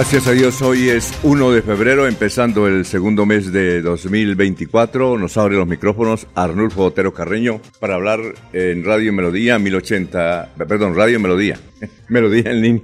Gracias 0.00 0.26
a 0.28 0.32
Dios, 0.32 0.62
hoy 0.62 0.88
es 0.88 1.12
1 1.24 1.50
de 1.52 1.60
febrero, 1.60 2.08
empezando 2.08 2.66
el 2.66 2.86
segundo 2.86 3.26
mes 3.26 3.52
de 3.52 3.82
2024. 3.82 5.18
Nos 5.18 5.36
abre 5.36 5.56
los 5.56 5.66
micrófonos 5.68 6.26
Arnulfo 6.34 6.84
Otero 6.84 7.12
Carreño 7.12 7.60
para 7.80 7.96
hablar 7.96 8.20
en 8.54 8.82
Radio 8.82 9.12
Melodía 9.12 9.58
1080, 9.58 10.54
perdón, 10.66 10.96
Radio 10.96 11.20
Melodía, 11.20 11.60
Melodía 12.08 12.50
en 12.50 12.62
línea. 12.62 12.82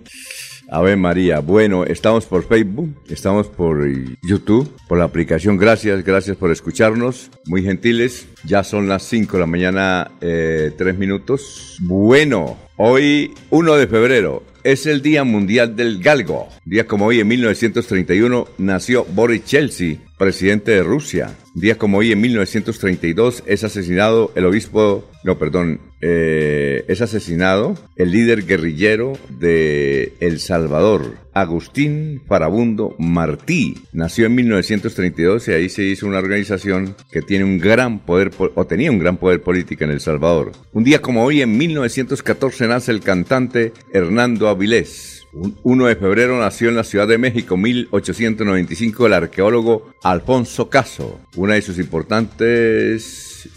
Ave 0.69 0.97
María, 0.97 1.39
bueno, 1.39 1.85
estamos 1.85 2.27
por 2.27 2.47
Facebook, 2.47 2.93
estamos 3.09 3.47
por 3.47 3.87
YouTube, 4.23 4.69
por 4.89 4.99
la 4.99 5.05
aplicación. 5.05 5.57
Gracias, 5.57 6.05
gracias 6.05 6.37
por 6.37 6.51
escucharnos, 6.51 7.31
muy 7.47 7.63
gentiles. 7.63 8.27
Ya 8.45 8.65
son 8.65 8.89
las 8.89 9.05
5 9.05 9.37
de 9.37 9.41
la 9.41 9.47
mañana, 9.47 10.11
eh, 10.21 10.73
3 10.77 10.99
minutos. 10.99 11.77
Bueno, 11.81 12.57
hoy 12.77 13.33
1 13.51 13.77
de 13.77 13.87
febrero 13.87 14.43
es 14.65 14.87
el 14.87 15.01
Día 15.01 15.23
Mundial 15.23 15.77
del 15.77 16.03
Galgo. 16.03 16.49
Día 16.65 16.89
como 16.89 17.07
hoy, 17.07 17.21
en 17.21 17.29
1931, 17.29 18.49
nació 18.59 19.05
Boris 19.05 19.45
Chelsea, 19.45 19.99
presidente 20.19 20.73
de 20.73 20.83
Rusia. 20.83 21.37
Día 21.55 21.79
como 21.79 21.99
hoy, 21.99 22.13
en 22.13 22.21
1932, 22.21 23.43
es 23.47 23.65
asesinado 23.65 24.33
el 24.35 24.45
obispo, 24.45 25.09
no, 25.25 25.39
perdón, 25.39 25.81
eh, 26.03 26.85
es 26.89 27.01
asesinado 27.01 27.75
el 27.97 28.11
líder 28.11 28.45
guerrillero 28.45 29.15
de 29.31 30.15
El 30.21 30.39
Salvador, 30.39 31.17
Agustín 31.33 32.23
Farabundo 32.27 32.95
Martí. 32.99 33.79
Nació 33.93 34.27
en 34.27 34.35
1932 34.35 35.49
y 35.49 35.53
ahí 35.53 35.69
se 35.69 35.85
hizo 35.85 36.07
una 36.07 36.19
organización 36.19 36.95
que 37.11 37.23
tiene 37.23 37.45
un 37.45 37.59
gran 37.59 38.01
poder, 38.01 38.31
o 38.39 38.67
tenía 38.67 38.91
un 38.91 38.99
gran 38.99 39.17
poder 39.17 39.43
político 39.43 39.85
en 39.85 39.91
El 39.91 40.01
Salvador. 40.01 40.53
Un 40.73 40.85
día 40.85 41.01
como 41.01 41.25
hoy, 41.25 41.41
en 41.41 41.57
1914, 41.57 42.69
nace 42.69 42.93
el 42.93 43.01
cantante 43.01 43.73
Hernando 43.93 44.49
Avilés. 44.49 45.16
1 45.39 45.87
de 45.87 45.97
febrero 45.97 46.39
nació 46.41 46.71
en 46.71 46.77
la 46.77 46.85
Ciudad 46.85 47.07
de 47.07 47.19
México, 47.19 47.59
1895, 47.59 49.07
el 49.07 49.13
arqueólogo 49.13 49.93
Alfonso 50.03 50.71
Caso. 50.71 51.21
Una 51.37 51.55
de 51.55 51.63
sus 51.63 51.79
importantes 51.79 53.51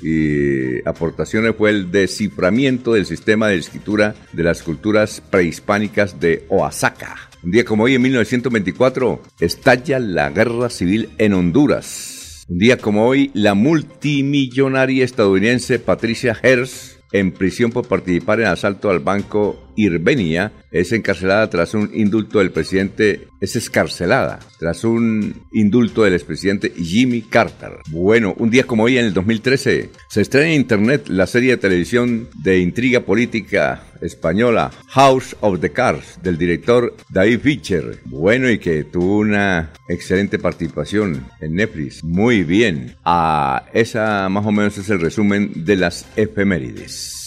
aportaciones 0.85 1.55
fue 1.57 1.69
el 1.69 1.89
desciframiento 1.89 2.93
del 2.93 3.05
sistema 3.05 3.47
de 3.47 3.55
escritura 3.55 4.13
de 4.33 4.43
las 4.43 4.61
culturas 4.61 5.21
prehispánicas 5.21 6.19
de 6.19 6.45
Oaxaca. 6.49 7.15
Un 7.43 7.51
día 7.51 7.63
como 7.63 7.83
hoy, 7.85 7.95
en 7.95 8.01
1924, 8.01 9.21
estalla 9.39 9.99
la 9.99 10.29
guerra 10.31 10.69
civil 10.69 11.09
en 11.17 11.33
Honduras. 11.33 12.45
Un 12.49 12.57
día 12.57 12.77
como 12.77 13.07
hoy, 13.07 13.31
la 13.33 13.53
multimillonaria 13.53 15.05
estadounidense 15.05 15.79
Patricia 15.79 16.37
Hearst 16.43 16.99
en 17.11 17.31
prisión 17.31 17.71
por 17.71 17.87
participar 17.87 18.39
en 18.41 18.47
asalto 18.47 18.89
al 18.89 18.99
banco 18.99 19.68
Irbenia, 19.79 20.51
es 20.71 20.91
encarcelada 20.91 21.49
tras 21.49 21.73
un 21.73 21.89
indulto 21.93 22.39
del 22.39 22.51
presidente, 22.51 23.27
es 23.41 23.55
escarcelada 23.55 24.39
tras 24.59 24.83
un 24.83 25.33
indulto 25.53 26.03
del 26.03 26.13
expresidente 26.13 26.71
Jimmy 26.75 27.21
Carter. 27.21 27.71
Bueno, 27.89 28.35
un 28.37 28.49
día 28.49 28.65
como 28.65 28.83
hoy 28.83 28.97
en 28.97 29.05
el 29.05 29.13
2013 29.13 29.89
se 30.09 30.21
estrena 30.21 30.47
en 30.47 30.61
internet 30.61 31.07
la 31.07 31.27
serie 31.27 31.51
de 31.51 31.57
televisión 31.57 32.27
de 32.43 32.59
intriga 32.59 33.01
política 33.01 33.83
española 34.01 34.71
House 34.89 35.35
of 35.41 35.59
the 35.59 35.71
Cards 35.71 36.19
del 36.21 36.37
director 36.37 36.95
David 37.09 37.39
Fischer. 37.39 37.99
Bueno, 38.05 38.49
y 38.49 38.59
que 38.59 38.83
tuvo 38.83 39.19
una 39.19 39.71
excelente 39.87 40.39
participación 40.39 41.25
en 41.39 41.55
Netflix. 41.55 42.03
Muy 42.03 42.43
bien. 42.43 42.95
A 43.03 43.65
esa 43.73 44.29
más 44.29 44.45
o 44.45 44.51
menos 44.51 44.77
es 44.77 44.89
el 44.89 44.99
resumen 44.99 45.51
de 45.55 45.75
las 45.75 46.05
efemérides. 46.15 47.18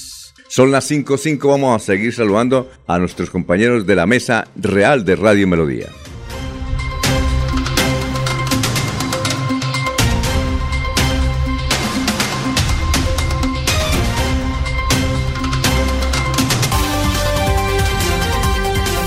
Son 0.54 0.70
las 0.70 0.90
5.05, 0.90 1.48
vamos 1.48 1.74
a 1.74 1.82
seguir 1.82 2.12
saludando 2.12 2.70
a 2.86 2.98
nuestros 2.98 3.30
compañeros 3.30 3.86
de 3.86 3.96
la 3.96 4.04
mesa 4.04 4.48
real 4.54 5.02
de 5.02 5.16
Radio 5.16 5.48
Melodía. 5.48 5.88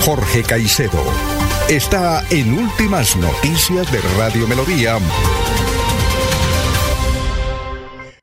Jorge 0.03 0.41
Caicedo 0.41 1.03
está 1.69 2.25
en 2.31 2.55
Últimas 2.55 3.15
Noticias 3.17 3.91
de 3.91 4.01
Radio 4.17 4.47
Melodía. 4.47 4.97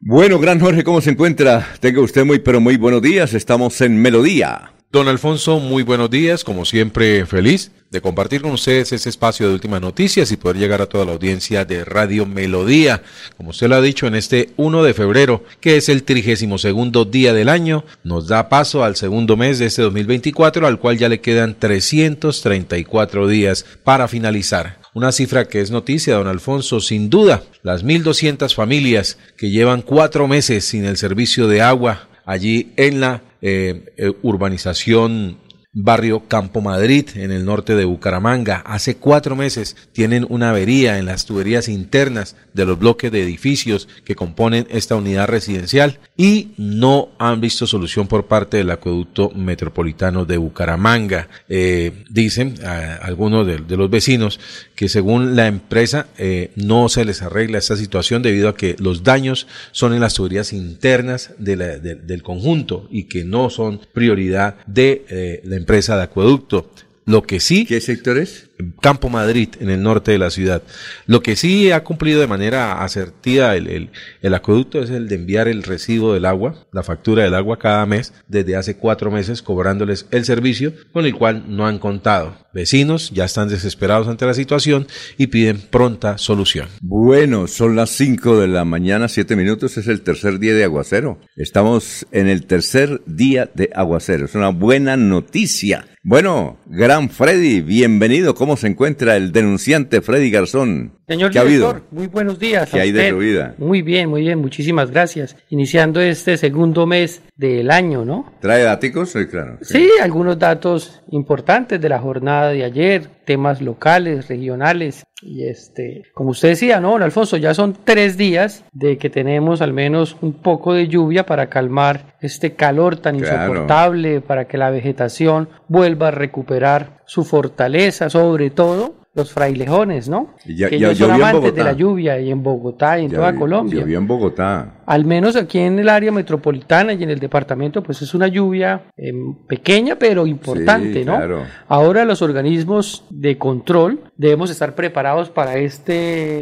Bueno, 0.04 0.40
gran 0.40 0.58
Jorge, 0.58 0.82
¿cómo 0.82 1.00
se 1.00 1.10
encuentra? 1.10 1.64
Tenga 1.78 2.00
usted 2.00 2.24
muy, 2.24 2.40
pero 2.40 2.60
muy 2.60 2.76
buenos 2.76 3.02
días. 3.02 3.34
Estamos 3.34 3.80
en 3.82 4.02
Melodía. 4.02 4.72
Don 4.92 5.08
Alfonso, 5.08 5.58
muy 5.58 5.82
buenos 5.84 6.10
días. 6.10 6.44
Como 6.44 6.66
siempre, 6.66 7.24
feliz 7.24 7.72
de 7.90 8.02
compartir 8.02 8.42
con 8.42 8.52
ustedes 8.52 8.92
ese 8.92 9.08
espacio 9.08 9.48
de 9.48 9.54
últimas 9.54 9.80
noticias 9.80 10.30
y 10.30 10.36
poder 10.36 10.58
llegar 10.58 10.82
a 10.82 10.86
toda 10.86 11.06
la 11.06 11.12
audiencia 11.12 11.64
de 11.64 11.82
Radio 11.82 12.26
Melodía. 12.26 13.02
Como 13.38 13.50
usted 13.50 13.68
lo 13.68 13.76
ha 13.76 13.80
dicho, 13.80 14.06
en 14.06 14.14
este 14.14 14.50
1 14.58 14.82
de 14.82 14.92
febrero, 14.92 15.44
que 15.60 15.78
es 15.78 15.88
el 15.88 16.02
32 16.02 16.60
segundo 16.60 17.06
día 17.06 17.32
del 17.32 17.48
año, 17.48 17.86
nos 18.04 18.28
da 18.28 18.50
paso 18.50 18.84
al 18.84 18.94
segundo 18.96 19.38
mes 19.38 19.58
de 19.58 19.64
este 19.64 19.80
2024, 19.80 20.66
al 20.66 20.78
cual 20.78 20.98
ya 20.98 21.08
le 21.08 21.22
quedan 21.22 21.58
334 21.58 23.28
días 23.28 23.64
para 23.84 24.08
finalizar. 24.08 24.78
Una 24.92 25.10
cifra 25.10 25.48
que 25.48 25.62
es 25.62 25.70
noticia, 25.70 26.16
don 26.16 26.28
Alfonso, 26.28 26.80
sin 26.80 27.08
duda. 27.08 27.42
Las 27.62 27.82
1.200 27.82 28.54
familias 28.54 29.16
que 29.38 29.48
llevan 29.48 29.80
cuatro 29.80 30.28
meses 30.28 30.66
sin 30.66 30.84
el 30.84 30.98
servicio 30.98 31.48
de 31.48 31.62
agua 31.62 32.10
allí 32.26 32.74
en 32.76 33.00
la 33.00 33.22
eh, 33.42 33.92
eh, 33.96 34.12
urbanización 34.22 35.38
barrio 35.74 36.28
Campo 36.28 36.60
Madrid, 36.60 37.08
en 37.14 37.32
el 37.32 37.46
norte 37.46 37.74
de 37.74 37.86
Bucaramanga. 37.86 38.58
Hace 38.66 38.96
cuatro 38.96 39.36
meses 39.36 39.74
tienen 39.92 40.26
una 40.28 40.50
avería 40.50 40.98
en 40.98 41.06
las 41.06 41.24
tuberías 41.24 41.68
internas 41.68 42.36
de 42.52 42.66
los 42.66 42.78
bloques 42.78 43.10
de 43.10 43.22
edificios 43.22 43.88
que 44.04 44.14
componen 44.14 44.66
esta 44.70 44.96
unidad 44.96 45.28
residencial 45.28 45.98
y 46.14 46.52
no 46.58 47.08
han 47.18 47.40
visto 47.40 47.66
solución 47.66 48.06
por 48.06 48.26
parte 48.26 48.58
del 48.58 48.70
acueducto 48.70 49.30
metropolitano 49.30 50.26
de 50.26 50.36
Bucaramanga. 50.36 51.28
Eh, 51.48 52.04
dicen 52.10 52.54
algunos 53.00 53.46
de, 53.46 53.58
los 53.76 53.88
vecinos 53.88 54.40
que 54.74 54.90
según 54.90 55.36
la 55.36 55.46
empresa 55.46 56.08
eh, 56.18 56.50
no 56.54 56.90
se 56.90 57.06
les 57.06 57.22
arregla 57.22 57.58
esta 57.58 57.76
situación 57.76 58.22
debido 58.22 58.50
a 58.50 58.56
que 58.56 58.76
los 58.78 59.04
daños 59.04 59.46
son 59.70 59.94
en 59.94 60.00
las 60.00 60.14
tuberías 60.14 60.52
internas 60.52 61.30
del 61.38 62.22
conjunto 62.22 62.88
y 62.90 63.04
que 63.04 63.24
no 63.24 63.48
son 63.48 63.80
prioridad 63.94 64.56
de 64.66 65.06
eh, 65.08 65.40
la 65.44 65.56
empresa 65.62 65.96
de 65.96 66.02
acueducto. 66.02 66.70
Lo 67.06 67.22
que 67.22 67.40
sí. 67.40 67.66
¿Qué 67.66 67.80
sector 67.80 68.18
es? 68.18 68.48
Campo 68.80 69.08
Madrid, 69.08 69.48
en 69.60 69.70
el 69.70 69.82
norte 69.82 70.12
de 70.12 70.18
la 70.18 70.30
ciudad. 70.30 70.62
Lo 71.06 71.22
que 71.22 71.36
sí 71.36 71.70
ha 71.70 71.84
cumplido 71.84 72.20
de 72.20 72.26
manera 72.26 72.82
asertiva 72.82 73.56
el, 73.56 73.90
el, 74.20 74.34
acueducto 74.34 74.82
es 74.82 74.90
el 74.90 75.08
de 75.08 75.16
enviar 75.16 75.48
el 75.48 75.62
recibo 75.62 76.14
del 76.14 76.26
agua, 76.26 76.66
la 76.72 76.82
factura 76.82 77.24
del 77.24 77.34
agua 77.34 77.58
cada 77.58 77.86
mes, 77.86 78.12
desde 78.28 78.56
hace 78.56 78.76
cuatro 78.76 79.10
meses 79.10 79.42
cobrándoles 79.42 80.06
el 80.10 80.24
servicio 80.24 80.72
con 80.92 81.04
el 81.04 81.14
cual 81.14 81.44
no 81.48 81.66
han 81.66 81.78
contado. 81.78 82.36
Vecinos 82.54 83.10
ya 83.10 83.24
están 83.24 83.48
desesperados 83.48 84.08
ante 84.08 84.26
la 84.26 84.34
situación 84.34 84.86
y 85.16 85.28
piden 85.28 85.60
pronta 85.60 86.18
solución. 86.18 86.68
Bueno, 86.82 87.46
son 87.46 87.76
las 87.76 87.90
5 87.90 88.40
de 88.40 88.48
la 88.48 88.64
mañana, 88.64 89.08
7 89.08 89.36
minutos, 89.36 89.76
es 89.78 89.88
el 89.88 90.02
tercer 90.02 90.38
día 90.38 90.54
de 90.54 90.64
aguacero. 90.64 91.18
Estamos 91.36 92.06
en 92.12 92.28
el 92.28 92.46
tercer 92.46 93.00
día 93.06 93.50
de 93.54 93.70
aguacero, 93.74 94.26
es 94.26 94.34
una 94.34 94.50
buena 94.50 94.96
noticia. 94.96 95.86
Bueno, 96.04 96.58
gran 96.66 97.10
Freddy, 97.10 97.60
bienvenido. 97.60 98.34
¿Cómo 98.42 98.56
se 98.56 98.66
encuentra 98.66 99.14
el 99.14 99.30
denunciante 99.30 100.00
Freddy 100.00 100.28
Garzón? 100.28 100.98
Señor 101.12 101.30
¿Qué 101.30 101.38
ha 101.38 101.44
director, 101.44 101.74
habido? 101.76 101.86
muy 101.90 102.06
buenos 102.06 102.38
días. 102.38 102.70
¿Qué 102.70 102.78
a 102.78 102.82
hay 102.84 102.90
de 102.92 103.10
su 103.10 103.18
vida? 103.18 103.54
Muy 103.58 103.82
bien, 103.82 104.08
muy 104.08 104.22
bien, 104.22 104.38
muchísimas 104.38 104.90
gracias. 104.90 105.36
Iniciando 105.50 106.00
este 106.00 106.38
segundo 106.38 106.86
mes 106.86 107.20
del 107.36 107.70
año, 107.70 108.04
¿no? 108.06 108.32
¿Trae 108.40 108.62
daticos? 108.62 109.10
Sí, 109.10 109.26
claro. 109.26 109.58
Sí, 109.60 109.90
algunos 110.02 110.38
datos 110.38 111.02
importantes 111.10 111.78
de 111.82 111.88
la 111.90 111.98
jornada 111.98 112.48
de 112.48 112.64
ayer, 112.64 113.08
temas 113.26 113.60
locales, 113.60 114.28
regionales. 114.28 115.04
Y 115.20 115.44
este, 115.44 116.04
como 116.14 116.30
usted 116.30 116.48
decía, 116.48 116.80
¿no, 116.80 116.92
don 116.92 117.02
Alfonso? 117.02 117.36
Ya 117.36 117.52
son 117.52 117.76
tres 117.84 118.16
días 118.16 118.64
de 118.72 118.96
que 118.96 119.10
tenemos 119.10 119.60
al 119.60 119.74
menos 119.74 120.16
un 120.22 120.32
poco 120.32 120.72
de 120.72 120.88
lluvia 120.88 121.26
para 121.26 121.50
calmar 121.50 122.16
este 122.22 122.54
calor 122.54 122.96
tan 122.96 123.18
Claro. 123.18 123.52
insoportable, 123.52 124.22
para 124.22 124.46
que 124.46 124.56
la 124.56 124.70
vegetación 124.70 125.50
vuelva 125.68 126.08
a 126.08 126.10
recuperar 126.12 127.02
su 127.04 127.22
fortaleza, 127.24 128.08
sobre 128.08 128.48
todo 128.50 129.01
los 129.14 129.30
frailejones, 129.32 130.08
¿no? 130.08 130.28
Ya- 130.46 130.68
que 130.70 130.78
ya 130.78 130.88
ellos 130.88 130.98
son 130.98 131.10
amantes 131.12 131.54
de 131.54 131.64
la 131.64 131.72
lluvia 131.72 132.18
y 132.18 132.30
en 132.30 132.42
Bogotá 132.42 132.98
y 132.98 133.04
en 133.04 133.10
Ya 133.10 133.16
toda 133.18 133.30
vi- 133.32 133.38
Colombia. 133.38 133.80
Llovió 133.80 133.98
en 133.98 134.06
Bogotá. 134.06 134.74
Al 134.92 135.06
menos 135.06 135.36
aquí 135.36 135.58
en 135.58 135.78
el 135.78 135.88
área 135.88 136.12
metropolitana 136.12 136.92
y 136.92 137.02
en 137.02 137.08
el 137.08 137.18
departamento, 137.18 137.82
pues 137.82 138.02
es 138.02 138.12
una 138.12 138.28
lluvia 138.28 138.82
em, 138.96 139.34
pequeña 139.48 139.96
pero 139.96 140.26
importante, 140.26 141.00
Sí, 141.00 141.04
¿no? 141.06 141.16
claro. 141.16 141.44
Ahora 141.66 142.04
los 142.04 142.20
organismos 142.20 143.04
de 143.08 143.38
control 143.38 144.00
debemos 144.18 144.50
estar 144.50 144.74
preparados 144.74 145.30
para 145.30 145.56
esta 145.56 145.94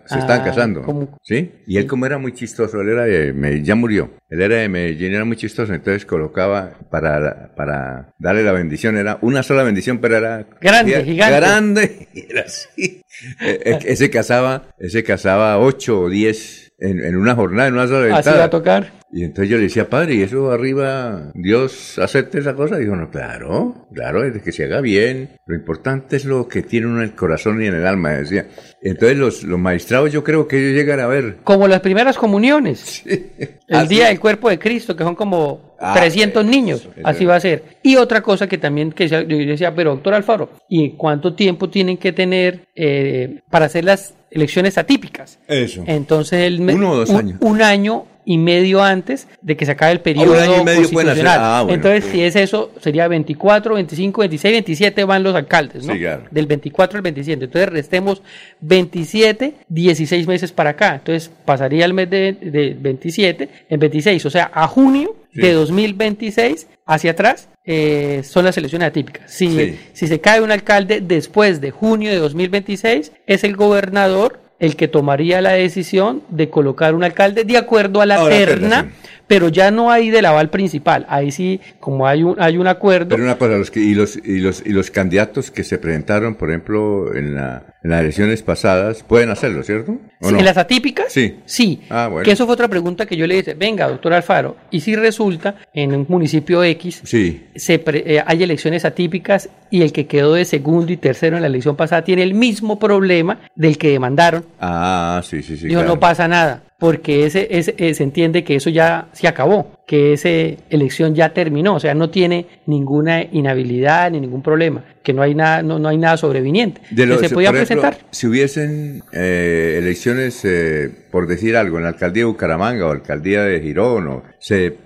estaban 0.09 0.45
casando, 0.45 0.83
¿cómo? 0.83 1.19
¿sí? 1.23 1.53
Y 1.67 1.77
él 1.77 1.87
como 1.87 2.07
era 2.07 2.17
muy 2.17 2.33
chistoso, 2.33 2.81
él 2.81 2.89
era 2.89 3.05
de 3.05 3.35
Medellín, 3.35 3.65
ya 3.65 3.75
murió, 3.75 4.11
él 4.31 4.41
era 4.41 4.57
de 4.57 4.69
Medellín, 4.69 5.13
era 5.15 5.25
muy 5.27 5.37
chistoso, 5.37 5.75
entonces 5.75 6.07
colocaba 6.07 6.79
para, 6.91 7.55
para 7.55 8.15
darle 8.19 8.45
la 8.45 8.53
bendición, 8.53 8.97
era 8.97 9.19
una 9.21 9.43
sola 9.43 9.63
bendición, 9.63 9.99
pero 9.99 10.17
era... 10.17 10.47
Grande, 10.61 10.95
era 10.95 11.05
gigante. 11.05 11.37
Grande, 11.37 12.09
y 12.15 12.33
era 12.33 12.43
así. 12.43 13.03
Eh, 13.43 13.61
eh, 13.65 13.79
ese 13.85 14.09
casaba, 14.09 14.75
ese 14.79 15.05
casaba 15.05 15.59
ocho 15.59 16.01
o 16.01 16.09
diez 16.09 16.73
en, 16.79 17.05
en 17.05 17.17
una 17.17 17.35
jornada, 17.35 17.69
en 17.69 17.75
una 17.75 17.87
sola 17.87 18.17
Así 18.17 18.31
va 18.31 18.45
a 18.45 18.51
tocar. 18.51 19.00
Y 19.13 19.25
entonces 19.25 19.51
yo 19.51 19.57
le 19.57 19.65
decía, 19.65 19.91
padre, 19.91 20.15
¿y 20.15 20.23
eso 20.23 20.53
arriba 20.53 21.33
Dios 21.35 21.99
acepta 21.99 22.39
esa 22.39 22.55
cosa? 22.55 22.77
Dijo, 22.77 22.95
no, 22.95 23.11
claro, 23.11 23.87
claro, 23.93 24.25
es 24.25 24.41
que 24.43 24.53
se 24.53 24.65
haga 24.65 24.81
bien. 24.81 25.31
Lo 25.47 25.57
importante 25.57 26.17
es 26.17 26.25
lo 26.25 26.47
que 26.47 26.63
tiene 26.63 26.87
uno 26.87 26.99
en 26.99 27.05
el 27.09 27.15
corazón 27.17 27.61
y 27.63 27.67
en 27.67 27.75
el 27.75 27.87
alma, 27.87 28.11
decía. 28.13 28.47
Entonces 28.81 29.19
los, 29.19 29.43
los 29.43 29.59
magistrados 29.59 30.13
yo 30.13 30.23
creo 30.23 30.47
que 30.47 30.59
ellos 30.59 30.75
llegan 30.77 31.01
a 31.01 31.09
ver. 31.09 31.39
Como 31.43 31.67
las 31.67 31.81
primeras 31.81 32.17
comuniones. 32.17 33.03
El 33.05 33.77
Así. 33.77 33.95
día 33.97 34.07
del 34.09 34.21
cuerpo 34.21 34.49
de 34.49 34.59
Cristo, 34.59 34.95
que 34.97 35.03
son 35.05 35.15
como 35.17 35.71
Ah, 35.83 35.95
300 35.97 36.43
eso, 36.45 36.51
niños. 36.51 36.81
eso. 36.81 36.91
Así 37.03 37.25
va 37.25 37.37
a 37.37 37.41
ser. 37.41 37.63
Y 37.83 37.97
otra 37.97 38.21
cosa 38.21 38.47
que 38.47 38.59
también 38.59 38.93
que 38.93 39.09
yo 39.09 39.25
decía, 39.25 39.75
pero 39.75 39.93
doctor 39.93 40.13
Alfaro, 40.15 40.51
¿y 40.69 40.91
cuánto 40.91 41.35
tiempo 41.35 41.71
tienen 41.71 41.97
que 41.97 42.13
tener 42.13 42.67
eh, 42.77 43.41
para 43.51 43.65
hacer 43.65 43.85
las 43.87 44.15
elecciones 44.31 44.77
atípicas? 44.77 45.39
Eso. 45.49 45.83
Entonces, 45.87 46.43
el 46.45 46.61
Uno 46.61 46.91
o 46.91 46.97
dos 46.97 47.09
un, 47.11 47.17
años. 47.17 47.39
un 47.41 47.63
año 47.63 48.05
y 48.33 48.39
medio 48.39 48.81
antes 48.83 49.27
de 49.43 49.57
que 49.57 49.67
se 49.67 49.73
acabe 49.73 49.93
el 49.93 50.01
periodo 50.01 50.33
un 50.33 50.39
año 50.39 50.61
y 50.61 50.65
medio 50.65 50.83
constitucional. 50.89 51.39
ah, 51.43 51.63
bueno. 51.65 51.75
Entonces, 51.75 52.05
si 52.13 52.23
es 52.23 52.37
eso, 52.37 52.71
sería 52.81 53.09
24, 53.09 53.75
25, 53.75 54.21
26, 54.21 54.53
27 54.53 55.05
van 55.05 55.23
los 55.25 55.35
alcaldes, 55.35 55.85
¿no? 55.85 55.93
Sí, 55.95 55.99
claro. 55.99 56.25
Del 56.31 56.47
24 56.47 56.99
al 56.99 57.03
27. 57.03 57.45
Entonces, 57.47 57.69
restemos 57.71 58.23
27, 58.61 59.55
16 59.69 60.27
meses 60.27 60.53
para 60.53 60.71
acá. 60.71 60.95
Entonces, 60.95 61.31
pasaría 61.45 61.85
el 61.85 61.93
mes 61.93 62.09
de, 62.09 62.33
de 62.41 62.77
27 62.79 63.49
en 63.69 63.81
26. 63.81 64.25
O 64.27 64.31
sea, 64.31 64.51
a 64.55 64.67
junio 64.69 65.17
Sí. 65.33 65.43
de 65.43 65.53
2026 65.53 66.67
hacia 66.87 67.13
atrás 67.13 67.49
eh, 67.65 68.23
son 68.25 68.45
las 68.45 68.57
elecciones 68.59 68.89
atípicas. 68.89 69.31
Si, 69.33 69.49
Sí. 69.49 69.79
si 69.93 70.09
se 70.09 70.21
cae 70.21 70.41
un 70.41 70.51
alcalde 70.51 71.01
después 71.01 71.61
de 71.61 71.71
junio 71.71 72.11
de 72.11 72.17
2026, 72.17 73.13
es 73.29 73.45
el 73.45 73.55
gobernador 73.55 74.41
el 74.61 74.77
que 74.77 74.89
tomaría 74.89 75.41
la 75.41 75.53
decisión 75.53 76.23
de 76.29 76.51
colocar 76.51 76.95
un 76.95 77.03
alcalde 77.03 77.45
de 77.45 77.57
acuerdo 77.57 78.01
a 78.03 78.07
la 78.07 78.21
A 78.21 78.25
la 78.25 78.29
terna, 78.29 78.59
terna, 78.59 78.83
sí. 78.83 79.20
Pero 79.31 79.49
ya 79.49 79.71
no 79.71 79.93
hay 79.93 80.11
del 80.11 80.27
aval 80.27 80.51
principal. 80.51 81.07
Ahí 81.09 81.31
sí, 81.31 81.61
como 81.79 82.05
hay 82.09 82.25
un, 82.25 82.35
hay 82.43 82.57
un 82.59 82.67
acuerdo. 82.67 83.11
Pero 83.11 83.23
una 83.23 83.39
cosa, 83.39 83.57
los 83.59 83.71
que, 83.71 83.79
y, 83.79 83.95
los, 83.95 84.17
y, 84.17 84.41
los, 84.41 84.61
y 84.67 84.71
los 84.71 84.91
candidatos 84.91 85.53
que 85.53 85.63
se 85.63 85.79
presentaron, 85.79 86.35
por 86.35 86.49
ejemplo, 86.51 87.15
en, 87.15 87.37
la, 87.37 87.63
en 87.85 87.91
las 87.91 88.01
elecciones 88.01 88.43
pasadas, 88.43 89.05
pueden 89.05 89.31
hacerlo, 89.31 89.63
¿cierto? 89.63 89.99
Sí, 90.21 90.35
¿En 90.35 90.45
las 90.45 90.57
atípicas? 90.57 91.13
Sí. 91.13 91.37
Sí. 91.45 91.81
Ah, 91.91 92.09
bueno. 92.11 92.25
Que 92.25 92.33
eso 92.33 92.45
fue 92.45 92.55
otra 92.55 92.67
pregunta 92.67 93.07
que 93.07 93.17
yo 93.17 93.25
le 93.29 93.39
hice. 93.39 93.55
Venga, 93.55 93.87
doctor 93.89 94.13
Alfaro, 94.15 94.57
y 94.73 94.81
si 94.81 94.97
resulta 94.97 95.55
en 95.73 95.95
un 95.95 96.07
municipio 96.09 96.65
X 96.65 97.03
Sí. 97.05 97.47
se 97.55 97.79
pre- 97.79 98.03
eh, 98.17 98.23
hay 98.27 98.43
elecciones 98.43 98.85
atípicas 98.85 99.49
y 99.71 99.83
el 99.83 99.93
que 99.93 100.09
quedó 100.09 100.35
de 100.35 100.45
segundo 100.45 100.93
y 100.93 100.97
tercero 100.97 101.37
en 101.37 101.43
la 101.43 101.47
elección 101.49 101.77
pasada 101.77 102.03
tiene 102.03 102.25
el 102.25 102.35
mismo 102.35 102.81
problema 102.81 103.39
del 103.55 103.79
que 103.79 103.91
demandaron. 103.91 104.45
Ah, 104.61 105.23
sí, 105.25 105.41
sí, 105.45 105.57
sí. 105.57 105.69
Dijo, 105.69 105.79
claro. 105.83 105.95
no 105.95 106.01
pasa 106.01 106.27
nada, 106.27 106.65
porque 106.81 107.27
ese, 107.27 107.47
ese- 107.57 107.75
eh, 107.79 107.95
se 107.95 108.03
entiende 108.03 108.43
que 108.43 108.57
eso 108.57 108.71
ya 108.71 109.07
se 109.13 109.29
acabó, 109.29 109.71
que 109.91 110.13
esa 110.13 110.29
elección 110.71 111.17
ya 111.17 111.31
terminó, 111.35 111.75
o 111.75 111.81
sea, 111.81 111.95
no 111.95 112.11
tiene 112.11 112.47
ninguna 112.67 113.25
inhabilidad 113.25 114.09
ni 114.13 114.21
ningún 114.21 114.41
problema, 114.41 114.85
que 115.03 115.13
no 115.13 115.21
hay 115.21 115.35
nada, 115.35 115.63
no, 115.65 115.81
no 115.81 115.89
hay 115.89 115.99
nada 115.99 116.17
sobreviniente. 116.17 116.81
De 116.93 117.03
que 117.03 117.07
los- 117.07 117.19
se 117.21 117.29
podía 117.31 117.51
ejemplo, 117.51 117.81
presentar. 117.83 118.07
Si 118.13 118.29
hubiesen 118.29 119.03
eh, 119.13 119.79
elecciones, 119.83 120.45
eh, 120.45 120.93
por 121.11 121.27
decir 121.27 121.57
algo, 121.57 121.79
en 121.79 121.83
la 121.83 121.89
alcaldía 121.89 122.21
de 122.23 122.27
Bucaramanga 122.27 122.87
o 122.87 122.93
alcaldía 122.93 123.43
de 123.43 123.61
Girón, 123.61 124.07
o 124.07 124.23
se 124.39 124.77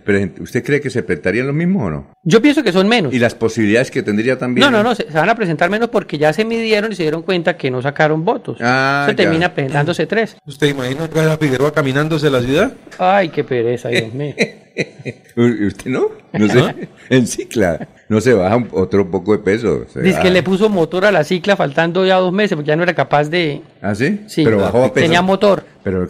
¿usted 0.40 0.64
cree 0.64 0.80
que 0.80 0.88
se 0.88 1.02
presentarían 1.02 1.48
los 1.48 1.54
mismos 1.54 1.82
o 1.82 1.90
no? 1.90 2.06
Yo 2.22 2.40
pienso 2.40 2.62
que 2.62 2.72
son 2.72 2.88
menos. 2.88 3.12
Y 3.12 3.18
las 3.18 3.34
posibilidades 3.34 3.90
que 3.90 4.02
tendría 4.02 4.38
también. 4.38 4.64
No, 4.64 4.70
no, 4.70 4.82
no, 4.82 4.94
se, 4.94 5.02
se 5.12 5.18
van 5.18 5.28
a 5.28 5.34
presentar 5.34 5.68
menos 5.68 5.90
porque 5.90 6.16
ya 6.16 6.32
se 6.32 6.46
midieron 6.46 6.92
y 6.92 6.94
se 6.94 7.02
dieron 7.02 7.20
cuenta 7.20 7.58
que 7.58 7.70
no 7.70 7.82
sacaron 7.82 8.24
votos. 8.24 8.56
Ah, 8.62 9.04
se 9.06 9.12
ya. 9.12 9.16
termina 9.16 9.52
presentándose 9.52 10.06
tres. 10.06 10.38
¿Usted 10.46 10.68
imagina 10.68 11.10
a 11.14 11.22
la 11.26 11.36
Figueroa 11.36 11.74
caminándose 11.74 12.30
la 12.30 12.40
ciudad? 12.40 12.72
Ay, 12.98 13.28
qué 13.28 13.44
pereza, 13.44 13.90
Dios 13.90 14.14
mío. 14.14 14.34
¿Y 14.76 15.66
¿Usted 15.66 15.90
no? 15.90 16.10
No 16.32 16.48
sé. 16.48 16.88
En 17.10 17.26
cicla. 17.26 17.88
No 18.08 18.20
se 18.20 18.34
baja 18.34 18.56
un- 18.56 18.68
otro 18.72 19.10
poco 19.10 19.32
de 19.32 19.38
peso. 19.38 19.84
Dice 20.02 20.20
que 20.20 20.30
le 20.30 20.42
puso 20.42 20.68
motor 20.68 21.04
a 21.06 21.12
la 21.12 21.24
cicla 21.24 21.56
faltando 21.56 22.04
ya 22.04 22.16
dos 22.16 22.32
meses 22.32 22.54
porque 22.56 22.68
ya 22.68 22.76
no 22.76 22.82
era 22.82 22.94
capaz 22.94 23.28
de... 23.30 23.62
¿Ah, 23.80 23.94
sí? 23.94 24.20
Sí, 24.26 24.44
Pero 24.44 24.58
bajó 24.58 24.84
a 24.84 24.92
peso. 24.92 25.04
tenía 25.06 25.22
motor. 25.22 25.64
Pero 25.82 26.06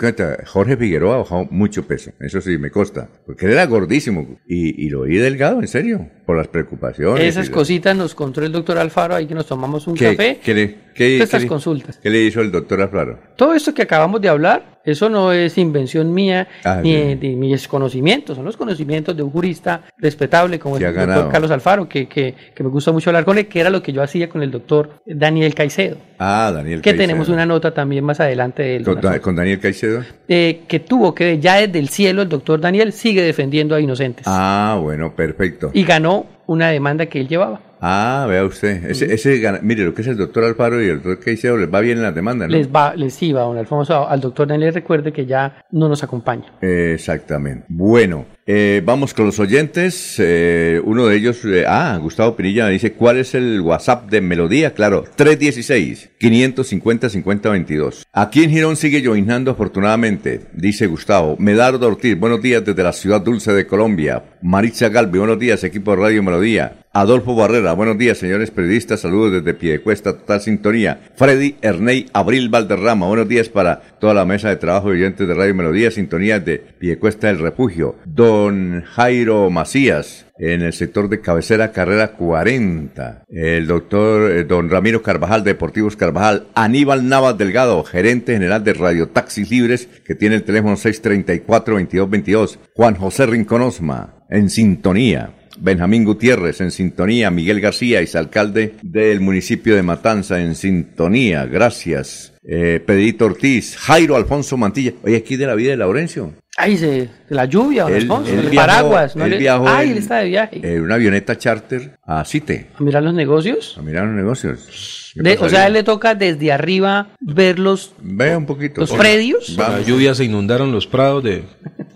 Jorge 0.47 0.77
Figueroa 0.77 1.17
bajó 1.19 1.47
mucho 1.51 1.85
peso, 1.85 2.13
eso 2.21 2.41
sí 2.41 2.59
me 2.59 2.71
consta, 2.71 3.09
porque 3.27 3.47
él 3.47 3.53
era 3.53 3.67
gordísimo 3.67 4.39
y, 4.47 4.87
y 4.87 4.89
lo 4.89 5.01
oí 5.01 5.17
delgado, 5.17 5.61
en 5.61 5.67
serio, 5.67 6.09
por 6.25 6.37
las 6.37 6.47
preocupaciones. 6.47 7.25
Esas 7.25 7.51
cositas 7.51 7.97
nos 7.97 8.15
contó 8.15 8.41
el 8.45 8.53
doctor 8.53 8.79
Alfaro 8.79 9.17
ahí 9.17 9.27
que 9.27 9.35
nos 9.35 9.47
tomamos 9.47 9.89
un 9.89 9.95
¿Qué, 9.97 10.11
café. 10.15 10.39
qué 10.45 10.55
le, 10.55 10.75
qué- 10.95 11.21
Estas 11.21 11.43
qué 11.43 11.49
consultas. 11.49 11.99
¿Qué 12.01 12.09
le 12.09 12.21
hizo 12.23 12.41
el 12.41 12.53
doctor 12.53 12.81
Aflaro? 12.83 13.19
Todo 13.35 13.53
esto 13.55 13.75
que 13.75 13.83
acabamos 13.83 14.21
de 14.21 14.29
hablar, 14.29 14.81
eso 14.85 15.09
no 15.11 15.33
es 15.33 15.59
invención 15.59 16.15
mía 16.15 16.47
Ah, 16.65 16.79
ni 16.81 17.17
de 17.17 17.35
mis 17.35 17.67
conocimientos, 17.67 18.37
son 18.37 18.45
los 18.45 18.57
conocimientos 18.57 19.17
de 19.17 19.25
un 19.25 19.31
jurista 19.33 19.83
respetable 19.99 20.61
como 20.61 20.77
el 20.77 20.85
ha 20.85 20.93
doctor. 20.93 21.33
Carlos 21.33 21.51
Alfaro, 21.51 21.89
que, 21.95 22.09
que, 22.09 22.35
que 22.55 22.63
me 22.65 22.71
gusta 22.71 22.91
mucho 22.91 23.11
hablar 23.11 23.25
con 23.25 23.39
él, 23.39 23.47
que 23.47 23.61
era 23.61 23.71
lo 23.71 23.81
que 23.83 23.93
yo 23.93 24.03
hacía 24.03 24.29
con 24.29 24.43
el 24.43 24.51
doctor 24.51 25.01
Daniel 25.07 25.55
Caicedo, 25.55 25.97
Ah, 26.19 26.51
Daniel 26.53 26.81
que 26.81 26.91
Caicedo. 26.91 27.03
tenemos 27.07 27.29
una 27.29 27.47
nota 27.47 27.73
también 27.73 28.03
más 28.05 28.19
adelante 28.19 28.63
de 28.65 28.77
él. 28.77 28.85
¿Con, 28.85 29.01
Da- 29.01 29.21
con 29.21 29.37
Daniel 29.37 29.61
Caicedo? 29.61 30.03
Eh, 30.27 30.63
que 30.67 30.81
tuvo 30.81 31.15
que 31.15 31.39
ya 31.39 31.57
desde 31.61 31.79
el 31.79 31.89
cielo 31.89 32.23
el 32.23 32.29
doctor 32.29 32.61
Daniel 32.61 32.93
sigue 32.93 33.23
defendiendo 33.23 33.77
a 33.77 33.81
inocentes 33.81 34.25
Ah, 34.27 34.77
bueno, 34.83 35.15
perfecto. 35.15 35.71
y 35.73 35.85
ganó 35.85 36.27
una 36.47 36.69
demanda 36.71 37.07
que 37.07 37.21
él 37.21 37.29
llevaba. 37.29 37.61
Ah, 37.87 38.25
vea 38.26 38.47
usted, 38.47 38.83
ese, 38.91 39.12
ese 39.12 39.43
mire, 39.61 39.85
lo 39.85 39.93
que 39.93 40.00
es 40.00 40.09
el 40.09 40.17
doctor 40.17 40.43
Alfaro 40.45 40.83
y 40.83 40.87
el 40.87 41.03
doctor 41.03 41.23
Caicedo 41.23 41.59
les 41.59 41.69
va 41.69 41.81
bien 41.81 41.99
en 41.99 42.05
las 42.05 42.14
demandas, 42.14 42.49
¿no? 42.49 42.57
Les 42.57 42.67
va, 42.67 42.97
les 42.97 43.23
iba, 43.23 43.43
don 43.43 43.59
Alfonso, 43.59 44.09
al 44.09 44.23
doctor 44.23 44.49
Daniel 44.49 44.73
recuerde 44.73 45.12
que 45.12 45.26
ya 45.26 45.62
no 45.71 45.91
nos 45.91 46.03
acompaña. 46.03 46.47
Exactamente. 46.62 47.67
Bueno, 47.69 48.25
eh, 48.47 48.81
vamos 48.83 49.12
con 49.12 49.26
los 49.26 49.38
oyentes. 49.38 50.17
eh, 50.19 50.81
uno 50.83 51.09
de 51.09 51.17
ellos, 51.17 51.45
eh, 51.45 51.67
ah, 51.69 51.99
Gustavo 52.00 52.35
Pinilla 52.35 52.64
me 52.64 52.71
dice, 52.73 52.95
¿cuál 52.95 53.19
es 53.19 53.35
el 53.35 53.61
WhatsApp 53.61 54.11
de 54.11 54.23
Melodía? 54.23 54.73
Claro, 54.73 55.05
316-550-5022. 55.19 58.05
Aquí 58.14 58.45
en 58.45 58.50
Girón 58.50 58.76
sigue 58.76 59.03
llovinando 59.03 59.50
afortunadamente, 59.50 60.41
dice 60.55 60.87
Gustavo. 60.87 61.37
Medardo 61.38 61.87
Ortiz, 61.87 62.19
buenos 62.19 62.41
días 62.41 62.64
desde 62.64 62.83
la 62.83 62.95
ciudad 62.95 63.21
dulce 63.21 63.53
de 63.53 63.67
Colombia. 63.67 64.23
Maritza 64.41 64.88
Galvi, 64.88 65.19
buenos 65.19 65.38
días, 65.38 65.62
equipo 65.64 65.91
de 65.91 65.99
Radio 65.99 66.23
Melodía. 66.23 66.78
Adolfo 66.97 67.35
Barrera, 67.35 67.73
buenos 67.73 67.99
días, 67.99 68.19
señores 68.19 68.52
periodistas, 68.52 69.00
saludos 69.00 69.33
desde 69.33 69.59
Piedecuesta, 69.59 70.17
total 70.17 70.41
sintonía. 70.41 71.00
Freddy 71.17 71.57
Erney 71.61 72.07
Abril 72.13 72.50
Valderrama, 72.50 73.09
buenos 73.09 73.26
días 73.26 73.49
para 73.49 73.80
toda 73.99 74.15
la 74.15 74.25
mesa 74.25 74.49
de 74.49 74.54
trabajo 74.54 74.91
de 74.91 74.99
oyentes 74.99 75.26
de 75.26 75.35
Radio 75.35 75.57
Melodía, 75.57 75.91
sintonía 75.91 76.39
de 76.39 76.59
Piedecuesta 76.59 77.26
del 77.26 77.41
Refugio. 77.41 77.97
Don 78.04 78.83
Jairo 78.83 79.50
Macías, 79.50 80.26
en 80.39 80.63
el 80.63 80.73
sector 80.73 81.09
de 81.09 81.21
cabecera, 81.21 81.73
carrera 81.73 82.13
40. 82.13 83.25
El 83.28 83.67
doctor 83.67 84.30
eh, 84.30 84.45
Don 84.45 84.71
Ramiro 84.71 85.02
Carvajal, 85.02 85.43
Deportivos 85.43 85.97
Carvajal. 85.97 86.47
Aníbal 86.54 87.09
Navas 87.09 87.37
Delgado, 87.37 87.83
gerente 87.83 88.35
general 88.35 88.63
de 88.63 88.73
Radio 88.73 89.09
Taxis 89.09 89.50
Libres, 89.50 89.89
que 90.07 90.15
tiene 90.15 90.37
el 90.37 90.45
teléfono 90.45 90.76
634-2222. 90.76 92.59
Juan 92.76 92.95
José 92.95 93.26
Rincón 93.26 93.63
Osma, 93.63 94.25
en 94.30 94.49
sintonía. 94.49 95.30
Benjamín 95.58 96.04
Gutiérrez 96.04 96.60
en 96.60 96.71
sintonía, 96.71 97.30
Miguel 97.30 97.60
García, 97.60 98.00
exalcalde 98.00 98.75
del 98.82 99.21
municipio 99.21 99.76
de 99.76 99.82
Matanza 99.82 100.40
en 100.40 100.54
sintonía, 100.54 101.47
gracias. 101.47 102.34
Eh, 102.47 102.80
Pedrito 102.84 103.25
Ortiz, 103.25 103.76
Jairo 103.76 104.17
Alfonso 104.17 104.56
Mantilla, 104.56 104.93
oye, 105.02 105.17
aquí 105.17 105.36
de 105.36 105.47
la 105.47 105.54
vida 105.54 105.71
de 105.71 105.76
Laurencio. 105.78 106.32
Ay, 106.56 106.76
se, 106.76 107.08
la 107.28 107.45
lluvia, 107.47 107.84
don 107.84 107.93
Él- 107.93 108.02
Alfonso, 108.02 108.32
él 108.32 108.39
el 108.41 108.50
viajó- 108.50 108.67
paraguas. 108.67 109.17
¿no 109.17 109.25
él 109.25 109.30
le- 109.30 109.39
viajó 109.39 109.69
en- 109.80 109.91
él 109.91 109.99
está 109.99 110.17
de 110.19 110.26
viaje. 110.28 110.60
En 110.63 110.82
una 110.82 110.95
avioneta 110.97 111.37
charter 111.39 111.93
a 112.04 112.25
Cite, 112.25 112.67
a 112.78 112.82
mirar 112.82 113.02
los 113.02 113.15
negocios. 113.15 113.76
a 113.78 113.82
mirar 113.82 114.04
los 114.06 114.15
negocios. 114.15 115.00
¿Qué 115.15 115.23
De- 115.23 115.39
o 115.39 115.49
sea, 115.49 115.63
a 115.63 115.67
él 115.69 115.75
le 115.75 115.84
toca 115.84 116.15
desde 116.17 116.50
arriba 116.52 117.08
ver 117.21 117.58
los, 117.60 117.93
Vea 118.00 118.37
un 118.37 118.47
poquito. 118.47 118.80
los 118.80 118.93
predios. 118.93 119.54
Con 119.56 119.73
la 119.73 119.80
lluvia 119.80 120.13
se 120.15 120.25
inundaron 120.25 120.73
los 120.73 120.89
prados 120.89 121.23
de, 121.23 121.45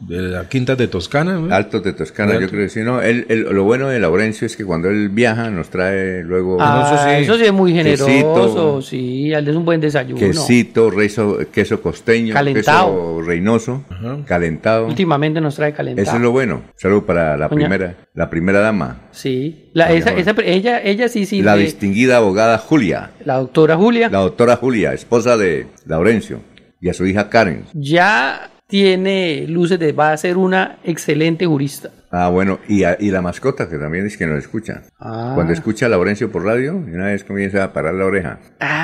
de 0.00 0.22
la 0.22 0.48
quinta 0.48 0.76
de 0.76 0.86
Toscana. 0.86 1.34
¿no? 1.34 1.52
Altos 1.52 1.82
de 1.82 1.92
Toscana, 1.94 2.32
Alto. 2.34 2.42
yo 2.44 2.48
creo 2.50 2.62
que 2.62 2.68
sí, 2.68 2.80
no, 2.82 3.02
él, 3.02 3.26
él- 3.28 3.48
lo 3.50 3.64
bueno 3.64 3.88
de 3.88 3.98
Laurencio 3.98 4.46
es 4.46 4.56
que 4.56 4.64
cuando 4.64 4.88
él 4.88 5.08
viaja 5.08 5.50
nos 5.50 5.68
trae 5.68 6.22
luego 6.22 6.58
Ah, 6.60 6.92
eso 6.94 7.04
sí. 7.04 7.24
eso 7.24 7.38
sí 7.38 7.44
es 7.46 7.52
muy 7.52 7.72
generoso, 7.74 8.06
Quesito. 8.06 8.82
sí, 8.82 9.32
él 9.32 9.48
es 9.48 9.56
un 9.56 9.64
buen 9.64 9.80
desayuno. 9.80 10.16
quesito, 10.20 10.88
queso, 10.92 11.38
queso 11.52 11.82
costeño, 11.82 12.32
Calentado. 12.32 13.16
queso 13.18 13.22
reinoso, 13.26 13.84
calentado. 14.26 14.86
Nos 15.18 15.56
trae 15.56 15.72
calentado. 15.72 16.06
Eso 16.06 16.16
es 16.16 16.22
lo 16.22 16.30
bueno. 16.30 16.62
Salud 16.76 17.02
para 17.04 17.36
la 17.36 17.48
Doña- 17.48 17.66
primera, 17.66 17.96
la 18.14 18.30
primera 18.30 18.60
dama, 18.60 19.02
Sí, 19.10 19.70
la, 19.74 19.92
esa, 19.92 20.10
esa- 20.14 20.34
ella, 20.44 20.80
ella 20.82 21.08
sí, 21.08 21.26
sí, 21.26 21.42
la 21.42 21.56
distinguida 21.56 22.16
abogada 22.18 22.56
Julia, 22.58 23.10
la 23.24 23.36
doctora 23.38 23.76
Julia, 23.76 24.08
la 24.08 24.18
doctora 24.18 24.56
Julia, 24.56 24.92
esposa 24.92 25.36
de 25.36 25.66
Laurencio, 25.86 26.40
y 26.80 26.88
a 26.88 26.94
su 26.94 27.04
hija 27.06 27.28
Karen. 27.28 27.64
ya 27.74 28.50
tiene 28.68 29.46
luces 29.48 29.78
de 29.78 29.92
va 29.92 30.12
a 30.12 30.16
ser 30.16 30.36
una 30.36 30.78
excelente 30.84 31.46
jurista. 31.46 31.90
Ah, 32.10 32.28
bueno, 32.30 32.58
y, 32.68 32.84
a- 32.84 32.96
y 32.98 33.10
la 33.10 33.20
mascota, 33.20 33.68
que 33.68 33.76
también 33.76 34.06
es 34.06 34.16
que 34.16 34.26
nos 34.26 34.38
escucha. 34.38 34.82
Ah. 34.98 35.32
Cuando 35.34 35.52
escucha 35.52 35.86
a 35.86 35.88
Laurencio 35.90 36.30
por 36.32 36.44
radio, 36.44 36.82
y 36.86 36.90
una 36.94 37.06
vez 37.06 37.22
comienza 37.24 37.64
a 37.64 37.72
parar 37.72 37.94
la 37.94 38.06
oreja. 38.06 38.38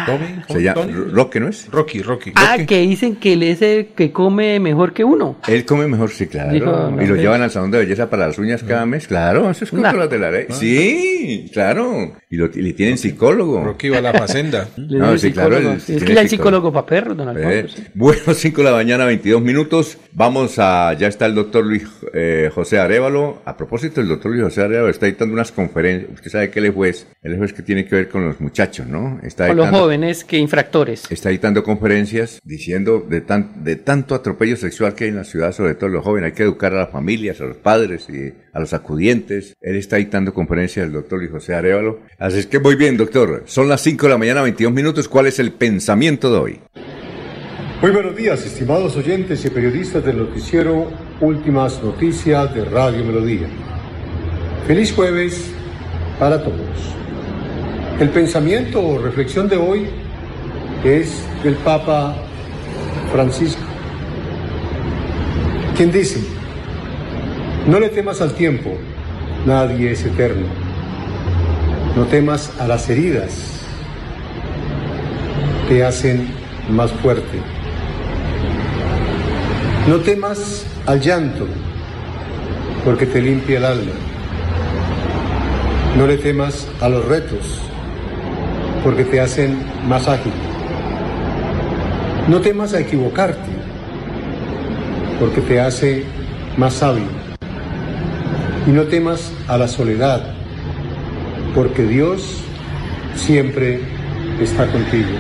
Tommy, 0.07 0.43
Se 0.49 0.63
llama. 0.63 0.83
Roque, 1.13 1.41
¿no 1.41 1.49
es? 1.49 1.71
Rocky, 1.71 2.03
Rocky. 2.03 2.33
Ah, 2.35 2.53
Rocky. 2.53 2.67
que 2.67 2.81
dicen 2.83 3.17
que 3.17 3.33
él 3.33 3.43
es 3.43 3.63
el 3.63 3.87
que 3.95 4.13
come 4.13 4.61
mejor 4.61 4.93
que 4.93 5.05
uno. 5.05 5.39
Él 5.49 5.65
come 5.65 5.87
mejor, 5.87 6.11
sí, 6.11 6.27
claro. 6.27 6.53
Dijo, 6.53 6.67
no, 6.91 7.03
y 7.03 7.07
lo 7.07 7.17
llevan 7.17 7.41
al 7.41 7.51
salón 7.51 7.71
de 7.71 7.79
belleza 7.79 8.11
para 8.11 8.27
las 8.27 8.39
uñas 8.39 8.63
cada 8.63 8.85
mes. 8.85 9.07
Claro, 9.09 9.51
eso 9.51 9.65
es 9.65 9.73
Nah. 9.73 9.91
control 9.91 10.09
de 10.11 10.19
la 10.19 10.31
ley. 10.31 10.47
Sí, 10.51 11.51
claro. 11.53 12.13
Y, 12.29 12.37
lo, 12.37 12.47
y 12.47 12.61
le 12.63 12.73
tienen 12.75 12.99
psicólogo. 12.99 13.65
Rocky 13.65 13.89
va 13.89 13.99
a 13.99 14.03
la 14.03 14.13
facenda. 14.13 14.69
No, 14.77 15.17
sí, 15.19 15.33
claro, 15.33 15.57
es 15.59 15.85
que 15.87 15.93
ya 16.15 16.21
hay 16.21 16.29
psicólogo. 16.29 16.29
psicólogo 16.29 16.73
para 16.73 16.87
perros, 16.87 17.17
don 17.17 17.29
Eh, 17.39 17.61
Alfonso. 17.61 17.77
sí. 17.77 17.85
bueno, 17.95 18.35
5 18.35 18.63
de 18.63 18.71
la 18.71 18.77
mañana, 18.77 19.05
22 19.07 19.41
minutos. 19.43 19.99
Vamos 20.13 20.59
a, 20.59 20.93
ya 20.95 21.09
está 21.09 21.27
el 21.27 21.35
doctor 21.35 21.65
Luis 21.65 21.85
eh, 22.13 22.51
José 22.55 22.79
Arevalo. 22.79 23.14
A 23.45 23.57
propósito, 23.57 24.01
el 24.01 24.09
doctor 24.09 24.33
Luis 24.33 24.45
José 24.45 24.63
Arevalo 24.63 24.89
está 24.89 25.07
dictando 25.07 25.33
unas 25.35 25.53
conferencias. 25.53 26.11
Usted 26.15 26.31
sabe 26.31 26.51
que 26.51 26.59
él 26.59 26.67
es 26.67 26.75
juez. 26.75 27.07
Él 27.23 27.33
es 27.33 27.39
juez 27.39 27.53
que 27.53 27.63
tiene 27.63 27.85
que 27.87 27.95
ver 27.95 28.09
con 28.09 28.25
los 28.27 28.41
muchachos, 28.41 28.87
¿no? 28.87 29.21
Está 29.23 29.49
Con 29.49 29.57
los 29.57 29.69
jóvenes 29.71 30.25
que 30.25 30.39
infractores. 30.39 31.05
está 31.11 31.29
dictando 31.29 31.63
conferencias 31.63 32.41
diciendo 32.45 33.05
de, 33.09 33.21
tan, 33.21 33.63
de 33.63 33.77
tanto 33.77 34.15
atropello 34.15 34.57
sexual 34.57 34.95
que 34.95 35.05
hay 35.05 35.11
en 35.11 35.17
la 35.17 35.25
ciudad, 35.25 35.53
sobre 35.53 35.75
todo 35.75 35.91
los 35.91 36.05
jóvenes. 36.05 36.33
Hay 36.33 36.37
que 36.37 36.43
educar 36.43 36.73
a 36.73 36.79
las 36.79 36.91
familias, 36.91 37.41
a 37.41 37.45
los 37.45 37.57
padres 37.57 38.09
y 38.09 38.33
a 38.53 38.61
los 38.61 38.73
acudientes. 38.73 39.55
Él 39.61 39.77
está 39.77 39.97
dictando 39.97 40.35
conferencias 40.35 40.87
del 40.87 40.93
doctor 40.93 41.19
Luis 41.21 41.31
José 41.31 41.55
Arevalo. 41.55 42.01
Así 42.19 42.39
es 42.41 42.47
que 42.47 42.59
muy 42.59 42.75
bien, 42.75 42.97
doctor. 42.97 43.43
Son 43.47 43.69
las 43.69 43.81
5 43.83 44.07
de 44.07 44.11
la 44.13 44.19
mañana, 44.19 44.43
22 44.43 44.73
minutos. 44.73 45.09
¿Cuál 45.09 45.27
es 45.27 45.39
el 45.39 45.53
pensamiento 45.53 46.33
de 46.33 46.39
hoy? 46.39 46.61
Muy 47.85 47.93
buenos 47.93 48.17
días, 48.17 48.47
estimados 48.47 48.97
oyentes 48.97 49.45
y 49.45 49.51
periodistas 49.51 50.03
del 50.03 50.17
noticiero 50.17 50.91
Últimas 51.21 51.83
Noticias 51.83 52.55
de 52.55 52.65
Radio 52.65 53.05
Melodía. 53.05 53.47
Feliz 54.67 54.91
jueves 54.91 55.53
para 56.19 56.43
todos. 56.43 56.79
El 58.01 58.09
pensamiento 58.09 58.81
o 58.83 58.97
reflexión 58.97 59.51
de 59.51 59.59
hoy 59.59 59.87
es 60.83 61.27
del 61.43 61.57
Papa 61.57 62.17
Francisco, 63.13 63.61
quien 65.77 65.93
dice, 65.93 66.21
No 67.67 67.79
le 67.79 67.91
temas 67.91 68.23
al 68.23 68.33
tiempo, 68.33 68.79
nadie 69.45 69.91
es 69.91 70.07
eterno. 70.07 70.47
No 71.95 72.07
temas 72.07 72.51
a 72.59 72.67
las 72.67 72.89
heridas, 72.89 73.61
te 75.69 75.85
hacen 75.85 76.29
más 76.71 76.91
fuerte. 76.91 77.54
No 79.87 79.97
temas 79.99 80.65
al 80.87 80.99
llanto, 80.99 81.47
porque 82.87 83.05
te 83.05 83.21
limpia 83.21 83.59
el 83.59 83.67
alma. 83.67 83.93
No 85.99 86.07
le 86.07 86.17
temas 86.17 86.67
a 86.81 86.89
los 86.89 87.05
retos, 87.05 87.61
porque 88.83 89.05
te 89.05 89.21
hacen 89.21 89.59
más 89.87 90.09
ágil. 90.09 90.33
No 92.29 92.41
temas 92.41 92.73
a 92.73 92.81
equivocarte, 92.81 93.51
porque 95.21 95.43
te 95.43 95.61
hace 95.61 96.05
más 96.57 96.73
sabio. 96.73 97.05
Y 98.67 98.71
no 98.71 98.85
temas 98.85 99.33
a 99.49 99.59
la 99.59 99.69
soledad, 99.69 100.33
porque 101.55 101.83
Dios 101.83 102.41
siempre 103.17 103.81
está 104.41 104.67
contigo. 104.67 105.11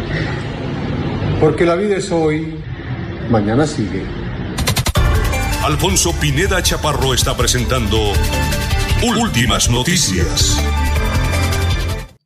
Porque 1.39 1.67
la 1.67 1.75
vida 1.75 1.99
es 1.99 2.11
hoy, 2.11 2.55
mañana 3.31 3.67
sigue. 3.67 4.24
Alfonso 5.65 6.13
Pineda 6.13 6.63
Chaparro 6.63 7.15
está 7.15 7.35
presentando 7.35 7.99
Últimas 9.03 9.71
Noticias. 9.71 10.59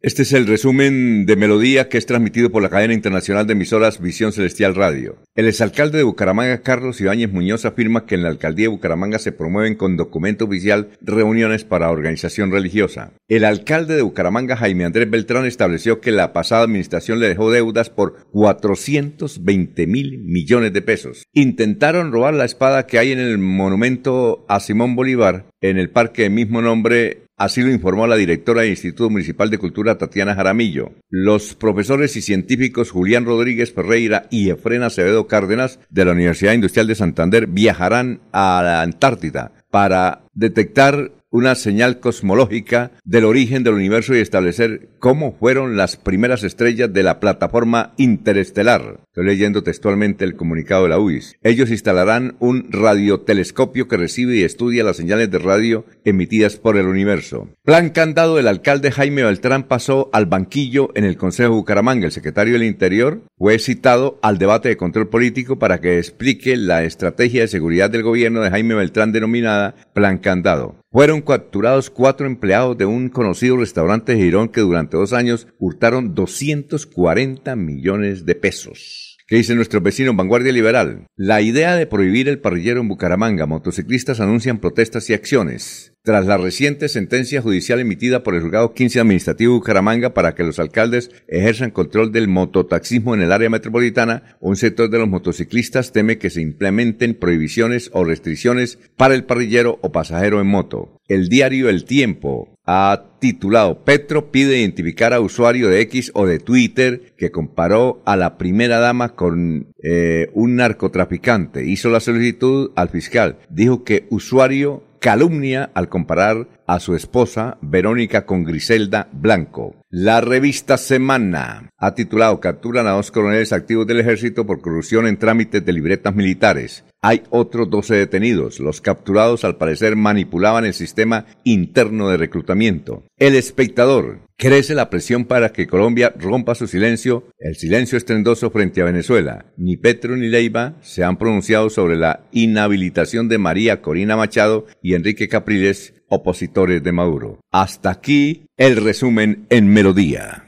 Este 0.09 0.23
es 0.23 0.33
el 0.33 0.47
resumen 0.47 1.27
de 1.27 1.37
Melodía 1.37 1.91
que 1.91 1.99
es 1.99 2.07
transmitido 2.07 2.49
por 2.49 2.63
la 2.63 2.71
cadena 2.71 2.95
internacional 2.95 3.47
de 3.47 3.53
emisoras 3.53 4.01
Visión 4.01 4.33
Celestial 4.33 4.75
Radio. 4.75 5.19
El 5.35 5.47
exalcalde 5.47 5.99
de 5.99 6.05
Bucaramanga, 6.05 6.63
Carlos 6.63 6.99
Ibáñez 7.03 7.31
Muñoz, 7.31 7.67
afirma 7.67 8.07
que 8.07 8.15
en 8.15 8.23
la 8.23 8.31
alcaldía 8.31 8.65
de 8.65 8.69
Bucaramanga 8.69 9.19
se 9.19 9.33
promueven 9.33 9.75
con 9.75 9.99
documento 9.99 10.47
oficial 10.47 10.89
reuniones 11.03 11.65
para 11.65 11.91
organización 11.91 12.51
religiosa. 12.51 13.13
El 13.29 13.45
alcalde 13.45 13.97
de 13.97 14.03
Bucaramanga, 14.03 14.57
Jaime 14.57 14.87
Andrés 14.87 15.11
Beltrán, 15.11 15.45
estableció 15.45 16.01
que 16.01 16.11
la 16.11 16.33
pasada 16.33 16.63
administración 16.63 17.21
le 17.21 17.29
dejó 17.29 17.51
deudas 17.51 17.91
por 17.91 18.17
420 18.33 19.87
mil 19.87 20.23
millones 20.25 20.73
de 20.73 20.81
pesos. 20.81 21.25
Intentaron 21.35 22.13
robar 22.13 22.33
la 22.33 22.47
espada 22.47 22.87
que 22.87 22.99
hay 22.99 23.13
en 23.13 23.19
el 23.19 23.37
monumento 23.37 24.47
a 24.49 24.61
Simón 24.61 24.97
Bolívar 24.97 25.49
en 25.61 25.79
el 25.79 25.91
parque 25.91 26.23
de 26.23 26.31
mismo 26.31 26.63
nombre 26.63 27.29
Así 27.39 27.63
lo 27.63 27.71
informó 27.71 28.09
la 28.09 28.17
directora 28.17 28.63
del 28.63 28.71
Instituto 28.71 29.11
Municipal 29.11 29.49
de 29.49 29.59
Cultura 29.59 29.97
Tatiana 29.97 30.35
Jaramillo. 30.35 30.91
Los 31.09 31.55
profesores 31.55 32.17
y 32.17 32.21
científicos 32.21 32.91
Julián 32.91 33.25
Rodríguez 33.25 33.73
Ferreira 33.73 34.27
y 34.29 34.51
Efren 34.51 34.83
Acevedo 34.83 35.29
Cárdenas 35.29 35.79
de 35.89 36.05
la 36.05 36.13
Universidad 36.13 36.55
Industrial 36.55 36.89
de 36.89 36.97
Santander 36.97 37.47
viajarán 37.47 38.21
a 38.33 38.61
la 38.65 38.83
Antártida 38.83 39.53
para 39.71 40.23
detectar 40.35 41.13
una 41.31 41.55
señal 41.55 42.01
cosmológica 42.01 42.93
del 43.05 43.25
origen 43.25 43.65
del 43.65 43.75
universo 43.75 44.15
y 44.15 44.21
establecer 44.21 44.89
cómo 44.99 45.33
fueron 45.33 45.77
las 45.77 45.97
primeras 45.97 46.43
estrellas 46.43 46.93
de 46.93 47.03
la 47.03 47.21
plataforma 47.21 47.93
interestelar. 47.97 49.01
Estoy 49.09 49.27
leyendo 49.27 49.63
textualmente 49.63 50.25
el 50.25 50.37
comunicado 50.37 50.85
de 50.85 50.89
la 50.91 50.99
UIS. 50.99 51.37
Ellos 51.43 51.71
instalarán 51.71 52.37
un 52.39 52.71
radiotelescopio 52.71 53.89
que 53.89 53.97
recibe 53.97 54.37
y 54.37 54.45
estudia 54.45 54.85
las 54.85 54.97
señales 54.97 55.31
de 55.31 55.39
radio 55.39 55.85
emitidas 56.05 56.57
por 56.57 56.77
el 56.77 56.87
universo. 56.87 57.49
Plan 57.65 57.91
candado, 57.91 58.39
el 58.39 58.49
alcalde 58.49 58.91
Jaime 58.91 59.25
Beltrán 59.25 59.65
pasó 59.65 60.09
al 60.13 60.27
banquillo 60.27 60.91
en 60.95 61.05
el 61.05 61.17
Consejo 61.17 61.51
de 61.51 61.57
Bucaramanga. 61.57 62.07
El 62.07 62.13
secretario 62.13 62.55
del 62.55 62.63
Interior 62.63 63.23
fue 63.37 63.59
citado 63.59 64.19
al 64.23 64.39
debate 64.39 64.69
de 64.69 64.77
control 64.77 65.09
político 65.09 65.59
para 65.59 65.81
que 65.81 65.99
explique 65.99 66.57
la 66.57 66.85
estrategia 66.85 67.43
de 67.43 67.49
seguridad 67.49 67.91
del 67.91 68.03
gobierno 68.03 68.41
de 68.41 68.51
Jaime 68.51 68.75
Beltrán 68.75 69.13
denominada 69.13 69.75
Plan 69.95 70.19
Candado. 70.19 70.77
Fueron 70.91 71.21
capturados 71.21 71.91
cuatro 71.91 72.27
empleados 72.27 72.79
de 72.79 72.87
un 72.87 73.11
conocido 73.11 73.59
restaurante 73.59 74.13
de 74.13 74.23
Girón 74.23 74.49
que 74.49 74.63
durante 74.63 74.97
dos 74.97 75.13
años 75.13 75.47
hurtaron 75.59 76.15
240 76.15 77.55
millones 77.57 78.25
de 78.25 78.35
pesos. 78.35 79.08
¿Qué 79.31 79.37
dice 79.37 79.55
nuestro 79.55 79.83
vecino 79.83 80.15
Vanguardia 80.15 80.55
Liberal? 80.55 81.07
La 81.15 81.43
idea 81.43 81.77
de 81.77 81.87
prohibir 81.87 82.31
el 82.31 82.39
parrillero 82.39 82.81
en 82.81 82.89
Bucaramanga, 82.89 83.45
motociclistas 83.45 84.21
anuncian 84.21 84.57
protestas 84.57 85.11
y 85.11 85.13
acciones. 85.13 85.93
Tras 86.03 86.25
la 86.25 86.39
reciente 86.39 86.89
sentencia 86.89 87.43
judicial 87.43 87.79
emitida 87.79 88.23
por 88.23 88.35
el 88.35 88.41
juzgado 88.41 88.73
15 88.73 89.01
administrativo 89.01 89.53
de 89.53 89.59
Bucaramanga 89.59 90.15
para 90.15 90.35
que 90.35 90.45
los 90.45 90.59
alcaldes 90.59 91.11
ejerzan 91.27 91.73
control 91.73 92.11
del 92.11 92.27
mototaxismo 92.27 93.15
en 93.15 93.21
el 93.21 93.31
área 93.31 93.51
metropolitana, 93.51 94.39
un 94.41 94.57
sector 94.57 94.89
de 94.89 94.97
los 94.97 95.09
motociclistas 95.11 95.93
teme 95.93 96.17
que 96.17 96.31
se 96.31 96.41
implementen 96.41 97.13
prohibiciones 97.13 97.91
o 97.93 98.05
restricciones 98.05 98.79
para 98.97 99.15
el 99.15 99.25
parrillero 99.25 99.79
o 99.83 99.93
pasajero 99.93 100.41
en 100.41 100.47
moto. 100.47 101.03
El 101.07 101.29
diario 101.29 101.69
El 101.69 101.85
Tiempo 101.85 102.58
ha 102.71 103.05
titulado 103.19 103.83
Petro 103.83 104.31
pide 104.31 104.59
identificar 104.59 105.15
a 105.15 105.21
usuario 105.21 105.71
de 105.71 105.81
X 105.81 106.11
o 106.15 106.27
de 106.27 106.39
Twitter 106.39 107.15
que 107.17 107.31
comparó 107.31 108.03
a 108.05 108.15
la 108.15 108.37
primera 108.37 108.79
dama 108.79 109.15
con 109.15 109.73
eh, 109.83 110.29
un 110.35 110.57
narcotraficante. 110.57 111.65
Hizo 111.65 111.89
la 111.89 112.01
solicitud 112.01 112.73
al 112.77 112.91
fiscal. 112.91 113.39
Dijo 113.49 113.85
que 113.85 114.07
usuario 114.11 114.83
calumnia 115.01 115.71
al 115.73 115.89
comparar 115.89 116.47
a 116.69 116.81
su 116.81 116.95
esposa 116.95 117.59
Verónica 117.63 118.27
con 118.27 118.45
Griselda 118.45 119.09
Blanco. 119.11 119.75
La 119.91 120.21
revista 120.21 120.77
Semana 120.77 121.71
ha 121.79 121.95
titulado 121.95 122.41
Capturan 122.41 122.87
a 122.87 122.93
dos 122.93 123.11
coroneles 123.11 123.55
activos 123.55 123.87
del 123.87 124.01
ejército 124.01 124.47
por 124.47 124.61
corrupción 124.61 125.07
en 125.07 125.17
trámites 125.17 125.65
de 125.65 125.73
libretas 125.73 126.15
militares. 126.15 126.85
Hay 127.01 127.23
otros 127.31 127.71
12 127.71 127.95
detenidos. 127.95 128.61
Los 128.61 128.83
capturados 128.83 129.45
al 129.45 129.57
parecer 129.57 129.97
manipulaban 129.97 130.67
el 130.67 130.75
sistema 130.75 131.25
interno 131.43 132.11
de 132.11 132.19
reclutamiento. 132.19 133.05
El 133.17 133.35
espectador. 133.35 134.21
Crece 134.37 134.75
la 134.75 134.91
presión 134.91 135.25
para 135.25 135.53
que 135.53 135.67
Colombia 135.67 136.15
rompa 136.17 136.55
su 136.55 136.69
silencio, 136.69 137.25
el 137.41 137.57
silencio 137.57 137.99
estrendoso 137.99 138.51
frente 138.51 138.81
a 138.81 138.85
Venezuela. 138.85 139.47
Ni 139.57 139.77
Petro 139.77 140.17
ni 140.17 140.29
Leiva 140.29 140.77
se 140.81 141.03
han 141.03 141.17
pronunciado 141.17 141.71
sobre 141.71 141.97
la 141.97 142.25
inhabilitación 142.31 143.29
de 143.29 143.39
María 143.39 143.81
Corina 143.81 144.17
Machado 144.17 144.67
y 144.81 144.95
Enrique 144.95 145.29
Capriles, 145.29 145.95
opositores 146.09 146.83
de 146.83 146.93
Maduro. 146.93 147.41
Hasta 147.53 147.91
aquí 147.91 148.47
el 148.57 148.77
resumen 148.77 149.47
en 149.51 149.69
melodía. 149.69 150.45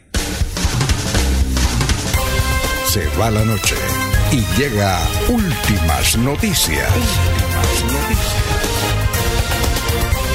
Se 2.86 3.06
va 3.18 3.30
la 3.30 3.44
noche 3.44 3.76
y 4.32 4.60
llega 4.60 4.98
últimas 5.28 6.18
noticias. 6.18 6.90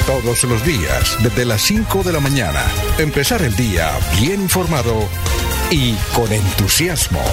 Todos 0.05 0.43
los 0.43 0.63
días, 0.63 1.17
desde 1.23 1.45
las 1.45 1.61
5 1.61 2.03
de 2.03 2.13
la 2.13 2.19
mañana, 2.19 2.63
empezar 2.99 3.41
el 3.41 3.55
día 3.55 3.89
bien 4.21 4.41
informado 4.41 5.09
y 5.71 5.95
con 6.13 6.31
entusiasmo. 6.31 7.23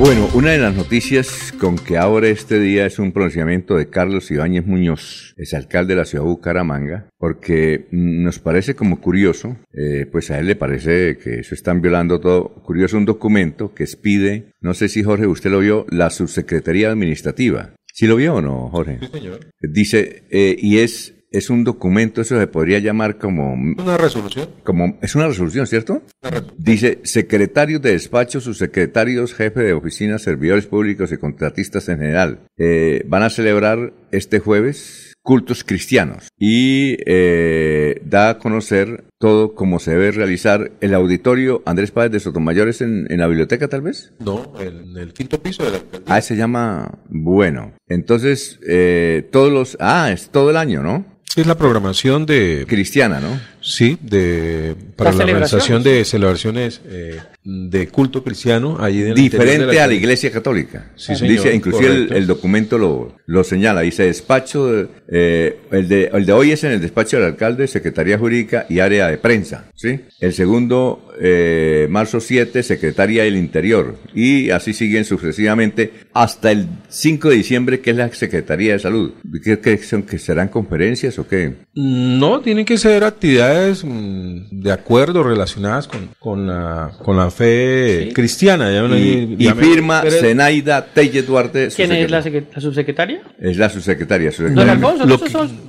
Bueno, 0.00 0.30
una 0.32 0.52
de 0.52 0.58
las 0.58 0.74
noticias 0.74 1.52
con 1.60 1.76
que 1.76 1.98
abre 1.98 2.30
este 2.30 2.58
día 2.58 2.86
es 2.86 2.98
un 2.98 3.12
pronunciamiento 3.12 3.76
de 3.76 3.90
Carlos 3.90 4.30
Ibáñez 4.30 4.64
Muñoz, 4.64 5.34
es 5.36 5.52
alcalde 5.52 5.92
de 5.92 6.00
la 6.00 6.06
ciudad 6.06 6.24
de 6.24 6.30
Bucaramanga, 6.30 7.10
porque 7.18 7.86
nos 7.90 8.38
parece 8.38 8.74
como 8.74 9.02
curioso, 9.02 9.58
eh, 9.74 10.06
pues 10.10 10.30
a 10.30 10.38
él 10.38 10.46
le 10.46 10.56
parece 10.56 11.18
que 11.18 11.40
eso 11.40 11.54
están 11.54 11.82
violando 11.82 12.18
todo, 12.18 12.48
curioso 12.62 12.96
un 12.96 13.04
documento 13.04 13.74
que 13.74 13.82
expide, 13.82 14.54
no 14.62 14.72
sé 14.72 14.88
si 14.88 15.02
Jorge 15.02 15.26
usted 15.26 15.50
lo 15.50 15.58
vio, 15.58 15.84
la 15.90 16.08
subsecretaría 16.08 16.90
administrativa. 16.90 17.74
¿Sí 17.92 18.06
lo 18.06 18.16
vio 18.16 18.36
o 18.36 18.40
no, 18.40 18.70
Jorge? 18.70 19.00
Sí, 19.00 19.08
señor. 19.12 19.40
Dice, 19.60 20.22
eh, 20.30 20.56
y 20.58 20.78
es 20.78 21.19
es 21.30 21.50
un 21.50 21.64
documento, 21.64 22.20
eso 22.20 22.38
se 22.38 22.46
podría 22.46 22.78
llamar 22.78 23.18
como... 23.18 23.54
Una 23.54 23.96
resolución. 23.96 24.48
como 24.64 24.98
es 25.00 25.14
una 25.14 25.28
resolución, 25.28 25.66
¿cierto? 25.66 26.02
Una 26.22 26.30
resolución. 26.30 26.56
Dice, 26.58 26.98
secretarios 27.04 27.80
de 27.82 27.92
despacho, 27.92 28.40
subsecretarios, 28.40 29.34
jefe 29.34 29.60
de 29.60 29.72
oficina, 29.72 30.18
servidores 30.18 30.66
públicos 30.66 31.12
y 31.12 31.18
contratistas 31.18 31.88
en 31.88 31.98
general, 31.98 32.40
eh, 32.58 33.04
van 33.06 33.22
a 33.22 33.30
celebrar 33.30 33.92
este 34.10 34.40
jueves 34.40 35.10
cultos 35.22 35.64
cristianos 35.64 36.28
y 36.38 36.96
eh, 37.06 38.00
da 38.04 38.30
a 38.30 38.38
conocer 38.38 39.04
todo 39.18 39.54
cómo 39.54 39.78
se 39.78 39.92
debe 39.92 40.12
realizar 40.12 40.72
el 40.80 40.94
auditorio 40.94 41.62
Andrés 41.66 41.90
Páez 41.90 42.10
de 42.10 42.20
Sotomayores 42.20 42.80
en, 42.80 43.06
en 43.10 43.20
la 43.20 43.26
biblioteca 43.26 43.68
tal 43.68 43.82
vez. 43.82 44.12
No, 44.18 44.54
en 44.58 44.96
el 44.96 45.12
quinto 45.12 45.40
piso 45.42 45.62
de 45.62 45.70
la 45.72 45.76
alcaldía. 45.76 46.14
Ah, 46.14 46.22
se 46.22 46.36
llama, 46.36 46.98
bueno, 47.08 47.72
entonces 47.86 48.58
eh, 48.66 49.28
todos 49.30 49.52
los, 49.52 49.76
ah, 49.78 50.10
es 50.10 50.30
todo 50.30 50.50
el 50.50 50.56
año, 50.56 50.82
¿no? 50.82 51.04
Es 51.36 51.46
la 51.46 51.56
programación 51.56 52.26
de... 52.26 52.64
Cristiana, 52.68 53.20
¿no? 53.20 53.38
Sí, 53.62 53.98
de, 54.00 54.74
para 54.96 55.12
la, 55.12 55.24
organización 55.24 55.82
de 55.82 56.04
celebraciones 56.04 56.80
eh, 56.86 57.20
de 57.44 57.88
culto 57.88 58.24
cristiano. 58.24 58.78
Allí 58.80 59.02
Diferente 59.12 59.80
a 59.80 59.86
la 59.86 59.92
iglesia 59.92 60.30
católica. 60.30 60.90
Sí, 60.96 61.14
señor, 61.14 61.36
dice, 61.36 61.54
inclusive 61.54 62.08
el, 62.16 62.26
documento 62.26 62.78
lo, 62.78 63.16
lo 63.26 63.44
señala. 63.44 63.82
Dice 63.82 64.04
despacho, 64.04 64.88
eh, 65.08 65.60
el, 65.70 65.88
de, 65.88 66.10
el 66.12 66.24
de 66.24 66.32
hoy 66.32 66.52
es 66.52 66.64
en 66.64 66.72
el 66.72 66.80
despacho 66.80 67.18
del 67.18 67.26
alcalde, 67.26 67.66
Secretaría 67.66 68.18
Jurídica 68.18 68.66
y 68.68 68.80
Área 68.80 69.08
de 69.08 69.18
Prensa. 69.18 69.66
¿sí? 69.74 70.00
El 70.20 70.32
segundo, 70.32 71.12
eh, 71.20 71.86
marzo 71.90 72.20
7, 72.20 72.62
Secretaría 72.62 73.24
del 73.24 73.36
Interior. 73.36 73.96
Y 74.14 74.50
así 74.50 74.72
siguen 74.72 75.04
sucesivamente 75.04 75.92
hasta 76.14 76.50
el 76.50 76.66
5 76.88 77.28
de 77.28 77.36
diciembre, 77.36 77.80
que 77.80 77.90
es 77.90 77.96
la 77.96 78.10
Secretaría 78.12 78.72
de 78.72 78.78
Salud. 78.78 79.12
¿Qué, 79.44 79.78
son, 79.78 80.02
que 80.02 80.18
serán 80.18 80.48
conferencias 80.48 81.18
o 81.20 81.28
qué? 81.28 81.54
No, 81.74 82.40
tienen 82.40 82.64
que 82.64 82.76
ser 82.76 83.04
actividades 83.04 83.84
Mm, 83.84 84.62
de 84.62 84.72
acuerdo 84.72 85.22
relacionadas 85.22 85.86
con, 85.86 86.10
con, 86.18 86.46
la, 86.46 86.92
con 87.02 87.16
la 87.16 87.30
fe 87.30 88.10
cristiana. 88.14 88.70
y, 88.96 89.48
firma 89.58 90.02
Zenaida 90.08 90.84
Telle 90.86 91.22
Duarte. 91.22 91.68
¿Quién 91.74 91.92
es 91.92 92.10
la, 92.10 92.22
subsecretaria? 92.22 93.22
Es 93.38 93.56
la 93.56 93.68
subsecretaria. 93.68 94.30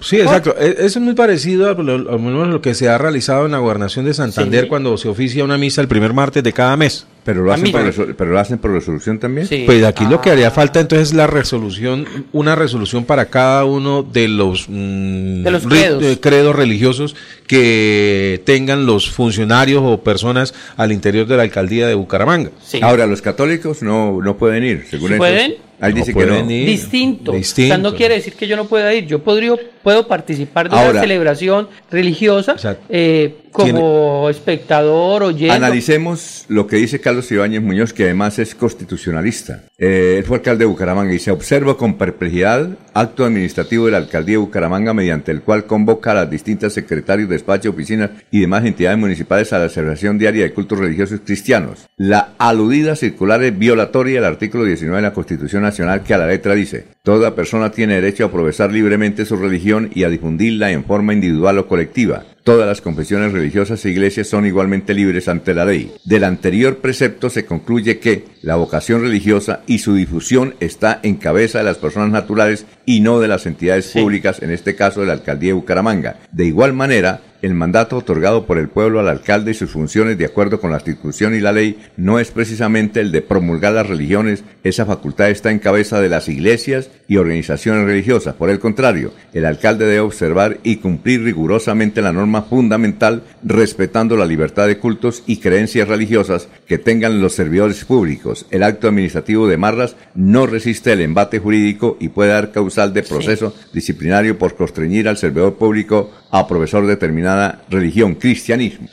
sí, 0.02 0.20
exacto. 0.20 0.56
E, 0.60 0.72
eso 0.80 1.00
es 1.00 1.06
muy 1.06 1.14
parecido 1.14 1.70
a 1.70 1.74
lo, 1.74 2.62
que 2.62 2.74
se 2.74 2.90
ha 2.90 2.98
realizado 2.98 3.46
en 3.46 3.52
la 3.52 3.60
gobernación 3.60 4.06
de 4.06 4.14
Santander 4.14 4.68
cuando 4.68 4.98
se 4.98 5.08
oficia 5.08 5.44
una 5.44 5.58
misa 5.58 5.82
el 5.82 5.88
primer 5.88 6.14
martes 6.14 6.44
de 6.44 6.54
cada 6.54 6.76
mes. 6.78 7.06
Pero 7.24 7.44
lo, 7.44 7.54
hacen 7.54 7.72
por, 7.72 8.16
pero 8.16 8.32
lo 8.32 8.40
hacen 8.40 8.58
por 8.58 8.72
resolución 8.72 9.20
también. 9.20 9.48
Pues 9.66 9.84
aquí 9.84 10.06
lo 10.06 10.22
que 10.22 10.32
haría 10.32 10.48
ah. 10.48 10.52
falta 10.52 10.80
entonces 10.80 11.10
es 11.10 11.14
la 11.14 11.28
resolución, 11.28 12.08
una 12.32 12.56
resolución 12.56 13.06
para 13.06 13.28
cada 13.28 13.64
uno 13.64 14.02
de 14.02 14.28
los, 14.28 14.66
mm, 14.68 15.44
de 15.44 15.52
los 15.52 15.68
credos. 15.68 16.18
credos. 16.20 16.56
religiosos 16.56 17.16
que 17.46 18.42
tengan 18.44 18.88
los 18.88 19.10
funcionarios 19.10 19.84
o 19.86 20.00
personas 20.02 20.56
al 20.78 20.92
interior 20.92 21.28
de 21.28 21.38
la 21.38 21.44
alcaldía 21.44 21.88
de 21.88 21.94
Bucaramanga. 21.94 22.50
Ahora, 22.82 23.06
los 23.06 23.22
católicos 23.22 23.84
no, 23.84 24.20
no 24.22 24.38
pueden 24.38 24.64
ir, 24.64 24.86
según 24.90 25.18
¿Pueden? 25.18 25.56
Ahí 25.80 25.94
dice 25.94 26.14
que 26.14 26.26
no. 26.26 26.44
Distinto. 26.44 27.34
O 27.34 27.44
sea, 27.44 27.78
no 27.78 27.96
quiere 27.96 28.16
decir 28.16 28.34
que 28.34 28.48
yo 28.48 28.56
no 28.56 28.66
pueda 28.66 28.94
ir. 28.94 29.08
Yo 29.08 29.20
podría, 29.24 29.56
puedo 29.84 30.08
participar 30.08 30.70
de 30.70 30.76
una 30.76 31.00
celebración 31.00 31.68
religiosa 31.90 32.56
eh, 32.90 33.36
como 33.52 34.30
espectador, 34.30 35.24
oyente. 35.24 35.56
Analicemos 35.56 36.46
lo 36.48 36.68
que 36.68 36.78
dice 36.78 37.00
Carlos 37.00 37.32
Ibáñez 37.32 37.62
Muñoz, 37.62 37.94
que 37.94 38.06
además 38.06 38.40
es 38.40 38.56
constitucionalista. 38.56 39.64
Eh, 39.78 40.16
él 40.20 40.24
fue 40.24 40.38
alcalde 40.38 40.64
de 40.64 40.66
Bucaramanga 40.66 41.14
y 41.14 41.20
se 41.20 41.32
observa 41.32 41.78
con 41.78 41.98
perplejidad 41.98 42.70
acto 42.94 43.26
administrativo 43.26 43.86
de 43.86 43.92
la 43.92 43.98
alcaldía 43.98 44.34
de 44.34 44.38
Bucaramanga 44.38 44.94
mediante 44.94 45.32
el 45.32 45.42
cual 45.42 45.66
convoca 45.66 46.12
a 46.12 46.16
las 46.16 46.30
distintas 46.30 46.74
secretarios, 46.74 47.30
despachos, 47.30 47.74
oficinas 47.74 48.12
y 48.32 48.42
demás 48.42 48.66
entidades 48.66 48.98
municipales 48.98 49.52
a 49.54 49.60
la 49.60 49.70
celebración 49.70 50.18
diaria 50.18 50.44
de 50.44 50.54
cultos 50.54 50.80
religiosos 50.80 51.22
cristianos. 51.26 51.88
La 51.98 52.34
aludida 52.38 52.96
circular 52.96 53.44
es 53.44 53.58
violatoria 53.58 54.22
del 54.22 54.26
artículo 54.26 54.64
19 54.64 54.98
de 54.98 55.02
la 55.02 55.14
Constitución 55.14 55.64
Nacional 55.64 56.04
que 56.04 56.14
a 56.14 56.18
la 56.18 56.28
letra 56.28 56.54
dice, 56.54 56.86
toda 57.04 57.36
persona 57.36 57.72
tiene 57.72 57.96
derecho 57.96 58.26
a 58.26 58.32
profesar 58.32 58.72
libremente 58.72 59.26
su 59.26 59.36
religión 59.36 59.71
y 59.94 60.04
a 60.04 60.10
difundirla 60.10 60.72
en 60.72 60.84
forma 60.84 61.14
individual 61.14 61.60
o 61.60 61.68
colectiva. 61.68 62.24
Todas 62.44 62.68
las 62.68 62.82
confesiones 62.82 63.34
religiosas 63.34 63.86
e 63.86 63.92
iglesias 63.92 64.28
son 64.28 64.48
igualmente 64.48 64.96
libres 64.96 65.28
ante 65.28 65.54
la 65.54 65.64
ley. 65.64 65.94
Del 66.06 66.24
anterior 66.24 66.78
precepto 66.78 67.30
se 67.30 67.46
concluye 67.46 68.00
que 68.00 68.26
la 68.42 68.56
vocación 68.56 69.02
religiosa 69.02 69.62
y 69.68 69.78
su 69.78 69.94
difusión 69.94 70.56
está 70.60 71.00
en 71.04 71.18
cabeza 71.18 71.60
de 71.60 71.66
las 71.66 71.78
personas 71.78 72.10
naturales 72.10 72.66
y 72.84 73.02
no 73.02 73.20
de 73.20 73.28
las 73.28 73.46
entidades 73.46 73.90
públicas, 73.90 74.42
en 74.42 74.50
este 74.50 74.76
caso 74.76 75.02
de 75.02 75.08
la 75.08 75.14
alcaldía 75.14 75.50
de 75.50 75.54
Bucaramanga. 75.54 76.18
De 76.32 76.46
igual 76.46 76.74
manera, 76.74 77.22
el 77.42 77.54
mandato 77.54 77.98
otorgado 77.98 78.46
por 78.46 78.58
el 78.58 78.70
pueblo 78.70 79.00
al 79.00 79.08
alcalde 79.08 79.52
y 79.52 79.56
sus 79.56 79.72
funciones 79.72 80.18
de 80.18 80.26
acuerdo 80.26 80.60
con 80.60 80.72
la 80.72 80.80
Constitución 80.80 81.36
y 81.36 81.40
la 81.40 81.52
ley 81.52 81.80
no 81.98 82.20
es 82.20 82.32
precisamente 82.32 83.00
el 83.00 83.12
de 83.12 83.22
promulgar 83.22 83.74
las 83.74 83.88
religiones, 83.88 84.44
esa 84.64 84.86
facultad 84.86 85.30
está 85.30 85.52
en 85.52 85.60
cabeza 85.60 86.00
de 86.00 86.10
las 86.10 86.30
iglesias 86.30 86.92
y 87.08 87.18
organizaciones 87.18 87.86
religiosas. 87.86 88.36
Por 88.36 88.50
el 88.50 88.60
contrario, 88.60 89.12
el 89.34 89.46
alcalde 89.46 89.86
debe 89.86 90.02
observar 90.02 90.60
y 90.64 90.78
cumplir 90.78 91.24
rigurosamente 91.24 92.02
la 92.02 92.14
norma 92.14 92.31
fundamental 92.42 93.24
respetando 93.44 94.16
la 94.16 94.26
libertad 94.26 94.68
de 94.68 94.78
cultos 94.78 95.24
y 95.28 95.38
creencias 95.38 95.88
religiosas 95.88 96.48
que 96.68 96.78
tengan 96.78 97.22
los 97.22 97.34
servidores 97.34 97.84
públicos. 97.86 98.46
El 98.52 98.64
acto 98.64 98.88
administrativo 98.88 99.48
de 99.48 99.58
Marras 99.58 99.96
no 100.16 100.48
resiste 100.48 100.94
el 100.94 101.02
embate 101.02 101.40
jurídico 101.40 101.98
y 102.00 102.10
puede 102.10 102.32
dar 102.32 102.52
causal 102.52 102.94
de 102.94 103.04
proceso 103.04 103.54
disciplinario 103.74 104.38
por 104.38 104.56
constreñir 104.56 105.08
al 105.08 105.18
servidor 105.18 105.56
público 105.56 106.12
a 106.32 106.48
profesor 106.48 106.88
determinado 106.88 107.56
religión, 107.70 108.16
cristianismo. 108.16 108.88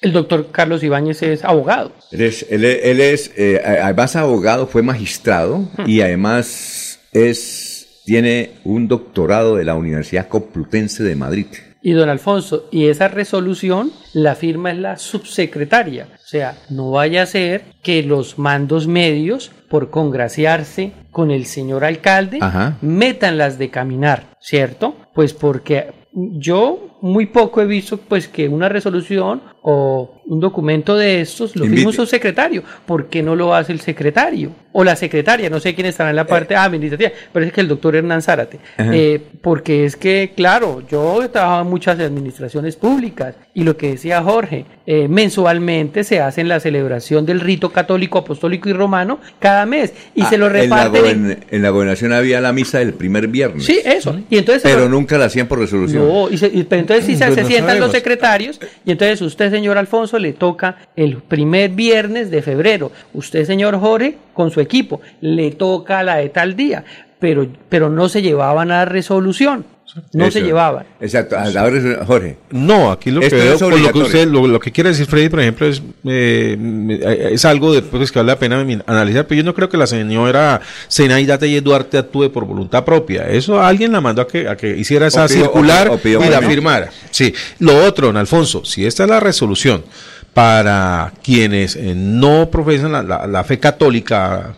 El 0.00 0.12
doctor 0.12 0.48
Carlos 0.50 0.82
Ibáñez 0.82 1.22
es 1.22 1.44
abogado. 1.44 1.92
Él 2.10 2.22
es, 2.22 2.46
él, 2.48 2.64
es 2.64 3.32
eh, 3.36 3.60
además 3.62 4.16
abogado, 4.16 4.66
fue 4.66 4.82
magistrado 4.82 5.58
hmm. 5.58 5.82
y 5.86 6.00
además 6.00 7.00
es, 7.12 8.00
tiene 8.06 8.52
un 8.64 8.88
doctorado 8.88 9.56
de 9.56 9.64
la 9.64 9.74
Universidad 9.74 10.28
Complutense 10.28 11.02
de 11.02 11.16
Madrid. 11.16 11.46
Y 11.82 11.92
don 11.92 12.10
Alfonso, 12.10 12.66
y 12.70 12.88
esa 12.88 13.08
resolución 13.08 13.90
la 14.12 14.34
firma 14.34 14.70
es 14.70 14.78
la 14.78 14.96
subsecretaria. 14.98 16.08
O 16.14 16.26
sea, 16.26 16.56
no 16.68 16.90
vaya 16.90 17.22
a 17.22 17.26
ser 17.26 17.64
que 17.82 18.02
los 18.02 18.38
mandos 18.38 18.86
medios, 18.86 19.50
por 19.68 19.90
congraciarse 19.90 20.92
con 21.10 21.30
el 21.30 21.46
señor 21.46 21.84
alcalde, 21.84 22.38
metan 22.82 23.38
las 23.38 23.58
de 23.58 23.70
caminar, 23.70 24.36
¿cierto? 24.40 24.94
Pues 25.14 25.32
porque 25.32 25.92
yo 26.12 26.98
muy 27.00 27.26
poco 27.26 27.62
he 27.62 27.66
visto 27.66 27.96
pues 27.96 28.28
que 28.28 28.48
una 28.48 28.68
resolución 28.68 29.42
o 29.62 30.20
un 30.30 30.38
documento 30.38 30.96
de 30.96 31.20
estos 31.20 31.56
lo 31.56 31.66
firma 31.66 31.90
un 31.90 32.06
secretario. 32.06 32.62
¿Por 32.86 33.06
qué 33.06 33.22
no 33.22 33.34
lo 33.34 33.54
hace 33.54 33.72
el 33.72 33.80
secretario? 33.80 34.52
O 34.72 34.84
la 34.84 34.94
secretaria, 34.94 35.50
no 35.50 35.58
sé 35.58 35.74
quién 35.74 35.88
estará 35.88 36.10
en 36.10 36.16
la 36.16 36.26
parte 36.26 36.54
administrativa, 36.54 37.10
pero 37.32 37.44
es 37.44 37.52
que 37.52 37.60
el 37.60 37.66
doctor 37.66 37.96
Hernán 37.96 38.22
Zárate. 38.22 38.60
Eh, 38.78 39.20
porque 39.40 39.84
es 39.84 39.96
que, 39.96 40.32
claro, 40.36 40.82
yo 40.88 41.24
he 41.24 41.28
trabajado 41.28 41.62
en 41.62 41.68
muchas 41.68 41.98
administraciones 41.98 42.76
públicas 42.76 43.34
y 43.52 43.64
lo 43.64 43.76
que 43.76 43.90
decía 43.90 44.22
Jorge, 44.22 44.66
eh, 44.86 45.08
mensualmente 45.08 46.04
se 46.04 46.20
hace 46.20 46.44
la 46.44 46.60
celebración 46.60 47.26
del 47.26 47.40
rito 47.40 47.70
católico, 47.70 48.18
apostólico 48.18 48.68
y 48.68 48.72
romano 48.72 49.18
cada 49.40 49.66
mes 49.66 49.92
y 50.14 50.22
se 50.22 50.38
lo 50.38 50.48
reparten. 50.48 51.44
En 51.50 51.62
la, 51.62 51.70
gobernación 51.70 52.12
había 52.12 52.40
la 52.40 52.52
misa 52.52 52.78
del 52.78 52.94
primer 52.94 53.26
viernes. 53.26 53.64
Sí, 53.64 53.80
eso. 53.84 54.16
Y 54.30 54.38
entonces 54.38 54.62
pero 54.62 54.88
nunca 54.88 55.18
la 55.18 55.24
hacían 55.24 55.48
por 55.48 55.58
resolución. 55.58 56.06
No, 56.06 56.28
pero 56.68 56.80
entonces 56.80 57.04
sí 57.04 57.16
se, 57.16 57.34
se 57.34 57.44
sientan 57.44 57.80
los 57.80 57.90
secretarios 57.90 58.60
y 58.84 58.92
entonces 58.92 59.20
usted, 59.20 59.49
señor 59.50 59.78
Alfonso, 59.78 60.18
le 60.18 60.32
toca 60.32 60.76
el 60.96 61.16
primer 61.16 61.70
viernes 61.70 62.30
de 62.30 62.42
febrero. 62.42 62.90
Usted, 63.12 63.44
señor 63.44 63.78
Jorge, 63.78 64.16
con 64.32 64.50
su 64.50 64.60
equipo, 64.60 65.00
le 65.20 65.50
toca 65.52 66.02
la 66.02 66.16
de 66.16 66.28
tal 66.28 66.56
día. 66.56 66.84
Pero, 67.18 67.46
pero 67.68 67.90
no 67.90 68.08
se 68.08 68.22
llevaban 68.22 68.70
a 68.70 68.84
resolución. 68.86 69.64
No 70.12 70.30
se 70.30 70.42
llevaban. 70.42 70.86
Exacto. 71.00 71.36
Ahora, 71.36 72.04
Jorge. 72.06 72.36
No, 72.50 72.90
aquí 72.90 73.10
lo 73.10 73.20
que 73.20 73.28
veo, 73.28 73.58
lo 73.70 73.92
que 73.92 73.98
usted, 73.98 74.28
lo, 74.28 74.60
que 74.60 74.72
quiere 74.72 74.90
decir 74.90 75.06
Freddy, 75.06 75.28
por 75.28 75.40
ejemplo, 75.40 75.66
es, 75.66 75.82
eh, 76.04 77.30
es 77.32 77.44
algo 77.44 77.72
de, 77.72 77.82
pues, 77.82 78.12
que 78.12 78.18
vale 78.18 78.32
la 78.32 78.38
pena 78.38 78.64
analizar, 78.86 79.26
pero 79.26 79.38
yo 79.38 79.44
no 79.44 79.54
creo 79.54 79.68
que 79.68 79.76
la 79.76 79.86
señora 79.86 80.60
Zenaida 80.90 81.38
Telle 81.38 81.60
Duarte 81.60 81.98
actúe 81.98 82.30
por 82.30 82.44
voluntad 82.44 82.84
propia. 82.84 83.28
Eso 83.28 83.60
alguien 83.60 83.92
la 83.92 84.00
mandó 84.00 84.22
a 84.22 84.28
que, 84.28 84.48
a 84.48 84.56
que 84.56 84.76
hiciera 84.76 85.06
esa 85.06 85.28
circular 85.28 85.98
y 86.04 86.28
la 86.28 86.42
firmara. 86.42 86.90
Sí. 87.10 87.34
Lo 87.58 87.84
otro, 87.84 88.08
don 88.08 88.16
Alfonso, 88.16 88.64
si 88.64 88.86
esta 88.86 89.04
es 89.04 89.10
la 89.10 89.20
resolución 89.20 89.84
para 90.34 91.12
quienes 91.24 91.74
eh, 91.74 91.92
no 91.96 92.50
profesan 92.50 92.92
la, 92.92 93.44
fe 93.44 93.58
católica, 93.58 94.54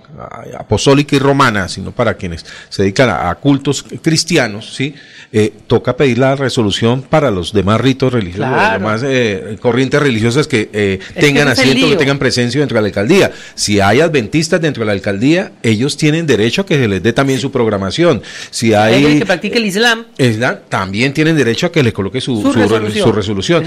apostólica 0.59 1.17
y 1.17 1.19
romana, 1.19 1.67
sino 1.69 1.93
para 1.93 2.15
quienes 2.15 2.45
se 2.69 2.83
dedican 2.83 3.09
a, 3.09 3.35
cultos 3.37 3.85
cristianos, 4.03 4.75
¿sí? 4.75 4.95
Eh, 5.35 5.51
toca 5.67 5.97
pedir 5.97 6.19
la 6.19 6.37
resolución 6.37 7.01
para 7.01 7.31
los 7.31 7.55
demás 7.55 7.81
ritos 7.81 8.13
religiosos, 8.13 8.51
las 8.51 8.73
demás 8.75 9.03
eh, 9.03 9.57
corrientes 9.63 10.03
religiosas 10.03 10.47
que 10.47 11.01
tengan 11.19 11.49
asiento, 11.49 11.89
que 11.89 11.97
tengan 11.97 12.19
presencia 12.19 12.61
dentro 12.61 12.77
de 12.77 12.83
la 12.83 12.89
alcaldía. 12.89 13.33
Si 13.55 13.81
hay 13.81 14.01
adventistas 14.01 14.61
dentro 14.61 14.83
de 14.83 14.89
la 14.89 14.93
alcaldía, 14.93 15.53
ellos 15.63 15.97
tienen 15.97 16.27
derecho 16.27 16.63
a 16.63 16.67
que 16.67 16.77
se 16.77 16.87
les 16.87 17.03
dé 17.03 17.15
también 17.15 17.41
su 17.41 17.51
programación. 17.51 18.21
Si 18.51 18.75
hay... 18.75 19.21
que 19.21 19.25
practique 19.25 19.57
el 19.57 19.65
Islam. 19.65 20.05
también 20.69 21.15
tienen 21.15 21.35
derecho 21.35 21.69
a 21.69 21.73
que 21.73 21.83
les 21.83 21.95
coloque 21.95 22.21
su, 22.21 22.43
resolución. 23.13 23.65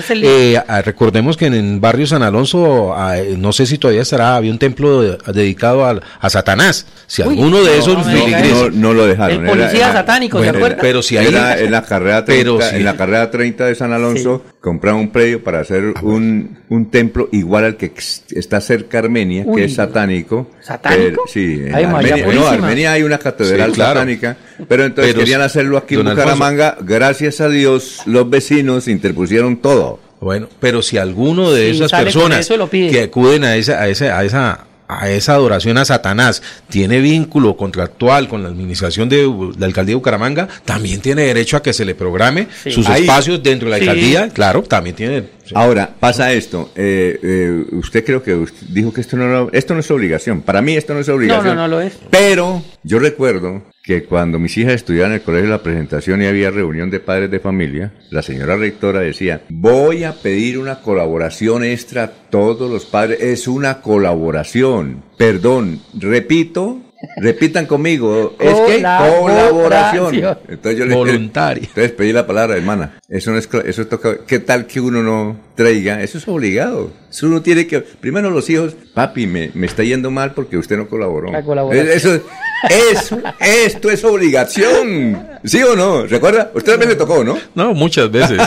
recordemos 0.83 1.35
que 1.35 1.47
en, 1.47 1.55
en 1.55 1.81
barrio 1.95 2.08
San 2.08 2.23
Alonso, 2.23 2.93
no 3.38 3.53
sé 3.53 3.65
si 3.65 3.77
todavía 3.77 4.01
estará, 4.01 4.36
había 4.36 4.51
un 4.51 4.60
templo 4.60 5.01
dedicado 5.01 5.86
a, 5.86 6.29
Satanás. 6.29 6.86
Si 7.08 7.21
alguno 7.21 7.63
de 7.63 7.77
esos 7.77 8.05
no, 8.05 8.69
no, 8.71 8.93
lo 8.93 9.08
dejaron. 9.08 9.45
El 9.45 9.49
policía 9.49 9.93
satánico, 9.93 10.43
¿se 10.43 10.49
acuerdan? 10.49 10.79
Pero 10.81 11.01
si 11.01 11.17
hay 11.17 11.27
era 11.27 11.58
en 11.58 11.71
la 11.71 11.84
carrera 11.84 12.25
30, 12.25 12.75
en 12.75 12.84
la 12.84 12.97
carrera 12.97 13.31
30 13.31 13.67
de 13.67 13.75
San 13.75 13.93
Alonso, 13.93 14.43
compraron 14.60 14.99
un 14.99 15.12
predio 15.12 15.41
para 15.41 15.62
hacer 15.62 15.93
ah, 15.95 16.01
un, 16.03 16.60
un 16.67 16.89
templo 16.89 17.29
igual 17.31 17.63
al 17.63 17.77
que 17.77 17.93
está 18.31 18.60
cerca 18.60 18.99
de 18.99 19.05
Armenia, 19.05 19.45
que 19.55 19.63
es 19.63 19.75
satánico. 19.75 20.51
¿Satánico? 20.60 21.23
sí, 21.31 21.62
en 21.65 21.75
Armenia, 21.75 22.27
no, 22.27 22.47
Armenia 22.47 22.91
hay 22.91 23.03
una 23.03 23.19
catedral 23.19 23.73
satánica, 23.73 24.36
pero 24.67 24.84
entonces 24.84 25.15
querían 25.15 25.41
hacerlo 25.41 25.77
aquí 25.77 25.95
en 25.95 26.03
Bucaramanga. 26.03 26.75
Gracias 26.81 27.39
a 27.39 27.47
Dios, 27.47 28.01
los 28.05 28.29
vecinos 28.29 28.89
interpusieron 28.89 29.58
todo. 29.58 30.04
Bueno, 30.21 30.47
pero 30.60 30.82
si 30.82 30.97
alguno 30.97 31.51
de 31.51 31.71
esas 31.71 31.91
personas 31.91 32.47
que 32.69 33.01
acuden 33.01 33.43
a 33.43 33.56
esa, 33.56 33.82
a 33.82 33.88
esa, 33.88 34.17
a 34.17 34.23
esa 34.23 34.65
a 34.88 35.10
esa 35.10 35.34
adoración 35.34 35.78
a 35.78 35.86
Satanás 35.86 36.41
tiene 36.69 36.99
vínculo 36.99 37.58
contractual 37.58 38.28
con 38.28 38.43
la 38.43 38.49
administración 38.49 39.10
de 39.10 39.28
la 39.58 39.65
alcaldía 39.65 39.93
de 39.93 39.95
Bucaramanga, 39.95 40.47
también 40.63 41.01
tiene 41.01 41.23
derecho 41.23 41.58
a 41.58 41.63
que 41.63 41.73
se 41.73 41.86
le 41.86 41.95
programe 41.95 42.47
sus 42.69 42.88
espacios 42.88 43.41
dentro 43.41 43.69
de 43.69 43.71
la 43.71 43.78
alcaldía, 43.78 44.30
claro, 44.30 44.63
también 44.63 44.95
tiene. 44.95 45.23
Ahora, 45.54 45.93
pasa 45.99 46.34
esto, 46.34 46.71
eh, 46.75 47.19
eh, 47.21 47.65
usted 47.73 48.04
creo 48.04 48.21
que 48.23 48.45
dijo 48.69 48.91
que 48.93 49.01
esto 49.01 49.17
no, 49.17 49.49
esto 49.51 49.73
no 49.73 49.80
es 49.80 49.91
obligación, 49.91 50.41
para 50.41 50.62
mí 50.62 50.75
esto 50.75 50.93
no 50.93 50.99
es 50.99 51.10
obligación. 51.10 51.45
No, 51.45 51.56
no, 51.56 51.62
no 51.62 51.67
lo 51.67 51.82
es. 51.82 51.93
Pero 52.10 52.63
yo 52.84 52.99
recuerdo 52.99 53.63
que 53.85 54.03
cuando 54.03 54.39
mis 54.39 54.57
hijas 54.57 54.73
estudiaban 54.73 55.11
en 55.11 55.19
el 55.19 55.21
colegio 55.21 55.49
la 55.49 55.61
presentación 55.61 56.21
y 56.21 56.25
había 56.25 56.49
reunión 56.49 56.89
de 56.89 56.99
padres 56.99 57.29
de 57.29 57.39
familia, 57.39 57.93
la 58.09 58.23
señora 58.23 58.57
rectora 58.57 59.01
decía, 59.01 59.43
voy 59.49 60.03
a 60.03 60.13
pedir 60.13 60.57
una 60.57 60.81
colaboración 60.81 61.63
extra 61.63 62.03
a 62.03 62.11
todos 62.11 62.69
los 62.69 62.85
padres. 62.85 63.21
Es 63.21 63.47
una 63.47 63.81
colaboración. 63.81 65.03
Perdón, 65.17 65.81
repito, 65.93 66.81
Repitan 67.17 67.65
conmigo, 67.65 68.35
es 68.39 68.53
que 68.53 68.81
colaboración. 68.81 70.15
Entonces 70.47 70.79
yo 70.79 70.85
le 70.85 70.95
Voluntaria. 70.95 71.63
Entonces 71.67 71.91
pedí 71.91 72.13
la 72.13 72.25
palabra, 72.25 72.55
hermana. 72.55 72.99
Eso 73.07 73.31
no 73.31 73.37
es 73.37 73.49
eso 73.65 73.87
toca, 73.87 74.17
¿qué 74.25 74.39
tal 74.39 74.65
que 74.65 74.79
uno 74.79 75.03
no 75.03 75.37
traiga? 75.55 76.01
Eso 76.01 76.17
es 76.17 76.27
obligado. 76.27 76.91
Eso 77.09 77.27
uno 77.27 77.41
tiene 77.41 77.67
que 77.67 77.81
primero 77.81 78.29
los 78.29 78.49
hijos, 78.49 78.75
papi, 78.93 79.27
me, 79.27 79.51
me 79.53 79.67
está 79.67 79.83
yendo 79.83 80.11
mal 80.11 80.33
porque 80.33 80.57
usted 80.57 80.77
no 80.77 80.87
colaboró. 80.87 81.31
Eso 81.71 82.21
eso, 82.69 83.19
esto 83.39 83.91
es 83.91 84.03
obligación. 84.03 85.27
¿Sí 85.43 85.61
o 85.61 85.75
no? 85.75 86.05
¿Recuerda? 86.05 86.51
Usted 86.53 86.73
también 86.73 86.89
le 86.89 86.95
tocó, 86.95 87.23
¿no? 87.23 87.37
No, 87.53 87.73
muchas 87.73 88.09
veces. 88.11 88.41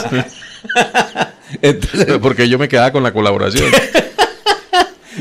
Entonces, 1.63 2.19
porque 2.21 2.49
yo 2.49 2.59
me 2.59 2.69
quedaba 2.69 2.93
con 2.93 3.03
la 3.03 3.13
colaboración. 3.13 3.71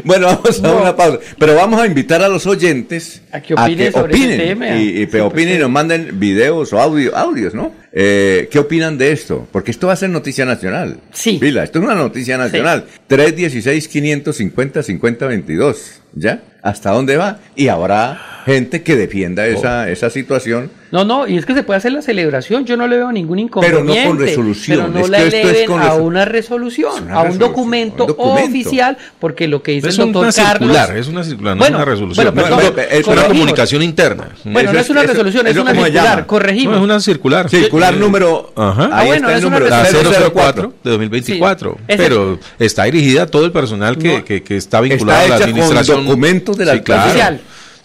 Bueno, 0.04 0.28
vamos 0.28 0.64
a 0.64 0.74
una 0.74 0.96
pausa. 0.96 1.20
Pero 1.38 1.56
vamos 1.56 1.80
a 1.82 1.86
invitar 1.86 2.22
a 2.22 2.28
los 2.28 2.46
oyentes 2.46 3.22
a 3.32 3.42
que 3.42 3.54
opinen, 3.54 3.92
sobre 3.92 4.14
tema. 4.14 4.70
Y, 4.78 5.08
y, 5.12 5.20
opinen 5.20 5.56
y 5.56 5.60
nos 5.60 5.70
manden 5.70 6.20
videos 6.20 6.74
o 6.74 6.80
audio, 6.80 7.16
audios, 7.16 7.54
¿no? 7.54 7.72
Eh, 7.92 8.48
¿Qué 8.52 8.60
opinan 8.60 8.96
de 8.98 9.12
esto? 9.12 9.48
Porque 9.52 9.72
esto 9.72 9.88
va 9.88 9.94
a 9.94 9.96
ser 9.96 10.10
noticia 10.10 10.46
nacional. 10.46 11.00
Sí. 11.12 11.38
Pila, 11.40 11.64
esto 11.64 11.80
es 11.80 11.86
una 11.86 11.96
noticia 11.96 12.38
nacional. 12.38 12.86
316-550-5022. 13.10 15.76
¿Ya? 16.14 16.44
¿Hasta 16.62 16.92
dónde 16.92 17.18
va? 17.18 17.40
Y 17.56 17.70
habrá 17.70 18.44
gente 18.46 18.84
que 18.84 18.96
defienda 18.96 19.48
esa, 19.48 19.82
oh. 19.82 19.88
esa 19.88 20.10
situación 20.10 20.72
no, 20.92 21.04
no, 21.04 21.28
y 21.28 21.38
es 21.38 21.46
que 21.46 21.54
se 21.54 21.64
puede 21.64 21.78
hacer 21.78 21.92
la 21.92 22.02
celebración, 22.02 22.66
yo 22.66 22.78
no 22.78 22.88
le 22.88 22.98
veo 22.98 23.12
ningún 23.12 23.40
inconveniente. 23.40 23.92
Pero 23.92 24.04
no 24.04 24.10
con 24.10 24.20
resolución. 24.20 24.78
Pero 24.78 25.02
no 25.02 25.08
la 25.08 25.22
eleven 25.22 25.72
a 25.72 25.96
una 25.96 26.24
resolución, 26.24 27.12
a 27.12 27.24
un 27.24 27.38
documento, 27.38 28.06
oficial, 28.18 28.98
porque 29.20 29.48
lo 29.48 29.62
que 29.62 29.74
dice 29.74 29.90
el 29.90 29.98
doctor 29.98 30.34
Carlos... 30.34 30.78
Es 30.96 31.08
una 31.08 31.24
circular, 31.24 31.58
no 31.58 31.66
es 31.66 31.70
una 31.70 31.86
resolución. 31.86 32.34
es 32.90 33.08
una 33.08 33.26
comunicación 33.26 33.84
interna. 33.84 34.30
Bueno, 34.46 34.74
no 34.74 34.80
es 34.80 34.90
una 34.90 35.04
resolución, 35.04 35.48
es, 35.48 35.58
una 35.58 35.74
circular, 35.74 36.26
corregimos. 36.26 36.76
No, 36.76 36.80
es 36.80 36.86
una 36.86 37.00
circular. 37.00 37.50
Circular 37.78 37.98
número... 37.98 38.54
Ajá. 38.56 38.90
Ah, 38.92 39.04
bueno, 39.06 39.30
es 39.30 39.42
número 39.42 39.68
004 39.68 40.74
de 40.84 40.90
2024. 40.90 41.78
pero 41.88 42.40
está 42.60 42.84
dirigida 42.86 43.24
a 43.24 43.28
todo 43.28 43.46
el 43.46 43.52
personal 43.52 43.98
que, 43.98 44.24
que, 44.24 44.58
está 44.58 44.82
vinculado 44.82 45.26
a 45.26 45.28
la 45.28 45.46
administración. 45.46 46.06
documentos 46.06 46.58
de 46.58 46.66
la 46.66 46.74
sí, 46.74 46.82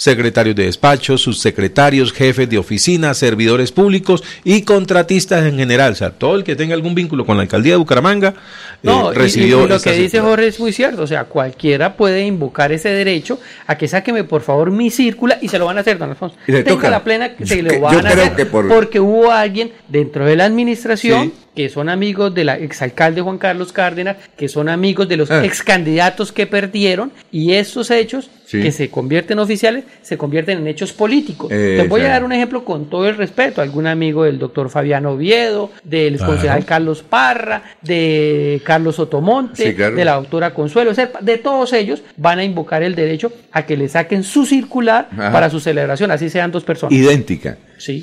secretarios 0.02 0.56
de 0.56 0.64
despacho, 0.64 1.16
subsecretarios, 1.16 2.12
jefes 2.12 2.50
de 2.50 2.58
oficina, 2.58 3.14
servidores 3.14 3.70
públicos 3.70 4.24
y 4.42 4.62
contratistas 4.62 5.46
en 5.46 5.56
general. 5.56 5.92
O 5.92 5.94
sea, 5.94 6.10
todo 6.10 6.34
el 6.34 6.42
que 6.42 6.56
tenga 6.56 6.74
algún 6.74 6.96
vínculo 6.96 7.24
con 7.24 7.36
la 7.36 7.44
alcaldía 7.44 7.74
de 7.74 7.76
Bucaramanga 7.76 8.30
eh, 8.30 8.34
no, 8.82 9.12
recibió. 9.12 9.64
Y, 9.64 9.68
lo 9.68 9.80
que 9.80 9.92
dice 9.92 10.20
Jorge 10.20 10.48
es 10.48 10.58
muy 10.58 10.72
cierto. 10.72 11.02
O 11.02 11.06
sea, 11.06 11.24
cualquiera 11.24 11.96
puede 11.96 12.26
invocar 12.26 12.72
ese 12.72 12.88
derecho 12.88 13.38
a 13.68 13.78
que 13.78 13.86
sáqueme 13.86 14.24
por 14.24 14.42
favor 14.42 14.72
mi 14.72 14.90
círcula 14.90 15.38
y 15.40 15.46
se 15.46 15.60
lo 15.60 15.66
van 15.66 15.78
a 15.78 15.82
hacer, 15.82 15.98
don 15.98 16.10
Alfonso. 16.10 16.34
Tenga 16.46 16.90
la 16.90 17.04
plena 17.04 17.36
que 17.36 17.46
se 17.46 17.62
lo 17.62 17.80
van 17.80 18.04
a 18.04 18.10
hacer 18.10 18.48
porque 18.50 18.98
hubo 18.98 19.30
alguien 19.30 19.70
dentro 19.86 20.26
de 20.26 20.34
la 20.34 20.46
administración 20.46 21.32
que 21.54 21.68
son 21.68 21.88
amigos 21.88 22.34
del 22.34 22.48
exalcalde 22.48 23.20
Juan 23.20 23.38
Carlos 23.38 23.72
Cárdenas, 23.72 24.16
que 24.36 24.48
son 24.48 24.68
amigos 24.68 25.08
de 25.08 25.18
los 25.18 25.30
ah. 25.30 25.44
excandidatos 25.44 26.32
que 26.32 26.46
perdieron, 26.46 27.12
y 27.30 27.52
estos 27.52 27.90
hechos 27.90 28.30
que 28.60 28.72
se 28.72 28.90
convierten 28.90 29.38
oficiales 29.38 29.84
se 30.02 30.18
convierten 30.18 30.58
en 30.58 30.66
hechos 30.66 30.92
políticos. 30.92 31.48
Te 31.48 31.86
voy 31.88 32.02
a 32.02 32.08
dar 32.08 32.24
un 32.24 32.32
ejemplo 32.32 32.64
con 32.64 32.86
todo 32.86 33.08
el 33.08 33.16
respeto, 33.16 33.62
algún 33.62 33.86
amigo 33.86 34.24
del 34.24 34.38
doctor 34.38 34.68
Fabiano 34.68 35.12
Oviedo, 35.12 35.70
del 35.84 36.18
concejal 36.18 36.64
Carlos 36.64 37.02
Parra, 37.02 37.62
de 37.82 38.60
Carlos 38.64 38.98
Otomonte, 38.98 39.72
de 39.72 40.04
la 40.04 40.14
doctora 40.14 40.54
Consuelo, 40.54 40.92
de 40.94 41.38
todos 41.38 41.72
ellos 41.72 42.02
van 42.16 42.38
a 42.38 42.44
invocar 42.44 42.82
el 42.82 42.94
derecho 42.94 43.32
a 43.52 43.64
que 43.64 43.76
le 43.76 43.88
saquen 43.88 44.22
su 44.22 44.46
circular 44.46 45.08
para 45.16 45.50
su 45.50 45.60
celebración, 45.60 46.10
así 46.10 46.28
sean 46.28 46.50
dos 46.50 46.64
personas. 46.64 46.98
Idéntica. 46.98 47.56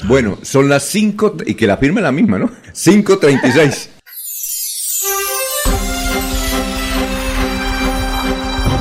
Bueno, 0.06 0.38
son 0.42 0.68
las 0.68 0.84
5 0.84 1.38
y 1.46 1.54
que 1.54 1.68
la 1.68 1.78
firme 1.78 2.02
la 2.02 2.12
misma, 2.12 2.38
¿no? 2.38 2.50
5.36. 2.74 3.99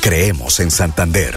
Creemos 0.00 0.60
en 0.60 0.70
Santander. 0.70 1.36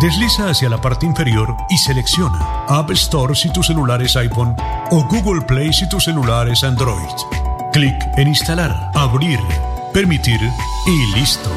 Desliza 0.00 0.50
hacia 0.50 0.68
la 0.68 0.80
parte 0.80 1.06
inferior 1.06 1.56
y 1.70 1.78
selecciona 1.78 2.64
App 2.68 2.90
Store 2.90 3.34
si 3.34 3.52
tu 3.52 3.62
celular 3.62 4.02
es 4.02 4.16
iPhone 4.16 4.54
o 4.90 5.04
Google 5.04 5.42
Play 5.42 5.72
si 5.72 5.88
tu 5.88 6.00
celular 6.00 6.48
es 6.48 6.64
Android. 6.64 7.14
Clic 7.72 7.96
en 8.16 8.28
Instalar, 8.28 8.90
Abrir 8.94 9.40
permitir 9.94 10.40
y 10.86 11.06
listo. 11.14 11.48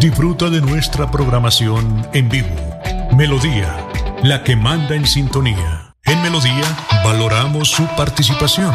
Disfruta 0.00 0.48
de 0.48 0.62
nuestra 0.62 1.10
programación 1.10 2.08
en 2.14 2.30
vivo. 2.30 2.56
Melodía, 3.14 3.76
la 4.22 4.42
que 4.42 4.56
manda 4.56 4.94
en 4.94 5.06
sintonía. 5.06 5.94
En 6.06 6.20
Melodía 6.22 6.64
valoramos 7.04 7.68
su 7.68 7.86
participación. 7.88 8.74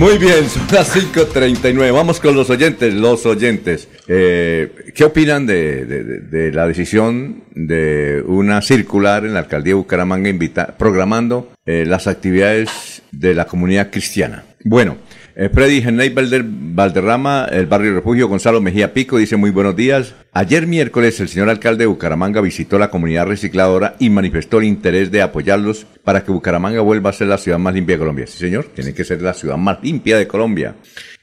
Muy 0.00 0.16
bien, 0.16 0.48
son 0.48 0.62
las 0.72 0.96
5.39. 0.96 1.92
Vamos 1.92 2.20
con 2.20 2.34
los 2.34 2.48
oyentes, 2.48 2.94
los 2.94 3.26
oyentes. 3.26 3.86
Eh, 4.08 4.92
¿Qué 4.94 5.04
opinan 5.04 5.44
de, 5.44 6.50
la 6.54 6.66
decisión 6.66 7.44
de 7.54 8.24
una 8.26 8.62
circular 8.62 9.26
en 9.26 9.34
la 9.34 9.40
alcaldía 9.40 9.72
de 9.72 9.80
Bucaramanga 9.80 10.30
invita- 10.30 10.74
programando 10.78 11.52
eh, 11.66 11.84
las 11.86 12.06
actividades 12.06 13.02
de 13.12 13.34
la 13.34 13.44
comunidad 13.44 13.90
cristiana? 13.90 14.44
Bueno, 14.64 14.96
eh, 15.36 15.48
Freddy 15.52 15.80
Valder- 15.82 16.44
Valderrama, 16.44 17.46
el 17.50 17.66
barrio 17.66 17.94
Refugio, 17.94 18.28
Gonzalo 18.28 18.60
Mejía 18.60 18.92
Pico, 18.92 19.18
dice 19.18 19.36
muy 19.36 19.50
buenos 19.50 19.76
días. 19.76 20.14
Ayer 20.32 20.66
miércoles 20.66 21.18
el 21.20 21.28
señor 21.28 21.48
alcalde 21.48 21.84
de 21.84 21.86
Bucaramanga 21.86 22.40
visitó 22.40 22.78
la 22.78 22.90
comunidad 22.90 23.26
recicladora 23.26 23.96
y 23.98 24.10
manifestó 24.10 24.58
el 24.58 24.64
interés 24.64 25.10
de 25.10 25.22
apoyarlos 25.22 25.86
para 26.04 26.24
que 26.24 26.32
Bucaramanga 26.32 26.80
vuelva 26.80 27.10
a 27.10 27.12
ser 27.12 27.28
la 27.28 27.38
ciudad 27.38 27.58
más 27.58 27.74
limpia 27.74 27.96
de 27.96 28.00
Colombia. 28.00 28.26
Sí, 28.26 28.38
señor, 28.38 28.66
tiene 28.74 28.94
que 28.94 29.04
ser 29.04 29.20
la 29.22 29.34
ciudad 29.34 29.56
más 29.56 29.78
limpia 29.82 30.16
de 30.18 30.26
Colombia. 30.26 30.74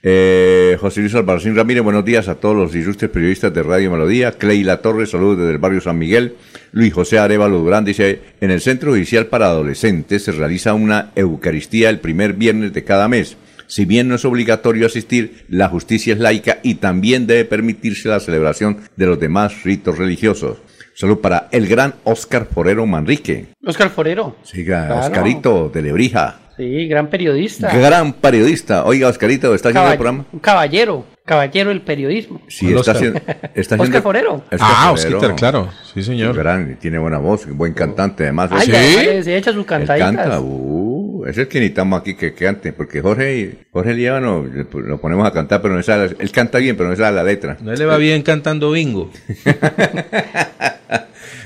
Eh, 0.03 0.77
José 0.79 1.01
Luis 1.01 1.15
Albarracín 1.15 1.55
Ramírez, 1.55 1.83
buenos 1.83 2.05
días 2.05 2.27
a 2.27 2.35
todos 2.35 2.55
los 2.55 2.75
ilustres 2.75 3.09
periodistas 3.09 3.53
de 3.53 3.63
Radio 3.63 3.91
Melodía. 3.91 4.31
Cleila 4.33 4.81
Torres, 4.81 5.09
saludos 5.09 5.39
desde 5.39 5.51
el 5.53 5.57
barrio 5.57 5.81
San 5.81 5.97
Miguel. 5.97 6.35
Luis 6.71 6.93
José 6.93 7.17
Arevalo 7.17 7.59
Durán 7.59 7.83
dice, 7.83 8.19
en 8.39 8.51
el 8.51 8.61
Centro 8.61 8.91
Judicial 8.91 9.25
para 9.25 9.47
Adolescentes 9.47 10.23
se 10.23 10.31
realiza 10.31 10.73
una 10.73 11.11
Eucaristía 11.15 11.89
el 11.89 11.99
primer 11.99 12.33
viernes 12.33 12.73
de 12.73 12.83
cada 12.83 13.07
mes. 13.07 13.37
Si 13.67 13.85
bien 13.85 14.07
no 14.07 14.15
es 14.15 14.25
obligatorio 14.25 14.85
asistir, 14.87 15.45
la 15.49 15.67
justicia 15.69 16.13
es 16.13 16.19
laica 16.19 16.59
y 16.63 16.75
también 16.75 17.27
debe 17.27 17.45
permitirse 17.45 18.07
la 18.09 18.19
celebración 18.19 18.77
de 18.95 19.05
los 19.05 19.19
demás 19.19 19.63
ritos 19.63 19.97
religiosos. 19.97 20.57
Salud 20.95 21.19
para 21.19 21.47
el 21.51 21.67
gran 21.67 21.93
Oscar 22.05 22.47
Forero 22.51 22.85
Manrique. 22.85 23.47
Oscar 23.65 23.89
Forero. 23.89 24.35
Siga, 24.43 24.87
Claro. 24.87 25.01
Oscarito 25.05 25.69
de 25.73 25.81
Lebrija. 25.83 26.39
Sí, 26.57 26.87
gran 26.87 27.07
periodista. 27.09 27.71
Gran 27.77 28.13
periodista. 28.13 28.83
Oiga, 28.85 29.09
Oscarito, 29.09 29.53
¿está 29.53 29.69
haciendo 29.69 29.91
el 29.91 29.97
programa? 29.97 30.25
un 30.31 30.39
caballero, 30.39 31.05
caballero 31.23 31.69
del 31.69 31.81
periodismo. 31.81 32.41
Sí, 32.47 32.65
está 32.69 32.79
Oscar. 32.79 32.95
haciendo. 32.95 33.21
Está 33.53 33.75
Oscar 33.75 34.01
Forero. 34.01 34.33
Oscar 34.51 34.59
ah, 34.59 34.93
Forero. 34.97 35.17
Oscar, 35.19 35.35
claro. 35.35 35.69
Sí, 35.93 36.01
señor. 36.01 36.35
Gran, 36.35 36.77
tiene 36.79 36.97
buena 36.97 37.19
voz, 37.19 37.45
buen 37.47 37.73
cantante 37.73 38.23
además. 38.23 38.49
Ay, 38.51 38.65
¿Sí? 38.65 38.71
ya, 38.71 39.23
se 39.23 39.37
echa 39.37 39.51
sus 39.51 39.59
Él 39.61 39.65
cantaditas. 39.67 40.15
canta, 40.15 40.39
uh, 40.39 40.86
es 41.25 41.37
el 41.37 41.47
que 41.47 41.59
necesitamos 41.59 41.99
aquí 42.01 42.15
que 42.15 42.33
cante, 42.33 42.73
porque 42.73 43.01
Jorge, 43.01 43.57
Jorge 43.71 43.93
Líbano 43.93 44.45
lo 44.73 44.97
ponemos 44.99 45.27
a 45.27 45.31
cantar, 45.31 45.61
pero 45.61 45.73
no 45.75 45.81
sabe, 45.83 46.15
él 46.19 46.31
canta 46.31 46.57
bien, 46.59 46.75
pero 46.77 46.89
no 46.89 46.95
sabe 46.95 47.15
la 47.15 47.23
letra. 47.23 47.57
No 47.61 47.73
le 47.73 47.85
va 47.85 47.97
bien 47.97 48.21
cantando 48.21 48.71
bingo. 48.71 49.09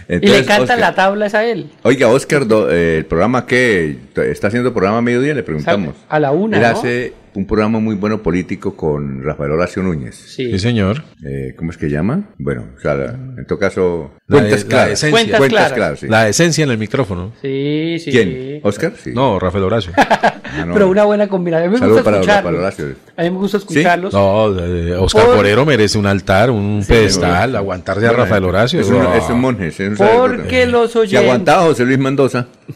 Y 0.09 0.27
le 0.27 0.41
Oscar- 0.41 0.77
la 0.77 0.93
tabla 0.93 1.27
es 1.27 1.33
a 1.35 1.45
él. 1.45 1.69
Oiga, 1.83 2.09
Oscar, 2.09 2.45
do- 2.45 2.69
eh, 2.69 2.97
el 2.97 3.05
programa 3.05 3.45
que 3.45 3.95
está 4.17 4.47
haciendo 4.47 4.73
programa 4.73 4.97
a 4.97 5.01
mediodía, 5.01 5.33
le 5.33 5.41
preguntamos. 5.43 5.95
A 6.09 6.19
la 6.19 6.31
una, 6.31 6.57
Él 6.57 6.63
¿no? 6.63 6.67
hace 6.69 7.13
un 7.33 7.45
programa 7.47 7.79
muy 7.79 7.95
bueno 7.95 8.21
político 8.21 8.75
con 8.75 9.23
Rafael 9.23 9.51
Horacio 9.51 9.81
Núñez. 9.83 10.15
Sí. 10.15 10.51
Sí, 10.51 10.59
señor. 10.59 11.03
Eh, 11.25 11.53
¿Cómo 11.57 11.71
es 11.71 11.77
que 11.77 11.89
llama? 11.89 12.29
Bueno, 12.37 12.65
o 12.77 12.79
sea, 12.81 12.93
la- 12.95 13.11
en 13.37 13.45
todo 13.47 13.57
caso, 13.59 14.11
La 14.27 14.39
cuentas 14.39 14.59
de- 14.59 14.65
la 14.65 14.69
claras. 14.69 14.91
esencia. 14.91 15.11
Cuentas 15.11 15.37
Cuentas 15.39 15.57
claras. 15.59 15.73
claras, 15.73 15.99
sí. 15.99 16.07
La 16.07 16.27
esencia 16.27 16.63
en 16.65 16.71
el 16.71 16.77
micrófono. 16.77 17.31
Sí, 17.41 17.97
sí. 18.03 18.11
¿Quién? 18.11 18.59
¿Oscar? 18.63 18.93
Sí. 19.01 19.11
No, 19.13 19.39
Rafael 19.39 19.63
Horacio. 19.63 19.93
Ah, 20.53 20.65
no. 20.65 20.73
Pero 20.73 20.89
una 20.89 21.05
buena 21.05 21.29
combinación. 21.29 21.67
A 21.69 21.69
mí 21.69 21.73
me 21.75 21.79
Salud 21.79 21.93
gusta 21.93 22.03
para 22.03 22.17
escucharlos. 22.17 22.43
Rafael 22.51 22.61
Horacio. 22.61 22.95
A 23.15 23.23
mí 23.23 23.29
me 23.31 23.37
gusta 23.37 23.55
escucharlos. 23.57 24.13
No, 24.13 24.59
eh, 24.59 24.95
Oscar 24.97 25.25
Por- 25.27 25.35
Forero 25.37 25.65
merece 25.65 25.97
un 25.97 26.05
altar, 26.05 26.51
un 26.51 26.83
pedestal, 26.85 27.55
aguantarse 27.55 28.05
a 28.05 28.09
Bueno, 28.09 28.23
Rafael 28.25 28.43
Horacio. 28.43 28.81
Es 28.81 28.89
un, 28.89 28.97
es 29.15 29.29
un 29.29 29.39
monje. 29.39 29.67
es 29.69 29.79
un 29.79 29.95
Porque 29.95 30.65
los 30.65 30.93
oyentes- 30.97 31.23
aguantaba 31.23 31.61
José 31.63 31.85
Luis 31.85 31.99
Mendoza. 31.99 32.47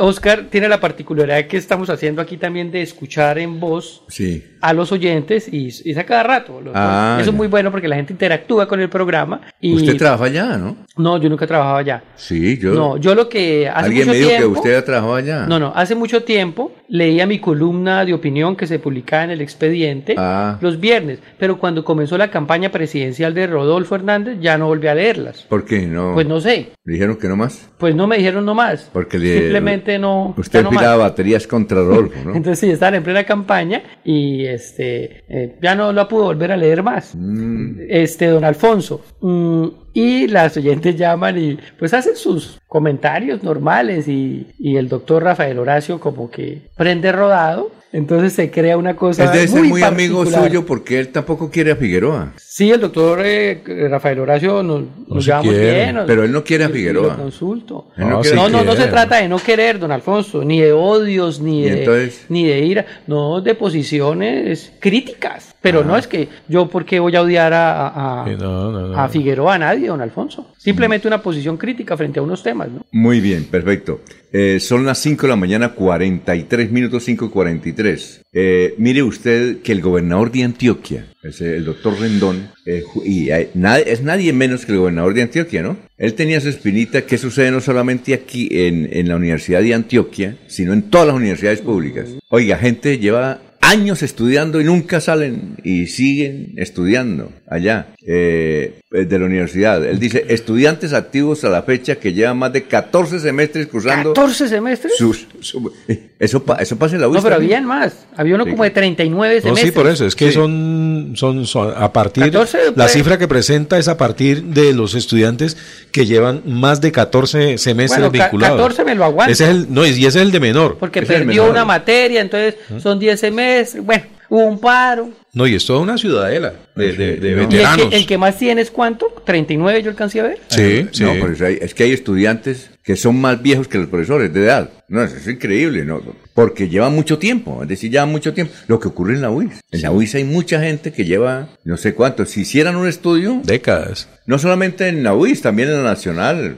Oscar 0.00 0.46
tiene 0.50 0.68
la 0.68 0.80
particularidad 0.80 1.46
que 1.46 1.56
estamos 1.56 1.88
haciendo 1.90 2.20
aquí 2.22 2.36
también 2.36 2.70
de 2.70 2.82
escuchar 2.82 3.38
en 3.38 3.60
voz 3.60 4.02
Sí. 4.08 4.44
a 4.60 4.72
los 4.72 4.90
oyentes 4.92 5.46
y, 5.52 5.68
y 5.84 5.90
es 5.92 5.98
a 5.98 6.04
cada 6.04 6.22
rato. 6.22 6.60
Ah, 6.74 7.16
Eso 7.20 7.26
ya. 7.26 7.30
es 7.32 7.36
muy 7.36 7.46
bueno 7.48 7.70
porque 7.70 7.86
la 7.86 7.96
gente 7.96 8.12
interactúa 8.12 8.66
con 8.66 8.80
el 8.80 8.88
programa. 8.88 9.40
Y 9.60 9.74
Usted 9.74 9.96
trabaja 9.96 10.24
allá, 10.24 10.56
¿no? 10.56 10.76
No, 10.96 11.18
yo 11.18 11.28
nunca 11.28 11.44
he 11.44 11.48
trabajado 11.48 11.76
allá. 11.76 12.02
Sí, 12.16 12.58
yo. 12.58 12.72
No, 12.74 12.96
yo 12.96 13.14
lo 13.14 13.28
que 13.28 13.68
hace 13.68 13.86
Alguien 13.86 14.06
mucho 14.08 14.10
me 14.12 14.16
dijo 14.18 14.28
tiempo. 14.30 14.52
que 14.54 14.58
usted 14.58 14.74
ha 14.76 14.84
trabajado 14.84 15.14
allá. 15.14 15.46
No, 15.46 15.58
no, 15.58 15.72
hace 15.74 15.94
mucho 15.94 16.22
tiempo 16.24 16.72
leía 16.92 17.24
mi 17.26 17.38
columna 17.38 18.04
de 18.04 18.12
opinión 18.12 18.56
que 18.56 18.66
se 18.66 18.78
publicaba 18.80 19.24
en 19.24 19.30
el 19.30 19.40
expediente 19.40 20.14
Ah. 20.18 20.58
los 20.60 20.80
viernes, 20.80 21.20
pero 21.38 21.56
cuando 21.58 21.84
comenzó 21.84 22.18
la 22.18 22.30
campaña 22.30 22.70
presidencial 22.70 23.32
de 23.32 23.46
Rodolfo 23.46 23.94
Hernández 23.94 24.38
ya 24.40 24.58
no 24.58 24.66
volví 24.66 24.88
a 24.88 24.94
leerlas. 24.94 25.42
¿Por 25.48 25.64
qué? 25.64 25.86
No. 25.86 26.12
Pues 26.14 26.26
no 26.26 26.40
sé, 26.40 26.70
¿Le 26.84 26.92
dijeron 26.94 27.16
que 27.16 27.28
no 27.28 27.36
más? 27.36 27.70
pues 27.78 27.94
no 27.94 28.06
me 28.06 28.16
dijeron 28.18 28.44
no 28.44 28.54
más. 28.54 28.90
Porque 28.92 29.18
le- 29.18 29.38
Simplemente 29.38 29.98
no. 29.98 30.34
Usted 30.36 30.62
no 30.64 30.70
pilaba 30.70 30.96
baterías 30.96 31.46
contra 31.46 31.78
Rodolfo, 31.78 32.18
¿no? 32.24 32.34
Entonces 32.34 32.58
sí, 32.58 32.70
estaban 32.70 32.96
en 32.96 33.02
plena 33.04 33.24
campaña 33.24 33.82
y 34.04 34.44
este 34.46 35.22
eh, 35.28 35.56
ya 35.62 35.74
no 35.76 35.92
la 35.92 36.08
pudo 36.08 36.24
volver 36.24 36.50
a 36.52 36.56
leer 36.56 36.82
más. 36.82 37.14
Mm. 37.14 37.76
Este, 37.88 38.26
don 38.26 38.44
Alfonso. 38.44 39.02
Mm, 39.20 39.66
y 39.92 40.28
las 40.28 40.56
oyentes 40.56 40.96
llaman 40.96 41.38
y 41.38 41.58
pues 41.78 41.94
hacen 41.94 42.16
sus 42.16 42.60
comentarios 42.66 43.42
normales 43.42 44.08
y, 44.08 44.46
y 44.58 44.76
el 44.76 44.88
doctor 44.88 45.24
Rafael 45.24 45.58
Horacio 45.58 46.00
como 46.00 46.30
que 46.30 46.62
prende 46.76 47.12
rodado. 47.12 47.72
Entonces 47.92 48.32
se 48.34 48.50
crea 48.52 48.76
una 48.76 48.94
cosa. 48.94 49.24
Él 49.24 49.30
debe 49.32 49.48
ser 49.48 49.64
muy 49.64 49.82
amigo 49.82 50.18
particular. 50.18 50.48
suyo 50.48 50.64
porque 50.66 51.00
él 51.00 51.08
tampoco 51.08 51.50
quiere 51.50 51.72
a 51.72 51.76
Figueroa. 51.76 52.32
Sí, 52.36 52.70
el 52.70 52.80
doctor 52.80 53.20
eh, 53.24 53.62
Rafael 53.90 54.20
Horacio 54.20 54.62
nos, 54.62 54.84
llevamos 55.24 55.48
quiere, 55.52 55.74
bien. 55.74 55.94
nos- 55.96 56.06
pero 56.06 56.22
él 56.22 56.30
no 56.30 56.44
quiere 56.44 56.64
a 56.64 56.68
Figueroa. 56.68 57.16
consulto. 57.16 57.88
Él 57.96 58.04
no 58.04 58.10
No, 58.10 58.20
quiere 58.20 58.36
No, 58.36 58.48
no, 58.48 58.62
no 58.62 58.76
se 58.76 58.86
trata 58.86 59.16
de 59.16 59.28
no 59.28 59.38
querer, 59.38 59.78
don 59.80 59.90
Alfonso, 59.90 60.44
ni 60.44 60.60
de 60.60 60.72
odios, 60.72 61.40
ni, 61.40 61.62
¿Y 61.64 61.70
de, 61.70 61.78
entonces? 61.80 62.26
ni 62.28 62.44
de 62.46 62.60
ira, 62.60 62.86
no, 63.08 63.40
de 63.40 63.54
posiciones 63.56 64.72
críticas. 64.78 65.54
Pero 65.60 65.84
no 65.84 65.96
es 65.96 66.06
que 66.06 66.28
yo, 66.48 66.68
¿por 66.68 66.84
qué 66.84 67.00
voy 67.00 67.14
a 67.16 67.22
odiar 67.22 67.52
a, 67.52 67.88
a- 67.88 68.22
a- 68.22 68.24
Sí, 68.24 68.34
no, 68.38 68.70
no, 68.70 68.86
no. 68.88 68.98
a 68.98 69.08
Figueroa, 69.08 69.54
a 69.54 69.58
nadie, 69.58 69.88
don 69.88 70.00
Alfonso? 70.00 70.46
Simplemente 70.56 71.08
una 71.08 71.20
posición 71.20 71.56
crítica 71.56 71.96
frente 71.96 72.18
a 72.18 72.22
unos 72.22 72.42
temas, 72.42 72.68
¿no? 72.70 72.84
Muy 72.92 73.20
bien, 73.20 73.44
perfecto. 73.44 74.00
Eh, 74.32 74.60
son 74.60 74.86
las 74.86 74.98
5 74.98 75.22
de 75.22 75.28
la 75.28 75.36
mañana, 75.36 75.70
43 75.74 76.70
minutos, 76.70 77.04
5 77.04 77.26
y 77.26 77.28
43. 77.30 78.22
Eh, 78.32 78.74
mire 78.78 79.02
usted 79.02 79.58
que 79.62 79.72
el 79.72 79.80
gobernador 79.80 80.30
de 80.30 80.44
Antioquia, 80.44 81.06
el 81.40 81.64
doctor 81.64 81.98
Rendón, 81.98 82.48
eh, 82.64 82.82
y 83.04 83.28
na- 83.54 83.78
es 83.80 84.02
nadie 84.02 84.32
menos 84.32 84.64
que 84.64 84.72
el 84.72 84.78
gobernador 84.78 85.14
de 85.14 85.22
Antioquia, 85.22 85.62
¿no? 85.62 85.76
Él 85.98 86.14
tenía 86.14 86.40
su 86.40 86.48
espinita 86.48 87.02
que 87.02 87.18
sucede 87.18 87.50
no 87.50 87.60
solamente 87.60 88.14
aquí 88.14 88.48
en, 88.52 88.88
en 88.92 89.08
la 89.08 89.16
Universidad 89.16 89.62
de 89.62 89.74
Antioquia, 89.74 90.36
sino 90.46 90.72
en 90.72 90.82
todas 90.82 91.08
las 91.08 91.16
universidades 91.16 91.60
públicas. 91.60 92.08
Oiga, 92.28 92.56
gente 92.56 92.98
lleva 92.98 93.42
años 93.60 94.02
estudiando 94.02 94.60
y 94.60 94.64
nunca 94.64 95.00
salen 95.00 95.56
y 95.64 95.86
siguen 95.86 96.54
estudiando. 96.56 97.32
Allá, 97.50 97.88
eh, 98.06 98.78
de 98.90 99.18
la 99.18 99.24
universidad. 99.26 99.84
Él 99.84 99.98
dice, 99.98 100.24
estudiantes 100.28 100.92
activos 100.92 101.42
a 101.44 101.48
la 101.48 101.62
fecha 101.62 101.96
que 101.96 102.12
llevan 102.12 102.38
más 102.38 102.52
de 102.52 102.62
14 102.62 103.18
semestres 103.18 103.66
cursando... 103.66 104.14
¿14 104.14 104.46
semestres? 104.48 104.96
sus- 104.96 105.26
su- 105.40 105.72
eso, 106.20 106.44
pa- 106.44 106.56
eso 106.56 106.76
pasa 106.78 106.94
en 106.94 107.00
la 107.00 107.08
UIS 107.08 107.16
no, 107.16 107.22
pero 107.24 107.36
también. 107.36 107.52
habían 107.64 107.66
más. 107.68 108.06
Había 108.16 108.36
uno 108.36 108.44
Sí. 108.44 108.50
como 108.52 108.62
de 108.64 108.70
39 108.70 109.34
No, 109.36 109.40
semestres. 109.42 109.66
sí, 109.66 109.72
por 109.72 109.86
eso, 109.88 110.06
es 110.06 110.14
que 110.14 110.28
Sí. 110.28 110.32
son, 110.34 111.12
son, 111.16 111.44
son 111.46 111.72
a 111.76 111.92
partir, 111.92 112.24
14, 112.24 112.58
la 112.66 112.72
pues. 112.84 112.92
cifra 112.92 113.18
que 113.18 113.26
presenta 113.26 113.78
es 113.78 113.88
a 113.88 113.96
partir 113.96 114.44
de 114.44 114.72
los 114.72 114.94
estudiantes 114.94 115.56
que 115.90 116.06
llevan 116.06 116.42
más 116.46 116.80
de 116.80 116.92
14 116.92 117.58
semestres 117.58 118.00
Bueno, 118.10 118.12
vinculados. 118.12 118.56
14 118.58 118.84
me 118.84 118.94
lo 118.94 119.04
aguanto. 119.04 119.32
Ese 119.32 119.44
es 119.44 119.50
el, 119.50 119.66
no, 119.74 119.84
y 119.84 119.90
ese 119.90 120.06
es 120.06 120.16
el 120.16 120.30
de 120.30 120.38
menor. 120.40 120.76
Porque 120.78 121.00
Ese 121.00 121.08
perdió 121.14 121.26
menor. 121.42 121.50
una 121.50 121.64
materia, 121.64 122.20
entonces 122.20 122.54
son 122.80 122.98
10 123.00 123.18
semestres. 123.18 123.84
Bueno, 123.84 124.04
hubo 124.28 124.44
un 124.44 124.60
paro. 124.60 125.10
No, 125.32 125.46
y 125.46 125.54
es 125.54 125.64
toda 125.64 125.78
una 125.80 125.96
ciudadela 125.96 126.54
de, 126.74 126.92
de- 126.94 127.16
de 127.16 127.30
No. 127.32 127.42
¿Y 127.42 127.44
el 127.44 127.46
veteranos. 127.48 127.86
que, 127.88 127.96
el 127.96 128.06
que 128.06 128.18
más 128.18 128.36
tiene 128.38 128.60
es 128.62 128.70
cuánto? 128.70 129.06
¿39 129.26 129.80
yo 129.82 129.90
alcancé 129.90 130.20
a 130.20 130.24
ver? 130.24 130.38
Sí, 130.48 130.88
sí. 130.90 131.04
No, 131.04 131.12
hay- 131.12 131.58
es 131.60 131.72
que 131.74 131.84
hay 131.84 131.92
estudiantes 131.92 132.70
que 132.90 132.96
son 132.96 133.20
más 133.20 133.40
viejos 133.40 133.68
que 133.68 133.78
los 133.78 133.86
profesores 133.86 134.34
de 134.34 134.42
edad. 134.42 134.68
No, 134.88 135.04
eso 135.04 135.14
es 135.16 135.28
increíble, 135.28 135.84
¿no? 135.84 136.02
Porque 136.34 136.68
llevan 136.68 136.92
mucho 136.92 137.18
tiempo, 137.18 137.62
es 137.62 137.68
decir, 137.68 137.88
llevan 137.88 138.10
mucho 138.10 138.34
tiempo. 138.34 138.52
Lo 138.66 138.80
que 138.80 138.88
ocurre 138.88 139.14
en 139.14 139.22
la 139.22 139.30
UIS. 139.30 139.60
En 139.70 139.82
la 139.82 139.92
UIS 139.92 140.16
hay 140.16 140.24
mucha 140.24 140.60
gente 140.60 140.92
que 140.92 141.04
lleva 141.04 141.50
no 141.62 141.76
sé 141.76 141.94
cuánto. 141.94 142.26
Si 142.26 142.40
hicieran 142.40 142.74
un 142.74 142.88
estudio, 142.88 143.42
Décadas. 143.44 144.08
no 144.26 144.40
solamente 144.40 144.88
en 144.88 145.04
la 145.04 145.14
UIS, 145.14 145.40
también 145.42 145.68
en 145.68 145.76
la 145.76 145.82
Nacional, 145.90 146.56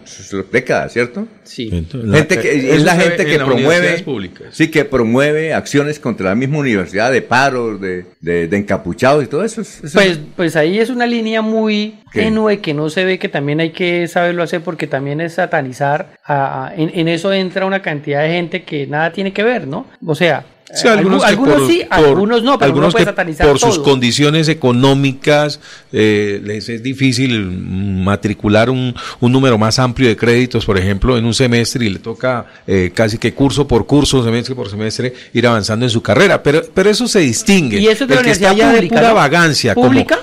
décadas, 0.51 0.95
¿cierto? 0.95 1.29
Sí. 1.45 1.69
Entonces, 1.71 2.09
la- 2.09 2.17
Gente 2.17 2.39
que, 2.39 2.75
es 2.77 2.83
la 2.83 2.97
gente 2.97 3.27
que 3.27 3.37
promueve, 3.39 4.05
sí, 4.53 4.69
que 4.71 4.87
promueve 4.87 5.53
acciones 5.53 5.99
contra 5.99 6.31
la 6.31 6.35
misma 6.35 6.59
universidad 6.61 7.13
de 7.13 7.21
paros, 7.21 7.79
de, 7.79 8.07
de, 8.23 8.49
de 8.49 8.57
encapuchados 8.57 9.23
y 9.25 9.27
todo 9.27 9.45
eso. 9.45 9.61
es- 9.61 9.85
eso 9.85 9.93
Pues, 9.99 10.19
pues 10.35 10.57
ahí 10.57 10.79
es 10.79 10.89
una 10.89 11.05
línea 11.07 11.43
muy. 11.43 11.97
Tenue 12.13 12.61
que 12.61 12.75
no 12.75 12.89
se 12.91 13.05
ve 13.05 13.19
que 13.19 13.29
también 13.29 13.61
hay 13.61 13.71
que 13.71 14.07
saberlo 14.09 14.43
hacer 14.43 14.61
porque 14.63 14.87
también 14.87 15.21
es 15.21 15.35
satanizar. 15.35 16.13
a- 16.25 16.67
a- 16.69 16.75
en, 16.75 16.91
en 16.95 17.09
eso 17.09 17.33
entra 17.33 17.67
una 17.67 17.83
cantidad 17.83 18.23
de 18.23 18.29
gente 18.31 18.63
que 18.63 18.87
nada 18.87 19.13
tiene 19.13 19.33
que 19.33 19.43
ver, 19.43 19.67
¿no? 19.67 19.87
O 20.07 20.15
sea, 20.15 20.45
Sí, 20.75 20.87
algu- 20.89 20.99
algunos, 20.99 21.25
algunos, 21.25 21.55
que 21.55 21.61
por- 21.61 21.71
sí, 21.71 21.83
por- 21.87 21.99
algunos 22.07 22.43
no, 22.43 22.59
pero 22.59 22.67
algunos 22.69 22.87
uno 22.89 22.93
puede 22.93 23.05
que 23.05 23.11
satanizar 23.11 23.47
por 23.47 23.59
sus 23.59 23.79
condiciones 23.81 24.49
económicas 24.49 25.61
eh, 25.93 26.41
les 26.43 26.67
es 26.71 26.83
difícil 26.83 27.45
matricular 27.47 28.71
un, 28.71 28.95
un 29.21 29.33
número 29.33 29.59
más 29.59 29.79
amplio 29.79 30.09
de 30.09 30.17
créditos, 30.17 30.65
por 30.65 30.79
ejemplo, 30.79 31.19
en 31.19 31.25
un 31.27 31.35
semestre 31.35 31.85
y 31.85 31.91
le 31.91 31.99
toca 31.99 32.47
eh, 32.67 32.91
casi 32.95 33.19
que 33.19 33.35
curso 33.35 33.67
por 33.69 33.87
curso, 33.87 34.25
semestre 34.25 34.55
por 34.55 34.71
semestre, 34.71 35.13
ir 35.35 35.47
avanzando 35.47 35.85
en 35.85 35.91
su 35.91 36.01
carrera. 36.03 36.43
Pero, 36.43 36.63
pero 36.73 36.89
eso 36.89 37.07
se 37.07 37.21
distingue. 37.21 37.79
Y 37.79 37.89
eso 37.89 38.05
es 38.05 38.09
de 38.09 38.15
El 38.15 38.21
la 38.21 38.25
que 38.25 38.31
está 38.31 38.53
ya 38.55 38.73
pública, 38.73 38.97
pura 38.97 39.09
¿no? 39.11 39.15
vagancia. 39.15 39.75
como- 39.75 39.87
¿Pública? 39.89 40.19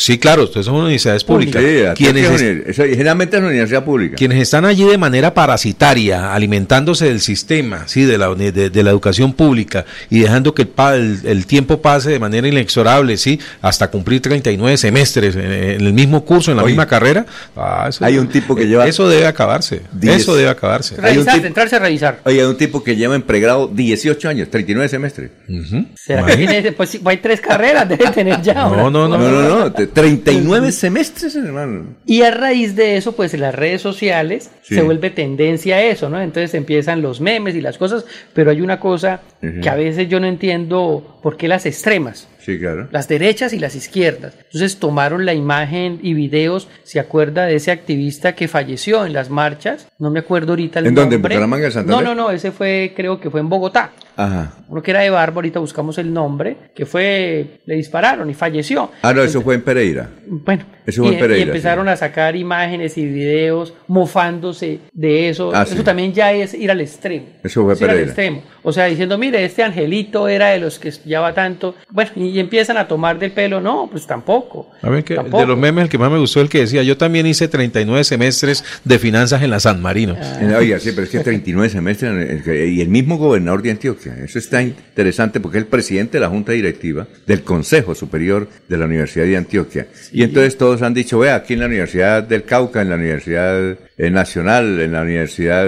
Sí, 0.00 0.18
claro, 0.18 0.44
ustedes 0.44 0.66
son 0.66 0.76
universidades 0.76 1.24
Pública. 1.24 1.58
públicas. 1.60 1.94
Sí, 1.98 2.04
quienes 2.04 2.40
es 2.66 2.76
generalmente 2.76 3.36
es 3.36 3.40
una 3.40 3.48
universidad 3.50 3.84
pública. 3.84 4.16
quienes 4.16 4.40
están 4.42 4.64
allí 4.64 4.84
de 4.84 4.98
manera 4.98 5.32
parasitaria, 5.34 6.34
alimentándose 6.34 7.06
del 7.06 7.20
sistema, 7.20 7.86
sí, 7.86 8.04
de 8.04 8.18
la, 8.18 8.34
de, 8.34 8.50
de 8.70 8.82
la 8.82 8.90
educación 8.90 9.32
pública 9.34 9.84
y 10.10 10.20
dejando 10.20 10.54
que 10.54 10.62
el, 10.62 10.70
el, 10.94 11.20
el 11.24 11.46
tiempo 11.46 11.80
pase 11.82 12.10
de 12.10 12.18
manera 12.18 12.48
inexorable, 12.48 13.16
sí, 13.16 13.38
hasta 13.62 13.90
cumplir 13.90 14.20
39 14.22 14.76
semestres 14.76 15.36
en, 15.36 15.42
en 15.52 15.80
el 15.86 15.92
mismo 15.92 16.24
curso, 16.24 16.50
en 16.50 16.56
la 16.56 16.62
Oye, 16.64 16.72
misma 16.72 16.86
carrera. 16.86 17.26
ah, 17.56 17.86
eso- 17.88 18.04
hay 18.04 18.18
un 18.18 18.28
tipo 18.28 18.54
que 18.56 18.62
eh, 18.62 18.66
lleva 18.66 18.86
Eso 18.86 19.08
debe 19.08 19.26
acabarse. 19.26 19.82
Eso 20.02 20.34
debe 20.34 20.48
acabarse. 20.48 20.94
hay 20.96 21.18
un 21.18 21.24
Revisar, 21.24 21.34
tipo- 21.34 21.46
entrarse 21.46 21.76
a 21.76 21.78
revisar. 21.78 22.20
Oye, 22.24 22.40
hay 22.40 22.46
un 22.46 22.56
tipo 22.56 22.82
que 22.82 22.96
lleva 22.96 23.14
en 23.14 23.22
pregrado 23.22 23.68
18 23.72 24.28
años, 24.28 24.48
39 24.50 24.88
semestres. 24.88 25.30
Ujú. 25.48 25.86
¿Será 25.94 26.24
que 26.24 26.36
tiene, 26.36 26.72
pues 26.72 26.90
sí, 26.90 27.00
hay 27.04 27.18
tres 27.18 27.40
carreras, 27.40 27.88
debe 27.88 28.10
tener 28.10 28.40
ya. 28.42 28.54
No, 28.54 28.60
ahora. 28.60 28.82
no, 28.84 28.90
No, 28.90 29.18
no, 29.18 29.58
no, 29.58 29.72
te- 29.72 29.86
39 29.92 30.72
semestres, 30.72 31.34
hermano. 31.36 31.96
Y 32.06 32.22
a 32.22 32.30
raíz 32.30 32.76
de 32.76 32.96
eso, 32.96 33.12
pues 33.12 33.34
en 33.34 33.40
las 33.40 33.54
redes 33.54 33.80
sociales 33.82 34.50
Sí. 34.62 34.74
se 34.76 34.82
vuelve 34.82 35.10
tendencia 35.10 35.76
a 35.76 35.82
eso, 35.82 36.08
¿no? 36.08 36.20
Entonces 36.20 36.54
empiezan 36.54 37.02
los 37.02 37.20
memes 37.20 37.54
y 37.56 37.60
las 37.60 37.76
cosas, 37.78 38.04
pero 38.34 38.50
hay 38.50 38.60
una 38.60 38.78
cosa 38.78 39.20
que 39.62 39.68
a 39.68 39.74
veces 39.74 40.08
yo 40.08 40.20
no 40.20 40.26
entiendo 40.26 41.18
por 41.22 41.36
qué 41.36 41.48
las 41.48 41.66
extremas, 41.66 42.28
Sí, 42.52 42.58
claro. 42.58 42.88
las 42.90 43.08
derechas 43.08 43.52
y 43.52 43.58
las 43.58 43.74
izquierdas. 43.74 44.34
Entonces 44.44 44.78
tomaron 44.78 45.24
la 45.26 45.34
imagen 45.34 45.98
y 46.02 46.14
videos, 46.14 46.68
se 46.82 47.00
acuerda 47.00 47.46
de 47.46 47.56
ese 47.56 47.70
activista 47.70 48.34
que 48.34 48.48
falleció 48.48 49.04
en 49.06 49.12
las 49.12 49.30
marchas, 49.30 49.88
no 49.98 50.10
me 50.10 50.20
acuerdo 50.20 50.52
ahorita 50.52 50.78
el 50.80 50.86
¿En 50.86 50.94
nombre. 50.94 51.02
dónde? 51.02 51.16
¿En 51.16 51.22
Bucaramanga, 51.22 51.66
en 51.66 51.72
Santander? 51.72 52.04
No, 52.04 52.14
no, 52.14 52.22
no, 52.22 52.30
ese 52.30 52.50
fue, 52.50 52.92
creo 52.96 53.20
que 53.20 53.30
fue 53.30 53.40
en 53.40 53.48
Bogotá. 53.48 53.92
Ajá. 54.16 54.54
Uno 54.68 54.82
que 54.82 54.90
era 54.90 55.00
de 55.00 55.08
Barba, 55.10 55.36
ahorita 55.36 55.60
buscamos 55.60 55.96
el 55.98 56.12
nombre, 56.12 56.56
que 56.74 56.84
fue, 56.84 57.60
le 57.64 57.74
dispararon 57.76 58.28
y 58.28 58.34
falleció. 58.34 58.90
Ah, 59.02 59.14
no, 59.14 59.22
eso 59.22 59.40
fue 59.40 59.54
en 59.54 59.62
Pereira. 59.62 60.10
Bueno, 60.26 60.64
Eso 60.84 61.02
fue 61.02 61.12
y, 61.12 61.14
en 61.14 61.20
Pereira, 61.20 61.38
y 61.44 61.48
empezaron 61.48 61.88
a 61.88 61.96
sacar 61.96 62.36
imágenes 62.36 62.98
y 62.98 63.06
videos 63.06 63.72
mofándose 63.88 64.80
de 64.92 65.28
eso. 65.30 65.52
Ah, 65.54 65.62
eso 65.62 65.76
sí. 65.76 65.82
también 65.82 66.12
ya 66.12 66.32
es 66.32 66.52
ir 66.54 66.70
al 66.70 66.80
extremo. 66.80 67.26
Eso 67.42 67.64
fue 67.64 67.72
Es 67.74 67.80
ir 67.80 67.84
al 67.84 67.90
Pereira. 67.90 68.06
extremo. 68.10 68.42
O 68.62 68.72
sea, 68.72 68.86
diciendo, 68.86 69.16
mire, 69.18 69.44
este 69.44 69.62
angelito 69.62 70.28
era 70.28 70.48
de 70.50 70.60
los 70.60 70.78
que 70.78 70.88
estudiaba 70.88 71.32
tanto. 71.34 71.74
Bueno, 71.90 72.10
y, 72.16 72.38
empiezan 72.38 72.76
a 72.76 72.86
tomar 72.88 73.18
del 73.18 73.32
pelo. 73.32 73.60
No, 73.60 73.88
pues 73.90 74.06
tampoco. 74.06 74.70
A 74.82 74.90
ver, 74.90 75.04
que 75.04 75.14
Tampoco. 75.14 75.40
de 75.42 75.46
los 75.48 75.58
memes, 75.58 75.84
el 75.84 75.88
que 75.88 75.98
más 75.98 76.10
me 76.10 76.18
gustó, 76.18 76.40
el 76.40 76.48
que 76.48 76.60
decía, 76.60 76.82
yo 76.82 76.96
también 76.96 77.26
hice 77.26 77.48
39 77.48 78.04
semestres 78.04 78.64
de 78.84 78.98
finanzas 78.98 79.42
en 79.42 79.50
la 79.50 79.60
San 79.60 79.80
Marino. 79.80 80.16
Ah. 80.20 80.38
Eh, 80.40 80.54
Oiga, 80.56 80.78
sí, 80.78 80.90
pero 80.92 81.04
es 81.04 81.10
que 81.10 81.20
39 81.20 81.68
semestres 81.70 82.46
el- 82.46 82.70
y 82.70 82.80
el 82.80 82.88
mismo 82.88 83.16
gobernador 83.18 83.62
de 83.62 83.70
Antioquia. 83.70 84.14
Eso 84.24 84.38
está 84.38 84.62
interesante 84.62 85.40
porque 85.40 85.58
es 85.58 85.64
el 85.64 85.68
presidente 85.68 86.18
de 86.18 86.20
la 86.22 86.28
Junta 86.28 86.52
Directiva 86.52 87.06
del 87.26 87.42
Consejo 87.42 87.94
Superior 87.94 88.48
de 88.68 88.76
la 88.78 88.84
Universidad 88.86 89.24
de 89.24 89.36
Antioquia. 89.36 89.86
Y 90.12 90.22
entonces 90.22 90.56
todos 90.58 90.82
han 90.82 90.94
dicho, 90.94 91.18
vea, 91.18 91.34
aquí 91.36 91.54
en 91.54 91.60
la 91.60 91.66
Universidad 91.66 92.22
del 92.22 92.44
Cauca, 92.44 92.82
en 92.82 92.90
la 92.90 92.96
Universidad 92.96 93.70
eh, 93.72 93.76
Nacional, 94.08 94.80
en 94.80 94.92
la 94.92 95.02
Universidad, 95.02 95.66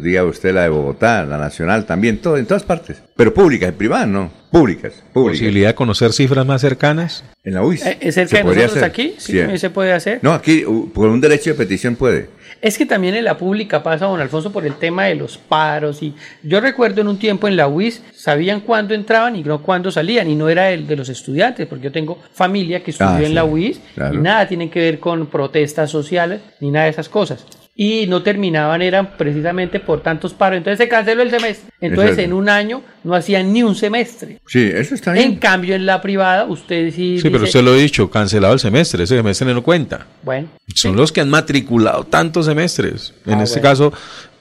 diga 0.00 0.24
usted, 0.24 0.54
la 0.54 0.62
de 0.62 0.68
Bogotá, 0.70 1.24
la 1.26 1.36
Nacional 1.36 1.84
también, 1.84 2.18
todo, 2.18 2.38
en 2.38 2.46
todas 2.46 2.62
partes. 2.62 3.02
Pero 3.16 3.34
públicas, 3.34 3.68
en 3.68 3.74
privadas, 3.74 4.08
no. 4.08 4.30
Públicas, 4.50 4.92
públicas. 5.12 5.40
Posibilidad 5.40 5.68
de 5.70 5.74
conocer 5.74 6.12
cifras 6.12 6.46
más 6.46 6.60
cercanas. 6.60 7.24
En 7.42 7.54
la 7.54 7.62
UIS. 7.64 7.84
Eh, 7.84 7.98
¿Es 8.00 8.14
cerca 8.14 8.30
Se 8.30 8.36
de 8.38 8.42
podría 8.44 8.62
nosotros 8.62 8.82
hacer. 8.84 8.90
aquí? 8.90 9.14
Sí, 9.18 9.58
se 9.58 9.70
puede 9.70 9.92
hacer. 9.92 10.20
No, 10.22 10.32
aquí 10.32 10.64
uh, 10.64 10.90
por 10.92 11.08
un 11.08 11.20
derecho 11.20 11.50
de 11.50 11.56
petición 11.56 11.96
puede. 11.96 12.30
Es 12.62 12.78
que 12.78 12.86
también 12.86 13.14
en 13.16 13.24
la 13.24 13.36
pública 13.36 13.82
pasa, 13.82 14.06
don 14.06 14.20
Alfonso, 14.20 14.50
por 14.52 14.64
el 14.64 14.74
tema 14.76 15.04
de 15.04 15.16
los 15.16 15.36
paros. 15.36 16.02
y 16.02 16.14
Yo 16.42 16.60
recuerdo 16.60 17.00
en 17.02 17.08
un 17.08 17.18
tiempo 17.18 17.48
en 17.48 17.56
la 17.56 17.66
UIS, 17.68 18.00
sabían 18.14 18.60
cuándo 18.60 18.94
entraban 18.94 19.36
y 19.36 19.42
no 19.42 19.60
cuándo 19.60 19.90
salían, 19.90 20.30
y 20.30 20.36
no 20.36 20.48
era 20.48 20.70
el 20.70 20.86
de 20.86 20.96
los 20.96 21.08
estudiantes, 21.10 21.66
porque 21.66 21.84
yo 21.84 21.92
tengo 21.92 22.18
familia 22.32 22.82
que 22.82 22.92
estudió 22.92 23.10
Ah, 23.10 23.18
en 23.20 23.26
sí, 23.26 23.32
la 23.34 23.44
UIS 23.44 23.80
claro. 23.94 24.14
y 24.14 24.18
nada 24.18 24.48
tienen 24.48 24.70
que 24.70 24.78
ver 24.80 24.98
con 25.00 25.26
protestas 25.26 25.90
sociales 25.90 26.40
ni 26.60 26.70
nada 26.70 26.84
de 26.86 26.92
esas 26.92 27.08
cosas. 27.08 27.44
Y 27.76 28.06
no 28.06 28.22
terminaban, 28.22 28.82
eran 28.82 29.16
precisamente 29.16 29.80
por 29.80 30.00
tantos 30.00 30.32
paros. 30.32 30.58
Entonces 30.58 30.78
se 30.78 30.88
canceló 30.88 31.22
el 31.22 31.30
semestre. 31.30 31.70
Entonces 31.80 32.10
Exacto. 32.12 32.22
en 32.30 32.32
un 32.32 32.48
año 32.48 32.82
no 33.02 33.14
hacían 33.16 33.52
ni 33.52 33.64
un 33.64 33.74
semestre. 33.74 34.40
Sí, 34.46 34.70
eso 34.72 34.94
está 34.94 35.10
En 35.10 35.16
bien. 35.30 35.36
cambio, 35.36 35.74
en 35.74 35.84
la 35.84 36.00
privada, 36.00 36.44
usted 36.44 36.92
sí. 36.94 37.18
Sí, 37.20 37.30
pero 37.30 37.42
usted 37.44 37.62
lo 37.64 37.74
he 37.74 37.78
dicho, 37.82 38.08
cancelado 38.08 38.54
el 38.54 38.60
semestre, 38.60 39.02
ese 39.02 39.16
semestre 39.16 39.52
no 39.52 39.62
cuenta. 39.64 40.06
Bueno, 40.22 40.48
Son 40.72 40.94
los 40.94 41.10
que 41.10 41.20
han 41.20 41.30
matriculado 41.30 42.04
tantos 42.04 42.46
semestres. 42.46 43.12
En 43.26 43.40
Ah, 43.40 43.42
este 43.42 43.58
bueno. 43.58 43.70
caso, 43.72 43.92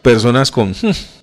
personas 0.04 0.52
con, 0.52 0.76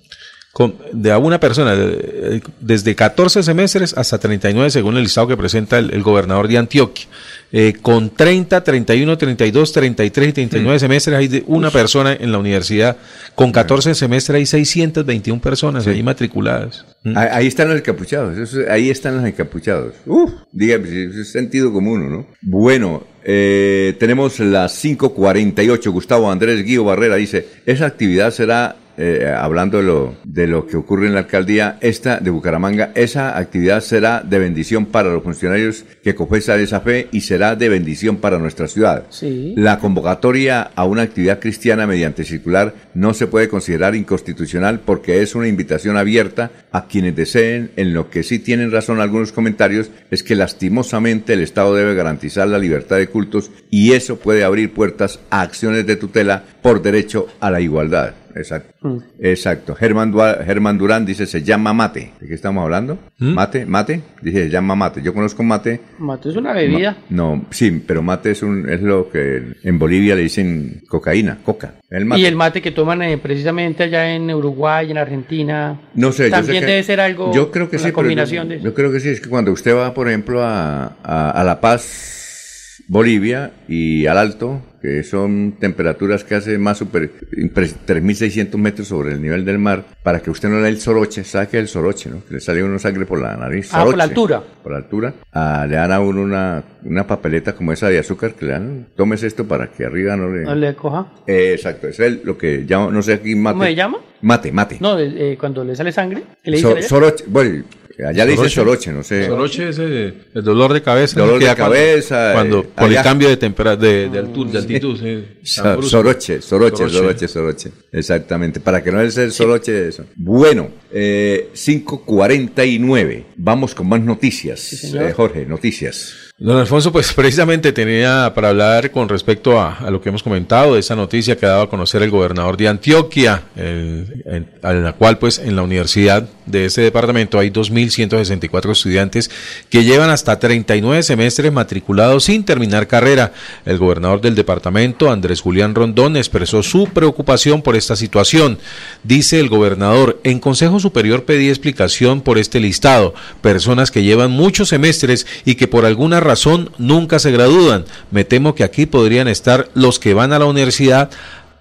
con 0.51 0.75
de 0.91 1.11
a 1.13 1.17
una 1.17 1.39
persona, 1.39 1.75
de- 1.77 2.41
desde 2.59 2.93
14 2.93 3.41
semestres 3.41 3.97
hasta 3.97 4.17
39, 4.19 4.69
según 4.69 4.97
el 4.97 5.03
listado 5.03 5.27
que 5.27 5.37
presenta 5.37 5.79
el, 5.79 5.93
el 5.93 6.03
gobernador 6.03 6.49
de 6.49 6.57
Antioquia. 6.57 7.05
Eh, 7.53 7.73
con 7.81 8.09
30, 8.11 8.63
31, 8.63 9.17
32, 9.17 9.71
33 9.73 10.29
y 10.29 10.31
39 10.31 10.79
semestres 10.79 11.17
hay 11.17 11.27
de 11.27 11.43
una 11.47 11.69
persona 11.69 12.13
en 12.13 12.31
la 12.31 12.37
universidad. 12.37 12.97
Con 13.35 13.51
14 13.51 13.93
semestres 13.93 14.35
hay 14.37 14.45
621 14.45 15.41
personas 15.41 15.85
ahí 15.85 16.01
matriculadas. 16.01 16.85
Mm. 17.03 17.17
Ah, 17.17 17.29
Ahí 17.33 17.47
están 17.47 17.67
los 17.69 17.77
encapuchados, 17.77 18.55
ahí 18.69 18.89
están 18.89 19.17
los 19.17 19.25
encapuchados. 19.25 19.95
Uf, 20.05 20.31
dígame, 20.51 21.05
es 21.05 21.31
sentido 21.31 21.73
común, 21.73 22.09
¿no? 22.11 22.27
Bueno, 22.41 23.03
eh, 23.23 23.95
tenemos 23.99 24.39
las 24.39 24.83
5.48. 24.83 25.91
Gustavo 25.91 26.31
Andrés 26.31 26.63
Guío 26.63 26.83
Barrera 26.83 27.15
dice, 27.15 27.47
esa 27.65 27.85
actividad 27.85 28.31
será, 28.31 28.75
eh, 28.97 29.33
hablando 29.35 29.77
de 29.77 29.83
lo, 29.83 30.15
de 30.23 30.47
lo 30.47 30.67
que 30.67 30.77
ocurre 30.77 31.07
en 31.07 31.13
la 31.13 31.21
alcaldía, 31.21 31.77
esta 31.81 32.19
de 32.19 32.29
Bucaramanga, 32.29 32.91
esa 32.95 33.37
actividad 33.37 33.81
será 33.81 34.21
de 34.21 34.39
bendición 34.39 34.85
para 34.85 35.09
los 35.09 35.23
funcionarios 35.23 35.85
que 36.03 36.15
confesan 36.15 36.59
esa 36.59 36.81
fe 36.81 37.07
y 37.11 37.21
será 37.21 37.55
de 37.55 37.69
bendición 37.69 38.17
para 38.17 38.37
nuestra 38.37 38.67
ciudad. 38.67 39.03
Sí. 39.09 39.53
La 39.57 39.79
convocatoria 39.79 40.71
a 40.75 40.85
una 40.85 41.03
actividad 41.03 41.39
cristiana 41.39 41.87
mediante 41.87 42.23
circular 42.23 42.73
no 42.93 43.13
se 43.13 43.27
puede 43.27 43.49
considerar 43.49 43.95
inconstitucional 43.95 44.79
porque 44.79 45.21
es 45.21 45.35
una 45.35 45.47
invitación 45.47 45.97
abierta 45.97 46.51
a 46.71 46.87
quienes 46.87 47.15
deseen. 47.15 47.71
En 47.75 47.93
lo 47.93 48.09
que 48.09 48.23
sí 48.23 48.39
tienen 48.39 48.71
razón 48.71 48.99
algunos 48.99 49.31
comentarios 49.31 49.91
es 50.09 50.23
que 50.23 50.35
lastimosamente 50.35 51.33
el 51.33 51.41
Estado 51.41 51.75
debe 51.75 51.95
garantizar 51.95 52.47
la 52.47 52.59
libertad 52.59 52.97
de 52.97 53.07
cultos 53.07 53.51
y 53.69 53.93
eso 53.93 54.19
puede 54.19 54.43
abrir 54.43 54.73
puertas 54.73 55.19
a 55.29 55.41
acciones 55.41 55.85
de 55.85 55.95
tutela 55.95 56.43
por 56.61 56.81
derecho 56.81 57.27
a 57.39 57.49
la 57.49 57.59
igualdad. 57.59 58.13
exacto. 58.35 58.71
Mm. 58.87 58.97
Exacto. 59.19 59.75
Germán, 59.75 60.13
Germán 60.45 60.77
Durán 60.77 61.05
dice, 61.05 61.25
se 61.25 61.43
llama 61.43 61.73
mate. 61.73 62.13
¿De 62.19 62.27
qué 62.27 62.33
estamos 62.33 62.63
hablando? 62.63 62.97
¿Mm? 63.19 63.33
Mate, 63.33 63.65
mate. 63.65 64.01
Dice, 64.21 64.45
se 64.45 64.49
llama 64.49 64.75
mate. 64.75 65.01
Yo 65.01 65.13
conozco 65.13 65.43
mate. 65.43 65.81
Mate 65.99 66.29
es 66.29 66.35
una 66.35 66.53
bebida. 66.53 66.97
no, 67.09 67.45
sí, 67.49 67.83
pero 67.85 68.01
mate 68.01 68.31
es, 68.31 68.43
un, 68.43 68.69
es 68.69 68.81
lo 68.81 69.09
que 69.09 69.55
en 69.63 69.79
Bolivia 69.79 70.15
le 70.15 70.23
dicen 70.23 70.81
cocaína, 70.87 71.39
coca. 71.43 71.75
El 71.89 72.05
mate. 72.05 72.21
Y 72.21 72.25
el 72.25 72.35
mate 72.35 72.61
que 72.61 72.71
toman 72.71 73.01
eh, 73.01 73.17
precisamente 73.17 73.83
allá 73.83 74.13
en 74.13 74.31
Uruguay, 74.33 74.91
en 74.91 74.97
Argentina. 74.97 75.79
No 75.95 76.11
sé. 76.11 76.29
También 76.29 76.65
debe 76.65 76.83
ser 76.83 76.99
algo. 76.99 77.33
Yo 77.33 77.51
creo 77.51 77.69
que 77.69 77.79
sí. 77.79 77.91
Combinación 77.91 78.49
yo, 78.49 78.55
yo, 78.57 78.73
creo 78.73 78.91
que 78.91 78.99
sí. 78.99 79.09
Es 79.09 79.21
que 79.21 79.29
cuando 79.29 79.51
usted 79.51 79.75
va, 79.75 79.93
por 79.93 80.07
ejemplo, 80.07 80.41
a, 80.41 80.85
a 81.03 81.43
La 81.43 81.59
Paz, 81.59 82.81
Bolivia 82.87 83.51
y 83.67 84.05
al 84.05 84.17
Alto, 84.17 84.61
que 84.81 85.03
son 85.03 85.53
temperaturas 85.59 86.23
que 86.23 86.35
hace 86.35 86.57
más 86.57 86.79
super 86.79 87.11
3.600 87.31 88.57
metros 88.57 88.87
sobre 88.87 89.13
el 89.13 89.21
nivel 89.21 89.45
del 89.45 89.59
mar, 89.59 89.85
para 90.03 90.19
que 90.19 90.31
usted 90.31 90.49
no 90.49 90.57
le 90.57 90.63
dé 90.63 90.69
el 90.69 90.79
soroche, 90.79 91.23
saque 91.23 91.59
el 91.59 91.67
soroche, 91.67 92.09
¿no? 92.09 92.23
Que 92.25 92.35
le 92.35 92.39
sale 92.39 92.63
uno 92.63 92.79
sangre 92.79 93.05
por 93.05 93.21
la 93.21 93.37
nariz. 93.37 93.69
ah, 93.73 93.85
por 93.85 93.97
la 93.97 94.05
altura. 94.05 94.41
Por 94.63 94.71
la 94.71 94.79
altura. 94.79 95.13
Ah, 95.31 95.65
le 95.69 95.75
dan 95.75 95.91
a 95.91 95.99
uno 95.99 96.21
una, 96.21 96.63
una 96.83 97.05
papeleta 97.05 97.53
como 97.53 97.71
esa 97.71 97.89
de 97.89 97.99
azúcar 97.99 98.33
que 98.33 98.45
le 98.45 98.51
dan, 98.53 98.87
tomes 98.95 99.21
esto 99.23 99.47
para 99.47 99.67
que 99.67 99.85
arriba 99.85 100.17
no 100.17 100.29
le... 100.29 100.43
No 100.43 100.55
le 100.55 100.75
coja. 100.75 101.11
Eh, 101.27 101.53
exacto, 101.53 101.87
es 101.87 101.99
lo 102.23 102.37
que 102.37 102.65
llamo, 102.67 102.91
no 102.91 103.01
sé 103.01 103.13
aquí 103.13 103.35
mate. 103.35 103.53
¿Cómo 103.53 103.63
se 103.65 103.75
llama? 103.75 103.97
Mate, 104.21 104.51
mate. 104.51 104.77
No, 104.79 104.99
eh, 104.99 105.37
cuando 105.39 105.63
le 105.63 105.75
sale 105.75 105.91
sangre. 105.91 106.23
¿qué 106.43 106.51
le 106.51 106.81
soroche, 106.83 107.25
bueno, 107.27 107.63
Allá 108.05 108.25
le 108.25 108.31
dice 108.31 108.49
soroche, 108.49 108.91
no 108.91 109.03
sé. 109.03 109.25
Soroche 109.25 109.69
es 109.69 109.79
el, 109.79 110.15
dolor 110.33 110.73
de 110.73 110.81
cabeza. 110.81 111.19
Dolor 111.19 111.41
de 111.41 111.55
cabeza. 111.55 112.33
Cuando, 112.33 112.63
por 112.63 112.91
el 112.91 113.01
cambio 113.01 113.29
de, 113.29 113.37
temperatura, 113.37 113.89
de, 113.89 114.09
de, 114.09 114.19
altura, 114.19 114.51
de 114.51 114.57
altitud. 114.57 114.97
soroche, 115.43 116.41
soroche, 116.41 116.89
soroche, 116.89 117.27
soroche, 117.27 117.71
Exactamente, 117.91 118.59
para 118.59 118.83
que 118.83 118.91
no 118.91 119.01
es 119.01 119.17
el 119.17 119.31
soroche 119.31 119.71
de 119.71 119.89
eso. 119.89 120.05
Bueno, 120.15 120.69
eh, 120.91 121.49
5.49. 121.53 123.23
Vamos 123.37 123.75
con 123.75 123.87
más 123.87 124.01
noticias. 124.01 124.93
Eh, 124.93 125.13
Jorge, 125.15 125.45
noticias. 125.45 126.30
Don 126.43 126.57
Alfonso, 126.57 126.91
pues 126.91 127.13
precisamente 127.15 127.71
tenía 127.71 128.31
para 128.33 128.49
hablar 128.49 128.89
con 128.89 129.07
respecto 129.07 129.61
a, 129.61 129.77
lo 129.91 130.01
que 130.01 130.09
hemos 130.09 130.23
comentado, 130.23 130.73
de 130.73 130.79
esa 130.79 130.95
noticia 130.95 131.37
que 131.37 131.45
ha 131.45 131.49
dado 131.49 131.61
a 131.61 131.69
conocer 131.69 132.01
el 132.01 132.09
gobernador 132.09 132.57
de 132.57 132.67
Antioquia, 132.67 133.43
en, 133.55 134.49
la 134.63 134.93
cual 134.93 135.19
pues 135.19 135.37
en 135.37 135.55
la 135.55 135.61
universidad 135.61 136.27
de 136.47 136.65
ese 136.65 136.81
departamento 136.81 137.37
hay 137.37 137.51
2.164 137.51 138.71
estudiantes 138.71 139.29
que 139.69 139.83
llevan 139.83 140.09
hasta 140.09 140.39
39 140.39 141.03
semestres 141.03 141.51
matriculados 141.51 142.23
sin 142.23 142.43
terminar 142.43 142.87
carrera. 142.87 143.33
El 143.63 143.77
gobernador 143.77 144.19
del 144.19 144.33
departamento, 144.33 145.11
Andrés 145.11 145.41
Julián 145.41 145.75
Rondón, 145.75 146.17
expresó 146.17 146.63
su 146.63 146.87
preocupación 146.87 147.61
por 147.61 147.75
esta 147.75 147.95
situación. 147.95 148.57
Dice 149.03 149.39
el 149.39 149.47
gobernador, 149.47 150.19
en 150.23 150.39
Consejo 150.39 150.79
Superior 150.79 151.23
pedí 151.23 151.49
explicación 151.49 152.21
por 152.21 152.39
este 152.39 152.59
listado, 152.59 153.13
personas 153.43 153.91
que 153.91 154.01
llevan 154.01 154.31
muchos 154.31 154.69
semestres 154.69 155.27
y 155.45 155.53
que 155.53 155.67
por 155.67 155.85
alguna 155.85 156.19
razón 156.19 156.30
razón 156.31 156.71
nunca 156.77 157.19
se 157.19 157.31
gradúan. 157.31 157.85
Me 158.09 158.23
temo 158.23 158.55
que 158.55 158.63
aquí 158.63 158.85
podrían 158.85 159.27
estar 159.27 159.69
los 159.73 159.99
que 159.99 160.13
van 160.13 160.31
a 160.31 160.39
la 160.39 160.45
universidad 160.45 161.09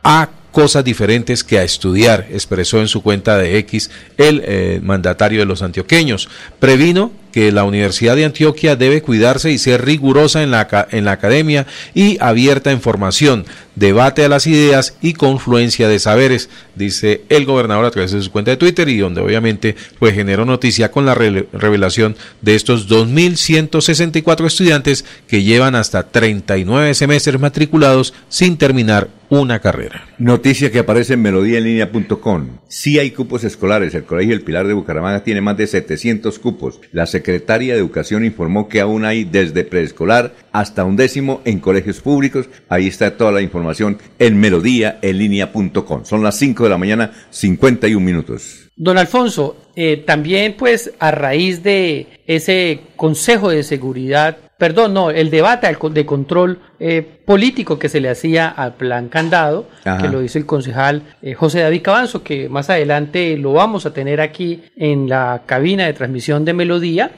a 0.04 0.30
cosas 0.52 0.84
diferentes 0.84 1.44
que 1.44 1.58
a 1.58 1.64
estudiar, 1.64 2.26
expresó 2.30 2.80
en 2.80 2.88
su 2.88 3.02
cuenta 3.02 3.36
de 3.36 3.58
X 3.58 3.90
el 4.16 4.42
eh, 4.44 4.80
mandatario 4.82 5.40
de 5.40 5.46
los 5.46 5.62
antioqueños. 5.62 6.28
Previno 6.58 7.12
que 7.32 7.52
la 7.52 7.64
Universidad 7.64 8.16
de 8.16 8.24
Antioquia 8.24 8.76
debe 8.76 9.02
cuidarse 9.02 9.50
y 9.50 9.58
ser 9.58 9.84
rigurosa 9.84 10.42
en 10.42 10.50
la, 10.50 10.88
en 10.90 11.04
la 11.04 11.12
academia 11.12 11.66
y 11.94 12.18
abierta 12.20 12.70
en 12.72 12.80
formación, 12.80 13.44
debate 13.76 14.24
a 14.24 14.28
las 14.28 14.46
ideas 14.46 14.96
y 15.00 15.14
confluencia 15.14 15.88
de 15.88 15.98
saberes, 15.98 16.50
dice 16.74 17.22
el 17.28 17.46
gobernador 17.46 17.84
a 17.84 17.90
través 17.90 18.12
de 18.12 18.22
su 18.22 18.30
cuenta 18.30 18.50
de 18.50 18.56
Twitter 18.56 18.88
y 18.88 18.98
donde 18.98 19.20
obviamente 19.20 19.76
pues 19.98 20.14
generó 20.14 20.44
noticia 20.44 20.90
con 20.90 21.06
la 21.06 21.14
revelación 21.14 22.16
de 22.42 22.54
estos 22.54 22.88
2.164 22.88 24.46
estudiantes 24.46 25.04
que 25.26 25.42
llevan 25.42 25.74
hasta 25.74 26.04
39 26.04 26.94
semestres 26.94 27.40
matriculados 27.40 28.14
sin 28.28 28.56
terminar 28.56 29.08
una 29.30 29.60
carrera. 29.60 30.08
Noticia 30.18 30.70
que 30.70 30.80
aparece 30.80 31.14
en 31.14 31.22
melodíaenlínea.com. 31.22 32.58
Sí 32.68 32.98
hay 32.98 33.12
cupos 33.12 33.44
escolares. 33.44 33.94
El 33.94 34.04
Colegio 34.04 34.34
El 34.34 34.42
Pilar 34.42 34.66
de 34.66 34.74
Bucaramanga 34.74 35.22
tiene 35.22 35.40
más 35.40 35.56
de 35.56 35.68
700 35.68 36.38
cupos. 36.40 36.80
Secretaría 37.20 37.74
de 37.74 37.80
Educación 37.80 38.24
informó 38.24 38.66
que 38.66 38.80
aún 38.80 39.04
hay 39.04 39.24
desde 39.24 39.62
preescolar 39.62 40.32
hasta 40.52 40.84
un 40.84 40.96
décimo 40.96 41.42
en 41.44 41.60
colegios 41.60 42.00
públicos. 42.00 42.48
Ahí 42.70 42.86
está 42.86 43.18
toda 43.18 43.30
la 43.30 43.42
información 43.42 43.98
en 44.18 44.40
melodíaenlínea.com. 44.40 46.06
Son 46.06 46.22
las 46.22 46.38
5 46.38 46.64
de 46.64 46.70
la 46.70 46.78
mañana, 46.78 47.12
51 47.28 48.02
minutos. 48.02 48.70
Don 48.74 48.96
Alfonso, 48.96 49.58
eh, 49.76 49.98
también 49.98 50.54
pues 50.56 50.92
a 50.98 51.10
raíz 51.10 51.62
de 51.62 52.06
ese 52.26 52.80
Consejo 52.96 53.50
de 53.50 53.64
Seguridad 53.64 54.38
perdón, 54.60 54.92
no, 54.92 55.10
el 55.10 55.30
debate 55.30 55.74
de 55.90 56.06
control 56.06 56.60
eh, 56.78 57.00
político 57.24 57.78
que 57.78 57.88
se 57.88 57.98
le 57.98 58.10
hacía 58.10 58.46
al 58.46 58.74
plan 58.74 59.08
candado, 59.08 59.66
que 59.82 60.08
lo 60.08 60.20
dice 60.20 60.38
el 60.38 60.44
concejal 60.44 61.02
eh, 61.22 61.32
José 61.32 61.60
David 61.60 61.80
Cabanzo, 61.80 62.22
que 62.22 62.50
más 62.50 62.68
adelante 62.68 63.38
lo 63.38 63.54
vamos 63.54 63.86
a 63.86 63.94
tener 63.94 64.20
aquí 64.20 64.62
en 64.76 65.08
la 65.08 65.44
cabina 65.46 65.86
de 65.86 65.94
transmisión 65.94 66.44
de 66.44 66.52
Melodía 66.52 67.10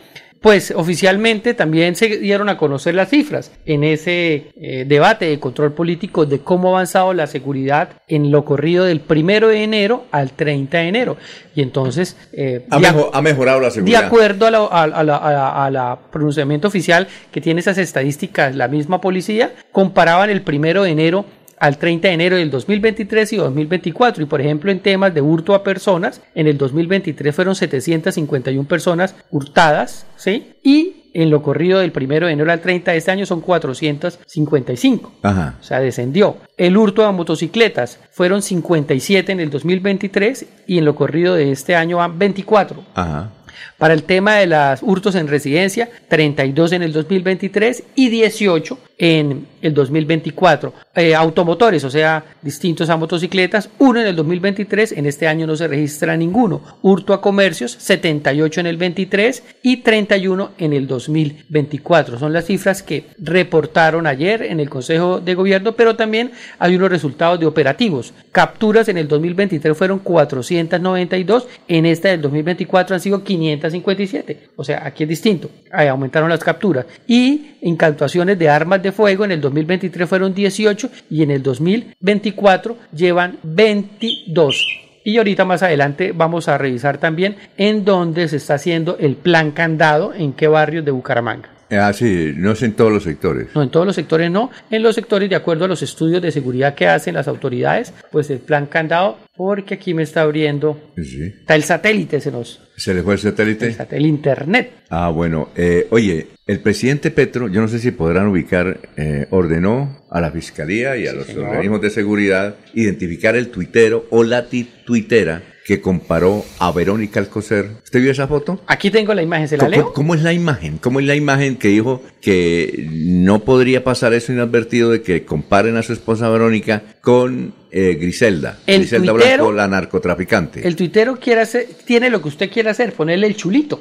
pues 0.42 0.72
oficialmente 0.74 1.54
también 1.54 1.94
se 1.94 2.18
dieron 2.18 2.48
a 2.48 2.58
conocer 2.58 2.96
las 2.96 3.08
cifras 3.08 3.52
en 3.64 3.84
ese 3.84 4.50
eh, 4.56 4.84
debate 4.86 5.26
de 5.26 5.38
control 5.38 5.72
político 5.72 6.26
de 6.26 6.40
cómo 6.40 6.68
ha 6.68 6.72
avanzado 6.72 7.14
la 7.14 7.28
seguridad 7.28 7.90
en 8.08 8.32
lo 8.32 8.44
corrido 8.44 8.84
del 8.84 9.00
primero 9.00 9.48
de 9.48 9.62
enero 9.62 10.04
al 10.10 10.32
30 10.32 10.78
de 10.78 10.88
enero. 10.88 11.16
Y 11.54 11.62
entonces... 11.62 12.16
Eh, 12.32 12.66
ha, 12.70 13.22
mejorado 13.22 13.60
la 13.60 13.70
seguridad. 13.70 14.00
De 14.00 14.06
acuerdo 14.06 14.46
a 14.46 14.86
la, 14.86 15.98
pronunciamiento 16.10 16.66
oficial 16.66 17.06
que 17.30 17.40
tiene 17.40 17.60
esas 17.60 17.78
estadísticas, 17.78 18.56
la 18.56 18.66
misma 18.66 19.00
policía, 19.00 19.52
comparaban 19.70 20.28
el 20.28 20.42
primero 20.42 20.82
de 20.82 20.90
enero 20.90 21.24
al 21.62 21.78
30 21.78 22.08
de 22.08 22.14
enero 22.14 22.36
del 22.36 22.50
2023 22.50 23.34
y 23.34 23.36
2024. 23.36 24.24
Y 24.24 24.26
por 24.26 24.40
ejemplo, 24.40 24.72
en 24.72 24.80
temas 24.80 25.14
de 25.14 25.20
hurto 25.20 25.54
a 25.54 25.62
personas, 25.62 26.20
en 26.34 26.48
el 26.48 26.58
2023 26.58 27.32
fueron 27.32 27.54
751 27.54 28.66
personas 28.66 29.14
hurtadas, 29.30 30.04
¿sí? 30.16 30.54
Y 30.64 30.96
en 31.14 31.30
lo 31.30 31.40
corrido 31.40 31.78
del 31.78 31.92
1 31.94 32.26
de 32.26 32.32
enero 32.32 32.50
al 32.50 32.60
30 32.60 32.90
de 32.90 32.98
este 32.98 33.12
año 33.12 33.26
son 33.26 33.40
455. 33.40 35.12
Ajá. 35.22 35.56
O 35.60 35.62
sea, 35.62 35.78
descendió. 35.78 36.36
El 36.56 36.76
hurto 36.76 37.06
a 37.06 37.12
motocicletas 37.12 38.00
fueron 38.10 38.42
57 38.42 39.30
en 39.30 39.38
el 39.38 39.50
2023 39.50 40.46
y 40.66 40.78
en 40.78 40.84
lo 40.84 40.96
corrido 40.96 41.36
de 41.36 41.52
este 41.52 41.76
año 41.76 41.98
van 41.98 42.18
24. 42.18 42.82
Ajá. 42.94 43.30
Para 43.78 43.94
el 43.94 44.02
tema 44.02 44.34
de 44.34 44.46
los 44.46 44.82
hurtos 44.82 45.14
en 45.14 45.28
residencia, 45.28 45.88
32 46.08 46.72
en 46.72 46.82
el 46.82 46.92
2023 46.92 47.84
y 47.94 48.08
18 48.08 48.78
en 48.98 49.46
el 49.62 49.74
2024. 49.74 50.72
Eh, 50.94 51.14
automotores, 51.14 51.84
o 51.84 51.90
sea, 51.90 52.24
distintos 52.42 52.90
a 52.90 52.96
motocicletas, 52.96 53.70
uno 53.78 54.00
en 54.00 54.06
el 54.06 54.16
2023, 54.16 54.92
en 54.92 55.06
este 55.06 55.26
año 55.26 55.46
no 55.46 55.56
se 55.56 55.68
registra 55.68 56.16
ninguno. 56.16 56.60
Hurto 56.82 57.14
a 57.14 57.20
comercios, 57.20 57.72
78 57.78 58.60
en 58.60 58.66
el 58.66 58.76
23 58.76 59.42
y 59.62 59.78
31 59.78 60.50
en 60.58 60.72
el 60.72 60.86
2024. 60.86 62.18
Son 62.18 62.32
las 62.32 62.46
cifras 62.46 62.82
que 62.82 63.06
reportaron 63.18 64.06
ayer 64.06 64.42
en 64.42 64.60
el 64.60 64.68
Consejo 64.68 65.20
de 65.20 65.34
Gobierno, 65.34 65.72
pero 65.72 65.96
también 65.96 66.32
hay 66.58 66.76
unos 66.76 66.90
resultados 66.90 67.40
de 67.40 67.46
operativos. 67.46 68.12
Capturas 68.32 68.88
en 68.88 68.98
el 68.98 69.08
2023 69.08 69.76
fueron 69.76 70.00
492, 70.00 71.48
en 71.68 71.86
esta 71.86 72.08
del 72.08 72.20
2024 72.22 72.94
han 72.94 73.00
sido 73.00 73.24
557. 73.24 74.48
O 74.56 74.64
sea, 74.64 74.86
aquí 74.86 75.04
es 75.04 75.08
distinto. 75.08 75.50
Ahí 75.70 75.88
aumentaron 75.88 76.28
las 76.28 76.44
capturas. 76.44 76.86
Y 77.06 77.52
incautaciones 77.62 78.38
de 78.38 78.48
armas 78.48 78.81
de 78.82 78.92
fuego 78.92 79.24
en 79.24 79.32
el 79.32 79.40
2023 79.40 80.08
fueron 80.08 80.34
18 80.34 80.90
y 81.10 81.22
en 81.22 81.30
el 81.30 81.42
2024 81.42 82.76
llevan 82.94 83.38
22. 83.42 84.78
Y 85.04 85.18
ahorita 85.18 85.44
más 85.44 85.62
adelante 85.62 86.12
vamos 86.12 86.48
a 86.48 86.58
revisar 86.58 86.98
también 86.98 87.36
en 87.56 87.84
dónde 87.84 88.28
se 88.28 88.36
está 88.36 88.54
haciendo 88.54 88.96
el 88.98 89.16
plan 89.16 89.50
candado, 89.50 90.14
en 90.14 90.32
qué 90.32 90.46
barrios 90.46 90.84
de 90.84 90.92
Bucaramanga. 90.92 91.48
Ah, 91.78 91.92
sí, 91.92 92.34
no 92.36 92.52
es 92.52 92.62
en 92.62 92.74
todos 92.74 92.92
los 92.92 93.02
sectores. 93.02 93.48
No, 93.54 93.62
en 93.62 93.70
todos 93.70 93.86
los 93.86 93.96
sectores 93.96 94.30
no. 94.30 94.50
En 94.70 94.82
los 94.82 94.94
sectores, 94.94 95.30
de 95.30 95.36
acuerdo 95.36 95.64
a 95.64 95.68
los 95.68 95.82
estudios 95.82 96.20
de 96.20 96.30
seguridad 96.30 96.74
que 96.74 96.86
hacen 96.86 97.14
las 97.14 97.28
autoridades, 97.28 97.94
pues 98.10 98.28
el 98.30 98.40
plan 98.40 98.66
candado, 98.66 99.18
porque 99.36 99.74
aquí 99.74 99.94
me 99.94 100.02
está 100.02 100.22
abriendo. 100.22 100.78
Sí. 100.96 101.22
Está 101.22 101.54
el 101.54 101.62
satélite, 101.62 102.20
se 102.20 102.30
nos. 102.30 102.60
¿Se 102.76 102.92
le 102.92 103.02
fue 103.02 103.14
el 103.14 103.20
satélite? 103.20 103.74
El, 103.90 104.06
internet. 104.06 104.70
Ah, 104.90 105.08
bueno. 105.08 105.48
Eh, 105.56 105.86
oye, 105.90 106.28
el 106.46 106.60
presidente 106.60 107.10
Petro, 107.10 107.48
yo 107.48 107.60
no 107.60 107.68
sé 107.68 107.78
si 107.78 107.92
podrán 107.92 108.26
ubicar, 108.26 108.80
eh, 108.96 109.26
ordenó 109.30 110.02
a 110.10 110.20
la 110.20 110.30
fiscalía 110.32 110.96
y 110.96 111.06
a 111.06 111.12
los 111.12 111.28
organismos 111.30 111.80
de 111.80 111.90
seguridad 111.90 112.56
identificar 112.74 113.36
el 113.36 113.48
tuitero 113.48 114.06
o 114.10 114.24
la 114.24 114.46
tuitera 114.84 115.42
que 115.64 115.80
comparó 115.80 116.44
a 116.58 116.72
Verónica 116.72 117.20
Alcocer. 117.20 117.70
¿Usted 117.84 118.00
vio 118.02 118.10
esa 118.10 118.26
foto? 118.26 118.60
Aquí 118.66 118.90
tengo 118.90 119.14
la 119.14 119.22
imagen, 119.22 119.46
¿se 119.46 119.56
la 119.56 119.64
¿Cómo, 119.66 119.76
leo? 119.76 119.92
cómo 119.92 120.14
es 120.16 120.22
la 120.22 120.32
imagen? 120.32 120.78
¿Cómo 120.78 120.98
es 120.98 121.06
la 121.06 121.14
imagen 121.14 121.54
que 121.56 121.68
dijo 121.68 122.02
que 122.20 122.88
no 122.90 123.44
podría 123.44 123.84
pasar 123.84 124.12
eso 124.12 124.32
inadvertido 124.32 124.90
de 124.90 125.02
que 125.02 125.24
comparen 125.24 125.76
a 125.76 125.84
su 125.84 125.92
esposa 125.92 126.28
Verónica 126.28 126.82
con 127.00 127.54
eh, 127.70 127.96
Griselda? 128.00 128.58
El 128.66 128.80
Griselda 128.80 129.12
tuitero- 129.12 129.36
Blanco, 129.36 129.52
la 129.52 129.68
narcotraficante. 129.68 130.66
El 130.66 130.74
tuitero 130.74 131.14
quiere 131.20 131.42
hacer, 131.42 131.68
tiene 131.86 132.10
lo 132.10 132.20
que 132.20 132.28
usted 132.28 132.50
quiere 132.50 132.68
hacer, 132.70 132.92
ponerle 132.92 133.28
el 133.28 133.36
chulito. 133.36 133.80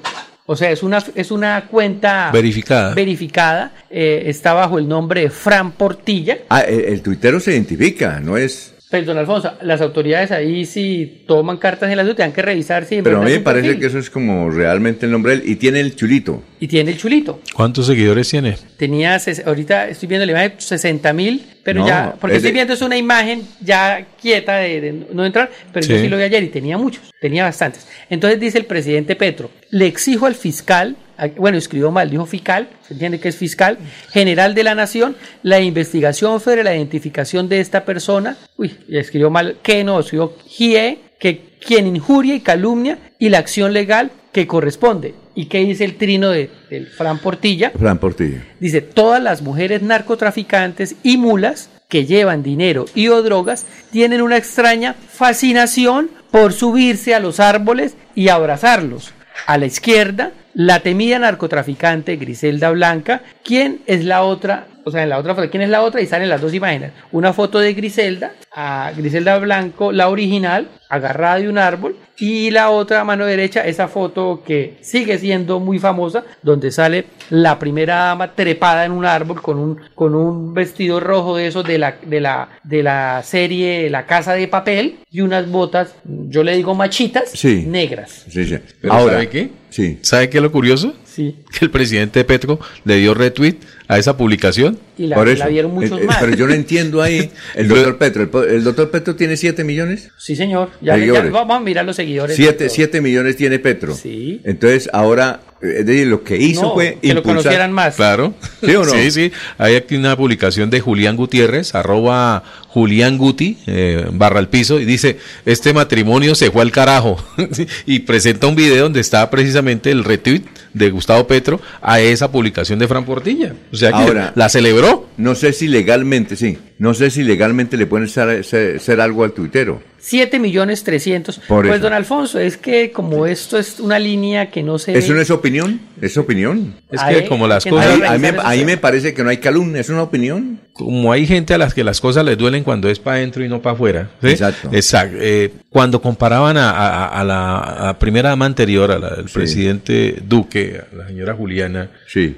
O 0.52 0.56
sea, 0.58 0.70
es 0.70 0.84
una, 0.84 1.02
es 1.16 1.32
una 1.32 1.68
cuenta 1.68 2.30
Verificada. 2.34 2.94
verificada, 2.94 3.72
eh, 3.90 4.24
está 4.26 4.52
bajo 4.52 4.80
el 4.80 4.86
nombre 4.86 5.22
de 5.22 5.30
Fran 5.30 5.72
Portilla. 5.72 6.40
Ah, 6.50 6.60
el, 6.60 6.82
el 6.82 7.02
tuitero 7.02 7.40
se 7.40 7.54
identifica, 7.54 8.20
no 8.20 8.36
es... 8.36 8.74
Pero, 8.92 9.06
don 9.06 9.18
Alfonso, 9.18 9.54
las 9.62 9.80
autoridades 9.82 10.32
ahí 10.32 10.66
si 10.66 11.24
toman 11.26 11.58
cartas 11.58 11.88
en 11.88 11.94
el 11.94 12.00
asunto, 12.02 12.18
tienen 12.18 12.34
que 12.34 12.42
revisar 12.42 12.86
si 12.86 13.02
Pero 13.02 13.22
a 13.22 13.24
mí 13.24 13.32
me 13.32 13.40
parece 13.40 13.68
perfil. 13.70 13.80
que 13.82 13.88
eso 13.88 13.98
es 13.98 14.10
como 14.10 14.50
realmente 14.52 15.06
el 15.06 15.12
nombre 15.14 15.32
de 15.38 15.44
él. 15.44 15.50
Y 15.50 15.56
tiene 15.56 15.80
el 15.80 15.96
chulito. 15.96 16.44
Y 16.60 16.68
tiene 16.68 16.92
el 16.92 16.98
chulito. 16.98 17.40
¿Cuántos 17.56 17.88
seguidores 17.88 18.30
tiene? 18.30 18.58
Tenía, 18.78 19.18
ahorita 19.46 19.88
estoy 19.88 20.08
viendo 20.10 20.26
la 20.26 20.34
imagen, 20.34 20.54
60 20.58 21.14
mil, 21.14 21.42
pero 21.64 21.80
No, 21.82 21.88
ya, 21.88 22.16
porque 22.20 22.36
es 22.36 22.42
estoy 22.44 22.52
viendo 22.52 22.74
es 22.74 22.82
una 22.82 22.98
imagen 22.98 23.44
ya 23.62 24.06
quieta 24.22 24.58
de, 24.58 24.82
de 24.82 25.06
no 25.14 25.26
entrar, 25.26 25.50
pero 25.72 25.86
yo 25.88 25.98
Sí. 25.98 26.10
lo 26.10 26.18
vi 26.18 26.24
ayer 26.24 26.44
y 26.44 26.48
tenía 26.50 26.78
muchos, 26.78 27.02
tenía 27.22 27.46
bastantes. 27.46 27.88
Entonces 28.10 28.40
dice 28.42 28.58
el 28.58 28.66
presidente 28.66 29.16
Petro, 29.16 29.50
le 29.70 29.86
exijo 29.88 30.26
al 30.26 30.36
fiscal, 30.36 30.98
bueno, 31.38 31.58
escribió 31.58 31.92
mal, 31.92 32.10
dijo 32.10 32.26
fiscal, 32.26 32.70
se 32.88 32.94
entiende 32.94 33.20
que 33.20 33.30
es 33.30 33.36
fiscal, 33.36 33.78
general 34.10 34.56
de 34.56 34.64
la 34.64 34.76
nación, 34.76 35.16
la 35.44 35.60
investigación 35.60 36.40
sobre 36.40 36.64
la 36.64 36.76
identificación 36.76 37.48
de 37.48 37.60
esta 37.60 37.86
persona, 37.86 38.38
uy, 38.58 38.76
escribió 38.90 39.30
mal, 39.30 39.58
que 39.62 39.84
no, 39.84 40.00
escribió 40.00 40.34
GIE, 40.46 41.00
que 41.20 41.52
quien 41.66 41.88
injuria 41.88 42.36
y 42.36 42.40
calumnia 42.40 42.98
y 43.20 43.30
la 43.30 43.38
acción 43.38 43.74
legal 43.74 44.12
que 44.32 44.48
corresponde. 44.48 45.14
¿Y 45.36 45.46
qué 45.46 45.60
dice 45.60 45.86
el 45.86 45.98
trino 45.98 46.30
de, 46.30 46.50
del 46.70 46.88
Fran 46.88 47.20
Portilla? 47.20 47.72
Fran 47.78 48.00
Portilla. 48.00 48.44
Dice, 48.60 48.82
todas 48.82 49.22
las 49.22 49.42
mujeres 49.42 49.82
narcotraficantes 49.82 50.96
y 51.04 51.18
mulas 51.18 51.70
que 51.88 52.06
llevan 52.06 52.42
dinero 52.42 52.86
y 52.96 53.10
o 53.10 53.22
drogas 53.22 53.66
tienen 53.92 54.22
una 54.22 54.38
extraña 54.38 54.94
fascinación 54.94 56.10
por 56.32 56.54
subirse 56.54 57.14
a 57.14 57.20
los 57.20 57.40
árboles 57.40 57.96
y 58.16 58.30
abrazarlos. 58.30 59.14
A 59.46 59.58
la 59.58 59.66
izquierda, 59.66 60.32
la 60.54 60.82
temida 60.82 61.20
narcotraficante 61.20 62.18
Griselda 62.18 62.72
Blanca, 62.72 63.22
¿quién 63.44 63.82
es 63.86 64.06
la 64.06 64.24
otra? 64.24 64.68
O 64.84 64.92
sea, 64.92 65.04
en 65.04 65.10
la 65.10 65.18
otra 65.18 65.36
foto, 65.36 65.50
¿quién 65.50 65.64
es 65.64 65.70
la 65.70 65.82
otra? 65.82 66.02
Y 66.02 66.08
salen 66.08 66.30
las 66.30 66.42
dos 66.42 66.54
imágenes. 66.54 66.92
Una 67.12 67.34
foto 67.34 67.60
de 67.60 67.74
Griselda, 67.74 68.34
a 68.54 68.92
Griselda 68.96 69.38
Blanco, 69.40 69.92
la 69.92 70.10
original, 70.10 70.68
agarrada 70.90 71.38
de 71.40 71.50
un 71.50 71.58
árbol, 71.58 71.96
y 72.18 72.52
la 72.52 72.70
otra 72.70 73.02
a 73.02 73.04
mano 73.04 73.26
derecha, 73.26 73.66
esa 73.66 73.88
foto 73.88 74.44
que 74.46 74.78
sigue 74.82 75.18
siendo 75.18 75.60
muy 75.60 75.80
famosa, 75.80 76.24
donde 76.44 76.70
sale 76.72 77.06
la 77.32 77.58
primera 77.58 77.96
dama 77.96 78.34
trepada 78.36 78.86
en 78.86 78.92
un 78.92 79.06
árbol 79.06 79.42
con 79.42 79.58
un, 79.58 79.78
con 79.96 80.14
un 80.14 80.54
vestido 80.54 81.00
rojo 81.00 81.36
de 81.38 81.48
esos 81.48 81.66
de 81.66 81.78
la, 81.80 81.96
de 82.06 82.20
la, 82.22 82.50
de 82.64 82.84
la 82.84 83.22
serie 83.24 83.90
La 83.90 84.06
Casa 84.06 84.34
de 84.34 84.48
Papel 84.48 85.00
y 85.10 85.22
unas 85.22 85.50
botas, 85.50 85.96
yo 86.04 86.44
le 86.44 86.56
digo 86.56 86.76
machitas, 86.76 87.30
Sí. 87.32 87.64
negras. 87.68 88.26
Sí, 88.30 88.46
sí. 88.46 88.58
Pero 88.82 88.94
Ahora, 88.94 89.14
¿sabe 89.14 89.30
qué? 89.30 89.50
Sí. 89.70 89.98
¿Sabe 90.02 90.30
qué 90.30 90.38
es 90.38 90.44
lo 90.44 90.52
curioso? 90.52 90.94
Sí. 91.06 91.38
Que 91.58 91.66
el 91.66 91.72
presidente 91.72 92.24
Petro 92.24 92.60
le 92.86 92.98
dio 92.98 93.14
retweet 93.14 93.56
a 93.92 93.98
esa 93.98 94.16
publicación. 94.16 94.80
Y 94.98 95.08
la, 95.08 95.18
Por 95.18 95.28
la 95.28 95.34
eso. 95.34 95.48
vieron 95.50 95.74
muchos 95.74 96.00
Eh, 96.00 96.04
eh, 96.04 96.06
más. 96.06 96.18
Pero 96.22 96.36
yo 96.36 96.48
no 96.48 96.54
entiendo 96.54 97.02
ahí. 97.02 97.30
El 97.56 97.68
Lo- 97.68 97.76
doctor 97.76 97.98
Petro. 97.98 98.44
El, 98.46 98.64
doctor 98.64 98.90
Petro 98.90 99.16
tiene 99.16 99.36
7 99.36 99.64
millones. 99.66 100.12
Sí, 100.18 100.36
señor. 100.38 100.70
Ya, 100.80 100.96
vamos 101.30 101.58
a 101.58 101.60
mirar 101.60 101.86
los 101.86 101.98
seguidores. 101.98 102.36
7 102.38 102.70
siete 102.70 103.02
millones 103.02 103.36
tiene 103.36 103.60
Petro. 103.60 103.94
Sí. 103.94 104.40
Entonces, 104.46 104.90
ahora, 104.94 105.42
eh, 105.62 105.78
es 105.80 105.86
decir, 105.86 106.08
lo 106.08 106.24
que 106.24 106.38
hizo 106.38 106.62
No, 106.62 106.74
fue 106.74 107.00
que 107.02 107.14
lo 107.14 107.20
impulsar- 107.22 107.24
conocieran 107.24 107.72
más. 107.74 107.96
Claro. 107.96 108.34
¿Sí 108.66 108.74
o 108.76 108.86
no? 108.86 108.92
Sí, 108.92 109.12
sí. 109.12 109.32
Hay 109.58 109.76
aquí 109.76 109.96
una 109.96 110.16
publicación 110.16 110.70
de 110.70 110.80
Julián 110.80 111.18
Gutiérrez, 111.18 111.76
arroba 111.76 112.44
Julián 112.70 113.18
Guti, 113.18 113.58
eh, 113.68 114.06
barra 114.14 114.40
al 114.40 114.48
piso, 114.48 114.80
y 114.80 114.86
dice, 114.86 115.18
este 115.46 115.74
matrimonio 115.74 116.34
se 116.36 116.50
fue 116.50 116.62
al 116.62 116.72
carajo. 116.72 117.18
y 117.86 118.00
presenta 118.00 118.48
un 118.48 118.56
video 118.56 118.84
donde 118.84 119.02
está 119.02 119.30
precisamente 119.30 119.92
el 119.92 120.06
retweet 120.06 120.44
de 120.74 120.90
Gustavo 120.90 121.28
Petro 121.28 121.60
a 121.82 122.00
esa 122.00 122.32
publicación 122.32 122.80
de 122.80 122.88
Fran 122.88 123.04
Portilla. 123.04 123.54
O 123.74 123.76
sea 123.76 123.81
que 123.90 123.96
Ahora- 123.96 124.32
la 124.36 124.50
celebró. 124.50 125.08
No 125.18 125.36
sé 125.36 125.54
si 125.54 125.68
legalmente, 125.68 126.36
sí. 126.36 126.58
No 126.78 126.94
sé 126.94 127.10
si 127.10 127.24
legalmente 127.24 127.78
le 127.78 127.86
pueden 127.88 128.08
hacer, 128.08 128.40
hacer- 128.42 128.78
hacer 128.78 129.02
algo 129.02 129.24
al 129.24 129.32
tuitero. 129.34 129.82
7 130.02 130.40
millones 130.40 130.84
300. 130.84 131.40
Por 131.48 131.66
Pues 131.68 131.76
eso. 131.78 131.84
don 131.84 131.94
Alfonso, 131.94 132.40
es 132.40 132.58
que 132.58 132.92
como 132.92 133.26
esto 133.28 133.58
es 133.58 133.80
una 133.80 134.00
línea 134.00 134.50
que 134.50 134.64
no 134.64 134.80
se 134.80 134.98
¿Eso 134.98 135.10
ve- 135.10 135.16
no 135.16 135.22
es 135.22 135.30
opinión? 135.30 135.80
¿Es 136.02 136.18
opinión? 136.18 136.76
Es 136.92 137.02
que 137.04 137.28
como 137.28 137.48
las 137.48 137.64
que 137.64 137.70
cosas... 137.70 137.86
Ahí, 137.88 138.00
revisar 138.02 138.40
ahí 138.46 138.66
me, 138.66 138.78
parece 138.78 139.14
que 139.14 139.24
no 139.24 139.30
hay 139.30 139.38
calumnia. 139.38 139.80
¿Es 139.82 139.90
una 139.90 140.04
opinión? 140.04 140.60
como 140.74 141.12
hay 141.12 141.28
gente 141.28 141.54
a 141.54 141.58
las 141.60 141.74
que 141.76 141.84
las 141.84 142.00
cosas 142.02 142.26
les 142.26 142.38
duelen 142.38 142.64
cuando 142.64 142.90
es 142.90 142.98
para 142.98 143.18
adentro 143.18 143.44
y 143.46 143.50
no 143.50 143.62
para 143.62 143.76
afuera. 143.76 144.10
¿sí? 144.22 144.30
Exacto. 144.30 144.70
Exacto. 144.72 145.18
Eh, 145.20 145.52
cuando 145.70 146.02
comparaban 146.02 146.58
a, 146.58 146.72
a- 146.72 147.08
a 147.20 147.24
la 147.24 147.90
a 147.90 148.00
primera 148.00 148.30
dama 148.30 148.46
anterior, 148.46 148.90
a 148.90 148.98
la 148.98 149.10
del 149.12 149.28
Sí. 149.28 149.34
presidente 149.34 150.16
Duque, 150.26 150.82
a 150.92 150.96
la 150.96 151.08
señora 151.08 151.36
Juliana, 151.36 151.92
Sí. 152.08 152.36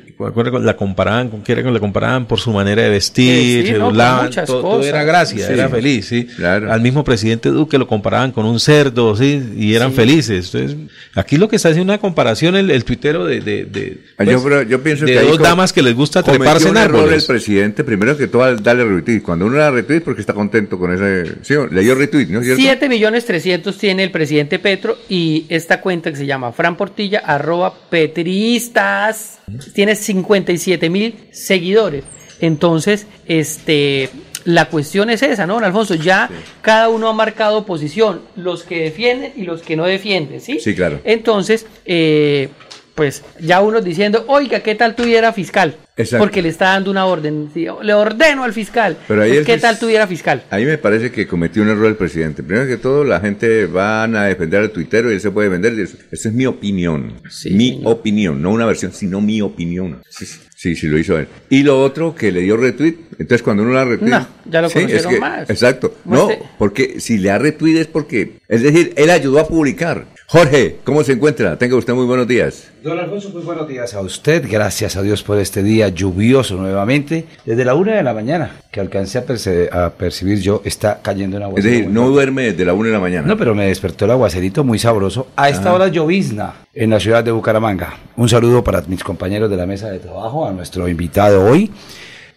la 0.62 0.76
comparaban 0.76 1.30
con 1.30 1.42
que 1.44 1.52
era 1.54 1.64
que 1.64 1.72
la 1.72 1.80
comparaban 1.80 2.26
por 2.26 2.40
su 2.40 2.52
manera 2.52 2.82
de 2.82 2.90
vestir, 2.90 3.62
Sí, 3.64 3.68
se 3.68 3.74
no, 3.74 3.80
por 3.86 3.88
burlaban, 3.90 4.26
muchas 4.26 4.46
todo, 4.48 4.62
todo 4.62 4.72
cosas. 4.78 4.88
era 4.88 5.04
gracia, 5.04 5.48
Sí. 5.48 5.54
era 5.54 5.70
feliz, 5.70 6.06
sí. 6.08 6.26
Claro. 6.36 6.74
Al 6.74 6.82
mismo 6.82 7.04
presidente 7.04 7.50
Duque 7.54 7.78
lo 7.78 7.88
comparaban 7.88 8.32
con 8.32 8.46
un 8.46 8.60
cerdo, 8.60 9.16
sí, 9.16 9.42
y 9.58 9.74
eran 9.76 9.94
felices. 9.94 10.54
Entonces, 10.54 10.78
aquí 11.16 11.38
lo 11.38 11.48
que 11.48 11.56
está 11.56 11.70
haciendo 11.70 11.94
una 11.94 12.00
comparación 12.00 12.56
el, 12.56 12.70
el 12.72 12.84
tuitero 12.84 13.26
de, 13.26 13.40
de, 13.42 13.66
de, 13.66 14.00
yo, 14.26 14.44
creo- 14.44 14.64
yo 14.64 14.84
pienso 14.84 15.06
de 15.06 15.14
que 15.14 15.20
dos 15.22 15.40
damas 15.40 15.72
que 15.72 15.82
les 15.82 15.94
gusta 15.96 16.22
treparse 16.24 16.66
en 16.66 16.72
un 16.72 16.78
error 16.78 16.96
el 16.96 17.02
árboles. 17.04 17.26
presidente. 17.26 17.84
Primero 17.84 18.18
que 18.18 18.28
todo, 18.28 18.56
darle 18.58 18.86
retweet. 18.86 19.22
Cuando 19.22 19.46
uno 19.46 19.58
da 19.58 19.72
retweet, 19.72 20.02
porque 20.02 20.22
está 20.22 20.34
contento 20.34 20.78
con 20.78 20.94
ese. 20.94 21.36
Sí, 21.44 21.54
le 21.72 21.82
dio 21.82 21.96
retweet, 21.96 22.28
¿no 22.28 22.40
es 22.40 22.46
cierto? 22.46 22.62
7 22.62 22.90
millones 22.90 23.26
300 23.26 23.78
tiene 23.78 24.04
el 24.04 24.12
presidente 24.12 24.60
Petro 24.60 24.98
y 25.10 25.46
esta 25.50 25.82
cuenta 25.82 26.12
que 26.12 26.18
se 26.18 26.26
llama 26.26 26.52
Fran 26.52 26.76
Portilla, 26.78 27.20
arroba 27.20 27.74
petristas, 27.90 29.40
tiene 29.74 29.96
57 29.96 30.90
mil 30.90 31.16
seguidores. 31.32 32.04
Entonces, 32.40 33.08
este, 33.26 34.10
la 34.46 34.66
cuestión 34.70 35.10
es 35.10 35.24
esa, 35.24 35.46
¿no, 35.48 35.56
don 35.56 35.64
Alfonso? 35.64 35.96
Ya 35.96 36.30
cada 36.62 36.90
uno 36.90 37.08
ha 37.10 37.14
marcado 37.14 37.66
posición, 37.66 38.22
los 38.36 38.64
que 38.64 38.84
defienden 38.84 39.34
y 39.36 39.44
los 39.44 39.62
que 39.62 39.76
no 39.76 39.86
defienden, 39.86 40.42
¿sí? 40.42 40.60
Sí, 40.60 40.76
claro. 40.76 41.00
Entonces, 41.04 41.66
eh, 41.86 42.50
pues 42.96 43.24
ya 43.40 43.62
uno 43.62 43.82
diciendo, 43.82 44.24
oiga, 44.28 44.60
¿qué 44.60 44.76
tal 44.76 44.96
tuviera 44.96 45.34
fiscal? 45.34 45.78
Exacto. 45.96 46.24
Porque 46.24 46.42
le 46.42 46.50
está 46.50 46.66
dando 46.68 46.92
una 46.92 47.06
orden. 47.06 47.50
sí, 47.54 47.66
Le 47.82 47.94
ordeno 47.94 48.44
al 48.44 48.54
fiscal. 48.54 48.98
Pero 49.08 49.22
ahí 49.24 49.30
Pues, 49.30 49.40
el 49.40 49.46
¿Qué 49.46 49.58
tal 49.58 49.80
tuviera 49.80 50.06
fiscal? 50.08 50.44
Ahí 50.50 50.66
me 50.66 50.78
parece 50.78 51.12
que 51.12 51.28
cometió 51.28 51.62
un 51.64 51.70
error 51.70 51.86
el 51.88 51.96
presidente. 51.96 52.44
Primero 52.44 52.68
que 52.68 52.78
todo, 52.78 53.04
la 53.04 53.20
gente 53.20 53.66
van 53.68 54.16
a 54.16 54.26
defender 54.26 54.62
al 54.62 54.72
tuitero 54.72 55.10
y 55.12 55.16
él 55.16 55.22
se 55.22 55.32
puede 55.32 55.50
defender. 55.50 55.74
Esa 56.12 56.30
es 56.30 56.34
mi 56.34 56.46
opinión. 56.46 57.20
Sí, 57.30 57.52
mi 57.52 57.70
señor. 57.70 57.94
opinión, 57.94 58.42
no 58.42 58.52
una 58.52 58.66
versión, 58.66 58.92
sino 58.92 59.22
mi 59.22 59.42
opinión. 59.42 60.02
Sí, 60.10 60.26
sí, 60.64 60.76
sí, 60.78 60.88
lo 60.88 60.98
hizo 60.98 61.18
él. 61.18 61.28
Y 61.50 61.62
lo 61.64 61.82
otro, 61.84 62.16
que 62.16 62.32
le 62.32 62.40
dio 62.42 62.56
retweet. 62.56 62.96
Entonces, 63.20 63.44
cuando 63.44 63.64
uno 63.64 63.74
la 63.74 63.84
retweet. 63.84 64.10
No, 64.12 64.28
ya 64.46 64.62
lo 64.62 64.70
Sí, 64.70 64.80
es 64.80 64.86
conocieron 64.86 65.14
que- 65.14 65.20
más. 65.20 65.50
Exacto. 65.50 65.96
No, 66.06 66.30
porque 66.58 67.00
si 67.02 67.18
le 67.18 67.28
da 67.30 67.38
retweet 67.38 67.78
es 67.82 67.88
porque. 67.88 68.38
Es 68.48 68.62
decir, 68.62 68.94
él 68.96 69.10
ayudó 69.10 69.40
a 69.40 69.48
publicar. 69.48 70.06
Jorge, 70.34 70.78
¿cómo 70.84 71.04
se 71.04 71.12
encuentra? 71.12 71.60
Tenga 71.60 71.76
usted 71.76 71.94
muy 71.94 72.08
buenos 72.08 72.28
días. 72.28 72.72
Don 72.82 72.98
Alfonso, 72.98 73.30
muy 73.30 73.44
buenos 73.44 73.68
días 73.68 73.94
a 73.94 74.02
usted. 74.02 74.44
Gracias 74.50 74.96
a 74.96 75.04
Dios 75.04 75.22
por 75.22 75.38
este 75.38 75.62
día 75.62 75.90
lluvioso 75.90 76.56
nuevamente. 76.56 77.26
Desde 77.46 77.64
la 77.64 77.76
una 77.76 77.98
de 77.98 78.02
la 78.02 78.16
mañana 78.16 78.50
que 78.72 78.80
alcancé 78.80 79.20
a, 79.72 79.90
percibir 79.92 80.40
yo, 80.42 80.64
está 80.66 81.02
cayendo 81.04 81.38
una 81.38 81.50
Es 81.50 81.64
decir, 81.64 81.88
no 81.88 82.10
duerme 82.10 82.46
desde 82.46 82.66
la 82.66 82.74
una 82.74 82.88
de 82.88 82.94
la 82.94 83.00
mañana. 83.00 83.28
No, 83.28 83.38
pero 83.38 83.54
me 83.54 83.68
despertó 83.68 84.06
el 84.06 84.12
aguacerito 84.12 84.64
muy 84.64 84.80
sabroso. 84.80 85.28
A 85.36 85.50
esta 85.50 85.72
hora 85.72 85.90
llovizna 85.90 86.66
en 86.74 86.90
la 86.90 87.00
ciudad 87.00 87.24
de 87.24 87.30
Bucaramanga. 87.30 87.94
Un 88.16 88.28
saludo 88.28 88.64
para 88.64 88.82
mis 88.88 89.04
compañeros 89.04 89.52
de 89.52 89.58
la 89.58 89.68
mesa 89.68 89.92
de 89.92 90.00
trabajo, 90.00 90.48
a 90.48 90.52
nuestro 90.52 90.90
invitado 90.90 91.46
hoy, 91.46 91.70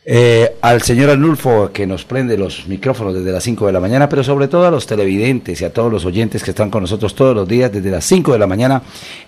eh, 0.09 0.55
al 0.61 0.83
señor 0.83 1.11
Arnulfo 1.11 1.71
que 1.73 1.85
nos 1.85 2.05
prende 2.05 2.39
los 2.39 2.69
micrófonos 2.69 3.13
desde 3.13 3.33
las 3.33 3.43
5 3.43 3.67
de 3.67 3.73
la 3.73 3.81
mañana, 3.81 4.09
pero 4.09 4.23
sobre 4.23 4.47
todo 4.47 4.65
a 4.65 4.71
los 4.71 4.87
televidentes 4.87 5.61
y 5.61 5.65
a 5.65 5.73
todos 5.73 5.91
los 5.91 6.05
oyentes 6.05 6.45
que 6.45 6.51
están 6.51 6.71
con 6.71 6.83
nosotros 6.83 7.13
todos 7.17 7.35
los 7.35 7.49
días 7.49 7.73
desde 7.73 7.91
las 7.91 8.05
5 8.05 8.33
de 8.33 8.39
la 8.39 8.47
mañana 8.47 8.83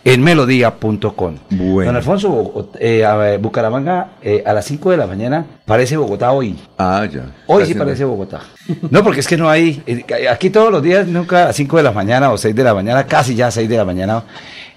en 0.05 0.23
melodía.com. 0.23 1.35
Bueno. 1.51 1.89
Don 1.91 1.97
Alfonso, 1.97 2.71
eh, 2.79 3.05
a- 3.05 3.37
Bucaramanga 3.39 4.13
eh, 4.23 4.45
a 4.47 4.53
las 4.53 4.65
5 4.67 4.93
de 4.93 4.97
la 4.99 5.07
mañana 5.09 5.45
parece 5.67 5.97
Bogotá 5.97 6.31
hoy. 6.31 6.55
Ah, 6.79 7.05
ya. 7.13 7.23
Hoy 7.49 7.67
sí 7.67 7.75
parece 7.75 8.05
Bogotá. 8.05 8.41
No, 8.91 9.03
porque 9.03 9.21
es 9.21 9.27
que 9.27 9.37
no 9.37 9.49
hay. 9.51 9.83
eh, 9.87 10.05
Aquí 10.31 10.51
todos 10.51 10.71
los 10.71 10.81
días, 10.83 11.07
nunca 11.09 11.49
a 11.49 11.53
5 11.53 11.77
de 11.79 11.83
la 11.83 11.91
mañana 11.93 12.31
o 12.31 12.39
6 12.39 12.55
de 12.55 12.63
la 12.63 12.73
mañana, 12.75 13.05
casi 13.05 13.35
ya 13.35 13.49
a 13.49 13.51
6 13.51 13.69
de 13.69 13.77
la 13.77 13.85
mañana, 13.85 14.23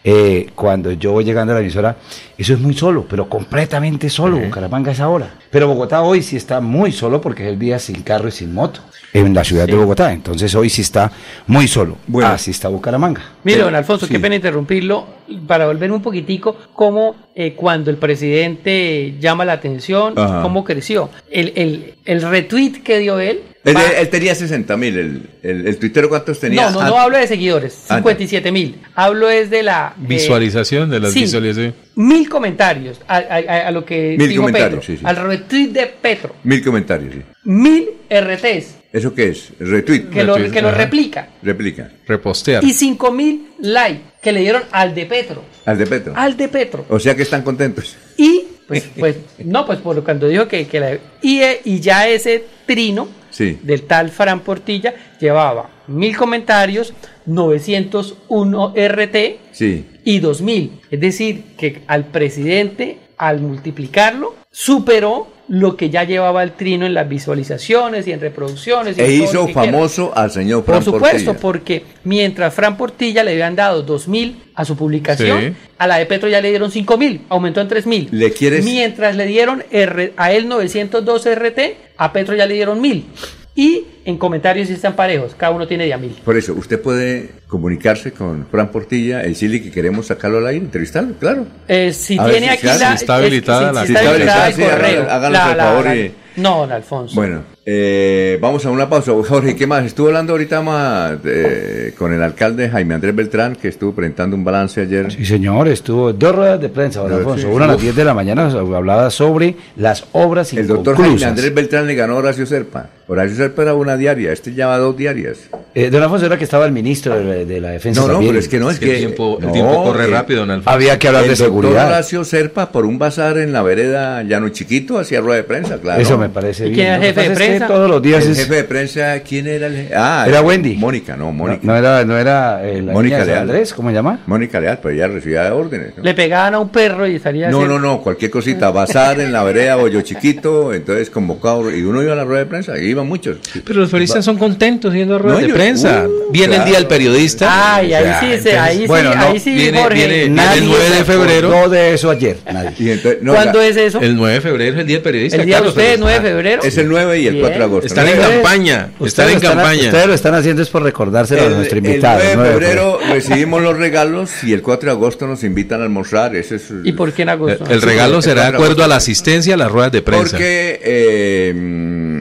eh, 0.03 0.47
cuando 0.55 0.91
yo 0.93 1.11
voy 1.11 1.23
llegando 1.23 1.53
a 1.53 1.55
la 1.55 1.61
emisora, 1.61 1.95
eso 2.37 2.53
es 2.53 2.59
muy 2.59 2.73
solo, 2.73 3.05
pero 3.09 3.29
completamente 3.29 4.09
solo. 4.09 4.37
Bucaramanga 4.39 4.91
es 4.91 4.99
ahora. 4.99 5.35
Pero 5.51 5.67
Bogotá 5.67 6.01
hoy 6.01 6.23
sí 6.23 6.37
está 6.37 6.59
muy 6.59 6.91
solo 6.91 7.21
porque 7.21 7.43
es 7.43 7.49
el 7.49 7.59
día 7.59 7.77
sin 7.77 8.01
carro 8.01 8.27
y 8.27 8.31
sin 8.31 8.53
moto. 8.53 8.79
en 9.13 9.33
la 9.33 9.43
ciudad 9.43 9.67
de 9.67 9.75
Bogotá. 9.75 10.11
Entonces 10.13 10.55
hoy 10.55 10.69
sí 10.69 10.81
está 10.81 11.11
muy 11.45 11.67
solo. 11.67 11.97
Bueno. 12.07 12.29
Así 12.29 12.51
está 12.51 12.69
Bucaramanga. 12.69 13.21
Mire, 13.43 13.59
don 13.61 13.75
Alfonso, 13.75 14.05
sí. 14.07 14.13
qué 14.13 14.19
pena 14.19 14.35
interrumpirlo, 14.35 15.05
para 15.47 15.67
volver 15.67 15.91
un 15.91 16.01
poquitico, 16.01 16.55
cómo 16.73 17.15
eh, 17.35 17.53
cuando 17.53 17.91
el 17.91 17.97
presidente 17.97 19.15
llama 19.19 19.45
la 19.45 19.53
atención, 19.53 20.13
Ajá. 20.17 20.41
cómo 20.41 20.63
creció. 20.63 21.09
El, 21.29 21.53
el, 21.55 21.95
el 22.05 22.21
retweet 22.21 22.81
que 22.83 22.99
dio 22.99 23.19
él. 23.19 23.41
Él, 23.63 24.09
tenía 24.09 24.33
60 24.33 24.75
mil, 24.77 24.97
el, 24.97 25.29
el, 25.43 25.67
el 25.67 25.77
tuitero 25.77 26.09
cuántos 26.09 26.39
tenía. 26.39 26.63
no, 26.69 26.71
no, 26.71 26.79
Ah, 26.81 26.89
no 26.89 26.97
hablo 26.97 27.17
de 27.17 27.27
seguidores, 27.27 27.85
Ah, 27.89 27.97
57 27.97 28.51
mil. 28.51 28.81
Hablo 28.95 29.29
es 29.29 29.49
de 29.51 29.61
la... 29.61 29.93
eh, 29.95 30.05
Visualización 30.07 30.89
de 30.89 30.99
las 30.99 31.13
sí, 31.13 31.21
visualizaciones. 31.21 31.75
Mil 31.95 32.27
comentarios 32.27 32.99
a, 33.07 33.17
a- 33.17 33.67
a 33.67 33.71
lo 33.71 33.85
que 33.85 34.15
Mil 34.17 34.29
dijo 34.29 34.41
comentarios, 34.41 34.79
Petro. 34.79 34.93
sí, 34.95 34.97
sí. 34.97 35.03
Al 35.05 35.15
retweet 35.15 35.67
de 35.67 35.85
Petro. 35.87 36.35
Mil 36.43 36.63
comentarios, 36.63 37.13
sí. 37.13 37.21
Mil 37.43 37.87
RTs 38.09 38.75
¿Eso 38.93 39.13
qué 39.13 39.29
es? 39.29 39.51
Retweet. 39.59 40.09
que 40.09 40.23
lo, 40.23 40.35
Retweet, 40.35 40.51
que 40.53 40.61
lo 40.61 40.71
replica. 40.71 41.27
Replica. 41.43 41.91
Repostear. 42.07 42.61
Y 42.63 42.73
5 42.73 43.11
mil 43.11 43.47
likes 43.59 44.01
que 44.21 44.31
le 44.33 44.41
dieron 44.41 44.63
al 44.71 44.93
de 44.95 45.05
Petro. 45.05 45.43
Al 45.65 45.77
de 45.77 45.85
Petro. 45.87 46.13
Al 46.15 46.35
de 46.35 46.47
Petro. 46.49 46.85
O 46.89 46.99
sea 46.99 47.15
que 47.15 47.21
están 47.21 47.41
contentos. 47.43 47.95
Y 48.17 48.43
pues, 48.67 48.85
pues 48.99 49.15
no, 49.45 49.65
pues 49.65 49.79
por 49.79 50.03
cuando 50.03 50.27
dijo 50.27 50.47
que, 50.47 50.67
que 50.67 50.79
la- 50.81 50.97
y, 51.21 51.39
eh, 51.41 51.61
y 51.63 51.79
ya 51.79 52.07
ese 52.09 52.43
trino 52.65 53.07
Sí. 53.31 53.57
del 53.63 53.83
tal 53.83 54.09
Fran 54.11 54.41
Portilla 54.41 54.93
llevaba 55.19 55.69
mil 55.87 56.15
comentarios, 56.15 56.93
901 57.25 58.73
RT 58.75 59.39
Sí. 59.51 59.85
y 60.03 60.19
2000. 60.19 60.79
Es 60.91 60.99
decir, 60.99 61.43
que 61.57 61.81
al 61.87 62.05
presidente, 62.05 62.97
al 63.17 63.39
multiplicarlo, 63.41 64.35
superó 64.51 65.27
lo 65.47 65.75
que 65.75 65.89
ya 65.89 66.03
llevaba 66.03 66.43
el 66.43 66.51
trino 66.53 66.85
en 66.85 66.93
las 66.93 67.07
visualizaciones 67.09 68.05
y 68.07 68.11
en 68.11 68.19
reproducciones. 68.21 68.97
y 68.97 69.01
E 69.01 69.05
en 69.17 69.23
hizo 69.23 69.45
quiera. 69.45 69.63
famoso 69.65 70.11
al 70.15 70.31
señor 70.31 70.63
Fran 70.63 70.77
Por 70.83 70.93
supuesto, 70.93 71.33
Portilla. 71.33 71.41
porque 71.41 71.85
mientras 72.03 72.53
Fran 72.53 72.77
Portilla 72.77 73.23
le 73.23 73.31
habían 73.31 73.55
dado 73.55 73.81
2.000 73.85 74.35
a 74.55 74.63
su 74.65 74.75
publicación, 74.77 75.39
Sí. 75.41 75.53
a 75.77 75.87
la 75.87 75.97
de 75.97 76.05
Petro 76.05 76.29
ya 76.29 76.41
le 76.41 76.49
dieron 76.49 76.71
5.000, 76.71 77.21
aumentó 77.29 77.59
en 77.61 77.67
3.000. 77.69 78.07
¿Le 78.11 78.31
quieres- 78.31 78.63
Mientras 78.63 79.15
le 79.15 79.25
dieron 79.25 79.63
R- 79.71 80.13
a 80.17 80.31
él 80.31 80.47
902 80.47 81.25
RT, 81.25 81.77
a 81.97 82.13
Petro 82.13 82.35
ya 82.35 82.45
le 82.45 82.53
dieron 82.53 82.79
1.000. 82.81 83.05
Y 83.53 83.83
en 84.05 84.17
comentarios 84.17 84.67
sí 84.69 84.73
están 84.75 84.95
parejos, 84.95 85.35
cada 85.35 85.51
uno 85.53 85.67
tiene 85.67 85.85
de 85.85 85.93
a 85.93 85.99
1.000. 85.99 86.21
Por 86.23 86.37
eso, 86.37 86.53
usted 86.53 86.79
puede 86.81 87.31
comunicarse 87.47 88.13
con 88.13 88.45
Fran 88.49 88.69
Portilla, 88.71 89.19
decirle 89.19 89.61
que 89.61 89.71
queremos 89.71 90.07
sacarlo 90.07 90.37
al 90.37 90.47
aire, 90.47 90.63
entrevistarlo, 90.63 91.15
claro. 91.19 91.45
Eh, 91.67 91.91
si 91.91 92.17
A 92.17 92.25
tiene 92.29 92.47
si 92.47 92.53
aquí 92.53 92.67
la... 92.67 92.77
si 92.97 93.03
está 93.03 93.15
habilitada 93.17 93.71
la- 93.73 93.81
si 93.81 93.87
Si 93.87 93.93
está 93.93 94.09
habilitada 94.09 94.47
el 94.47 94.55
correo. 94.55 95.03
la- 95.29 95.55
favor 95.57 95.85
la- 95.85 95.95
y- 95.97 96.13
No, 96.37 96.59
don 96.61 96.71
Alfonso. 96.71 97.13
Bueno, 97.13 97.43
eh, 97.65 98.37
vamos 98.41 98.65
a 98.65 98.71
una 98.71 98.87
pausa. 98.89 99.11
Jorge, 99.11 99.53
¿qué 99.53 99.67
más? 99.67 99.83
Estuvo 99.85 100.07
hablando 100.07 100.31
ahorita 100.31 100.61
más 100.61 101.17
eh, 101.25 101.93
con 101.97 102.13
el 102.13 102.23
alcalde 102.23 102.69
Jaime 102.69 102.93
Andrés 102.95 103.13
Beltrán, 103.13 103.57
que 103.57 103.67
estuvo 103.67 103.91
presentando 103.93 104.37
un 104.37 104.45
balance 104.45 104.79
ayer. 104.79 105.11
Sí, 105.11 105.25
señor, 105.25 105.67
estuvo 105.67 106.13
dos 106.13 106.33
ruedas 106.33 106.61
de 106.61 106.69
prensa, 106.69 107.01
don 107.01 107.11
Alfonso. 107.11 107.47
sí. 107.49 107.53
Una 107.53 107.65
a 107.65 107.67
las 107.67 107.75
Uf. 107.75 107.81
10 107.83 107.95
de 107.97 108.05
la 108.05 108.13
mañana 108.13 108.49
hablaba 108.49 109.09
sobre 109.11 109.55
las 109.75 110.05
obras 110.13 110.53
El 110.53 110.67
doctor. 110.67 110.95
Jaime 110.95 111.25
Andrés 111.25 111.53
Beltrán 111.53 111.85
le 111.85 111.95
ganó 111.95 112.13
a 112.13 112.19
Horacio 112.19 112.45
Serpa. 112.45 112.89
Horacio 113.11 113.35
Serpa 113.35 113.63
era 113.63 113.73
una 113.73 113.97
diaria, 113.97 114.31
este 114.31 114.53
lleva 114.53 114.77
dos 114.77 114.95
diarias. 114.95 115.39
Eh, 115.75 115.89
don 115.89 116.01
Alfonso 116.03 116.25
era 116.25 116.37
que 116.37 116.43
estaba 116.45 116.65
el 116.65 116.71
ministro 116.71 117.17
de, 117.17 117.45
de 117.45 117.59
la 117.61 117.69
defensa 117.71 118.01
No, 118.01 118.07
no, 118.07 118.13
también. 118.13 118.31
pero 118.31 118.39
es 118.39 118.47
que 118.47 118.59
no, 118.59 118.69
es 118.69 118.75
Es 118.75 118.79
que 118.79 118.85
que... 118.87 118.91
el 118.93 118.99
tiempo, 118.99 119.37
el 119.39 119.47
no, 119.47 119.51
tiempo 119.53 119.83
corre 119.83 120.05
eh, 120.05 120.07
rápido, 120.07 120.39
don 120.41 120.51
Alfonso. 120.51 120.69
Había 120.69 120.97
que 120.99 121.07
hablar 121.07 121.23
el 121.23 121.29
de 121.29 121.35
seguridad. 121.35 121.87
Horacio 121.87 122.23
Serpa, 122.23 122.71
por 122.71 122.85
un 122.85 122.97
bazar 122.99 123.37
en 123.37 123.51
la 123.53 123.61
vereda 123.63 124.23
Llano 124.23 124.49
Chiquito, 124.49 124.97
hacía 124.97 125.19
rueda 125.21 125.37
de 125.37 125.43
prensa, 125.43 125.77
claro. 125.79 126.01
Eso 126.01 126.17
me 126.17 126.29
parece 126.29 126.67
¿Y 126.67 126.71
bien. 126.71 126.75
quién 126.75 126.87
era 126.87 126.99
que 126.99 127.07
jefe 127.07 127.21
de 127.21 127.29
pasa 127.29 127.31
es 127.31 127.37
que 127.39 127.45
prensa? 127.57 127.67
todos 127.67 127.89
los 127.89 128.01
días 128.01 128.25
El 128.25 128.31
es- 128.31 128.37
jefe 128.39 128.55
de 128.55 128.63
prensa, 128.63 129.19
¿quién 129.21 129.47
era 129.47 129.67
el 129.67 129.75
je- 129.75 129.93
Ah, 129.95 130.25
Era 130.27 130.39
es- 130.39 130.45
Wendy. 130.45 130.75
Mónica, 130.75 131.15
no, 131.17 131.31
Mónica. 131.31 131.59
No, 131.63 131.73
no 131.73 131.77
era, 131.79 132.05
no 132.05 132.17
era 132.17 132.67
eh, 132.69 132.81
la 132.81 132.93
Mónica 132.93 133.15
niña 133.17 133.25
Leal. 133.27 133.39
Andrés, 133.43 133.73
¿cómo 133.73 133.89
se 133.89 133.95
llama? 133.95 134.19
Mónica 134.25 134.59
Leal, 134.59 134.79
pero 134.81 134.93
ella 134.95 135.07
recibía 135.07 135.53
órdenes. 135.53 135.97
¿no? 135.97 136.03
Le 136.03 136.13
pegaban 136.13 136.53
a 136.55 136.59
un 136.59 136.69
perro 136.69 137.05
y 137.07 137.19
salía 137.19 137.49
No, 137.49 137.65
no, 137.65 137.77
no, 137.79 138.01
cualquier 138.01 138.31
cosita, 138.31 138.71
bazar 138.71 139.19
en 139.19 139.31
la 139.33 139.43
vereda 139.43 139.75
Bollo 139.75 140.01
Chiquito, 140.01 140.73
entonces 140.73 141.09
convocado, 141.09 141.69
y 141.75 141.81
uno 141.83 142.01
iba 142.03 142.13
a 142.13 142.15
la 142.15 142.23
rueda 142.23 142.39
de 142.41 142.45
prensa, 142.47 142.77
y 142.77 142.93
iban 143.01 143.07
muchos. 143.07 143.37
Pero 143.65 143.79
los 143.81 143.89
periodistas 143.89 144.23
son 144.25 144.37
contentos 144.37 144.93
yendo 144.93 145.15
a 145.15 145.19
ruedas 145.19 145.41
No, 145.41 145.47
de 145.47 145.53
prensa. 145.53 146.05
uh, 146.07 146.31
viene 146.31 146.47
el 146.55 146.61
claro. 146.61 146.69
día 146.69 146.77
del 146.79 146.87
periodista. 146.87 147.75
Ay, 147.75 147.93
ahí 147.93 148.05
sí, 148.19 148.25
entonces, 148.27 148.53
ahí 148.57 148.77
sí, 148.79 148.87
bueno, 148.87 149.15
no, 149.15 149.21
ahí 149.21 149.39
sí, 149.39 149.53
viene- 149.53 149.81
Jorge. 149.81 150.07
viene- 150.07 150.29
Nadie 150.29 150.59
el 150.59 150.65
9 150.67 150.89
de 150.89 151.03
febrero. 151.03 151.47
acordó 151.49 151.69
de 151.69 151.93
eso 151.93 152.09
ayer. 152.09 152.37
Nadie. 152.51 152.71
Y 152.79 152.89
entonces, 152.89 153.21
no, 153.21 153.33
¿Cuándo 153.33 153.59
la- 153.59 153.67
es 153.67 153.77
eso? 153.77 153.99
El 153.99 154.15
9 154.15 154.35
de 154.35 154.41
febrero 154.41 154.73
es 154.75 154.79
el 154.81 154.87
día 154.87 154.95
del 154.97 155.03
periodista. 155.03 155.37
El 155.37 155.45
día 155.45 155.55
de 155.55 155.61
claro, 155.61 155.69
ustedes, 155.69 155.89
pero- 155.91 156.01
9 156.03 156.19
de 156.19 156.29
febrero. 156.29 156.61
Es 156.63 156.77
el 156.77 156.87
9 156.89 157.19
y 157.19 157.27
el 157.27 157.33
Bien. 157.33 157.41
4 157.45 157.57
de 157.59 157.63
agosto. 157.65 157.87
Están 157.87 158.07
en 158.07 158.15
¿no? 158.17 158.21
campaña. 158.29 158.89
Están 159.03 159.29
en 159.29 159.39
campaña. 159.39 159.83
Ustedes 159.85 160.07
lo 160.07 160.13
están 160.13 160.35
haciendo 160.35 160.61
es 160.61 160.69
por 160.69 160.83
recordárselo 160.83 161.41
a 161.41 161.45
El, 161.47 161.55
nuestro 161.55 161.77
el 161.79 161.85
invitado. 161.85 162.19
9 162.23 162.29
de 162.29 162.35
¿no? 162.37 162.43
febrero 162.43 162.99
recibimos 163.09 163.61
los 163.61 163.77
regalos 163.77 164.29
y 164.43 164.53
el 164.53 164.61
4 164.61 164.87
de 164.87 164.91
agosto 164.91 165.27
nos 165.27 165.43
invitan 165.43 165.81
a 165.81 165.83
almorzar. 165.83 166.35
Ese 166.35 166.55
es, 166.55 166.63
¿Y 166.83 166.91
por 166.93 167.11
qué 167.13 167.23
en 167.23 167.29
agosto? 167.29 167.65
El 167.69 167.81
regalo 167.81 168.17
el 168.17 168.23
será 168.23 168.45
de 168.45 168.47
4 168.51 168.59
de 168.59 168.63
acuerdo 168.65 168.83
a 168.83 168.87
la 168.87 168.95
asistencia 168.97 169.53
a 169.53 169.57
las 169.57 169.71
ruedas 169.71 169.91
de 169.91 170.01
prensa. 170.01 170.31
Porque 170.31 170.79
eh, 170.83 171.53
mm, 171.55 172.19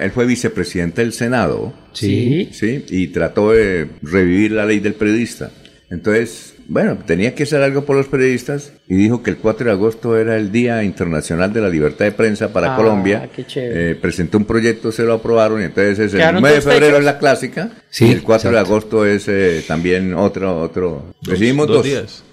Él 0.00 0.10
fue 0.10 0.26
vicepresidente 0.26 1.02
del 1.02 1.12
Senado, 1.12 1.72
Sí. 1.92 2.48
¿sí? 2.52 2.84
Y 2.90 3.08
trató 3.08 3.52
de 3.52 3.88
revivir 4.02 4.52
la 4.52 4.64
ley 4.66 4.80
del 4.80 4.94
periodista. 4.94 5.50
Entonces, 5.90 6.54
bueno, 6.66 6.98
tenía 7.06 7.34
que 7.34 7.42
hacer 7.42 7.62
algo 7.62 7.84
por 7.84 7.94
los 7.94 8.06
periodistas 8.08 8.72
y 8.88 8.96
dijo 8.96 9.22
que 9.22 9.30
el 9.30 9.36
4 9.36 9.66
de 9.66 9.72
agosto 9.72 10.18
era 10.18 10.36
el 10.36 10.50
Día 10.50 10.82
Internacional 10.82 11.52
de 11.52 11.60
la 11.60 11.68
Libertad 11.68 12.06
de 12.06 12.12
Prensa 12.12 12.52
para 12.52 12.72
Ah, 12.72 12.76
Colombia. 12.76 13.28
Eh, 13.56 13.96
presentó 14.00 14.38
un 14.38 14.44
proyecto, 14.46 14.90
se 14.90 15.02
lo 15.02 15.12
aprobaron 15.14 15.60
y 15.60 15.64
entonces 15.64 15.98
es 15.98 16.12
el 16.14 16.18
¿Quedaron 16.20 16.40
9 16.40 16.56
de 16.56 16.62
febrero 16.62 16.96
es 16.98 17.04
la 17.04 17.18
clásica 17.18 17.70
el 18.00 18.22
4 18.22 18.50
de 18.50 18.58
agosto 18.58 19.06
es 19.06 19.28
eh, 19.28 19.62
también 19.68 20.14
otro, 20.14 20.58
otro. 20.58 21.14
Recibimos 21.22 21.68
dos 21.68 21.86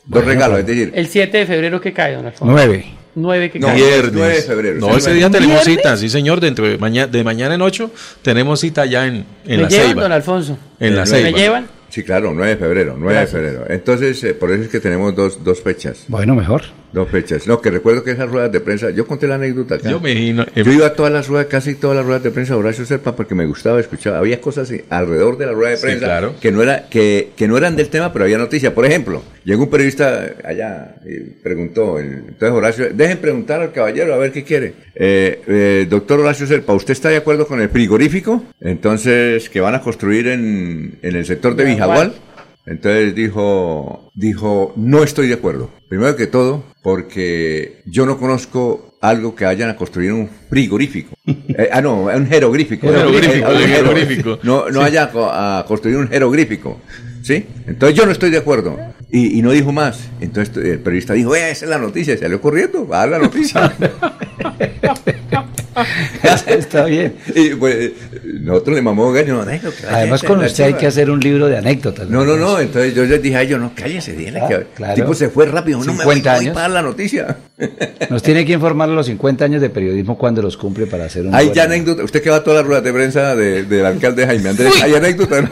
dos, 0.06 0.26
regalos, 0.26 0.62
pues, 0.62 0.70
es 0.72 0.78
decir, 0.78 0.92
El 0.96 1.08
7 1.08 1.38
de 1.38 1.46
febrero 1.46 1.80
que 1.82 1.94
cae, 1.94 2.16
don 2.16 2.26
Alfonso. 2.26 2.52
Nueve. 2.52 2.86
9 3.16 3.52
que 3.52 3.60
No, 3.60 3.68
cae. 3.68 3.76
Viernes. 3.78 4.14
9 4.14 4.34
de 4.36 4.42
febrero, 4.42 4.80
No, 4.80 4.98
ese 4.98 5.14
día 5.14 5.30
tenemos 5.30 5.66
¿Viernes? 5.66 5.78
cita, 5.84 5.98
sí 5.98 6.10
señor, 6.10 6.40
dentro 6.40 6.66
de 6.68 6.78
mañana, 6.78 7.08
de 7.12 7.24
mañana 7.24 7.56
en 7.56 7.62
8 7.62 7.92
tenemos 8.22 8.60
cita 8.60 8.86
ya 8.86 9.06
en, 9.08 9.16
en 9.16 9.26
¿Me 9.46 9.58
la 9.64 9.70
llevan, 9.70 9.88
Ceiba. 9.88 10.02
don 10.04 10.12
Alfonso? 10.12 10.58
En 10.80 10.96
la 10.96 11.02
¿Me 11.02 11.08
Ceiba. 11.08 11.32
¿Me 11.32 11.38
llevan? 11.38 11.68
sí, 11.90 12.04
claro, 12.04 12.32
9 12.34 12.52
de 12.52 12.58
febrero, 12.58 12.96
9 12.98 13.14
Gracias. 13.14 13.34
de 13.42 13.48
febrero. 13.50 13.66
Entonces, 13.70 14.24
eh, 14.24 14.34
por 14.34 14.52
eso 14.52 14.64
es 14.64 14.70
que 14.70 14.80
tenemos 14.80 15.14
dos, 15.16 15.44
dos 15.44 15.62
fechas. 15.62 16.06
Bueno, 16.08 16.36
mejor. 16.36 16.62
Dos 16.94 17.10
fechas. 17.10 17.48
No, 17.48 17.62
que 17.62 17.72
recuerdo 17.72 18.04
que 18.04 18.12
esas 18.12 18.30
ruedas 18.30 18.52
de 18.52 18.60
prensa, 18.60 18.90
yo 18.90 19.08
conté 19.08 19.26
la 19.28 19.36
anécdota 19.36 19.76
acá. 19.76 19.90
Yo 19.90 20.00
me 20.02 20.12
imagino. 20.12 20.44
eh, 20.56 20.64
Yo 20.64 20.72
iba 20.74 20.88
a 20.88 20.94
todas 20.94 21.12
las 21.12 21.28
ruedas, 21.28 21.48
casi 21.48 21.76
todas 21.76 21.96
las 21.96 22.06
ruedas 22.06 22.24
de 22.24 22.32
prensa 22.32 22.54
de 22.54 22.60
Horacio 22.60 22.86
Serpa 22.86 23.16
porque 23.16 23.34
me 23.34 23.46
gustaba 23.46 23.80
escuchar. 23.80 24.16
Había 24.16 24.42
cosas 24.42 24.72
alrededor 24.90 25.38
de 25.38 25.46
la 25.46 25.54
rueda 25.54 25.70
de 25.72 25.78
Sí, 25.78 25.84
prensa 25.84 26.06
claro. 26.06 26.36
que, 26.42 26.52
no 26.52 26.62
era, 26.62 26.88
que, 26.90 27.30
que 27.38 27.48
no 27.48 27.58
eran 27.58 27.76
del 27.78 27.88
tema, 27.90 28.12
pero 28.12 28.26
había 28.26 28.38
noticias. 28.38 28.74
Por 28.74 28.86
ejemplo, 28.86 29.24
llegó 29.46 29.64
un 29.64 29.70
periodista 29.70 30.32
allá 30.44 30.96
y 31.06 31.20
preguntó, 31.42 31.98
el- 31.98 32.26
entonces 32.28 32.52
Horacio, 32.52 32.90
dejen 32.94 33.20
preguntar 33.20 33.62
al 33.62 33.72
caballero 33.72 34.14
a 34.14 34.18
ver 34.18 34.32
qué 34.34 34.44
quiere. 34.44 34.74
Eh, 34.94 35.42
eh, 35.48 35.88
doctor 35.90 36.20
Horacio 36.20 36.46
Serpa, 36.46 36.74
¿usted 36.74 36.92
está 36.92 37.08
de 37.10 37.18
acuerdo 37.18 37.48
con 37.48 37.62
el 37.62 37.70
frigorífico? 37.70 38.44
Entonces, 38.60 39.50
que 39.50 39.62
van 39.62 39.76
a 39.76 39.82
construir 39.82 40.28
en, 40.28 40.98
en 41.02 41.16
el 41.16 41.26
sector 41.26 41.56
de 41.56 41.64
Vijagual. 41.66 42.14
Entonces 42.66 43.16
dijo, 43.16 44.12
dijo, 44.14 44.74
no 44.76 45.04
estoy 45.04 45.28
de 45.28 45.34
acuerdo. 45.34 45.70
Primero 45.90 46.16
que 46.16 46.28
todo, 46.28 46.64
porque 46.84 47.82
yo 47.86 48.06
no 48.06 48.18
conozco 48.18 48.96
algo 49.02 49.34
que 49.36 49.46
vayan 49.46 49.70
a 49.70 49.76
construir 49.76 50.12
un 50.14 50.30
frigorífico. 50.50 51.14
Eh, 51.58 51.70
ah, 51.72 51.82
no, 51.82 52.04
un 52.04 52.28
jeroglífico. 52.28 52.88
Jeroglífico, 52.88 53.50
Eh, 53.50 53.56
un 53.56 53.68
jeroglífico. 53.68 54.40
No, 54.44 54.70
no 54.70 54.82
haya 54.82 55.12
a 55.14 55.66
construir 55.68 55.98
un 55.98 56.08
jeroglífico. 56.08 56.80
¿Sí? 57.24 57.46
Entonces 57.68 57.96
yo 57.98 58.06
no 58.06 58.12
estoy 58.12 58.30
de 58.32 58.38
acuerdo. 58.38 58.78
Y, 59.12 59.38
y 59.38 59.42
no 59.42 59.52
dijo 59.52 59.72
más. 59.72 60.10
Entonces 60.22 60.56
el 60.58 60.80
periodista 60.80 61.14
dijo, 61.14 61.36
"Eh, 61.36 61.52
esa 61.52 61.66
es 61.66 61.70
la 61.70 61.78
noticia. 61.78 62.14
Y 62.14 62.18
salió 62.18 62.40
corriendo 62.42 62.88
a 62.94 63.00
dar 63.00 63.10
la 63.10 63.20
noticia. 63.20 63.74
Está 66.48 66.86
bien. 66.86 67.16
y 67.36 67.50
pues 67.56 67.92
nosotros 68.40 68.76
le 68.76 68.82
mamamos 68.82 69.14
gallo. 69.14 69.44
No, 69.44 69.52
Además, 69.90 70.24
con 70.24 70.44
usted 70.44 70.64
hay 70.64 70.70
chiva". 70.72 70.80
que 70.80 70.88
hacer 70.88 71.10
un 71.10 71.20
libro 71.20 71.48
de 71.48 71.58
anécdotas. 71.58 72.08
No, 72.10 72.24
no, 72.24 72.36
no. 72.38 72.60
Entonces 72.60 72.94
yo 72.96 73.04
les 73.06 73.22
dije 73.22 73.36
a 73.38 73.42
ellos, 73.42 73.60
no, 73.60 73.72
cállese, 73.76 74.14
dile 74.14 74.40
Ah, 74.40 74.48
que 74.48 74.66
claro. 74.76 74.94
el 74.94 75.02
tipo 75.02 75.14
se 75.14 75.30
fue 75.30 75.46
rápido. 75.48 75.80
No 75.80 75.94
me 75.94 76.04
voy, 76.06 76.16
50 76.16 76.32
voy 76.32 76.40
años. 76.42 76.54
para 76.54 76.62
dar 76.64 76.72
la 76.72 76.82
noticia. 76.82 77.38
Nos 78.10 78.24
tiene 78.24 78.46
que 78.46 78.54
informar 78.54 78.90
los 78.90 79.06
50 79.06 79.46
años 79.46 79.62
de 79.62 79.70
periodismo 79.70 80.18
cuando 80.18 80.42
los 80.42 80.58
cumple 80.58 80.88
para 80.88 81.06
hacer 81.06 81.26
un. 81.26 81.36
Hay 81.36 81.52
ya 81.54 81.64
anécdota. 81.64 82.04
Usted 82.04 82.22
que 82.22 82.30
va 82.30 82.38
a 82.38 82.44
todas 82.44 82.60
las 82.60 82.66
ruedas 82.68 82.84
de 82.84 82.94
prensa 82.94 83.36
de- 83.36 83.64
del 83.64 83.86
alcalde 83.86 84.26
Jaime 84.26 84.50
Andrés. 84.50 84.74
Hay 84.82 84.96
anécdota. 84.96 85.42
¿no? 85.42 85.50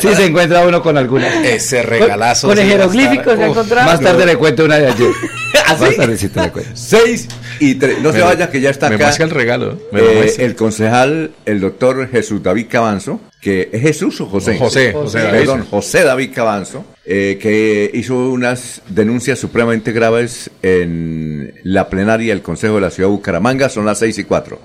Sí, 0.00 0.08
se 0.14 0.24
encuentra 0.26 0.66
uno 0.66 0.82
con 0.82 0.96
alguna. 0.96 1.28
Ese 1.44 1.80
Con, 1.82 1.86
regalazo. 1.90 2.48
con 2.48 2.58
el 2.58 2.64
sí 2.64 2.70
va 2.70 2.74
a 2.74 2.78
jeroglífico 2.78 3.30
estar- 3.30 3.36
se 3.36 3.42
ha 3.44 3.46
encontrado. 3.48 3.86
Más 3.90 4.00
tarde 4.00 4.26
le 4.26 4.36
cuento 4.36 4.64
una 4.64 4.78
de 4.78 4.86
ayer. 4.88 5.10
¿Ah? 5.66 5.76
Más 5.80 5.96
tarde 5.96 6.16
sí 6.16 6.28
te 6.28 6.40
la 6.40 6.52
cuento. 6.52 6.70
Seis 6.74 7.28
y 7.60 7.74
tres. 7.76 8.00
No 8.02 8.12
se 8.12 8.18
me- 8.18 8.24
vaya 8.24 8.50
que 8.50 8.60
ya 8.60 8.70
está 8.70 8.88
Me 8.88 8.96
acá. 8.96 9.04
muestra 9.06 9.24
el 9.24 9.30
regalo. 9.30 9.78
Me 9.92 10.00
lo 10.00 10.10
eh, 10.22 10.32
el 10.38 10.54
concejal, 10.54 11.30
el 11.44 11.60
doctor 11.60 11.95
Jesús 12.10 12.42
David 12.42 12.66
Cabanzo, 12.68 13.20
que 13.40 13.70
es 13.72 13.80
Jesús 13.80 14.20
o 14.20 14.26
José. 14.26 14.58
José, 14.58 14.92
José 14.92 15.20
David. 15.20 15.38
Perdón, 15.38 15.66
José 15.70 16.04
David 16.04 16.30
Cabanzo, 16.34 16.84
eh, 17.04 17.38
que 17.40 17.90
hizo 17.94 18.16
unas 18.30 18.82
denuncias 18.88 19.38
supremamente 19.38 19.92
graves 19.92 20.50
en 20.62 21.54
la 21.62 21.88
plenaria 21.88 22.32
del 22.32 22.42
Consejo 22.42 22.76
de 22.76 22.80
la 22.82 22.90
Ciudad 22.90 23.08
de 23.08 23.14
Bucaramanga. 23.14 23.68
Son 23.68 23.86
las 23.86 23.98
seis 23.98 24.18
y 24.18 24.24
cuatro. 24.24 24.60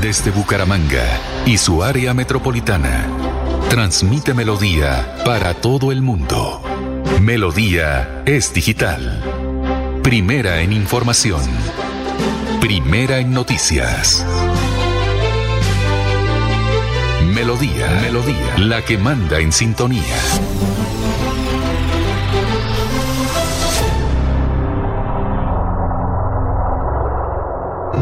Desde 0.00 0.30
Bucaramanga 0.30 1.04
y 1.46 1.58
su 1.58 1.82
área 1.82 2.14
metropolitana, 2.14 3.06
transmite 3.68 4.34
Melodía 4.34 5.14
para 5.24 5.54
todo 5.54 5.92
el 5.92 6.02
mundo. 6.02 6.62
Melodía 7.20 8.22
es 8.24 8.54
digital. 8.54 9.22
Primera 10.02 10.62
en 10.62 10.72
información. 10.72 11.42
Primera 12.60 13.20
en 13.20 13.32
noticias. 13.32 14.24
Melodía, 17.24 17.88
Melodía, 18.02 18.58
la 18.58 18.84
que 18.84 18.98
manda 18.98 19.40
en 19.40 19.50
sintonía. 19.50 20.04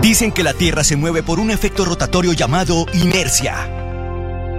Dicen 0.02 0.32
que 0.32 0.42
la 0.42 0.54
Tierra 0.54 0.82
se 0.82 0.96
mueve 0.96 1.22
por 1.22 1.38
un 1.38 1.52
efecto 1.52 1.84
rotatorio 1.84 2.32
llamado 2.32 2.86
inercia. 2.94 3.70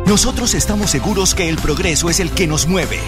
Nosotros 0.05 0.53
estamos 0.53 0.91
seguros 0.91 1.35
que 1.35 1.49
el 1.49 1.57
progreso 1.57 2.09
es 2.09 2.21
el 2.21 2.31
que 2.31 2.47
nos 2.47 2.67
mueve. 2.67 2.99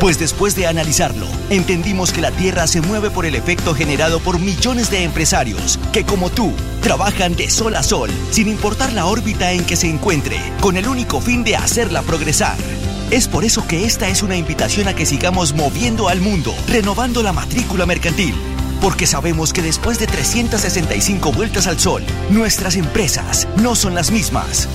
Pues 0.00 0.18
después 0.18 0.56
de 0.56 0.66
analizarlo, 0.66 1.26
entendimos 1.50 2.10
que 2.10 2.22
la 2.22 2.30
Tierra 2.30 2.66
se 2.66 2.80
mueve 2.80 3.10
por 3.10 3.26
el 3.26 3.34
efecto 3.34 3.74
generado 3.74 4.18
por 4.18 4.38
millones 4.38 4.90
de 4.90 5.04
empresarios 5.04 5.78
que, 5.92 6.06
como 6.06 6.30
tú, 6.30 6.54
trabajan 6.80 7.36
de 7.36 7.50
sol 7.50 7.76
a 7.76 7.82
sol, 7.82 8.08
sin 8.30 8.48
importar 8.48 8.94
la 8.94 9.04
órbita 9.04 9.52
en 9.52 9.62
que 9.62 9.76
se 9.76 9.90
encuentre, 9.90 10.40
con 10.62 10.78
el 10.78 10.88
único 10.88 11.20
fin 11.20 11.44
de 11.44 11.56
hacerla 11.56 12.00
progresar. 12.00 12.56
Es 13.10 13.28
por 13.28 13.44
eso 13.44 13.66
que 13.68 13.84
esta 13.84 14.08
es 14.08 14.22
una 14.22 14.36
invitación 14.36 14.88
a 14.88 14.94
que 14.94 15.04
sigamos 15.04 15.52
moviendo 15.52 16.08
al 16.08 16.22
mundo, 16.22 16.54
renovando 16.66 17.22
la 17.22 17.34
matrícula 17.34 17.84
mercantil. 17.84 18.34
Porque 18.80 19.06
sabemos 19.06 19.52
que 19.52 19.60
después 19.60 19.98
de 19.98 20.06
365 20.06 21.30
vueltas 21.30 21.66
al 21.66 21.78
sol, 21.78 22.02
nuestras 22.30 22.76
empresas 22.76 23.46
no 23.56 23.74
son 23.74 23.94
las 23.94 24.10
mismas. 24.10 24.66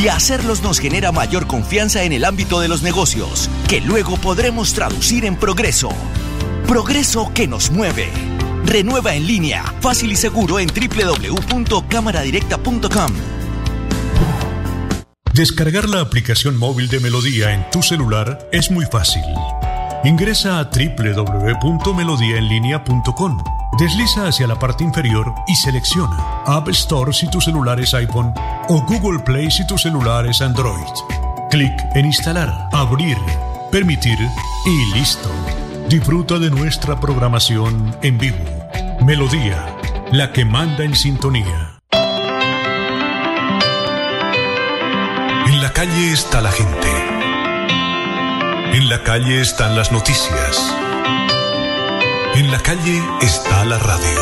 Y 0.00 0.08
hacerlos 0.08 0.62
nos 0.62 0.78
genera 0.78 1.12
mayor 1.12 1.46
confianza 1.46 2.02
en 2.02 2.12
el 2.12 2.24
ámbito 2.24 2.60
de 2.60 2.68
los 2.68 2.82
negocios, 2.82 3.50
que 3.68 3.80
luego 3.80 4.16
podremos 4.16 4.72
traducir 4.72 5.24
en 5.24 5.36
progreso. 5.36 5.90
Progreso 6.66 7.30
que 7.34 7.46
nos 7.46 7.70
mueve. 7.70 8.08
Renueva 8.64 9.14
en 9.14 9.26
línea, 9.26 9.64
fácil 9.80 10.12
y 10.12 10.16
seguro 10.16 10.58
en 10.58 10.68
www.cámaradirecta.com. 10.68 13.12
Descargar 15.34 15.88
la 15.88 16.00
aplicación 16.00 16.58
móvil 16.58 16.88
de 16.88 17.00
Melodía 17.00 17.54
en 17.54 17.64
tu 17.70 17.82
celular 17.82 18.50
es 18.52 18.70
muy 18.70 18.84
fácil. 18.84 19.22
Ingresa 20.04 20.58
a 20.58 20.64
www.melodiaenlinea.com. 20.64 23.61
Desliza 23.78 24.26
hacia 24.26 24.46
la 24.46 24.58
parte 24.58 24.84
inferior 24.84 25.34
y 25.46 25.56
selecciona 25.56 26.42
App 26.44 26.68
Store 26.68 27.12
si 27.12 27.28
tu 27.30 27.40
celular 27.40 27.80
es 27.80 27.94
iPhone 27.94 28.34
o 28.68 28.82
Google 28.82 29.20
Play 29.20 29.50
si 29.50 29.66
tu 29.66 29.78
celular 29.78 30.26
es 30.26 30.42
Android. 30.42 30.92
Clic 31.50 31.72
en 31.94 32.04
Instalar, 32.06 32.68
Abrir, 32.72 33.16
Permitir 33.70 34.18
y 34.66 34.94
listo. 34.94 35.30
Disfruta 35.88 36.38
de 36.38 36.50
nuestra 36.50 37.00
programación 37.00 37.96
en 38.02 38.18
vivo. 38.18 38.44
Melodía, 39.06 39.74
la 40.12 40.32
que 40.32 40.44
manda 40.44 40.84
en 40.84 40.94
sintonía. 40.94 41.80
En 45.46 45.62
la 45.62 45.72
calle 45.72 46.12
está 46.12 46.42
la 46.42 46.52
gente. 46.52 46.88
En 48.74 48.90
la 48.90 49.02
calle 49.02 49.40
están 49.40 49.74
las 49.76 49.90
noticias. 49.92 50.81
En 52.34 52.50
la 52.50 52.58
calle 52.60 53.02
está 53.20 53.62
la 53.66 53.78
radio. 53.78 54.18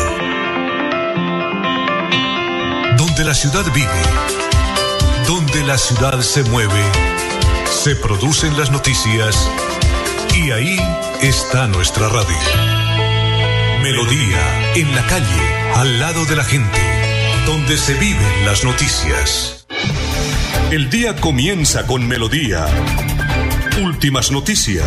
Donde 2.97 3.23
la 3.23 3.33
ciudad 3.33 3.65
vive, 3.73 3.87
donde 5.27 5.63
la 5.63 5.77
ciudad 5.77 6.19
se 6.19 6.43
mueve, 6.43 6.83
se 7.71 7.95
producen 7.95 8.57
las 8.57 8.69
noticias 8.69 9.49
y 10.35 10.51
ahí 10.51 10.77
está 11.21 11.67
nuestra 11.67 12.09
radio. 12.09 12.37
Melodía, 13.81 14.73
en 14.75 14.93
la 14.93 15.05
calle, 15.07 15.71
al 15.75 15.99
lado 15.99 16.25
de 16.25 16.35
la 16.35 16.43
gente, 16.43 16.81
donde 17.45 17.77
se 17.77 17.93
viven 17.93 18.45
las 18.45 18.65
noticias. 18.65 19.65
El 20.69 20.89
día 20.89 21.15
comienza 21.15 21.87
con 21.87 22.05
Melodía. 22.05 22.65
Últimas 23.81 24.31
noticias. 24.31 24.85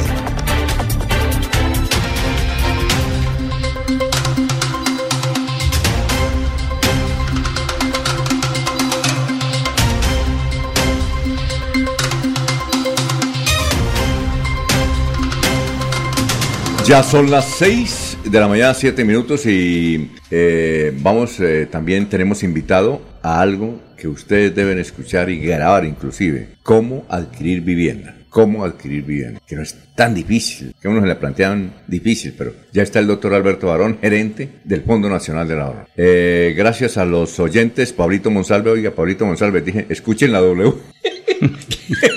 Ya 16.87 17.03
son 17.03 17.30
las 17.30 17.47
6 17.57 18.18
de 18.24 18.41
la 18.41 18.47
mañana, 18.47 18.74
7 18.74 19.05
minutos 19.07 19.47
y 19.47 20.11
eh, 20.30 20.93
vamos, 21.01 21.41
eh, 21.41 21.66
también 21.70 22.11
tenemos 22.11 22.43
invitado 22.43 23.01
a 23.22 23.41
algo 23.41 23.80
que 23.97 24.07
ustedes 24.07 24.55
deben 24.55 24.78
escuchar 24.78 25.30
y 25.30 25.39
grabar 25.39 25.87
inclusive, 25.87 26.57
cómo 26.62 27.07
adquirir 27.09 27.62
vivienda 27.62 28.14
cómo 28.35 28.64
adquirir 28.64 29.05
vivienda, 29.05 29.41
que 29.47 29.55
no 29.55 29.62
es 29.62 29.76
tan 29.95 30.12
difícil, 30.12 30.74
que 30.82 30.89
uno 30.89 31.01
se 31.01 31.07
le 31.07 31.14
plantean 31.14 31.72
difícil, 31.87 32.35
pero 32.37 32.53
ya 32.72 32.82
está 32.82 32.99
el 32.99 33.07
doctor 33.07 33.32
Alberto 33.32 33.68
Barón, 33.68 33.99
gerente 34.01 34.49
del 34.64 34.82
Fondo 34.82 35.09
Nacional 35.09 35.47
de 35.47 35.55
la 35.55 35.66
Ahorro. 35.66 35.87
Eh, 35.97 36.53
gracias 36.57 36.97
a 36.97 37.05
los 37.05 37.39
oyentes, 37.39 37.93
Pablito 37.93 38.32
Monsalve, 38.32 38.72
oiga, 38.72 38.91
Pablito 38.91 39.24
Monsalve, 39.24 39.61
dije, 39.61 39.87
escuchen 39.89 40.32
la 40.32 40.41
W. 40.41 40.74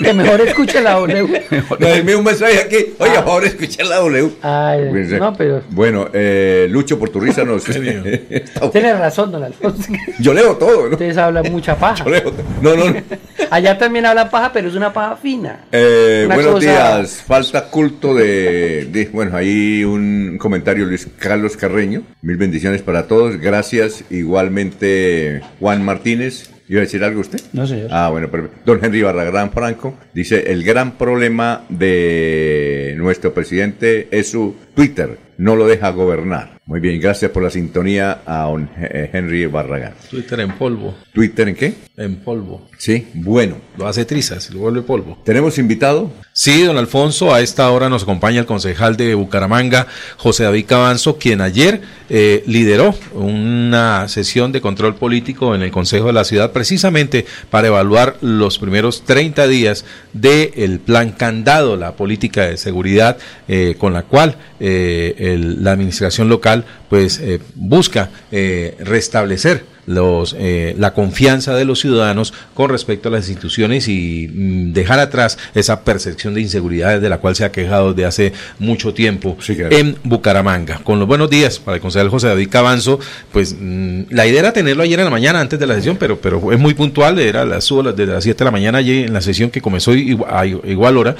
que 0.02 0.12
mejor 0.12 0.40
escuchen 0.40 0.84
la 0.84 0.94
W. 0.94 1.42
No, 1.78 1.86
envié 1.88 2.16
un 2.16 2.24
mensaje 2.24 2.60
aquí, 2.60 2.76
oiga, 2.98 3.16
por 3.16 3.24
favor, 3.24 3.44
escuchen 3.44 3.88
la 3.88 3.96
W. 3.96 4.30
Ay, 4.42 4.90
no, 5.18 5.32
pero... 5.34 5.62
Bueno, 5.70 6.08
eh, 6.12 6.66
Lucho, 6.70 6.98
por 6.98 7.10
tu 7.10 7.20
risa 7.20 7.44
nos... 7.44 7.64
Tiene 8.72 8.94
razón, 8.94 9.30
don 9.32 9.44
Alfonso. 9.44 9.92
Yo 10.18 10.34
leo 10.34 10.56
todo, 10.56 10.86
¿no? 10.86 10.92
Ustedes 10.92 11.16
hablan 11.16 11.50
mucha 11.52 11.76
paja. 11.76 12.04
Yo 12.04 12.10
leo 12.10 12.32
No, 12.62 12.74
no, 12.74 12.90
no. 12.90 13.02
Allá 13.50 13.78
también 13.78 14.06
hablan 14.06 14.30
paja, 14.30 14.52
pero 14.52 14.68
es 14.68 14.74
una 14.74 14.92
paja 14.92 15.16
fina. 15.16 15.64
Eh, 15.72 16.28
buenos 16.32 16.60
días. 16.60 17.22
Falta 17.26 17.66
culto 17.66 18.14
de, 18.14 19.08
Bueno, 19.12 19.36
ahí 19.36 19.84
un 19.84 20.38
comentario, 20.38 20.86
Luis 20.86 21.08
Carlos 21.18 21.56
Carreño. 21.56 22.02
Mil 22.22 22.36
bendiciones 22.36 22.82
para 22.82 23.06
todos. 23.06 23.38
Gracias. 23.38 24.04
Igualmente, 24.10 25.42
Juan 25.60 25.84
Martínez. 25.84 26.50
¿Iba 26.68 26.80
a 26.80 26.84
decir 26.84 27.02
algo 27.02 27.20
usted? 27.20 27.40
No, 27.52 27.66
señor. 27.66 27.88
Ah, 27.90 28.10
bueno, 28.10 28.28
pero 28.30 28.50
don 28.64 28.84
Henry 28.84 29.02
Barragán 29.02 29.52
Franco 29.52 29.94
dice, 30.12 30.52
el 30.52 30.64
gran 30.64 30.98
problema 30.98 31.64
de 31.70 32.94
nuestro 32.98 33.32
presidente 33.32 34.08
es 34.10 34.30
su 34.30 34.54
Twitter, 34.74 35.18
no 35.38 35.56
lo 35.56 35.66
deja 35.66 35.90
gobernar. 35.90 36.57
Muy 36.68 36.80
bien, 36.80 37.00
gracias 37.00 37.30
por 37.30 37.42
la 37.42 37.48
sintonía 37.48 38.20
a 38.26 38.42
don 38.42 38.68
Henry 38.76 39.46
Barragán. 39.46 39.94
Twitter 40.10 40.40
en 40.40 40.52
polvo. 40.52 40.94
¿Twitter 41.14 41.48
en 41.48 41.54
qué? 41.54 41.72
En 41.96 42.16
polvo. 42.16 42.68
Sí, 42.76 43.08
bueno. 43.14 43.56
Lo 43.78 43.88
hace 43.88 44.04
trizas, 44.04 44.50
lo 44.50 44.60
vuelve 44.60 44.82
polvo. 44.82 45.18
¿Tenemos 45.24 45.56
invitado? 45.56 46.12
Sí, 46.34 46.62
don 46.62 46.76
Alfonso, 46.76 47.32
a 47.32 47.40
esta 47.40 47.70
hora 47.70 47.88
nos 47.88 48.02
acompaña 48.02 48.40
el 48.40 48.46
concejal 48.46 48.96
de 48.96 49.14
Bucaramanga, 49.14 49.86
José 50.18 50.44
David 50.44 50.66
Cabanzo, 50.66 51.16
quien 51.16 51.40
ayer 51.40 51.80
eh, 52.10 52.44
lideró 52.46 52.94
una 53.14 54.06
sesión 54.08 54.52
de 54.52 54.60
control 54.60 54.94
político 54.94 55.54
en 55.54 55.62
el 55.62 55.70
Consejo 55.70 56.08
de 56.08 56.12
la 56.12 56.24
Ciudad 56.24 56.52
precisamente 56.52 57.24
para 57.50 57.68
evaluar 57.68 58.16
los 58.20 58.58
primeros 58.58 59.04
30 59.04 59.48
días 59.48 59.84
del 60.12 60.80
plan 60.80 61.12
candado, 61.12 61.76
la 61.76 61.92
política 61.92 62.46
de 62.46 62.56
seguridad 62.56 63.16
eh, 63.48 63.74
con 63.78 63.92
la 63.92 64.02
cual 64.02 64.36
eh, 64.60 65.36
la 65.58 65.72
administración 65.72 66.28
local 66.28 66.57
pues 66.88 67.20
busca 67.54 68.10
restablecer 68.30 69.64
los, 69.88 70.36
eh, 70.38 70.74
la 70.78 70.92
confianza 70.92 71.54
de 71.54 71.64
los 71.64 71.80
ciudadanos 71.80 72.34
con 72.54 72.70
respecto 72.70 73.08
a 73.08 73.12
las 73.12 73.28
instituciones 73.28 73.88
y 73.88 74.28
mm, 74.28 74.72
dejar 74.72 75.00
atrás 75.00 75.38
esa 75.54 75.82
percepción 75.82 76.34
de 76.34 76.42
inseguridad 76.42 77.00
de 77.00 77.08
la 77.08 77.18
cual 77.18 77.34
se 77.34 77.44
ha 77.44 77.50
quejado 77.50 77.94
desde 77.94 78.04
hace 78.04 78.32
mucho 78.58 78.92
tiempo 78.92 79.36
en 79.48 79.96
Bucaramanga. 80.04 80.80
Con 80.84 80.98
los 80.98 81.08
buenos 81.08 81.30
días 81.30 81.58
para 81.58 81.76
el 81.76 81.80
concejal 81.80 82.10
José 82.10 82.28
David 82.28 82.50
Cabanzo, 82.50 83.00
pues 83.32 83.56
mm, 83.58 84.02
la 84.10 84.26
idea 84.26 84.40
era 84.40 84.52
tenerlo 84.52 84.82
ayer 84.82 84.98
en 84.98 85.06
la 85.06 85.10
mañana 85.10 85.40
antes 85.40 85.58
de 85.58 85.66
la 85.66 85.74
sesión, 85.74 85.96
pero, 85.96 86.20
pero 86.20 86.52
es 86.52 86.58
muy 86.58 86.74
puntual, 86.74 87.18
era 87.18 87.46
las, 87.46 87.66
desde 87.96 88.12
las 88.12 88.24
7 88.24 88.38
de 88.38 88.44
la 88.44 88.50
mañana 88.50 88.78
allí 88.78 89.04
en 89.04 89.14
la 89.14 89.22
sesión 89.22 89.48
que 89.48 89.62
comenzó 89.62 89.92
a 90.28 90.46
igual 90.46 90.98
hora 90.98 91.16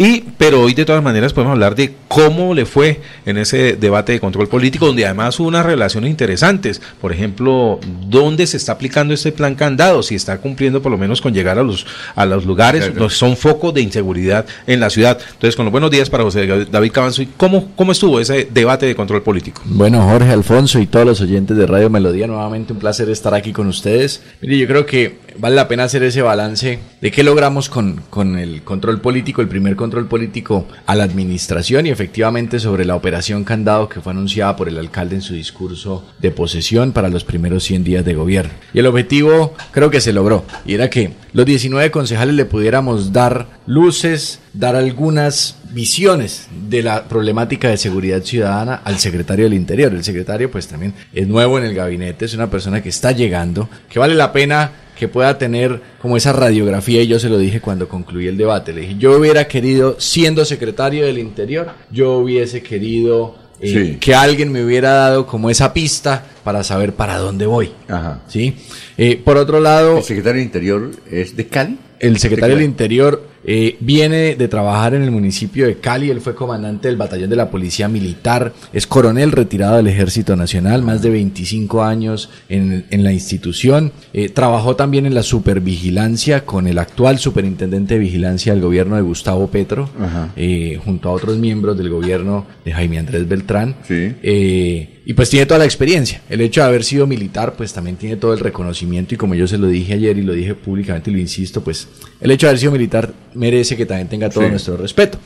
y, 0.00 0.24
pero 0.38 0.62
hoy 0.62 0.72
de 0.72 0.86
todas 0.86 1.02
maneras 1.02 1.34
podemos 1.34 1.52
hablar 1.52 1.74
de 1.74 1.94
cómo 2.08 2.54
le 2.54 2.64
fue 2.64 3.02
en 3.26 3.36
ese 3.36 3.74
debate 3.74 4.12
de 4.12 4.18
control 4.18 4.48
político, 4.48 4.86
donde 4.86 5.04
además 5.04 5.38
hubo 5.38 5.48
unas 5.48 5.66
relaciones 5.66 6.10
interesantes. 6.10 6.80
Por 7.02 7.12
ejemplo, 7.12 7.78
dónde 8.08 8.46
se 8.46 8.56
está 8.56 8.72
aplicando 8.72 9.12
este 9.12 9.30
plan 9.30 9.54
candado, 9.54 10.02
si 10.02 10.14
está 10.14 10.38
cumpliendo 10.38 10.80
por 10.80 10.90
lo 10.90 10.96
menos 10.96 11.20
con 11.20 11.34
llegar 11.34 11.58
a 11.58 11.62
los, 11.62 11.86
a 12.14 12.24
los 12.24 12.46
lugares, 12.46 12.94
los, 12.94 13.14
son 13.14 13.36
focos 13.36 13.74
de 13.74 13.82
inseguridad 13.82 14.46
en 14.66 14.80
la 14.80 14.88
ciudad. 14.88 15.18
Entonces, 15.34 15.54
con 15.54 15.66
los 15.66 15.72
buenos 15.72 15.90
días 15.90 16.08
para 16.08 16.24
José 16.24 16.46
David 16.46 16.92
Cabanzo, 16.92 17.22
¿cómo, 17.36 17.70
¿cómo 17.76 17.92
estuvo 17.92 18.20
ese 18.20 18.48
debate 18.50 18.86
de 18.86 18.96
control 18.96 19.22
político? 19.22 19.60
Bueno, 19.66 20.02
Jorge 20.08 20.30
Alfonso 20.30 20.78
y 20.78 20.86
todos 20.86 21.04
los 21.04 21.20
oyentes 21.20 21.58
de 21.58 21.66
Radio 21.66 21.90
Melodía, 21.90 22.26
nuevamente 22.26 22.72
un 22.72 22.78
placer 22.78 23.10
estar 23.10 23.34
aquí 23.34 23.52
con 23.52 23.66
ustedes. 23.66 24.22
Mire, 24.40 24.56
yo 24.56 24.66
creo 24.66 24.86
que 24.86 25.18
vale 25.36 25.56
la 25.56 25.68
pena 25.68 25.84
hacer 25.84 26.02
ese 26.04 26.22
balance 26.22 26.78
de 27.02 27.10
qué 27.10 27.22
logramos 27.22 27.68
con, 27.68 28.02
con 28.08 28.38
el 28.38 28.62
control 28.62 29.02
político, 29.02 29.42
el 29.42 29.48
primer 29.48 29.76
control 29.76 29.89
político 29.90 30.66
a 30.86 30.94
la 30.94 31.04
administración 31.04 31.86
y 31.86 31.90
efectivamente 31.90 32.58
sobre 32.58 32.84
la 32.84 32.96
operación 32.96 33.44
candado 33.44 33.88
que 33.88 34.00
fue 34.00 34.12
anunciada 34.12 34.56
por 34.56 34.68
el 34.68 34.78
alcalde 34.78 35.16
en 35.16 35.22
su 35.22 35.34
discurso 35.34 36.04
de 36.18 36.30
posesión 36.30 36.92
para 36.92 37.08
los 37.08 37.24
primeros 37.24 37.64
100 37.64 37.84
días 37.84 38.04
de 38.04 38.14
gobierno. 38.14 38.52
Y 38.72 38.78
el 38.78 38.86
objetivo 38.86 39.54
creo 39.72 39.90
que 39.90 40.00
se 40.00 40.12
logró 40.12 40.44
y 40.64 40.74
era 40.74 40.90
que 40.90 41.12
los 41.32 41.46
19 41.46 41.90
concejales 41.90 42.34
le 42.34 42.44
pudiéramos 42.44 43.12
dar 43.12 43.46
luces, 43.66 44.40
dar 44.52 44.76
algunas 44.76 45.56
visiones 45.72 46.48
de 46.68 46.82
la 46.82 47.04
problemática 47.04 47.68
de 47.68 47.76
seguridad 47.76 48.22
ciudadana 48.22 48.80
al 48.84 48.98
secretario 48.98 49.44
del 49.44 49.54
Interior. 49.54 49.92
El 49.92 50.04
secretario 50.04 50.50
pues 50.50 50.66
también 50.66 50.94
es 51.12 51.26
nuevo 51.26 51.58
en 51.58 51.64
el 51.64 51.74
gabinete, 51.74 52.24
es 52.24 52.34
una 52.34 52.50
persona 52.50 52.82
que 52.82 52.88
está 52.88 53.12
llegando, 53.12 53.68
que 53.88 53.98
vale 53.98 54.14
la 54.14 54.32
pena 54.32 54.72
que 55.00 55.08
pueda 55.08 55.38
tener 55.38 55.80
como 56.02 56.18
esa 56.18 56.30
radiografía 56.34 57.00
y 57.00 57.06
yo 57.06 57.18
se 57.18 57.30
lo 57.30 57.38
dije 57.38 57.62
cuando 57.62 57.88
concluí 57.88 58.28
el 58.28 58.36
debate. 58.36 58.74
Le 58.74 58.82
dije, 58.82 58.96
yo 58.98 59.16
hubiera 59.16 59.48
querido, 59.48 59.96
siendo 59.98 60.44
secretario 60.44 61.06
del 61.06 61.16
Interior, 61.16 61.70
yo 61.90 62.18
hubiese 62.18 62.62
querido 62.62 63.34
eh, 63.62 63.96
que 63.98 64.14
alguien 64.14 64.52
me 64.52 64.62
hubiera 64.62 64.90
dado 64.90 65.26
como 65.26 65.48
esa 65.48 65.72
pista 65.72 66.26
para 66.44 66.62
saber 66.62 66.92
para 66.92 67.16
dónde 67.16 67.46
voy. 67.46 67.72
Ajá. 67.88 68.20
¿sí? 68.28 68.54
Eh, 68.98 69.18
por 69.24 69.38
otro 69.38 69.58
lado... 69.58 69.96
¿El 69.96 70.04
secretario 70.04 70.36
del 70.36 70.44
Interior 70.44 70.90
es 71.10 71.34
de 71.34 71.46
Cali? 71.46 71.78
El 71.98 72.18
secretario 72.18 72.56
del 72.56 72.64
Interior 72.66 73.26
eh, 73.44 73.76
viene 73.80 74.36
de 74.36 74.48
trabajar 74.48 74.94
en 74.94 75.02
el 75.02 75.10
municipio 75.10 75.66
de 75.66 75.78
Cali, 75.78 76.10
él 76.10 76.20
fue 76.20 76.34
comandante 76.34 76.88
del 76.88 76.96
batallón 76.96 77.30
de 77.30 77.36
la 77.36 77.50
Policía 77.50 77.88
Militar, 77.88 78.52
es 78.72 78.86
coronel 78.86 79.32
retirado 79.32 79.76
del 79.76 79.86
Ejército 79.86 80.36
Nacional, 80.36 80.82
más 80.82 81.02
de 81.02 81.10
25 81.10 81.82
años 81.82 82.30
en, 82.48 82.84
la 82.90 83.12
institución, 83.12 83.92
eh, 84.12 84.28
trabajó 84.28 84.76
también 84.76 85.06
en 85.06 85.14
la 85.14 85.22
supervigilancia 85.22 86.44
con 86.44 86.66
el 86.66 86.78
actual 86.78 87.18
superintendente 87.18 87.94
de 87.94 88.00
vigilancia 88.00 88.52
del 88.52 88.62
gobierno 88.62 88.96
de 88.96 89.02
Gustavo 89.02 89.48
Petro, 89.48 89.88
eh, 90.36 90.78
junto 90.84 91.08
a 91.08 91.12
otros 91.12 91.38
miembros 91.38 91.78
del 91.78 91.88
gobierno 91.88 92.46
de 92.64 92.72
Jaime 92.72 92.98
Andrés 92.98 93.26
Beltrán. 93.26 93.76
Sí 93.86 94.14
y 95.10 95.14
pues 95.14 95.28
tiene 95.28 95.44
toda 95.44 95.58
la 95.58 95.64
experiencia. 95.64 96.22
El 96.30 96.40
hecho 96.40 96.60
de 96.60 96.68
haber 96.68 96.84
sido 96.84 97.04
militar, 97.04 97.54
pues 97.56 97.72
también 97.72 97.96
tiene 97.96 98.14
todo 98.14 98.32
el 98.32 98.38
reconocimiento 98.38 99.12
y 99.12 99.18
como 99.18 99.34
yo 99.34 99.48
se 99.48 99.58
lo 99.58 99.66
dije 99.66 99.94
ayer 99.94 100.16
y 100.16 100.22
lo 100.22 100.32
dije 100.32 100.54
públicamente 100.54 101.10
y 101.10 101.14
lo 101.14 101.18
insisto, 101.18 101.64
pues 101.64 101.88
el 102.20 102.30
hecho 102.30 102.46
de 102.46 102.50
haber 102.50 102.60
sido 102.60 102.70
militar 102.70 103.12
merece 103.34 103.76
que 103.76 103.86
también 103.86 104.06
tenga 104.06 104.30
todo 104.30 104.48
nuestro 104.48 104.76
respeto. 104.76 105.18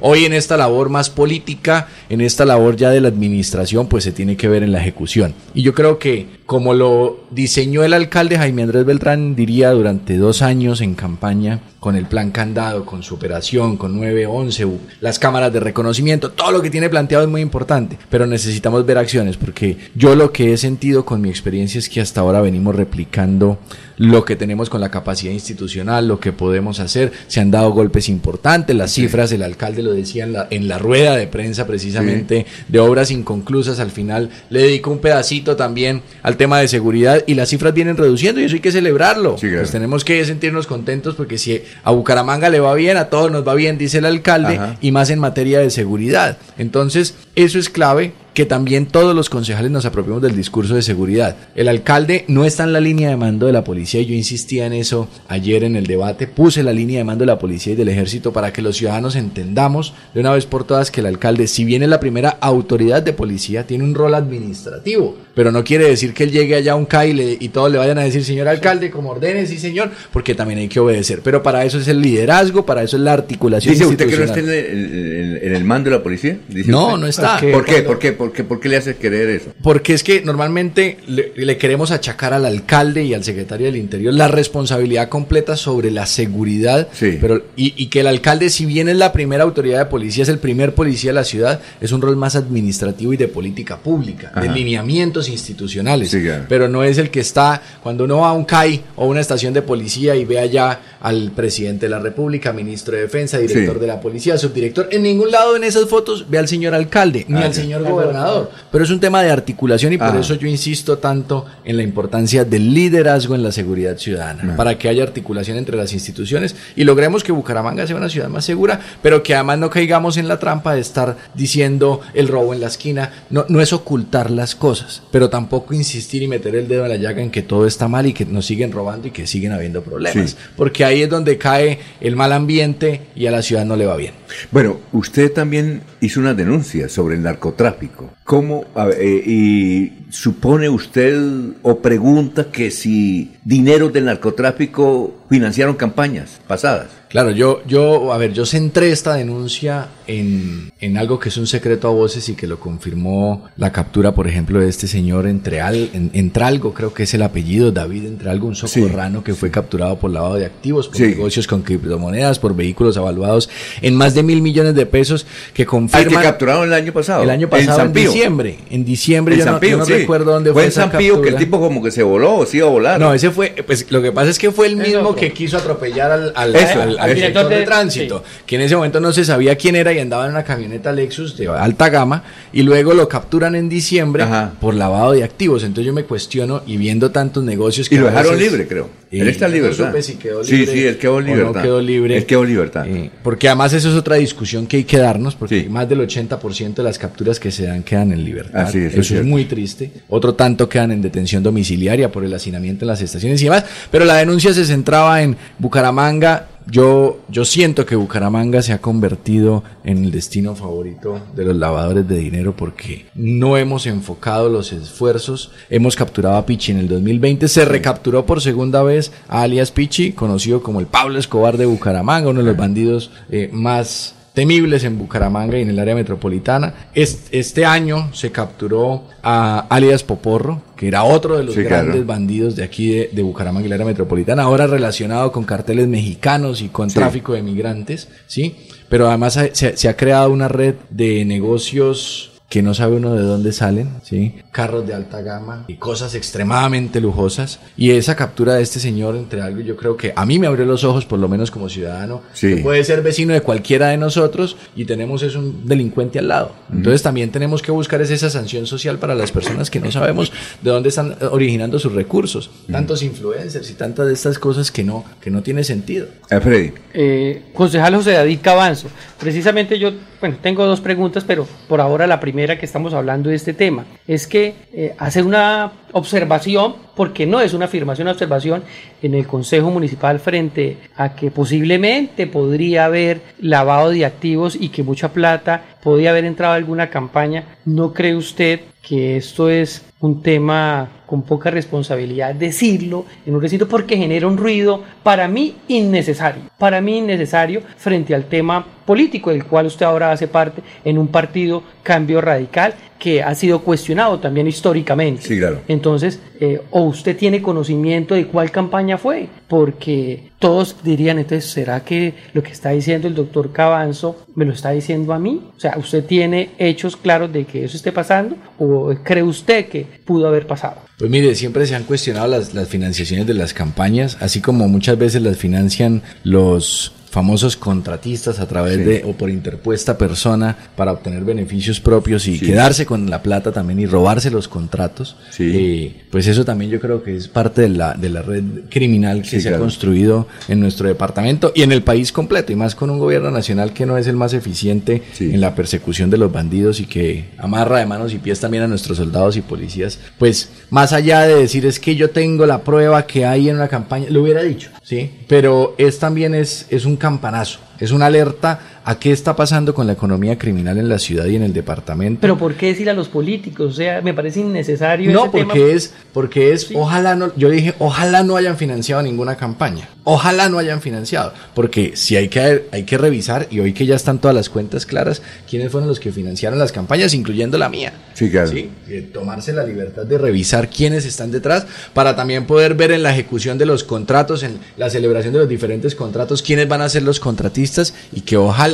Hoy 0.00 0.26
en 0.26 0.32
esta 0.32 0.56
labor 0.56 0.90
más 0.90 1.10
política, 1.10 1.88
en 2.08 2.20
esta 2.20 2.44
labor 2.44 2.76
ya 2.76 2.90
de 2.90 3.00
la 3.00 3.08
administración, 3.08 3.88
pues 3.88 4.04
se 4.04 4.12
tiene 4.12 4.36
que 4.36 4.46
ver 4.46 4.62
en 4.62 4.70
la 4.70 4.80
ejecución. 4.80 5.34
Y 5.54 5.62
yo 5.62 5.74
creo 5.74 5.98
que 5.98 6.28
como 6.46 6.74
lo 6.74 7.20
diseñó 7.30 7.84
el 7.84 7.94
alcalde 7.94 8.38
Jaime 8.38 8.62
Andrés 8.62 8.84
Beltrán, 8.84 9.34
diría 9.34 9.70
durante 9.70 10.16
dos 10.16 10.42
años 10.42 10.80
en 10.80 10.94
campaña, 10.94 11.60
con 11.80 11.96
el 11.96 12.06
plan 12.06 12.30
candado, 12.30 12.86
con 12.86 13.02
su 13.02 13.14
operación, 13.14 13.76
con 13.76 13.96
911, 13.96 14.66
las 15.00 15.18
cámaras 15.18 15.52
de 15.52 15.60
reconocimiento, 15.60 16.30
todo 16.30 16.52
lo 16.52 16.62
que 16.62 16.70
tiene 16.70 16.88
planteado 16.88 17.24
es 17.24 17.30
muy 17.30 17.40
importante, 17.40 17.98
pero 18.08 18.26
necesitamos 18.26 18.86
ver 18.86 18.98
acciones 18.98 19.36
porque 19.36 19.78
yo 19.94 20.14
lo 20.14 20.30
que 20.30 20.52
he 20.52 20.56
sentido 20.56 21.04
con 21.04 21.20
mi 21.20 21.28
experiencia 21.28 21.78
es 21.78 21.88
que 21.88 22.00
hasta 22.00 22.20
ahora 22.20 22.40
venimos 22.40 22.76
replicando 22.76 23.58
lo 24.02 24.24
que 24.24 24.34
tenemos 24.34 24.68
con 24.68 24.80
la 24.80 24.90
capacidad 24.90 25.32
institucional, 25.32 26.08
lo 26.08 26.18
que 26.18 26.32
podemos 26.32 26.80
hacer. 26.80 27.12
Se 27.28 27.38
han 27.38 27.52
dado 27.52 27.70
golpes 27.70 28.08
importantes, 28.08 28.74
las 28.74 28.90
cifras, 28.90 29.30
el 29.30 29.44
alcalde 29.44 29.80
lo 29.84 29.92
decía 29.92 30.24
en 30.24 30.32
la, 30.32 30.48
en 30.50 30.66
la 30.66 30.78
rueda 30.78 31.16
de 31.16 31.28
prensa 31.28 31.68
precisamente, 31.68 32.44
de 32.66 32.78
obras 32.80 33.12
inconclusas. 33.12 33.78
Al 33.78 33.92
final 33.92 34.30
le 34.50 34.62
dedicó 34.62 34.90
un 34.90 34.98
pedacito 34.98 35.54
también 35.54 36.02
al 36.24 36.36
tema 36.36 36.58
de 36.58 36.66
seguridad 36.66 37.22
y 37.28 37.34
las 37.34 37.50
cifras 37.50 37.74
vienen 37.74 37.96
reduciendo 37.96 38.40
y 38.40 38.44
eso 38.44 38.56
hay 38.56 38.60
que 38.60 38.72
celebrarlo. 38.72 39.36
Pues 39.36 39.70
tenemos 39.70 40.04
que 40.04 40.24
sentirnos 40.24 40.66
contentos 40.66 41.14
porque 41.14 41.38
si 41.38 41.62
a 41.84 41.92
Bucaramanga 41.92 42.48
le 42.48 42.58
va 42.58 42.74
bien, 42.74 42.96
a 42.96 43.04
todos 43.04 43.30
nos 43.30 43.46
va 43.46 43.54
bien, 43.54 43.78
dice 43.78 43.98
el 43.98 44.06
alcalde, 44.06 44.58
y 44.80 44.90
más 44.90 45.10
en 45.10 45.20
materia 45.20 45.60
de 45.60 45.70
seguridad. 45.70 46.38
Entonces, 46.58 47.14
eso 47.36 47.60
es 47.60 47.68
clave 47.68 48.14
que 48.34 48.46
también 48.46 48.86
todos 48.86 49.14
los 49.14 49.28
concejales 49.28 49.70
nos 49.70 49.84
apropiemos 49.84 50.22
del 50.22 50.36
discurso 50.36 50.74
de 50.74 50.82
seguridad. 50.82 51.36
El 51.54 51.68
alcalde 51.68 52.24
no 52.28 52.44
está 52.44 52.64
en 52.64 52.72
la 52.72 52.80
línea 52.80 53.10
de 53.10 53.16
mando 53.16 53.46
de 53.46 53.52
la 53.52 53.64
policía 53.64 54.00
y 54.00 54.06
yo 54.06 54.14
insistía 54.14 54.66
en 54.66 54.72
eso 54.72 55.08
ayer 55.28 55.64
en 55.64 55.76
el 55.76 55.86
debate. 55.86 56.26
Puse 56.26 56.62
la 56.62 56.72
línea 56.72 56.98
de 56.98 57.04
mando 57.04 57.22
de 57.22 57.26
la 57.26 57.38
policía 57.38 57.74
y 57.74 57.76
del 57.76 57.88
ejército 57.88 58.32
para 58.32 58.52
que 58.52 58.62
los 58.62 58.76
ciudadanos 58.76 59.16
entendamos 59.16 59.94
de 60.14 60.20
una 60.20 60.32
vez 60.32 60.46
por 60.46 60.64
todas 60.64 60.90
que 60.90 61.00
el 61.00 61.06
alcalde, 61.06 61.46
si 61.46 61.64
bien 61.64 61.82
es 61.82 61.88
la 61.88 62.00
primera 62.00 62.38
autoridad 62.40 63.02
de 63.02 63.12
policía, 63.12 63.66
tiene 63.66 63.84
un 63.84 63.94
rol 63.94 64.14
administrativo, 64.14 65.16
pero 65.34 65.50
no 65.50 65.64
quiere 65.64 65.88
decir 65.88 66.12
que 66.12 66.24
él 66.24 66.30
llegue 66.30 66.54
allá 66.54 66.72
a 66.72 66.76
un 66.76 66.86
CAI 66.86 67.38
y, 67.40 67.48
todos 67.48 67.70
le 67.70 67.78
vayan 67.78 67.98
a 67.98 68.02
decir, 68.02 68.24
señor 68.24 68.48
alcalde, 68.48 68.90
como 68.90 69.10
ordene, 69.10 69.46
sí 69.46 69.58
señor, 69.58 69.90
porque 70.12 70.34
también 70.34 70.60
hay 70.60 70.68
que 70.68 70.80
obedecer. 70.80 71.20
Pero 71.22 71.42
para 71.42 71.64
eso 71.64 71.78
es 71.78 71.88
el 71.88 72.00
liderazgo, 72.00 72.64
para 72.64 72.82
eso 72.82 72.96
es 72.96 73.02
la 73.02 73.12
articulación. 73.12 73.74
¿Dice 73.74 73.86
usted 73.86 74.08
que 74.08 74.16
no 74.16 74.24
esté 74.24 74.40
en 74.40 75.54
el, 75.54 75.64
mando 75.64 75.90
de 75.90 75.96
la 75.96 76.02
policía? 76.02 76.38
no, 76.66 76.96
no 76.96 77.06
está. 77.06 77.40
¿Por 77.52 77.64
qué? 77.64 77.82
¿Por 77.82 77.98
qué? 77.98 78.12
¿Por 78.12 78.60
qué, 78.60 78.68
le 78.68 78.76
hace 78.76 78.96
querer 78.96 79.28
eso? 79.28 79.52
Porque 79.62 79.94
es 79.94 80.02
que 80.02 80.22
normalmente 80.22 80.98
le, 81.06 81.56
queremos 81.56 81.90
achacar 81.90 82.32
al 82.32 82.46
alcalde 82.46 83.04
y 83.04 83.14
al 83.14 83.24
secretario 83.24 83.66
del 83.66 83.76
Interior 83.76 84.14
la 84.14 84.28
responsabilidad 84.28 85.08
completa 85.08 85.56
sobre 85.56 85.90
la 85.90 86.06
seguridad. 86.06 86.88
Pero, 86.98 87.42
y, 87.56 87.86
que 87.86 88.00
el 88.00 88.06
alcalde, 88.06 88.48
si 88.48 88.64
bien 88.64 88.88
es 88.88 88.96
la 88.96 89.12
primera 89.12 89.44
autoridad 89.44 89.78
de 89.78 89.86
policía, 89.86 90.22
es 90.22 90.28
el 90.28 90.38
primer 90.38 90.74
policía 90.74 91.10
de 91.10 91.14
la 91.14 91.24
ciudad, 91.24 91.60
es 91.80 91.92
un 91.92 92.00
rol 92.00 92.16
más 92.16 92.36
administrativo 92.36 93.12
y 93.12 93.16
de 93.16 93.28
política 93.28 93.78
pública, 93.78 94.32
de 94.40 94.48
lineamientos 94.48 95.21
institucionales. 95.28 96.16
Pero 96.48 96.68
no 96.68 96.84
es 96.84 96.98
el 96.98 97.10
que 97.10 97.20
está, 97.20 97.60
cuando 97.82 98.04
uno 98.04 98.18
va 98.18 98.30
a 98.30 98.32
un 98.32 98.44
CAI 98.44 98.82
o 98.96 99.06
una 99.06 99.20
estación 99.20 99.52
de 99.54 99.62
policía 99.62 100.14
y 100.16 100.24
ve 100.24 100.38
allá 100.38 100.80
al 101.00 101.32
presidente 101.32 101.86
de 101.86 101.90
la 101.90 101.98
República, 101.98 102.52
ministro 102.52 102.94
de 102.94 103.02
Defensa, 103.02 103.38
director 103.38 103.80
de 103.80 103.86
la 103.86 104.00
policía, 104.00 104.38
subdirector, 104.38 104.88
en 104.92 105.02
ningún 105.02 105.30
lado 105.30 105.56
en 105.56 105.64
esas 105.64 105.88
fotos 105.88 106.26
ve 106.28 106.38
al 106.38 106.48
señor 106.48 106.74
alcalde, 106.74 107.24
ni 107.28 107.42
ah, 107.42 107.46
al 107.46 107.54
señor 107.54 107.82
gobernador. 107.82 108.50
Pero 108.70 108.84
es 108.84 108.90
un 108.90 109.00
tema 109.00 109.22
de 109.22 109.30
articulación 109.30 109.92
y 109.92 109.98
por 109.98 110.16
eso 110.16 110.34
yo 110.34 110.46
insisto 110.46 110.98
tanto 110.98 111.46
en 111.64 111.76
la 111.76 111.82
importancia 111.82 112.44
del 112.44 112.72
liderazgo 112.72 113.34
en 113.34 113.42
la 113.42 113.52
seguridad 113.52 113.96
ciudadana, 113.96 114.56
para 114.56 114.78
que 114.78 114.88
haya 114.88 115.02
articulación 115.02 115.56
entre 115.56 115.76
las 115.76 115.92
instituciones 115.92 116.54
y 116.76 116.84
logremos 116.84 117.24
que 117.24 117.32
Bucaramanga 117.32 117.86
sea 117.86 117.96
una 117.96 118.08
ciudad 118.08 118.28
más 118.28 118.44
segura, 118.44 118.80
pero 119.02 119.22
que 119.22 119.34
además 119.34 119.58
no 119.58 119.70
caigamos 119.70 120.16
en 120.16 120.28
la 120.28 120.38
trampa 120.38 120.74
de 120.74 120.80
estar 120.80 121.16
diciendo 121.34 122.00
el 122.14 122.28
robo 122.28 122.54
en 122.54 122.60
la 122.60 122.68
esquina. 122.68 123.12
No, 123.30 123.44
no 123.48 123.60
es 123.60 123.72
ocultar 123.72 124.30
las 124.30 124.54
cosas, 124.54 125.02
pero 125.12 125.28
tampoco 125.28 125.74
insistir 125.74 126.22
y 126.22 126.26
meter 126.26 126.56
el 126.56 126.66
dedo 126.66 126.84
en 126.84 126.88
la 126.88 126.96
llaga 126.96 127.22
en 127.22 127.30
que 127.30 127.42
todo 127.42 127.66
está 127.66 127.86
mal 127.86 128.06
y 128.06 128.14
que 128.14 128.24
nos 128.24 128.46
siguen 128.46 128.72
robando 128.72 129.08
y 129.08 129.10
que 129.10 129.26
siguen 129.26 129.52
habiendo 129.52 129.82
problemas. 129.82 130.36
Porque 130.56 130.84
ahí 130.84 131.02
es 131.02 131.10
donde 131.10 131.36
cae 131.36 131.78
el 132.00 132.16
mal 132.16 132.32
ambiente 132.32 133.02
y 133.14 133.26
a 133.26 133.30
la 133.30 133.42
ciudad 133.42 133.66
no 133.66 133.76
le 133.76 133.84
va 133.84 133.94
bien. 133.96 134.14
Bueno, 134.50 134.78
usted 134.92 135.30
también 135.30 135.82
hizo 136.00 136.18
una 136.18 136.32
denuncia 136.32 136.88
sobre 136.88 137.16
el 137.16 137.22
narcotráfico. 137.22 138.10
¿Cómo 138.24 138.64
eh, 138.98 139.22
y 139.26 139.92
supone 140.10 140.70
usted 140.70 141.20
o 141.60 141.78
pregunta 141.80 142.46
que 142.50 142.70
si 142.70 143.32
dinero 143.44 143.90
del 143.90 144.06
narcotráfico 144.06 145.21
financiaron 145.32 145.76
campañas 145.76 146.40
pasadas? 146.46 146.88
Claro, 147.12 147.30
yo, 147.30 147.60
yo, 147.66 148.10
a 148.14 148.16
ver, 148.16 148.32
yo 148.32 148.46
centré 148.46 148.90
esta 148.90 149.12
denuncia 149.12 149.88
en, 150.06 150.72
en, 150.80 150.96
algo 150.96 151.18
que 151.18 151.28
es 151.28 151.36
un 151.36 151.46
secreto 151.46 151.86
a 151.88 151.90
voces 151.90 152.26
y 152.30 152.34
que 152.34 152.46
lo 152.46 152.58
confirmó 152.58 153.50
la 153.58 153.70
captura, 153.70 154.14
por 154.14 154.26
ejemplo, 154.26 154.60
de 154.60 154.70
este 154.70 154.86
señor 154.86 155.26
Entreal, 155.26 155.90
en, 155.92 156.10
Entralgo, 156.14 156.72
creo 156.72 156.94
que 156.94 157.02
es 157.02 157.12
el 157.12 157.20
apellido, 157.20 157.70
David 157.70 158.06
Entralgo, 158.06 158.46
un 158.48 158.54
socorrano 158.54 159.22
que 159.22 159.34
fue 159.34 159.50
capturado 159.50 159.98
por 159.98 160.10
lavado 160.10 160.36
de 160.36 160.46
activos, 160.46 160.88
por 160.88 161.00
negocios 161.00 161.46
con 161.46 161.60
criptomonedas, 161.60 162.38
por 162.38 162.56
vehículos 162.56 162.96
avaluados 162.96 163.50
en 163.82 163.94
más 163.94 164.14
de 164.14 164.22
mil 164.22 164.40
millones 164.40 164.74
de 164.74 164.86
pesos, 164.86 165.26
que 165.52 165.66
confirman... 165.66 166.08
que 166.08 166.14
capturaron 166.14 166.64
el 166.64 166.72
año 166.72 166.94
pasado. 166.94 167.24
El 167.24 167.30
año 167.30 167.50
pasado, 167.50 167.82
en, 167.82 167.92
diciembre. 167.92 168.58
En 168.70 168.86
diciembre, 168.86 169.36
yo, 169.36 169.44
no, 169.44 169.58
recuerdo 169.58 170.32
dónde 170.32 170.50
fue. 170.50 170.62
Fue 170.62 170.64
en 170.64 170.72
San 170.72 170.90
Pío 170.90 171.20
que 171.20 171.28
el 171.28 171.36
tipo 171.36 171.60
como 171.60 171.82
que 171.82 171.90
se 171.90 172.02
voló 172.02 172.36
o 172.36 172.46
se 172.46 172.56
iba 172.56 172.68
a 172.68 172.70
volar. 172.70 172.98
No, 172.98 173.12
ese 173.12 173.30
fue, 173.30 173.50
pues 173.66 173.90
lo 173.90 174.00
que 174.00 174.12
pasa 174.12 174.30
es 174.30 174.38
que 174.38 174.50
fue 174.50 174.66
el 174.68 174.76
mismo 174.76 175.14
que 175.22 175.32
quiso 175.32 175.56
atropellar 175.56 176.10
al, 176.10 176.32
al, 176.34 176.98
al, 176.98 177.14
director 177.14 177.48
de, 177.48 177.62
tránsito, 177.62 178.24
que 178.44 178.56
en 178.56 178.62
ese 178.62 178.74
momento 178.74 178.98
no 178.98 179.12
se 179.12 179.24
sabía 179.24 179.54
quién 179.54 179.76
era 179.76 179.92
y 179.92 180.00
andaba 180.00 180.24
en 180.24 180.32
una 180.32 180.42
camioneta 180.42 180.90
Lexus 180.90 181.36
de 181.36 181.46
alta 181.46 181.90
gama 181.90 182.24
y 182.52 182.62
luego 182.62 182.92
lo 182.92 183.08
capturan 183.08 183.54
en 183.54 183.68
diciembre 183.68 184.24
por 184.60 184.74
lavado 184.74 185.12
de 185.12 185.22
activos. 185.22 185.62
Entonces 185.62 185.86
yo 185.86 185.92
me 185.92 186.02
cuestiono 186.02 186.62
y 186.66 186.76
viendo 186.76 187.12
tantos 187.12 187.44
negocios 187.44 187.88
que... 187.88 187.94
Y 187.94 187.98
lo 187.98 188.06
dejaron 188.06 188.36
libre, 188.36 188.66
creo. 188.66 189.01
Él 189.20 189.28
está 189.28 189.46
en 189.46 189.52
libertad. 189.52 189.94
si 190.00 190.14
quedó 190.14 190.42
Sí, 190.42 190.56
libre 190.56 190.72
sí, 190.72 190.84
él 190.86 190.96
quedó 190.98 191.20
en 191.20 191.24
o 191.26 191.28
no 191.28 191.36
libertad. 191.36 191.62
quedó 191.62 191.80
libre. 191.80 192.16
Él 192.16 192.26
quedó 192.26 192.42
en 192.42 192.48
libertad. 192.48 192.86
Eh, 192.86 193.10
porque 193.22 193.48
además 193.48 193.72
eso 193.74 193.90
es 193.90 193.94
otra 193.94 194.16
discusión 194.16 194.66
que 194.66 194.78
hay 194.78 194.84
que 194.84 194.98
darnos, 194.98 195.34
porque 195.34 195.62
Sí. 195.62 195.68
más 195.68 195.88
del 195.88 196.00
80% 196.00 196.82
de 196.82 196.88
las 196.88 196.98
capturas 196.98 197.38
que 197.38 197.50
se 197.50 197.66
dan 197.66 197.82
quedan 197.82 198.12
en 198.12 198.24
libertad. 198.24 198.62
Así 198.62 198.78
es, 198.78 198.92
eso 198.94 199.00
es 199.14 199.20
es, 199.20 199.24
muy 199.26 199.44
triste. 199.44 199.90
Otro 200.08 200.34
tanto 200.34 200.68
quedan 200.68 200.92
en 200.92 201.02
detención 201.02 201.42
domiciliaria 201.42 202.10
por 202.10 202.24
el 202.24 202.32
hacinamiento 202.34 202.84
en 202.84 202.88
las 202.88 203.02
estaciones 203.02 203.40
y 203.42 203.44
demás. 203.44 203.64
Pero 203.90 204.04
la 204.04 204.16
denuncia 204.16 204.52
se 204.54 204.64
centraba 204.64 205.22
en 205.22 205.36
Bucaramanga. 205.58 206.48
Yo, 206.70 207.20
yo 207.28 207.44
siento 207.44 207.86
que 207.86 207.96
Bucaramanga 207.96 208.62
se 208.62 208.72
ha 208.72 208.80
convertido 208.80 209.62
en 209.84 210.04
el 210.04 210.10
destino 210.10 210.54
favorito 210.54 211.20
de 211.34 211.44
los 211.44 211.56
lavadores 211.56 212.06
de 212.08 212.16
dinero 212.16 212.54
porque 212.56 213.06
no 213.14 213.56
hemos 213.56 213.86
enfocado 213.86 214.48
los 214.48 214.72
esfuerzos. 214.72 215.50
Hemos 215.70 215.96
capturado 215.96 216.36
a 216.36 216.46
Pichi 216.46 216.72
en 216.72 216.78
el 216.78 216.88
2020. 216.88 217.48
Se 217.48 217.64
recapturó 217.64 218.26
por 218.26 218.40
segunda 218.40 218.82
vez 218.82 219.12
a 219.28 219.42
alias 219.42 219.70
Pichi, 219.70 220.12
conocido 220.12 220.62
como 220.62 220.80
el 220.80 220.86
Pablo 220.86 221.18
Escobar 221.18 221.56
de 221.56 221.66
Bucaramanga, 221.66 222.30
uno 222.30 222.40
de 222.40 222.46
los 222.46 222.56
bandidos 222.56 223.10
eh, 223.30 223.48
más 223.52 224.14
temibles 224.34 224.84
en 224.84 224.98
Bucaramanga 224.98 225.58
y 225.58 225.62
en 225.62 225.70
el 225.70 225.78
área 225.78 225.94
metropolitana. 225.94 226.88
Es- 226.94 227.28
Este 227.30 227.64
año 227.66 228.10
se 228.14 228.30
capturó 228.32 229.04
a 229.22 229.66
alias 229.68 230.02
Poporro, 230.02 230.62
que 230.76 230.88
era 230.88 231.04
otro 231.04 231.36
de 231.36 231.44
los 231.44 231.54
Sí, 231.54 231.62
grandes 231.62 231.92
claro. 231.96 232.06
bandidos 232.06 232.56
de 232.56 232.64
aquí 232.64 232.90
de, 232.90 233.10
de 233.12 233.22
Bucaramanga 233.22 233.62
y 233.64 233.66
el 233.66 233.72
área 233.74 233.86
metropolitana, 233.86 234.42
ahora 234.44 234.66
relacionado 234.66 235.30
con 235.32 235.44
carteles 235.44 235.86
mexicanos 235.88 236.60
y 236.62 236.68
con 236.68 236.90
Sí. 236.90 236.96
tráfico 236.96 237.34
de 237.34 237.42
migrantes, 237.42 238.08
¿sí? 238.26 238.56
Pero 238.88 239.08
además 239.08 239.38
se, 239.52 239.76
se 239.76 239.88
ha 239.88 239.96
creado 239.96 240.30
una 240.30 240.48
red 240.48 240.74
de 240.90 241.24
negocios 241.24 242.31
que 242.52 242.62
no 242.62 242.74
sabe 242.74 242.96
uno 242.96 243.14
de 243.14 243.22
dónde 243.22 243.50
salen, 243.50 243.88
¿sí? 244.02 244.34
Carros 244.50 244.86
de 244.86 244.92
alta 244.92 245.22
gama 245.22 245.64
y 245.68 245.76
cosas 245.76 246.14
extremadamente 246.14 247.00
lujosas. 247.00 247.60
Y 247.78 247.92
esa 247.92 248.14
captura 248.14 248.52
de 248.52 248.62
este 248.62 248.78
señor, 248.78 249.16
entre 249.16 249.40
algo, 249.40 249.62
yo 249.62 249.74
creo 249.74 249.96
que 249.96 250.12
a 250.14 250.26
mí 250.26 250.38
me 250.38 250.48
abrió 250.48 250.66
los 250.66 250.84
ojos, 250.84 251.06
por 251.06 251.18
lo 251.18 251.28
menos 251.28 251.50
como 251.50 251.70
ciudadano. 251.70 252.20
Sí. 252.34 252.56
que 252.56 252.62
puede 252.62 252.84
ser 252.84 253.00
vecino 253.00 253.32
de 253.32 253.40
cualquiera 253.40 253.88
de 253.88 253.96
nosotros 253.96 254.58
y 254.76 254.84
tenemos 254.84 255.22
es 255.22 255.34
un 255.34 255.66
delincuente 255.66 256.18
al 256.18 256.28
lado. 256.28 256.52
Entonces 256.70 257.02
también 257.02 257.30
tenemos 257.30 257.62
que 257.62 257.72
buscar 257.72 258.02
es 258.02 258.10
esa 258.10 258.28
sanción 258.28 258.66
social 258.66 258.98
para 258.98 259.14
las 259.14 259.32
personas 259.32 259.70
que 259.70 259.80
no 259.80 259.90
sabemos 259.90 260.30
de 260.60 260.70
dónde 260.70 260.90
están 260.90 261.16
originando 261.30 261.78
sus 261.78 261.94
recursos. 261.94 262.50
Tantos 262.70 263.02
influencers 263.02 263.70
y 263.70 263.74
tantas 263.74 264.08
de 264.08 264.12
estas 264.12 264.38
cosas 264.38 264.70
que 264.70 264.84
no, 264.84 265.06
que 265.22 265.30
no 265.30 265.42
tiene 265.42 265.64
sentido. 265.64 266.06
Eh, 266.28 266.38
Freddy, 266.38 266.72
Eh, 266.92 267.44
concejal 267.54 267.94
José 267.94 268.10
David 268.12 268.40
Cabanzo, 268.42 268.88
precisamente 269.18 269.78
yo, 269.78 269.92
bueno, 270.22 270.36
tengo 270.40 270.64
dos 270.64 270.80
preguntas, 270.80 271.24
pero 271.26 271.48
por 271.68 271.80
ahora 271.80 272.06
la 272.06 272.20
primera 272.20 272.56
que 272.56 272.64
estamos 272.64 272.94
hablando 272.94 273.28
de 273.28 273.34
este 273.34 273.54
tema. 273.54 273.86
Es 274.06 274.28
que 274.28 274.54
eh, 274.72 274.94
hacer 274.96 275.24
una 275.24 275.72
observación, 275.92 276.74
porque 276.96 277.26
no 277.26 277.40
es 277.40 277.54
una 277.54 277.66
afirmación, 277.66 278.06
una 278.06 278.12
observación 278.12 278.62
en 279.02 279.14
el 279.14 279.26
Consejo 279.26 279.70
Municipal 279.70 280.18
frente 280.18 280.78
a 280.96 281.14
que 281.14 281.30
posiblemente 281.30 282.26
podría 282.26 282.86
haber 282.86 283.20
lavado 283.40 283.90
de 283.90 284.04
activos 284.04 284.56
y 284.58 284.70
que 284.70 284.82
mucha 284.82 285.12
plata 285.12 285.64
podía 285.82 286.10
haber 286.10 286.24
entrado 286.24 286.52
a 286.54 286.56
alguna 286.56 286.90
campaña. 286.90 287.58
¿No 287.64 287.92
cree 287.92 288.14
usted 288.14 288.60
que 288.82 289.16
esto 289.16 289.48
es 289.48 289.84
un 290.00 290.22
tema 290.22 290.88
con 291.06 291.22
poca 291.22 291.50
responsabilidad 291.50 292.34
decirlo 292.34 293.06
en 293.24 293.34
un 293.36 293.40
recinto 293.40 293.68
porque 293.68 293.96
genera 293.96 294.26
un 294.26 294.36
ruido 294.36 294.82
para 295.04 295.28
mí 295.28 295.54
innecesario, 295.68 296.42
para 296.58 296.80
mí 296.80 296.98
innecesario 296.98 297.62
frente 297.76 298.14
al 298.14 298.24
tema 298.24 298.66
político 298.84 299.30
del 299.30 299.44
cual 299.44 299.66
usted 299.66 299.86
ahora 299.86 300.10
hace 300.10 300.26
parte 300.26 300.62
en 300.84 300.98
un 300.98 301.06
partido 301.08 301.62
cambio 301.84 302.20
radical 302.20 302.74
que 303.02 303.20
ha 303.20 303.34
sido 303.34 303.62
cuestionado 303.62 304.20
también 304.20 304.46
históricamente. 304.46 305.22
Sí, 305.22 305.36
claro. 305.36 305.62
Entonces, 305.66 306.20
eh, 306.38 306.60
o 306.70 306.82
usted 306.82 307.16
tiene 307.16 307.42
conocimiento 307.42 308.14
de 308.14 308.28
cuál 308.28 308.52
campaña 308.52 308.96
fue, 308.96 309.26
porque 309.48 310.30
todos 310.38 310.76
dirían, 310.84 311.18
entonces, 311.18 311.50
¿será 311.50 311.80
que 311.80 312.14
lo 312.32 312.44
que 312.44 312.52
está 312.52 312.70
diciendo 312.70 313.08
el 313.08 313.16
doctor 313.16 313.50
Cabanzo 313.50 314.24
me 314.36 314.44
lo 314.44 314.52
está 314.52 314.70
diciendo 314.70 315.12
a 315.12 315.18
mí? 315.18 315.42
O 315.56 315.58
sea, 315.58 315.74
¿usted 315.78 316.04
tiene 316.04 316.50
hechos 316.58 316.96
claros 316.96 317.32
de 317.32 317.44
que 317.44 317.64
eso 317.64 317.76
esté 317.76 317.90
pasando 317.90 318.36
o 318.56 318.94
cree 319.02 319.24
usted 319.24 319.66
que 319.66 319.84
pudo 320.04 320.28
haber 320.28 320.46
pasado? 320.46 320.76
Pues 320.96 321.10
mire, 321.10 321.34
siempre 321.34 321.66
se 321.66 321.74
han 321.74 321.82
cuestionado 321.82 322.28
las, 322.28 322.54
las 322.54 322.68
financiaciones 322.68 323.26
de 323.26 323.34
las 323.34 323.52
campañas, 323.52 324.16
así 324.20 324.40
como 324.40 324.68
muchas 324.68 324.96
veces 324.96 325.22
las 325.22 325.36
financian 325.36 326.02
los 326.22 326.92
famosos 327.12 327.58
contratistas 327.58 328.40
a 328.40 328.48
través 328.48 328.78
Sí. 328.78 328.82
de 328.84 329.02
o 329.06 329.12
por 329.12 329.28
interpuesta 329.28 329.98
persona 329.98 330.56
para 330.76 330.92
obtener 330.92 331.24
beneficios 331.24 331.78
propios 331.78 332.26
y 332.26 332.38
Sí. 332.38 332.46
quedarse 332.46 332.86
con 332.86 333.10
la 333.10 333.22
plata 333.22 333.52
también 333.52 333.78
y 333.80 333.86
robarse 333.86 334.30
los 334.30 334.48
contratos. 334.48 335.16
Sí. 335.30 335.50
Eh, 335.54 336.00
pues 336.10 336.26
eso 336.26 336.44
también 336.46 336.70
yo 336.70 336.80
creo 336.80 337.02
que 337.02 337.14
es 337.14 337.28
parte 337.28 337.60
de 337.62 337.68
la, 337.68 337.92
de 337.92 338.08
la 338.08 338.22
red 338.22 338.42
criminal 338.70 339.20
que 339.20 339.28
se 339.28 339.42
claro. 339.42 339.56
ha 339.56 339.60
construido 339.60 340.26
en 340.48 340.58
nuestro 340.60 340.88
departamento 340.88 341.52
y 341.54 341.60
en 341.62 341.72
el 341.72 341.82
país 341.82 342.12
completo 342.12 342.50
y 342.50 342.56
más 342.56 342.74
con 342.74 342.88
un 342.88 342.98
gobierno 342.98 343.30
nacional 343.30 343.74
que 343.74 343.84
no 343.84 343.98
es 343.98 344.06
el 344.06 344.16
más 344.16 344.32
eficiente 344.32 345.02
en 345.20 345.40
la 345.40 345.54
persecución 345.54 346.08
de 346.08 346.16
los 346.16 346.32
bandidos 346.32 346.80
y 346.80 346.86
que 346.86 347.26
amarra 347.36 347.78
de 347.78 347.86
manos 347.86 348.14
y 348.14 348.18
pies 348.18 348.40
también 348.40 348.62
a 348.62 348.68
nuestros 348.68 348.96
soldados 348.96 349.36
y 349.36 349.42
policías. 349.42 349.98
Pues 350.18 350.48
más 350.70 350.94
allá 350.94 351.20
de 351.22 351.34
decir 351.34 351.66
es 351.66 351.78
que 351.78 351.94
yo 351.94 352.08
tengo 352.08 352.46
la 352.46 352.62
prueba 352.64 353.06
que 353.06 353.26
hay 353.26 353.50
en 353.50 353.56
una 353.56 353.68
campaña, 353.68 354.06
lo 354.08 354.22
hubiera 354.22 354.42
dicho, 354.42 354.70
sí, 354.82 355.10
pero 355.28 355.74
es 355.78 355.98
también 355.98 356.34
es, 356.34 356.66
es 356.70 356.84
un 356.84 356.96
campanazo, 356.96 357.60
es 357.78 357.90
una 357.90 358.06
alerta 358.06 358.60
a 358.84 358.98
qué 358.98 359.12
está 359.12 359.36
pasando 359.36 359.74
con 359.74 359.86
la 359.86 359.92
economía 359.92 360.38
criminal 360.38 360.78
en 360.78 360.88
la 360.88 360.98
ciudad 360.98 361.26
y 361.26 361.36
en 361.36 361.42
el 361.42 361.52
departamento. 361.52 362.20
Pero 362.20 362.36
¿por 362.36 362.54
qué 362.54 362.66
decir 362.66 362.90
a 362.90 362.94
los 362.94 363.08
políticos? 363.08 363.72
O 363.72 363.76
sea, 363.76 364.00
me 364.00 364.14
parece 364.14 364.40
innecesario. 364.40 365.12
No, 365.12 365.22
ese 365.24 365.30
tema. 365.30 365.54
porque 365.54 365.74
es, 365.74 365.94
porque 366.12 366.52
es, 366.52 366.68
ojalá 366.74 367.14
no, 367.14 367.34
yo 367.36 367.48
dije, 367.50 367.74
ojalá 367.78 368.22
no 368.22 368.36
hayan 368.36 368.56
financiado 368.56 369.02
ninguna 369.02 369.36
campaña. 369.36 369.88
Ojalá 370.04 370.48
no 370.48 370.58
hayan 370.58 370.80
financiado. 370.80 371.32
Porque 371.54 371.92
si 371.94 372.16
hay 372.16 372.28
que, 372.28 372.66
hay 372.72 372.82
que 372.82 372.98
revisar, 372.98 373.46
y 373.50 373.60
hoy 373.60 373.72
que 373.72 373.86
ya 373.86 373.94
están 373.94 374.18
todas 374.18 374.34
las 374.34 374.48
cuentas 374.48 374.84
claras, 374.84 375.22
quiénes 375.48 375.70
fueron 375.70 375.88
los 375.88 376.00
que 376.00 376.10
financiaron 376.10 376.58
las 376.58 376.72
campañas, 376.72 377.14
incluyendo 377.14 377.56
la 377.58 377.68
mía. 377.68 377.92
Sí, 378.14 378.30
claro. 378.30 378.48
Sí, 378.48 378.68
eh, 378.88 379.08
tomarse 379.12 379.52
la 379.52 379.64
libertad 379.64 380.04
de 380.04 380.18
revisar 380.18 380.68
quiénes 380.68 381.06
están 381.06 381.30
detrás, 381.30 381.66
para 381.94 382.16
también 382.16 382.46
poder 382.46 382.74
ver 382.74 382.90
en 382.90 383.02
la 383.02 383.12
ejecución 383.12 383.58
de 383.58 383.66
los 383.66 383.84
contratos, 383.84 384.42
en 384.42 384.58
la 384.76 384.90
celebración 384.90 385.32
de 385.32 385.40
los 385.40 385.48
diferentes 385.48 385.94
contratos, 385.94 386.42
quiénes 386.42 386.68
van 386.68 386.80
a 386.80 386.88
ser 386.88 387.02
los 387.02 387.20
contratistas, 387.20 387.94
y 388.12 388.22
que 388.22 388.36
ojalá 388.36 388.71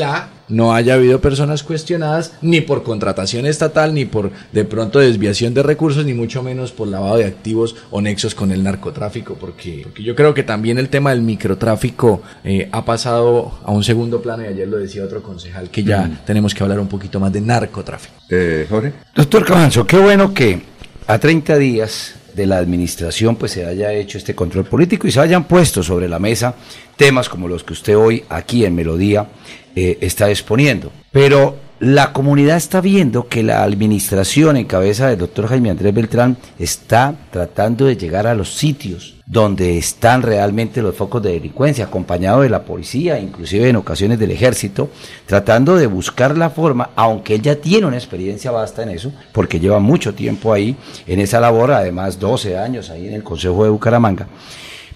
no 0.48 0.74
haya 0.74 0.94
habido 0.94 1.20
personas 1.20 1.62
cuestionadas 1.62 2.32
ni 2.40 2.60
por 2.60 2.82
contratación 2.82 3.46
estatal, 3.46 3.94
ni 3.94 4.04
por 4.04 4.30
de 4.52 4.64
pronto 4.64 4.98
desviación 4.98 5.54
de 5.54 5.62
recursos, 5.62 6.04
ni 6.04 6.14
mucho 6.14 6.42
menos 6.42 6.72
por 6.72 6.88
lavado 6.88 7.16
de 7.16 7.26
activos 7.26 7.76
o 7.90 8.00
nexos 8.00 8.34
con 8.34 8.50
el 8.50 8.62
narcotráfico, 8.62 9.34
porque, 9.34 9.80
porque 9.82 10.02
yo 10.02 10.14
creo 10.14 10.34
que 10.34 10.42
también 10.42 10.78
el 10.78 10.88
tema 10.88 11.10
del 11.10 11.22
microtráfico 11.22 12.22
eh, 12.44 12.68
ha 12.72 12.84
pasado 12.84 13.58
a 13.64 13.72
un 13.72 13.84
segundo 13.84 14.22
plano 14.22 14.44
y 14.44 14.46
ayer 14.46 14.68
lo 14.68 14.78
decía 14.78 15.04
otro 15.04 15.22
concejal 15.22 15.70
que 15.70 15.84
ya 15.84 16.22
tenemos 16.26 16.54
que 16.54 16.62
hablar 16.62 16.80
un 16.80 16.88
poquito 16.88 17.20
más 17.20 17.32
de 17.32 17.40
narcotráfico. 17.40 18.14
eh, 18.30 18.66
Jorge. 18.68 18.92
Doctor 19.14 19.44
Cabanzo, 19.44 19.86
qué 19.86 19.98
bueno 19.98 20.32
que 20.32 20.60
a 21.06 21.18
30 21.18 21.56
días 21.56 22.14
de 22.34 22.46
la 22.46 22.58
administración 22.58 23.36
pues 23.36 23.52
se 23.52 23.66
haya 23.66 23.92
hecho 23.92 24.16
este 24.16 24.34
control 24.34 24.64
político 24.64 25.08
y 25.08 25.10
se 25.10 25.20
hayan 25.20 25.44
puesto 25.44 25.82
sobre 25.82 26.08
la 26.08 26.18
mesa 26.20 26.54
temas 26.98 27.30
como 27.30 27.48
los 27.48 27.64
que 27.64 27.72
usted 27.72 27.96
hoy 27.96 28.24
aquí 28.28 28.66
en 28.66 28.74
Melodía 28.74 29.28
eh, 29.74 29.96
está 30.02 30.28
exponiendo. 30.28 30.92
Pero 31.10 31.56
la 31.80 32.12
comunidad 32.12 32.56
está 32.56 32.80
viendo 32.80 33.28
que 33.28 33.44
la 33.44 33.62
administración 33.62 34.56
en 34.56 34.66
cabeza 34.66 35.08
del 35.08 35.18
doctor 35.18 35.46
Jaime 35.46 35.70
Andrés 35.70 35.94
Beltrán 35.94 36.36
está 36.58 37.14
tratando 37.30 37.86
de 37.86 37.96
llegar 37.96 38.26
a 38.26 38.34
los 38.34 38.52
sitios 38.52 39.14
donde 39.26 39.78
están 39.78 40.22
realmente 40.22 40.82
los 40.82 40.96
focos 40.96 41.22
de 41.22 41.34
delincuencia, 41.34 41.84
acompañado 41.84 42.40
de 42.40 42.48
la 42.48 42.64
policía, 42.64 43.20
inclusive 43.20 43.68
en 43.68 43.76
ocasiones 43.76 44.18
del 44.18 44.32
ejército, 44.32 44.88
tratando 45.26 45.76
de 45.76 45.86
buscar 45.86 46.36
la 46.36 46.50
forma, 46.50 46.90
aunque 46.96 47.36
él 47.36 47.42
ya 47.42 47.56
tiene 47.56 47.86
una 47.86 47.98
experiencia 47.98 48.50
vasta 48.50 48.82
en 48.82 48.88
eso, 48.88 49.12
porque 49.32 49.60
lleva 49.60 49.78
mucho 49.78 50.14
tiempo 50.14 50.52
ahí 50.52 50.74
en 51.06 51.20
esa 51.20 51.38
labor, 51.38 51.70
además 51.70 52.18
12 52.18 52.58
años 52.58 52.90
ahí 52.90 53.06
en 53.06 53.14
el 53.14 53.22
Consejo 53.22 53.62
de 53.62 53.70
Bucaramanga. 53.70 54.26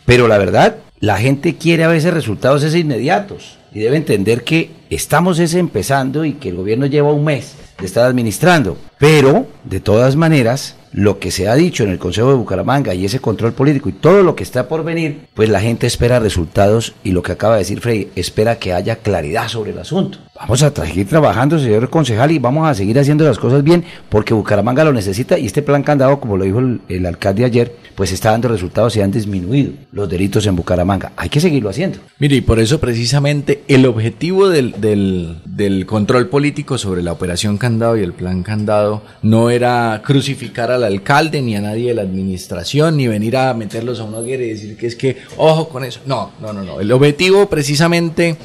Pero 0.04 0.28
la 0.28 0.38
verdad, 0.38 0.76
la 1.00 1.18
gente 1.18 1.56
quiere 1.56 1.84
a 1.84 1.88
veces 1.88 2.14
resultados 2.14 2.62
ese 2.62 2.78
inmediatos 2.78 3.58
y 3.72 3.80
debe 3.80 3.96
entender 3.96 4.44
que 4.44 4.70
estamos 4.90 5.38
ese 5.38 5.58
empezando 5.58 6.24
y 6.24 6.34
que 6.34 6.50
el 6.50 6.56
gobierno 6.56 6.86
lleva 6.86 7.12
un 7.12 7.24
mes 7.24 7.54
de 7.78 7.86
estar 7.86 8.04
administrando. 8.04 8.76
Pero, 8.98 9.46
de 9.64 9.80
todas 9.80 10.14
maneras, 10.14 10.76
lo 10.92 11.18
que 11.18 11.30
se 11.30 11.48
ha 11.48 11.54
dicho 11.54 11.82
en 11.82 11.90
el 11.90 11.98
Consejo 11.98 12.28
de 12.28 12.36
Bucaramanga 12.36 12.94
y 12.94 13.04
ese 13.04 13.18
control 13.18 13.52
político 13.52 13.88
y 13.88 13.92
todo 13.92 14.22
lo 14.22 14.36
que 14.36 14.42
está 14.42 14.68
por 14.68 14.84
venir, 14.84 15.26
pues 15.34 15.48
la 15.48 15.60
gente 15.60 15.86
espera 15.86 16.20
resultados 16.20 16.94
y 17.02 17.12
lo 17.12 17.22
que 17.22 17.32
acaba 17.32 17.54
de 17.54 17.60
decir 17.60 17.80
Freddy, 17.80 18.08
espera 18.14 18.56
que 18.56 18.72
haya 18.72 18.96
claridad 18.96 19.48
sobre 19.48 19.72
el 19.72 19.78
asunto. 19.78 20.18
Vamos 20.34 20.62
a 20.62 20.70
seguir 20.70 21.08
trabajando, 21.08 21.58
señor 21.58 21.88
concejal, 21.88 22.30
y 22.30 22.38
vamos 22.38 22.68
a 22.68 22.74
seguir 22.74 22.98
haciendo 22.98 23.24
las 23.24 23.38
cosas 23.38 23.64
bien 23.64 23.84
porque 24.08 24.34
Bucaramanga 24.34 24.84
lo 24.84 24.92
necesita 24.92 25.38
y 25.38 25.46
este 25.46 25.62
plan 25.62 25.82
candado, 25.82 26.20
como 26.20 26.36
lo 26.36 26.44
dijo 26.44 26.60
el 26.60 27.06
alcalde 27.06 27.44
ayer, 27.44 27.74
pues 27.94 28.12
está 28.12 28.31
dando 28.31 28.48
resultados 28.48 28.97
y 28.97 29.01
han 29.01 29.10
disminuido 29.10 29.73
los 29.93 30.09
delitos 30.09 30.47
en 30.47 30.56
Bucaramanga. 30.56 31.12
Hay 31.16 31.28
que 31.28 31.40
seguirlo 31.40 31.70
haciendo. 31.70 31.98
Mire, 32.19 32.36
y 32.36 32.40
por 32.40 32.59
eso 32.59 32.81
precisamente 32.81 33.62
el 33.69 33.86
objetivo 33.86 34.48
del, 34.48 34.74
del, 34.81 35.86
control 35.86 36.28
político 36.28 36.78
sobre 36.78 37.02
la 37.02 37.12
operación 37.12 37.59
candado 37.59 37.97
y 37.97 38.02
el 38.02 38.12
plan 38.12 38.43
candado 38.43 39.02
no 39.23 39.51
era 39.51 40.01
crucificar 40.05 40.70
al 40.70 40.85
alcalde 40.85 41.43
ni 41.43 41.56
a 41.56 41.60
nadie 41.60 41.89
de 41.89 41.94
la 41.94 42.02
administración, 42.02 42.97
ni 42.97 43.09
venir 43.09 43.36
a 43.36 43.52
meterlos 43.55 44.01
a 44.01 44.05
una 44.05 44.19
hoguera 44.19 44.43
y 44.43 44.51
decir 44.51 44.77
que 44.77 44.86
es 44.86 44.97
que, 44.97 45.19
ojo 45.36 45.69
con 45.69 45.85
eso. 45.85 46.01
No, 46.06 46.32
no, 46.40 46.52
no, 46.52 46.62
no. 46.62 46.81
El 46.81 46.90
objetivo 46.93 47.48
precisamente 47.48 48.36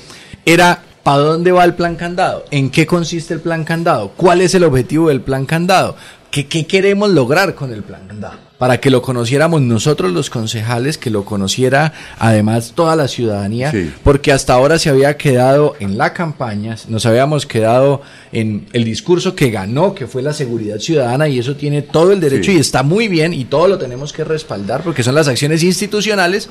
era 0.46 0.82
¿Para 1.08 1.20
dónde 1.20 1.54
va 1.54 1.64
el 1.64 1.74
plan 1.74 1.96
candado? 1.96 2.44
¿En 2.52 2.70
qué 2.70 2.86
consiste 2.86 3.34
el 3.34 3.40
plan 3.40 3.64
candado? 3.64 4.12
¿Cuál 4.18 4.42
es 4.42 4.54
el 4.56 4.66
objetivo 4.66 5.08
del 5.08 5.22
plan 5.22 5.46
candado? 5.46 5.96
¿Qué, 6.32 6.48
qué 6.48 6.68
queremos 6.68 7.12
lograr 7.12 7.56
con 7.56 7.72
el 7.72 7.82
plan 7.82 8.02
candado? 8.10 8.36
Para 8.58 8.80
que 8.80 8.90
lo 8.90 9.02
conociéramos 9.02 9.62
nosotros 9.62 10.12
los 10.12 10.30
concejales, 10.30 10.98
que 10.98 11.10
lo 11.10 11.26
conociera 11.26 11.94
además 12.18 12.74
toda 12.76 12.96
la 12.96 13.08
ciudadanía, 13.08 13.72
porque 14.04 14.32
hasta 14.32 14.54
ahora 14.54 14.80
se 14.80 14.90
había 14.90 15.18
quedado 15.18 15.76
en 15.80 15.98
la 15.98 16.14
campaña, 16.14 16.76
nos 16.88 17.06
habíamos 17.06 17.46
quedado 17.46 18.02
en 18.32 18.68
el 18.74 18.84
discurso 18.84 19.36
que 19.36 19.52
ganó, 19.52 19.94
que 19.94 20.08
fue 20.08 20.22
la 20.22 20.34
seguridad 20.34 20.80
ciudadana, 20.80 21.28
y 21.28 21.40
eso 21.40 21.56
tiene 21.56 21.82
todo 21.82 22.12
el 22.12 22.20
derecho 22.20 22.52
y 22.52 22.58
está 22.58 22.84
muy 22.84 23.08
bien, 23.08 23.34
y 23.34 23.46
todo 23.46 23.68
lo 23.68 23.78
tenemos 23.78 24.14
que 24.14 24.24
respaldar, 24.24 24.82
porque 24.84 25.04
son 25.04 25.16
las 25.16 25.28
acciones 25.28 25.64
institucionales, 25.64 26.50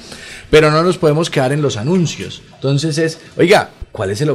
pero 0.50 0.70
no 0.70 0.82
nos 0.82 0.98
podemos 0.98 1.30
quedar 1.30 1.52
en 1.52 1.62
los 1.62 1.76
anuncios. 1.76 2.42
Entonces 2.54 2.98
es, 2.98 3.18
oiga, 3.36 3.70
¿Cuál 3.96 4.10
es 4.10 4.20
el 4.20 4.30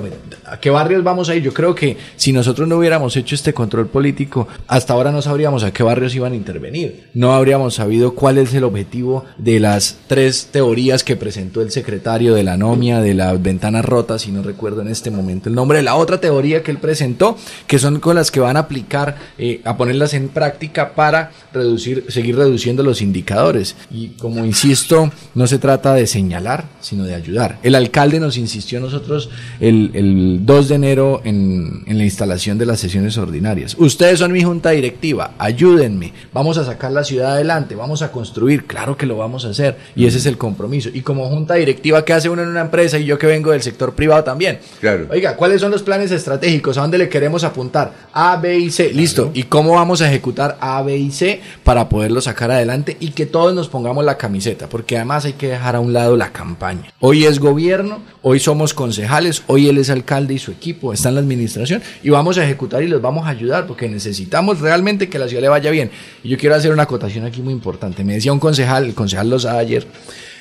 ¿A 0.45 0.59
qué 0.59 0.71
barrios 0.71 1.03
vamos 1.03 1.29
a 1.29 1.35
ir? 1.35 1.43
Yo 1.43 1.53
creo 1.53 1.75
que 1.75 1.95
si 2.15 2.33
nosotros 2.33 2.67
no 2.67 2.77
hubiéramos 2.77 3.15
hecho 3.15 3.35
este 3.35 3.53
control 3.53 3.85
político, 3.85 4.47
hasta 4.67 4.93
ahora 4.93 5.11
no 5.11 5.21
sabríamos 5.21 5.63
a 5.63 5.71
qué 5.71 5.83
barrios 5.83 6.15
iban 6.15 6.33
a 6.33 6.35
intervenir. 6.35 7.09
No 7.13 7.35
habríamos 7.35 7.60
sabido 7.69 8.15
cuál 8.15 8.39
es 8.39 8.53
el 8.53 8.63
objetivo 8.63 9.25
de 9.37 9.59
las 9.59 9.97
tres 10.07 10.47
teorías 10.51 11.03
que 11.03 11.15
presentó 11.15 11.61
el 11.61 11.69
secretario 11.69 12.33
de 12.33 12.43
la 12.43 12.53
anomia, 12.53 13.01
de 13.01 13.13
las 13.13 13.41
ventanas 13.41 13.85
rotas, 13.85 14.23
si 14.23 14.31
no 14.31 14.41
recuerdo 14.41 14.81
en 14.81 14.87
este 14.87 15.11
momento 15.11 15.49
el 15.49 15.55
nombre 15.55 15.77
de 15.77 15.83
la 15.83 15.95
otra 15.95 16.19
teoría 16.19 16.63
que 16.63 16.71
él 16.71 16.77
presentó, 16.77 17.37
que 17.67 17.79
son 17.79 17.99
con 17.99 18.15
las 18.15 18.31
que 18.31 18.39
van 18.39 18.57
a 18.57 18.61
aplicar, 18.61 19.17
eh, 19.37 19.61
a 19.63 19.77
ponerlas 19.77 20.13
en 20.13 20.29
práctica 20.29 20.93
para 20.93 21.31
reducir, 21.53 22.05
seguir 22.09 22.35
reduciendo 22.35 22.83
los 22.83 23.01
indicadores. 23.01 23.75
Y 23.89 24.09
como 24.09 24.45
insisto, 24.45 25.11
no 25.35 25.47
se 25.47 25.59
trata 25.59 25.93
de 25.93 26.07
señalar, 26.07 26.65
sino 26.79 27.03
de 27.03 27.15
ayudar. 27.15 27.59
El 27.63 27.75
alcalde 27.75 28.19
nos 28.19 28.37
insistió 28.37 28.79
a 28.79 28.81
nosotros 28.81 29.29
el, 29.59 29.91
el 29.93 30.45
2 30.45 30.69
de 30.69 30.75
enero 30.75 31.21
en, 31.23 31.83
en 31.85 31.97
la 31.97 32.03
instalación 32.03 32.57
de 32.57 32.65
las 32.65 32.79
sesiones 32.79 33.17
ordinarias. 33.17 33.75
Ustedes 33.77 34.19
son 34.19 34.31
mi 34.31 34.43
junta 34.43 34.71
directiva, 34.71 35.31
ayúdenme, 35.37 36.13
vamos 36.33 36.57
a 36.57 36.65
sacar 36.65 36.91
la 36.91 37.03
ciudad 37.03 37.33
adelante, 37.33 37.50
vamos 37.75 38.01
a 38.01 38.11
construir, 38.11 38.65
claro 38.65 38.95
que 38.95 39.05
lo 39.05 39.17
vamos 39.17 39.45
a 39.45 39.49
hacer 39.49 39.77
y 39.95 40.05
ese 40.05 40.17
es 40.17 40.25
el 40.25 40.37
compromiso. 40.37 40.89
Y 40.93 41.01
como 41.01 41.27
junta 41.29 41.55
directiva, 41.55 42.03
¿qué 42.05 42.13
hace 42.13 42.29
uno 42.29 42.43
en 42.43 42.49
una 42.49 42.61
empresa? 42.61 42.97
Y 42.97 43.05
yo 43.05 43.17
que 43.17 43.27
vengo 43.27 43.51
del 43.51 43.61
sector 43.61 43.93
privado 43.93 44.23
también. 44.23 44.59
Claro. 44.79 45.07
Oiga, 45.09 45.35
¿cuáles 45.35 45.61
son 45.61 45.71
los 45.71 45.83
planes 45.83 46.11
estratégicos? 46.11 46.77
¿A 46.77 46.81
dónde 46.81 46.97
le 46.97 47.09
queremos 47.09 47.43
apuntar? 47.43 47.93
A, 48.13 48.37
B 48.37 48.57
y 48.57 48.71
C. 48.71 48.91
Listo. 48.93 49.31
¿Y 49.33 49.43
cómo 49.43 49.73
vamos 49.73 50.01
a 50.01 50.07
ejecutar 50.07 50.57
A, 50.61 50.81
B 50.81 50.97
y 50.97 51.11
C 51.11 51.41
para 51.63 51.89
poderlo 51.89 52.21
sacar 52.21 52.51
adelante 52.51 52.97
y 52.99 53.11
que 53.11 53.25
todos 53.25 53.53
nos 53.53 53.67
pongamos 53.67 54.05
la 54.05 54.17
camiseta? 54.17 54.67
Porque 54.69 54.95
además 54.95 55.25
hay 55.25 55.33
que 55.33 55.47
dejar 55.47 55.75
a 55.75 55.79
un 55.79 55.93
lado 55.93 56.17
la 56.17 56.31
campaña. 56.31 56.93
Hoy 56.99 57.25
es 57.25 57.39
gobierno, 57.39 58.01
hoy 58.21 58.39
somos 58.39 58.73
concejales, 58.73 59.43
hoy 59.47 59.67
él 59.67 59.77
es 59.77 59.89
alcalde 59.89 60.33
y 60.35 60.39
su 60.39 60.51
equipo 60.51 60.93
está 60.93 61.09
en 61.09 61.15
la 61.15 61.21
administración 61.21 61.81
y 62.03 62.09
vamos 62.09 62.37
a 62.37 62.43
ejecutar 62.43 62.83
y 62.83 62.87
los 62.87 63.01
vamos 63.01 63.25
a 63.25 63.29
ayudar 63.29 63.67
porque 63.67 63.89
necesitamos 63.89 64.59
realmente 64.59 65.09
que 65.09 65.19
la 65.19 65.27
ciudad 65.27 65.41
le 65.41 65.49
vaya 65.49 65.71
bien. 65.71 65.91
Y 66.23 66.29
yo 66.29 66.37
quiero 66.37 66.55
hacer 66.55 66.71
una 66.71 66.83
acotación 66.83 67.25
aquí 67.25 67.40
muy 67.41 67.53
importante. 67.53 68.03
Me 68.03 68.13
decía 68.13 68.33
un 68.33 68.39
concejal, 68.39 68.85
el 68.85 68.93
concejal 68.93 69.29
Lozada 69.29 69.59
ayer, 69.59 69.87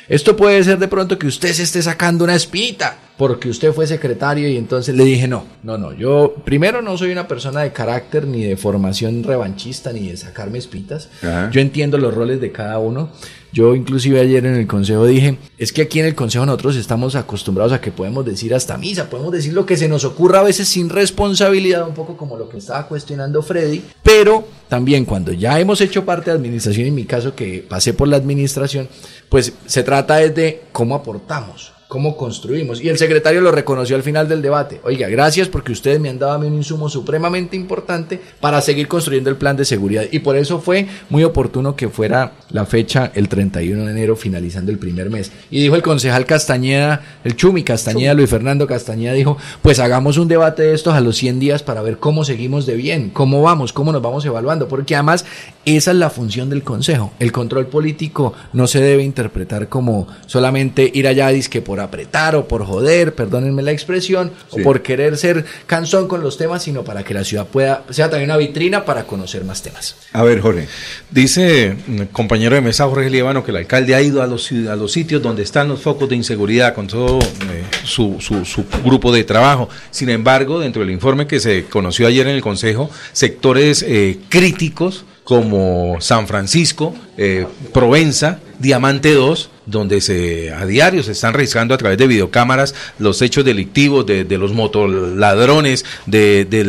esto 0.08 0.36
puede 0.36 0.62
ser 0.64 0.78
de 0.78 0.88
pronto 0.88 1.18
que 1.18 1.26
usted 1.26 1.52
se 1.52 1.62
esté 1.62 1.82
sacando 1.82 2.24
una 2.24 2.34
espita 2.34 2.98
porque 3.20 3.50
usted 3.50 3.74
fue 3.74 3.86
secretario 3.86 4.48
y 4.48 4.56
entonces 4.56 4.96
le 4.96 5.04
dije, 5.04 5.28
no, 5.28 5.44
no, 5.62 5.76
no, 5.76 5.92
yo 5.92 6.36
primero 6.42 6.80
no 6.80 6.96
soy 6.96 7.12
una 7.12 7.28
persona 7.28 7.60
de 7.60 7.70
carácter 7.70 8.26
ni 8.26 8.44
de 8.44 8.56
formación 8.56 9.22
revanchista 9.22 9.92
ni 9.92 10.08
de 10.08 10.16
sacarme 10.16 10.56
espitas. 10.56 11.10
Yo 11.52 11.60
entiendo 11.60 11.98
los 11.98 12.14
roles 12.14 12.40
de 12.40 12.50
cada 12.50 12.78
uno. 12.78 13.10
Yo 13.52 13.74
inclusive 13.74 14.20
ayer 14.20 14.46
en 14.46 14.54
el 14.54 14.66
consejo 14.66 15.04
dije, 15.04 15.36
es 15.58 15.70
que 15.70 15.82
aquí 15.82 16.00
en 16.00 16.06
el 16.06 16.14
consejo 16.14 16.46
nosotros 16.46 16.76
estamos 16.76 17.14
acostumbrados 17.14 17.74
a 17.74 17.80
que 17.82 17.92
podemos 17.92 18.24
decir 18.24 18.54
hasta 18.54 18.78
misa, 18.78 19.10
podemos 19.10 19.32
decir 19.32 19.52
lo 19.52 19.66
que 19.66 19.76
se 19.76 19.86
nos 19.86 20.06
ocurra 20.06 20.38
a 20.38 20.44
veces 20.44 20.68
sin 20.68 20.88
responsabilidad, 20.88 21.86
un 21.86 21.92
poco 21.92 22.16
como 22.16 22.38
lo 22.38 22.48
que 22.48 22.56
estaba 22.56 22.88
cuestionando 22.88 23.42
Freddy, 23.42 23.82
pero 24.02 24.48
también 24.70 25.04
cuando 25.04 25.30
ya 25.30 25.60
hemos 25.60 25.82
hecho 25.82 26.06
parte 26.06 26.30
de 26.30 26.38
administración, 26.38 26.86
en 26.86 26.94
mi 26.94 27.04
caso 27.04 27.34
que 27.34 27.66
pasé 27.68 27.92
por 27.92 28.08
la 28.08 28.16
administración, 28.16 28.88
pues 29.28 29.52
se 29.66 29.82
trata 29.82 30.16
de 30.16 30.62
cómo 30.72 30.94
aportamos 30.94 31.74
cómo 31.90 32.16
construimos. 32.16 32.80
Y 32.80 32.88
el 32.88 32.98
secretario 32.98 33.40
lo 33.40 33.50
reconoció 33.50 33.96
al 33.96 34.04
final 34.04 34.28
del 34.28 34.40
debate. 34.40 34.80
Oiga, 34.84 35.08
gracias 35.08 35.48
porque 35.48 35.72
ustedes 35.72 35.98
me 35.98 36.08
han 36.08 36.20
dado 36.20 36.34
a 36.34 36.38
mí 36.38 36.46
un 36.46 36.54
insumo 36.54 36.88
supremamente 36.88 37.56
importante 37.56 38.20
para 38.38 38.60
seguir 38.60 38.86
construyendo 38.86 39.28
el 39.28 39.34
plan 39.34 39.56
de 39.56 39.64
seguridad. 39.64 40.04
Y 40.12 40.20
por 40.20 40.36
eso 40.36 40.60
fue 40.60 40.86
muy 41.08 41.24
oportuno 41.24 41.74
que 41.74 41.88
fuera 41.88 42.34
la 42.50 42.64
fecha 42.64 43.10
el 43.16 43.28
31 43.28 43.86
de 43.86 43.90
enero, 43.90 44.14
finalizando 44.14 44.70
el 44.70 44.78
primer 44.78 45.10
mes. 45.10 45.32
Y 45.50 45.60
dijo 45.60 45.74
el 45.74 45.82
concejal 45.82 46.26
Castañeda, 46.26 47.02
el 47.24 47.34
Chumi 47.34 47.64
Castañeda, 47.64 48.14
Luis 48.14 48.30
Fernando 48.30 48.68
Castañeda, 48.68 49.14
dijo, 49.14 49.36
pues 49.60 49.80
hagamos 49.80 50.16
un 50.16 50.28
debate 50.28 50.62
de 50.62 50.74
estos 50.74 50.94
a 50.94 51.00
los 51.00 51.16
100 51.16 51.40
días 51.40 51.64
para 51.64 51.82
ver 51.82 51.98
cómo 51.98 52.24
seguimos 52.24 52.66
de 52.66 52.76
bien, 52.76 53.10
cómo 53.10 53.42
vamos, 53.42 53.72
cómo 53.72 53.90
nos 53.90 54.00
vamos 54.00 54.24
evaluando. 54.24 54.68
Porque 54.68 54.94
además 54.94 55.24
esa 55.64 55.90
es 55.90 55.96
la 55.96 56.10
función 56.10 56.50
del 56.50 56.62
consejo. 56.62 57.12
El 57.18 57.32
control 57.32 57.66
político 57.66 58.32
no 58.52 58.68
se 58.68 58.80
debe 58.80 59.02
interpretar 59.02 59.68
como 59.68 60.06
solamente 60.26 60.88
ir 60.94 61.08
allá 61.08 61.26
a 61.26 61.32
disque 61.32 61.60
por 61.60 61.79
apretar 61.84 62.36
o 62.36 62.46
por 62.46 62.64
joder, 62.64 63.14
perdónenme 63.14 63.62
la 63.62 63.72
expresión, 63.72 64.32
o 64.50 64.58
por 64.58 64.82
querer 64.82 65.16
ser 65.16 65.44
cansón 65.66 66.08
con 66.08 66.22
los 66.22 66.36
temas, 66.36 66.62
sino 66.62 66.84
para 66.84 67.02
que 67.04 67.14
la 67.14 67.24
ciudad 67.24 67.46
pueda, 67.46 67.84
sea 67.90 68.10
también 68.10 68.30
una 68.30 68.36
vitrina 68.36 68.84
para 68.84 69.04
conocer 69.04 69.44
más 69.44 69.62
temas. 69.62 69.96
A 70.12 70.22
ver, 70.22 70.40
Jorge. 70.40 70.68
Dice 71.10 71.76
el 71.88 72.08
compañero 72.08 72.54
de 72.54 72.60
mesa, 72.60 72.84
Jorge 72.86 73.10
Líbano, 73.10 73.44
que 73.44 73.50
el 73.50 73.58
alcalde 73.58 73.94
ha 73.94 74.02
ido 74.02 74.22
a 74.22 74.26
los, 74.26 74.50
a 74.52 74.76
los 74.76 74.92
sitios 74.92 75.22
donde 75.22 75.42
están 75.42 75.68
los 75.68 75.80
focos 75.80 76.08
de 76.08 76.16
inseguridad 76.16 76.74
con 76.74 76.86
todo 76.86 77.18
eh, 77.18 77.64
su, 77.84 78.16
su, 78.20 78.44
su 78.44 78.64
grupo 78.84 79.12
de 79.12 79.24
trabajo. 79.24 79.68
Sin 79.90 80.08
embargo, 80.10 80.60
dentro 80.60 80.82
del 80.82 80.90
informe 80.90 81.26
que 81.26 81.40
se 81.40 81.64
conoció 81.64 82.06
ayer 82.06 82.26
en 82.26 82.34
el 82.34 82.42
Consejo, 82.42 82.90
sectores 83.12 83.84
eh, 83.86 84.18
críticos 84.28 85.04
como 85.24 86.00
San 86.00 86.26
Francisco, 86.26 86.94
eh, 87.16 87.46
Provenza, 87.72 88.40
Diamante 88.60 89.14
2, 89.14 89.50
donde 89.66 90.00
se 90.00 90.52
a 90.52 90.66
diario 90.66 91.02
se 91.02 91.12
están 91.12 91.34
registrando 91.34 91.74
a 91.74 91.78
través 91.78 91.98
de 91.98 92.06
videocámaras 92.06 92.74
los 92.98 93.22
hechos 93.22 93.44
delictivos 93.44 94.04
de, 94.04 94.24
de 94.24 94.38
los 94.38 94.52
motoladrones, 94.52 95.84
de, 96.06 96.44
de 96.44 96.64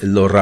los, 0.00 0.32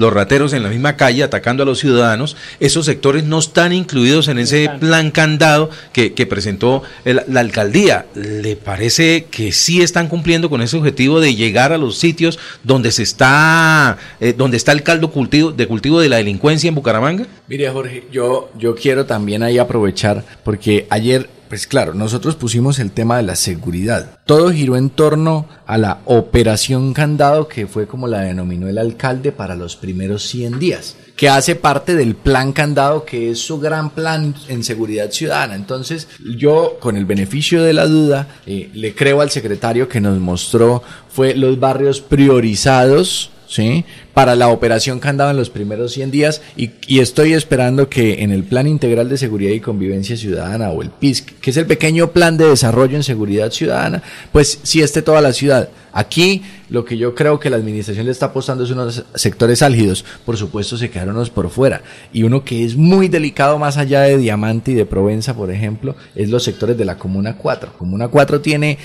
los, 0.00 0.12
rateros 0.12 0.52
en 0.52 0.62
la 0.62 0.68
misma 0.68 0.96
calle 0.96 1.22
atacando 1.22 1.62
a 1.62 1.66
los 1.66 1.78
ciudadanos. 1.78 2.36
Esos 2.58 2.86
sectores 2.86 3.24
no 3.24 3.38
están 3.38 3.72
incluidos 3.72 4.28
en 4.28 4.38
ese 4.38 4.70
plan 4.80 5.10
candado 5.10 5.70
que, 5.92 6.14
que 6.14 6.26
presentó 6.26 6.82
el, 7.04 7.22
la 7.28 7.40
alcaldía. 7.40 8.06
¿Le 8.14 8.56
parece 8.56 9.26
que 9.30 9.52
sí 9.52 9.82
están 9.82 10.08
cumpliendo 10.08 10.50
con 10.50 10.62
ese 10.62 10.76
objetivo 10.76 11.20
de 11.20 11.34
llegar 11.34 11.72
a 11.72 11.78
los 11.78 11.98
sitios 11.98 12.38
donde 12.64 12.92
se 12.92 13.02
está, 13.02 13.98
eh, 14.20 14.34
donde 14.36 14.56
está 14.56 14.72
el 14.72 14.82
caldo 14.82 15.10
cultivo, 15.10 15.52
de 15.52 15.66
cultivo 15.66 16.00
de 16.00 16.08
la 16.08 16.16
delincuencia 16.16 16.68
en 16.68 16.74
Bucaramanga? 16.74 17.26
Mire, 17.48 17.68
Jorge, 17.70 18.04
yo, 18.12 18.50
yo 18.58 18.74
quiero 18.74 19.06
también 19.06 19.42
ahí 19.42 19.58
aprovechar, 19.58 20.24
porque 20.44 20.86
ayer 20.90 21.28
pues 21.50 21.66
claro, 21.66 21.94
nosotros 21.94 22.36
pusimos 22.36 22.78
el 22.78 22.92
tema 22.92 23.16
de 23.16 23.24
la 23.24 23.34
seguridad. 23.34 24.20
Todo 24.24 24.52
giró 24.52 24.76
en 24.76 24.88
torno 24.88 25.48
a 25.66 25.78
la 25.78 25.98
operación 26.04 26.94
candado 26.94 27.48
que 27.48 27.66
fue 27.66 27.88
como 27.88 28.06
la 28.06 28.20
denominó 28.20 28.68
el 28.68 28.78
alcalde 28.78 29.32
para 29.32 29.56
los 29.56 29.74
primeros 29.74 30.22
100 30.28 30.60
días, 30.60 30.96
que 31.16 31.28
hace 31.28 31.56
parte 31.56 31.96
del 31.96 32.14
plan 32.14 32.52
candado 32.52 33.04
que 33.04 33.32
es 33.32 33.40
su 33.40 33.58
gran 33.58 33.90
plan 33.90 34.32
en 34.46 34.62
seguridad 34.62 35.10
ciudadana. 35.10 35.56
Entonces 35.56 36.06
yo 36.36 36.78
con 36.78 36.96
el 36.96 37.04
beneficio 37.04 37.64
de 37.64 37.72
la 37.72 37.86
duda 37.86 38.28
eh, 38.46 38.70
le 38.72 38.94
creo 38.94 39.20
al 39.20 39.30
secretario 39.30 39.88
que 39.88 40.00
nos 40.00 40.20
mostró 40.20 40.84
fue 41.08 41.34
los 41.34 41.58
barrios 41.58 42.00
priorizados 42.00 43.32
¿sí? 43.50 43.84
Para 44.14 44.36
la 44.36 44.48
operación 44.48 45.00
Candado 45.00 45.32
en 45.32 45.36
los 45.36 45.50
primeros 45.50 45.92
100 45.92 46.10
días 46.10 46.40
y, 46.56 46.70
y, 46.86 47.00
estoy 47.00 47.34
esperando 47.34 47.88
que 47.88 48.22
en 48.22 48.30
el 48.30 48.44
Plan 48.44 48.66
Integral 48.66 49.08
de 49.08 49.18
Seguridad 49.18 49.52
y 49.52 49.60
Convivencia 49.60 50.16
Ciudadana 50.16 50.70
o 50.70 50.82
el 50.82 50.90
PISC, 50.90 51.40
que 51.40 51.50
es 51.50 51.56
el 51.56 51.66
pequeño 51.66 52.12
plan 52.12 52.36
de 52.36 52.46
desarrollo 52.46 52.96
en 52.96 53.02
seguridad 53.02 53.50
ciudadana, 53.50 54.02
pues 54.30 54.60
sí 54.62 54.80
esté 54.80 55.02
toda 55.02 55.20
la 55.20 55.32
ciudad. 55.32 55.68
Aquí 55.92 56.42
lo 56.68 56.84
que 56.84 56.96
yo 56.96 57.16
creo 57.16 57.40
que 57.40 57.50
la 57.50 57.56
administración 57.56 58.06
le 58.06 58.12
está 58.12 58.26
apostando 58.26 58.62
es 58.62 58.70
unos 58.70 59.04
sectores 59.16 59.62
álgidos. 59.62 60.04
Por 60.24 60.36
supuesto, 60.36 60.76
se 60.76 60.88
quedaron 60.88 61.16
unos 61.16 61.30
por 61.30 61.50
fuera. 61.50 61.82
Y 62.12 62.22
uno 62.22 62.44
que 62.44 62.64
es 62.64 62.76
muy 62.76 63.08
delicado 63.08 63.58
más 63.58 63.76
allá 63.76 64.02
de 64.02 64.16
Diamante 64.16 64.70
y 64.70 64.74
de 64.74 64.86
Provenza, 64.86 65.34
por 65.34 65.50
ejemplo, 65.50 65.96
es 66.14 66.30
los 66.30 66.44
sectores 66.44 66.78
de 66.78 66.84
la 66.84 66.96
Comuna 66.96 67.36
4. 67.36 67.72
Comuna 67.76 68.06
4 68.06 68.40
tiene 68.40 68.78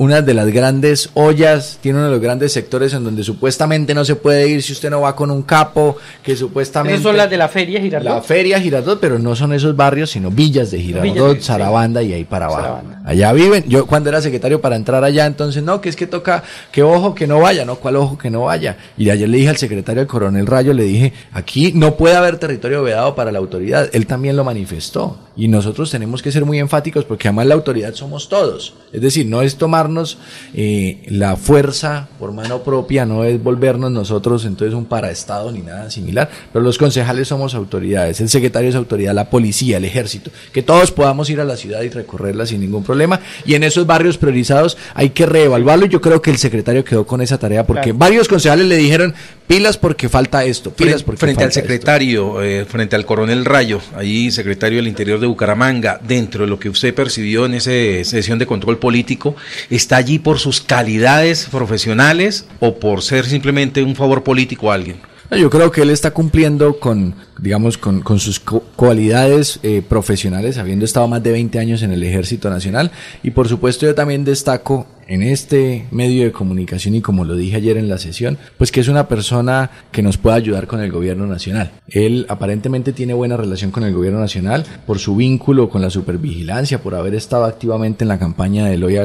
una 0.00 0.22
de 0.22 0.32
las 0.32 0.46
grandes 0.52 1.10
ollas, 1.14 1.78
tiene 1.80 1.98
uno 1.98 2.06
de 2.06 2.12
los 2.12 2.20
grandes 2.20 2.52
sectores 2.52 2.94
en 2.94 3.02
donde 3.02 3.24
supuestamente 3.24 3.94
no 3.94 4.04
se 4.04 4.14
puede 4.14 4.48
ir 4.48 4.62
si 4.62 4.72
usted 4.72 4.90
no 4.90 5.00
va 5.00 5.16
con 5.16 5.28
un 5.28 5.42
capo, 5.42 5.96
que 6.22 6.36
supuestamente... 6.36 6.94
Esas 6.94 7.02
son 7.02 7.16
las 7.16 7.28
de 7.28 7.36
la 7.36 7.48
feria 7.48 7.80
Girardot. 7.80 8.08
La 8.08 8.22
feria 8.22 8.60
Girardot, 8.60 9.00
pero 9.00 9.18
no 9.18 9.34
son 9.34 9.52
esos 9.52 9.74
barrios, 9.74 10.10
sino 10.10 10.30
villas 10.30 10.70
de 10.70 10.80
Girardot, 10.80 11.40
Sarabanda 11.40 12.00
y 12.00 12.12
ahí 12.12 12.22
para 12.22 12.46
abajo. 12.46 12.82
Allá 13.04 13.32
viven. 13.32 13.64
Yo 13.66 13.86
cuando 13.86 14.08
era 14.10 14.22
secretario 14.22 14.60
para 14.60 14.76
entrar 14.76 15.02
allá, 15.02 15.26
entonces, 15.26 15.64
no, 15.64 15.80
que 15.80 15.88
es 15.88 15.96
que 15.96 16.06
toca, 16.06 16.44
que 16.70 16.84
ojo 16.84 17.16
que 17.16 17.26
no 17.26 17.40
vaya, 17.40 17.64
no, 17.64 17.76
cuál 17.76 17.96
ojo 17.96 18.16
que 18.16 18.30
no 18.30 18.42
vaya. 18.42 18.76
Y 18.96 19.10
ayer 19.10 19.28
le 19.28 19.38
dije 19.38 19.48
al 19.48 19.56
secretario, 19.56 20.02
el 20.02 20.06
coronel 20.08 20.46
Rayo, 20.46 20.74
le 20.74 20.84
dije, 20.84 21.12
aquí 21.32 21.72
no 21.74 21.96
puede 21.96 22.14
haber 22.14 22.38
territorio 22.38 22.84
vedado 22.84 23.16
para 23.16 23.32
la 23.32 23.40
autoridad. 23.40 23.90
Él 23.92 24.06
también 24.06 24.36
lo 24.36 24.44
manifestó. 24.44 25.18
Y 25.34 25.48
nosotros 25.48 25.90
tenemos 25.90 26.20
que 26.20 26.32
ser 26.32 26.44
muy 26.44 26.58
enfáticos 26.58 27.04
porque 27.04 27.28
además 27.28 27.46
la 27.46 27.54
autoridad 27.54 27.94
somos 27.94 28.28
todos. 28.28 28.74
Es 28.92 29.00
decir, 29.00 29.26
no 29.26 29.42
es 29.42 29.56
eh, 30.54 31.02
la 31.06 31.36
fuerza 31.36 32.08
por 32.18 32.32
mano 32.32 32.62
propia, 32.62 33.06
no 33.06 33.24
es 33.24 33.42
volvernos 33.42 33.90
nosotros 33.90 34.44
entonces 34.44 34.74
un 34.74 34.84
paraestado 34.84 35.52
ni 35.52 35.60
nada 35.60 35.90
similar, 35.90 36.30
pero 36.52 36.64
los 36.64 36.78
concejales 36.78 37.28
somos 37.28 37.54
autoridades, 37.54 38.20
el 38.20 38.28
secretario 38.28 38.68
es 38.68 38.74
autoridad, 38.74 39.14
la 39.14 39.30
policía, 39.30 39.76
el 39.76 39.84
ejército, 39.84 40.30
que 40.52 40.62
todos 40.62 40.90
podamos 40.90 41.30
ir 41.30 41.40
a 41.40 41.44
la 41.44 41.56
ciudad 41.56 41.82
y 41.82 41.88
recorrerla 41.88 42.46
sin 42.46 42.60
ningún 42.60 42.84
problema. 42.84 43.20
Y 43.44 43.54
en 43.54 43.64
esos 43.64 43.86
barrios 43.86 44.18
priorizados 44.18 44.76
hay 44.94 45.10
que 45.10 45.26
reevaluarlo 45.26 45.86
y 45.86 45.88
yo 45.88 46.00
creo 46.00 46.22
que 46.22 46.30
el 46.30 46.38
secretario 46.38 46.84
quedó 46.84 47.06
con 47.06 47.20
esa 47.20 47.38
tarea 47.38 47.66
porque 47.66 47.92
varios 47.92 48.28
concejales 48.28 48.66
le 48.66 48.76
dijeron 48.76 49.14
pilas 49.46 49.78
porque 49.78 50.08
falta 50.08 50.44
esto, 50.44 50.70
pilas 50.70 51.02
porque 51.02 51.18
frente 51.18 51.42
falta 51.42 51.46
al 51.46 51.52
secretario, 51.52 52.42
eh, 52.42 52.64
frente 52.64 52.96
al 52.96 53.06
coronel 53.06 53.44
Rayo, 53.44 53.80
ahí 53.96 54.30
secretario 54.30 54.78
del 54.78 54.88
Interior 54.88 55.18
de 55.20 55.26
Bucaramanga, 55.26 56.00
dentro 56.06 56.44
de 56.44 56.50
lo 56.50 56.58
que 56.58 56.68
usted 56.68 56.94
percibió 56.94 57.46
en 57.46 57.54
esa 57.54 57.70
sesión 58.04 58.38
de 58.38 58.46
control 58.46 58.78
político, 58.78 59.34
¿está 59.70 59.96
allí 59.96 60.18
por 60.18 60.38
sus 60.38 60.60
calidades 60.60 61.46
profesionales 61.50 62.46
o 62.60 62.78
por 62.78 63.02
ser 63.02 63.26
simplemente 63.26 63.82
un 63.82 63.96
favor 63.96 64.22
político 64.22 64.70
a 64.70 64.74
alguien? 64.74 64.96
Yo 65.30 65.50
creo 65.50 65.70
que 65.70 65.82
él 65.82 65.90
está 65.90 66.12
cumpliendo 66.12 66.80
con, 66.80 67.14
digamos, 67.38 67.76
con, 67.76 68.18
sus 68.18 68.40
cualidades 68.40 69.60
eh, 69.62 69.82
profesionales, 69.86 70.56
habiendo 70.56 70.86
estado 70.86 71.06
más 71.06 71.22
de 71.22 71.32
20 71.32 71.58
años 71.58 71.82
en 71.82 71.92
el 71.92 72.02
Ejército 72.02 72.48
Nacional. 72.48 72.90
Y 73.22 73.32
por 73.32 73.46
supuesto 73.46 73.84
yo 73.84 73.94
también 73.94 74.24
destaco 74.24 74.86
en 75.08 75.22
este 75.22 75.86
medio 75.90 76.24
de 76.24 76.32
comunicación 76.32 76.94
y 76.94 77.00
como 77.00 77.24
lo 77.24 77.34
dije 77.34 77.56
ayer 77.56 77.78
en 77.78 77.88
la 77.88 77.96
sesión, 77.96 78.36
pues 78.58 78.70
que 78.70 78.80
es 78.80 78.88
una 78.88 79.08
persona 79.08 79.70
que 79.90 80.02
nos 80.02 80.18
puede 80.18 80.36
ayudar 80.36 80.66
con 80.66 80.80
el 80.80 80.92
gobierno 80.92 81.26
nacional. 81.26 81.72
Él 81.88 82.26
aparentemente 82.28 82.92
tiene 82.92 83.14
buena 83.14 83.38
relación 83.38 83.70
con 83.70 83.84
el 83.84 83.94
gobierno 83.94 84.20
nacional 84.20 84.66
por 84.86 84.98
su 84.98 85.16
vínculo 85.16 85.70
con 85.70 85.80
la 85.80 85.88
supervigilancia, 85.88 86.82
por 86.82 86.94
haber 86.94 87.14
estado 87.14 87.44
activamente 87.44 88.04
en 88.04 88.08
la 88.08 88.18
campaña 88.18 88.66
del 88.66 88.84
hoy, 88.84 88.98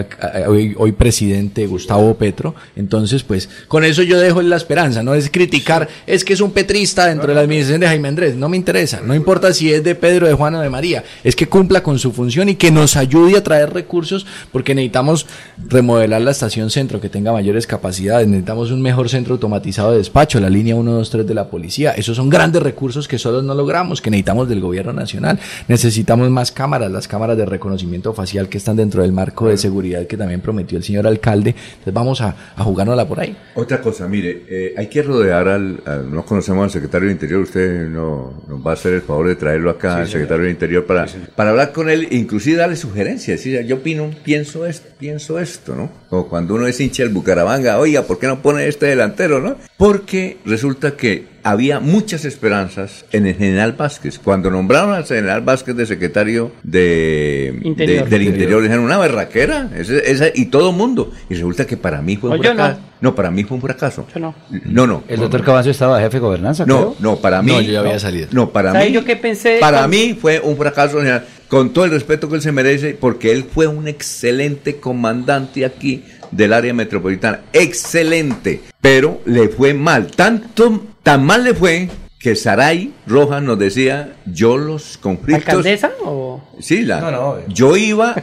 hoy, 0.48 0.76
hoy 0.78 0.92
presidente 0.92 1.66
Gustavo 1.68 2.16
Petro. 2.16 2.54
Entonces, 2.76 3.24
pues 3.24 3.50
con 3.70 3.86
eso 3.86 4.04
yo 4.04 4.20
dejo 4.20 4.42
la 4.42 4.58
esperanza, 4.58 5.04
no 5.04 5.16
es 5.16 5.30
criticar, 5.30 5.88
es 6.06 6.26
que 6.26 6.34
es 6.34 6.42
un 6.42 6.52
petrista 6.52 7.08
dentro 7.08 7.30
de 7.30 7.36
la 7.36 7.42
administración 7.42 7.80
de 7.80 7.88
Jaime 7.88 8.10
Andrés, 8.10 8.36
no 8.36 8.50
me 8.50 8.58
interesa, 8.58 9.00
no 9.02 9.16
importa 9.16 9.54
si 9.54 9.72
es 9.72 9.84
de 9.86 9.96
Pedro, 9.96 10.28
de 10.28 10.34
Juan 10.34 10.56
o 10.56 10.62
de 10.62 10.70
María, 10.70 11.06
es 11.24 11.38
que 11.38 11.48
cumpla 11.48 11.82
con 11.82 11.98
su 11.98 12.12
función 12.12 12.50
y 12.50 12.56
que 12.56 12.72
nos 12.72 12.98
ayude 12.98 13.38
a 13.38 13.44
traer 13.44 13.74
recursos 13.74 14.26
porque 14.52 14.76
necesitamos 14.76 15.28
remover 15.70 15.93
modelar 15.94 16.22
la 16.22 16.32
estación 16.32 16.72
centro 16.72 17.00
que 17.00 17.08
tenga 17.08 17.32
mayores 17.32 17.68
capacidades, 17.68 18.28
necesitamos 18.28 18.72
un 18.72 18.82
mejor 18.82 19.10
centro 19.10 19.34
automatizado 19.36 19.92
de 19.92 20.00
despacho, 20.00 20.40
la 20.40 20.50
línea 20.50 20.74
123 20.74 21.28
de 21.28 21.34
la 21.36 21.50
policía, 21.50 21.92
esos 21.92 22.18
son 22.18 22.30
grandes 22.30 22.64
recursos 22.64 23.08
que 23.08 23.20
solo 23.20 23.44
no 23.44 23.54
logramos, 23.54 24.02
que 24.02 24.10
necesitamos 24.10 24.50
del 24.50 24.60
gobierno 24.60 24.92
nacional, 24.92 25.40
necesitamos 25.68 26.30
más 26.32 26.52
cámaras, 26.52 26.92
las 26.92 27.08
cámaras 27.08 27.38
de 27.38 27.46
reconocimiento 27.46 28.12
facial 28.14 28.50
que 28.50 28.58
están 28.58 28.76
dentro 28.76 29.04
del 29.04 29.12
marco 29.12 29.48
de 29.48 29.58
seguridad 29.58 30.08
que 30.08 30.18
también 30.18 30.42
prometió 30.42 30.80
el 30.80 30.84
señor 30.84 31.06
alcalde, 31.06 31.52
entonces 31.52 31.94
vamos 31.94 32.22
a, 32.22 32.36
a 32.56 32.64
jugárnosla 32.64 33.08
por 33.08 33.20
ahí. 33.20 33.38
Otra 33.54 33.80
cosa, 33.80 34.08
mire, 34.08 34.46
eh, 34.50 34.74
hay 34.76 34.88
que 34.88 35.04
rodear 35.04 35.48
al, 35.48 35.80
no 36.10 36.26
conocemos 36.26 36.64
al 36.64 36.72
secretario 36.72 37.08
del 37.08 37.16
Interior, 37.16 37.42
usted 37.42 37.88
no, 37.88 38.34
nos 38.48 38.66
va 38.66 38.72
a 38.72 38.74
hacer 38.74 38.94
el 38.96 39.02
favor 39.02 39.28
de 39.28 39.36
traerlo 39.36 39.70
acá, 39.70 39.98
al 39.98 40.08
secretario 40.08 40.44
del 40.44 40.54
Interior, 40.54 40.86
para, 40.86 41.06
para 41.36 41.52
hablar 41.52 41.72
con 41.72 41.90
él, 41.90 42.08
inclusive 42.12 42.58
darle 42.58 42.78
sugerencias, 42.78 43.38
decir, 43.38 43.64
yo 43.66 43.76
opino, 43.76 44.10
pienso 44.24 44.66
esto, 44.66 44.88
pienso 44.98 45.38
esto, 45.38 45.76
¿no? 45.76 45.83
O 46.10 46.28
cuando 46.28 46.54
uno 46.56 46.68
es 46.68 46.80
hincha 46.80 47.04
del 47.04 47.12
Bucaramanga, 47.12 47.80
oiga, 47.80 48.04
¿por 48.04 48.20
qué 48.20 48.28
no 48.28 48.42
pone 48.42 48.68
este 48.68 48.86
delantero, 48.86 49.40
no? 49.42 49.56
Porque 49.78 50.38
resulta 50.46 50.92
que 50.96 51.26
había 51.44 51.80
muchas 51.80 52.24
esperanzas 52.24 53.04
en 53.12 53.26
el 53.28 53.36
general 53.36 53.74
Vázquez. 53.74 54.20
Cuando 54.20 54.50
nombraron 54.52 54.94
al 54.94 55.06
general 55.06 55.42
Vázquez 55.42 55.76
de 55.76 55.86
secretario 55.86 56.52
de, 56.64 57.60
Interior. 57.64 58.04
de- 58.06 58.10
del 58.10 58.22
Interior, 58.28 58.62
dijeron 58.62 58.84
una 58.86 58.98
berraquera, 58.98 59.70
ese- 59.78 60.10
esa- 60.12 60.30
y 60.34 60.46
todo 60.46 60.72
mundo. 60.72 61.12
Y 61.30 61.34
resulta 61.36 61.66
que 61.66 61.78
para 61.78 62.02
mí 62.02 62.16
fue 62.18 62.30
un 62.30 62.42
fracaso. 62.42 62.80
No. 63.02 63.16
para 63.16 63.32
mí 63.32 63.44
fue 63.44 63.56
un 63.56 63.62
fracaso. 63.62 64.08
Yo 64.14 64.20
no. 64.22 64.36
No, 64.66 64.88
no. 64.88 65.04
El 65.10 65.20
doctor 65.20 65.42
no. 65.42 65.46
Cabanzo 65.46 65.70
estaba 65.72 66.00
jefe 66.00 66.18
de 66.18 66.20
gobernanza, 66.22 66.66
No, 66.66 66.78
creo. 66.78 66.96
no, 67.00 67.16
para 67.18 67.42
mí. 67.42 67.52
No, 67.52 67.60
yo 67.62 67.72
ya 67.74 67.80
había 67.82 68.00
salido. 68.00 68.28
No, 68.32 68.52
para 68.52 68.72
¿Sabe 68.72 68.86
mí. 68.86 68.92
yo 68.94 69.04
qué 69.04 69.18
pensé 69.18 69.58
Para 69.60 69.80
cuando- 69.80 69.98
mí 69.98 70.18
fue 70.20 70.40
un 70.40 70.56
fracaso, 70.56 71.00
general, 71.00 71.26
con 71.54 71.72
todo 71.72 71.86
el 71.86 71.92
respeto 71.92 72.28
que 72.30 72.38
él 72.38 72.42
se 72.42 72.52
merece, 72.52 72.98
porque 73.00 73.32
él 73.32 73.44
fue 73.44 73.68
un 73.68 73.88
excelente 73.88 74.78
comandante 74.78 75.66
aquí 75.66 76.04
del 76.32 76.52
área 76.52 76.74
metropolitana. 76.74 77.42
Excelente. 77.54 78.62
Pero 78.82 79.22
le 79.26 79.50
fue 79.50 79.76
mal. 79.76 80.08
Tanto, 80.08 80.84
tan 81.04 81.24
mal 81.24 81.44
le 81.44 81.54
fue 81.54 81.90
que 82.18 82.36
Saray 82.36 82.92
Rojas 83.06 83.44
nos 83.44 83.60
decía, 83.60 84.14
yo 84.26 84.58
los 84.58 84.98
conflictos... 84.98 85.48
¿Alcaldesa 85.48 85.92
o...? 86.04 86.42
Sí, 86.60 86.82
la, 86.86 87.00
No, 87.02 87.12
no. 87.12 87.36
yo 87.50 87.78
iba 87.78 88.16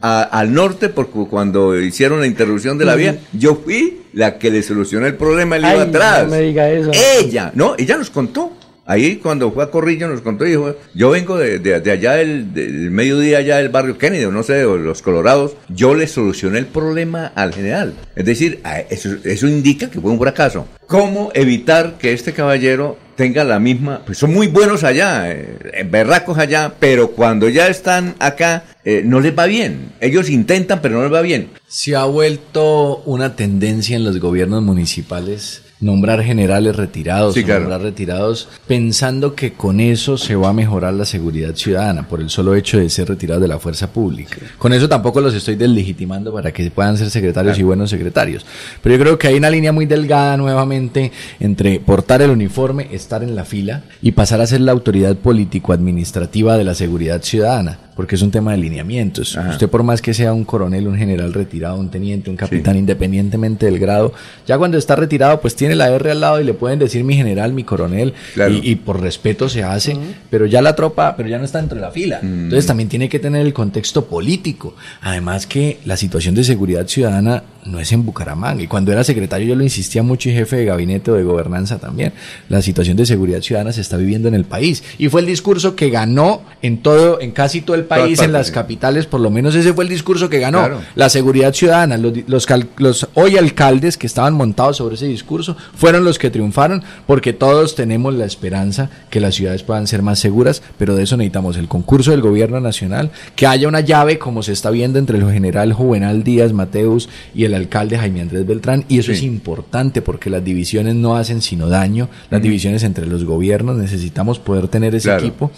a- 0.00 0.22
al 0.22 0.52
norte 0.52 0.88
porque 0.88 1.24
cuando 1.30 1.78
hicieron 1.78 2.18
la 2.18 2.26
interrupción 2.26 2.78
de 2.78 2.84
la 2.84 2.96
vía, 2.96 3.16
yo 3.32 3.54
fui 3.64 4.00
la 4.12 4.38
que 4.38 4.50
le 4.50 4.60
solucionó 4.64 5.06
el 5.06 5.14
problema, 5.14 5.54
él 5.56 5.64
Ay, 5.66 5.74
iba 5.76 5.84
atrás. 5.84 6.24
no 6.24 6.30
me 6.32 6.40
diga 6.40 6.68
eso. 6.68 6.90
Ella, 7.20 7.52
no, 7.54 7.76
ella 7.78 7.96
nos 7.96 8.10
contó. 8.10 8.54
Ahí 8.84 9.16
cuando 9.16 9.52
fue 9.52 9.62
a 9.64 9.70
Corrillo 9.70 10.08
nos 10.08 10.22
contó 10.22 10.44
dijo, 10.44 10.74
yo 10.94 11.10
vengo 11.10 11.38
de, 11.38 11.58
de- 11.60 11.90
allá 11.92 12.14
del, 12.14 12.52
del 12.52 12.90
mediodía 12.90 13.38
allá 13.38 13.58
del 13.58 13.68
barrio 13.68 13.96
Kennedy, 13.96 14.26
no 14.30 14.42
sé, 14.42 14.64
o 14.64 14.76
los 14.76 15.02
Colorados, 15.02 15.52
yo 15.68 15.94
le 15.94 16.06
solucioné 16.08 16.58
el 16.58 16.66
problema 16.66 17.26
al 17.34 17.54
general. 17.54 17.94
Es 18.16 18.24
decir, 18.24 18.60
eso, 18.90 19.10
eso 19.24 19.46
indica 19.46 19.88
que 19.88 20.00
fue 20.00 20.10
un 20.10 20.18
fracaso. 20.18 20.66
¿Cómo 20.86 21.30
evitar 21.34 21.96
que 21.98 22.12
este 22.12 22.32
caballero 22.32 22.98
tenga 23.16 23.44
la 23.44 23.58
misma, 23.60 24.02
pues 24.04 24.18
son 24.18 24.32
muy 24.32 24.48
buenos 24.48 24.84
allá, 24.84 25.30
eh, 25.30 25.86
berracos 25.88 26.38
allá, 26.38 26.74
pero 26.80 27.12
cuando 27.12 27.48
ya 27.48 27.68
están 27.68 28.14
acá, 28.18 28.64
eh, 28.84 29.02
no 29.04 29.20
les 29.20 29.38
va 29.38 29.46
bien. 29.46 29.92
Ellos 30.00 30.28
intentan, 30.28 30.80
pero 30.82 30.96
no 30.96 31.02
les 31.04 31.12
va 31.12 31.20
bien. 31.22 31.50
Se 31.68 31.94
ha 31.94 32.04
vuelto 32.04 33.02
una 33.04 33.36
tendencia 33.36 33.96
en 33.96 34.04
los 34.04 34.18
gobiernos 34.18 34.62
municipales 34.62 35.62
nombrar 35.82 36.22
generales 36.22 36.76
retirados, 36.76 37.34
Sí, 37.34 37.44
claro. 37.44 37.60
nombrar 37.64 37.82
retirados, 37.82 38.48
pensando 38.66 39.34
que 39.34 39.52
con 39.52 39.80
eso 39.80 40.16
se 40.16 40.34
va 40.36 40.48
a 40.48 40.52
mejorar 40.54 40.94
la 40.94 41.04
seguridad 41.04 41.54
ciudadana 41.54 42.08
por 42.08 42.20
el 42.20 42.30
solo 42.30 42.54
hecho 42.54 42.78
de 42.78 42.88
ser 42.88 43.08
retirados 43.08 43.42
de 43.42 43.48
la 43.48 43.58
fuerza 43.58 43.92
pública. 43.92 44.36
Con 44.58 44.72
eso 44.72 44.88
tampoco 44.88 45.20
los 45.20 45.34
estoy 45.34 45.56
deslegitimando 45.56 46.32
para 46.32 46.52
que 46.52 46.70
puedan 46.70 46.96
ser 46.96 47.10
secretarios 47.10 47.58
y 47.58 47.62
buenos 47.64 47.90
secretarios. 47.90 48.46
Pero 48.82 48.94
yo 48.96 49.02
creo 49.02 49.18
que 49.18 49.26
hay 49.28 49.34
una 49.36 49.50
línea 49.50 49.72
muy 49.72 49.86
delgada 49.86 50.36
nuevamente 50.36 51.12
entre 51.40 51.80
portar 51.80 52.22
el 52.22 52.30
uniforme, 52.30 52.88
estar 52.92 53.22
en 53.22 53.34
la 53.34 53.44
fila 53.44 53.82
y 54.00 54.12
pasar 54.12 54.40
a 54.40 54.46
ser 54.46 54.60
la 54.62 54.72
autoridad 54.72 55.16
político-administrativa 55.16 56.56
de 56.56 56.64
la 56.64 56.74
seguridad 56.74 57.22
ciudadana, 57.22 57.78
porque 57.96 58.14
es 58.14 58.22
un 58.22 58.30
tema 58.30 58.52
de 58.52 58.58
lineamientos. 58.58 59.36
Usted 59.50 59.68
por 59.68 59.82
más 59.82 60.00
que 60.00 60.14
sea 60.14 60.32
un 60.32 60.44
coronel, 60.44 60.86
un 60.86 60.96
general 60.96 61.32
retirado, 61.32 61.76
un 61.76 61.90
teniente, 61.90 62.30
un 62.30 62.36
capitán, 62.36 62.76
independientemente 62.76 63.66
del 63.66 63.78
grado, 63.78 64.12
ya 64.46 64.58
cuando 64.58 64.78
está 64.78 64.96
retirado, 64.96 65.40
pues 65.40 65.54
tiene 65.56 65.71
la 65.74 65.88
R 65.90 66.10
al 66.10 66.20
lado 66.20 66.40
y 66.40 66.44
le 66.44 66.54
pueden 66.54 66.78
decir 66.78 67.04
mi 67.04 67.14
general, 67.16 67.52
mi 67.52 67.64
coronel, 67.64 68.14
Claro. 68.34 68.52
y, 68.54 68.70
y 68.70 68.76
por 68.76 69.00
respeto 69.00 69.48
se 69.48 69.62
hace, 69.62 69.96
pero 70.30 70.46
ya 70.46 70.62
la 70.62 70.74
tropa, 70.76 71.14
pero 71.16 71.28
ya 71.28 71.38
no 71.38 71.44
está 71.44 71.58
dentro 71.58 71.76
de 71.76 71.82
la 71.82 71.90
fila. 71.90 72.20
Entonces 72.22 72.66
también 72.66 72.88
tiene 72.88 73.08
que 73.08 73.18
tener 73.18 73.44
el 73.46 73.52
contexto 73.52 74.06
político. 74.06 74.74
Además 75.00 75.46
que 75.46 75.78
la 75.84 75.96
situación 75.96 76.34
de 76.34 76.44
seguridad 76.44 76.86
ciudadana 76.86 77.42
no 77.64 77.78
es 77.78 77.92
en 77.92 78.04
Bucaramanga. 78.04 78.62
Y 78.62 78.66
cuando 78.66 78.92
era 78.92 79.04
secretario 79.04 79.46
yo 79.48 79.54
lo 79.54 79.62
insistía 79.62 80.02
mucho 80.02 80.28
y 80.28 80.32
jefe 80.32 80.56
de 80.56 80.64
gabinete 80.64 81.10
o 81.10 81.14
de 81.14 81.22
gobernanza 81.22 81.78
también. 81.78 82.12
La 82.48 82.60
situación 82.62 82.96
de 82.96 83.06
seguridad 83.06 83.40
ciudadana 83.40 83.72
se 83.72 83.80
está 83.80 83.96
viviendo 83.96 84.28
en 84.28 84.34
el 84.34 84.44
país. 84.44 84.82
Y 84.98 85.08
fue 85.08 85.20
el 85.20 85.26
discurso 85.26 85.76
que 85.76 85.90
ganó 85.90 86.42
en 86.60 86.78
todo, 86.82 87.20
en 87.20 87.30
casi 87.30 87.60
todo 87.60 87.76
el 87.76 87.84
país, 87.84 88.20
en 88.20 88.32
las 88.32 88.50
capitales, 88.50 89.06
por 89.06 89.20
lo 89.20 89.30
menos 89.30 89.54
ese 89.54 89.72
fue 89.72 89.84
el 89.84 89.90
discurso 89.90 90.28
que 90.28 90.38
ganó. 90.40 90.58
Claro. 90.58 90.80
La 90.94 91.08
seguridad 91.08 91.52
ciudadana, 91.54 91.96
los, 91.98 92.12
los, 92.26 92.46
cal- 92.46 92.68
los 92.78 93.08
hoy 93.14 93.36
alcaldes 93.36 93.96
que 93.96 94.06
estaban 94.06 94.34
montados 94.34 94.78
sobre 94.78 94.96
ese 94.96 95.06
discurso 95.06 95.56
fueron 95.74 96.04
los 96.04 96.18
que 96.18 96.30
triunfaron 96.30 96.82
porque 97.06 97.32
todos 97.32 97.74
tenemos 97.74 98.14
la 98.14 98.24
esperanza 98.24 98.90
que 99.10 99.20
las 99.20 99.34
ciudades 99.34 99.62
puedan 99.62 99.86
ser 99.86 100.02
más 100.02 100.18
seguras, 100.18 100.62
pero 100.78 100.94
de 100.96 101.04
eso 101.04 101.16
necesitamos 101.16 101.56
el 101.56 101.68
concurso 101.68 102.10
del 102.10 102.20
gobierno 102.22 102.60
nacional, 102.60 103.10
que 103.36 103.46
haya 103.46 103.68
una 103.68 103.80
llave 103.80 104.18
como 104.18 104.42
se 104.42 104.52
está 104.52 104.70
viendo 104.70 104.98
entre 104.98 105.18
el 105.18 105.30
general 105.30 105.72
Juvenal 105.72 106.24
Díaz 106.24 106.52
Mateus 106.52 107.08
y 107.34 107.44
el 107.44 107.51
del 107.52 107.62
alcalde 107.62 107.98
Jaime 107.98 108.20
Andrés 108.20 108.46
Beltrán 108.46 108.84
y 108.88 108.98
eso 108.98 109.12
es 109.12 109.22
importante 109.22 110.02
porque 110.02 110.30
las 110.30 110.44
divisiones 110.44 110.94
no 110.94 111.16
hacen 111.16 111.42
sino 111.42 111.68
daño, 111.68 112.08
las 112.30 112.42
divisiones 112.42 112.82
entre 112.82 113.06
los 113.06 113.24
gobiernos, 113.24 113.76
necesitamos 113.76 114.38
poder 114.38 114.68
tener 114.68 114.94
ese 114.94 115.14
equipo. 115.14 115.50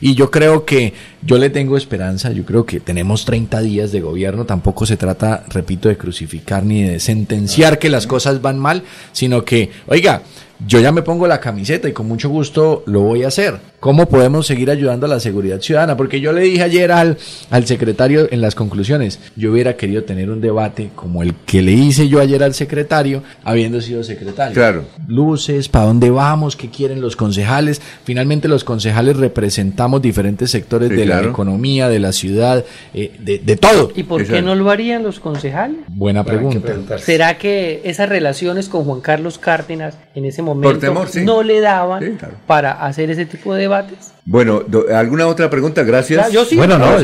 Y 0.00 0.14
yo 0.14 0.30
creo 0.30 0.64
que 0.64 0.92
yo 1.22 1.38
le 1.38 1.50
tengo 1.50 1.76
esperanza, 1.76 2.32
yo 2.32 2.44
creo 2.44 2.64
que 2.64 2.80
tenemos 2.80 3.24
30 3.24 3.60
días 3.60 3.92
de 3.92 4.00
gobierno, 4.00 4.44
tampoco 4.44 4.86
se 4.86 4.96
trata, 4.96 5.44
repito, 5.48 5.88
de 5.88 5.96
crucificar 5.96 6.64
ni 6.64 6.82
de 6.82 7.00
sentenciar 7.00 7.78
que 7.78 7.88
las 7.88 8.06
cosas 8.06 8.40
van 8.40 8.58
mal, 8.58 8.82
sino 9.12 9.44
que, 9.44 9.70
oiga, 9.86 10.22
yo 10.66 10.80
ya 10.80 10.90
me 10.90 11.02
pongo 11.02 11.28
la 11.28 11.40
camiseta 11.40 11.88
y 11.88 11.92
con 11.92 12.08
mucho 12.08 12.28
gusto 12.28 12.82
lo 12.86 13.00
voy 13.00 13.22
a 13.22 13.28
hacer. 13.28 13.58
¿Cómo 13.80 14.08
podemos 14.08 14.44
seguir 14.48 14.72
ayudando 14.72 15.06
a 15.06 15.08
la 15.08 15.20
seguridad 15.20 15.60
ciudadana? 15.60 15.96
Porque 15.96 16.20
yo 16.20 16.32
le 16.32 16.40
dije 16.40 16.64
ayer 16.64 16.90
al, 16.90 17.16
al 17.48 17.64
secretario 17.64 18.26
en 18.32 18.40
las 18.40 18.56
conclusiones, 18.56 19.20
yo 19.36 19.52
hubiera 19.52 19.76
querido 19.76 20.02
tener 20.02 20.30
un 20.30 20.40
debate 20.40 20.90
como 20.96 21.22
el 21.22 21.32
que 21.46 21.62
le 21.62 21.70
hice 21.72 22.08
yo 22.08 22.18
ayer 22.18 22.42
al 22.42 22.54
secretario, 22.54 23.22
habiendo 23.44 23.80
sido 23.80 24.02
secretario. 24.02 24.54
Claro. 24.54 24.84
Luces, 25.06 25.68
¿para 25.68 25.84
dónde 25.84 26.10
vamos? 26.10 26.56
¿Qué 26.56 26.70
quieren 26.70 27.00
los 27.00 27.14
concejales? 27.14 27.80
Finalmente 28.02 28.48
los 28.48 28.64
concejales 28.64 29.16
representamos 29.16 30.02
diferentes 30.02 30.50
sectores 30.50 30.90
de 30.90 31.06
la 31.06 31.22
economía, 31.22 31.88
de 31.88 32.00
la 32.00 32.10
ciudad, 32.10 32.64
eh, 32.94 33.12
de, 33.20 33.38
de, 33.38 33.56
todo. 33.56 33.92
¿Y 33.94 34.02
por 34.02 34.26
qué 34.26 34.42
no 34.42 34.56
lo 34.56 34.70
harían 34.70 35.04
los 35.04 35.20
concejales? 35.20 35.78
Buena 35.86 36.24
pregunta. 36.24 36.98
¿Será 36.98 37.38
que 37.38 37.82
esas 37.84 38.08
relaciones 38.08 38.68
con 38.68 38.84
Juan 38.84 39.00
Carlos 39.00 39.38
Cárdenas 39.38 39.96
en 40.16 40.24
ese 40.24 40.42
momento 40.42 40.92
no 41.22 41.44
le 41.44 41.60
daban 41.60 42.18
para 42.48 42.84
hacer 42.84 43.10
ese 43.10 43.24
tipo 43.24 43.54
de 43.54 43.67
वाली 43.68 43.94
बात 43.94 44.14
है 44.14 44.17
Bueno, 44.30 44.62
¿alguna 44.94 45.26
otra 45.26 45.48
pregunta? 45.48 45.82
Gracias. 45.84 46.30
yo 46.30 46.44
sí, 46.44 46.56
bueno, 46.56 46.78
no, 46.78 46.98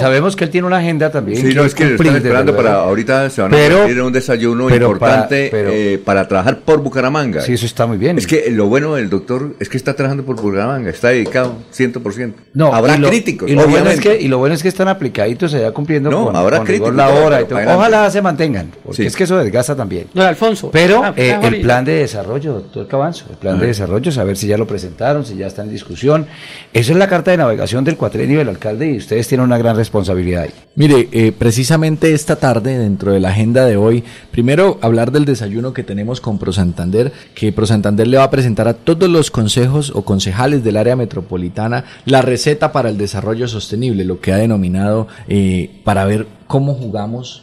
sabemos 0.00 0.34
que 0.34 0.42
él 0.42 0.50
tiene 0.50 0.66
una 0.66 0.78
agenda 0.78 1.08
también. 1.08 1.40
Sí, 1.40 1.54
no, 1.54 1.64
es 1.64 1.72
que 1.72 1.94
están 1.94 2.16
esperando 2.16 2.56
para 2.56 2.80
ahorita 2.80 3.30
se 3.30 3.42
van 3.42 3.52
pero, 3.52 3.82
a 3.82 4.04
un 4.04 4.12
desayuno 4.12 4.68
importante 4.68 5.50
para, 5.50 5.70
eh, 5.70 6.00
para, 6.04 6.26
trabajar 6.26 6.58
por 6.58 6.80
Bucaramanga. 6.80 7.42
Sí, 7.42 7.52
eso 7.52 7.64
está 7.64 7.86
muy 7.86 7.96
bien. 7.96 8.18
Es 8.18 8.26
que 8.26 8.50
lo 8.50 8.66
bueno 8.66 8.96
del 8.96 9.08
doctor 9.08 9.54
es 9.60 9.68
que 9.68 9.76
está 9.76 9.94
trabajando 9.94 10.24
por 10.24 10.34
Bucaramanga, 10.34 10.90
está 10.90 11.10
dedicado 11.10 11.58
100%. 11.72 12.34
No, 12.54 12.74
habrá 12.74 12.96
críticos. 12.96 13.48
Y 13.48 13.54
lo, 13.54 13.68
bueno 13.68 13.88
es 13.88 14.00
que, 14.00 14.20
y 14.20 14.26
lo 14.26 14.38
bueno 14.38 14.56
es 14.56 14.62
que 14.62 14.68
están 14.68 14.88
aplicaditos, 14.88 15.52
se 15.52 15.62
va 15.62 15.70
cumpliendo 15.70 16.10
no, 16.10 16.24
con, 16.24 16.34
habrá 16.34 16.64
críticos, 16.64 16.92
la 16.92 17.08
hora. 17.08 17.40
Y 17.40 17.44
todo. 17.44 17.60
Ojalá 17.60 18.10
se 18.10 18.20
mantengan, 18.20 18.72
porque 18.84 19.06
es 19.06 19.14
que 19.14 19.22
eso 19.22 19.38
desgasta 19.38 19.76
también. 19.76 20.08
Don 20.12 20.26
Alfonso. 20.26 20.70
Pero 20.72 21.04
ah, 21.04 21.14
eh, 21.16 21.38
el 21.40 21.60
plan 21.60 21.84
de 21.84 21.92
desarrollo, 21.92 22.62
todo 22.62 22.82
el 22.82 22.92
avanzo, 22.92 23.26
el 23.30 23.36
plan 23.36 23.60
de 23.60 23.68
desarrollo, 23.68 24.10
saber 24.10 24.36
si 24.36 24.48
ya 24.48 24.58
lo 24.58 24.66
presentaron, 24.66 25.24
si 25.24 25.36
ya 25.36 25.46
está 25.46 25.62
en 25.62 25.70
Esa 26.72 26.92
es 26.92 26.98
la 26.98 27.08
carta 27.08 27.30
de 27.30 27.36
navegación 27.36 27.84
del 27.84 27.96
cuatrenio 27.96 28.38
del 28.38 28.48
alcalde 28.48 28.92
y 28.92 28.96
ustedes 28.96 29.28
tienen 29.28 29.44
una 29.44 29.58
gran 29.58 29.76
responsabilidad 29.76 30.44
ahí. 30.44 30.50
Mire, 30.76 31.08
eh, 31.12 31.32
precisamente 31.32 32.12
esta 32.12 32.36
tarde, 32.36 32.78
dentro 32.78 33.12
de 33.12 33.20
la 33.20 33.28
agenda 33.28 33.64
de 33.64 33.76
hoy, 33.76 34.02
primero 34.30 34.78
hablar 34.82 35.12
del 35.12 35.24
desayuno 35.24 35.72
que 35.72 35.84
tenemos 35.84 36.20
con 36.20 36.38
Pro 36.38 36.52
Santander, 36.52 37.12
que 37.34 37.52
Pro 37.52 37.66
Santander 37.66 38.08
le 38.08 38.16
va 38.16 38.24
a 38.24 38.30
presentar 38.30 38.66
a 38.66 38.74
todos 38.74 39.08
los 39.08 39.30
consejos 39.30 39.92
o 39.94 40.04
concejales 40.04 40.64
del 40.64 40.76
área 40.76 40.96
metropolitana 40.96 41.84
la 42.06 42.22
receta 42.22 42.72
para 42.72 42.88
el 42.88 42.98
desarrollo 42.98 43.46
sostenible, 43.46 44.04
lo 44.04 44.20
que 44.20 44.32
ha 44.32 44.36
denominado 44.36 45.06
eh, 45.28 45.70
para 45.84 46.04
ver 46.04 46.26
cómo 46.54 46.74
jugamos, 46.74 47.42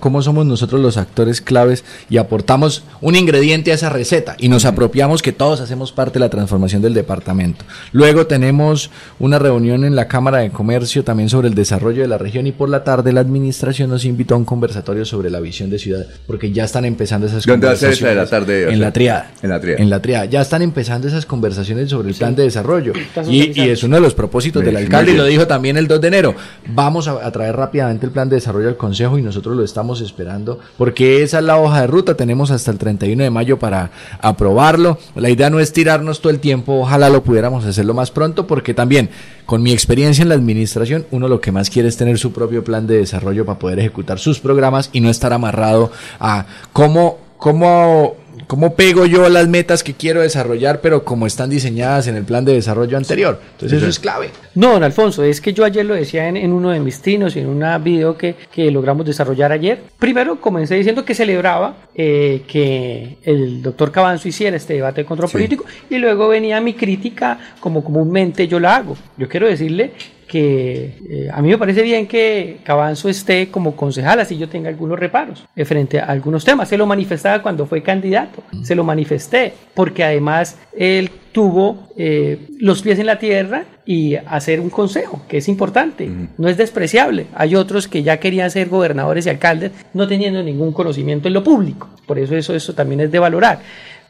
cómo, 0.00 0.20
somos 0.20 0.44
nosotros 0.44 0.80
los 0.80 0.96
actores 0.96 1.40
claves 1.40 1.84
y 2.10 2.16
aportamos 2.16 2.82
un 3.00 3.14
ingrediente 3.14 3.70
a 3.70 3.74
esa 3.76 3.88
receta 3.88 4.34
y 4.36 4.48
nos 4.48 4.64
apropiamos 4.64 5.22
que 5.22 5.30
todos 5.30 5.60
hacemos 5.60 5.92
parte 5.92 6.14
de 6.14 6.24
la 6.24 6.28
transformación 6.28 6.82
del 6.82 6.92
departamento. 6.92 7.64
Luego 7.92 8.26
tenemos 8.26 8.90
una 9.20 9.38
reunión 9.38 9.84
en 9.84 9.94
la 9.94 10.08
Cámara 10.08 10.38
de 10.38 10.50
Comercio 10.50 11.04
también 11.04 11.28
sobre 11.28 11.46
el 11.46 11.54
desarrollo 11.54 12.02
de 12.02 12.08
la 12.08 12.18
región 12.18 12.48
y 12.48 12.52
por 12.52 12.68
la 12.68 12.82
tarde 12.82 13.12
la 13.12 13.20
administración 13.20 13.90
nos 13.90 14.04
invitó 14.04 14.34
a 14.34 14.38
un 14.38 14.44
conversatorio 14.44 15.04
sobre 15.04 15.30
la 15.30 15.38
visión 15.38 15.70
de 15.70 15.78
ciudad 15.78 16.04
porque 16.26 16.50
ya 16.50 16.64
están 16.64 16.84
empezando 16.84 17.28
esas 17.28 17.46
conversaciones. 17.46 18.00
de 18.00 18.14
la 18.16 18.26
tarde? 18.26 18.72
En 18.72 18.80
la 18.80 18.92
triada. 18.92 19.30
En 19.40 19.50
la 19.50 19.60
triada. 19.60 19.80
En 19.80 19.88
la 19.88 20.02
triada. 20.02 20.24
Ya 20.24 20.40
están 20.40 20.62
empezando 20.62 21.06
esas 21.06 21.26
conversaciones 21.26 21.90
sobre 21.90 22.08
el 22.08 22.16
plan 22.16 22.34
de 22.34 22.42
desarrollo 22.42 22.92
y, 23.28 23.60
y, 23.60 23.68
es 23.68 23.84
uno 23.84 23.94
de 23.94 24.02
los 24.02 24.14
propósitos 24.14 24.64
del 24.64 24.76
alcalde 24.76 25.12
y 25.12 25.16
lo 25.16 25.26
dijo 25.26 25.46
también 25.46 25.76
el 25.76 25.86
2 25.86 26.00
de 26.00 26.08
enero. 26.08 26.34
Vamos 26.66 27.06
a, 27.06 27.24
a 27.24 27.30
traer 27.30 27.54
rápidamente 27.54 28.04
el 28.04 28.10
plan 28.10 28.28
de 28.28 28.34
desarrollo 28.34 28.47
al 28.48 28.76
Consejo 28.76 29.18
y 29.18 29.22
nosotros 29.22 29.56
lo 29.56 29.64
estamos 29.64 30.00
esperando 30.00 30.58
porque 30.76 31.22
esa 31.22 31.38
es 31.38 31.44
la 31.44 31.58
hoja 31.58 31.82
de 31.82 31.86
ruta. 31.86 32.14
Tenemos 32.14 32.50
hasta 32.50 32.70
el 32.70 32.78
31 32.78 33.22
de 33.22 33.30
mayo 33.30 33.58
para 33.58 33.90
aprobarlo. 34.20 34.98
La 35.14 35.30
idea 35.30 35.50
no 35.50 35.60
es 35.60 35.72
tirarnos 35.72 36.20
todo 36.20 36.30
el 36.30 36.40
tiempo, 36.40 36.80
ojalá 36.80 37.08
lo 37.08 37.22
pudiéramos 37.22 37.64
hacerlo 37.64 37.94
más 37.94 38.10
pronto 38.10 38.46
porque 38.46 38.74
también 38.74 39.10
con 39.46 39.62
mi 39.62 39.72
experiencia 39.72 40.22
en 40.22 40.28
la 40.28 40.34
administración, 40.34 41.06
uno 41.10 41.28
lo 41.28 41.40
que 41.40 41.52
más 41.52 41.70
quiere 41.70 41.88
es 41.88 41.96
tener 41.96 42.18
su 42.18 42.32
propio 42.32 42.62
plan 42.64 42.86
de 42.86 42.98
desarrollo 42.98 43.46
para 43.46 43.58
poder 43.58 43.78
ejecutar 43.78 44.18
sus 44.18 44.40
programas 44.40 44.90
y 44.92 45.00
no 45.00 45.08
estar 45.08 45.32
amarrado 45.32 45.90
a 46.20 46.44
cómo, 46.72 47.18
cómo 47.38 48.16
¿Cómo 48.48 48.74
pego 48.74 49.04
yo 49.04 49.28
las 49.28 49.46
metas 49.46 49.84
que 49.84 49.92
quiero 49.92 50.22
desarrollar, 50.22 50.80
pero 50.80 51.04
como 51.04 51.26
están 51.26 51.50
diseñadas 51.50 52.08
en 52.08 52.16
el 52.16 52.24
plan 52.24 52.46
de 52.46 52.54
desarrollo 52.54 52.96
anterior? 52.96 53.38
Entonces 53.52 53.76
eso 53.76 53.90
es 53.90 53.98
clave. 53.98 54.30
No, 54.54 54.72
don 54.72 54.82
Alfonso, 54.82 55.22
es 55.22 55.42
que 55.42 55.52
yo 55.52 55.66
ayer 55.66 55.84
lo 55.84 55.92
decía 55.92 56.26
en, 56.26 56.50
uno 56.50 56.70
de 56.70 56.80
mis 56.80 57.02
trinos 57.02 57.36
y 57.36 57.40
en 57.40 57.46
una 57.46 57.76
video 57.76 58.16
que, 58.16 58.36
que, 58.50 58.70
logramos 58.70 59.04
desarrollar 59.04 59.52
ayer. 59.52 59.82
Primero 59.98 60.40
comencé 60.40 60.76
diciendo 60.76 61.04
que 61.04 61.14
celebraba 61.14 61.76
eh, 61.94 62.40
que 62.48 63.18
el 63.22 63.60
doctor 63.60 63.92
Cabanzo 63.92 64.28
hiciera 64.28 64.56
este 64.56 64.72
debate 64.72 65.02
de 65.02 65.04
control 65.04 65.30
político 65.30 65.66
y 65.90 65.98
luego 65.98 66.28
venía 66.28 66.58
mi 66.62 66.72
crítica 66.72 67.38
como 67.60 67.84
comúnmente 67.84 68.48
yo 68.48 68.58
la 68.58 68.76
hago. 68.76 68.96
Yo 69.18 69.28
quiero 69.28 69.46
decirle 69.46 69.92
que 70.28 70.98
eh, 71.08 71.28
a 71.32 71.40
mí 71.40 71.48
me 71.48 71.58
parece 71.58 71.82
bien 71.82 72.06
que 72.06 72.58
Cabanzo 72.62 73.08
esté 73.08 73.48
como 73.48 73.74
concejal, 73.74 74.20
así 74.20 74.36
yo 74.36 74.48
tenga 74.48 74.68
algunos 74.68 74.98
reparos 74.98 75.44
eh, 75.56 75.64
frente 75.64 75.98
a 75.98 76.04
algunos 76.04 76.44
temas. 76.44 76.68
Se 76.68 76.76
lo 76.76 76.86
manifestaba 76.86 77.42
cuando 77.42 77.66
fue 77.66 77.82
candidato, 77.82 78.42
se 78.62 78.74
lo 78.74 78.84
manifesté, 78.84 79.54
porque 79.74 80.04
además 80.04 80.58
él 80.76 81.10
tuvo 81.32 81.88
eh, 81.96 82.46
los 82.58 82.82
pies 82.82 82.98
en 82.98 83.06
la 83.06 83.18
tierra 83.18 83.64
y 83.86 84.16
hacer 84.16 84.60
un 84.60 84.70
consejo, 84.70 85.22
que 85.28 85.38
es 85.38 85.48
importante, 85.48 86.08
no 86.36 86.48
es 86.48 86.58
despreciable. 86.58 87.26
Hay 87.34 87.54
otros 87.54 87.88
que 87.88 88.02
ya 88.02 88.18
querían 88.20 88.50
ser 88.50 88.68
gobernadores 88.68 89.24
y 89.26 89.30
alcaldes 89.30 89.72
no 89.94 90.06
teniendo 90.06 90.42
ningún 90.42 90.72
conocimiento 90.72 91.28
en 91.28 91.34
lo 91.34 91.42
público, 91.42 91.88
por 92.06 92.18
eso 92.18 92.36
eso, 92.36 92.54
eso 92.54 92.74
también 92.74 93.00
es 93.00 93.10
de 93.10 93.18
valorar. 93.18 93.60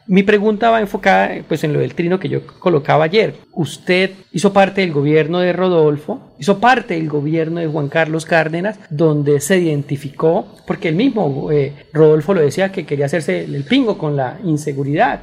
Mi 0.09 0.23
pregunta 0.23 0.71
va 0.71 0.79
enfocada 0.79 1.43
pues, 1.47 1.63
en 1.63 1.71
lo 1.71 1.81
del 1.81 1.93
trino 1.93 2.19
que 2.19 2.29
yo 2.29 2.41
colocaba 2.57 3.03
ayer. 3.03 3.35
Usted 3.53 4.09
hizo 4.31 4.51
parte 4.51 4.81
del 4.81 4.91
gobierno 4.91 5.37
de 5.37 5.53
Rodolfo, 5.53 6.33
hizo 6.39 6.59
parte 6.59 6.95
del 6.95 7.07
gobierno 7.07 7.59
de 7.59 7.67
Juan 7.67 7.89
Carlos 7.89 8.25
Cárdenas, 8.25 8.79
donde 8.89 9.39
se 9.39 9.59
identificó, 9.59 10.47
porque 10.65 10.89
el 10.89 10.95
mismo 10.95 11.51
eh, 11.51 11.75
Rodolfo 11.93 12.33
lo 12.33 12.41
decía 12.41 12.71
que 12.71 12.87
quería 12.87 13.05
hacerse 13.05 13.43
el 13.43 13.63
pingo 13.65 13.99
con 13.99 14.15
la 14.15 14.39
inseguridad. 14.43 15.19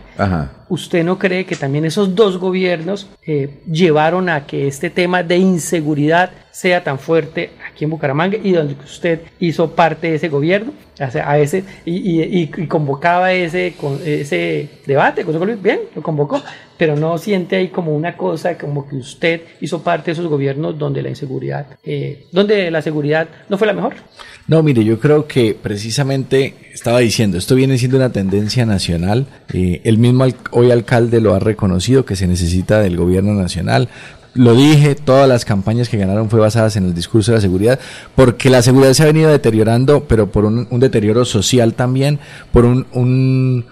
¿Usted 0.68 1.04
no 1.04 1.18
cree 1.18 1.46
que 1.46 1.56
también 1.56 1.84
esos 1.84 2.14
dos 2.14 2.38
gobiernos 2.38 3.08
eh, 3.26 3.58
llevaron 3.68 4.28
a 4.28 4.46
que 4.46 4.68
este 4.68 4.90
tema 4.90 5.24
de 5.24 5.36
inseguridad 5.36 6.30
sea 6.52 6.84
tan 6.84 7.00
fuerte 7.00 7.50
aquí 7.76 7.84
en 7.84 7.90
Bucaramanga 7.90 8.38
y 8.42 8.52
donde 8.52 8.74
usted 8.82 9.20
hizo 9.38 9.70
parte 9.70 10.08
de 10.08 10.16
ese 10.16 10.28
gobierno? 10.28 10.72
a 10.98 11.38
ese, 11.38 11.62
y, 11.84 12.46
convocaba 12.68 13.32
ese, 13.32 13.74
ese 14.04 14.68
debate, 14.86 15.24
bien, 15.62 15.80
lo 15.94 16.02
convocó, 16.02 16.42
pero 16.78 16.96
no 16.96 17.18
siente 17.18 17.56
ahí 17.56 17.68
como 17.68 17.94
una 17.94 18.16
cosa, 18.16 18.56
como 18.56 18.88
que 18.88 18.96
usted 18.96 19.42
hizo 19.60 19.82
parte 19.82 20.06
de 20.06 20.12
esos 20.12 20.26
gobiernos 20.26 20.78
donde 20.78 21.02
la 21.02 21.10
inseguridad, 21.10 21.66
eh, 21.84 22.26
donde 22.32 22.70
la 22.70 22.80
seguridad 22.80 23.28
no 23.48 23.58
fue 23.58 23.66
la 23.66 23.74
mejor. 23.74 23.94
No, 24.48 24.62
mire, 24.62 24.84
yo 24.84 24.98
creo 24.98 25.26
que 25.26 25.56
precisamente 25.60 26.54
estaba 26.72 27.00
diciendo, 27.00 27.36
esto 27.36 27.54
viene 27.54 27.78
siendo 27.78 27.96
una 27.96 28.12
tendencia 28.12 28.64
nacional, 28.64 29.26
eh, 29.52 29.80
el 29.84 29.98
mismo 29.98 30.24
hoy 30.52 30.70
alcalde 30.70 31.20
lo 31.20 31.34
ha 31.34 31.40
reconocido 31.40 32.04
que 32.04 32.16
se 32.16 32.26
necesita 32.26 32.80
del 32.80 32.96
gobierno 32.96 33.34
nacional, 33.34 33.88
lo 34.36 34.54
dije, 34.54 34.94
todas 34.94 35.28
las 35.28 35.44
campañas 35.44 35.88
que 35.88 35.96
ganaron 35.96 36.30
fue 36.30 36.40
basadas 36.40 36.76
en 36.76 36.84
el 36.84 36.94
discurso 36.94 37.32
de 37.32 37.38
la 37.38 37.42
seguridad, 37.42 37.80
porque 38.14 38.50
la 38.50 38.62
seguridad 38.62 38.92
se 38.92 39.02
ha 39.02 39.06
venido 39.06 39.30
deteriorando, 39.30 40.04
pero 40.04 40.30
por 40.30 40.44
un, 40.44 40.68
deterioro 40.78 41.24
social 41.24 41.74
también, 41.74 42.18
por 42.52 42.64
un, 42.64 42.86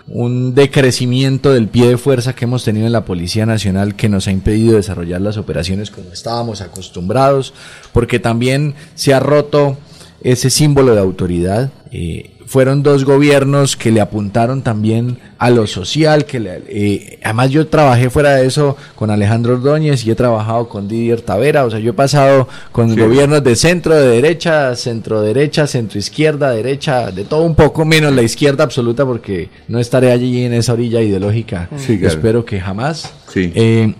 un, 0.09 0.55
decrecimiento 0.55 1.53
del 1.53 1.69
pie 1.69 1.89
de 1.89 1.99
fuerza 1.99 2.35
que 2.35 2.45
hemos 2.45 2.65
tenido 2.65 2.86
en 2.86 2.93
la 2.93 3.05
Policía 3.05 3.47
Nacional 3.47 3.95
que 3.95 4.09
nos 4.09 4.27
ha 4.27 4.32
impedido 4.32 4.77
desarrollar 4.77 5.20
las 5.20 5.36
operaciones 5.36 5.91
como 5.91 6.11
estábamos 6.12 6.61
acostumbrados, 6.61 7.55
porque 7.93 8.19
también 8.19 8.74
se 8.95 9.15
ha 9.15 9.20
roto 9.20 9.77
ese 10.23 10.51
símbolo 10.51 10.95
de 10.95 11.01
autoridad. 11.01 11.70
Eh, 11.93 12.34
fueron 12.55 12.85
dos 12.85 13.05
gobiernos 13.05 13.76
que 13.76 13.90
le 13.90 14.01
apuntaron 14.01 14.62
también 14.62 15.18
a 15.39 15.51
lo 15.51 15.66
social, 15.66 16.24
que 16.24 16.39
le- 16.39 16.62
eh, 16.68 17.18
además 17.24 17.51
yo 17.51 17.66
trabajé 17.66 18.10
fuera 18.10 18.36
de 18.36 18.47
eso 18.47 18.76
con 18.94 19.10
Alejandro 19.10 19.55
Ordóñez 19.55 20.06
y 20.06 20.12
he 20.12 20.14
trabajado 20.14 20.68
con 20.68 20.86
Didier 20.86 21.20
Tavera, 21.20 21.64
o 21.64 21.70
sea, 21.72 21.81
yo 21.81 21.90
he 21.90 21.94
pasado 21.94 22.47
con 22.70 22.94
Sí. 22.94 23.01
gobiernos 23.01 23.43
de 23.43 23.56
centro, 23.56 23.97
de 23.97 24.06
derecha, 24.06 24.76
centro 24.76 25.20
derecha, 25.20 25.66
centro 25.66 25.98
izquierda, 25.98 26.52
derecha, 26.52 27.10
de 27.10 27.24
todo 27.24 27.43
un 27.43 27.56
poco, 27.56 27.85
menos 27.85 28.12
la 28.14 28.22
izquierda 28.22 28.62
absoluta, 28.62 29.05
porque 29.05 29.48
no 29.66 29.81
estaré 29.81 30.12
allí 30.12 30.44
en 30.44 30.52
esa 30.55 30.74
orilla 30.74 31.01
ideológica, 31.01 31.68
Sí, 31.76 31.98
claro. 31.98 32.14
espero 32.14 32.44
que 32.44 32.60
jamás. 32.60 33.12
Sí. 33.35 33.52
Eh, 33.52 33.93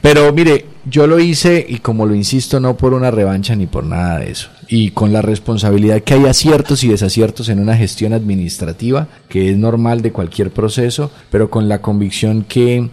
pero 0.00 0.32
mire, 0.32 0.64
yo 0.88 1.06
lo 1.06 1.18
hice 1.18 1.64
y 1.68 1.80
como 1.80 2.06
lo 2.06 2.14
insisto, 2.14 2.58
no 2.58 2.76
por 2.76 2.94
una 2.94 3.10
revancha 3.10 3.54
ni 3.54 3.66
por 3.66 3.84
nada 3.84 4.18
de 4.20 4.30
eso. 4.30 4.48
Y 4.68 4.92
con 4.92 5.12
la 5.12 5.20
responsabilidad 5.20 6.00
que 6.02 6.14
hay 6.14 6.24
aciertos 6.24 6.82
y 6.84 6.88
desaciertos 6.88 7.50
en 7.50 7.60
una 7.60 7.76
gestión 7.76 8.14
administrativa, 8.14 9.08
que 9.28 9.50
es 9.50 9.58
normal 9.58 10.00
de 10.00 10.12
cualquier 10.12 10.50
proceso, 10.50 11.10
pero 11.30 11.50
con 11.50 11.68
la 11.68 11.82
convicción 11.82 12.44
que 12.48 12.88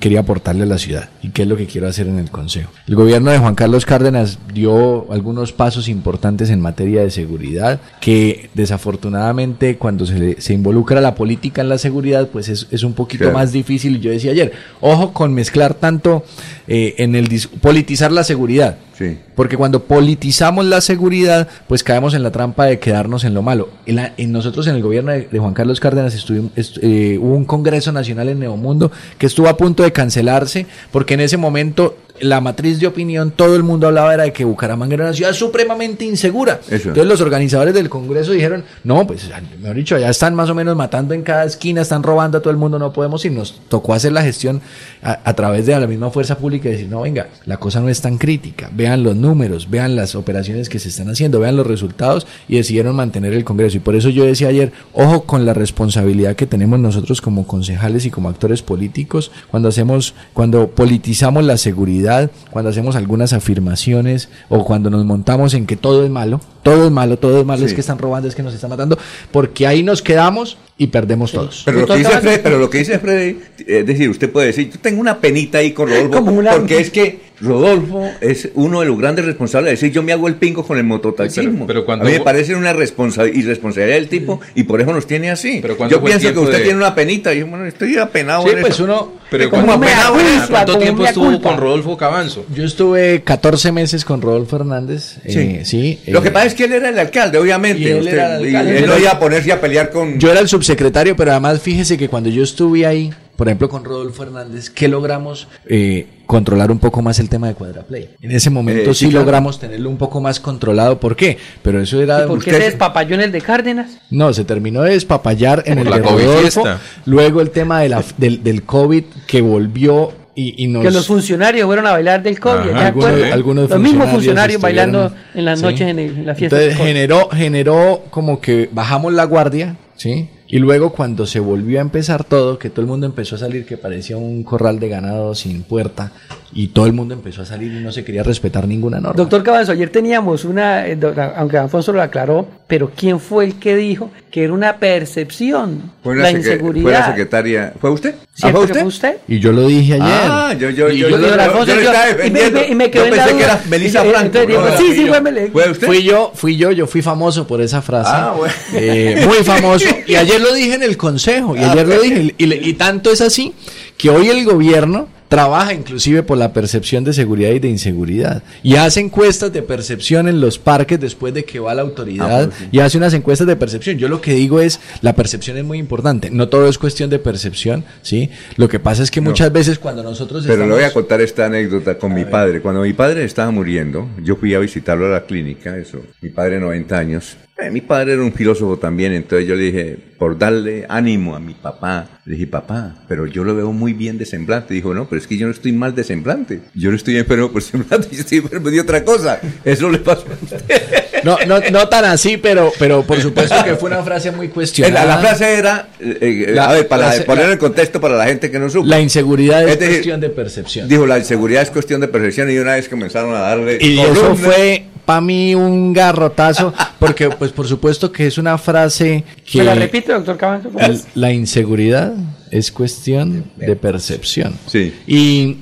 quería 0.00 0.20
aportarle 0.20 0.62
a 0.64 0.66
la 0.66 0.78
ciudad 0.78 1.10
y 1.22 1.28
qué 1.28 1.42
es 1.42 1.48
lo 1.48 1.56
que 1.56 1.66
quiero 1.66 1.86
hacer 1.86 2.08
en 2.08 2.18
el 2.18 2.30
Consejo. 2.30 2.70
El 2.88 2.96
gobierno 2.96 3.30
de 3.30 3.38
Juan 3.38 3.54
Carlos 3.54 3.84
Cárdenas 3.86 4.38
dio 4.52 5.12
algunos 5.12 5.52
pasos 5.52 5.88
importantes 5.88 6.50
en 6.50 6.60
materia 6.60 7.02
de 7.02 7.10
seguridad 7.10 7.80
que 8.00 8.48
desafortunadamente 8.54 9.76
cuando 9.76 10.06
se, 10.06 10.18
le- 10.18 10.40
se 10.40 10.54
involucra 10.54 11.00
la 11.00 11.14
política 11.14 11.60
en 11.62 11.68
la 11.68 11.78
seguridad 11.78 12.28
pues 12.28 12.48
es, 12.48 12.66
es 12.70 12.82
un 12.82 12.94
poquito 12.94 13.24
Claro. 13.24 13.38
más 13.38 13.52
difícil. 13.52 13.96
Y 13.96 14.00
yo 14.00 14.10
decía 14.10 14.32
ayer, 14.32 14.52
ojo 14.80 15.12
con 15.12 15.34
mezclar 15.34 15.74
tanto 15.74 16.24
eh, 16.66 16.94
en 16.98 17.14
el 17.14 17.28
politizar 17.60 18.10
la 18.12 18.24
seguridad. 18.24 18.76
Sí. 18.96 19.16
Porque 19.34 19.56
cuando 19.56 19.84
politizamos 19.84 20.66
la 20.66 20.82
seguridad, 20.82 21.48
pues 21.68 21.82
caemos 21.82 22.12
en 22.12 22.22
la 22.22 22.30
trampa 22.30 22.66
de 22.66 22.78
quedarnos 22.78 23.24
en 23.24 23.32
lo 23.32 23.40
malo. 23.42 23.70
En, 23.86 23.96
la- 23.96 24.12
en 24.18 24.30
nosotros 24.32 24.66
en 24.66 24.76
el 24.76 24.82
gobierno 24.82 25.12
de, 25.12 25.22
de 25.30 25.38
Juan 25.38 25.54
Carlos 25.54 25.80
Cárdenas 25.80 26.14
estuvimos, 26.14 26.52
est- 26.56 26.78
eh, 26.82 27.18
hubo 27.18 27.34
un 27.34 27.44
Congreso 27.46 27.92
Nacional 27.92 28.28
en 28.28 28.40
Neomundo 28.40 28.90
que 29.18 29.26
estuvo 29.26 29.48
a 29.48 29.56
punto 29.56 29.82
de 29.82 29.89
cancelarse 29.92 30.66
porque 30.90 31.14
en 31.14 31.20
ese 31.20 31.36
momento 31.36 31.96
la 32.20 32.40
matriz 32.40 32.78
de 32.80 32.86
opinión, 32.86 33.30
todo 33.30 33.56
el 33.56 33.62
mundo 33.62 33.86
hablaba 33.86 34.14
era 34.14 34.24
de 34.24 34.32
que 34.32 34.44
Bucaramanga 34.44 34.94
era 34.94 35.04
una 35.04 35.12
ciudad 35.12 35.32
supremamente 35.32 36.04
insegura. 36.04 36.60
Eso. 36.66 36.88
Entonces 36.88 37.06
los 37.06 37.20
organizadores 37.20 37.74
del 37.74 37.88
Congreso 37.88 38.32
dijeron, 38.32 38.64
no, 38.84 39.06
pues 39.06 39.28
mejor 39.60 39.76
dicho, 39.76 39.98
ya 39.98 40.10
están 40.10 40.34
más 40.34 40.50
o 40.50 40.54
menos 40.54 40.76
matando 40.76 41.14
en 41.14 41.22
cada 41.22 41.44
esquina, 41.44 41.82
están 41.82 42.02
robando 42.02 42.38
a 42.38 42.40
todo 42.40 42.50
el 42.50 42.56
mundo, 42.56 42.78
no 42.78 42.92
podemos 42.92 43.24
ir. 43.24 43.32
Nos 43.32 43.60
tocó 43.68 43.94
hacer 43.94 44.12
la 44.12 44.22
gestión 44.22 44.60
a, 45.02 45.20
a 45.24 45.34
través 45.34 45.66
de 45.66 45.78
la 45.78 45.86
misma 45.86 46.10
fuerza 46.10 46.36
pública 46.36 46.68
y 46.68 46.72
decir, 46.72 46.88
no, 46.88 47.02
venga, 47.02 47.28
la 47.46 47.56
cosa 47.56 47.80
no 47.80 47.88
es 47.88 48.00
tan 48.00 48.18
crítica, 48.18 48.70
vean 48.72 49.02
los 49.02 49.16
números, 49.16 49.70
vean 49.70 49.96
las 49.96 50.14
operaciones 50.14 50.68
que 50.68 50.78
se 50.78 50.88
están 50.88 51.08
haciendo, 51.08 51.40
vean 51.40 51.56
los 51.56 51.66
resultados 51.66 52.26
y 52.48 52.56
decidieron 52.56 52.96
mantener 52.96 53.32
el 53.32 53.44
Congreso. 53.44 53.76
Y 53.76 53.80
por 53.80 53.94
eso 53.94 54.08
yo 54.08 54.24
decía 54.24 54.48
ayer, 54.48 54.72
ojo 54.92 55.22
con 55.22 55.46
la 55.46 55.54
responsabilidad 55.54 56.36
que 56.36 56.46
tenemos 56.46 56.78
nosotros 56.80 57.20
como 57.20 57.46
concejales 57.46 58.04
y 58.04 58.10
como 58.10 58.28
actores 58.28 58.62
políticos 58.62 59.30
cuando 59.50 59.68
hacemos, 59.68 60.14
cuando 60.32 60.68
politizamos 60.68 61.44
la 61.44 61.56
seguridad, 61.56 62.09
cuando 62.50 62.70
hacemos 62.70 62.96
algunas 62.96 63.32
afirmaciones 63.32 64.28
o 64.48 64.64
cuando 64.64 64.90
nos 64.90 65.04
montamos 65.04 65.54
en 65.54 65.66
que 65.66 65.76
todo 65.76 66.04
es 66.04 66.10
malo, 66.10 66.40
todo 66.62 66.86
es 66.86 66.90
malo, 66.90 67.18
todo 67.18 67.40
es 67.40 67.46
malo, 67.46 67.64
es 67.64 67.74
que 67.74 67.80
están 67.80 67.98
robando, 67.98 68.28
es 68.28 68.34
que 68.34 68.42
nos 68.42 68.54
están 68.54 68.70
matando, 68.70 68.98
porque 69.32 69.66
ahí 69.66 69.82
nos 69.82 70.02
quedamos 70.02 70.58
y 70.76 70.88
perdemos 70.88 71.32
todos. 71.32 71.62
Pero 71.64 71.80
lo, 71.80 71.86
que 71.86 71.96
dice. 71.96 72.20
Freddy, 72.20 72.40
pero 72.42 72.58
lo 72.58 72.70
que 72.70 72.78
dice 72.78 72.98
Freddy, 72.98 73.38
es 73.66 73.86
decir, 73.86 74.08
usted 74.08 74.30
puede 74.30 74.48
decir, 74.48 74.70
yo 74.70 74.78
tengo 74.80 75.00
una 75.00 75.20
penita 75.20 75.58
ahí 75.58 75.72
con 75.72 75.88
Rodolfo, 75.90 76.24
porque 76.24 76.80
es 76.80 76.90
que 76.90 77.29
Rodolfo 77.40 78.10
es 78.20 78.50
uno 78.54 78.80
de 78.80 78.86
los 78.86 78.98
grandes 78.98 79.24
responsables 79.24 79.66
de 79.66 79.70
decir, 79.72 79.92
yo 79.92 80.02
me 80.02 80.12
hago 80.12 80.28
el 80.28 80.34
pingo 80.36 80.64
con 80.66 80.78
el 80.78 80.84
mototaxismo. 80.84 81.66
Pero- 81.66 81.66
pero 81.66 81.84
cuando- 81.86 82.04
a 82.04 82.08
mí 82.08 82.14
me 82.18 82.20
parece 82.24 82.54
una 82.54 82.72
responsa- 82.72 83.26
irresponsabilidad 83.26 83.96
del 83.96 84.08
tipo 84.08 84.40
y 84.54 84.64
por 84.64 84.80
eso 84.80 84.92
nos 84.92 85.06
tiene 85.06 85.30
así. 85.30 85.58
Pero 85.62 85.76
¿cuándo 85.76 85.96
yo 85.96 86.04
pienso 86.04 86.32
que 86.32 86.38
usted 86.38 86.58
de- 86.58 86.62
tiene 86.64 86.76
una 86.78 86.94
penita 86.94 87.32
y 87.34 87.40
yo, 87.40 87.46
bueno, 87.46 87.64
estoy 87.66 87.96
apenado. 87.96 88.42
Sí, 88.44 88.50
en 88.50 88.60
pues 88.60 88.74
eso. 88.74 88.84
uno, 88.84 89.12
Pero 89.30 89.48
¿cuánto, 89.50 89.72
culpa, 89.72 90.46
¿cuánto 90.50 90.78
tiempo 90.78 91.04
estuvo 91.06 91.26
culpa. 91.26 91.48
con 91.50 91.58
Rodolfo 91.58 91.96
Cabanzo? 91.96 92.44
yo 92.54 92.64
estuve 92.64 93.22
14 93.22 93.72
meses 93.72 94.04
con 94.04 94.20
Rodolfo 94.20 94.56
Hernández, 94.56 95.16
eh, 95.24 95.62
sí, 95.64 95.98
Lo 96.08 96.18
eh, 96.18 96.22
que 96.22 96.30
pasa 96.30 96.46
es 96.46 96.54
que 96.54 96.64
él 96.64 96.72
era 96.74 96.88
el 96.88 96.98
alcalde, 96.98 97.38
obviamente. 97.38 97.82
Y 97.82 97.86
él 97.86 97.98
usted- 98.00 98.12
era 98.12 98.36
el 98.36 98.48
y 98.50 98.54
él 98.56 98.86
no 98.86 98.98
iba 98.98 99.10
a 99.12 99.18
ponerse 99.18 99.52
a 99.52 99.60
pelear 99.60 99.90
con... 99.90 100.18
Yo 100.18 100.30
era 100.30 100.40
el 100.40 100.48
subsecretario, 100.48 101.16
pero 101.16 101.30
además 101.30 101.60
fíjese 101.60 101.96
que 101.96 102.08
cuando 102.08 102.28
yo 102.28 102.42
estuve 102.42 102.86
ahí, 102.86 103.10
por 103.40 103.48
ejemplo 103.48 103.70
con 103.70 103.86
Rodolfo 103.86 104.22
Hernández, 104.22 104.68
que 104.68 104.86
logramos 104.86 105.48
eh, 105.66 106.06
controlar 106.26 106.70
un 106.70 106.78
poco 106.78 107.00
más 107.00 107.18
el 107.20 107.30
tema 107.30 107.48
de 107.48 107.54
Cuadraplay. 107.54 108.10
En 108.20 108.32
ese 108.32 108.50
momento 108.50 108.90
Eh, 108.90 108.94
sí, 108.94 109.06
sí, 109.06 109.10
claro. 109.10 109.24
logramos 109.24 109.58
tenerlo 109.58 109.88
un 109.88 109.96
poco 109.96 110.20
más 110.20 110.38
controlado. 110.40 111.00
¿Por 111.00 111.16
qué? 111.16 111.38
Pero 111.62 111.80
eso 111.80 112.02
era... 112.02 112.24
¿Y 112.24 112.26
por 112.26 112.44
qué 112.44 112.50
usted- 112.50 112.58
se 112.64 112.70
despapalló 112.70 113.14
en 113.14 113.22
el 113.22 113.32
de 113.32 113.40
Cárdenas? 113.40 113.92
No, 114.10 114.34
se 114.34 114.44
terminó 114.44 114.82
de 114.82 114.90
despapallar 114.92 115.62
en 115.64 115.78
Por 115.78 115.86
el 115.86 115.90
la 115.90 115.96
de 115.96 116.02
COVID 116.02 116.22
Rodolfo. 116.24 116.42
fiesta. 116.64 116.80
Luego 117.06 117.40
el 117.40 117.48
tema 117.48 117.80
de 117.80 117.88
la, 117.88 118.04
del, 118.18 118.42
del 118.44 118.62
COVID 118.64 119.04
que 119.26 119.40
volvió 119.40 120.12
y, 120.34 120.62
y 120.62 120.68
nos... 120.68 120.82
Que 120.84 120.90
los 120.90 121.06
funcionarios 121.06 121.64
fueron 121.64 121.86
a 121.86 121.92
bailar 121.92 122.22
del 122.22 122.38
COVID. 122.38 122.70
Ajá, 122.72 122.92
¿de 122.92 123.32
algunos, 123.32 123.70
los 123.70 123.80
mismos 123.80 124.10
funcionarios 124.10 124.60
bailando 124.60 125.10
en 125.34 125.44
las 125.46 125.60
sí. 125.60 125.64
noches 125.64 125.80
en, 125.88 125.98
el- 125.98 126.18
en 126.18 126.26
la 126.26 126.34
fiesta. 126.34 126.56
Entonces 126.56 126.68
del 126.68 126.76
COVID. 126.76 126.86
generó, 126.88 127.28
generó 127.30 128.02
como 128.10 128.38
que 128.38 128.68
bajamos 128.70 129.14
la 129.14 129.24
guardia, 129.24 129.76
¿sí? 129.96 130.28
Y 130.52 130.58
luego 130.58 130.90
cuando 130.90 131.26
se 131.26 131.38
volvió 131.38 131.78
a 131.78 131.82
empezar 131.82 132.24
todo, 132.24 132.58
que 132.58 132.70
todo 132.70 132.80
el 132.80 132.88
mundo 132.88 133.06
empezó 133.06 133.36
a 133.36 133.38
salir, 133.38 133.64
que 133.64 133.76
parecía 133.76 134.16
un 134.16 134.42
corral 134.42 134.80
de 134.80 134.88
ganado 134.88 135.32
sin 135.36 135.62
puerta, 135.62 136.10
y 136.52 136.68
todo 136.68 136.86
el 136.86 136.92
mundo 136.92 137.14
empezó 137.14 137.42
a 137.42 137.44
salir 137.44 137.72
y 137.72 137.80
no 137.80 137.92
se 137.92 138.02
quería 138.04 138.24
respetar 138.24 138.66
ninguna 138.66 138.98
norma. 138.98 139.16
Doctor 139.16 139.44
Cabanzo, 139.44 139.70
ayer 139.70 139.90
teníamos 139.90 140.44
una, 140.44 140.88
eh, 140.88 140.98
aunque 141.36 141.56
Alfonso 141.56 141.92
lo 141.92 142.02
aclaró, 142.02 142.48
pero 142.66 142.90
¿quién 142.94 143.20
fue 143.20 143.44
el 143.44 143.60
que 143.60 143.76
dijo 143.76 144.10
que 144.32 144.42
era 144.42 144.52
una 144.52 144.78
percepción 144.78 145.92
Fue 146.02 146.16
la 146.16 146.24
la, 146.24 146.30
inseguridad? 146.32 146.82
fue 146.82 146.92
la 146.92 147.06
secretaria. 147.06 147.72
¿Fue 147.80 147.90
usted? 147.90 148.16
¿Ah, 148.42 148.48
¿Cierto 148.48 148.58
fue 148.60 148.66
usted? 148.66 148.86
usted? 148.86 149.16
Y 149.28 149.38
yo 149.40 149.52
lo 149.52 149.66
dije 149.66 149.94
ayer. 149.94 150.04
Ah, 150.08 150.54
yo, 150.58 150.70
yo, 150.70 150.88
Y 150.90 150.98
yo, 150.98 151.08
yo- 151.08 151.18
yo, 151.18 151.28
yo- 151.28 151.28
yo 151.28 151.74
lo 151.74 151.82
yo- 151.82 151.90
estaba 151.92 152.26
y 152.26 152.30
me- 152.30 152.68
y 152.68 152.74
me 152.74 152.90
quedó 152.90 153.04
yo 153.06 153.10
en 153.12 153.16
la 153.16 153.24
pensé 153.24 153.36
que 153.38 153.44
duda. 153.44 153.52
era 153.54 153.62
Melissa 153.68 154.06
Y- 154.06 154.10
Franco. 154.10 154.26
entonces 154.38 154.58
no, 154.58 154.78
sí, 154.78 154.94
sí, 154.96 155.06
fue 155.06 155.20
Mele- 155.20 155.50
¿Fue 155.52 155.70
usted? 155.70 155.86
Fui 155.86 156.02
yo, 156.02 156.32
fui 156.34 156.56
yo, 156.56 156.70
yo 156.70 156.86
fui 156.86 157.02
famoso 157.02 157.46
por 157.46 157.60
esa 157.60 157.82
frase. 157.82 158.10
Ah, 158.12 158.34
bueno. 158.36 158.54
Eh, 158.74 159.24
muy 159.26 159.38
famoso. 159.44 159.86
Y 160.06 160.14
ayer 160.14 160.40
lo 160.40 160.52
dije 160.54 160.74
en 160.74 160.82
el 160.82 160.96
consejo, 160.96 161.56
y 161.56 161.60
ayer 161.60 161.86
lo 161.86 162.00
dije. 162.00 162.34
Y, 162.38 162.46
le- 162.46 162.56
y 162.56 162.72
tanto 162.74 163.10
es 163.12 163.20
así 163.20 163.52
que 163.96 164.10
hoy 164.10 164.28
el 164.28 164.44
gobierno 164.44 165.08
trabaja 165.30 165.72
inclusive 165.72 166.24
por 166.24 166.36
la 166.36 166.52
percepción 166.52 167.04
de 167.04 167.12
seguridad 167.14 167.52
y 167.52 167.60
de 167.60 167.68
inseguridad. 167.68 168.42
Y 168.64 168.74
hace 168.74 168.98
encuestas 169.00 169.52
de 169.52 169.62
percepción 169.62 170.26
en 170.28 170.40
los 170.40 170.58
parques 170.58 170.98
después 171.00 171.32
de 171.32 171.44
que 171.44 171.60
va 171.60 171.72
la 171.72 171.82
autoridad 171.82 172.42
Ah, 172.42 172.46
pues 172.46 172.58
sí. 172.58 172.68
y 172.72 172.80
hace 172.80 172.98
unas 172.98 173.14
encuestas 173.14 173.46
de 173.46 173.54
percepción. 173.54 173.96
Yo 173.96 174.08
lo 174.08 174.20
que 174.20 174.34
digo 174.34 174.60
es, 174.60 174.80
la 175.02 175.14
percepción 175.14 175.56
es 175.56 175.64
muy 175.64 175.78
importante. 175.78 176.30
No 176.30 176.48
todo 176.48 176.68
es 176.68 176.78
cuestión 176.78 177.08
de 177.10 177.20
percepción, 177.20 177.84
¿sí? 178.02 178.28
Lo 178.56 178.68
que 178.68 178.80
pasa 178.80 179.04
es 179.04 179.10
que 179.10 179.20
muchas 179.20 179.52
veces 179.52 179.78
cuando 179.78 180.02
nosotros 180.02 180.44
Pero 180.46 180.66
le 180.66 180.72
voy 180.74 180.82
a 180.82 180.92
contar 180.92 181.20
esta 181.20 181.46
anécdota 181.46 181.96
con 181.96 182.12
mi 182.12 182.24
padre. 182.24 182.60
Cuando 182.60 182.82
mi 182.82 182.92
padre 182.92 183.24
estaba 183.24 183.52
muriendo, 183.52 184.08
yo 184.22 184.34
fui 184.34 184.52
a 184.54 184.58
visitarlo 184.58 185.06
a 185.06 185.10
la 185.10 185.22
clínica, 185.26 185.76
eso, 185.78 186.00
mi 186.20 186.30
padre 186.30 186.58
90 186.58 186.98
años. 186.98 187.36
Eh, 187.62 187.70
mi 187.70 187.80
padre 187.80 188.14
era 188.14 188.22
un 188.22 188.32
filósofo 188.32 188.78
también, 188.78 189.12
entonces 189.12 189.46
yo 189.46 189.54
le 189.54 189.62
dije, 189.64 189.96
por 190.18 190.38
darle 190.38 190.86
ánimo 190.88 191.34
a 191.36 191.40
mi 191.40 191.54
papá, 191.54 192.20
le 192.24 192.34
dije, 192.34 192.46
papá, 192.46 192.96
pero 193.08 193.26
yo 193.26 193.44
lo 193.44 193.54
veo 193.54 193.72
muy 193.72 193.92
bien 193.92 194.18
de 194.18 194.24
semblante. 194.26 194.72
Dijo, 194.74 194.94
no, 194.94 195.08
pero 195.08 195.20
es 195.20 195.26
que 195.26 195.36
yo 195.36 195.46
no 195.46 195.52
estoy 195.52 195.72
mal 195.72 195.94
de 195.94 196.04
semblante. 196.04 196.60
Yo 196.74 196.90
no 196.90 196.96
estoy 196.96 197.16
enfermo 197.18 197.50
por 197.50 197.62
semblante, 197.62 198.08
yo 198.12 198.20
estoy 198.20 198.38
enfermo 198.38 198.70
de 198.70 198.80
otra 198.80 199.04
cosa. 199.04 199.40
Eso 199.64 199.90
le 199.90 199.98
pasó 199.98 200.24
a 200.28 200.44
usted. 200.44 200.82
No, 201.22 201.36
no, 201.46 201.60
no 201.70 201.88
tan 201.88 202.06
así, 202.06 202.38
pero, 202.38 202.72
pero 202.78 203.02
por 203.02 203.20
supuesto 203.22 203.54
que 203.64 203.74
fue 203.76 203.90
una 203.90 204.02
frase 204.02 204.30
muy 204.30 204.48
cuestionada. 204.48 205.04
la 205.04 205.18
frase 205.18 205.54
era, 205.58 205.88
eh, 206.00 206.18
eh, 206.20 206.52
La- 206.54 206.70
a 206.70 206.72
ver, 206.74 206.88
para 206.88 207.14
la- 207.14 207.24
poner 207.24 207.50
en 207.50 207.58
contexto 207.58 208.00
para 208.00 208.16
la 208.16 208.24
gente 208.26 208.50
que 208.50 208.58
no 208.58 208.70
supo. 208.70 208.86
La 208.86 209.00
inseguridad 209.00 209.62
es, 209.64 209.72
Es 209.72 209.78
decir, 209.80 209.94
cuestión 209.96 210.20
de 210.20 210.30
percepción. 210.30 210.88
Dijo, 210.88 211.06
la 211.06 211.18
inseguridad 211.18 211.62
es 211.62 211.70
cuestión 211.70 212.00
de 212.00 212.08
percepción 212.08 212.50
y 212.50 212.56
una 212.58 212.74
vez 212.76 212.88
comenzaron 212.88 213.34
a 213.34 213.40
darle... 213.40 213.76
Y 213.80 213.98
eso 214.00 214.34
fue 214.34 214.84
para 215.10 215.20
mí 215.20 215.56
un 215.56 215.92
garrotazo, 215.92 216.72
porque 217.00 217.30
pues 217.30 217.50
por 217.50 217.66
supuesto 217.66 218.12
que 218.12 218.28
es 218.28 218.38
una 218.38 218.56
frase 218.58 219.24
que 219.44 219.58
¿Me 219.58 219.64
la 219.64 219.74
repite, 219.74 220.12
doctor 220.12 220.36
Cabanzo? 220.36 220.68
¿Cómo 220.70 220.84
el- 220.86 220.92
es? 220.92 221.06
la 221.16 221.32
inseguridad 221.32 222.12
es 222.52 222.70
cuestión 222.70 223.44
de 223.56 223.74
percepción. 223.74 224.54
Sí. 224.66 224.94
Y, 225.08 225.56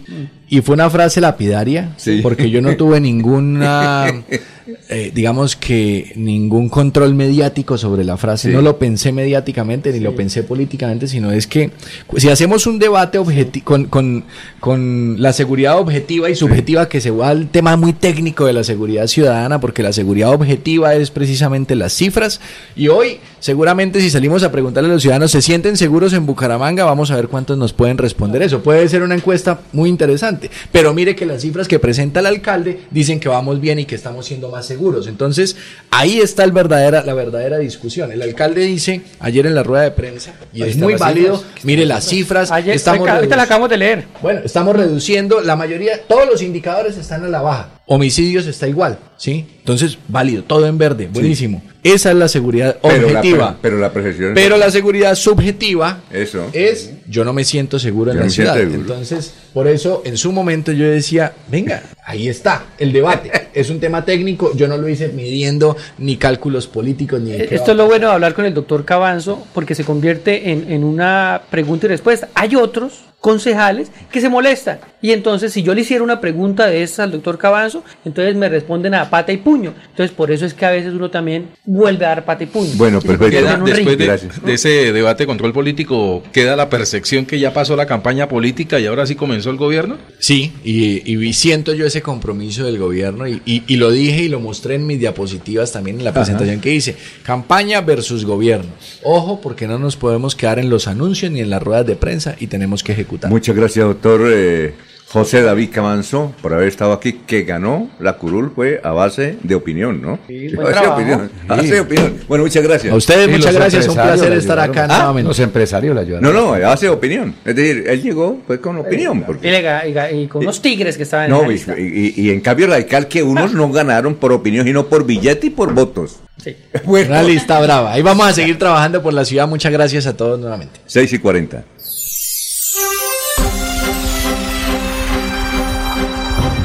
y 0.50 0.60
fue 0.60 0.74
una 0.74 0.90
frase 0.90 1.22
lapidaria, 1.22 1.94
Sí. 1.96 2.20
porque 2.22 2.50
yo 2.50 2.60
no 2.60 2.76
tuve 2.76 3.00
ninguna, 3.00 4.04
eh, 4.88 5.12
digamos 5.14 5.56
que 5.56 6.12
ningún 6.16 6.68
control 6.68 7.14
mediático 7.14 7.78
sobre 7.78 8.04
la 8.04 8.16
frase. 8.16 8.48
Sí. 8.48 8.54
No 8.54 8.62
lo 8.62 8.78
pensé 8.78 9.12
mediáticamente 9.12 9.92
ni 9.92 10.00
lo 10.00 10.14
pensé 10.14 10.42
políticamente, 10.42 11.06
sino 11.06 11.32
es 11.32 11.46
que 11.46 11.70
si 12.16 12.28
hacemos 12.28 12.66
un 12.66 12.78
debate 12.78 13.18
con, 13.64 13.86
con, 13.86 14.24
con 14.60 15.20
la 15.20 15.32
seguridad 15.32 15.78
objetiva 15.78 16.30
y 16.30 16.34
subjetiva, 16.34 16.88
que 16.88 17.00
se 17.00 17.10
va 17.10 17.28
al 17.30 17.48
tema 17.48 17.76
muy 17.76 17.92
técnico 17.92 18.46
de 18.46 18.52
la 18.52 18.64
seguridad 18.64 19.06
ciudadana, 19.06 19.60
porque 19.60 19.82
la 19.82 19.92
seguridad 19.92 20.32
objetiva 20.32 20.94
es 20.94 21.10
precisamente 21.10 21.74
las 21.74 21.92
cifras. 21.92 22.40
Y 22.76 22.88
hoy, 22.88 23.18
seguramente, 23.40 24.00
si 24.00 24.10
salimos 24.10 24.42
a 24.42 24.52
preguntarle 24.52 24.90
a 24.90 24.92
los 24.92 25.02
ciudadanos, 25.02 25.30
¿se 25.30 25.42
sienten 25.42 25.76
seguros 25.76 26.12
en 26.12 26.26
Bucaramanga? 26.26 26.84
Vamos 26.84 27.10
a 27.10 27.16
ver 27.16 27.28
cuántos 27.28 27.58
nos 27.58 27.72
pueden 27.72 27.98
responder 27.98 28.42
eso. 28.42 28.62
Puede 28.62 28.88
ser 28.88 29.02
una 29.02 29.14
encuesta 29.14 29.60
muy 29.72 29.88
interesante. 29.88 30.50
Pero 30.72 30.94
mire 30.94 31.14
que 31.14 31.26
las 31.26 31.42
cifras 31.42 31.68
que 31.68 31.78
presenta 31.78 32.20
el 32.20 32.26
alcalde 32.26 32.80
dicen 32.90 33.20
que 33.20 33.28
vamos 33.28 33.60
bien 33.60 33.78
y 33.78 33.84
que 33.84 33.94
estamos 33.94 34.26
siendo 34.26 34.50
más 34.50 34.57
más 34.58 34.66
seguros. 34.66 35.06
Entonces, 35.06 35.56
ahí 35.90 36.18
está 36.18 36.42
el 36.44 36.50
verdadera, 36.52 37.04
la 37.04 37.14
verdadera 37.14 37.58
discusión. 37.58 38.10
El 38.10 38.20
alcalde 38.22 38.62
dice 38.62 39.02
ayer 39.20 39.46
en 39.46 39.54
la 39.54 39.62
rueda 39.62 39.84
de 39.84 39.90
prensa, 39.92 40.32
y 40.52 40.62
Ahí 40.62 40.70
es 40.70 40.76
muy 40.76 40.94
válido, 40.94 41.36
cifras. 41.38 41.64
mire 41.64 41.86
las 41.86 42.04
cifras, 42.04 42.50
Ayer, 42.50 42.74
estamos 42.74 43.08
ahorita 43.08 43.36
la 43.36 43.44
acabamos 43.44 43.70
de 43.70 43.76
leer. 43.76 44.04
bueno, 44.20 44.40
estamos 44.44 44.74
reduciendo, 44.74 45.40
la 45.40 45.54
mayoría, 45.54 46.02
todos 46.08 46.26
los 46.28 46.42
indicadores 46.42 46.96
están 46.96 47.24
a 47.24 47.28
la 47.28 47.40
baja. 47.40 47.70
Homicidios 47.86 48.46
está 48.46 48.66
igual, 48.66 48.98
¿sí? 49.18 49.46
Entonces, 49.58 49.98
válido, 50.08 50.44
todo 50.44 50.66
en 50.66 50.78
verde, 50.78 51.08
buenísimo. 51.12 51.62
Esa 51.84 52.10
es 52.10 52.16
la 52.16 52.28
seguridad 52.28 52.76
Pero 52.82 53.08
la, 53.08 53.18
objetiva. 53.18 53.56
pero 53.62 53.78
la 53.78 53.92
percepción. 53.92 54.34
Pero 54.34 54.56
la 54.56 54.70
seguridad 54.70 55.14
subjetiva 55.14 56.00
Eso. 56.10 56.48
es 56.52 56.92
yo 57.08 57.24
no 57.24 57.32
me 57.32 57.44
siento 57.44 57.78
seguro 57.78 58.10
en 58.10 58.18
Yo 58.18 58.24
la 58.24 58.30
ciudad. 58.30 58.54
seguro. 58.56 58.74
Entonces, 58.80 59.32
por 59.54 59.68
eso 59.68 60.02
en 60.04 60.16
su 60.16 60.32
momento 60.32 60.72
yo 60.72 60.86
decía, 60.86 61.32
venga, 61.48 61.82
ahí 62.04 62.28
está 62.28 62.66
el 62.78 62.92
debate. 62.92 63.30
es 63.54 63.70
un 63.70 63.80
tema 63.80 64.04
técnico, 64.04 64.52
yo 64.56 64.68
no 64.68 64.76
lo 64.76 64.88
hice 64.88 65.08
midiendo 65.08 65.76
ni 65.98 66.16
cálculos 66.16 66.66
políticos 66.66 67.20
ni 67.20 67.32
de 67.32 67.46
qué 67.46 67.54
Esto 67.54 67.70
es 67.72 67.76
lo 67.76 67.86
bueno 67.86 68.08
de 68.08 68.14
hablar 68.14 68.34
con 68.34 68.44
el 68.44 68.54
doctor 68.54 68.84
Cabanzo, 68.84 69.46
porque 69.54 69.74
se 69.74 69.84
convierte 69.84 70.50
en, 70.50 70.70
en 70.70 70.84
una 70.84 71.42
pregunta 71.50 71.86
y 71.86 71.90
respuesta. 71.90 72.28
Hay 72.34 72.56
otros 72.56 73.04
concejales 73.20 73.90
que 74.12 74.20
se 74.20 74.28
molestan. 74.28 74.78
Y 75.02 75.12
entonces, 75.12 75.52
si 75.52 75.62
yo 75.62 75.74
le 75.74 75.80
hiciera 75.80 76.04
una 76.04 76.20
pregunta 76.20 76.66
de 76.66 76.82
esas 76.82 77.00
al 77.00 77.12
doctor 77.12 77.38
Cabanzo, 77.38 77.82
entonces 78.04 78.36
me 78.36 78.48
responden 78.48 78.94
a 78.94 79.07
pata 79.10 79.32
y 79.32 79.38
puño. 79.38 79.74
Entonces, 79.90 80.14
por 80.14 80.30
eso 80.30 80.46
es 80.46 80.54
que 80.54 80.64
a 80.66 80.70
veces 80.70 80.92
uno 80.94 81.10
también 81.10 81.48
vuelve 81.64 82.04
a 82.06 82.10
dar 82.10 82.24
pata 82.24 82.44
y 82.44 82.46
puño. 82.46 82.70
Bueno, 82.76 83.00
perfecto. 83.00 83.30
Queda- 83.38 83.56
después 83.56 83.98
de, 83.98 84.04
Gracias. 84.06 84.42
de 84.44 84.52
ese 84.54 84.92
debate 84.92 85.24
de 85.24 85.26
control 85.26 85.52
político, 85.52 86.22
queda 86.32 86.56
la 86.56 86.68
percepción 86.68 87.26
que 87.26 87.38
ya 87.38 87.52
pasó 87.52 87.76
la 87.76 87.86
campaña 87.86 88.28
política 88.28 88.78
y 88.80 88.86
ahora 88.86 89.06
sí 89.06 89.14
comenzó 89.14 89.50
el 89.50 89.56
gobierno. 89.56 89.96
Sí, 90.18 90.52
y, 90.64 91.02
y 91.12 91.32
siento 91.32 91.74
yo 91.74 91.86
ese 91.86 92.02
compromiso 92.02 92.64
del 92.64 92.78
gobierno 92.78 93.26
y, 93.28 93.42
y- 93.44 93.62
y 93.66 93.76
lo 93.76 93.90
dije 93.90 94.22
y 94.24 94.28
lo 94.28 94.40
mostré 94.40 94.74
en 94.76 94.86
mis 94.86 94.98
diapositivas 95.00 95.72
también 95.72 95.98
en 95.98 96.04
la 96.04 96.12
presentación 96.12 96.60
que 96.60 96.74
hice. 96.74 96.96
Campaña 97.22 97.80
versus 97.80 98.24
gobierno. 98.24 98.70
Ojo, 99.02 99.40
porque 99.40 99.66
no 99.66 99.78
nos 99.78 99.96
podemos 99.96 100.34
quedar 100.34 100.58
en 100.58 100.70
los 100.70 100.88
anuncios 100.88 101.30
ni 101.32 101.40
en 101.40 101.50
las 101.50 101.62
ruedas 101.62 101.86
de 101.86 101.96
prensa 101.96 102.36
y 102.38 102.46
tenemos 102.46 102.82
que 102.82 102.92
ejecutar. 102.92 103.30
Muchas 103.30 103.54
gracias, 103.56 103.84
doctor 103.86 104.22
eh, 104.32 104.74
José 105.10 105.40
David 105.40 105.70
Camanzo, 105.72 106.34
por 106.42 106.52
haber 106.52 106.68
estado 106.68 106.92
aquí, 106.92 107.14
que 107.26 107.44
ganó 107.44 107.88
la 107.98 108.18
curul 108.18 108.52
fue 108.54 108.78
a 108.84 108.90
base 108.90 109.38
de 109.42 109.54
opinión, 109.54 110.02
¿no? 110.02 110.18
Sí, 110.28 110.48
a 110.54 110.60
base 110.60 110.80
de 110.80 110.86
opinión. 110.86 111.30
A 111.48 111.56
base 111.56 111.72
de 111.74 111.80
opinión. 111.80 112.14
Bueno, 112.28 112.44
muchas 112.44 112.62
gracias. 112.62 112.92
A 112.92 112.96
ustedes 112.96 113.26
Y 113.26 113.30
muchas 113.30 113.46
los 113.46 113.54
gracias, 113.54 113.88
un 113.88 113.94
placer 113.94 114.32
estar 114.34 114.58
acá 114.58 114.70
ayudaron. 114.82 114.96
nuevamente. 114.98 115.28
Los 115.28 115.38
empresarios 115.38 115.94
le 115.94 116.02
ayudaron. 116.02 116.22
No, 116.30 116.38
no, 116.38 116.52
a 116.52 116.58
base 116.58 116.86
de 116.86 116.90
opinión. 116.92 117.34
Es 117.42 117.56
decir, 117.56 117.84
él 117.88 118.02
llegó 118.02 118.38
pues 118.46 118.58
con 118.60 118.76
opinión. 118.76 119.20
Y, 119.20 119.22
Porque, 119.22 119.50
le- 119.50 120.12
y- 120.18 120.24
y 120.24 120.26
con 120.26 120.42
unos 120.42 120.60
tigres 120.60 120.98
que 120.98 121.04
estaban 121.04 121.24
en 121.24 121.30
no, 121.30 121.40
la 121.40 121.48
y, 121.48 121.50
lista. 121.52 121.74
y- 121.78 122.12
y 122.14 122.30
en 122.30 122.40
cambio 122.42 122.66
radical 122.66 123.08
que 123.08 123.22
unos 123.22 123.54
no 123.54 123.70
ganaron 123.72 124.14
por 124.16 124.32
opinión, 124.32 124.66
sino 124.66 124.86
por 124.88 125.06
billete 125.06 125.46
y 125.46 125.50
por 125.50 125.72
votos. 125.72 126.18
Sí. 126.36 126.54
Bueno, 126.84 127.08
Una 127.10 127.22
lista 127.22 127.58
brava. 127.60 127.92
Ahí 127.94 128.02
vamos 128.02 128.26
a 128.28 128.32
seguir 128.34 128.58
trabajando 128.58 129.02
por 129.02 129.14
la 129.14 129.24
ciudad. 129.24 129.48
Muchas 129.48 129.72
gracias 129.72 130.06
a 130.06 130.14
todos 130.16 130.38
nuevamente. 130.38 130.80
6 130.86 131.12
y 131.14 131.18
40. 131.18 131.64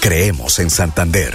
Creemos 0.00 0.58
en 0.58 0.70
Santander. 0.70 1.34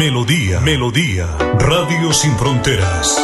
Melodía, 0.00 0.60
Melodía, 0.60 1.26
Radio 1.58 2.10
Sin 2.14 2.34
Fronteras. 2.38 3.20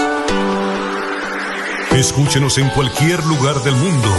Escúchenos 1.92 2.58
en 2.58 2.68
cualquier 2.68 3.24
lugar 3.24 3.62
del 3.62 3.74
mundo. 3.76 4.10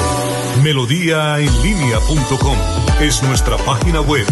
Melodíaenlínea.com 0.64 2.58
es 3.00 3.22
nuestra 3.22 3.58
página 3.58 4.02
web. 4.02 4.26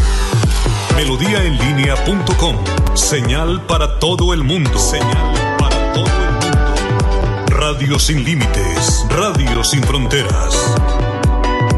Melodíaenlínea.com. 0.96 2.56
Señal 2.96 3.62
para 3.68 4.00
todo 4.00 4.34
el 4.34 4.44
mundo. 4.44 4.76
Señal 4.80 5.56
para 5.60 5.94
todo 5.94 6.08
el 6.08 6.32
mundo. 6.32 7.46
Radio 7.46 8.00
sin 8.00 8.24
límites. 8.24 9.06
Radio 9.10 9.64
sin 9.64 9.84
fronteras. 9.84 10.76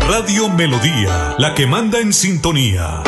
Radio 0.07 0.47
Melodía, 0.47 1.35
la 1.39 1.53
que 1.53 1.67
manda 1.67 1.99
en 1.99 2.13
sintonía. 2.13 3.03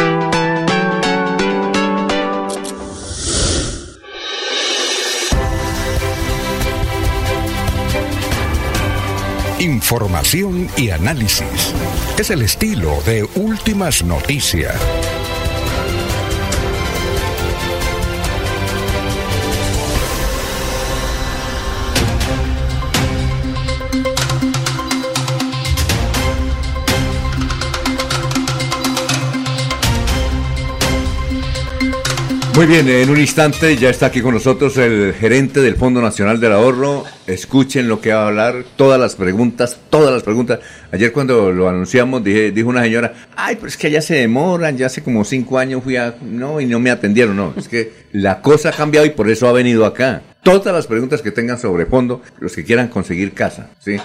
Información 9.60 10.69
y 10.77 10.90
análisis. 10.90 11.73
Es 12.18 12.30
el 12.30 12.44
estilo 12.44 12.98
de 13.06 13.27
Últimas 13.36 14.02
Noticias. 14.06 14.73
Muy 32.55 32.65
bien, 32.65 32.89
en 32.89 33.09
un 33.09 33.19
instante 33.19 33.77
ya 33.77 33.89
está 33.89 34.07
aquí 34.07 34.21
con 34.21 34.34
nosotros 34.34 34.77
el 34.77 35.13
gerente 35.13 35.61
del 35.61 35.76
Fondo 35.76 36.01
Nacional 36.01 36.41
del 36.41 36.51
Ahorro. 36.51 37.05
Escuchen 37.26 37.88
lo 37.88 38.01
que 38.01 38.11
va 38.11 38.23
a 38.23 38.27
hablar, 38.27 38.65
todas 38.76 38.99
las 38.99 39.15
preguntas, 39.15 39.80
todas 39.89 40.13
las 40.13 40.23
preguntas. 40.23 40.59
Ayer 40.91 41.13
cuando 41.13 41.51
lo 41.51 41.69
anunciamos 41.69 42.21
dije, 42.21 42.51
dijo 42.51 42.67
una 42.67 42.84
señora, 42.84 43.13
ay, 43.38 43.55
pues 43.55 43.73
es 43.73 43.77
que 43.77 43.89
ya 43.89 44.01
se 44.01 44.15
demoran, 44.15 44.77
ya 44.77 44.88
hace 44.88 45.01
como 45.01 45.23
cinco 45.23 45.57
años 45.57 45.84
fui 45.84 45.95
a... 45.95 46.15
No, 46.21 46.59
y 46.59 46.65
no 46.65 46.80
me 46.80 46.91
atendieron, 46.91 47.38
no. 47.38 47.53
Es 47.55 47.69
que 47.69 47.93
la 48.11 48.41
cosa 48.41 48.69
ha 48.69 48.73
cambiado 48.73 49.05
y 49.05 49.11
por 49.11 49.30
eso 49.30 49.47
ha 49.47 49.53
venido 49.53 49.85
acá. 49.85 50.21
Todas 50.43 50.73
las 50.73 50.88
preguntas 50.88 51.21
que 51.21 51.31
tengan 51.31 51.59
sobre 51.59 51.85
fondo, 51.85 52.21
los 52.39 52.53
que 52.53 52.65
quieran 52.65 52.89
conseguir 52.89 53.34
casa, 53.34 53.69
¿sí? 53.80 53.97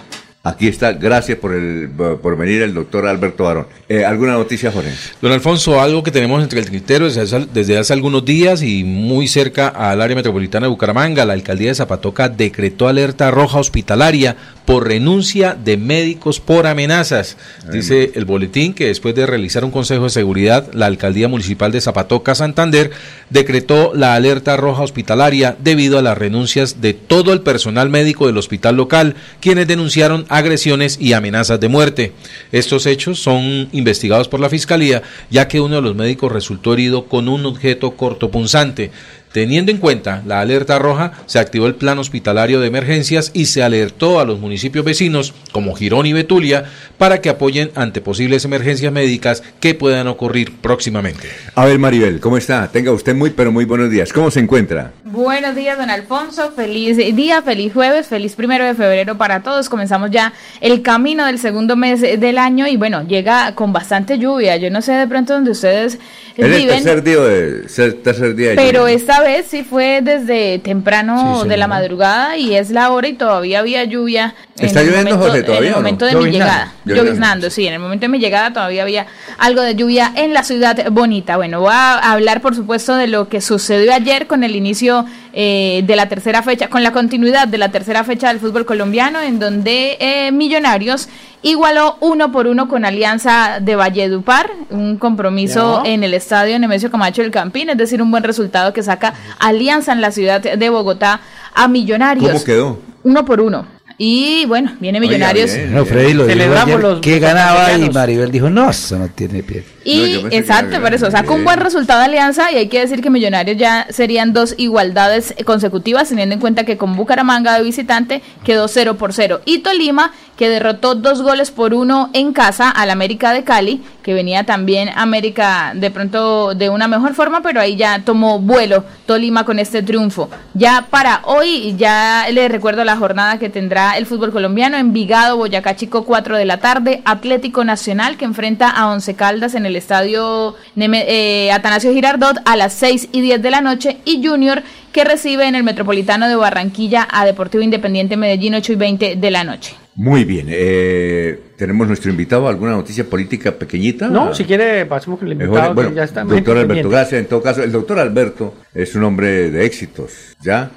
Aquí 0.46 0.68
está, 0.68 0.92
gracias 0.92 1.38
por, 1.38 1.54
el, 1.54 1.88
por 2.20 2.36
venir 2.36 2.60
el 2.60 2.74
doctor 2.74 3.06
Alberto 3.06 3.44
Barón. 3.44 3.66
Eh, 3.88 4.04
¿Alguna 4.04 4.34
noticia, 4.34 4.70
Jorge? 4.70 4.90
Don 5.22 5.32
Alfonso, 5.32 5.80
algo 5.80 6.02
que 6.02 6.10
tenemos 6.10 6.42
entre 6.42 6.60
el 6.60 6.66
criterio 6.66 7.10
desde, 7.10 7.46
desde 7.46 7.78
hace 7.78 7.94
algunos 7.94 8.26
días 8.26 8.60
y 8.60 8.84
muy 8.84 9.26
cerca 9.26 9.68
al 9.68 10.02
área 10.02 10.14
metropolitana 10.14 10.66
de 10.66 10.70
Bucaramanga, 10.70 11.24
la 11.24 11.32
alcaldía 11.32 11.70
de 11.70 11.74
Zapatoca 11.74 12.28
decretó 12.28 12.88
alerta 12.88 13.30
roja 13.30 13.58
hospitalaria 13.58 14.36
por 14.66 14.86
renuncia 14.86 15.54
de 15.54 15.76
médicos 15.76 16.40
por 16.40 16.66
amenazas. 16.66 17.36
Dice 17.70 18.12
el 18.14 18.24
boletín 18.24 18.74
que 18.74 18.86
después 18.86 19.14
de 19.14 19.26
realizar 19.26 19.64
un 19.64 19.70
consejo 19.70 20.04
de 20.04 20.10
seguridad, 20.10 20.72
la 20.72 20.86
alcaldía 20.86 21.28
municipal 21.28 21.72
de 21.72 21.80
Zapatoca, 21.80 22.34
Santander, 22.34 22.90
decretó 23.30 23.92
la 23.94 24.14
alerta 24.14 24.56
roja 24.56 24.82
hospitalaria 24.82 25.56
debido 25.62 25.98
a 25.98 26.02
las 26.02 26.16
renuncias 26.16 26.80
de 26.80 26.94
todo 26.94 27.32
el 27.32 27.42
personal 27.42 27.90
médico 27.90 28.26
del 28.26 28.38
hospital 28.38 28.76
local, 28.76 29.16
quienes 29.40 29.66
denunciaron 29.66 30.26
agresiones 30.36 30.98
y 31.00 31.12
amenazas 31.12 31.60
de 31.60 31.68
muerte. 31.68 32.12
Estos 32.50 32.86
hechos 32.86 33.20
son 33.20 33.68
investigados 33.72 34.28
por 34.28 34.40
la 34.40 34.50
Fiscalía, 34.50 35.02
ya 35.30 35.46
que 35.46 35.60
uno 35.60 35.76
de 35.76 35.82
los 35.82 35.94
médicos 35.94 36.32
resultó 36.32 36.72
herido 36.72 37.06
con 37.06 37.28
un 37.28 37.46
objeto 37.46 37.92
cortopunzante. 37.92 38.90
Teniendo 39.34 39.72
en 39.72 39.78
cuenta 39.78 40.22
la 40.24 40.38
alerta 40.38 40.78
roja, 40.78 41.10
se 41.26 41.40
activó 41.40 41.66
el 41.66 41.74
plan 41.74 41.98
hospitalario 41.98 42.60
de 42.60 42.68
emergencias 42.68 43.32
y 43.34 43.46
se 43.46 43.64
alertó 43.64 44.20
a 44.20 44.24
los 44.24 44.38
municipios 44.38 44.84
vecinos, 44.84 45.34
como 45.50 45.74
Girón 45.74 46.06
y 46.06 46.12
Betulia, 46.12 46.66
para 46.98 47.20
que 47.20 47.30
apoyen 47.30 47.72
ante 47.74 48.00
posibles 48.00 48.44
emergencias 48.44 48.92
médicas 48.92 49.42
que 49.58 49.74
puedan 49.74 50.06
ocurrir 50.06 50.54
próximamente. 50.58 51.26
A 51.56 51.64
ver, 51.64 51.80
Maribel, 51.80 52.20
¿cómo 52.20 52.36
está? 52.36 52.68
Tenga 52.68 52.92
usted 52.92 53.16
muy, 53.16 53.30
pero 53.30 53.50
muy 53.50 53.64
buenos 53.64 53.90
días. 53.90 54.12
¿Cómo 54.12 54.30
se 54.30 54.38
encuentra? 54.38 54.92
Buenos 55.02 55.56
días, 55.56 55.78
don 55.78 55.90
Alfonso. 55.90 56.52
Feliz 56.52 56.96
día, 56.96 57.42
feliz 57.42 57.72
jueves, 57.72 58.06
feliz 58.06 58.36
primero 58.36 58.64
de 58.64 58.74
febrero 58.74 59.18
para 59.18 59.42
todos. 59.42 59.68
Comenzamos 59.68 60.12
ya 60.12 60.32
el 60.60 60.80
camino 60.82 61.26
del 61.26 61.40
segundo 61.40 61.74
mes 61.74 62.00
del 62.00 62.38
año 62.38 62.68
y 62.68 62.76
bueno, 62.76 63.04
llega 63.04 63.52
con 63.56 63.72
bastante 63.72 64.16
lluvia. 64.16 64.56
Yo 64.58 64.70
no 64.70 64.80
sé 64.80 64.92
de 64.92 65.08
pronto 65.08 65.32
donde 65.32 65.50
ustedes 65.50 65.98
es 66.36 66.44
el 66.44 66.66
tercer 66.66 67.02
día 67.02 67.20
de, 67.20 67.92
tercer 68.02 68.34
día 68.34 68.52
Pero 68.56 68.88
esta 68.88 69.23
vez 69.24 69.46
sí 69.48 69.64
fue 69.64 70.00
desde 70.02 70.58
temprano 70.60 71.44
de 71.44 71.56
la 71.56 71.66
madrugada 71.66 72.36
y 72.36 72.54
es 72.54 72.70
la 72.70 72.90
hora 72.90 73.08
y 73.08 73.14
todavía 73.14 73.58
había 73.58 73.84
lluvia. 73.84 74.34
¿Está 74.56 74.82
lloviendo, 74.82 75.18
José, 75.18 75.42
todavía? 75.42 75.70
En 75.70 75.74
el 75.74 75.80
momento 75.80 76.04
de 76.06 76.14
mi 76.14 76.30
llegada. 76.30 76.72
Lloviznando, 76.84 77.50
sí. 77.50 77.66
En 77.66 77.74
el 77.74 77.80
momento 77.80 78.02
de 78.02 78.08
mi 78.08 78.18
llegada 78.18 78.52
todavía 78.52 78.82
había 78.82 79.06
algo 79.38 79.62
de 79.62 79.74
lluvia 79.74 80.12
en 80.14 80.32
la 80.32 80.44
ciudad 80.44 80.90
bonita. 80.90 81.36
Bueno, 81.36 81.60
voy 81.60 81.72
a 81.72 82.12
hablar, 82.12 82.40
por 82.40 82.54
supuesto, 82.54 82.94
de 82.94 83.08
lo 83.08 83.28
que 83.28 83.40
sucedió 83.40 83.92
ayer 83.92 84.26
con 84.26 84.44
el 84.44 84.54
inicio 84.54 85.06
eh, 85.36 85.82
de 85.84 85.96
la 85.96 86.08
tercera 86.08 86.42
fecha, 86.42 86.68
con 86.68 86.84
la 86.84 86.92
continuidad 86.92 87.48
de 87.48 87.58
la 87.58 87.72
tercera 87.72 88.04
fecha 88.04 88.28
del 88.28 88.38
fútbol 88.38 88.64
colombiano, 88.64 89.20
en 89.20 89.40
donde 89.40 89.96
eh, 89.98 90.30
Millonarios 90.30 91.08
igualó 91.42 91.96
uno 92.00 92.30
por 92.30 92.46
uno 92.46 92.68
con 92.68 92.84
Alianza 92.84 93.58
de 93.60 93.74
Valledupar, 93.74 94.48
un 94.70 94.96
compromiso 94.96 95.82
en 95.84 96.04
el 96.04 96.14
estadio 96.14 96.56
Nemesio 96.60 96.88
Camacho 96.88 97.22
del 97.22 97.32
Campín, 97.32 97.68
es 97.68 97.76
decir, 97.76 98.00
un 98.00 98.12
buen 98.12 98.22
resultado 98.22 98.72
que 98.72 98.84
saca 98.84 99.14
Alianza 99.40 99.92
en 99.92 100.00
la 100.00 100.12
ciudad 100.12 100.40
de 100.40 100.70
Bogotá 100.70 101.20
a 101.52 101.66
Millonarios. 101.66 102.30
¿Cómo 102.30 102.44
quedó? 102.44 102.78
Uno 103.02 103.24
por 103.24 103.40
uno. 103.40 103.66
Y 103.98 104.46
bueno, 104.46 104.72
viene 104.78 105.00
Millonarios. 105.00 105.50
no, 105.68 105.84
Freddy 105.84 106.14
lo 106.14 106.26
dijo 106.26 107.00
que 107.00 107.18
ganaba 107.18 107.72
y 107.72 107.90
Maribel 107.90 108.30
dijo, 108.30 108.50
no, 108.50 108.70
eso 108.70 108.98
no 108.98 109.08
tiene 109.08 109.42
pie. 109.42 109.64
Y 109.84 110.26
exacto, 110.30 110.80
por 110.80 110.94
eso 110.94 111.10
saca 111.10 111.32
un 111.32 111.44
buen 111.44 111.60
resultado 111.60 112.00
de 112.00 112.06
Alianza 112.06 112.50
y 112.50 112.56
hay 112.56 112.68
que 112.68 112.80
decir 112.80 113.02
que 113.02 113.10
Millonarios 113.10 113.58
ya 113.58 113.86
serían 113.90 114.32
dos 114.32 114.54
igualdades 114.56 115.34
consecutivas, 115.44 116.08
teniendo 116.08 116.34
en 116.34 116.40
cuenta 116.40 116.64
que 116.64 116.76
con 116.76 116.96
Bucaramanga 116.96 117.56
de 117.58 117.62
visitante 117.62 118.22
quedó 118.44 118.66
0 118.66 118.96
por 118.96 119.12
0. 119.12 119.42
Y 119.44 119.58
Tolima, 119.58 120.12
que 120.36 120.48
derrotó 120.48 120.94
dos 120.94 121.22
goles 121.22 121.50
por 121.50 121.74
uno 121.74 122.10
en 122.12 122.32
casa 122.32 122.70
al 122.70 122.90
América 122.90 123.32
de 123.32 123.44
Cali, 123.44 123.82
que 124.02 124.14
venía 124.14 124.44
también 124.44 124.90
América 124.94 125.72
de 125.74 125.90
pronto 125.90 126.54
de 126.54 126.70
una 126.70 126.88
mejor 126.88 127.14
forma, 127.14 127.42
pero 127.42 127.60
ahí 127.60 127.76
ya 127.76 128.00
tomó 128.04 128.38
vuelo 128.38 128.84
Tolima 129.06 129.44
con 129.44 129.58
este 129.58 129.82
triunfo. 129.82 130.28
Ya 130.54 130.86
para 130.90 131.20
hoy, 131.24 131.74
ya 131.76 132.26
les 132.30 132.50
recuerdo 132.50 132.84
la 132.84 132.96
jornada 132.96 133.38
que 133.38 133.48
tendrá 133.48 133.96
el 133.96 134.06
fútbol 134.06 134.32
colombiano, 134.32 134.76
Envigado, 134.76 135.36
Boyacá 135.36 135.76
Chico, 135.76 136.04
4 136.04 136.36
de 136.36 136.44
la 136.44 136.58
tarde, 136.58 137.02
Atlético 137.04 137.64
Nacional, 137.64 138.16
que 138.16 138.24
enfrenta 138.24 138.70
a 138.70 138.88
Once 138.88 139.14
Caldas 139.14 139.54
en 139.54 139.66
el 139.66 139.73
estadio 139.76 140.54
eh, 140.76 141.50
Atanasio 141.52 141.92
Girardot 141.92 142.36
a 142.44 142.56
las 142.56 142.72
6 142.74 143.08
y 143.12 143.20
10 143.20 143.42
de 143.42 143.50
la 143.50 143.60
noche 143.60 143.98
y 144.04 144.26
Junior 144.26 144.62
que 144.92 145.04
recibe 145.04 145.46
en 145.46 145.54
el 145.54 145.64
Metropolitano 145.64 146.28
de 146.28 146.36
Barranquilla 146.36 147.08
a 147.10 147.26
Deportivo 147.26 147.62
Independiente 147.62 148.16
Medellín 148.16 148.54
8 148.54 148.72
y 148.72 148.76
20 148.76 149.16
de 149.16 149.30
la 149.30 149.44
noche. 149.44 149.74
Muy 149.96 150.24
bien. 150.24 150.46
Eh, 150.50 151.40
¿Tenemos 151.56 151.86
nuestro 151.86 152.10
invitado? 152.10 152.48
¿Alguna 152.48 152.72
noticia 152.72 153.04
política 153.04 153.52
pequeñita? 153.52 154.08
No, 154.08 154.34
si 154.34 154.44
quiere, 154.44 154.86
pasemos 154.86 155.18
con 155.18 155.28
el 155.28 155.32
invitado. 155.34 155.74
bueno, 155.74 155.92
ya 155.92 156.04
está 156.04 156.24
doctor 156.24 156.58
Alberto, 156.58 156.88
gracias. 156.88 157.20
En 157.20 157.26
todo 157.26 157.42
caso, 157.42 157.62
el 157.62 157.70
doctor 157.70 157.98
Alberto 157.98 158.54
es 158.74 158.94
un 158.94 159.04
hombre 159.04 159.50
de 159.50 159.64
éxitos, 159.64 160.12
¿ya? 160.42 160.70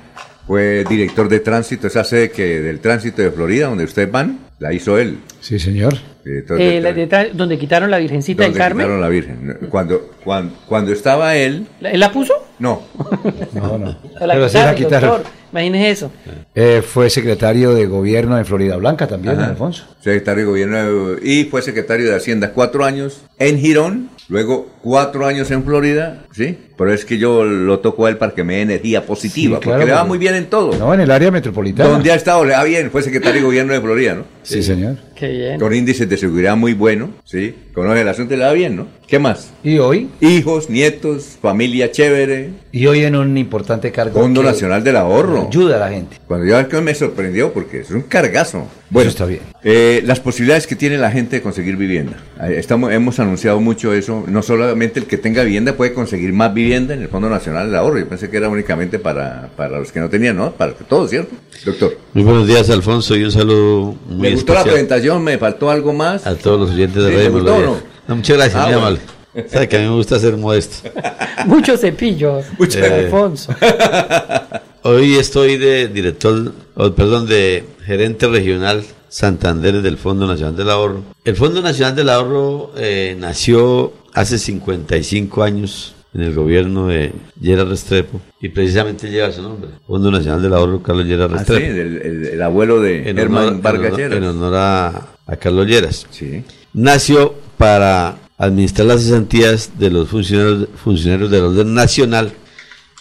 Fue 0.45 0.83
director 0.87 1.27
de 1.27 1.39
tránsito, 1.39 1.87
esa 1.87 2.03
sede 2.03 2.31
que 2.31 2.61
del 2.61 2.79
tránsito 2.79 3.21
de 3.21 3.31
Florida, 3.31 3.67
donde 3.67 3.83
ustedes 3.83 4.09
van, 4.09 4.46
la 4.59 4.73
hizo 4.73 4.97
él. 4.97 5.19
Sí, 5.39 5.59
señor. 5.59 5.95
Eh, 6.25 7.29
donde 7.33 7.57
quitaron 7.57 7.89
la 7.89 7.99
Virgencita 7.99 8.43
del 8.43 8.53
Carmen. 8.53 8.85
quitaron 8.85 9.01
la 9.01 9.07
Virgen. 9.07 9.57
Cuando, 9.69 10.11
cuando, 10.23 10.55
cuando 10.65 10.91
estaba 10.91 11.35
él. 11.35 11.67
¿Él 11.81 11.99
la 11.99 12.11
puso? 12.11 12.33
No. 12.59 12.81
no, 13.53 13.77
no. 13.77 13.97
La 14.19 14.75
quitaron, 14.75 15.09
Doctor, 15.11 15.31
imagínese 15.51 15.89
eso. 15.91 16.11
Eh, 16.55 16.81
fue 16.81 17.09
secretario 17.09 17.73
de 17.73 17.85
gobierno 17.85 18.37
en 18.37 18.45
Florida 18.45 18.75
Blanca 18.77 19.07
también, 19.07 19.39
Alfonso. 19.39 19.85
Secretario 19.99 20.43
de 20.43 20.49
gobierno 20.49 21.13
y 21.21 21.45
fue 21.45 21.61
secretario 21.61 22.09
de 22.09 22.15
Hacienda 22.15 22.51
cuatro 22.53 22.83
años 22.83 23.21
en 23.37 23.59
Girón, 23.59 24.09
luego 24.27 24.69
cuatro 24.81 25.27
años 25.27 25.51
en 25.51 25.63
Florida, 25.63 26.25
¿sí? 26.31 26.57
Pero 26.77 26.93
es 26.93 27.05
que 27.05 27.17
yo 27.17 27.43
lo 27.43 27.79
toco 27.79 28.05
a 28.05 28.09
él 28.09 28.17
para 28.17 28.33
que 28.35 28.43
me 28.43 28.57
dé 28.57 28.61
energía 28.61 29.03
positiva, 29.03 29.59
porque 29.59 29.85
le 29.85 29.91
va 29.91 30.03
muy 30.03 30.19
bien 30.19 30.35
en 30.35 30.45
todo. 30.45 30.77
No, 30.77 30.93
en 30.93 30.99
el 30.99 31.09
área 31.09 31.31
metropolitana. 31.31 31.89
Donde 31.89 32.11
ha 32.11 32.15
estado, 32.15 32.45
le 32.45 32.53
va 32.53 32.63
bien, 32.63 32.91
fue 32.91 33.01
secretario 33.01 33.41
de 33.41 33.45
gobierno 33.45 33.73
de 33.73 33.81
Florida, 33.81 34.13
¿no? 34.13 34.25
Sí, 34.43 34.61
señor. 34.61 34.95
Qué 35.15 35.27
bien. 35.29 35.59
Con 35.59 35.73
índices 35.73 36.07
de 36.07 36.15
seguridad 36.15 36.55
muy 36.55 36.73
bueno, 36.73 37.09
¿sí? 37.25 37.53
Conoce 37.73 38.01
el 38.01 38.07
asunto 38.07 38.35
y 38.35 38.37
le 38.37 38.45
va 38.45 38.53
bien, 38.53 38.75
¿no? 38.75 38.87
¿Qué 39.07 39.19
más? 39.19 39.51
¿Y 39.63 39.79
hoy? 39.79 40.09
Hijos, 40.21 40.69
nietos, 40.69 41.37
familia 41.41 41.91
chévere. 41.91 42.51
Y 42.71 42.85
hoy 42.85 43.03
en 43.03 43.15
un 43.15 43.37
importante 43.37 43.91
cargo. 43.91 44.19
Fondo 44.19 44.43
Nacional 44.43 44.83
del 44.83 44.97
Ahorro. 44.97 45.47
Ayuda 45.47 45.77
a 45.77 45.79
la 45.79 45.89
gente. 45.89 46.17
Cuando 46.27 46.45
yo 46.45 46.67
que 46.69 46.81
me 46.81 46.93
sorprendió 46.93 47.51
porque 47.51 47.81
es 47.81 47.91
un 47.91 48.03
cargazo. 48.03 48.67
Bueno, 48.89 49.09
está 49.09 49.25
bien. 49.25 49.41
Eh, 49.63 50.01
las 50.05 50.19
posibilidades 50.19 50.67
que 50.67 50.75
tiene 50.75 50.97
la 50.97 51.11
gente 51.11 51.37
de 51.37 51.41
conseguir 51.41 51.75
vivienda. 51.75 52.17
Estamos, 52.49 52.91
hemos 52.93 53.19
anunciado 53.19 53.59
mucho 53.59 53.93
eso. 53.93 54.23
No 54.27 54.43
solamente 54.43 54.99
el 54.99 55.07
que 55.07 55.17
tenga 55.17 55.43
vivienda 55.43 55.73
puede 55.73 55.93
conseguir 55.93 56.31
más 56.33 56.53
vivienda 56.53 56.66
en 56.73 56.91
el 56.91 57.07
Fondo 57.07 57.29
Nacional 57.29 57.67
del 57.67 57.75
Ahorro. 57.75 57.99
Yo 57.99 58.07
pensé 58.07 58.29
que 58.29 58.37
era 58.37 58.49
únicamente 58.49 58.99
para, 58.99 59.49
para 59.55 59.79
los 59.79 59.91
que 59.91 59.99
no 59.99 60.09
tenían, 60.09 60.35
¿no? 60.35 60.51
Para 60.51 60.73
todos, 60.73 61.09
¿cierto? 61.09 61.35
Doctor. 61.65 61.97
Muy 62.13 62.23
buenos 62.23 62.47
días, 62.47 62.69
Alfonso, 62.69 63.15
y 63.15 63.23
un 63.23 63.31
saludo 63.31 63.95
muy 64.07 64.29
Me 64.29 64.31
gustó 64.33 64.53
la 64.53 64.63
presentación, 64.63 65.23
me 65.23 65.37
faltó 65.37 65.69
algo 65.71 65.93
más. 65.93 66.27
A 66.27 66.35
todos 66.35 66.59
los 66.59 66.71
oyentes 66.71 67.03
de 67.03 67.11
Radio 67.11 67.31
Melodía. 67.31 67.65
No? 68.07 68.15
muchas 68.15 68.37
gracias, 68.37 68.61
ah, 68.61 68.65
muy 68.65 68.73
amable. 68.75 68.99
Sabe 69.47 69.67
que 69.67 69.77
a 69.77 69.79
mí 69.79 69.85
me 69.85 69.95
gusta 69.95 70.19
ser 70.19 70.35
modesto. 70.35 70.89
Muchos 71.45 71.79
cepillos. 71.81 72.45
Muchos 72.57 72.81
eh, 72.81 73.05
Alfonso. 73.05 73.53
Hoy 74.83 75.15
estoy 75.15 75.57
de 75.57 75.87
director, 75.87 76.53
perdón, 76.95 77.27
de 77.27 77.63
gerente 77.85 78.27
regional 78.27 78.83
Santander 79.09 79.81
del 79.81 79.97
Fondo 79.97 80.27
Nacional 80.27 80.55
del 80.55 80.69
Ahorro. 80.69 81.03
El 81.23 81.35
Fondo 81.35 81.61
Nacional 81.61 81.95
del 81.95 82.09
Ahorro 82.09 82.71
eh, 82.77 83.15
nació 83.19 83.93
hace 84.13 84.37
55 84.37 85.43
años 85.43 85.93
en 86.17 86.23
el 86.23 86.33
gobierno 86.33 86.87
de 86.87 87.13
Gerard 87.39 87.69
Restrepo 87.69 88.19
y 88.41 88.49
precisamente 88.49 89.09
lleva 89.09 89.31
su 89.31 89.43
nombre, 89.43 89.69
Fondo 89.85 90.09
Nacional 90.09 90.41
del 90.41 90.53
Ahorro 90.53 90.81
Carlos 90.81 91.05
Lleras 91.05 91.29
ah, 91.31 91.37
Restrepo. 91.37 91.61
sí, 91.61 92.29
el, 92.33 92.41
abuelo 92.41 92.81
de 92.81 93.07
Herman 93.07 93.61
Vargas 93.61 93.97
En 93.99 94.23
honor 94.23 94.53
a, 94.55 95.07
Carlos 95.39 95.67
Lleras. 95.67 96.07
Sí. 96.09 96.43
Nació 96.73 97.35
para 97.57 98.17
administrar 98.37 98.87
las 98.87 99.03
cesantías 99.03 99.71
de 99.77 99.91
los 99.91 100.09
funcionarios, 100.09 100.69
funcionarios 100.75 101.29
del 101.29 101.43
orden 101.43 101.73
nacional, 101.73 102.31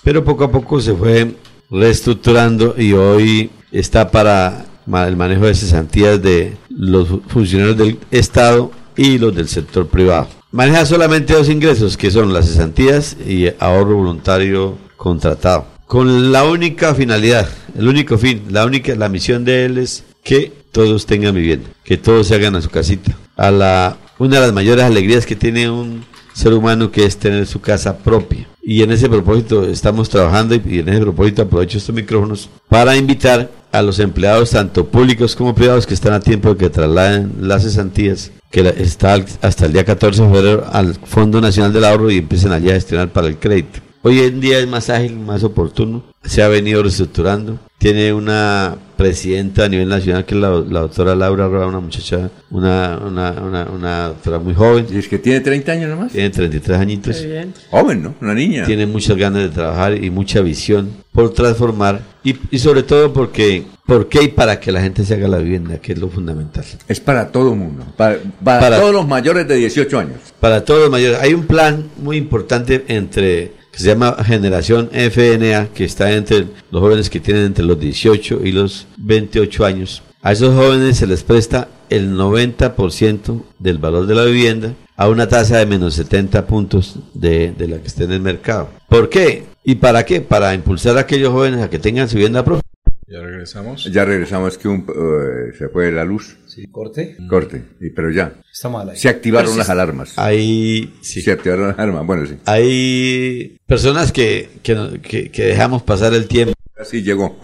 pero 0.04 0.22
poco 0.22 0.44
a 0.44 0.52
poco 0.52 0.80
se 0.80 0.92
fue 0.94 1.36
reestructurando 1.70 2.74
y 2.76 2.92
hoy 2.92 3.50
está 3.72 4.10
para 4.10 4.66
el 5.06 5.16
manejo 5.16 5.46
de 5.46 5.54
cesantías 5.54 6.20
de 6.20 6.56
los 6.68 7.08
funcionarios 7.28 7.78
del 7.78 7.98
Estado 8.10 8.70
y 8.94 9.18
los 9.18 9.34
del 9.34 9.48
sector 9.48 9.86
privado. 9.86 10.28
Maneja 10.52 10.86
solamente 10.86 11.34
dos 11.34 11.48
ingresos, 11.48 11.96
que 11.96 12.10
son 12.10 12.32
las 12.32 12.46
cesantías 12.46 13.16
y 13.26 13.48
ahorro 13.58 13.96
voluntario 13.96 14.78
contratado. 14.96 15.66
Con 15.86 16.32
la 16.32 16.44
única 16.44 16.94
finalidad, 16.94 17.48
el 17.76 17.88
único 17.88 18.16
fin, 18.16 18.44
la 18.50 18.64
única, 18.64 18.94
la 18.94 19.08
misión 19.08 19.44
de 19.44 19.64
él 19.64 19.78
es 19.78 20.04
que 20.22 20.52
todos 20.72 21.04
tengan 21.04 21.34
vivienda, 21.34 21.68
que 21.84 21.96
todos 21.96 22.28
se 22.28 22.36
hagan 22.36 22.56
a 22.56 22.62
su 22.62 22.70
casita. 22.70 23.16
A 23.36 23.50
la, 23.50 23.96
una 24.18 24.36
de 24.36 24.42
las 24.42 24.52
mayores 24.52 24.84
alegrías 24.84 25.26
que 25.26 25.36
tiene 25.36 25.68
un 25.68 26.04
ser 26.32 26.52
humano 26.52 26.90
que 26.90 27.04
es 27.04 27.16
tener 27.16 27.46
su 27.46 27.60
casa 27.60 27.98
propia. 27.98 28.46
Y 28.62 28.82
en 28.82 28.92
ese 28.92 29.08
propósito 29.08 29.64
estamos 29.64 30.08
trabajando 30.08 30.54
y 30.54 30.78
en 30.78 30.88
ese 30.88 31.00
propósito 31.00 31.42
aprovecho 31.42 31.78
estos 31.78 31.94
micrófonos 31.94 32.50
para 32.68 32.96
invitar 32.96 33.50
a 33.72 33.82
los 33.82 33.98
empleados, 33.98 34.50
tanto 34.50 34.86
públicos 34.86 35.36
como 35.36 35.54
privados, 35.54 35.86
que 35.86 35.94
están 35.94 36.12
a 36.12 36.20
tiempo 36.20 36.50
de 36.50 36.56
que 36.56 36.70
trasladen 36.70 37.32
las 37.40 37.62
cesantías, 37.62 38.32
que 38.50 38.60
está 38.78 39.22
hasta 39.42 39.66
el 39.66 39.72
día 39.72 39.84
14 39.84 40.22
de 40.22 40.30
febrero 40.30 40.66
al 40.72 40.94
Fondo 40.94 41.40
Nacional 41.40 41.72
del 41.72 41.84
Ahorro 41.84 42.10
y 42.10 42.18
empiecen 42.18 42.52
allá 42.52 42.72
a 42.72 42.74
gestionar 42.74 43.12
para 43.12 43.28
el 43.28 43.38
crédito. 43.38 43.80
Hoy 44.02 44.20
en 44.20 44.40
día 44.40 44.60
es 44.60 44.68
más 44.68 44.88
ágil, 44.88 45.18
más 45.18 45.42
oportuno, 45.42 46.04
se 46.24 46.42
ha 46.42 46.48
venido 46.48 46.82
reestructurando. 46.82 47.58
Tiene 47.78 48.12
una 48.12 48.74
presidenta 48.96 49.64
a 49.64 49.68
nivel 49.68 49.88
nacional 49.88 50.24
que 50.24 50.34
es 50.34 50.40
la, 50.40 50.48
la 50.50 50.80
doctora 50.80 51.14
Laura 51.14 51.46
Roa, 51.46 51.66
una 51.66 51.78
muchacha, 51.80 52.30
una, 52.50 52.98
una, 53.06 53.30
una, 53.32 53.64
una 53.66 54.08
doctora 54.08 54.38
muy 54.38 54.54
joven. 54.54 54.86
¿Y 54.90 54.96
es 54.96 55.06
que 55.08 55.18
tiene 55.18 55.40
30 55.40 55.72
años 55.72 55.90
nomás? 55.90 56.12
Tiene 56.12 56.30
33 56.30 56.78
añitos. 56.78 57.22
Bien. 57.22 57.52
Joven, 57.70 58.02
¿no? 58.02 58.14
Una 58.22 58.32
niña. 58.34 58.64
Tiene 58.64 58.86
muchas 58.86 59.16
ganas 59.18 59.42
de 59.42 59.48
trabajar 59.50 60.02
y 60.02 60.08
mucha 60.10 60.40
visión 60.40 60.88
por 61.12 61.32
transformar 61.34 62.00
y, 62.24 62.34
y 62.50 62.58
sobre 62.58 62.82
todo 62.82 63.12
porque, 63.12 63.64
¿por 63.84 64.08
qué 64.08 64.22
y 64.24 64.28
para 64.28 64.58
que 64.58 64.72
la 64.72 64.80
gente 64.80 65.04
se 65.04 65.12
haga 65.14 65.28
la 65.28 65.38
vivienda, 65.38 65.78
que 65.78 65.92
es 65.92 65.98
lo 65.98 66.08
fundamental. 66.08 66.64
Es 66.88 66.98
para 66.98 67.30
todo 67.30 67.52
el 67.52 67.58
mundo. 67.58 67.84
Para, 67.96 68.18
para 68.42 68.60
Para- 68.60 68.80
todos 68.80 68.94
los 68.94 69.06
mayores 69.06 69.46
de 69.46 69.54
18 69.56 69.98
años. 69.98 70.16
Para 70.40 70.64
todos 70.64 70.80
los 70.80 70.90
mayores. 70.90 71.20
Hay 71.20 71.34
un 71.34 71.44
plan 71.46 71.84
muy 71.98 72.16
importante 72.16 72.84
entre 72.88 73.52
se 73.76 73.88
llama 73.88 74.16
Generación 74.24 74.90
FNA, 74.92 75.68
que 75.74 75.84
está 75.84 76.12
entre 76.12 76.46
los 76.70 76.80
jóvenes 76.80 77.10
que 77.10 77.20
tienen 77.20 77.44
entre 77.44 77.64
los 77.64 77.78
18 77.78 78.40
y 78.44 78.52
los 78.52 78.86
28 78.96 79.64
años. 79.64 80.02
A 80.22 80.32
esos 80.32 80.54
jóvenes 80.54 80.96
se 80.96 81.06
les 81.06 81.22
presta 81.22 81.68
el 81.88 82.16
90% 82.16 83.42
del 83.58 83.78
valor 83.78 84.06
de 84.06 84.14
la 84.14 84.24
vivienda 84.24 84.74
a 84.96 85.08
una 85.08 85.28
tasa 85.28 85.58
de 85.58 85.66
menos 85.66 85.94
70 85.94 86.46
puntos 86.46 86.96
de, 87.14 87.52
de 87.52 87.68
la 87.68 87.78
que 87.78 87.86
esté 87.86 88.04
en 88.04 88.12
el 88.12 88.20
mercado. 88.20 88.70
¿Por 88.88 89.08
qué? 89.08 89.44
¿Y 89.62 89.76
para 89.76 90.04
qué? 90.04 90.20
Para 90.20 90.54
impulsar 90.54 90.96
a 90.96 91.00
aquellos 91.00 91.32
jóvenes 91.32 91.60
a 91.60 91.70
que 91.70 91.78
tengan 91.78 92.08
su 92.08 92.16
vivienda 92.16 92.44
propia. 92.44 92.62
Ya 93.08 93.20
regresamos. 93.20 93.84
Ya 93.92 94.04
regresamos, 94.04 94.52
es 94.54 94.58
que 94.58 94.66
un, 94.68 94.80
eh, 94.88 95.52
se 95.56 95.68
fue 95.68 95.92
la 95.92 96.04
luz. 96.04 96.36
Sí, 96.46 96.66
corte. 96.66 97.16
Corte, 97.30 97.62
y, 97.80 97.90
pero 97.90 98.10
ya. 98.10 98.32
Está 98.52 98.68
mal 98.68 98.90
ahí. 98.90 98.96
Se 98.96 99.08
activaron 99.08 99.56
las 99.56 99.66
sí- 99.66 99.72
alarmas. 99.72 100.18
Ahí 100.18 100.92
Se 101.02 101.30
activaron 101.30 101.68
las 101.68 101.78
alarmas, 101.78 102.04
bueno, 102.04 102.26
sí. 102.26 102.34
hay 102.46 103.56
personas 103.66 104.10
que, 104.10 104.48
que, 104.62 104.74
no- 104.74 105.00
que- 105.00 105.30
que 105.30 105.44
dejamos 105.44 105.82
pasar 105.84 106.14
el 106.14 106.26
tiempo. 106.26 106.55
Así 106.78 107.02
llegó. 107.02 107.36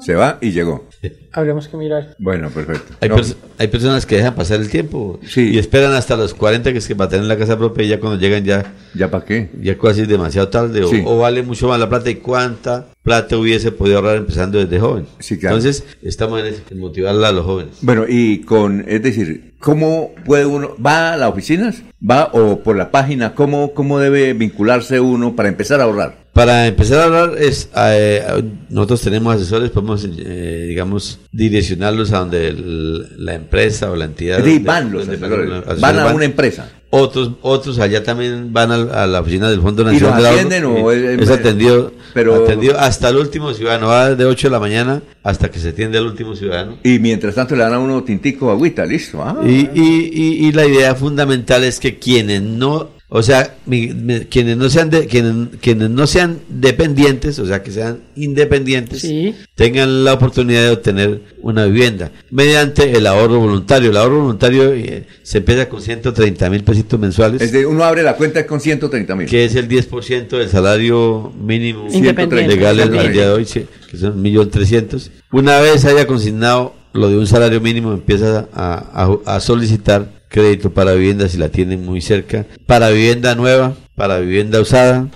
Se 0.00 0.14
va 0.14 0.36
y 0.42 0.50
llegó. 0.52 0.86
Habríamos 1.32 1.68
que 1.68 1.76
mirar. 1.78 2.14
Bueno, 2.18 2.50
perfecto. 2.50 2.92
Hay, 3.00 3.08
No, 3.08 3.16
pers- 3.16 3.34
hay 3.58 3.68
personas 3.68 4.04
que 4.04 4.16
dejan 4.16 4.34
pasar 4.34 4.60
el 4.60 4.68
tiempo 4.68 5.18
y 5.36 5.58
esperan 5.58 5.92
hasta 5.94 6.16
los 6.16 6.34
40 6.34 6.70
que 6.72 6.78
es 6.78 6.86
que 6.86 6.94
para 6.94 7.08
tener 7.08 7.24
la 7.26 7.38
casa 7.38 7.56
propia 7.56 7.84
y 7.84 7.88
ya 7.88 7.98
cuando 8.00 8.18
llegan 8.20 8.44
ya... 8.44 8.74
¿Ya 8.94 9.10
para 9.10 9.24
qué? 9.24 9.48
Ya 9.62 9.78
casi 9.78 10.02
es 10.02 10.08
demasiado 10.08 10.48
tarde 10.48 10.82
o, 10.84 10.88
Sí. 10.88 11.02
o 11.06 11.16
vale 11.18 11.42
mucho 11.42 11.68
más 11.68 11.80
la 11.80 11.88
plata 11.88 12.10
y 12.10 12.16
cuánta 12.16 12.88
plata 13.02 13.38
hubiese 13.38 13.72
podido 13.72 13.96
ahorrar 13.98 14.16
empezando 14.16 14.58
desde 14.58 14.78
joven. 14.78 15.06
claro. 15.16 15.56
Entonces 15.56 15.84
estamos 16.02 16.40
en, 16.40 16.46
ese- 16.46 16.62
en 16.70 16.78
motivar 16.78 17.14
a 17.24 17.32
los 17.32 17.44
jóvenes. 17.46 17.78
Bueno, 17.80 18.04
y 18.06 18.40
con, 18.42 18.84
es 18.86 19.02
decir, 19.02 19.54
¿cómo 19.60 20.10
puede 20.26 20.44
uno, 20.44 20.76
va 20.84 21.14
a 21.14 21.16
las 21.16 21.30
oficinas? 21.30 21.82
¿Va 22.08 22.28
o 22.34 22.62
por 22.62 22.76
la 22.76 22.90
página? 22.90 23.34
¿Cómo, 23.34 23.72
cómo 23.72 23.98
debe 23.98 24.34
vincularse 24.34 25.00
uno 25.00 25.34
para 25.34 25.48
empezar 25.48 25.80
a 25.80 25.84
ahorrar? 25.84 26.21
Para 26.32 26.66
empezar 26.66 27.00
a 27.00 27.04
hablar, 27.04 27.34
es, 27.38 27.68
eh, 27.76 28.22
nosotros 28.70 29.02
tenemos 29.02 29.36
asesores, 29.36 29.70
podemos, 29.70 30.06
eh, 30.18 30.64
digamos, 30.66 31.18
direccionarlos 31.30 32.10
a 32.12 32.20
donde 32.20 32.48
el- 32.48 33.24
la 33.24 33.34
empresa 33.34 33.90
o 33.90 33.96
la 33.96 34.06
entidad. 34.06 34.38
Donde- 34.38 34.58
van 34.60 34.90
los 34.92 35.06
asesores, 35.06 35.80
van 35.80 35.98
a 35.98 36.06
una 36.14 36.24
empresa. 36.24 36.70
Otros, 36.94 37.32
otros 37.42 37.78
allá 37.78 38.02
también 38.02 38.52
van 38.52 38.70
al- 38.70 38.94
a, 38.94 39.06
la 39.06 39.20
oficina 39.20 39.50
del 39.50 39.60
Fondo 39.60 39.82
¿Y 39.82 39.86
Nacional 39.86 40.16
del 40.16 40.26
Ahorro 40.26 40.38
atienden 40.40 40.62
y 40.64 40.82
o 40.82 40.92
es- 40.92 41.20
es 41.20 41.30
atendido, 41.30 41.92
pero- 42.14 42.44
atendido 42.44 42.78
hasta 42.78 43.08
el 43.10 43.16
último 43.16 43.52
ciudadano, 43.54 43.88
va 43.88 44.14
de 44.14 44.24
8 44.24 44.48
de 44.48 44.52
la 44.52 44.60
mañana 44.60 45.02
hasta 45.22 45.50
que 45.50 45.58
se 45.58 45.70
atiende 45.70 45.98
al 45.98 46.06
último 46.06 46.34
ciudadano. 46.36 46.78
Y 46.82 46.98
mientras 46.98 47.34
tanto 47.34 47.56
le 47.56 47.62
dan 47.62 47.74
a 47.74 47.78
uno 47.78 48.02
tintico, 48.04 48.50
agüita, 48.50 48.84
listo. 48.86 49.22
Ah, 49.22 49.38
Y, 49.46 49.68
y, 49.74 50.10
y, 50.12 50.46
y 50.48 50.52
la 50.52 50.66
idea 50.66 50.94
fundamental 50.94 51.64
es 51.64 51.78
que 51.80 51.98
quienes 51.98 52.42
no, 52.42 52.90
o 53.14 53.22
sea, 53.22 53.56
mi- 53.66 53.88
mi- 53.88 54.20
quienes 54.20 54.56
no 54.56 54.70
sean 54.70 54.88
de, 54.88 55.06
quienes, 55.06 55.48
quienes 55.60 55.90
no 55.90 56.06
sean 56.06 56.38
dependientes, 56.48 57.38
o 57.38 57.46
sea, 57.46 57.62
que 57.62 57.70
sean 57.70 57.98
independientes, 58.16 59.06
tengan 59.54 60.04
la 60.04 60.14
oportunidad 60.14 60.62
de 60.62 60.70
obtener 60.70 61.20
una 61.42 61.66
vivienda 61.66 62.10
mediante 62.30 62.96
el 62.96 63.06
ahorro 63.06 63.38
voluntario. 63.38 63.90
El 63.90 63.96
ahorro 63.98 64.20
voluntario 64.22 64.72
eh, 64.72 65.06
se 65.22 65.38
empieza 65.38 65.68
con 65.68 65.82
130 65.82 66.48
mil 66.50 66.64
pesitos 66.64 66.98
mensuales. 66.98 67.42
Es 67.42 67.52
de, 67.52 67.66
uno 67.66 67.84
abre 67.84 68.02
la 68.02 68.16
cuenta 68.16 68.46
con 68.46 68.60
130 68.60 69.14
mil. 69.14 69.26
que 69.28 69.44
es 69.44 69.54
el 69.56 69.68
10% 69.68 70.28
del 70.28 70.48
salario 70.48 71.32
mínimo 71.38 71.82
legal 71.88 71.90
al 71.90 71.94
Independiente. 71.96 73.12
día 73.12 73.26
de 73.26 73.32
hoy, 73.32 73.44
sí, 73.44 73.66
que 73.90 73.96
son 73.98 74.22
1.300.000. 74.22 75.10
Una 75.32 75.60
vez 75.60 75.84
haya 75.84 76.06
consignado 76.06 76.74
lo 76.94 77.08
de 77.08 77.16
un 77.18 77.26
salario 77.26 77.60
mínimo, 77.60 77.92
empieza 77.92 78.48
a, 78.54 79.14
a- 79.26 79.36
a 79.36 79.40
solicitar 79.40 80.21
crédito 80.32 80.70
para 80.72 80.94
vivienda 80.94 81.28
si 81.28 81.38
la 81.38 81.48
tienen 81.50 81.84
muy 81.84 82.00
cerca, 82.00 82.46
para 82.66 82.90
vivienda 82.90 83.34
nueva, 83.36 83.76
para 83.94 84.18
vivienda 84.18 84.60
usada, 84.60 85.08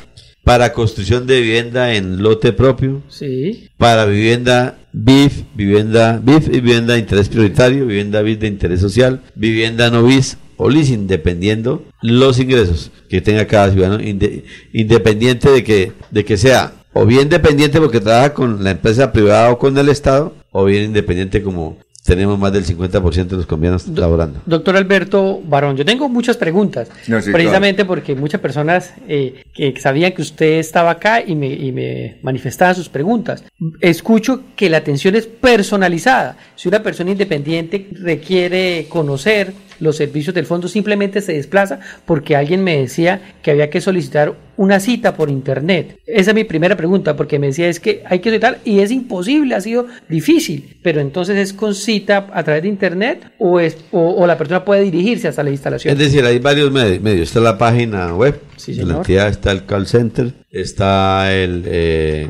para 0.44 0.72
construcción 0.72 1.26
de 1.26 1.40
vivienda 1.40 1.94
en 1.94 2.22
lote 2.22 2.52
propio, 2.52 3.02
Sí. 3.08 3.68
para 3.78 4.04
vivienda 4.04 4.78
BIF, 4.92 5.42
vivienda 5.56 6.20
BIF 6.22 6.46
y 6.48 6.60
vivienda 6.60 6.94
de 6.94 7.00
interés 7.00 7.28
prioritario, 7.28 7.86
vivienda 7.86 8.22
BIF 8.22 8.38
de 8.38 8.46
interés 8.46 8.80
social, 8.80 9.22
vivienda 9.34 9.90
no 9.90 10.04
BIS 10.04 10.36
o 10.56 10.70
leasing, 10.70 11.06
dependiendo 11.08 11.82
los 12.00 12.38
ingresos 12.38 12.90
que 13.10 13.20
tenga 13.20 13.46
cada 13.46 13.72
ciudadano, 13.72 14.00
inde- 14.02 14.44
independiente 14.72 15.50
de 15.50 15.64
que, 15.64 15.92
de 16.10 16.24
que 16.24 16.36
sea 16.36 16.72
o 16.92 17.04
bien 17.04 17.28
dependiente 17.28 17.78
porque 17.80 18.00
trabaja 18.00 18.32
con 18.32 18.62
la 18.64 18.70
empresa 18.70 19.12
privada 19.12 19.50
o 19.50 19.58
con 19.58 19.76
el 19.76 19.88
Estado, 19.90 20.32
o 20.52 20.64
bien 20.64 20.84
independiente 20.84 21.42
como 21.42 21.76
tenemos 22.06 22.38
más 22.38 22.52
del 22.52 22.64
50% 22.64 23.26
de 23.26 23.36
los 23.36 23.46
colombianos 23.46 23.86
laborando. 23.88 24.40
Doctor 24.46 24.76
Alberto 24.76 25.40
Barón, 25.44 25.76
yo 25.76 25.84
tengo 25.84 26.08
muchas 26.08 26.36
preguntas, 26.36 26.88
No, 27.08 27.20
sí, 27.20 27.32
precisamente 27.32 27.84
porque 27.84 28.14
muchas 28.14 28.40
personas 28.40 28.94
eh, 29.08 29.44
que 29.52 29.78
sabían 29.80 30.12
que 30.12 30.22
usted 30.22 30.58
estaba 30.58 30.92
acá 30.92 31.20
y 31.20 31.34
me, 31.34 31.48
y 31.48 31.72
me 31.72 32.18
manifestaban 32.22 32.74
sus 32.74 32.88
preguntas. 32.88 33.44
Escucho 33.80 34.42
que 34.54 34.70
la 34.70 34.78
atención 34.78 35.16
es 35.16 35.26
personalizada. 35.26 36.36
Si 36.54 36.68
una 36.68 36.82
persona 36.82 37.10
independiente 37.10 37.88
requiere 37.92 38.86
conocer 38.88 39.52
los 39.80 39.96
servicios 39.96 40.34
del 40.34 40.46
fondo, 40.46 40.68
simplemente 40.68 41.20
se 41.20 41.32
desplaza 41.34 41.80
porque 42.04 42.36
alguien 42.36 42.62
me 42.64 42.78
decía 42.78 43.20
que 43.42 43.50
había 43.50 43.70
que 43.70 43.80
solicitar 43.80 44.34
una 44.56 44.80
cita 44.80 45.14
por 45.14 45.28
internet. 45.28 45.98
Esa 46.06 46.30
es 46.30 46.34
mi 46.34 46.44
primera 46.44 46.76
pregunta, 46.76 47.14
porque 47.14 47.38
me 47.38 47.48
decía 47.48 47.68
es 47.68 47.78
que 47.78 48.02
hay 48.06 48.20
que 48.20 48.30
solicitar 48.30 48.58
y 48.64 48.80
es 48.80 48.90
imposible, 48.90 49.54
ha 49.54 49.60
sido 49.60 49.86
difícil, 50.08 50.78
pero 50.82 51.00
entonces 51.00 51.36
es 51.36 51.52
con 51.52 51.74
cita 51.74 52.28
a 52.32 52.42
través 52.42 52.62
de 52.62 52.68
internet 52.68 53.32
o, 53.38 53.60
es, 53.60 53.76
o, 53.92 54.12
o 54.14 54.26
la 54.26 54.38
persona 54.38 54.64
puede 54.64 54.82
dirigirse 54.82 55.28
hasta 55.28 55.42
la 55.42 55.50
instalación. 55.50 55.92
Es 55.92 55.98
decir, 55.98 56.24
hay 56.24 56.38
varios 56.38 56.72
medi- 56.72 57.00
medios. 57.00 57.28
Está 57.28 57.40
la 57.40 57.58
página 57.58 58.14
web 58.14 58.40
Sí, 58.56 58.72
la 58.74 58.96
entidad, 58.96 59.28
está 59.28 59.52
el 59.52 59.66
call 59.66 59.86
center, 59.86 60.32
está 60.50 61.34
el, 61.34 61.62
eh, 61.66 62.28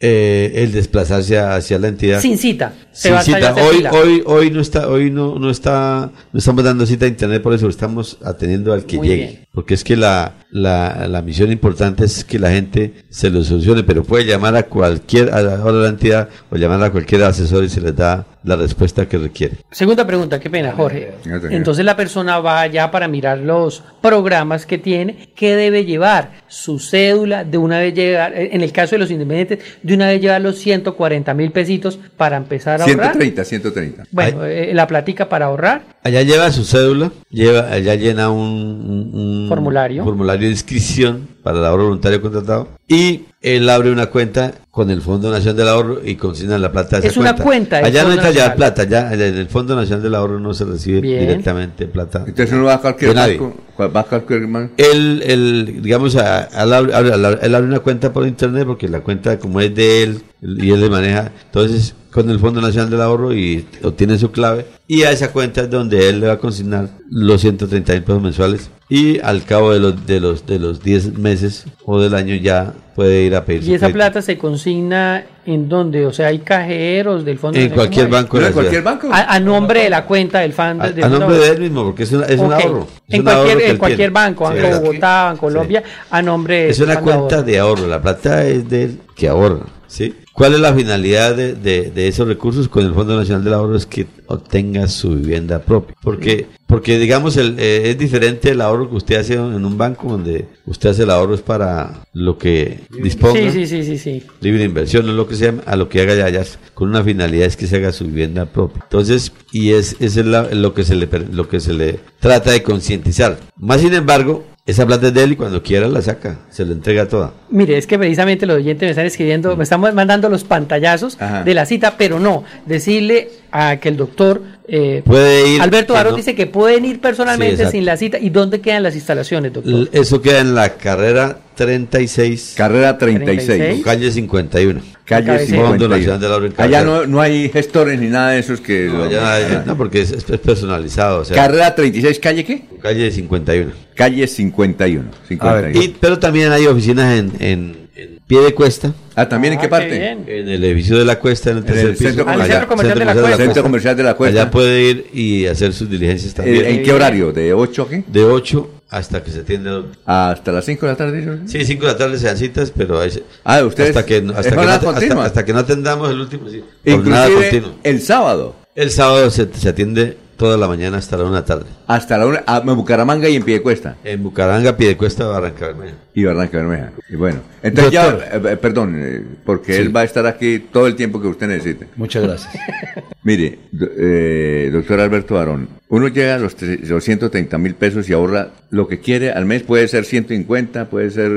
eh, 0.00 0.52
el 0.56 0.72
desplazarse 0.72 1.38
hacia 1.38 1.78
la 1.78 1.88
entidad. 1.88 2.20
Sin 2.20 2.36
cita. 2.38 2.72
Se 2.92 3.08
Sin 3.22 3.34
cita. 3.34 3.54
Hoy, 3.54 3.76
fila. 3.76 3.92
hoy, 3.92 4.22
hoy 4.26 4.50
no 4.50 4.60
está, 4.60 4.88
hoy 4.88 5.10
no, 5.10 5.38
no 5.38 5.50
está, 5.50 6.10
no 6.32 6.38
estamos 6.38 6.64
dando 6.64 6.84
cita 6.86 7.06
a 7.06 7.08
internet 7.08 7.42
por 7.42 7.54
eso, 7.54 7.68
estamos 7.68 8.18
atendiendo 8.22 8.72
al 8.72 8.84
que 8.84 8.96
Muy 8.96 9.08
llegue. 9.08 9.22
bien. 9.26 9.43
Porque 9.54 9.74
es 9.74 9.84
que 9.84 9.96
la, 9.96 10.34
la, 10.50 11.06
la 11.08 11.22
misión 11.22 11.52
importante 11.52 12.04
es 12.04 12.24
que 12.24 12.38
la 12.40 12.50
gente 12.50 13.04
se 13.08 13.30
lo 13.30 13.44
solucione, 13.44 13.84
pero 13.84 14.02
puede 14.02 14.24
llamar 14.24 14.56
a 14.56 14.64
cualquier, 14.64 15.32
a 15.32 15.40
la, 15.42 15.54
a 15.62 15.72
la 15.72 15.88
entidad 15.88 16.28
o 16.50 16.56
llamar 16.56 16.82
a 16.82 16.90
cualquier 16.90 17.22
asesor 17.22 17.62
y 17.64 17.68
se 17.68 17.80
les 17.80 17.94
da 17.94 18.26
la 18.42 18.56
respuesta 18.56 19.08
que 19.08 19.16
requiere. 19.16 19.56
Segunda 19.70 20.06
pregunta, 20.06 20.38
qué 20.38 20.50
pena, 20.50 20.72
Jorge. 20.72 21.14
Entonces 21.50 21.82
la 21.84 21.96
persona 21.96 22.40
va 22.40 22.60
allá 22.60 22.90
para 22.90 23.08
mirar 23.08 23.38
los 23.38 23.82
programas 24.02 24.66
que 24.66 24.76
tiene, 24.76 25.30
¿qué 25.34 25.56
debe 25.56 25.84
llevar? 25.86 26.42
Su 26.48 26.78
cédula, 26.78 27.44
de 27.44 27.56
una 27.56 27.78
vez 27.78 27.94
llevar, 27.94 28.34
en 28.36 28.60
el 28.60 28.70
caso 28.72 28.96
de 28.96 28.98
los 28.98 29.10
independientes, 29.10 29.60
de 29.82 29.94
una 29.94 30.08
vez 30.08 30.20
llevar 30.20 30.40
los 30.42 30.56
140 30.58 31.32
mil 31.32 31.52
pesitos 31.52 31.98
para 32.16 32.36
empezar 32.36 32.80
a 32.82 32.84
ahorrar. 32.84 33.12
130, 33.14 33.44
130. 33.44 34.02
Bueno, 34.10 34.44
eh, 34.44 34.74
la 34.74 34.86
platica 34.86 35.28
para 35.28 35.46
ahorrar. 35.46 35.82
Allá 36.02 36.20
lleva 36.22 36.52
su 36.52 36.64
cédula, 36.64 37.12
lleva, 37.30 37.70
allá 37.72 37.94
llena 37.94 38.28
un, 38.28 39.10
un- 39.14 39.43
Formulario. 39.48 40.04
formulario 40.04 40.46
de 40.46 40.52
inscripción 40.52 41.28
para 41.42 41.58
el 41.58 41.64
ahorro 41.64 41.84
voluntario 41.84 42.20
contratado 42.20 42.68
y 42.88 43.26
él 43.44 43.68
abre 43.68 43.90
una 43.92 44.06
cuenta 44.06 44.52
con 44.70 44.90
el 44.90 45.02
Fondo 45.02 45.30
Nacional 45.30 45.56
del 45.56 45.68
Ahorro 45.68 46.00
y 46.04 46.16
consigna 46.16 46.56
la 46.58 46.72
plata 46.72 46.98
esa 46.98 47.06
Es 47.06 47.16
una 47.16 47.36
cuenta 47.36 47.76
Allá 47.76 48.02
no 48.04 48.12
entra 48.12 48.30
ya 48.30 48.54
plata, 48.56 48.84
ya 48.84 49.12
en 49.12 49.20
el 49.20 49.46
Fondo 49.48 49.76
Nacional 49.76 50.02
del 50.02 50.14
Ahorro 50.14 50.40
no 50.40 50.54
se 50.54 50.64
recibe 50.64 51.00
Bien. 51.00 51.20
directamente 51.20 51.86
plata. 51.86 52.24
Entonces 52.26 52.52
uno 52.54 52.64
va 52.64 52.74
a 52.74 52.80
cualquier 52.80 53.14
banco, 53.14 53.54
va 53.78 54.00
a 54.00 54.04
cualquier 54.04 54.46
banco. 54.46 54.72
Él, 54.78 55.22
él, 55.26 55.80
digamos, 55.82 56.16
a- 56.16 56.48
a- 56.52 56.62
él 56.64 56.72
abre, 56.72 56.94
abre- 56.94 57.38
él 57.42 57.54
abre 57.54 57.68
una 57.68 57.80
cuenta 57.80 58.12
por 58.12 58.26
internet 58.26 58.64
porque 58.66 58.88
la 58.88 59.00
cuenta 59.00 59.38
como 59.38 59.60
es 59.60 59.74
de 59.74 60.02
él 60.02 60.22
y 60.42 60.70
él 60.70 60.80
le 60.80 60.88
maneja, 60.90 61.30
entonces 61.46 61.94
con 62.10 62.30
el 62.30 62.38
Fondo 62.38 62.60
Nacional 62.60 62.90
del 62.90 63.00
Ahorro 63.02 63.34
y 63.34 63.66
obtiene 63.82 64.16
su 64.18 64.30
clave 64.30 64.66
y 64.88 65.02
a 65.02 65.10
esa 65.10 65.32
cuenta 65.32 65.62
es 65.62 65.70
donde 65.70 66.08
él 66.08 66.20
le 66.20 66.28
va 66.28 66.34
a 66.34 66.38
consignar 66.38 66.88
los 67.10 67.40
130 67.40 67.92
mil 67.92 68.02
pesos 68.02 68.22
mensuales 68.22 68.70
y 68.88 69.18
al 69.20 69.44
cabo 69.44 69.72
de 69.72 69.80
los 69.80 70.06
de 70.06 70.20
los 70.20 70.46
de 70.46 70.58
los 70.60 70.80
10 70.82 71.18
meses 71.18 71.64
o 71.84 72.00
del 72.00 72.14
año 72.14 72.34
ya 72.36 72.72
puede 72.94 73.22
ir 73.22 73.34
a 73.34 73.44
pedir 73.44 73.62
¿Y 73.62 73.66
su 73.66 73.70
esa 73.74 73.78
crédito. 73.86 73.96
plata 73.98 74.22
se 74.22 74.38
consigna 74.38 75.24
en 75.46 75.68
dónde? 75.68 76.06
O 76.06 76.12
sea, 76.12 76.28
hay 76.28 76.38
cajeros 76.38 77.24
del 77.24 77.38
Fondo 77.38 77.58
En 77.58 77.70
cualquier 77.70 78.08
banco 78.08 78.40
¿En 78.40 78.52
cualquier 78.52 78.82
banco? 78.82 79.08
A, 79.12 79.34
a 79.34 79.40
nombre 79.40 79.82
de 79.84 79.90
la 79.90 80.04
cuenta 80.04 80.40
del 80.40 80.52
fan. 80.52 80.80
A, 80.80 80.88
del 80.90 81.04
a 81.04 81.08
Fondo 81.08 81.20
nombre 81.26 81.38
de 81.38 81.48
él 81.52 81.60
mismo, 81.60 81.84
porque 81.84 82.04
es, 82.04 82.12
una- 82.12 82.26
es 82.26 82.38
un 82.40 82.52
ahorro. 82.52 82.86
Es 83.08 83.14
En 83.14 83.20
un 83.22 83.28
ahorro 83.28 83.42
cualquier, 83.44 83.58
que 83.66 83.70
en 83.70 83.76
cualquier 83.78 83.98
tiene. 83.98 84.12
banco, 84.12 84.52
Sí, 84.52 84.58
Banco. 84.62 84.80
Bogotá, 84.80 85.24
Banco 85.24 85.40
Colombia, 85.40 85.82
a 86.10 86.22
nombre 86.22 86.68
Es 86.70 86.78
del 86.78 86.86
una 86.88 86.94
Fondo 86.94 87.10
de 87.12 87.16
cuenta 87.18 87.34
ahorro. 87.36 87.46
de 87.46 87.58
ahorro, 87.58 87.86
la 87.86 88.00
plata 88.02 88.46
es 88.46 88.68
de 88.68 88.82
él 88.84 89.00
que 89.14 89.28
ahorra, 89.28 89.66
¿sí? 89.86 90.14
¿Cuál 90.34 90.54
es 90.54 90.60
la 90.60 90.74
finalidad 90.74 91.36
de, 91.36 91.54
de- 91.54 91.90
de 91.92 92.08
esos 92.08 92.26
recursos 92.26 92.68
con 92.68 92.84
el 92.84 92.92
Fondo 92.92 93.16
Nacional 93.16 93.44
del 93.44 93.54
Ahorro? 93.54 93.76
Es 93.76 93.86
que 93.86 94.06
obtenga 94.26 94.88
su 94.88 95.10
vivienda 95.10 95.60
propia. 95.60 95.94
Porque, 96.02 96.46
porque 96.66 96.98
digamos, 96.98 97.36
el, 97.36 97.54
eh, 97.58 97.90
es 97.90 97.98
diferente 97.98 98.50
el 98.50 98.60
ahorro 98.60 98.90
que 98.90 98.96
usted 98.96 99.16
hace 99.16 99.34
en 99.34 99.64
un 99.64 99.78
banco, 99.78 100.08
donde 100.08 100.48
usted 100.66 100.90
hace 100.90 101.04
el 101.04 101.10
ahorro 101.10 101.34
es 101.34 101.40
para 101.40 102.04
lo 102.12 102.36
que 102.36 102.80
disponga. 103.00 103.52
Sí, 103.52 103.64
sí, 103.66 103.84
sí, 103.84 103.96
sí, 103.98 104.22
libre 104.40 104.64
inversión, 104.64 105.06
no 105.06 105.12
es 105.12 105.16
lo 105.16 105.28
que 105.28 105.36
se 105.36 105.44
llama, 105.46 105.62
a 105.66 105.76
lo 105.76 105.88
que 105.88 106.00
haga 106.00 106.16
ya, 106.16 106.28
ya 106.30 106.44
con 106.74 106.88
una 106.88 107.04
finalidad 107.04 107.46
es 107.46 107.56
que 107.56 107.68
se 107.68 107.76
haga 107.76 107.92
su 107.92 108.04
vivienda 108.06 108.46
propia. 108.46 108.82
Entonces, 108.82 109.30
y 109.52 109.70
es, 109.70 109.94
es 110.00 110.16
la- 110.16 110.52
lo, 110.52 110.74
que 110.74 110.82
se 110.82 110.96
le, 110.96 111.08
lo 111.32 111.48
que 111.48 111.60
se 111.60 111.72
le 111.74 112.00
trata 112.18 112.50
de 112.50 112.64
concientizar. 112.64 113.38
Más 113.56 113.80
sin 113.82 113.94
embargo, 113.94 114.44
esa 114.66 114.86
plata 114.86 115.08
es 115.08 115.14
de 115.14 115.22
él 115.24 115.32
y 115.32 115.36
cuando 115.36 115.62
quiera 115.62 115.86
la 115.88 116.00
saca, 116.00 116.38
se 116.50 116.64
la 116.64 116.72
entrega 116.72 117.06
toda. 117.06 117.34
Mire, 117.50 117.76
es 117.76 117.86
que 117.86 117.98
precisamente 117.98 118.46
los 118.46 118.56
oyentes 118.56 118.86
me 118.86 118.90
están 118.90 119.04
escribiendo, 119.04 119.54
me 119.58 119.64
están 119.64 119.80
mandando 119.80 120.30
los 120.30 120.42
pantallazos 120.44 121.20
Ajá. 121.20 121.42
de 121.44 121.52
la 121.52 121.66
cita, 121.66 121.96
pero 121.98 122.18
no, 122.18 122.44
decirle 122.64 123.28
a 123.52 123.76
que 123.76 123.90
el 123.90 123.98
doctor 123.98 124.40
eh, 124.66 125.02
Puede 125.04 125.48
ir, 125.56 125.60
Alberto 125.60 125.92
Barón 125.92 126.12
no- 126.12 126.16
dice 126.16 126.34
que 126.34 126.46
pueden 126.46 126.86
ir 126.86 126.98
personalmente 126.98 127.66
Sí, 127.66 127.72
sin 127.72 127.84
la 127.84 127.98
cita. 127.98 128.18
¿Y 128.18 128.30
dónde 128.30 128.62
quedan 128.62 128.82
las 128.82 128.94
instalaciones, 128.94 129.52
doctor? 129.52 129.90
Eso 129.92 130.22
queda 130.22 130.40
en 130.40 130.54
la 130.54 130.70
carrera 130.70 131.40
36. 131.54 132.54
Carrera 132.56 132.96
36. 132.98 133.46
36. 133.46 133.84
Calle 133.84 134.10
51. 134.10 134.80
Calle 135.04 135.38
Fondo 135.46 135.86
51. 135.86 135.88
Nacional 135.96 136.20
del 136.20 136.32
Ahorro 136.32 136.46
en 136.46 136.54
Allá 136.56 136.82
no, 136.84 137.06
no 137.06 137.20
hay 137.20 137.48
gestores 137.50 138.00
ni 138.00 138.06
nada 138.08 138.30
de 138.30 138.38
esos 138.40 138.60
que... 138.60 138.86
No, 138.86 138.98
lo- 138.98 139.04
allá- 139.04 139.62
no, 139.66 139.76
porque 139.76 140.00
es, 140.00 140.12
es 140.12 140.24
personalizado. 140.24 141.20
O 141.20 141.24
sea, 141.24 141.36
Carrera 141.36 141.74
36, 141.74 142.18
¿calle 142.20 142.44
qué? 142.44 142.64
Calle 142.82 143.10
51. 143.10 143.72
Calle 143.94 144.26
51. 144.26 145.10
51. 145.28 145.80
Y, 145.82 145.88
pero 146.00 146.18
también 146.18 146.50
hay 146.52 146.66
oficinas 146.66 147.18
en, 147.18 147.32
en, 147.38 147.76
en 147.96 148.18
pie 148.26 148.40
de 148.40 148.54
cuesta. 148.54 148.94
Ah, 149.14 149.28
¿también 149.28 149.52
en 149.54 149.58
qué 149.60 149.66
qué 149.66 149.68
parte? 149.70 149.90
bien. 149.98 150.24
En 150.26 150.48
el 150.48 150.64
edificio 150.64 150.98
de 150.98 151.04
la 151.04 151.18
cuesta, 151.18 151.50
en 151.50 151.58
el 151.58 151.62
En 151.62 151.66
tercer 151.66 151.86
el 151.86 151.92
piso. 151.92 152.04
centro 152.08 152.24
centro 152.24 152.68
comercial 152.68 152.98
de 152.98 153.04
la 153.04 153.12
Centro 153.14 153.36
Cuesta. 153.36 153.62
comercial 153.62 153.96
de 153.96 154.02
la 154.02 154.14
Cuesta. 154.14 154.40
Allá 154.42 154.50
puede 154.50 154.82
ir 154.90 155.06
y 155.12 155.46
hacer 155.46 155.72
sus 155.74 155.88
diligencias 155.90 156.32
Eh, 156.32 156.36
también. 156.36 156.64
¿En 156.64 156.82
qué 156.82 156.92
horario? 156.92 157.30
¿De 157.32 157.52
8 157.52 157.82
a 157.82 157.88
qué? 157.90 158.04
De 158.06 158.24
8 158.24 158.70
hasta 158.96 159.22
que 159.22 159.30
se 159.30 159.40
atiende. 159.40 159.82
Hasta 160.06 160.52
las 160.52 160.64
5 160.64 160.86
de 160.86 160.92
la 160.92 160.96
tarde. 160.96 161.22
¿no? 161.22 161.48
Sí, 161.48 161.64
5 161.64 161.86
de 161.86 161.92
la 161.92 161.98
tarde 161.98 162.18
se 162.18 162.26
dan 162.26 162.36
citas, 162.38 162.72
pero 162.76 163.00
hay- 163.00 163.22
Ah, 163.44 163.62
ustedes. 163.64 163.90
hasta 163.90 164.06
que, 164.06 164.16
hasta, 164.16 164.50
que 164.50 164.56
no, 164.56 164.62
hasta- 164.62 165.24
hasta 165.24 165.44
que 165.44 165.52
no 165.52 165.58
atendamos 165.60 166.10
el 166.10 166.20
último. 166.20 166.48
Sí, 166.48 166.62
Inclusive 166.84 167.62
el 167.82 168.00
sábado. 168.00 168.56
El 168.74 168.90
sábado 168.90 169.30
se, 169.30 169.48
se 169.54 169.68
atiende 169.68 170.16
toda 170.36 170.56
la 170.56 170.68
mañana 170.68 170.98
hasta 170.98 171.16
la 171.16 171.24
1 171.24 171.32
de 171.34 171.40
la 171.40 171.44
tarde. 171.44 171.64
Hasta 171.86 172.18
la 172.18 172.26
una, 172.26 172.42
a 172.46 172.60
Bucaramanga 172.60 173.28
y 173.28 173.36
en 173.36 173.42
Piedecuesta. 173.42 173.96
En 174.04 174.22
Bucaranga, 174.22 174.76
Piedecuesta, 174.76 175.26
Barranca 175.26 175.66
Bermeja. 175.68 175.94
Y 176.14 176.24
Barranca 176.24 176.58
Bermeja. 176.58 176.92
Y 177.10 177.16
bueno, 177.16 177.40
entonces 177.62 177.92
Doctor. 177.92 178.20
ya, 178.20 178.36
eh, 178.48 178.52
eh, 178.52 178.56
perdón, 178.56 178.94
eh, 178.98 179.22
porque 179.44 179.74
Sí. 179.74 179.82
él 179.82 179.94
va 179.94 180.00
a 180.00 180.04
estar 180.04 180.26
aquí 180.26 180.58
todo 180.72 180.86
el 180.86 180.94
tiempo 180.96 181.20
que 181.20 181.28
usted 181.28 181.46
necesite. 181.48 181.86
Muchas 181.96 182.22
gracias. 182.22 182.52
Mire, 183.22 183.58
do- 183.72 183.88
eh, 183.98 184.70
doctor 184.72 185.00
Alberto 185.00 185.34
Barón, 185.34 185.68
uno 185.88 186.08
llega 186.08 186.34
a 186.34 186.38
los, 186.38 186.56
tre- 186.56 186.80
los 186.82 187.02
130 187.04 187.56
mil 187.58 187.74
pesos 187.74 188.08
y 188.08 188.12
ahorra 188.12 188.50
lo 188.70 188.86
que 188.88 189.00
quiere 189.00 189.30
al 189.32 189.44
mes, 189.46 189.62
puede 189.62 189.88
ser 189.88 190.04
150, 190.04 190.86
puede 190.90 191.10
ser 191.10 191.30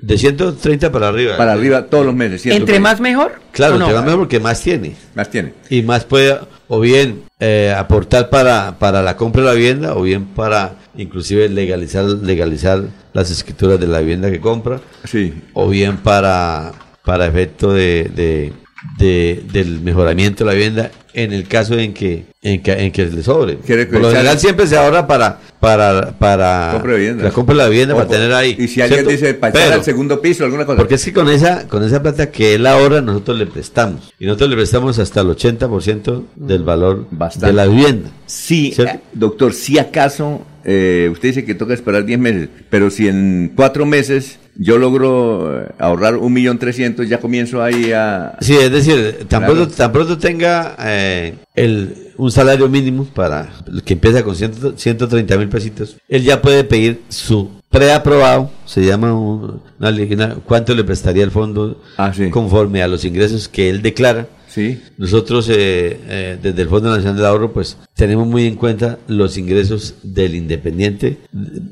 De 0.00 0.18
130 0.18 0.90
para 0.92 1.08
arriba. 1.08 1.36
para 1.36 1.52
arriba 1.52 1.86
todos 1.86 2.04
los 2.04 2.14
meses. 2.14 2.44
¿Entre 2.46 2.74
130. 2.76 2.80
más 2.80 3.00
mejor? 3.00 3.32
Claro, 3.52 3.76
¿o 3.76 3.78
no? 3.78 3.92
va 3.92 4.02
mejor 4.02 4.18
porque 4.20 4.40
más 4.40 4.60
tiene. 4.62 4.94
Más 5.14 5.30
tiene. 5.30 5.52
Y 5.70 5.82
más 5.82 6.04
puede, 6.04 6.38
o 6.68 6.80
bien 6.80 7.22
eh, 7.44 7.74
aportar 7.76 8.30
para, 8.30 8.78
para 8.78 9.02
la 9.02 9.16
compra 9.16 9.42
de 9.42 9.48
la 9.48 9.54
vivienda, 9.54 9.96
o 9.96 10.02
bien 10.02 10.26
para 10.26 10.76
inclusive 10.96 11.48
legalizar, 11.48 12.04
legalizar 12.04 12.84
las 13.12 13.30
escrituras 13.32 13.80
de 13.80 13.88
la 13.88 13.98
vivienda 13.98 14.30
que 14.30 14.38
compra, 14.40 14.80
Sí. 15.04 15.34
o 15.52 15.68
bien 15.68 15.96
para, 15.96 16.70
para 17.04 17.26
efecto 17.26 17.72
de, 17.72 18.10
de- 18.14 18.52
de- 18.98 19.42
del 19.52 19.80
mejoramiento 19.80 20.44
de 20.44 20.50
la 20.50 20.54
vivienda 20.54 20.90
en 21.14 21.32
el 21.32 21.46
caso 21.46 21.78
en 21.78 21.92
que 21.92 22.24
en 22.42 22.60
que, 22.62 22.72
en 22.72 22.90
que 22.90 23.06
le 23.06 23.22
sobre. 23.22 23.54
Por 23.56 24.00
lo 24.00 24.10
general 24.10 24.38
siempre 24.38 24.66
se 24.66 24.76
ahorra 24.76 25.06
para 25.06 25.38
para 25.60 26.10
para 26.18 26.82
vivienda. 26.82 27.22
la 27.24 27.30
compra 27.30 27.54
de 27.54 27.62
la 27.62 27.68
vivienda 27.68 27.94
para 27.94 28.08
tener 28.08 28.32
ahí. 28.32 28.56
Y 28.58 28.66
si 28.66 28.80
alguien 28.80 29.06
¿cierto? 29.06 29.10
dice 29.10 29.34
Pero- 29.34 29.74
al 29.74 29.84
segundo 29.84 30.20
piso, 30.20 30.44
alguna 30.44 30.64
cosa. 30.66 30.78
porque 30.78 30.96
es 30.96 31.04
que 31.04 31.12
con 31.12 31.28
esa, 31.28 31.68
con 31.68 31.84
esa 31.84 32.02
plata 32.02 32.30
que 32.32 32.54
él 32.54 32.66
ahorra, 32.66 33.00
nosotros 33.00 33.38
le 33.38 33.46
prestamos. 33.46 34.12
Y 34.18 34.26
nosotros 34.26 34.50
le 34.50 34.56
prestamos 34.56 34.98
hasta 34.98 35.20
el 35.20 35.28
80% 35.28 36.24
del 36.34 36.64
valor 36.64 37.06
Bastante. 37.12 37.46
de 37.46 37.52
la 37.52 37.66
vivienda. 37.66 38.10
Sí, 38.26 38.72
¿Cierto? 38.74 38.94
eh, 38.94 39.00
doctor, 39.12 39.52
si 39.52 39.78
acaso 39.78 40.42
eh, 40.64 41.08
usted 41.12 41.28
dice 41.30 41.44
que 41.44 41.54
toca 41.54 41.74
esperar 41.74 42.04
10 42.04 42.18
meses, 42.18 42.48
pero 42.70 42.90
si 42.90 43.08
en 43.08 43.52
4 43.54 43.84
meses 43.86 44.38
yo 44.56 44.78
logro 44.78 45.62
eh, 45.62 45.68
ahorrar 45.78 46.16
un 46.16 46.32
millón 46.32 46.58
trescientos, 46.58 47.08
ya 47.08 47.18
comienzo 47.18 47.62
ahí 47.62 47.92
a... 47.92 48.36
Sí, 48.40 48.54
es 48.54 48.70
decir, 48.70 49.24
tan, 49.28 49.44
pronto, 49.44 49.68
tan 49.68 49.92
pronto 49.92 50.18
tenga 50.18 50.76
eh, 50.80 51.34
el, 51.54 52.08
un 52.18 52.30
salario 52.30 52.68
mínimo 52.68 53.04
para 53.06 53.50
que 53.84 53.94
empieza 53.94 54.22
con 54.22 54.36
100 54.36 54.76
130 54.76 55.36
mil 55.38 55.48
pesitos, 55.48 55.96
él 56.08 56.22
ya 56.22 56.42
puede 56.42 56.64
pedir 56.64 57.00
su 57.08 57.50
preaprobado, 57.70 58.50
se 58.66 58.84
llama 58.84 59.14
un- 59.14 59.62
una, 59.80 59.90
una- 59.90 60.34
cuánto 60.44 60.74
le 60.74 60.84
prestaría 60.84 61.24
el 61.24 61.30
fondo 61.30 61.82
Ah, 61.96 62.12
sí. 62.14 62.28
conforme 62.30 62.82
a 62.82 62.88
los 62.88 63.04
ingresos 63.04 63.48
que 63.48 63.70
él 63.70 63.80
declara. 63.82 64.26
Sí. 64.52 64.80
Nosotros 64.98 65.48
eh, 65.48 65.96
eh, 66.08 66.38
desde 66.42 66.62
el 66.62 66.68
Fondo 66.68 66.90
Nacional 66.90 67.16
del 67.16 67.24
Ahorro 67.26 67.52
pues 67.52 67.78
tenemos 67.96 68.26
muy 68.26 68.46
en 68.46 68.56
cuenta 68.56 68.98
los 69.08 69.38
ingresos 69.38 69.94
del 70.02 70.34
independiente 70.34 71.16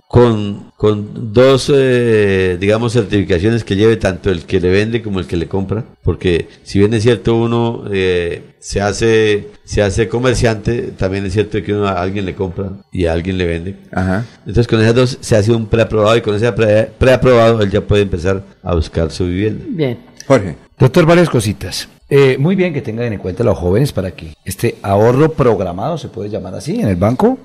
con, 0.09 0.73
con 0.77 1.32
dos 1.32 1.70
eh, 1.74 2.57
digamos 2.61 2.93
certificaciones 2.93 3.65
que 3.65 3.77
lleve 3.77 3.97
tanto 3.97 4.31
el 4.31 4.43
que 4.44 4.61
le 4.61 4.70
vende 4.70 5.02
como 5.02 5.20
el 5.20 5.27
que 5.27 5.36
le 5.36 5.47
compra 5.47 5.85
porque 6.02 6.48
si 6.62 6.78
bien 6.78 6.94
es 6.94 7.02
cierto 7.02 7.36
uno 7.36 7.85
eh, 7.93 8.43
se 8.61 8.81
hace 8.81 9.48
se 9.65 9.82
hace 9.82 10.09
comerciante 10.09 10.93
también 10.97 11.24
es 11.27 11.32
cierto 11.32 11.62
que 11.62 11.73
uno 11.74 11.86
a 11.86 12.01
alguien 12.01 12.24
le 12.27 12.35
compra 12.35 12.70
y 12.93 13.07
a 13.07 13.12
alguien 13.12 13.39
le 13.39 13.47
vende 13.47 13.77
Ajá. 13.93 14.27
entonces 14.40 14.66
con 14.66 14.81
esas 14.81 14.94
dos 14.94 15.19
se 15.20 15.36
hace 15.36 15.52
un 15.52 15.66
preaprobado 15.66 16.16
y 16.16 16.20
con 16.23 16.35
ese 16.35 16.51
pre- 16.52 16.89
preaprobado 16.98 17.61
él 17.62 17.70
ya 17.70 17.81
puede 17.81 18.02
empezar 18.02 18.43
a 18.62 18.74
buscar 18.74 19.11
su 19.11 19.24
vivienda 19.27 19.65
Bien. 19.69 19.98
Jorge. 20.31 20.55
Doctor, 20.78 21.07
varias 21.07 21.28
cositas. 21.28 21.89
Eh, 22.09 22.36
muy 22.39 22.55
bien 22.55 22.73
que 22.73 22.82
tengan 22.82 23.12
en 23.12 23.19
cuenta 23.19 23.43
los 23.43 23.59
jóvenes 23.59 23.93
para 23.93 24.12
que 24.12 24.32
este 24.44 24.77
ahorro 24.81 25.32
programado, 25.32 25.98
se 25.98 26.07
puede 26.07 26.31
llamar 26.31 26.55
así, 26.55 26.81
en 26.81 26.86
el 26.86 26.94
banco. 26.94 27.36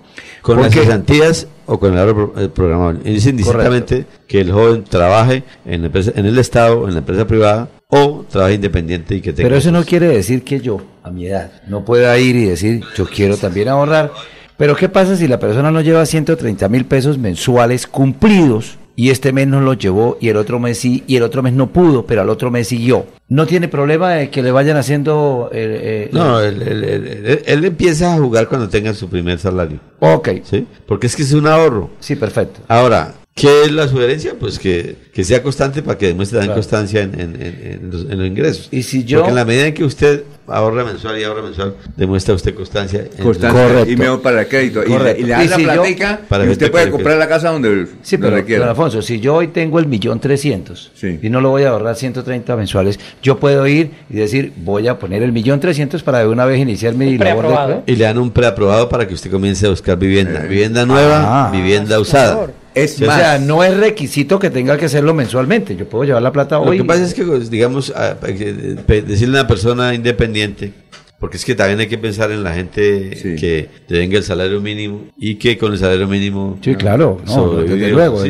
Con 0.44 0.62
las 0.62 0.72
cesantías 0.72 1.48
o 1.66 1.80
con 1.80 1.94
el 1.94 1.98
ahorro 2.00 2.34
eh, 2.38 2.48
programado. 2.48 3.00
Y 3.04 3.16
indistintamente 3.28 4.06
que 4.28 4.40
el 4.40 4.52
joven 4.52 4.84
trabaje 4.84 5.44
en, 5.66 5.82
la 5.82 5.88
empresa, 5.88 6.12
en 6.16 6.28
el 6.28 6.38
Estado, 6.38 6.88
en 6.88 6.94
la 6.94 7.00
empresa 7.00 7.26
privada 7.26 7.70
o 7.88 8.24
trabaje 8.30 8.54
independiente 8.54 9.16
y 9.16 9.22
que 9.22 9.34
tenga... 9.34 9.50
Pero 9.50 9.58
eso 9.58 9.72
no 9.72 9.84
quiere 9.84 10.08
decir 10.08 10.44
que 10.44 10.60
yo, 10.60 10.80
a 11.02 11.10
mi 11.10 11.26
edad, 11.26 11.64
no 11.68 11.84
pueda 11.86 12.16
ir 12.20 12.36
y 12.36 12.46
decir, 12.46 12.84
yo 12.96 13.08
quiero 13.08 13.36
también 13.38 13.68
ahorrar. 13.68 14.12
Pero 14.58 14.76
¿qué 14.76 14.90
pasa 14.90 15.18
si 15.18 15.28
la 15.28 15.40
persona 15.40 15.72
no 15.72 15.82
lleva 15.82 16.06
130 16.06 16.70
mil 16.70 16.86
pesos 16.86 17.18
mensuales 17.18 17.88
cumplidos 17.88 18.78
y 18.96 19.10
este 19.10 19.32
mes 19.34 19.48
no 19.48 19.62
los 19.62 19.78
llevó 19.78 20.18
y 20.22 20.30
el 20.30 20.38
otro 20.38 20.60
mes 20.60 20.78
sí 20.80 21.04
y 21.08 21.16
el 21.18 21.24
otro 21.24 21.44
mes 21.44 21.54
no 21.54 21.68
pudo, 21.68 22.06
pero 22.06 22.22
al 22.22 22.30
otro 22.30 22.50
mes 22.52 22.68
siguió? 22.68 23.06
¿No 23.28 23.46
tiene 23.48 23.68
problema 23.68 24.12
de 24.14 24.30
que 24.30 24.42
le 24.44 24.52
vayan 24.52 24.78
haciendo... 24.78 25.50
eh, 25.52 26.08
eh, 26.08 26.10
No, 26.14 26.40
él, 26.40 26.62
él- 26.62 26.84
él- 26.84 27.08
él- 27.26 27.44
él 27.46 27.66
empieza 27.66 28.14
a 28.14 28.18
jugar 28.18 28.48
cuando 28.48 28.70
tenga 28.70 28.94
su 28.94 29.10
primer 29.10 29.40
salario. 29.40 29.80
Ok, 30.00 30.30
¿Sí? 30.44 30.66
Porque 30.88 31.08
es 31.08 31.16
que 31.16 31.24
es 31.24 31.34
un 31.34 31.48
ahorro. 31.48 31.90
sí, 32.00 32.16
perfecto. 32.16 32.60
Ahora, 32.68 33.14
¿qué 33.36 33.64
es 33.66 33.72
la 33.74 33.88
sugerencia? 33.90 34.34
Pues 34.40 34.58
que, 34.58 34.96
que 35.14 35.24
sea 35.26 35.44
constante 35.44 35.84
para 35.84 35.98
que 35.98 36.08
demuestre 36.08 36.40
también 36.40 36.54
Claro. 36.54 36.62
constancia 36.62 37.02
en, 37.02 37.20
en- 37.20 37.36
en- 37.42 37.82
en 37.84 37.92
los, 37.92 38.02
en 38.10 38.18
los 38.18 38.28
ingresos. 38.28 38.70
Y 38.72 38.82
si 38.84 39.04
yo- 39.04 39.20
Porque 39.20 39.32
en 39.32 39.36
la 39.36 39.44
medida 39.46 39.68
en 39.68 39.74
que 39.74 39.84
usted 39.84 40.24
ahorra 40.48 40.86
mensual 40.86 41.20
y 41.20 41.24
ahorra 41.26 41.42
mensual, 41.42 41.76
demuestra 41.98 42.34
usted 42.34 42.56
constancia. 42.56 43.02
en- 43.18 43.24
Constancia 43.24 43.68
Correcto. 43.68 43.92
y 43.92 43.98
mejor 43.98 44.22
para 44.22 44.42
el 44.42 44.48
crédito. 44.48 44.84
Y 44.86 44.90
le, 44.98 45.12
y 45.20 45.24
le 45.24 45.44
Y 45.44 45.48
la 45.50 45.58
yo- 45.58 45.64
platica 45.66 46.22
Para 46.30 46.44
y 46.44 46.48
que 46.48 46.54
usted 46.54 46.66
te 46.68 46.72
puede 46.72 46.90
comprar 46.90 47.18
la 47.18 47.28
casa 47.28 47.50
donde 47.52 47.88
Sí, 48.04 48.16
lo 48.16 48.24
pero, 48.24 48.36
requiera. 48.38 48.62
don 48.62 48.70
Alfonso, 48.70 49.02
si 49.02 49.20
yo 49.20 49.36
hoy 49.36 49.50
tengo 49.50 49.80
el 49.80 49.88
millón 49.88 50.22
trescientos 50.22 50.92
Sí. 50.96 51.20
y 51.22 51.30
no 51.30 51.42
lo 51.42 51.50
voy 51.50 51.64
a 51.64 51.70
ahorrar 51.72 51.98
130 51.98 52.56
mensuales, 52.56 53.00
yo 53.22 53.38
puedo 53.38 53.68
ir 53.68 53.92
y 54.10 54.14
decir, 54.16 54.54
voy 54.56 54.88
a 54.88 54.98
poner 54.98 55.24
el 55.24 55.34
millón 55.34 55.60
trescientos 55.60 56.04
para 56.04 56.20
de 56.20 56.28
una 56.30 56.46
vez 56.46 56.60
iniciar 56.62 56.94
mi 56.94 57.18
labor 57.18 57.84
de. 57.86 57.92
Y 57.92 57.98
le 57.98 58.06
dan 58.06 58.18
un 58.18 58.32
preaprobado 58.32 58.88
para 58.88 59.06
que 59.06 59.14
usted 59.14 59.30
comience 59.30 59.66
a 59.66 59.72
buscar 59.72 59.98
vivienda. 60.00 60.46
Eh. 60.46 60.48
Vivienda 60.48 60.86
nueva, 60.86 61.48
Ah. 61.48 61.52
vivienda 61.52 62.00
usada. 62.00 62.48
Es 62.76 63.02
O 63.02 63.06
más, 63.06 63.18
sea, 63.18 63.40
no 63.40 63.64
es 63.64 63.76
requisito 63.78 64.38
que 64.38 64.50
tenga 64.50 64.78
que 64.78 64.86
hacerlo 64.86 65.14
mensualmente. 65.14 65.76
Yo 65.76 65.88
puedo 65.88 66.04
llevar 66.04 66.22
la 66.22 66.32
plata 66.32 66.58
Lo 66.58 66.64
hoy. 66.64 66.78
que 66.78 66.84
pasa 66.84 67.04
es 67.04 67.14
que, 67.14 67.24
pues, 67.24 67.50
digamos, 67.50 67.94
eh, 67.96 69.02
decirle 69.08 69.40
a 69.40 69.42
una 69.42 69.48
persona 69.48 69.94
independiente 69.94 70.74
porque 71.20 71.38
es 71.38 71.46
que 71.46 71.56
también 71.56 71.80
hay 71.80 71.88
que 71.88 71.98
pensar 71.98 72.30
en 72.32 72.44
la 72.44 72.54
gente 72.54 73.10
que 73.40 73.70
venga 73.90 74.18
el 74.18 74.24
salario 74.24 74.60
mínimo 74.60 75.06
y 75.18 75.36
que 75.36 75.58
con 75.58 75.72
el 75.72 75.80
salario 75.80 76.08
mínimo. 76.08 76.60
Sí, 76.62 76.76
claro, 76.76 77.22
no, 77.26 77.62
desde 77.62 77.90
luego, 77.90 78.22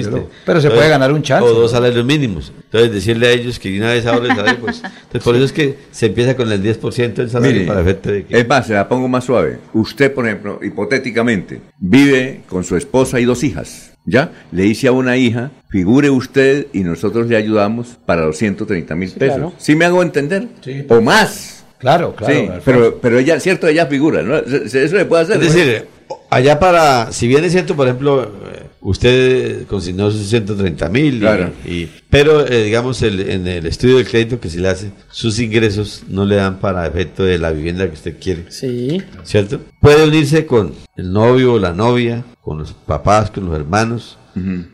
Pero 0.46 0.62
se 0.62 0.70
puede 0.70 0.90
ganar 0.90 1.12
un 1.12 1.24
chance. 1.24 1.46
O 1.50 1.54
dos 1.54 1.72
salarios 1.72 2.06
mínimos. 2.06 2.54
Entonces, 2.66 2.94
decirle 2.94 3.28
a 3.28 3.32
ellos 3.32 3.58
que 3.60 3.76
una 3.78 3.92
vez 3.92 4.06
ahora 4.06 4.30
el 4.30 4.36
salario, 4.36 4.60
pues. 4.62 4.78
Entonces, 4.78 5.24
por 5.24 5.36
eso 5.36 5.46
es 5.46 5.52
que 5.52 5.76
se 5.92 6.06
empieza 6.06 6.36
con 6.36 6.52
el 6.52 6.62
10% 6.62 7.14
del 7.16 7.30
salario 7.30 7.66
para 7.66 7.82
efecto 7.82 8.12
de 8.12 8.26
que. 8.26 8.40
Es 8.40 8.48
más, 8.48 8.68
se 8.68 8.74
la 8.74 8.88
pongo 8.88 9.08
más 9.08 9.26
suave. 9.26 9.58
Usted, 9.74 10.14
por 10.14 10.26
ejemplo, 10.28 10.60
hipotéticamente, 10.62 11.62
vive 11.80 12.44
con 12.48 12.64
su 12.64 12.78
esposa 12.78 13.20
y 13.20 13.26
dos 13.26 13.44
hijas. 13.44 13.95
¿Ya? 14.06 14.32
Le 14.52 14.64
dice 14.64 14.88
a 14.88 14.92
una 14.92 15.18
hija, 15.18 15.52
figure 15.70 16.10
usted 16.10 16.68
y 16.74 16.82
nosotros 16.82 17.28
le 17.28 17.36
ayudamos 17.36 17.98
para 18.06 18.26
los 18.26 18.38
130 18.38 18.96
mil 18.96 19.12
pesos. 19.12 19.54
¿Sí 19.58 19.76
me 19.76 19.86
hago 19.86 20.04
entender? 20.04 20.48
Sí. 20.62 20.86
O 20.90 21.02
más. 21.02 21.66
Claro, 21.80 22.16
claro. 22.16 22.34
Sí, 22.34 22.50
pero, 22.64 23.00
pero 23.02 23.20
ella, 23.20 23.40
cierto, 23.40 23.68
ella 23.68 23.88
figura, 23.88 24.22
¿no? 24.22 24.38
Eso 24.38 24.96
le 24.96 25.06
puede 25.06 25.24
hacer. 25.24 25.44
Es 25.44 25.54
decir, 25.54 25.88
allá 26.30 26.60
para, 26.60 27.12
si 27.12 27.28
bien 27.28 27.44
es 27.44 27.52
cierto, 27.52 27.76
por 27.76 27.88
ejemplo, 27.88 28.24
eh, 28.24 28.65
usted 28.86 29.66
consignó 29.66 30.12
sus 30.12 30.28
130 30.30 30.90
mil, 30.90 31.20
claro. 31.20 31.52
y, 31.66 31.90
pero 32.10 32.46
eh, 32.46 32.64
digamos 32.64 33.02
en 33.02 33.48
el 33.48 33.66
estudio 33.66 33.98
del 33.98 34.08
crédito 34.08 34.40
que 34.40 34.50
se 34.50 34.60
le 34.60 34.70
hace, 34.70 34.92
sus 35.10 35.40
ingresos 35.40 36.04
no 36.08 36.24
le 36.24 36.36
dan 36.36 36.60
para 36.60 36.86
efecto 36.86 37.24
de 37.24 37.40
la 37.40 37.52
vivienda 37.52 37.88
que 37.88 37.94
usted 37.94 38.16
quiere. 38.20 38.46
Sí. 38.50 39.02
¿Cierto? 39.24 39.60
Puede 39.82 40.08
unirse 40.08 40.46
con 40.46 40.74
el 40.96 41.12
novio 41.12 41.54
o 41.54 41.60
la 41.60 41.74
novia, 41.74 42.24
con 42.42 42.60
los 42.60 42.74
papás, 42.74 43.32
con 43.32 43.46
los 43.46 43.56
hermanos, 43.56 44.20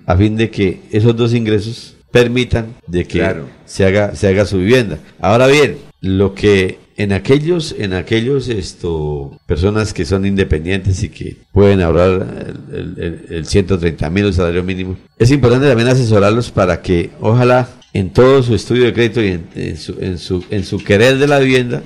a 0.06 0.18
fin 0.18 0.36
de 0.36 0.50
que 0.50 0.82
esos 0.92 1.16
dos 1.16 1.34
ingresos 1.34 1.96
permitan 2.12 2.76
de 2.88 3.06
que 3.06 3.24
se 3.66 3.86
haga 3.86 4.16
se 4.16 4.28
haga 4.28 4.46
su 4.46 4.58
vivienda. 4.58 4.98
Ahora 5.20 5.48
bien, 5.48 5.78
lo 6.02 6.34
que 6.34 6.80
en 7.02 7.14
aquellos, 7.14 7.76
en 7.80 7.94
aquellos 7.94 8.48
esto, 8.48 9.40
personas 9.48 9.92
que 9.92 10.06
son 10.06 10.24
independientes 10.26 11.02
y 11.02 11.10
que 11.10 11.38
pueden 11.52 11.82
ahorrar 11.82 12.28
el, 12.72 13.46
130 13.46 14.10
mil 14.12 14.26
el 14.26 14.34
salario 14.34 14.64
mínimo, 14.64 14.98
es 15.18 15.32
importante 15.32 15.68
también 15.68 15.90
asesorarlos 15.90 16.52
para 16.52 16.82
que 16.82 17.10
ojalá 17.20 17.68
en 17.94 18.12
todo 18.12 18.44
su 18.44 18.54
estudio 18.54 18.86
de 18.86 18.94
crédito 18.94 19.22
y 19.24 19.40
en, 19.56 19.78
su, 19.78 19.98
en, 20.00 20.20
su, 20.20 20.46
en 20.52 20.64
su 20.64 20.78
querer 20.78 21.18
de 21.18 21.28
la 21.28 21.40
vivienda 21.40 21.82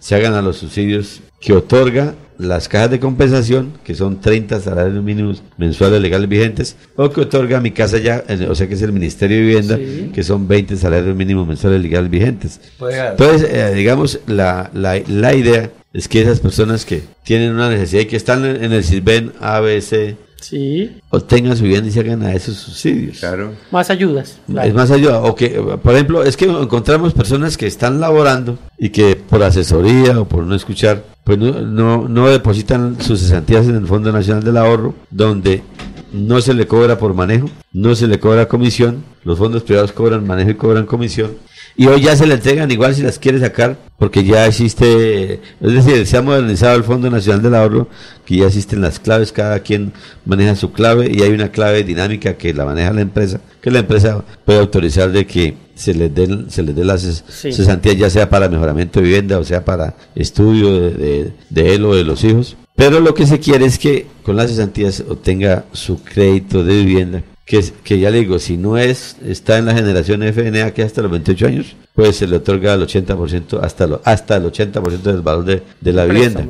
se 0.00 0.14
hagan 0.14 0.34
a 0.34 0.42
los 0.42 0.58
subsidios 0.58 1.20
que 1.40 1.54
otorga 1.54 2.14
las 2.38 2.68
cajas 2.68 2.92
de 2.92 3.00
compensación, 3.00 3.72
que 3.84 3.94
son 3.94 4.20
30 4.20 4.60
salarios 4.60 5.02
mínimos 5.02 5.42
mensuales 5.56 6.00
legales 6.00 6.28
vigentes, 6.28 6.76
o 6.96 7.10
que 7.10 7.22
otorga 7.22 7.60
mi 7.60 7.72
casa 7.72 7.98
ya, 7.98 8.24
o 8.48 8.54
sea 8.54 8.68
que 8.68 8.74
es 8.74 8.82
el 8.82 8.92
Ministerio 8.92 9.36
de 9.36 9.42
Vivienda, 9.42 9.78
que 10.14 10.22
son 10.22 10.46
20 10.46 10.76
salarios 10.76 11.14
mínimos 11.16 11.46
mensuales 11.46 11.82
legales 11.82 12.10
vigentes. 12.10 12.60
Entonces, 12.80 13.48
eh, 13.52 13.74
digamos, 13.74 14.20
la, 14.26 14.70
la, 14.72 15.00
la, 15.08 15.34
idea 15.34 15.70
es 15.92 16.06
que 16.06 16.20
esas 16.22 16.38
personas 16.38 16.84
que 16.84 17.02
tienen 17.24 17.52
una 17.52 17.68
necesidad 17.68 18.02
y 18.02 18.06
que 18.06 18.16
están 18.16 18.44
en, 18.44 18.72
el 18.72 18.84
CISBEN 18.84 19.32
ABC, 19.40 20.16
Sí. 20.40 21.00
Obtengan 21.10 21.56
su 21.56 21.64
vivienda 21.64 21.88
y 21.88 21.92
se 21.92 22.00
hagan 22.00 22.22
a 22.22 22.32
esos 22.32 22.56
subsidios. 22.56 23.18
Claro. 23.18 23.54
Más 23.70 23.90
ayudas. 23.90 24.38
Es 24.62 24.74
más 24.74 24.90
ayuda. 24.90 25.20
O 25.22 25.34
que, 25.34 25.50
por 25.82 25.94
ejemplo, 25.94 26.22
es 26.22 26.36
que 26.36 26.44
encontramos 26.44 27.12
personas 27.12 27.56
que 27.56 27.66
están 27.66 28.00
laborando 28.00 28.58
y 28.78 28.90
que 28.90 29.16
por 29.16 29.42
asesoría 29.42 30.20
o 30.20 30.26
por 30.26 30.44
no 30.44 30.54
escuchar 30.54 31.04
pues 31.28 31.36
no, 31.36 32.08
no, 32.08 32.28
depositan 32.30 33.02
sus 33.02 33.20
cesantías 33.20 33.66
en 33.66 33.76
el 33.76 33.86
Fondo 33.86 34.10
Nacional 34.10 34.42
del 34.42 34.56
Ahorro, 34.56 34.94
donde 35.10 35.62
no 36.10 36.40
se 36.40 36.54
le 36.54 36.66
cobra 36.66 36.96
por 36.96 37.12
manejo, 37.12 37.50
no 37.70 37.94
se 37.94 38.06
le 38.06 38.18
cobra 38.18 38.48
comisión, 38.48 39.04
los 39.24 39.36
fondos 39.36 39.62
privados 39.62 39.92
cobran 39.92 40.26
manejo 40.26 40.48
y 40.48 40.54
cobran 40.54 40.86
comisión, 40.86 41.32
y 41.78 41.86
hoy 41.86 42.02
ya 42.02 42.16
se 42.16 42.26
le 42.26 42.34
entregan 42.34 42.68
igual 42.72 42.92
si 42.92 43.02
las 43.02 43.20
quiere 43.20 43.38
sacar, 43.38 43.78
porque 44.00 44.24
ya 44.24 44.44
existe, 44.46 45.34
es 45.60 45.72
decir, 45.72 46.04
se 46.08 46.16
ha 46.16 46.22
modernizado 46.22 46.74
el 46.74 46.82
Fondo 46.82 47.08
Nacional 47.08 47.40
del 47.40 47.54
Ahorro, 47.54 47.86
que 48.26 48.38
ya 48.38 48.46
existen 48.46 48.80
las 48.80 48.98
claves, 48.98 49.30
cada 49.30 49.60
quien 49.60 49.92
maneja 50.24 50.56
su 50.56 50.72
clave 50.72 51.08
y 51.08 51.22
hay 51.22 51.30
una 51.30 51.52
clave 51.52 51.84
dinámica 51.84 52.36
que 52.36 52.52
la 52.52 52.64
maneja 52.64 52.92
la 52.92 53.02
empresa, 53.02 53.40
que 53.62 53.70
la 53.70 53.78
empresa 53.78 54.24
puede 54.44 54.58
autorizar 54.58 55.12
de 55.12 55.24
que 55.24 55.54
se 55.76 55.94
les 55.94 56.12
den, 56.12 56.50
se 56.50 56.64
les 56.64 56.74
dé 56.74 56.84
las 56.84 57.24
cesantías, 57.28 57.96
ya 57.96 58.10
sea 58.10 58.28
para 58.28 58.48
mejoramiento 58.48 58.98
de 58.98 59.06
vivienda 59.06 59.38
o 59.38 59.44
sea 59.44 59.64
para 59.64 59.94
estudio 60.16 60.90
de, 60.90 61.32
de, 61.48 61.74
él 61.76 61.84
o 61.84 61.94
de 61.94 62.02
los 62.02 62.24
hijos. 62.24 62.56
Pero 62.74 62.98
lo 62.98 63.14
que 63.14 63.24
se 63.24 63.38
quiere 63.38 63.66
es 63.66 63.78
que 63.78 64.08
con 64.24 64.34
las 64.34 64.50
cesantías 64.50 65.04
obtenga 65.08 65.64
su 65.72 66.02
crédito 66.02 66.64
de 66.64 66.74
vivienda 66.74 67.22
que, 67.48 67.64
que, 67.82 67.98
ya 67.98 68.10
le 68.10 68.18
digo, 68.18 68.38
si 68.38 68.56
no 68.58 68.76
es 68.76 69.16
está 69.26 69.58
en 69.58 69.64
la 69.64 69.74
generación 69.74 70.22
FNA 70.22 70.72
que 70.72 70.82
hasta 70.82 71.00
los 71.02 71.10
28 71.10 71.46
años, 71.46 71.76
pues 71.94 72.16
se 72.16 72.26
le 72.26 72.36
otorga 72.36 72.74
el 72.74 72.82
80% 72.82 73.60
hasta, 73.62 73.86
lo, 73.86 74.02
hasta 74.04 74.36
el 74.36 74.44
80% 74.44 75.00
del 75.00 75.22
valor 75.22 75.44
de, 75.44 75.62
de 75.80 75.92
la 75.92 76.04
vivienda. 76.04 76.46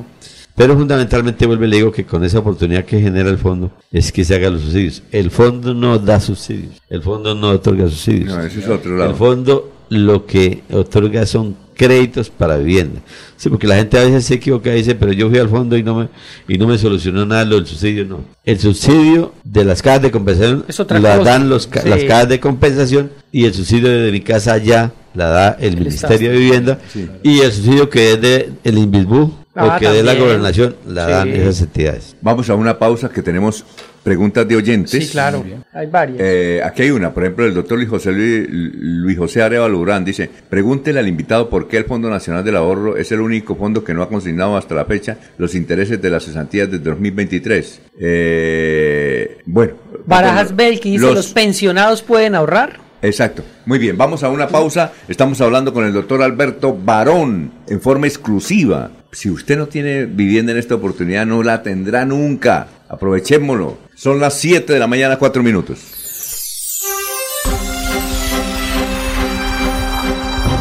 Pero 0.57 0.77
fundamentalmente 0.77 1.47
vuelve 1.47 1.69
le 1.69 1.77
digo 1.77 1.93
que 1.93 2.05
con 2.05 2.25
esa 2.25 2.41
oportunidad 2.41 2.85
que 2.85 3.01
genera 3.01 3.31
el 3.31 3.39
fondo 3.39 3.71
es 3.93 4.11
que 4.11 4.25
se 4.25 4.35
hagan 4.35 4.55
los 4.55 4.63
subsidios. 4.63 5.05
El 5.13 5.31
fondo 5.31 5.73
no 5.73 6.01
da 6.01 6.19
subsidios, 6.19 6.83
el 6.91 7.01
fondo 7.01 7.33
no 7.37 7.51
otorga 7.51 7.85
subsidios. 7.89 8.35
No, 8.35 8.43
ese 8.43 8.59
es 8.59 8.69
otro 8.69 8.97
lado. 8.97 9.11
El 9.11 9.17
fondo 9.17 9.73
lo 9.91 10.27
que 10.27 10.65
otorga 10.73 11.27
son 11.27 11.57
créditos 11.79 12.29
para 12.29 12.59
vivienda. 12.59 13.01
Sí, 13.37 13.49
porque 13.49 13.67
la 13.67 13.77
gente 13.77 13.97
a 13.97 14.05
veces 14.05 14.27
se 14.27 14.35
equivoca 14.35 14.71
y 14.71 14.79
dice, 14.79 14.97
pero 14.97 15.13
yo 15.13 15.31
fui 15.31 15.39
al 15.39 15.49
fondo 15.49 15.77
y 15.77 15.83
no 15.83 15.95
me 15.95 16.09
y 16.49 16.59
no 16.59 16.67
me 16.67 16.77
solucionó 16.77 17.25
nada 17.25 17.45
lo 17.45 17.55
del 17.55 17.67
subsidio, 17.67 18.05
no. 18.05 18.21
El 18.45 18.59
subsidio 18.59 19.33
de 19.45 19.65
las 19.65 19.81
cajas 19.81 20.03
de 20.03 20.11
compensación 20.11 20.67
la 20.91 21.19
dan 21.19 21.49
los, 21.49 21.71
las 21.85 22.05
cajas 22.05 22.29
de 22.29 22.41
compensación 22.41 23.13
y 23.31 23.45
el 23.45 23.55
subsidio 23.55 23.89
de 23.89 24.11
mi 24.11 24.21
casa 24.21 24.59
ya 24.59 24.93
la 25.15 25.29
da 25.29 25.57
el, 25.61 25.77
Ministerio 25.77 26.33
de 26.33 26.37
Vivienda 26.37 26.79
y 27.23 27.41
el 27.41 27.53
subsidio 27.53 27.89
que 27.89 28.13
es 28.13 28.21
de 28.21 28.53
el 28.65 28.77
Invisbu 28.77 29.33
o 29.55 29.79
que 29.79 29.89
de 29.89 30.03
la 30.03 30.15
gobernación 30.15 30.77
la 30.87 31.07
dan 31.07 31.29
esas 31.29 31.63
entidades. 31.63 32.17
Vamos 32.21 32.51
a 32.51 32.55
una 32.55 32.79
pausa 32.79 33.09
que 33.09 33.23
tenemos 33.23 33.65
preguntas 34.09 34.49
de 34.49 34.57
oyentes. 34.57 35.05
Sí, 35.05 35.13
claro, 35.13 35.45
hay 35.71 35.87
varias. 35.87 36.19
Eh, 36.19 36.63
aquí 36.65 36.81
hay 36.81 36.91
una, 36.93 37.13
por 37.13 37.25
ejemplo, 37.25 37.45
el 37.45 37.53
doctor 37.53 37.77
Luis 37.77 37.91
José, 37.91 38.11
Luis, 38.11 39.19
José 39.19 39.43
Areva 39.43 39.69
Lurán 39.69 40.03
dice, 40.03 40.31
pregúntele 40.49 40.99
al 40.99 41.07
invitado 41.07 41.51
por 41.51 41.69
qué 41.69 41.77
el 41.77 41.85
Fondo 41.85 42.09
Nacional 42.09 42.43
del 42.43 42.57
Ahorro 42.57 42.97
es 42.97 43.13
el 43.13 43.21
único 43.21 43.55
fondo 43.55 43.85
que 43.85 43.93
no 43.93 44.03
ha 44.03 44.09
consignado 44.09 44.57
hasta 44.57 44.75
la 44.75 44.87
fecha 44.87 45.19
los 45.37 45.55
intereses 45.55 46.01
de 46.01 46.09
las 46.09 46.25
cesantías 46.25 46.71
de 46.71 46.79
2023. 46.79 47.83
Eh, 48.01 49.43
bueno. 49.45 49.75
Barajas 50.07 50.57
Belki 50.57 50.93
dice, 50.93 51.13
¿los 51.13 51.31
pensionados 51.35 52.01
pueden 52.01 52.35
ahorrar? 52.35 52.81
Exacto. 53.03 53.45
Muy 53.67 53.79
bien, 53.79 53.99
vamos 53.99 54.23
a 54.23 54.31
una 54.31 54.49
pausa. 54.49 54.93
Estamos 55.07 55.39
hablando 55.43 55.75
con 55.75 55.85
el 55.85 55.93
doctor 55.93 56.23
Alberto 56.23 56.75
Barón 56.75 57.53
en 57.69 57.83
forma 57.83 58.07
exclusiva. 58.07 58.91
Si 59.13 59.29
usted 59.31 59.59
no 59.59 59.69
tiene 59.69 60.07
vivienda 60.07 60.53
en 60.53 60.59
esta 60.59 60.75
oportunidad, 60.77 61.27
no 61.27 61.43
la 61.43 61.63
tendrá 61.63 62.05
nunca. 62.05 62.69
Aprovechémoslo. 62.89 63.79
Son 63.95 64.19
las 64.19 64.35
7 64.35 64.73
de 64.73 64.79
la 64.79 64.87
mañana, 64.87 65.19
4 65.19 65.43
minutos. 65.43 65.79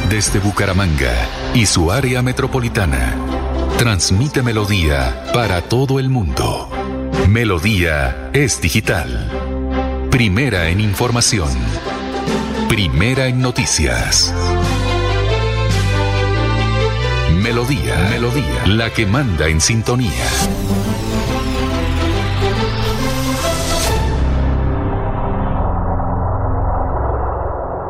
Desde 0.09 0.39
Bucaramanga 0.39 1.13
y 1.53 1.65
su 1.65 1.91
área 1.91 2.21
metropolitana, 2.21 3.15
transmite 3.77 4.41
Melodía 4.41 5.25
para 5.33 5.61
todo 5.61 5.99
el 5.99 6.09
mundo. 6.09 6.69
Melodía 7.29 8.29
es 8.33 8.59
digital. 8.61 9.29
Primera 10.09 10.69
en 10.69 10.79
información. 10.79 11.49
Primera 12.67 13.27
en 13.27 13.41
noticias. 13.41 14.33
Melodía, 17.43 18.07
Melodía, 18.09 18.65
la 18.65 18.89
que 18.91 19.05
manda 19.05 19.47
en 19.47 19.61
sintonía. 19.61 20.25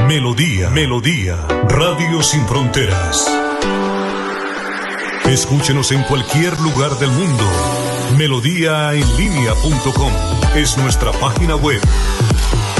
Melodía, 0.08 0.70
Melodía, 0.70 1.38
Radio 1.68 2.22
Sin 2.22 2.46
Fronteras. 2.46 3.28
Escúchenos 5.26 5.92
en 5.92 6.04
cualquier 6.04 6.62
lugar 6.62 6.92
del 7.00 7.10
mundo. 7.10 7.44
Melodíaenlínea.com 8.20 10.12
es 10.56 10.78
nuestra 10.78 11.12
página 11.14 11.56
web. 11.56 11.82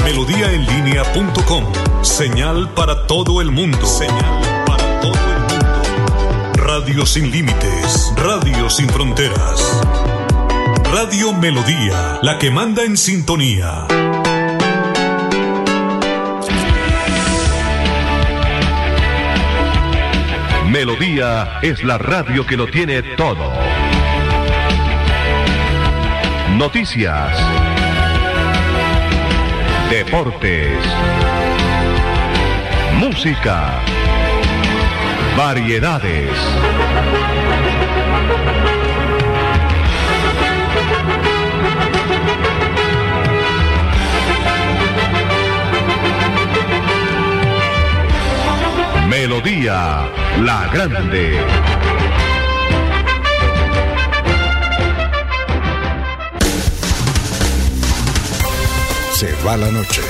Melodíaenlínea.com. 0.04 1.64
Señal 2.02 2.72
para 2.74 3.08
todo 3.08 3.40
el 3.40 3.50
mundo. 3.50 3.84
Señal 3.84 4.64
para 4.64 5.00
todo 5.00 5.12
el 5.12 5.18
mundo. 5.18 5.35
Radio 6.78 7.06
sin 7.06 7.30
límites. 7.30 8.12
Radio 8.16 8.68
sin 8.68 8.86
fronteras. 8.90 9.82
Radio 10.92 11.32
Melodía, 11.32 12.18
la 12.20 12.38
que 12.38 12.50
manda 12.50 12.84
en 12.84 12.98
sintonía. 12.98 13.86
Melodía 20.68 21.60
es 21.62 21.82
la 21.82 21.96
radio 21.96 22.44
que 22.44 22.58
lo 22.58 22.66
tiene 22.66 23.02
todo. 23.16 23.54
Noticias. 26.58 27.38
Deportes. 29.88 30.78
Música. 32.98 33.95
Variedades. 35.36 36.30
Melodía 49.08 50.08
La 50.42 50.68
Grande. 50.72 51.38
Se 59.12 59.32
va 59.46 59.56
la 59.56 59.70
noche 59.70 60.00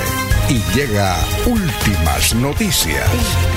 y 0.49 0.61
llega 0.73 1.15
últimas 1.45 2.33
noticias. 2.35 3.56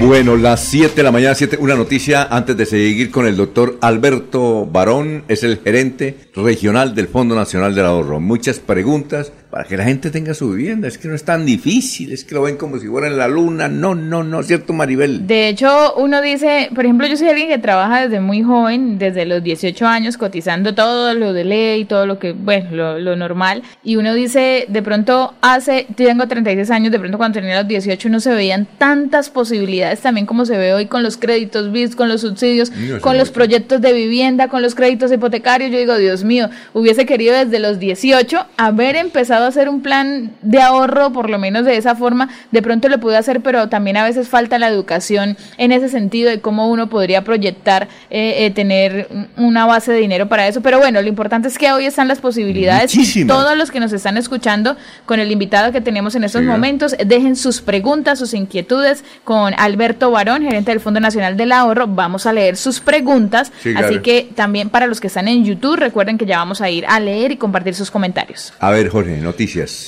Bueno, 0.00 0.36
las 0.36 0.64
7 0.64 0.94
de 0.96 1.02
la 1.02 1.12
mañana, 1.12 1.34
7, 1.34 1.56
una 1.60 1.74
noticia 1.74 2.24
antes 2.24 2.56
de 2.56 2.66
seguir 2.66 3.10
con 3.10 3.26
el 3.26 3.36
doctor 3.36 3.78
Alberto 3.80 4.66
Barón, 4.66 5.24
es 5.28 5.42
el 5.44 5.58
gerente 5.58 6.16
regional 6.34 6.94
del 6.94 7.08
Fondo 7.08 7.34
Nacional 7.34 7.74
del 7.74 7.86
Ahorro. 7.86 8.20
Muchas 8.20 8.58
preguntas 8.58 9.32
para 9.54 9.68
que 9.68 9.76
la 9.76 9.84
gente 9.84 10.10
tenga 10.10 10.34
su 10.34 10.50
vivienda. 10.50 10.88
Es 10.88 10.98
que 10.98 11.06
no 11.06 11.14
es 11.14 11.22
tan 11.22 11.46
difícil, 11.46 12.10
es 12.10 12.24
que 12.24 12.34
lo 12.34 12.42
ven 12.42 12.56
como 12.56 12.76
si 12.80 12.88
fuera 12.88 13.06
en 13.06 13.16
la 13.16 13.28
luna. 13.28 13.68
No, 13.68 13.94
no, 13.94 14.24
no, 14.24 14.42
¿cierto, 14.42 14.72
Maribel? 14.72 15.28
De 15.28 15.46
hecho, 15.46 15.94
uno 15.94 16.20
dice, 16.20 16.70
por 16.74 16.84
ejemplo, 16.84 17.06
yo 17.06 17.16
soy 17.16 17.28
alguien 17.28 17.46
que 17.46 17.58
trabaja 17.58 18.00
desde 18.00 18.18
muy 18.18 18.42
joven, 18.42 18.98
desde 18.98 19.24
los 19.26 19.44
18 19.44 19.86
años, 19.86 20.16
cotizando 20.16 20.74
todo 20.74 21.14
lo 21.14 21.32
de 21.32 21.44
ley, 21.44 21.84
todo 21.84 22.04
lo 22.04 22.18
que, 22.18 22.32
bueno, 22.32 22.72
lo, 22.72 22.98
lo 22.98 23.14
normal. 23.14 23.62
Y 23.84 23.94
uno 23.94 24.12
dice, 24.12 24.66
de 24.68 24.82
pronto 24.82 25.34
hace, 25.40 25.86
yo 25.96 26.06
tengo 26.06 26.26
36 26.26 26.72
años, 26.72 26.90
de 26.90 26.98
pronto 26.98 27.16
cuando 27.16 27.38
tenía 27.38 27.56
los 27.60 27.68
18 27.68 28.08
no 28.08 28.18
se 28.18 28.34
veían 28.34 28.66
tantas 28.78 29.30
posibilidades 29.30 30.00
también 30.00 30.26
como 30.26 30.46
se 30.46 30.58
ve 30.58 30.74
hoy 30.74 30.86
con 30.86 31.04
los 31.04 31.16
créditos 31.16 31.70
BIS, 31.70 31.94
con 31.94 32.08
los 32.08 32.22
subsidios, 32.22 32.72
Dios 32.76 33.00
con 33.00 33.16
los 33.16 33.30
proyectos 33.30 33.80
de 33.80 33.92
vivienda, 33.92 34.48
con 34.48 34.62
los 34.62 34.74
créditos 34.74 35.12
hipotecarios. 35.12 35.70
Yo 35.70 35.78
digo, 35.78 35.96
Dios 35.96 36.24
mío, 36.24 36.50
hubiese 36.72 37.06
querido 37.06 37.36
desde 37.36 37.60
los 37.60 37.78
18 37.78 38.46
haber 38.56 38.96
empezado 38.96 39.43
hacer 39.46 39.68
un 39.68 39.82
plan 39.82 40.32
de 40.42 40.60
ahorro, 40.60 41.12
por 41.12 41.30
lo 41.30 41.38
menos 41.38 41.64
de 41.64 41.76
esa 41.76 41.94
forma. 41.94 42.28
De 42.50 42.62
pronto 42.62 42.88
lo 42.88 42.98
pude 42.98 43.16
hacer, 43.16 43.40
pero 43.40 43.68
también 43.68 43.96
a 43.96 44.04
veces 44.04 44.28
falta 44.28 44.58
la 44.58 44.68
educación 44.68 45.36
en 45.58 45.72
ese 45.72 45.88
sentido 45.88 46.30
de 46.30 46.40
cómo 46.40 46.68
uno 46.70 46.88
podría 46.88 47.24
proyectar, 47.24 47.88
eh, 48.10 48.44
eh, 48.46 48.50
tener 48.50 49.08
una 49.36 49.66
base 49.66 49.92
de 49.92 49.98
dinero 49.98 50.28
para 50.28 50.46
eso. 50.48 50.60
Pero 50.60 50.78
bueno, 50.78 51.00
lo 51.02 51.08
importante 51.08 51.48
es 51.48 51.58
que 51.58 51.70
hoy 51.72 51.86
están 51.86 52.08
las 52.08 52.20
posibilidades. 52.20 52.94
Muchísimas. 52.94 53.36
todos 53.36 53.56
los 53.56 53.70
que 53.70 53.80
nos 53.80 53.92
están 53.92 54.16
escuchando 54.16 54.76
con 55.06 55.20
el 55.20 55.30
invitado 55.32 55.72
que 55.72 55.80
tenemos 55.80 56.14
en 56.14 56.24
estos 56.24 56.40
Sí, 56.40 56.46
¿no? 56.46 56.52
momentos, 56.52 56.96
dejen 57.04 57.36
sus 57.36 57.60
preguntas, 57.60 58.18
sus 58.18 58.34
inquietudes 58.34 59.04
con 59.24 59.54
Alberto 59.58 60.10
Barón, 60.10 60.42
gerente 60.42 60.70
del 60.70 60.80
Fondo 60.80 61.00
Nacional 61.00 61.36
del 61.36 61.52
Ahorro. 61.52 61.86
Vamos 61.86 62.26
a 62.26 62.32
leer 62.32 62.56
sus 62.56 62.80
preguntas. 62.80 63.52
Sí, 63.62 63.72
claro. 63.72 63.86
Así 63.86 63.98
que 64.00 64.28
también 64.34 64.68
para 64.70 64.86
los 64.86 65.00
que 65.00 65.06
están 65.06 65.28
en 65.28 65.44
YouTube, 65.44 65.76
recuerden 65.76 66.18
que 66.18 66.26
ya 66.26 66.38
vamos 66.38 66.60
a 66.60 66.70
ir 66.70 66.84
a 66.86 66.98
leer 67.00 67.32
y 67.32 67.36
compartir 67.36 67.74
sus 67.74 67.90
comentarios. 67.90 68.52
A 68.58 68.70
ver, 68.70 68.88
Jorge, 68.88 69.16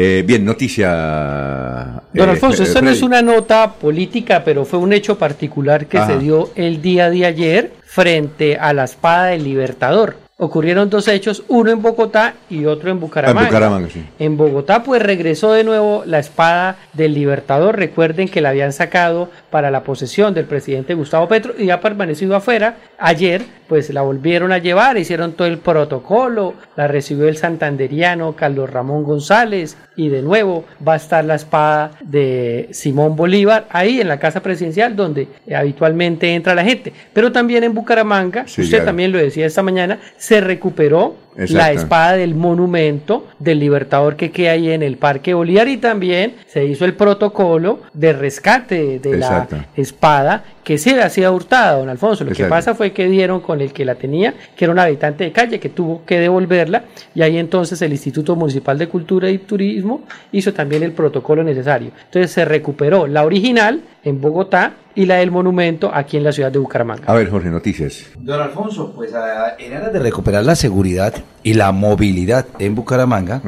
Eh, 0.00 0.22
bien, 0.24 0.44
noticia. 0.44 2.02
Don 2.14 2.28
eh, 2.28 2.32
Alfonso, 2.32 2.62
eh, 2.62 2.66
esto 2.66 2.80
no 2.82 2.90
es 2.90 3.02
una 3.02 3.20
nota 3.20 3.72
política, 3.74 4.44
pero 4.44 4.64
fue 4.64 4.78
un 4.78 4.92
hecho 4.92 5.18
particular 5.18 5.86
que 5.86 5.98
Ajá. 5.98 6.12
se 6.12 6.18
dio 6.20 6.50
el 6.54 6.80
día 6.80 7.10
de 7.10 7.26
ayer 7.26 7.72
frente 7.98 8.56
a 8.56 8.72
la 8.72 8.84
espada 8.84 9.24
del 9.24 9.42
Libertador. 9.42 10.27
Ocurrieron 10.40 10.88
dos 10.88 11.08
hechos, 11.08 11.42
uno 11.48 11.72
en 11.72 11.82
Bogotá 11.82 12.34
y 12.48 12.64
otro 12.64 12.92
en 12.92 13.00
Bucaramanga. 13.00 13.40
En 13.40 13.46
Bucaramanga, 13.48 13.88
sí. 13.90 14.04
En 14.20 14.36
Bogotá, 14.36 14.84
pues 14.84 15.02
regresó 15.02 15.50
de 15.52 15.64
nuevo 15.64 16.04
la 16.06 16.20
espada 16.20 16.76
del 16.92 17.12
Libertador. 17.12 17.74
Recuerden 17.76 18.28
que 18.28 18.40
la 18.40 18.50
habían 18.50 18.72
sacado 18.72 19.30
para 19.50 19.72
la 19.72 19.82
posesión 19.82 20.34
del 20.34 20.44
presidente 20.44 20.94
Gustavo 20.94 21.26
Petro 21.26 21.54
y 21.58 21.70
ha 21.70 21.80
permanecido 21.80 22.36
afuera. 22.36 22.76
Ayer, 22.98 23.42
pues 23.66 23.90
la 23.90 24.02
volvieron 24.02 24.52
a 24.52 24.58
llevar, 24.58 24.96
hicieron 24.96 25.32
todo 25.32 25.48
el 25.48 25.58
protocolo, 25.58 26.54
la 26.76 26.86
recibió 26.86 27.26
el 27.28 27.36
santanderiano 27.36 28.36
Carlos 28.36 28.70
Ramón 28.70 29.02
González 29.02 29.76
y 29.96 30.08
de 30.08 30.22
nuevo 30.22 30.64
va 30.86 30.92
a 30.92 30.96
estar 30.96 31.24
la 31.24 31.34
espada 31.34 31.90
de 32.00 32.68
Simón 32.70 33.16
Bolívar 33.16 33.66
ahí 33.70 34.00
en 34.00 34.06
la 34.06 34.20
casa 34.20 34.40
presidencial 34.40 34.94
donde 34.94 35.26
habitualmente 35.54 36.32
entra 36.32 36.54
la 36.54 36.62
gente. 36.62 36.92
Pero 37.12 37.32
también 37.32 37.64
en 37.64 37.74
Bucaramanga, 37.74 38.46
Sí, 38.46 38.62
usted 38.62 38.78
ya. 38.78 38.84
también 38.84 39.10
lo 39.10 39.18
decía 39.18 39.44
esta 39.44 39.62
mañana, 39.64 39.98
se 40.28 40.42
recuperó 40.42 41.16
la 41.48 41.72
espada 41.72 42.16
del 42.16 42.34
monumento 42.34 43.26
del 43.38 43.60
libertador 43.60 44.16
que 44.16 44.30
queda 44.30 44.52
ahí 44.52 44.70
en 44.70 44.82
el 44.82 44.96
Parque 44.96 45.34
Bolívar 45.34 45.68
y 45.68 45.76
también 45.76 46.34
se 46.46 46.64
hizo 46.64 46.84
el 46.84 46.94
protocolo 46.94 47.80
de 47.94 48.12
rescate 48.12 48.98
de 48.98 49.16
la 49.16 49.46
espada 49.76 50.44
que 50.68 50.76
sí 50.76 50.92
le 50.94 51.02
hacía 51.02 51.30
hurtada, 51.30 51.78
don 51.78 51.88
Alfonso. 51.88 52.24
Lo 52.24 52.32
que 52.32 52.44
pasa 52.44 52.74
fue 52.74 52.92
que 52.92 53.06
dieron 53.06 53.40
con 53.40 53.62
el 53.62 53.72
que 53.72 53.86
la 53.86 53.94
tenía, 53.94 54.34
que 54.54 54.66
era 54.66 54.72
un 54.72 54.78
habitante 54.78 55.24
de 55.24 55.32
calle, 55.32 55.58
que 55.58 55.70
tuvo 55.70 56.04
que 56.04 56.20
devolverla, 56.20 56.84
y 57.14 57.22
ahí 57.22 57.38
entonces 57.38 57.80
el 57.80 57.92
Instituto 57.92 58.36
Municipal 58.36 58.76
de 58.76 58.86
Cultura 58.86 59.30
y 59.30 59.38
Turismo 59.38 60.02
hizo 60.30 60.52
también 60.52 60.82
el 60.82 60.92
protocolo 60.92 61.42
necesario. 61.42 61.92
Entonces 62.04 62.32
se 62.32 62.44
recuperó 62.44 63.06
la 63.06 63.24
original 63.24 63.80
en 64.04 64.20
Bogotá 64.20 64.74
y 64.94 65.06
la 65.06 65.16
del 65.16 65.30
monumento 65.30 65.90
aquí 65.94 66.18
en 66.18 66.24
la 66.24 66.32
ciudad 66.32 66.52
de 66.52 66.58
Bucaramanga. 66.58 67.04
A 67.06 67.14
ver, 67.14 67.30
Jorge, 67.30 67.48
noticias. 67.48 68.04
Don 68.18 68.38
Alfonso, 68.38 68.92
pues 68.94 69.10
en 69.58 69.72
aras 69.72 69.92
de 69.92 69.98
recuperar 70.00 70.44
la 70.44 70.54
seguridad 70.54 71.14
y 71.42 71.54
la 71.54 71.72
movilidad 71.72 72.46
en 72.58 72.74
Bucaramanga, 72.74 73.42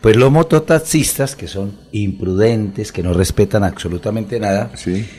pues 0.00 0.16
los 0.16 0.32
mototaxistas, 0.32 1.36
que 1.36 1.46
son 1.46 1.78
imprudentes, 1.92 2.90
que 2.92 3.02
no 3.02 3.12
respetan 3.12 3.64
absolutamente 3.64 4.40
nada, 4.40 4.70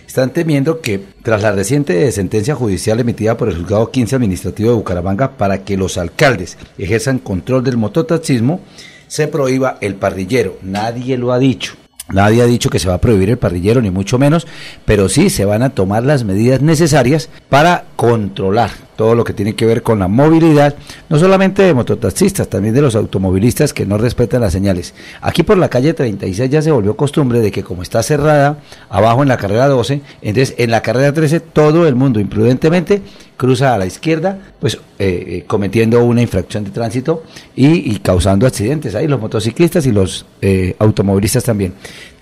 están 0.06 0.32
temiendo 0.32 0.82
que 0.82 1.02
tras 1.22 1.42
la 1.42 1.52
reciente 1.52 2.12
sentencia 2.12 2.56
judicial 2.56 3.00
emitida 3.00 3.38
por 3.38 3.50
el 3.50 3.58
juzgado 3.58 3.92
15 3.92 4.16
administrativo 4.16 4.72
de 4.72 4.76
Bucaramanga 4.76 5.38
para 5.38 5.64
que 5.64 5.78
los 5.78 5.98
alcaldes 5.98 6.58
ejerzan 6.78 7.20
control 7.20 7.64
del 7.64 7.78
mototaxismo, 7.78 8.60
se 9.08 9.28
prohíba 9.28 9.78
el 9.80 9.96
parrillero. 9.96 10.58
Nadie 10.64 11.18
lo 11.18 11.32
ha 11.32 11.40
dicho. 11.40 11.76
Nadie 12.10 12.42
ha 12.42 12.46
dicho 12.46 12.70
que 12.70 12.80
se 12.80 12.90
va 12.90 12.96
a 12.96 13.02
prohibir 13.02 13.30
el 13.30 13.38
parrillero, 13.38 13.82
ni 13.82 13.90
mucho 13.90 14.20
menos, 14.20 14.46
pero 14.86 15.08
sí 15.08 15.30
se 15.30 15.46
van 15.46 15.64
a 15.64 15.70
tomar 15.70 16.04
las 16.04 16.26
medidas 16.26 16.62
necesarias 16.62 17.30
para 17.50 17.86
controlar 17.96 18.72
todo 18.96 19.16
lo 19.16 19.24
que 19.24 19.34
tiene 19.34 19.56
que 19.56 19.66
ver 19.66 19.84
con 19.84 20.00
la 20.00 20.08
movilidad, 20.08 20.76
no 21.10 21.18
solamente 21.18 21.64
de 21.64 21.74
mototaxistas, 21.74 22.50
también 22.50 22.76
de 22.76 22.82
los 22.82 22.96
automovilistas 22.96 23.74
que 23.74 23.86
no 23.86 23.98
respetan 23.98 24.42
las 24.42 24.54
señales. 24.54 24.94
Aquí 25.22 25.44
por 25.44 25.58
la 25.58 25.70
calle 25.70 25.94
36 25.94 26.52
ya 26.52 26.62
se 26.62 26.72
volvió 26.72 26.96
costumbre 26.96 27.40
de 27.40 27.52
que 27.52 27.64
como 27.64 27.82
está 27.82 28.04
cerrada 28.04 28.60
abajo 28.90 29.24
en 29.24 29.30
la 29.30 29.38
carrera 29.38 29.68
12, 29.68 30.02
entonces 30.22 30.56
en 30.58 30.72
la 30.72 30.82
carrera 30.82 31.14
13 31.14 31.40
todo 31.40 31.88
el 31.88 31.96
mundo 31.96 32.20
imprudentemente 32.20 33.02
cruza 33.44 33.74
a 33.74 33.78
la 33.78 33.86
izquierda, 33.86 34.40
pues 34.58 34.76
eh, 34.76 34.80
eh, 35.00 35.44
cometiendo 35.46 36.02
una 36.06 36.22
infracción 36.22 36.64
de 36.64 36.72
tránsito 36.72 37.24
y, 37.58 38.00
causando 38.00 38.48
accidentes. 38.48 38.96
Ahí 38.96 39.06
los 39.06 39.20
motociclistas 39.20 39.86
y 39.86 39.92
los 39.92 40.26
eh, 40.42 40.78
automovilistas 40.80 41.44
también. 41.44 41.74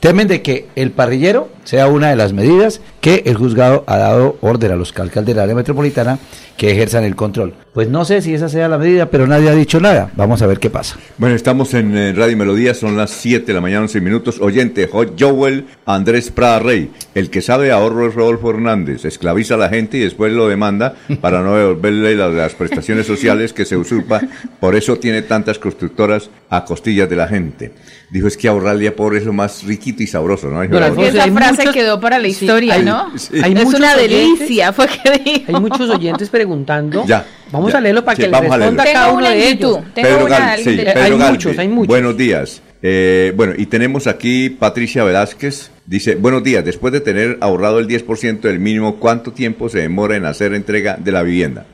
Temen 0.02 0.28
de 0.28 0.42
que 0.42 0.66
el 0.76 0.90
parrillero 0.90 1.52
sea 1.64 1.86
una 1.86 2.10
de 2.10 2.16
las 2.16 2.34
medidas 2.34 2.82
que 3.02 3.22
el 3.28 3.36
juzgado 3.36 3.84
ha 3.86 3.98
dado 3.98 4.36
orden 4.42 4.72
a 4.72 4.76
los 4.76 4.98
alcaldes 4.98 5.36
del 5.36 5.44
área 5.44 5.54
metropolitana 5.54 6.18
que 6.58 6.72
ejerzan 6.72 7.04
el 7.04 7.16
control. 7.16 7.54
Pues 7.72 7.88
no 7.88 8.04
sé 8.04 8.24
si 8.24 8.34
esa 8.34 8.50
sea 8.50 8.68
la 8.68 8.80
medida, 8.80 9.12
pero 9.12 9.28
nadie 9.28 9.50
ha 9.50 9.54
dicho 9.54 9.80
nada. 9.80 10.10
Vamos 10.16 10.42
a 10.42 10.48
ver 10.48 10.58
qué 10.58 10.72
pasa. 10.72 10.98
Bueno, 11.20 11.36
estamos 11.36 11.76
en 11.76 11.96
eh, 11.96 12.14
Radio 12.14 12.36
Melodía, 12.36 12.74
son 12.74 12.98
las 12.98 13.12
7 13.12 13.46
de 13.46 13.54
la 13.54 13.62
mañana, 13.62 13.82
11 13.82 14.02
minutos. 14.02 14.42
Oyente, 14.42 14.90
Joel 15.20 15.68
Andrés 15.86 16.32
Prada 16.32 16.58
Rey, 16.58 16.90
el 17.14 17.30
que 17.30 17.44
sabe 17.44 17.72
ahorro 17.72 18.08
es 18.08 18.16
Rodolfo 18.16 18.50
Hernández, 18.50 19.06
esclaviza 19.06 19.54
a 19.54 19.58
la 19.58 19.70
gente 19.70 19.98
y 19.98 20.02
después 20.02 20.34
lo 20.34 20.48
demanda 20.48 20.96
para 21.22 21.44
no 21.44 21.56
devolverle 21.56 22.16
las, 22.16 22.34
las 22.34 22.56
prestaciones 22.56 23.06
sociales 23.06 23.54
que 23.54 23.66
se 23.66 23.78
usurpa. 23.78 24.20
Por 24.60 24.76
eso 24.76 24.96
tiene 24.96 25.22
tantas 25.22 25.60
constructoras 25.60 26.32
a 26.50 26.66
costillas 26.66 27.08
de 27.08 27.16
la 27.16 27.28
gente 27.28 27.72
dijo 28.12 28.28
es 28.28 28.36
que 28.36 28.48
ahorrarle 28.50 28.90
a 28.90 28.96
pobre 28.96 29.20
es 29.20 29.26
lo 29.26 29.32
más 29.32 29.64
riquito 29.64 30.04
y 30.04 30.08
sabroso, 30.08 30.50
¿no? 30.50 30.62
esa 30.62 31.32
frase 31.32 31.72
quedó 31.72 32.00
para 32.00 32.20
la 32.20 32.28
historia, 32.28 32.78
¿no? 32.80 33.12
es 33.16 33.74
una 33.74 33.96
delicia, 33.96 34.74
fue 34.74 34.88
que 34.88 35.20
dijo. 35.24 35.56
Hay 35.56 35.62
muchos 35.62 35.90
oyentes 35.90 36.30
preguntando. 36.30 37.06
Ya. 37.06 37.26
Vamos 37.52 37.74
a 37.74 37.82
leerlo 37.82 38.04
para 38.04 38.16
que 38.16 38.28
le 38.28 38.40
responda 38.40 38.84
a 38.84 38.94
cada 38.94 39.12
uno 39.12 39.30
de 39.30 39.50
ellos. 39.50 39.80
Tengo 39.94 40.26
una 40.26 40.52
hay 40.52 41.12
muchos, 41.12 41.58
hay 41.58 41.68
muchos. 41.68 41.88
Buenos 41.88 42.18
días. 42.18 42.62
Eh, 42.84 43.32
bueno, 43.36 43.54
y 43.58 43.68
tenemos 43.68 44.08
aquí 44.08 44.50
Patricia 44.50 45.04
Velázquez. 45.04 45.72
Dice, 45.86 46.16
buenos 46.16 46.44
días, 46.44 46.64
después 46.64 46.94
de 46.94 47.02
tener 47.02 47.38
ahorrado 47.42 47.80
el 47.80 47.88
10% 47.88 48.42
del 48.42 48.60
mínimo, 48.60 48.98
¿cuánto 48.98 49.32
tiempo 49.34 49.70
se 49.70 49.80
demora 49.80 50.16
en 50.16 50.26
hacer 50.26 50.54
entrega 50.54 50.98
de 50.98 51.12
la 51.12 51.24
vivienda? 51.24 51.66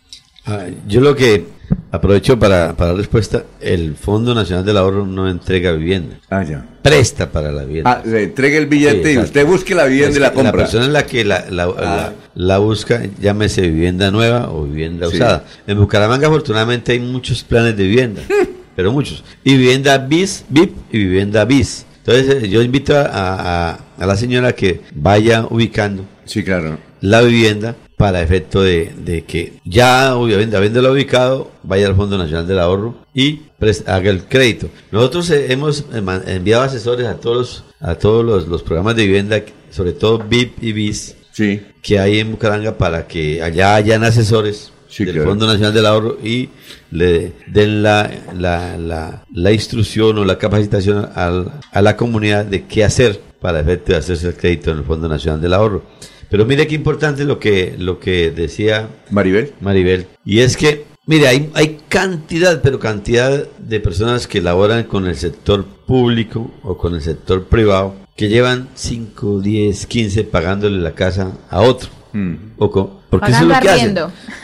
Ah, 0.48 0.66
yo 0.88 1.02
lo 1.02 1.14
que 1.14 1.46
aprovecho 1.92 2.40
para, 2.40 2.74
para 2.76 2.92
la 2.92 2.98
respuesta, 2.98 3.44
el 3.60 3.96
Fondo 3.96 4.34
Nacional 4.34 4.66
del 4.66 4.78
Ahorro 4.78 5.06
no 5.06 5.30
entrega 5.30 5.74
vivienda. 5.74 6.18
Ah, 6.30 6.44
ya. 6.44 6.66
Presta 6.82 7.30
para 7.30 7.52
la 7.52 7.66
vivienda. 7.66 7.92
Ah, 7.92 8.02
le 8.06 8.24
entrega 8.24 8.58
el 8.58 8.68
billete 8.68 9.14
y 9.14 9.18
usted 9.18 9.46
busque 9.46 9.76
la 9.76 9.86
vivienda 9.86 10.18
y 10.18 10.22
la 10.22 10.32
compra. 10.32 10.52
La 10.52 10.58
persona 10.58 10.86
en 10.86 10.94
la 10.94 11.06
que 11.06 11.26
la, 11.26 11.46
la, 11.50 11.64
ah. 11.78 12.14
la, 12.36 12.58
busca, 12.60 13.04
llámese 13.20 13.62
vivienda 13.62 14.10
nueva 14.10 14.50
o 14.50 14.64
vivienda 14.64 15.10
usada. 15.10 15.44
En 15.66 15.78
Bucaramanga 15.78 16.28
afortunadamente 16.28 16.94
hay 16.94 17.00
muchos 17.00 17.44
planes 17.44 17.76
de 17.76 17.84
vivienda, 17.84 18.22
pero 18.76 18.94
muchos. 18.94 19.24
Y 19.44 19.58
vivienda 19.58 19.98
bis, 19.98 20.46
VIP 20.48 20.78
y 20.94 20.98
vivienda 21.00 21.44
bis. 21.44 21.86
Entonces 22.06 22.44
eh, 22.44 22.50
yo 22.50 22.62
invito 22.62 22.96
a, 22.96 23.10
a, 23.12 23.80
a 23.98 24.06
la 24.06 24.16
señora 24.16 24.54
que 24.54 24.80
vaya 24.96 25.46
ubicando. 25.50 26.06
Sí, 26.24 26.42
claro. 26.42 26.78
La 27.02 27.22
vivienda 27.22 27.76
para 27.98 28.22
efecto 28.22 28.62
de, 28.62 29.26
que 29.28 29.54
ya 29.66 30.16
obviamente 30.16 30.56
habiéndolo 30.56 30.92
ubicado 30.92 31.52
vaya 31.64 31.88
al 31.88 31.96
Fondo 31.96 32.18
Nacional 32.18 32.48
del 32.48 32.60
Ahorro 32.60 32.96
y 33.14 33.42
haga 33.88 34.12
el 34.12 34.24
crédito. 34.26 34.70
Nosotros 34.92 35.30
eh, 35.32 35.52
hemos 35.52 35.86
enviado 36.28 36.64
asesores 36.64 37.08
a 37.08 37.16
todos 37.16 37.64
a 37.80 37.96
todos 37.96 38.48
los, 38.48 38.64
programas 38.64 38.96
de 38.96 39.06
vivienda, 39.06 39.42
sobre 39.72 39.94
todo 39.94 40.20
BIP 40.20 40.64
y 40.64 40.74
BIS, 40.74 41.16
sí. 41.32 41.62
que 41.82 42.00
hay 42.00 42.20
en 42.20 42.32
Bucaranga 42.32 42.78
para 42.78 43.08
que 43.08 43.42
allá 43.42 43.76
hayan 43.76 44.04
asesores 44.04 44.72
del 44.98 45.22
Fondo 45.24 45.46
Nacional 45.46 45.74
del 45.74 45.86
Ahorro 45.86 46.18
y 46.24 46.50
le 46.92 47.34
den 47.48 47.84
la, 47.84 48.10
la, 48.36 49.24
la, 49.32 49.52
instrucción 49.52 50.18
o 50.18 50.26
la 50.26 50.38
capacitación 50.38 51.08
a 51.14 51.82
la 51.82 51.98
comunidad 51.98 52.46
de 52.46 52.66
qué 52.66 52.84
hacer 52.84 53.20
para 53.42 53.60
efecto 53.60 53.92
de 53.92 54.00
hacerse 54.00 54.28
el 54.28 54.36
crédito 54.36 54.72
en 54.72 54.80
el 54.80 54.84
Fondo 54.84 55.08
Nacional 55.08 55.42
del 55.42 55.54
Ahorro. 55.54 55.84
Pero 56.30 56.46
mire 56.46 56.68
qué 56.68 56.76
importante 56.76 57.24
lo 57.24 57.40
que, 57.40 57.76
lo 57.78 58.00
que 58.00 58.32
decía 58.32 58.90
Maribel. 59.10 59.54
Maribel. 59.62 60.08
Y 60.26 60.40
es 60.40 60.58
que, 60.58 60.86
mire, 61.06 61.28
hay, 61.28 61.50
hay 61.54 61.80
cantidad, 61.88 62.62
pero 62.62 62.80
cantidad 62.80 63.48
de 63.58 63.80
personas 63.80 64.28
que 64.28 64.42
laboran 64.42 64.84
con 64.84 65.08
el 65.08 65.16
sector 65.16 65.66
público 65.66 66.52
o 66.64 66.78
con 66.78 66.96
el 66.96 67.02
sector 67.02 67.46
privado 67.46 67.96
que 68.18 68.30
llevan 68.30 68.68
5, 68.74 69.40
10, 69.42 69.86
15 69.86 70.24
pagándole 70.24 70.80
la 70.80 70.94
casa 70.94 71.38
a 71.50 71.62
otro. 71.62 71.90
Mm. 72.14 72.36
O 72.58 72.98
porque 73.10 73.32
eso 73.32 73.42
es 73.42 73.48
lo 73.48 73.60
que 73.60 73.70
hace. 73.70 73.96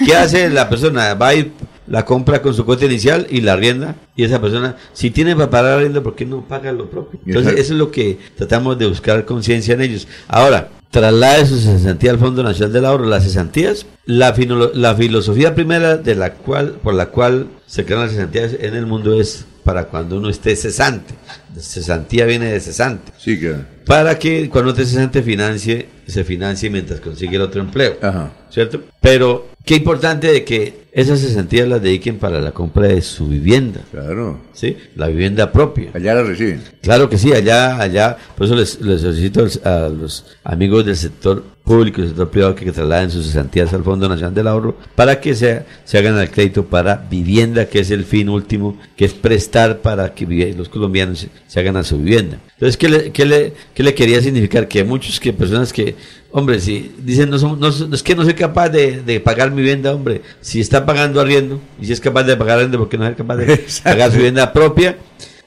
¿Qué 0.05 0.15
hace 0.15 0.49
la 0.49 0.69
persona? 0.69 1.15
Va 1.15 1.29
a 1.29 1.35
ir 1.35 1.51
la 1.87 2.05
compra 2.05 2.41
con 2.41 2.53
su 2.53 2.65
cuota 2.65 2.85
inicial 2.85 3.27
y 3.29 3.41
la 3.41 3.55
rienda 3.55 3.95
y 4.15 4.23
esa 4.23 4.39
persona 4.39 4.77
si 4.93 5.11
tiene 5.11 5.35
para 5.35 5.49
pagar 5.49 5.79
rienda 5.79 6.01
¿por 6.01 6.15
qué 6.15 6.25
no 6.25 6.41
paga 6.47 6.71
lo 6.71 6.89
propio? 6.89 7.19
Entonces 7.25 7.53
eso 7.53 7.73
es 7.73 7.79
lo 7.79 7.91
que 7.91 8.19
tratamos 8.37 8.79
de 8.79 8.87
buscar 8.87 9.25
conciencia 9.25 9.73
en 9.73 9.81
ellos. 9.81 10.07
Ahora, 10.27 10.69
traslade 10.93 11.47
su 11.47 11.59
cesantía 11.59 12.11
al 12.11 12.19
Fondo 12.19 12.43
Nacional 12.43 12.71
del 12.71 12.85
Ahorro. 12.85 13.05
Las 13.05 13.23
cesantías, 13.23 13.87
la, 14.05 14.35
la 14.75 14.95
filosofía 14.95 15.55
primera 15.55 15.97
de 15.97 16.13
la 16.13 16.33
cual, 16.33 16.75
por 16.83 16.93
la 16.93 17.07
cual 17.07 17.47
se 17.65 17.83
crean 17.83 18.01
las 18.01 18.11
cesantías 18.11 18.51
en 18.59 18.75
el 18.75 18.85
mundo 18.85 19.19
es 19.19 19.45
para 19.63 19.85
cuando 19.85 20.17
uno 20.17 20.29
esté 20.29 20.55
cesante. 20.55 21.15
Cesantía 21.57 22.25
viene 22.25 22.51
de 22.51 22.59
cesante. 22.59 23.11
Sí, 23.17 23.39
que. 23.39 23.55
Para 23.87 24.19
que 24.19 24.49
cuando 24.49 24.69
esté 24.69 24.85
cesante 24.85 25.23
financie, 25.23 25.89
se 26.05 26.23
financie 26.23 26.69
mientras 26.69 26.99
consigue 26.99 27.37
el 27.37 27.41
otro 27.41 27.61
empleo. 27.61 27.97
Ajá. 27.99 28.31
¿Cierto? 28.51 28.83
Pero 29.01 29.49
qué 29.65 29.77
importante 29.77 30.31
de 30.31 30.43
que 30.43 30.82
esas 30.93 31.21
cesantías 31.21 31.67
las 31.67 31.81
dediquen 31.81 32.19
para 32.19 32.39
la 32.39 32.51
compra 32.51 32.87
de 32.87 33.01
su 33.01 33.27
vivienda. 33.27 33.81
Claro. 33.89 34.39
¿Sí? 34.53 34.77
La 34.95 35.07
vivienda 35.07 35.51
propia. 35.51 35.89
Allá 35.93 36.13
la 36.13 36.23
reciben. 36.23 36.61
Claro 36.81 37.09
que 37.09 37.17
sí, 37.17 37.33
allá, 37.33 37.81
allá. 37.81 38.15
Por 38.37 38.45
eso 38.45 38.55
les, 38.55 38.79
les 38.79 39.01
solicito 39.01 39.45
a 39.63 39.89
los 39.89 40.25
amigos 40.43 40.85
del 40.85 40.95
sector 40.95 41.43
público 41.63 42.01
y 42.01 42.07
sector 42.07 42.29
privado 42.29 42.55
que 42.55 42.71
trasladen 42.71 43.09
sus 43.09 43.25
cesantías 43.25 43.73
al 43.73 43.83
Fondo 43.83 44.09
Nacional 44.09 44.33
del 44.33 44.47
Ahorro 44.47 44.75
para 44.95 45.21
que 45.21 45.33
se, 45.33 45.63
se 45.85 45.97
hagan 45.97 46.17
el 46.17 46.29
crédito 46.29 46.65
para 46.65 46.97
vivienda, 47.09 47.67
que 47.67 47.79
es 47.79 47.89
el 47.89 48.03
fin 48.03 48.27
último, 48.27 48.77
que 48.97 49.05
es 49.05 49.13
prestar 49.13 49.79
para 49.79 50.13
que 50.13 50.53
los 50.57 50.67
colombianos 50.67 51.27
se, 51.47 51.59
hagan 51.59 51.77
a 51.77 51.83
su 51.83 51.97
vivienda. 51.97 52.39
Entonces, 52.53 52.75
¿qué 52.75 52.89
le, 52.89 53.11
qué 53.11 53.25
le, 53.25 53.53
qué 53.73 53.83
le 53.83 53.93
quería 53.93 54.21
significar? 54.21 54.67
Que 54.67 54.83
muchos 54.83 55.19
que 55.21 55.31
personas 55.31 55.71
que, 55.71 55.95
hombre, 56.31 56.59
si 56.59 56.93
dicen, 56.99 57.29
no, 57.29 57.39
somos, 57.39 57.57
no, 57.57 57.95
es 57.95 58.03
que 58.03 58.15
no 58.15 58.23
soy 58.23 58.33
capaz 58.33 58.67
de, 58.67 59.01
de, 59.01 59.21
pagar 59.21 59.51
mi 59.51 59.61
vivienda, 59.61 59.93
hombre, 59.93 60.21
si 60.41 60.59
está 60.59 60.85
pagando 60.85 61.21
arriendo 61.21 61.61
y 61.81 61.85
si 61.85 61.93
es 61.93 62.01
capaz 62.01 62.23
de 62.23 62.35
pagar 62.35 62.57
arriendo, 62.57 62.77
porque 62.77 62.97
no 62.97 63.07
es 63.07 63.15
capaz 63.15 63.37
de 63.37 63.65
pagar 63.83 64.11
su 64.11 64.17
vivienda 64.17 64.51
propia? 64.51 64.97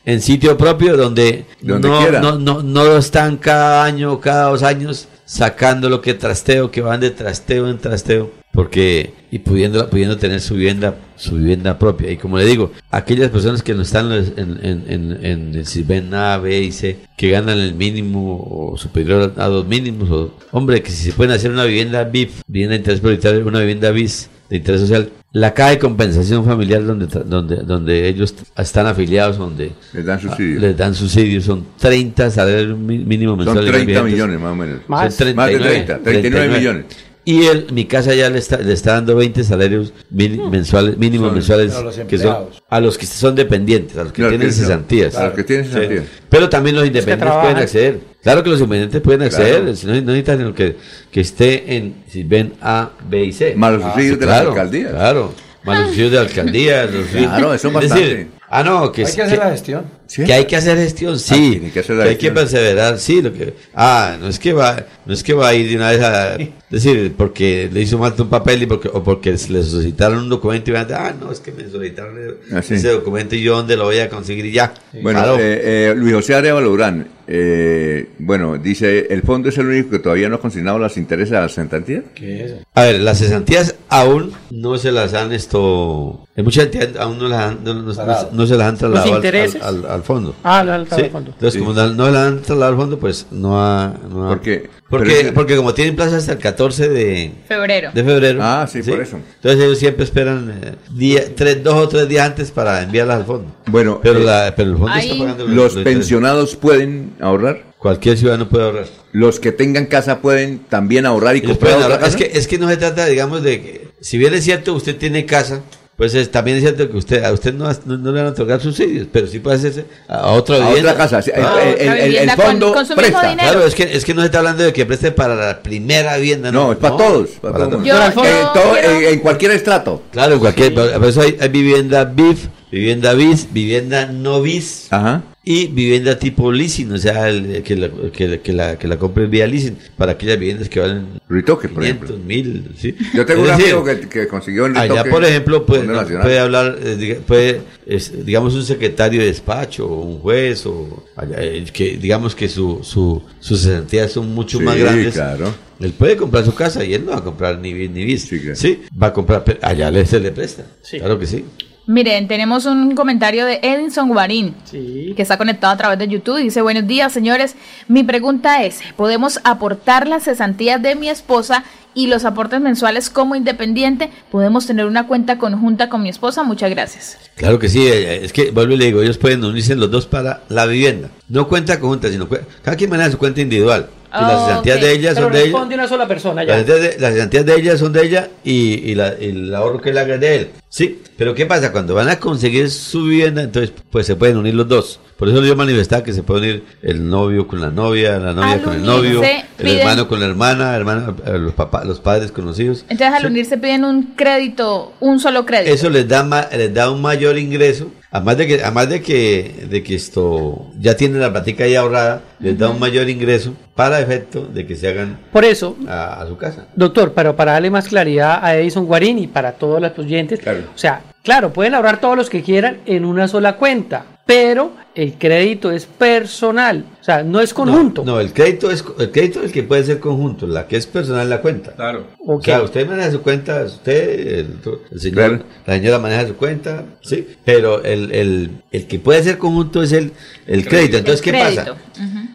en 0.06 0.22
sitio 0.22 0.56
propio 0.56 0.96
donde, 0.96 1.46
no, 1.62 1.80
no, 1.80 2.38
no, 2.38 2.62
no, 2.62 2.96
están 2.96 3.36
cada 3.38 3.82
año, 3.82 4.20
cada 4.20 4.50
dos 4.50 4.62
años 4.62 5.08
sacando 5.26 5.90
lo 5.90 6.00
que 6.00 6.14
trasteo, 6.14 6.70
que 6.70 6.80
van 6.80 7.00
de 7.00 7.10
trasteo 7.10 7.68
en 7.68 7.78
trasteo, 7.78 8.30
porque 8.52 9.12
y 9.30 9.40
pudiendo, 9.40 9.90
pudiendo 9.90 10.16
tener 10.16 10.40
su 10.40 10.54
vivienda, 10.54 10.96
su 11.16 11.34
vivienda 11.34 11.78
propia. 11.78 12.10
Y 12.10 12.16
como 12.16 12.38
le 12.38 12.46
digo, 12.46 12.72
aquellas 12.90 13.30
personas 13.30 13.62
que 13.62 13.74
no 13.74 13.82
están 13.82 14.10
en, 14.12 14.60
en, 14.62 15.18
en, 15.22 15.54
el 15.54 16.14
A, 16.14 16.38
B 16.38 16.62
y 16.62 16.72
C, 16.72 16.98
que 17.18 17.30
ganan 17.30 17.58
el 17.58 17.74
mínimo 17.74 18.46
o 18.48 18.78
superior 18.78 19.34
a 19.36 19.46
dos 19.48 19.66
mínimos, 19.66 20.10
o, 20.10 20.32
hombre, 20.52 20.82
que 20.82 20.90
si 20.90 21.10
se 21.10 21.12
pueden 21.12 21.34
hacer 21.34 21.50
una 21.50 21.64
vivienda 21.64 22.04
VIP, 22.04 22.30
vivienda 22.46 22.72
de 22.72 22.78
interés 22.78 23.00
prioritario, 23.00 23.46
una 23.46 23.60
vivienda 23.60 23.90
BIS, 23.90 24.30
de 24.50 24.56
interés 24.56 24.80
social. 24.82 25.10
La 25.32 25.52
caja 25.52 25.70
de 25.70 25.78
compensación 25.78 26.44
familiar 26.44 26.84
donde, 26.84 27.06
tra- 27.08 27.22
donde, 27.24 27.56
donde 27.56 28.08
ellos 28.08 28.34
están 28.56 28.86
afiliados, 28.86 29.36
donde 29.36 29.72
Les 29.92 30.04
dan 30.04 30.20
subsidios. 30.20 30.62
les 30.62 30.76
dan 30.76 30.94
subsidios, 30.94 31.44
son 31.44 31.64
30 31.78 32.30
salarios 32.30 32.78
mínimos 32.78 33.36
Son 33.44 33.54
mensuales. 33.54 33.70
30 33.72 33.86
vigentes. 33.86 34.12
millones 34.12 34.40
más 34.40 34.52
o 34.52 34.56
menos. 34.56 34.76
Son 34.76 34.84
Más. 34.88 35.16
39, 35.16 35.34
Más 35.34 35.50
de 35.64 35.68
30, 35.84 35.98
39 36.02 36.58
millones. 36.58 36.84
Y 37.28 37.44
él, 37.46 37.66
mi 37.72 37.86
casa 37.86 38.14
ya 38.14 38.30
le 38.30 38.38
está, 38.38 38.56
le 38.58 38.72
está 38.72 38.92
dando 38.92 39.16
20 39.16 39.42
salarios 39.42 39.92
mini- 40.10 40.38
mensuales, 40.48 40.96
mínimos 40.96 41.26
Son- 41.26 41.34
mensuales 41.34 41.74
a 41.74 41.80
los 41.82 41.96
que 41.98 42.18
son 42.18 42.36
a 42.70 42.80
los 42.80 42.96
que 42.96 43.04
son 43.06 43.34
dependientes, 43.34 43.96
a 43.98 44.04
los 44.04 44.12
que 44.12 44.22
Claro, 44.22 44.30
tienen 44.30 44.52
cesantías. 44.52 45.16
a 45.16 45.24
los 45.26 45.34
que 45.34 45.42
tienen 45.42 45.64
Sí. 45.66 45.72
cesantías. 45.72 46.04
Pero 46.30 46.48
también 46.48 46.76
los 46.76 46.86
independientes 46.86 47.36
pueden 47.42 47.56
acceder. 47.56 48.00
Claro 48.22 48.42
que 48.44 48.50
los 48.50 48.60
independientes 48.60 49.00
pueden 49.02 49.22
acceder, 49.22 49.56
Claro. 49.62 49.74
si 49.76 49.86
no, 49.88 49.94
no 49.94 50.00
necesitan 50.02 50.54
que, 50.54 50.76
que 51.10 51.20
esté 51.20 51.76
en, 51.76 52.04
si 52.08 52.22
ven 52.22 52.52
A, 52.62 52.90
B 53.10 53.24
y 53.24 53.32
C. 53.32 53.54
Más 53.56 53.72
los 53.72 53.82
sí, 53.96 54.02
de 54.02 54.10
las 54.10 54.18
claro, 54.20 54.50
alcaldías. 54.50 54.90
Claro, 54.92 55.34
más 55.64 55.96
los 55.96 56.10
de 56.12 56.18
alcaldía. 56.20 56.84
los 56.86 57.06
Claro, 57.06 57.54
eso 57.54 57.54
es 57.54 57.64
es 57.64 57.72
bastante. 57.72 58.04
decir, 58.08 58.26
ah, 58.48 58.62
no, 58.62 58.92
que 58.92 59.04
Hay 59.04 59.12
que 59.12 59.22
hacer 59.22 59.36
que- 59.38 59.44
la 59.44 59.50
gestión. 59.50 59.84
Que 60.14 60.32
hay 60.32 60.44
que 60.46 60.56
hacer 60.56 60.76
gestión, 60.78 61.18
sí. 61.18 61.34
Ah, 61.34 61.50
tiene 61.52 61.70
que 61.72 61.80
hacer 61.80 61.96
la 61.96 62.04
que 62.04 62.10
hay 62.10 62.16
que 62.16 62.30
perseverar, 62.30 62.98
sí. 62.98 63.20
Lo 63.22 63.32
que, 63.32 63.54
ah, 63.74 64.16
no 64.20 64.28
es 64.28 64.38
que 64.38 64.52
va, 64.52 64.84
no 65.04 65.12
es 65.12 65.22
que 65.22 65.32
va 65.34 65.48
a 65.48 65.54
ir 65.54 65.68
de 65.70 65.76
una 65.76 65.90
vez 65.90 66.00
a 66.02 66.36
decir 66.70 67.14
porque 67.16 67.68
le 67.72 67.80
hizo 67.80 67.98
falta 67.98 68.22
un 68.22 68.28
papel 68.28 68.62
y 68.62 68.66
porque, 68.66 68.88
o 68.92 69.02
porque 69.02 69.30
le 69.32 69.38
solicitaron 69.38 70.18
un 70.18 70.28
documento 70.28 70.70
y 70.70 70.74
van 70.74 70.82
a 70.82 70.84
decir, 70.86 71.00
ah, 71.00 71.14
no, 71.20 71.32
es 71.32 71.40
que 71.40 71.52
me 71.52 71.68
solicitaron 71.68 72.16
Ah, 72.52 72.62
sí. 72.62 72.74
ese 72.74 72.88
documento 72.90 73.34
y 73.36 73.42
yo 73.42 73.56
dónde 73.56 73.76
lo 73.76 73.84
voy 73.84 73.98
a 73.98 74.08
conseguir 74.08 74.46
y 74.46 74.52
ya. 74.52 74.72
Bueno, 75.02 75.20
Claro. 75.20 75.38
eh, 75.38 75.90
eh, 75.90 75.94
Luis 75.96 76.14
José 76.14 76.34
Arevalo 76.34 76.70
Durán, 76.70 77.08
eh, 77.28 78.08
bueno, 78.18 78.56
dice, 78.58 79.06
¿el 79.10 79.22
fondo 79.22 79.48
es 79.48 79.58
el 79.58 79.66
único 79.66 79.90
que 79.90 79.98
todavía 79.98 80.28
no 80.28 80.36
ha 80.36 80.40
consignado 80.40 80.78
las 80.78 80.96
intereses 80.96 81.32
a 81.34 81.40
la 81.40 81.48
cesantías? 81.48 82.02
¿Qué 82.14 82.44
es 82.44 82.50
eso? 82.52 82.60
A 82.74 82.82
ver, 82.84 83.00
las 83.00 83.18
cesantías 83.18 83.74
aún 83.88 84.32
no 84.50 84.78
se 84.78 84.92
las 84.92 85.12
han 85.14 85.32
esto. 85.32 86.26
En 86.36 86.44
muchas 86.44 86.66
entidades 86.66 86.96
aún 86.96 87.18
no, 87.18 87.28
las 87.28 87.40
han- 87.50 87.64
no, 87.64 87.74
no- 87.74 87.82
no- 87.82 87.92
no 88.32 88.46
se 88.46 88.56
las 88.56 88.68
han 88.68 88.76
trasladado 88.76 89.14
al, 89.62 89.86
al- 89.86 89.95
al 89.96 90.02
fondo. 90.04 90.34
Ah, 90.44 90.62
lo 90.62 90.72
han 90.72 90.86
Sí. 90.88 90.94
al 91.02 91.10
fondo. 91.10 91.30
Entonces, 91.32 91.52
Sí. 91.54 91.58
como 91.58 91.72
no, 91.74 91.88
no 91.92 92.10
la 92.10 92.26
han 92.28 92.36
trasladado 92.42 92.72
al 92.72 92.78
fondo, 92.78 92.98
pues 93.00 93.26
no 93.30 93.60
ha. 93.60 93.92
No 94.08 94.26
ha- 94.26 94.28
¿Por 94.28 94.40
qué? 94.40 94.70
Porque, 94.88 95.20
es- 95.20 95.32
porque 95.32 95.56
como 95.56 95.74
tienen 95.74 95.96
plaza 95.96 96.16
hasta 96.16 96.32
el 96.32 96.38
14 96.38 96.88
de, 96.88 97.32
Febrero. 97.48 97.90
de 97.92 98.04
febrero. 98.04 98.38
Ah, 98.40 98.68
sí, 98.70 98.82
por 98.82 99.00
eso. 99.00 99.16
Entonces 99.36 99.60
ellos 99.64 99.78
siempre 99.78 100.04
esperan 100.04 100.60
eh, 100.62 100.72
día, 100.92 101.22
tres, 101.34 101.64
dos 101.64 101.74
o 101.74 101.88
tres 101.88 102.08
días 102.08 102.24
antes 102.26 102.52
para 102.52 102.82
enviarlas 102.82 103.16
al 103.18 103.24
fondo. 103.24 103.52
Bueno, 103.66 103.98
Pero, 104.02 104.20
eh, 104.20 104.24
la, 104.24 104.54
pero 104.56 104.70
el 104.70 104.76
fondo 104.76 104.92
Ahí- 104.92 105.10
está 105.10 105.18
pagando 105.18 105.46
¿Los 105.48 105.74
los 105.74 105.84
pensionados 105.84 106.54
pueden 106.54 107.14
ahorrar? 107.20 107.64
Cualquier 107.78 108.16
ciudadano 108.16 108.48
puede 108.48 108.64
ahorrar. 108.64 108.86
¿Los 109.12 109.38
que 109.40 109.52
tengan 109.52 109.86
casa 109.86 110.20
pueden 110.20 110.60
también 110.60 111.04
ahorrar 111.06 111.36
y 111.36 111.40
comprar 111.40 111.58
pueden 111.58 111.76
otra 111.78 111.94
ahorrar. 111.96 112.08
Es 112.08 112.16
que, 112.16 112.30
es 112.38 112.46
que 112.48 112.58
no 112.58 112.68
se 112.68 112.76
trata, 112.76 113.06
digamos, 113.06 113.42
de 113.42 113.60
que, 113.60 113.88
si 114.00 114.18
bien 114.18 114.34
es 114.34 114.44
cierto 114.44 114.72
usted 114.74 114.96
tiene 114.96 115.26
casa, 115.26 115.60
pues 115.96 116.14
es- 116.14 116.30
también 116.30 116.58
es 116.58 116.62
cierto 116.62 116.90
que 116.90 116.96
usted 116.96 117.24
a 117.24 117.32
usted 117.32 117.54
no, 117.54 117.70
no, 117.86 117.96
no 117.96 118.12
le 118.12 118.18
van 118.20 118.26
a 118.26 118.30
otorgar 118.30 118.60
subsidios, 118.60 119.06
pero 119.10 119.26
sí 119.26 119.38
puede 119.38 119.56
hacerse 119.56 119.86
a 120.08 120.28
otra 120.32 120.56
A 120.56 120.68
vivienda. 120.68 120.92
otra 120.92 121.02
casa, 121.04 121.22
sí, 121.22 121.30
Ah, 121.34 121.56
el- 121.62 121.88
el- 121.88 121.98
el- 121.98 122.16
el 122.16 122.28
con- 122.36 122.44
fondo 122.46 122.74
con 122.74 122.86
presta. 122.88 123.34
Claro, 123.36 123.64
es 123.66 123.74
que, 123.74 123.82
es 123.84 124.04
que 124.04 124.12
no 124.14 124.20
se 124.20 124.26
está 124.26 124.38
hablando 124.38 124.62
de 124.64 124.72
que 124.72 124.84
preste 124.86 125.10
para 125.12 125.34
la 125.34 125.62
primera 125.62 126.16
vivienda. 126.16 126.52
No, 126.52 126.72
es 126.72 126.78
para 126.78 126.96
todos. 126.96 127.30
Para 127.40 127.54
todos. 127.54 127.70
mundo. 127.72 127.84
Yo- 127.86 127.96
Eh, 127.96 128.12
yo 128.14 128.48
todo- 128.52 128.72
quiero- 128.74 128.90
eh, 129.00 129.10
en 129.12 129.20
cualquier 129.20 129.50
estrato. 129.52 130.02
Claro, 130.12 130.34
en 130.34 130.40
cualquier. 130.40 130.74
Por 130.74 131.04
eso 131.06 131.22
hay, 131.22 131.36
hay 131.40 131.48
vivienda 131.48 132.04
BIF, 132.04 132.48
vivienda 132.70 133.14
BIS, 133.14 133.48
vivienda 133.52 134.06
no 134.06 134.42
BIS 134.42 134.88
Ajá. 134.90 135.22
Y 135.48 135.68
vivienda 135.68 136.18
tipo 136.18 136.50
leasing, 136.50 136.90
o 136.90 136.98
sea, 136.98 137.28
el- 137.28 137.62
que, 137.62 137.76
la, 137.76 137.88
que, 138.12 138.26
la, 138.26 138.38
que, 138.38 138.52
la, 138.52 138.76
que 138.76 138.88
la 138.88 138.98
compre 138.98 139.26
vía 139.26 139.46
leasing 139.46 139.78
para 139.96 140.12
aquellas 140.12 140.40
viviendas 140.40 140.68
que 140.68 140.80
valen 140.80 141.06
Retoque, 141.28 141.68
por 141.68 141.84
500, 141.84 142.10
ejemplo. 142.10 142.26
1000. 142.26 142.70
¿sí? 142.76 142.96
Yo 143.14 143.24
tengo 143.24 143.44
Es 143.44 143.50
un 143.52 143.56
decir, 143.56 143.74
amigo 143.74 143.84
que, 143.84 144.08
que 144.08 144.26
consiguió 144.26 144.66
en 144.66 144.76
Allá, 144.76 145.04
por 145.04 145.24
ejemplo, 145.24 145.64
puede, 145.64 146.38
hablar, 146.40 146.76
eh, 146.82 147.20
puede, 147.24 147.60
es, 147.86 148.26
digamos, 148.26 148.54
un 148.56 148.64
secretario 148.64 149.20
de 149.20 149.26
despacho, 149.28 149.86
o 149.86 150.00
un 150.04 150.18
juez, 150.18 150.66
o 150.66 151.04
allá, 151.14 151.36
eh, 151.40 151.64
que 151.72 151.96
digamos 151.96 152.34
que 152.34 152.48
su, 152.48 152.80
su, 152.82 153.22
sus 153.38 153.60
cesantías 153.62 154.10
son 154.10 154.34
mucho 154.34 154.58
Sí, 154.58 154.64
más 154.64 154.76
grandes. 154.76 155.14
claro. 155.14 155.54
Él 155.78 155.92
puede 155.92 156.16
comprar 156.16 156.44
su 156.44 156.54
casa 156.54 156.84
y 156.84 156.92
él 156.94 157.04
no 157.04 157.12
va 157.12 157.18
a 157.18 157.22
comprar 157.24 157.58
ni 157.60 157.72
BIS 157.72 157.90
ni 157.90 158.04
BIS. 158.04 158.22
Sí, 158.22 158.40
claro. 158.40 158.56
Sí, 158.56 158.80
va 159.00 159.06
a 159.08 159.12
comprar, 159.12 159.44
pero 159.44 159.60
allá 159.62 159.90
le, 159.92 160.04
se 160.06 160.18
le 160.18 160.32
presta. 160.32 160.64
Sí. 160.82 160.98
Claro 160.98 161.18
que 161.20 161.26
sí. 161.26 161.44
Miren, 161.86 162.26
tenemos 162.26 162.66
un 162.66 162.96
comentario 162.96 163.46
de 163.46 163.60
Edinson 163.62 164.08
Guarín, 164.08 164.56
Sí. 164.64 165.12
que 165.14 165.22
está 165.22 165.38
conectado 165.38 165.72
a 165.72 165.76
través 165.76 165.98
de 166.00 166.08
YouTube. 166.08 166.38
Dice, 166.42 166.60
buenos 166.60 166.86
días, 166.88 167.12
señores. 167.12 167.54
Mi 167.86 168.02
pregunta 168.02 168.64
es, 168.64 168.80
¿podemos 168.96 169.38
aportar 169.44 170.08
las 170.08 170.24
cesantías 170.24 170.82
de 170.82 170.96
mi 170.96 171.08
esposa 171.08 171.62
y 171.94 172.08
los 172.08 172.24
aportes 172.24 172.60
mensuales 172.60 173.08
como 173.08 173.36
independiente? 173.36 174.10
¿Podemos 174.32 174.66
tener 174.66 174.86
una 174.86 175.06
cuenta 175.06 175.38
conjunta 175.38 175.88
con 175.88 176.02
mi 176.02 176.08
esposa? 176.08 176.42
Muchas 176.42 176.70
gracias. 176.70 177.18
Claro 177.36 177.60
que 177.60 177.68
sí, 177.68 177.86
eh, 177.86 178.24
es 178.24 178.32
que 178.32 178.50
vuelvo 178.50 178.74
y 178.74 178.78
le 178.78 178.86
digo, 178.86 179.00
ellos 179.02 179.16
pueden 179.18 179.44
unirse 179.44 179.76
los 179.76 179.88
dos 179.90 180.06
para 180.06 180.42
la 180.48 180.66
vivienda. 180.66 181.10
No 181.28 181.46
cuenta 181.46 181.78
conjunta, 181.78 182.10
sino 182.10 182.28
cada 182.28 182.76
quien 182.76 182.90
maneja 182.90 183.12
su 183.12 183.18
cuenta 183.18 183.40
individual. 183.40 183.88
Y 184.18 184.22
las 184.22 184.32
Oh, 184.34 184.46
cesantías 184.46 184.76
ok. 184.76 184.82
de 184.82 184.92
ella 184.92 185.10
Pero 185.14 185.20
son 185.26 185.32
de 185.32 185.38
ella. 185.38 185.44
responde 185.46 185.74
una 185.74 185.88
sola 185.88 186.08
persona 186.08 186.44
Las 186.44 186.46
ya. 186.58 186.64
cesantías 186.64 186.80
de, 186.96 187.00
las 187.00 187.12
cesantías 187.14 187.46
de 187.46 187.54
ella 187.54 187.76
son 187.78 187.92
de 187.92 188.06
ella 188.06 188.28
y, 188.44 188.52
y 188.90 188.94
la- 188.94 189.14
y 189.20 189.26
el 189.30 189.54
ahorro 189.54 189.80
que 189.80 189.92
le 189.92 190.00
haga 190.00 190.18
de 190.18 190.34
él. 190.36 190.50
Sí, 190.68 191.00
pero 191.16 191.34
¿qué 191.34 191.46
pasa? 191.46 191.72
Cuando 191.72 191.94
van 191.94 192.08
a 192.08 192.18
conseguir 192.18 192.70
su 192.70 193.04
vivienda, 193.04 193.42
entonces 193.42 193.72
pues 193.90 194.06
se 194.06 194.16
pueden 194.16 194.36
unir 194.36 194.54
los 194.54 194.68
dos. 194.68 195.00
Por 195.16 195.28
eso 195.30 195.42
yo 195.42 195.56
manifestaba 195.56 196.02
que 196.04 196.12
se 196.12 196.22
puede 196.22 196.40
unir 196.40 196.64
el 196.82 197.08
novio 197.08 197.48
con 197.48 197.60
la 197.62 197.70
novia, 197.70 198.18
la 198.18 198.34
novia 198.34 198.52
Al 198.52 198.62
con 198.62 198.74
el 198.74 198.82
novio, 198.84 199.22
el 199.24 199.42
piden- 199.66 199.78
hermano 199.78 200.06
con 200.08 200.20
la 200.20 200.26
hermana, 200.26 200.76
hermano, 200.76 201.16
los 201.26 201.54
papás, 201.54 201.86
los 201.86 202.00
padres 202.00 202.30
con 202.32 202.44
los 202.44 202.60
hijos. 202.60 202.84
Entonces 202.90 203.14
al 203.16 203.24
unirse 203.24 203.56
piden 203.56 203.86
un 203.86 204.12
crédito, 204.14 204.92
un 205.00 205.18
solo 205.18 205.46
crédito. 205.46 205.72
Eso 205.72 205.88
les 205.88 206.06
da 206.06 206.22
ma- 206.22 206.48
les 206.54 206.74
da 206.74 206.90
un 206.90 207.00
mayor 207.00 207.38
ingreso, 207.38 207.90
además 208.16 208.36
de 208.38 208.46
que 208.46 208.62
además 208.62 208.88
de 208.88 209.02
que 209.02 209.66
de 209.70 209.82
que 209.82 209.94
esto 209.94 210.66
ya 210.80 210.96
tienen 210.96 211.20
la 211.20 211.30
platica 211.32 211.64
ahí 211.64 211.74
ahorrada, 211.74 212.22
les 212.40 212.58
da 212.58 212.70
un 212.70 212.78
mayor 212.80 213.08
ingreso 213.08 213.54
para 213.74 214.00
efecto 214.00 214.42
de 214.46 214.66
que 214.66 214.74
se 214.76 214.88
hagan 214.88 215.18
Por 215.32 215.44
eso, 215.44 215.76
a, 215.88 216.22
a 216.22 216.26
su 216.26 216.36
casa. 216.36 216.66
Doctor, 216.74 217.12
pero 217.14 217.36
para 217.36 217.52
darle 217.52 217.70
más 217.70 217.88
claridad 217.88 218.38
a 218.42 218.56
Edison 218.56 218.86
Guarín 218.86 219.18
y 219.18 219.26
para 219.26 219.52
todos 219.52 219.80
los 219.80 219.98
oyentes, 219.98 220.40
Claro. 220.40 220.60
o 220.74 220.78
sea, 220.78 221.02
claro, 221.22 221.52
pueden 221.52 221.74
ahorrar 221.74 222.00
todos 222.00 222.16
los 222.16 222.30
que 222.30 222.42
quieran 222.42 222.78
en 222.86 223.04
una 223.04 223.28
sola 223.28 223.56
cuenta, 223.56 224.04
pero 224.24 224.72
el 224.94 225.14
crédito 225.14 225.70
es 225.70 225.86
personal, 225.86 226.84
sea, 227.06 227.22
no 227.22 227.40
es 227.40 227.54
conjunto. 227.54 228.04
No, 228.04 228.12
no, 228.14 228.20
el 228.20 228.32
crédito 228.32 228.70
es 228.70 228.84
el 228.98 229.10
crédito 229.12 229.38
es 229.40 229.46
el 229.46 229.52
que 229.52 229.62
puede 229.62 229.84
ser 229.84 230.00
conjunto, 230.00 230.46
la 230.46 230.66
que 230.66 230.76
es 230.76 230.86
personal 230.86 231.30
la 231.30 231.40
cuenta. 231.40 231.72
Claro. 231.72 232.06
O 232.26 232.34
Ok. 232.36 232.44
sea, 232.44 232.62
usted 232.62 232.86
maneja 232.86 233.10
su 233.12 233.22
cuenta, 233.22 233.62
usted, 233.64 234.38
el, 234.38 234.46
el 234.92 235.00
señor, 235.00 235.14
Claro. 235.14 235.44
la 235.66 235.74
señora 235.74 235.98
maneja 236.00 236.26
su 236.26 236.34
cuenta, 236.36 236.84
sí, 237.02 237.26
pero 237.44 237.82
el, 237.84 238.12
el, 238.12 238.50
el 238.72 238.86
que 238.86 238.98
puede 238.98 239.22
ser 239.22 239.38
conjunto 239.38 239.82
es 239.82 239.92
el, 239.92 240.12
el 240.46 240.66
crédito. 240.66 240.96
Entonces, 240.98 241.22
¿qué 241.22 241.30
Crédito. 241.30 241.62
pasa? 241.64 241.76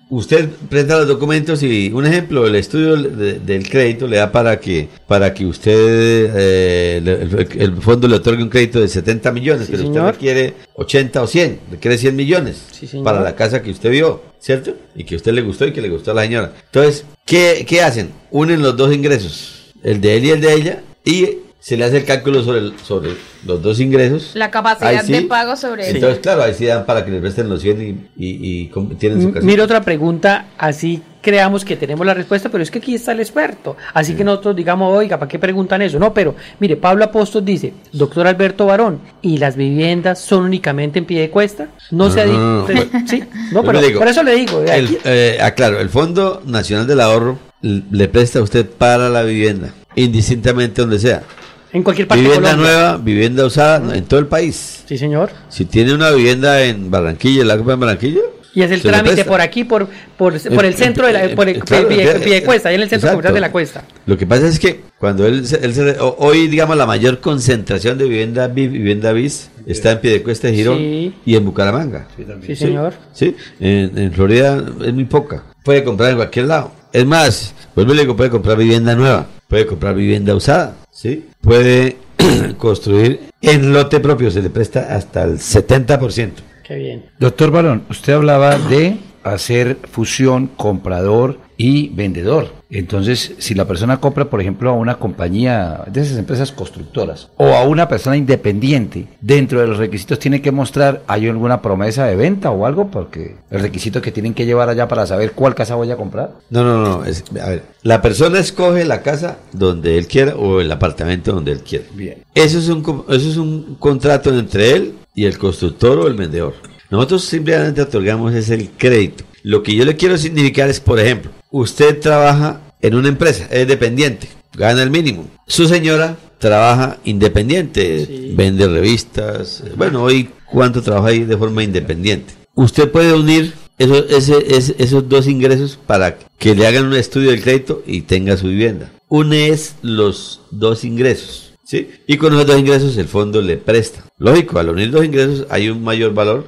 Usted 0.09 0.49
presenta 0.69 0.97
los 0.97 1.07
documentos 1.07 1.63
y 1.63 1.89
un 1.93 2.05
ejemplo, 2.05 2.45
el 2.45 2.55
estudio 2.55 2.97
de- 2.97 3.39
del 3.39 3.69
crédito 3.69 4.07
le 4.07 4.17
da 4.17 4.29
para 4.31 4.59
que 4.59 4.89
para 5.07 5.33
que 5.33 5.45
usted 5.45 6.31
eh, 6.35 7.01
le- 7.03 7.21
el, 7.21 7.47
el 7.61 7.81
fondo 7.81 8.07
le 8.09 8.15
otorgue 8.15 8.43
un 8.43 8.49
crédito 8.49 8.81
de 8.81 8.87
70 8.89 9.31
millones, 9.31 9.67
Sí, 9.67 9.71
pero 9.71 9.83
señor. 9.83 10.05
usted 10.07 10.19
quiere 10.19 10.53
80 10.75 11.21
o 11.21 11.27
100, 11.27 11.59
le 11.71 11.77
quiere 11.77 11.97
100 11.97 12.15
millones 12.15 12.61
Sí, 12.71 12.87
para 13.03 13.21
la 13.21 13.35
casa 13.35 13.61
que 13.61 13.71
usted 13.71 13.89
vio, 13.91 14.21
¿cierto? 14.41 14.73
Y 14.95 15.05
que 15.05 15.15
a 15.15 15.17
usted 15.17 15.31
le 15.31 15.41
gustó 15.41 15.65
y 15.65 15.71
que 15.71 15.81
le 15.81 15.87
gustó 15.89 16.11
a 16.11 16.15
la 16.15 16.23
señora. 16.23 16.51
Entonces, 16.65 17.05
¿qué, 17.25 17.65
qué 17.67 17.81
hacen? 17.81 18.11
Unen 18.31 18.61
los 18.61 18.75
dos 18.75 18.93
ingresos, 18.93 19.73
el 19.83 20.01
de 20.01 20.17
él 20.17 20.25
y 20.25 20.29
el 20.31 20.41
de 20.41 20.53
ella, 20.53 20.83
y 21.05 21.37
se 21.59 21.77
le 21.77 21.85
hace 21.85 21.97
el 21.97 22.05
cálculo 22.05 22.43
sobre, 22.43 22.59
el- 22.59 22.73
sobre 22.83 23.11
los 23.45 23.61
dos 23.61 23.79
ingresos. 23.79 24.31
La 24.33 24.49
capacidad 24.49 25.05
sí. 25.05 25.13
de 25.13 25.21
pago 25.21 25.55
sobre. 25.55 25.89
Entonces, 25.89 26.19
claro, 26.19 26.41
ahí 26.43 26.53
sí 26.55 26.65
dan 26.65 26.85
para 26.87 27.05
que 27.05 27.11
le 27.11 27.19
presten 27.19 27.47
los 27.49 27.61
100 27.61 28.09
y, 28.17 28.25
y, 28.25 28.61
y 28.63 28.95
tienen 28.97 29.21
su 29.21 29.31
casa. 29.31 29.45
Mira 29.45 29.63
otra 29.63 29.81
pregunta, 29.81 30.47
así 30.57 31.01
creamos 31.21 31.63
que 31.63 31.77
tenemos 31.77 32.05
la 32.05 32.13
respuesta, 32.13 32.49
pero 32.49 32.63
es 32.63 32.71
que 32.71 32.79
aquí 32.79 32.95
está 32.95 33.11
el 33.11 33.19
experto. 33.19 33.77
Así 33.93 34.15
que 34.15 34.23
nosotros 34.23 34.55
digamos, 34.55 34.95
oiga, 34.95 35.17
¿para 35.17 35.29
qué 35.29 35.39
preguntan 35.39 35.81
eso? 35.81 35.99
No, 35.99 36.13
pero 36.13 36.35
mire, 36.59 36.75
Pablo 36.75 37.05
Apóstol 37.05 37.45
dice, 37.45 37.73
doctor 37.93 38.27
Alberto 38.27 38.65
Barón, 38.65 38.99
¿y 39.21 39.37
las 39.37 39.55
viviendas 39.55 40.19
son 40.19 40.43
únicamente 40.43 40.99
en 40.99 41.05
pie 41.05 41.21
de 41.21 41.29
cuesta? 41.29 41.67
No 41.91 42.09
se 42.09 42.21
ha 42.21 42.25
dicho. 42.25 42.37
no, 42.37 42.67
no. 42.67 43.07
Sí, 43.07 43.23
no, 43.51 43.63
pero 43.63 43.81
digo, 43.81 43.99
por 43.99 44.07
eso 44.07 44.23
le 44.23 44.35
digo. 44.35 44.61
El, 44.61 44.97
eh, 45.03 45.37
aclaro, 45.41 45.79
el 45.79 45.89
Fondo 45.89 46.41
Nacional 46.45 46.87
del 46.87 46.99
Ahorro 47.01 47.37
le 47.61 48.07
presta 48.07 48.39
a 48.39 48.41
usted 48.41 48.67
para 48.67 49.09
la 49.09 49.23
vivienda, 49.23 49.69
indistintamente 49.95 50.81
donde 50.81 50.99
sea. 50.99 51.23
en 51.71 51.83
cualquier 51.83 52.07
parte 52.07 52.23
Vivienda 52.23 52.55
nueva, 52.55 52.97
vivienda 52.97 53.45
usada, 53.45 53.79
no, 53.79 53.93
en 53.93 54.05
todo 54.05 54.19
el 54.19 54.27
país. 54.27 54.83
Sí, 54.87 54.97
señor. 54.97 55.29
Si 55.49 55.65
tiene 55.65 55.93
una 55.93 56.09
vivienda 56.11 56.63
en 56.63 56.89
Barranquilla, 56.89 57.45
la 57.45 57.53
en 57.53 57.79
Barranquilla. 57.79 58.21
Y 58.53 58.63
es 58.63 58.71
el 58.71 58.81
se 58.81 58.89
trámite 58.89 59.13
presta. 59.15 59.31
por 59.31 59.39
aquí, 59.41 59.63
por, 59.63 59.87
por, 60.17 60.33
por 60.41 60.65
el 60.65 60.73
Eh, 60.73 60.77
centro 60.77 61.07
de 61.07 61.13
la, 61.13 61.25
eh, 61.25 61.35
por 61.35 61.47
el 61.47 61.57
eh, 61.57 61.61
claro, 61.65 61.87
pie, 61.87 62.03
eh, 62.03 62.19
pie 62.21 62.33
de 62.35 62.43
cuesta, 62.43 62.67
ahí 62.69 62.75
en 62.75 62.81
el 62.81 62.89
centro 62.89 63.07
exacto. 63.09 63.13
comercial 63.17 63.33
de 63.35 63.39
la 63.41 63.51
cuesta. 63.51 63.83
Lo 64.05 64.17
que 64.17 64.27
pasa 64.27 64.47
es 64.47 64.59
que 64.59 64.81
cuando 64.99 65.25
él, 65.25 65.47
se- 65.47 65.63
él 65.65 65.73
se- 65.73 65.95
hoy, 65.99 66.47
digamos, 66.47 66.75
la 66.75 66.85
mayor 66.85 67.19
concentración 67.21 67.97
de 67.97 68.05
vivienda 68.05 68.47
BIS, 68.47 68.71
vivienda 68.71 69.13
BIS 69.13 69.49
está 69.65 69.91
en 69.91 69.99
Piedecuesta 70.01 70.47
de 70.49 70.53
Girón 70.55 70.77
Sí. 70.79 71.13
y 71.25 71.35
en 71.35 71.45
Bucaramanga. 71.45 72.07
Sí, 72.45 72.55
señor. 72.55 72.93
Sí, 73.13 73.35
en, 73.59 73.97
en 73.97 74.11
Florida 74.11 74.61
es 74.85 74.93
muy 74.93 75.05
poca. 75.05 75.43
Puede 75.63 75.83
comprar 75.83 76.09
en 76.11 76.17
cualquier 76.17 76.47
lado. 76.47 76.71
Es 76.91 77.05
más, 77.05 77.53
vuelvo 77.73 77.93
y 77.93 77.95
le 77.95 78.01
digo, 78.01 78.17
puede 78.17 78.29
comprar 78.29 78.57
vivienda 78.57 78.95
nueva, 78.95 79.27
puede 79.47 79.65
comprar 79.65 79.95
vivienda 79.95 80.35
usada. 80.35 80.75
¿sí? 80.91 81.25
puede 81.39 81.95
construir 82.57 83.19
en 83.41 83.71
lote 83.73 83.99
propio, 83.99 84.29
se 84.29 84.41
le 84.41 84.49
presta 84.49 84.93
hasta 84.95 85.23
el 85.23 85.39
70%. 85.39 86.31
Qué 86.71 86.77
bien. 86.77 87.03
Doctor 87.19 87.51
Barón, 87.51 87.83
usted 87.89 88.13
hablaba 88.13 88.57
de 88.57 88.97
hacer 89.23 89.77
fusión 89.91 90.47
comprador 90.47 91.37
y 91.57 91.89
vendedor. 91.89 92.53
Entonces, 92.69 93.33
si 93.39 93.55
la 93.55 93.65
persona 93.65 93.99
compra, 93.99 94.29
por 94.29 94.39
ejemplo, 94.39 94.69
a 94.69 94.73
una 94.73 94.95
compañía 94.95 95.83
de 95.87 95.99
esas 95.99 96.17
empresas 96.17 96.53
constructoras 96.53 97.27
o 97.35 97.47
a 97.47 97.63
una 97.63 97.89
persona 97.89 98.15
independiente, 98.15 99.07
dentro 99.19 99.59
de 99.59 99.67
los 99.67 99.79
requisitos 99.79 100.17
tiene 100.17 100.41
que 100.41 100.53
mostrar, 100.53 101.01
¿hay 101.07 101.27
alguna 101.27 101.61
promesa 101.61 102.05
de 102.05 102.15
venta 102.15 102.51
o 102.51 102.65
algo? 102.65 102.89
Porque 102.89 103.35
el 103.49 103.59
requisito 103.59 104.01
que 104.01 104.13
tienen 104.13 104.33
que 104.33 104.45
llevar 104.45 104.69
allá 104.69 104.87
para 104.87 105.05
saber 105.05 105.33
cuál 105.33 105.53
casa 105.53 105.75
voy 105.75 105.91
a 105.91 105.97
comprar. 105.97 106.35
No, 106.49 106.63
no, 106.63 106.81
no. 106.81 107.03
Es, 107.03 107.25
a 107.43 107.49
ver, 107.49 107.63
la 107.83 108.01
persona 108.01 108.39
escoge 108.39 108.85
la 108.85 109.01
casa 109.01 109.39
donde 109.51 109.97
él 109.97 110.07
quiera 110.07 110.37
o 110.37 110.61
el 110.61 110.71
apartamento 110.71 111.33
donde 111.33 111.51
él 111.51 111.59
quiera. 111.59 111.83
Bien. 111.93 112.23
Eso 112.33 112.59
es 112.59 112.69
un, 112.69 113.03
eso 113.09 113.29
es 113.29 113.35
un 113.35 113.75
contrato 113.77 114.33
entre 114.33 114.71
él 114.71 114.95
y 115.15 115.25
el 115.25 115.37
constructor 115.37 115.99
o 115.99 116.07
el 116.07 116.13
vendedor. 116.15 116.53
Nosotros 116.89 117.23
simplemente 117.23 117.81
otorgamos 117.81 118.33
es 118.33 118.49
el 118.49 118.69
crédito. 118.71 119.23
Lo 119.43 119.63
que 119.63 119.75
yo 119.75 119.85
le 119.85 119.95
quiero 119.95 120.17
significar 120.17 120.69
es, 120.69 120.79
por 120.79 120.99
ejemplo, 120.99 121.31
usted 121.49 121.99
trabaja 121.99 122.61
en 122.81 122.95
una 122.95 123.07
empresa, 123.07 123.47
es 123.51 123.67
dependiente, 123.67 124.27
gana 124.53 124.83
el 124.83 124.89
mínimo. 124.91 125.25
Su 125.47 125.67
señora 125.67 126.17
trabaja 126.39 126.97
independiente, 127.03 128.33
vende 128.35 128.67
revistas. 128.67 129.63
Bueno, 129.75 130.03
hoy 130.03 130.29
cuánto 130.51 130.81
trabaja 130.81 131.09
ahí 131.09 131.23
de 131.23 131.37
forma 131.37 131.63
independiente. 131.63 132.33
Usted 132.55 132.89
puede 132.91 133.13
unir 133.13 133.53
eso- 133.77 134.05
ese- 134.09 134.45
ese- 134.55 134.75
esos 134.77 135.07
dos 135.07 135.27
ingresos 135.27 135.79
para 135.87 136.17
que 136.37 136.55
le 136.55 136.67
hagan 136.67 136.85
un 136.85 136.93
estudio 136.95 137.31
del 137.31 137.41
crédito 137.41 137.83
y 137.87 138.01
tenga 138.01 138.37
su 138.37 138.47
vivienda. 138.47 138.91
Une 139.07 139.49
es 139.49 139.75
los 139.81 140.41
dos 140.51 140.83
ingresos. 140.83 141.50
¿Sí? 141.71 141.89
Y 142.05 142.17
con 142.17 142.33
esos 142.33 142.45
dos 142.45 142.59
ingresos 142.59 142.97
el 142.97 143.07
fondo 143.07 143.41
le 143.41 143.55
presta. 143.55 144.03
Lógico, 144.17 144.59
al 144.59 144.69
unir 144.69 144.91
dos 144.91 145.05
ingresos 145.05 145.47
hay 145.49 145.69
un 145.69 145.81
mayor 145.81 146.13
valor 146.13 146.45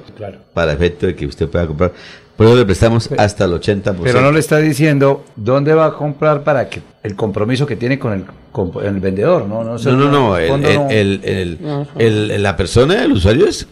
para 0.52 0.74
efecto 0.74 1.06
de 1.06 1.16
que 1.16 1.24
usted 1.24 1.48
pueda 1.48 1.66
comprar. 1.66 1.94
Por 2.36 2.46
eso 2.46 2.56
le 2.56 2.64
prestamos 2.64 3.08
hasta 3.16 3.44
el 3.44 3.52
80%. 3.52 3.96
Pero 4.02 4.20
no 4.20 4.32
le 4.32 4.40
está 4.40 4.58
diciendo 4.58 5.24
dónde 5.36 5.72
va 5.72 5.86
a 5.86 5.92
comprar 5.94 6.42
para 6.42 6.68
que 6.68 6.82
el 7.04 7.14
compromiso 7.14 7.64
que 7.66 7.76
tiene 7.76 7.98
con 7.98 8.12
el, 8.12 8.24
con 8.50 8.72
el 8.84 8.98
vendedor, 8.98 9.46
¿no? 9.46 9.62
No, 9.62 9.78
No, 9.78 9.92
no, 9.96 10.10
no. 10.10 10.36
El, 10.36 10.50
el- 10.64 10.74
no- 10.74 10.88
el- 10.90 11.20
el- 11.24 11.58
el- 11.96 12.30
el- 12.32 12.42
la 12.42 12.56
persona, 12.56 13.04
el 13.04 13.12
usuario, 13.12 13.46
es- 13.46 13.66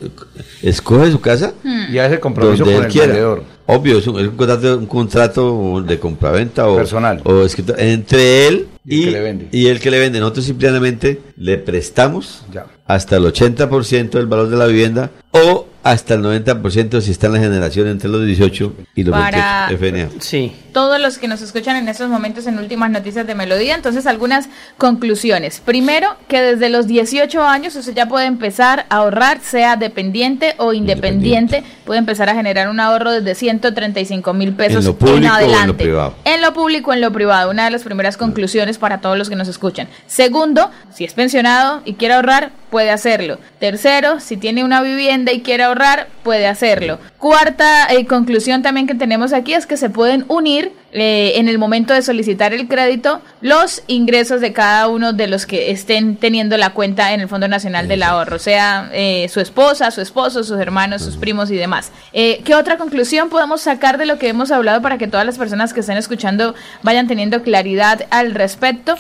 escoge 0.63 1.11
su 1.11 1.21
casa 1.21 1.55
y 1.91 1.99
hace 1.99 2.21
compromiso 2.21 2.65
donde 2.65 2.77
con 2.77 2.85
el 2.87 2.93
quiera. 2.93 3.07
vendedor. 3.09 3.43
Obvio, 3.67 3.99
es 3.99 4.07
un, 4.07 4.21
es 4.21 4.29
un 4.29 4.37
contrato, 4.37 4.79
un 4.79 4.87
contrato 4.87 5.83
de 5.87 5.99
compraventa 5.99 6.69
o 6.69 6.77
Personal. 6.77 7.21
o 7.25 7.43
escrito 7.43 7.75
entre 7.79 8.47
él 8.49 8.67
Y 8.85 9.05
el 9.05 9.05
que 9.07 9.11
le 9.13 9.21
vende. 9.21 9.49
y 9.53 9.67
el 9.69 9.81
que 9.81 9.91
le 9.91 9.99
vende. 9.99 10.21
Nosotros 10.21 10.45
simplemente 10.45 11.21
le 11.37 11.59
prestamos 11.59 12.45
Ya. 12.53 12.67
hasta 12.87 13.17
el 13.17 13.25
80% 13.25 14.19
del 14.19 14.27
valor 14.27 14.49
de 14.51 14.57
la 14.57 14.67
vivienda 14.67 15.11
o 15.31 15.67
hasta 15.83 16.15
el 16.15 16.23
90% 16.23 17.01
si 17.01 17.11
está 17.11 17.27
en 17.29 17.33
la 17.35 17.41
generación 17.41 17.89
entre 17.89 18.09
los 18.09 18.25
18 18.25 18.75
y 18.95 19.05
los 19.05 19.13
Para- 19.13 19.67
28 19.69 19.75
FNA. 19.75 20.21
Sí. 20.21 20.53
Todos 20.73 21.01
los 21.01 21.19
que 21.19 21.29
nos 21.29 21.43
escuchan 21.43 21.77
en 21.77 21.89
estos 21.89 22.09
momentos 22.09 22.47
en 22.47 22.59
últimas 22.59 22.91
noticias 22.91 23.27
de 23.27 23.35
Melodía. 23.35 23.75
Entonces, 23.75 24.07
algunas 24.07 24.49
conclusiones. 24.79 25.61
Primero, 25.61 26.17
que 26.29 26.41
desde 26.41 26.69
los 26.69 26.87
18 26.87 27.43
años 27.43 27.77
usted 27.77 27.95
ya 27.95 28.07
puede 28.07 28.27
empezar 28.27 28.87
a 28.89 28.97
ahorrar, 28.97 29.41
sea 29.41 29.77
dependiente 29.77 30.55
o 30.59 30.73
independiente. 30.73 31.63
Puede 31.85 31.99
empezar 31.99 32.29
a 32.29 32.35
generar 32.35 32.69
un 32.69 32.81
ahorro 32.81 33.13
desde 33.13 33.35
135 33.35 34.33
mil 34.35 34.55
pesos 34.55 34.85
En 34.85 34.93
lo 34.93 34.97
público 34.97 35.15
o 35.15 35.19
en 35.19 35.25
lo 35.25 35.35
adelante. 35.35 35.85
privado. 35.85 36.15
En 36.25 36.41
lo 36.41 36.53
público, 36.53 36.93
en 36.93 37.01
lo 37.01 37.13
privado. 37.13 37.51
Una 37.51 37.65
de 37.65 37.71
las 37.71 37.83
primeras 37.83 38.17
conclusiones 38.17 38.79
para 38.79 39.01
todos 39.01 39.19
los 39.19 39.29
que 39.29 39.37
nos 39.37 39.49
escuchan. 39.49 39.89
Segundo, 40.07 40.71
si 40.93 41.05
es 41.05 41.15
pensionado 41.15 41.83
y 41.85 41.95
quiere 41.95 42.15
ahorrar, 42.15 42.51
puede 42.71 42.91
hacerlo. 42.91 43.39
Tercero, 43.59 44.21
si 44.21 44.37
tiene 44.37 44.65
una 44.65 44.81
vivienda 44.83 45.33
y 45.33 45.43
quiere 45.43 45.65
ahorrar, 45.65 46.09
puede 46.23 46.47
hacerlo. 46.47 46.99
Cuarta 47.19 47.87
eh, 47.93 48.07
conclusión 48.07 48.63
también 48.63 48.87
que 48.87 48.95
tenemos 48.95 49.33
aquí 49.33 49.55
es 49.55 49.67
que 49.67 49.77
se 49.77 49.91
pueden 49.91 50.25
unir 50.29 50.62
eh, 50.93 51.33
en 51.37 51.49
el 51.49 51.59
momento 51.59 51.95
de 51.95 52.03
solicitar 52.03 52.53
el 52.53 52.69
crédito 52.69 53.23
los 53.41 53.83
ingresos 53.87 54.41
de 54.41 54.53
cada 54.53 54.89
uno 54.89 55.13
de 55.13 55.27
los 55.27 55.47
que 55.47 55.71
estén 55.71 56.17
teniendo 56.17 56.57
la 56.59 56.71
cuenta 56.75 57.15
en 57.15 57.21
el 57.21 57.29
Fondo 57.29 57.49
Nacional 57.49 57.89
del 57.89 58.03
Ahorro, 58.03 58.39
sea 58.39 58.91
eh, 58.93 59.29
su 59.29 59.41
esposa, 59.41 59.91
su 59.91 60.01
esposo, 60.01 60.45
sus 60.45 60.59
hermanos, 60.59 61.03
sus 61.03 61.17
primos 61.17 61.51
y 61.51 61.57
demás. 61.57 61.93
Eh, 62.13 62.43
¿Qué 62.45 62.55
otra 62.55 62.77
conclusión 62.77 63.31
podemos 63.31 63.63
sacar 63.63 63.97
de 63.99 64.07
lo 64.07 64.19
que 64.19 64.29
hemos 64.29 64.51
hablado 64.51 64.83
para 64.83 64.99
que 64.99 65.09
todas 65.09 65.25
las 65.25 65.39
personas 65.39 65.73
que 65.73 65.81
estén 65.81 65.97
escuchando 65.97 66.55
vayan 66.83 67.09
teniendo 67.09 67.43
claridad 67.43 68.07
al 68.11 68.35
respecto? 68.35 68.95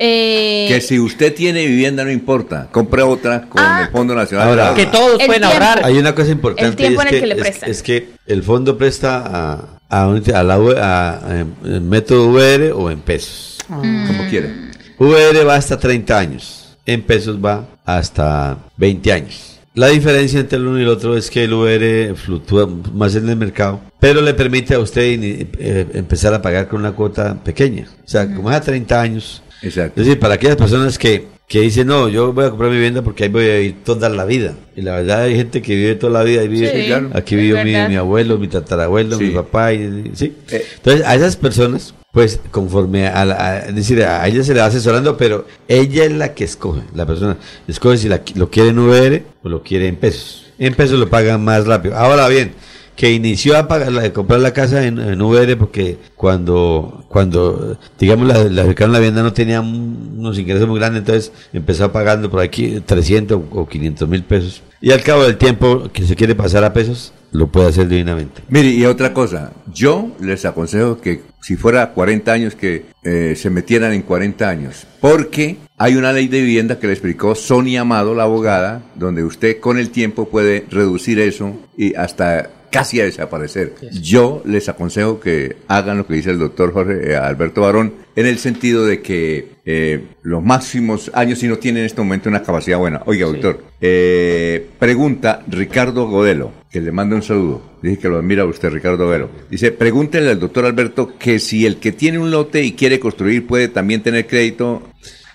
Eh, 0.00 0.66
Que 0.68 0.80
si 0.80 1.00
usted 1.00 1.34
tiene 1.34 1.66
vivienda 1.66 2.04
no 2.04 2.10
importa, 2.12 2.68
compre 2.70 3.02
otra 3.02 3.42
con 3.48 3.60
Ah. 3.60 3.82
el 3.84 3.88
Fondo 3.92 4.14
Nacional. 4.14 4.48
Ahora, 4.48 4.74
Que 4.74 4.86
todos 4.86 5.18
El 5.20 5.26
pueden 5.26 5.42
tiempo. 5.42 5.46
ahorrar. 5.64 5.84
Hay 5.84 5.98
una 5.98 6.14
cosa 6.14 6.30
importante. 6.30 6.68
El 6.68 6.76
tiempo 6.76 7.02
es 7.02 7.08
en 7.08 7.14
el 7.14 7.20
que 7.20 7.26
le 7.26 7.34
es- 7.34 7.40
prestan. 7.40 7.70
Es, 7.70 7.82
que 7.82 8.08
el 8.26 8.42
fondo 8.44 8.78
presta 8.78 9.24
a, 9.26 9.80
a, 9.88 10.06
un- 10.06 10.22
a 10.32 10.42
la 10.44 10.54
a- 10.54 11.20
en- 11.40 11.54
en 11.74 11.88
método 11.88 12.28
VR 12.30 12.70
o 12.72 12.90
en 12.92 13.00
pesos. 13.00 13.58
Como 13.66 14.28
quiere. 14.30 14.52
VR 14.98 15.44
va 15.44 15.56
hasta 15.56 15.76
30 15.78 16.16
años. 16.18 16.76
En 16.86 17.02
pesos 17.02 17.36
va 17.44 17.66
hasta 17.84 18.56
20 18.76 19.12
años. 19.12 19.58
La 19.74 19.88
diferencia 19.88 20.40
entre 20.40 20.58
el 20.58 20.66
uno 20.66 20.78
y 20.78 20.82
el 20.82 20.88
otro 20.88 21.16
es 21.16 21.30
que 21.30 21.44
el 21.44 21.52
VR 21.54 22.14
fluctúa 22.16 22.68
más 22.94 23.14
en 23.14 23.28
el 23.28 23.36
mercado, 23.36 23.80
pero 24.00 24.20
le 24.22 24.32
permite 24.34 24.74
a 24.74 24.78
usted 24.80 25.02
eh, 25.22 25.86
empezar 25.94 26.32
a 26.34 26.40
pagar 26.42 26.66
con 26.68 26.80
una 26.80 26.92
cuota 26.92 27.34
pequeña. 27.44 27.86
O 28.04 28.08
sea, 28.08 28.32
como 28.32 28.50
es 28.50 28.56
a 28.56 28.60
30 28.60 29.00
años. 29.00 29.42
Exacto. 29.62 30.00
Es 30.00 30.06
decir, 30.06 30.20
para 30.20 30.34
aquellas 30.34 30.56
personas 30.56 30.98
que, 30.98 31.26
que 31.48 31.60
dicen, 31.60 31.86
no, 31.86 32.08
yo 32.08 32.32
voy 32.32 32.44
a 32.44 32.50
comprar 32.50 32.70
mi 32.70 32.76
vivienda 32.76 33.02
porque 33.02 33.24
ahí 33.24 33.30
voy 33.30 33.44
a 33.50 33.54
vivir 33.56 33.76
toda 33.84 34.08
la 34.08 34.24
vida. 34.24 34.54
Y 34.76 34.82
la 34.82 34.96
verdad 34.96 35.22
hay 35.22 35.34
gente 35.36 35.62
que 35.62 35.74
vive 35.74 35.94
toda 35.96 36.12
la 36.12 36.22
vida. 36.22 36.42
Ahí 36.42 36.48
vive, 36.48 36.70
Sí, 36.82 36.86
claro. 36.86 37.10
Aquí 37.14 37.34
vivió 37.36 37.56
mi, 37.64 37.72
mi 37.88 37.96
abuelo, 37.96 38.38
mi 38.38 38.48
tatarabuelo, 38.48 39.16
Sí. 39.18 39.24
mi 39.24 39.30
papá. 39.34 39.72
Y, 39.72 40.10
¿sí? 40.14 40.34
Eh. 40.50 40.64
Entonces, 40.76 41.04
a 41.06 41.14
esas 41.16 41.36
personas, 41.36 41.94
pues, 42.12 42.38
conforme 42.50 43.06
a, 43.08 43.24
la, 43.24 43.34
a- 43.34 43.58
es 43.68 43.74
decir, 43.74 44.02
a 44.02 44.26
ella 44.28 44.42
se 44.44 44.54
le 44.54 44.60
va 44.60 44.66
asesorando, 44.66 45.16
pero 45.16 45.46
ella 45.66 46.04
es 46.04 46.12
la 46.12 46.34
que 46.34 46.44
escoge, 46.44 46.82
la 46.94 47.06
persona. 47.06 47.36
Escoge 47.66 47.98
si 47.98 48.08
la- 48.08 48.22
lo 48.34 48.50
quiere 48.50 48.68
en 48.70 48.78
VR 48.78 49.24
o 49.42 49.48
lo 49.48 49.62
quiere 49.62 49.88
en 49.88 49.96
pesos. 49.96 50.44
En 50.58 50.74
pesos 50.74 50.98
lo 50.98 51.08
pagan 51.08 51.42
más 51.44 51.66
rápido. 51.66 51.96
Ahora 51.96 52.28
bien, 52.28 52.52
que 52.98 53.12
inició 53.12 53.56
a 53.56 53.68
pagar, 53.68 53.92
la- 53.92 54.02
a 54.02 54.12
comprar 54.12 54.40
la 54.40 54.52
casa 54.52 54.84
en, 54.84 54.98
en 54.98 55.22
VR 55.22 55.56
porque 55.56 55.98
cuando, 56.16 57.04
cuando 57.08 57.78
digamos, 57.96 58.26
la, 58.26 58.42
la 58.44 58.64
cercana 58.64 58.94
la 58.94 58.98
vivienda 58.98 59.22
no 59.22 59.32
tenía 59.32 59.60
un- 59.60 60.16
unos 60.18 60.36
ingresos 60.36 60.66
muy 60.68 60.80
grandes, 60.80 61.00
entonces 61.02 61.32
empezó 61.52 61.92
pagando 61.92 62.28
por 62.28 62.40
aquí 62.40 62.82
300 62.84 63.40
o 63.52 63.68
500 63.68 64.08
mil 64.08 64.24
pesos. 64.24 64.62
Y 64.80 64.90
al 64.90 65.00
cabo 65.02 65.22
del 65.22 65.36
tiempo 65.36 65.88
que 65.92 66.04
se 66.06 66.16
quiere 66.16 66.34
pasar 66.34 66.64
a 66.64 66.72
pesos, 66.72 67.12
lo 67.30 67.46
puede 67.46 67.68
hacer 67.68 67.86
divinamente. 67.86 68.42
Mire, 68.48 68.68
y 68.70 68.84
otra 68.84 69.14
cosa, 69.14 69.52
yo 69.72 70.08
les 70.20 70.44
aconsejo 70.44 71.00
que 71.00 71.20
si 71.40 71.54
fuera 71.56 71.92
40 71.92 72.32
años, 72.32 72.54
que 72.56 72.86
eh, 73.04 73.34
se 73.36 73.48
metieran 73.48 73.92
en 73.92 74.02
40 74.02 74.48
años, 74.48 74.86
porque 75.00 75.56
hay 75.76 75.94
una 75.94 76.12
ley 76.12 76.26
de 76.26 76.40
vivienda 76.40 76.80
que 76.80 76.88
le 76.88 76.94
explicó 76.94 77.36
Sonia 77.36 77.82
Amado, 77.82 78.14
la 78.16 78.24
abogada, 78.24 78.82
donde 78.96 79.22
usted 79.22 79.60
con 79.60 79.78
el 79.78 79.90
tiempo 79.90 80.28
puede 80.28 80.64
reducir 80.68 81.20
eso 81.20 81.54
y 81.76 81.94
hasta 81.94 82.50
casi 82.70 83.00
a 83.00 83.04
desaparecer. 83.04 83.74
Yo 84.02 84.42
les 84.44 84.68
aconsejo 84.68 85.20
que 85.20 85.56
hagan 85.68 85.98
lo 85.98 86.06
que 86.06 86.14
dice 86.14 86.30
el 86.30 86.38
doctor 86.38 86.72
Jorge 86.72 87.12
eh, 87.12 87.16
Alberto 87.16 87.62
Barón, 87.62 87.94
en 88.16 88.26
el 88.26 88.38
sentido 88.38 88.84
de 88.84 89.00
que 89.00 89.50
eh, 89.64 90.02
los 90.22 90.42
máximos 90.42 91.10
años, 91.14 91.38
si 91.38 91.46
no 91.48 91.56
tienen 91.58 91.80
en 91.80 91.86
este 91.86 92.00
momento 92.00 92.28
una 92.28 92.42
capacidad 92.42 92.78
buena. 92.78 93.02
Oiga, 93.06 93.26
doctor, 93.26 93.62
eh, 93.80 94.66
pregunta 94.78 95.42
Ricardo 95.48 96.06
Godelo, 96.08 96.52
que 96.70 96.80
le 96.80 96.90
manda 96.92 97.16
un 97.16 97.22
saludo. 97.22 97.62
Dice 97.82 97.98
que 97.98 98.08
lo 98.08 98.18
admira 98.18 98.44
usted, 98.44 98.70
Ricardo 98.70 99.06
Godelo. 99.06 99.30
Dice, 99.50 99.70
pregúntele 99.72 100.30
al 100.30 100.40
doctor 100.40 100.66
Alberto 100.66 101.16
que 101.18 101.38
si 101.38 101.64
el 101.64 101.76
que 101.76 101.92
tiene 101.92 102.18
un 102.18 102.30
lote 102.30 102.62
y 102.64 102.72
quiere 102.72 102.98
construir 102.98 103.46
puede 103.46 103.68
también 103.68 104.02
tener 104.02 104.26
crédito. 104.26 104.82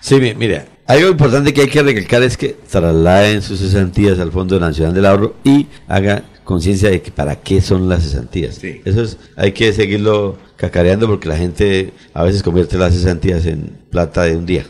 Sí, 0.00 0.16
mi- 0.20 0.34
mira, 0.34 0.66
algo 0.86 1.08
importante 1.08 1.54
que 1.54 1.62
hay 1.62 1.68
que 1.68 1.82
recalcar 1.82 2.22
es 2.22 2.36
que 2.36 2.54
trasladen 2.70 3.40
sus 3.40 3.58
cesantías 3.60 4.18
al 4.18 4.30
Fondo 4.30 4.60
Nacional 4.60 4.92
del 4.92 5.06
Ahorro 5.06 5.34
y 5.42 5.66
haga 5.88 6.24
conciencia 6.44 6.90
de 6.90 7.02
que 7.02 7.10
para 7.10 7.36
qué 7.36 7.60
son 7.60 7.88
las 7.88 8.02
cesantías. 8.02 8.56
Sí. 8.56 8.80
Eso 8.84 9.02
es, 9.02 9.18
hay 9.36 9.52
que 9.52 9.72
seguirlo 9.72 10.38
cacareando 10.56 11.06
porque 11.06 11.28
la 11.28 11.36
gente 11.36 11.92
a 12.12 12.22
veces 12.22 12.42
convierte 12.42 12.78
las 12.78 12.94
cesantías 12.94 13.46
en 13.46 13.76
plata 13.90 14.24
de 14.24 14.36
un 14.36 14.46
día. 14.46 14.66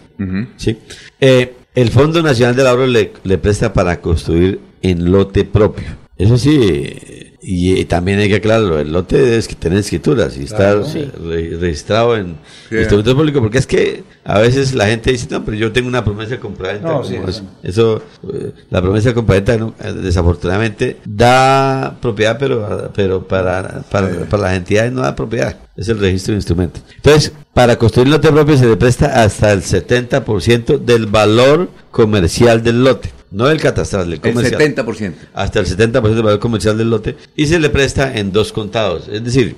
¿sí? 0.57 0.79
Eh, 1.21 1.55
el 1.75 1.91
Fondo 1.91 2.23
Nacional 2.23 2.55
del 2.55 2.67
Ahorro 2.69 2.87
le, 2.87 3.13
le 3.25 3.39
presta 3.39 3.73
para 3.73 4.01
construir 4.01 4.61
en 4.83 5.11
lote 5.11 5.45
propio. 5.45 5.87
Eso 6.17 6.39
sí, 6.39 7.34
y, 7.47 7.79
y 7.79 7.85
también 7.85 8.19
hay 8.21 8.29
que 8.29 8.37
aclararlo, 8.37 8.79
el 8.81 8.93
lote 8.93 9.37
es 9.37 9.47
que 9.49 9.55
tener 9.55 9.79
escrituras 9.79 10.37
y 10.39 10.47
Claro, 10.47 10.81
estar 10.87 10.93
sí. 10.93 11.11
re- 11.29 11.57
registrado 11.59 12.17
en 12.17 12.37
Sí. 12.71 12.77
instrumentos 12.77 13.15
públicos, 13.15 13.41
porque 13.43 13.59
es 13.59 13.67
que 13.67 14.03
a 14.25 14.39
veces 14.41 14.75
la 14.75 14.87
gente 14.87 15.13
dice, 15.13 15.27
no, 15.31 15.45
pero 15.45 15.57
yo 15.57 15.71
tengo 15.71 15.87
una 15.89 16.03
promesa 16.03 16.31
de 16.31 16.39
compraventa. 16.41 16.89
No, 16.89 17.05
sí, 17.05 17.17
eso, 17.63 18.03
eh, 18.33 18.53
la 18.71 18.81
promesa 18.81 19.11
de 19.11 19.15
compraventa. 19.15 19.55
Eh, 19.55 19.93
desafortunadamente 20.03 20.97
da 21.05 21.97
propiedad, 22.01 22.39
pero, 22.39 22.91
pero 22.95 23.27
para, 23.29 23.83
para, 23.91 24.09
para 24.25 24.43
las 24.45 24.55
entidades 24.57 24.93
no 24.93 25.03
da 25.03 25.15
propiedad, 25.15 25.57
es 25.77 25.89
el 25.89 25.99
registro 25.99 26.33
de 26.33 26.37
instrumentos. 26.39 26.83
Entonces, 26.97 27.33
para 27.53 27.77
construir 27.77 28.09
lote 28.09 28.33
propio 28.33 28.57
se 28.57 28.67
le 28.67 28.77
presta 28.77 29.23
hasta 29.23 29.53
el 29.53 29.61
70% 29.63 30.79
del 30.79 31.07
valor 31.07 31.69
comercial 31.91 32.63
del 32.63 32.83
lote. 32.85 33.11
No 33.31 33.49
el 33.51 33.61
catastral, 33.61 34.07
el 34.07 34.13
El 34.15 34.21
comercial. 34.21 34.61
70%. 34.61 35.13
Hasta 35.35 35.61
el 35.61 35.67
70% 35.67 36.03
del 36.03 36.23
valor 36.23 36.39
comercial 36.39 36.79
del 36.79 36.91
lote. 36.91 37.17
Y 37.37 37.47
se 37.47 37.59
le 37.59 37.69
presta 37.71 38.17
en 38.17 38.31
dos 38.33 38.53
contados. 38.53 39.09
Es 39.09 39.25
decir, 39.25 39.57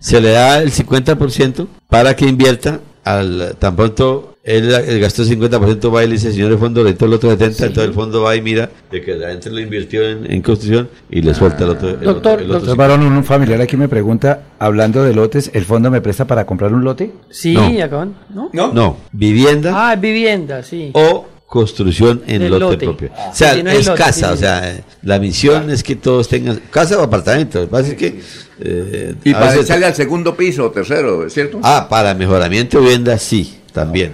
se 0.00 0.20
le 0.20 0.30
da 0.30 0.62
el 0.62 0.70
50% 0.72 1.66
para 1.88 2.14
que 2.16 2.26
invierta 2.26 2.80
al 3.04 3.56
tan 3.58 3.74
pronto 3.76 4.36
él, 4.44 4.70
él 4.72 5.00
gastó 5.00 5.22
el 5.22 5.28
50% 5.28 5.94
va 5.94 6.04
y 6.04 6.08
le 6.08 6.12
dice 6.14 6.30
señor 6.32 6.52
el 6.52 6.58
fondo 6.58 6.82
le 6.84 6.90
el 6.90 7.12
otro 7.12 7.30
70 7.30 7.44
entonces 7.66 7.84
el 7.84 7.92
fondo 7.94 8.22
va 8.22 8.36
y 8.36 8.42
mira 8.42 8.70
de 8.90 9.00
que 9.02 9.14
la 9.14 9.30
gente 9.30 9.50
lo 9.50 9.60
invirtió 9.60 10.06
en, 10.08 10.30
en 10.30 10.42
construcción 10.42 10.88
y 11.10 11.22
le 11.22 11.32
suelta 11.34 11.64
el 11.64 11.70
otro 11.70 11.88
el 11.90 11.94
otro- 11.96 12.12
Doctor, 12.14 12.40
el 12.40 12.46
otro 12.50 12.58
Doctor 12.60 12.76
Barón, 12.76 13.02
un 13.02 13.24
familiar 13.24 13.60
aquí 13.62 13.76
me 13.76 13.88
pregunta, 13.88 14.42
hablando 14.58 15.02
de 15.04 15.14
lotes, 15.14 15.50
¿el 15.54 15.64
fondo 15.64 15.90
me 15.90 16.00
presta 16.02 16.26
para 16.26 16.44
comprar 16.46 16.72
un 16.74 16.84
lote? 16.84 17.12
Sí, 17.30 17.54
No. 17.54 17.66
acaban, 17.82 18.14
¿no? 18.34 18.50
no 18.52 18.96
vivienda 19.12 19.90
Ah, 19.90 19.96
vivienda, 19.96 20.62
sí. 20.62 20.90
o 20.94 21.26
construcción 21.48 22.22
en 22.26 22.42
lote, 22.50 22.60
lote. 22.60 22.84
propio. 22.84 23.10
Ah. 23.16 23.30
o 23.32 23.34
sea, 23.34 23.54
Si 23.54 23.62
no 23.62 23.70
es 23.70 23.86
lote, 23.86 23.98
casa, 23.98 24.28
sí. 24.28 24.34
o 24.34 24.36
sea, 24.36 24.70
eh, 24.70 24.84
la 25.02 25.18
misión 25.18 25.70
es 25.70 25.82
que 25.82 25.96
todos 25.96 26.28
tengan 26.28 26.60
casa 26.70 26.98
o 26.98 27.02
apartamento. 27.02 27.58
Lo 27.60 27.64
que 27.66 27.70
pasa 27.70 27.88
es 27.88 27.94
que 27.94 28.20
eh, 28.60 29.14
Y 29.24 29.32
para 29.32 29.46
veces- 29.46 29.64
echarle 29.64 29.86
al 29.86 29.94
segundo 29.94 30.36
piso 30.36 30.66
o 30.66 30.70
tercero, 30.70 31.26
¿es 31.26 31.32
cierto? 31.32 31.58
Ah, 31.62 31.86
para 31.88 32.12
mejoramiento 32.14 32.78
de 32.78 32.84
vivienda, 32.84 33.16
sí, 33.18 33.60
también. 33.72 34.12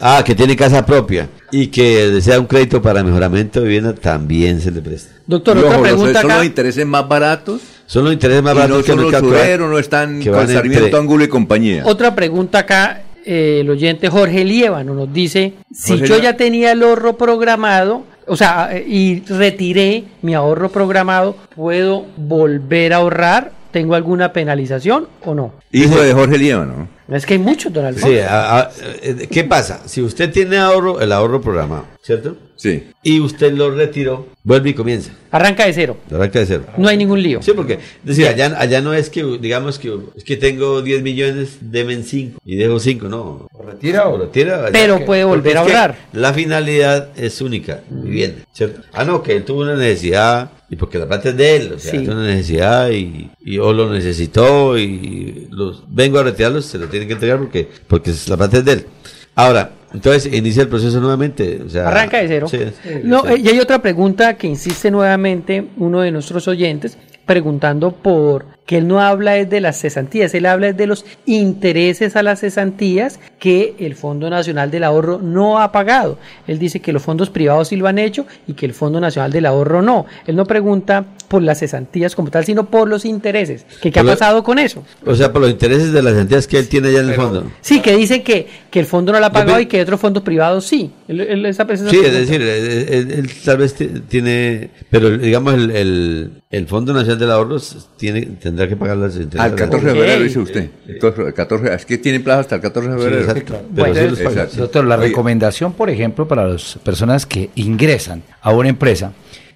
Ah, 0.00 0.22
que 0.24 0.34
tiene 0.34 0.54
casa 0.56 0.84
propia 0.84 1.28
y 1.50 1.68
que 1.68 2.10
desea 2.10 2.38
un 2.38 2.46
crédito 2.46 2.82
para 2.82 3.02
mejoramiento 3.02 3.60
de 3.60 3.66
vivienda, 3.66 3.94
también 3.94 4.60
se 4.60 4.70
le 4.70 4.82
presta. 4.82 5.14
Doctor, 5.26 5.56
otra 5.58 5.80
pregunta 5.80 6.20
son 6.20 6.30
acá. 6.30 6.36
los 6.38 6.46
intereses 6.46 6.84
más 6.84 7.08
baratos 7.08 7.60
Son 7.86 8.04
los 8.04 8.12
intereses 8.12 8.42
más 8.42 8.52
y 8.52 8.56
baratos 8.56 8.76
no 8.78 8.82
que 8.82 8.90
son 8.90 8.98
el 9.06 9.10
los 9.10 9.20
sureros, 9.20 9.70
no 9.70 9.78
están 9.78 10.20
entre- 10.20 10.96
Angulo 10.96 11.24
y 11.24 11.28
compañía. 11.28 11.82
Otra 11.86 12.14
pregunta 12.14 12.58
acá, 12.58 13.02
eh, 13.24 13.58
el 13.60 13.70
oyente 13.70 14.08
Jorge 14.08 14.44
Liévano 14.44 14.94
nos 14.94 15.12
dice, 15.12 15.54
si 15.72 15.92
Jorge 15.92 16.06
yo 16.06 16.14
Liévano. 16.16 16.22
ya 16.32 16.36
tenía 16.36 16.72
el 16.72 16.82
ahorro 16.82 17.16
programado, 17.16 18.04
o 18.26 18.36
sea, 18.36 18.70
y 18.86 19.20
retiré 19.28 20.04
mi 20.22 20.34
ahorro 20.34 20.68
programado, 20.70 21.36
¿puedo 21.54 22.06
volver 22.16 22.92
a 22.92 22.96
ahorrar? 22.96 23.52
¿Tengo 23.70 23.94
alguna 23.96 24.32
penalización 24.32 25.08
o 25.24 25.34
no? 25.34 25.54
Hijo 25.72 26.00
de 26.00 26.12
Jorge 26.12 26.38
Líbano. 26.38 26.88
Es 27.08 27.26
que 27.26 27.34
hay 27.34 27.40
muchos, 27.40 27.72
don 27.72 27.84
Alfonso. 27.84 28.06
Sí, 28.08 28.18
a- 28.20 28.58
a- 28.60 28.70
eh, 29.02 29.26
¿qué 29.30 29.44
pasa? 29.44 29.80
Si 29.86 30.00
usted 30.00 30.30
tiene 30.32 30.56
ahorro, 30.58 31.00
el 31.00 31.10
ahorro 31.12 31.40
programado, 31.40 31.84
¿cierto? 32.00 32.36
Sí. 32.64 32.82
Y 33.02 33.20
usted 33.20 33.52
lo 33.52 33.70
retiró, 33.70 34.26
vuelve 34.42 34.70
y 34.70 34.74
comienza. 34.74 35.12
Arranca 35.30 35.66
de 35.66 35.74
cero. 35.74 35.98
Arranca 36.10 36.38
de 36.38 36.46
cero. 36.46 36.64
No 36.78 36.88
hay 36.88 36.96
ningún 36.96 37.22
lío. 37.22 37.42
Sí, 37.42 37.52
porque, 37.54 37.74
es 37.74 37.80
decir, 38.04 38.26
allá, 38.26 38.56
allá 38.58 38.80
no 38.80 38.94
es 38.94 39.10
que, 39.10 39.22
digamos 39.38 39.78
que, 39.78 39.94
es 40.16 40.24
que 40.24 40.38
tengo 40.38 40.80
10 40.80 41.02
millones, 41.02 41.58
deben 41.60 42.04
5 42.04 42.40
y 42.42 42.56
dejo 42.56 42.80
5, 42.80 43.06
no. 43.10 43.48
¿Retira 43.66 44.08
o 44.08 44.16
retira? 44.16 44.60
allá 44.62 44.72
Pero 44.72 44.98
que- 44.98 45.04
puede 45.04 45.24
volver 45.24 45.58
a 45.58 45.60
ahorrar. 45.60 45.96
La 46.14 46.32
finalidad 46.32 47.10
es 47.16 47.38
única, 47.42 47.82
vivienda, 47.90 48.42
¿cierto? 48.54 48.80
Ah, 48.94 49.04
no, 49.04 49.22
que 49.22 49.36
él 49.36 49.44
tuvo 49.44 49.60
una 49.60 49.74
necesidad 49.76 50.50
y 50.70 50.76
porque 50.76 50.98
la 50.98 51.06
plata 51.06 51.28
es 51.28 51.36
de 51.36 51.56
él, 51.56 51.72
o 51.74 51.78
sea, 51.78 51.90
Sí. 51.90 51.98
tuvo 51.98 52.12
una 52.14 52.26
necesidad 52.28 52.90
y, 52.90 53.28
y 53.44 53.58
o 53.58 53.74
lo 53.74 53.92
necesitó 53.92 54.78
y 54.78 55.48
los 55.50 55.82
vengo 55.88 56.18
a 56.18 56.22
retirarlos, 56.22 56.64
se 56.64 56.78
lo 56.78 56.86
tienen 56.88 57.08
que 57.08 57.14
entregar 57.14 57.38
porque, 57.40 57.68
porque 57.86 58.10
la 58.28 58.38
plata 58.38 58.56
es 58.56 58.64
de 58.64 58.72
él. 58.72 58.86
Ahora, 59.34 59.70
entonces 59.94 60.30
inicia 60.32 60.62
el 60.62 60.68
proceso 60.68 61.00
nuevamente, 61.00 61.62
o 61.64 61.68
sea, 61.70 61.88
Arranca 61.88 62.18
de 62.18 62.28
cero. 62.28 62.48
sí, 62.48 62.58
No, 63.04 63.22
sí. 63.26 63.40
y 63.42 63.48
hay 63.48 63.60
otra 63.60 63.80
pregunta 63.80 64.34
que 64.34 64.46
insiste 64.46 64.90
nuevamente 64.90 65.64
uno 65.78 66.00
de 66.00 66.10
nuestros 66.10 66.46
oyentes 66.48 66.98
preguntando 67.24 67.92
por 67.92 68.44
que 68.66 68.78
él 68.78 68.88
no 68.88 69.00
habla 69.00 69.36
es 69.36 69.50
de 69.50 69.60
las 69.60 69.78
cesantías, 69.80 70.34
él 70.34 70.46
habla 70.46 70.68
es 70.68 70.76
de 70.76 70.86
los 70.86 71.04
intereses 71.26 72.16
a 72.16 72.22
las 72.22 72.40
cesantías 72.40 73.20
que 73.38 73.74
el 73.78 73.94
Fondo 73.94 74.30
Nacional 74.30 74.70
del 74.70 74.84
Ahorro 74.84 75.20
no 75.22 75.60
ha 75.60 75.70
pagado. 75.70 76.18
Él 76.46 76.58
dice 76.58 76.80
que 76.80 76.92
los 76.92 77.02
fondos 77.02 77.28
privados 77.30 77.68
sí 77.68 77.76
lo 77.76 77.86
han 77.86 77.98
hecho 77.98 78.26
y 78.46 78.54
que 78.54 78.64
el 78.64 78.72
Fondo 78.72 79.00
Nacional 79.00 79.30
del 79.32 79.44
Ahorro 79.46 79.82
no. 79.82 80.06
Él 80.26 80.36
no 80.36 80.46
pregunta 80.46 81.04
por 81.28 81.42
las 81.42 81.58
cesantías 81.58 82.14
como 82.14 82.30
tal, 82.30 82.44
sino 82.44 82.70
por 82.70 82.88
los 82.88 83.04
intereses. 83.04 83.66
¿Qué, 83.82 83.90
qué 83.90 84.00
ha 84.00 84.04
pasado 84.04 84.42
con 84.42 84.58
eso? 84.58 84.84
O 85.04 85.14
sea, 85.14 85.32
por 85.32 85.42
los 85.42 85.50
intereses 85.50 85.92
de 85.92 86.02
las 86.02 86.14
entidades 86.14 86.46
que 86.46 86.58
él 86.58 86.68
tiene 86.68 86.88
allá 86.88 87.00
en 87.00 87.08
el 87.10 87.14
fondo. 87.16 87.50
Sí, 87.60 87.80
que 87.80 87.94
dice 87.96 88.22
que, 88.22 88.46
que 88.70 88.80
el 88.80 88.86
fondo 88.86 89.12
no 89.12 89.20
lo 89.20 89.26
ha 89.26 89.32
pagado 89.32 89.60
y 89.60 89.66
que 89.66 89.82
otros 89.82 90.00
fondos 90.00 90.22
privados 90.22 90.64
sí. 90.64 90.90
Él- 91.08 91.20
él- 91.20 91.46
esa- 91.46 91.64
esa 91.64 91.90
Sí, 91.90 91.98
es 92.02 92.12
decir, 92.12 92.40
él, 92.40 92.86
él- 92.88 93.10
él 93.12 93.30
tal 93.44 93.58
vez 93.58 93.74
ti- 93.74 93.88
tiene, 94.08 94.70
pero 94.90 95.10
digamos 95.18 95.54
el, 95.54 95.70
el, 95.70 96.30
el 96.50 96.66
Fondo 96.66 96.92
Nacional 96.94 97.18
del 97.18 97.30
Ahorro 97.30 97.58
tiene, 97.96 98.22
tendrá 98.54 98.68
que 98.68 98.76
pagar 98.76 98.96
las 98.96 99.14
intereses. 99.16 99.40
Al 99.40 99.54
14 99.54 99.86
de 99.86 99.92
febrero, 99.92 100.22
dice 100.22 100.38
usted. 100.38 100.70
Entonces, 100.86 101.26
el 101.26 101.34
14, 101.34 101.74
es 101.74 101.84
que 101.86 101.98
tienen 101.98 102.22
plazo 102.22 102.40
hasta 102.40 102.54
el 102.56 102.60
14 102.62 102.88
de 102.90 102.96
Sí, 102.96 103.02
febrero. 103.02 103.22
exacto. 103.22 103.52
Pero 103.74 103.92
Bueno, 103.92 104.16
sí 104.16 104.22
exacto. 104.22 104.56
Doctor, 104.58 104.84
la 104.84 104.96
recomendación, 104.96 105.72
por 105.72 105.90
ejemplo, 105.90 106.28
para 106.28 106.46
las 106.46 106.78
personas 106.84 107.26
que 107.26 107.50
ingresan 107.56 108.22
a 108.40 108.52
una 108.52 108.68
empresa, 108.68 109.12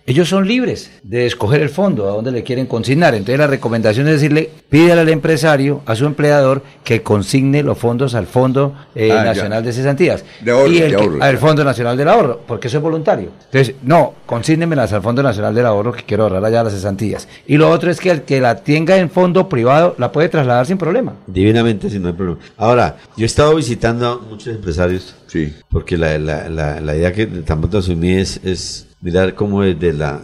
ellos 0.08 0.28
son 0.28 0.48
libres 0.48 0.90
de 1.02 1.26
escoger 1.26 1.60
el 1.62 1.68
fondo 1.68 2.08
a 2.08 2.12
donde 2.12 2.32
le 2.32 2.42
quieren 2.42 2.66
consignar. 2.66 3.14
Entonces 3.14 3.38
la 3.38 3.46
recomendación 3.46 4.06
es 4.08 4.14
decirle, 4.14 4.50
pídale 4.68 5.02
al 5.02 5.08
empresario, 5.10 5.82
a 5.86 5.94
su 5.94 6.06
empleador, 6.06 6.62
que 6.82 7.02
consigne 7.02 7.62
los 7.62 7.76
fondos 7.78 8.14
al 8.14 8.26
Fondo 8.26 8.74
eh, 8.94 9.12
Ah, 9.12 9.16
ya. 9.16 9.24
Nacional 9.24 9.62
de 9.64 9.72
Cesantías. 9.72 10.24
De 10.40 10.50
ahorro, 10.50 10.72
y 10.72 10.78
el 10.78 10.90
de 10.90 10.96
que- 10.96 11.02
ahorro, 11.02 11.22
al. 11.22 11.38
Fondo 11.38 11.62
Nacional 11.62 11.96
del 11.96 12.08
Ahorro, 12.08 12.40
porque 12.46 12.68
eso 12.68 12.78
es 12.78 12.82
voluntario. 12.82 13.30
Entonces, 13.52 13.74
no, 13.82 14.14
consígnemelas 14.26 14.92
al 14.92 15.02
Fondo 15.02 15.22
Nacional 15.22 15.54
del 15.54 15.66
Ahorro, 15.66 15.92
que 15.92 16.02
quiero 16.02 16.24
ahorrar 16.24 16.44
allá 16.44 16.64
las 16.64 16.72
cesantías. 16.72 17.28
Y 17.46 17.56
lo 17.58 17.70
otro 17.70 17.90
es 17.90 18.00
que 18.00 18.10
el 18.10 18.22
que 18.22 18.40
la 18.40 18.56
tenga 18.56 18.96
en 18.96 19.10
fondo 19.10 19.48
privado, 19.48 19.94
la 19.98 20.10
puede 20.10 20.28
trasladar 20.28 20.66
sin 20.66 20.78
problema. 20.78 21.14
Divinamente, 21.26 21.88
si 21.90 21.98
no 21.98 22.08
hay 22.08 22.14
problema. 22.14 22.40
Ahora, 22.56 22.96
yo 23.16 23.24
he 23.24 23.26
estado 23.26 23.54
visitando 23.54 24.08
a 24.08 24.18
muchos 24.18 24.48
empresarios, 24.54 25.14
Sí. 25.28 25.52
porque 25.70 25.96
la, 25.98 26.18
la, 26.18 26.48
la, 26.48 26.80
la 26.80 26.96
idea 26.96 27.12
que 27.12 27.26
tampoco 27.26 27.78
asumí 27.78 28.14
es, 28.14 28.40
es 28.42 28.87
mirar 29.00 29.34
cómo 29.34 29.62
desde 29.62 29.92
la, 29.92 30.20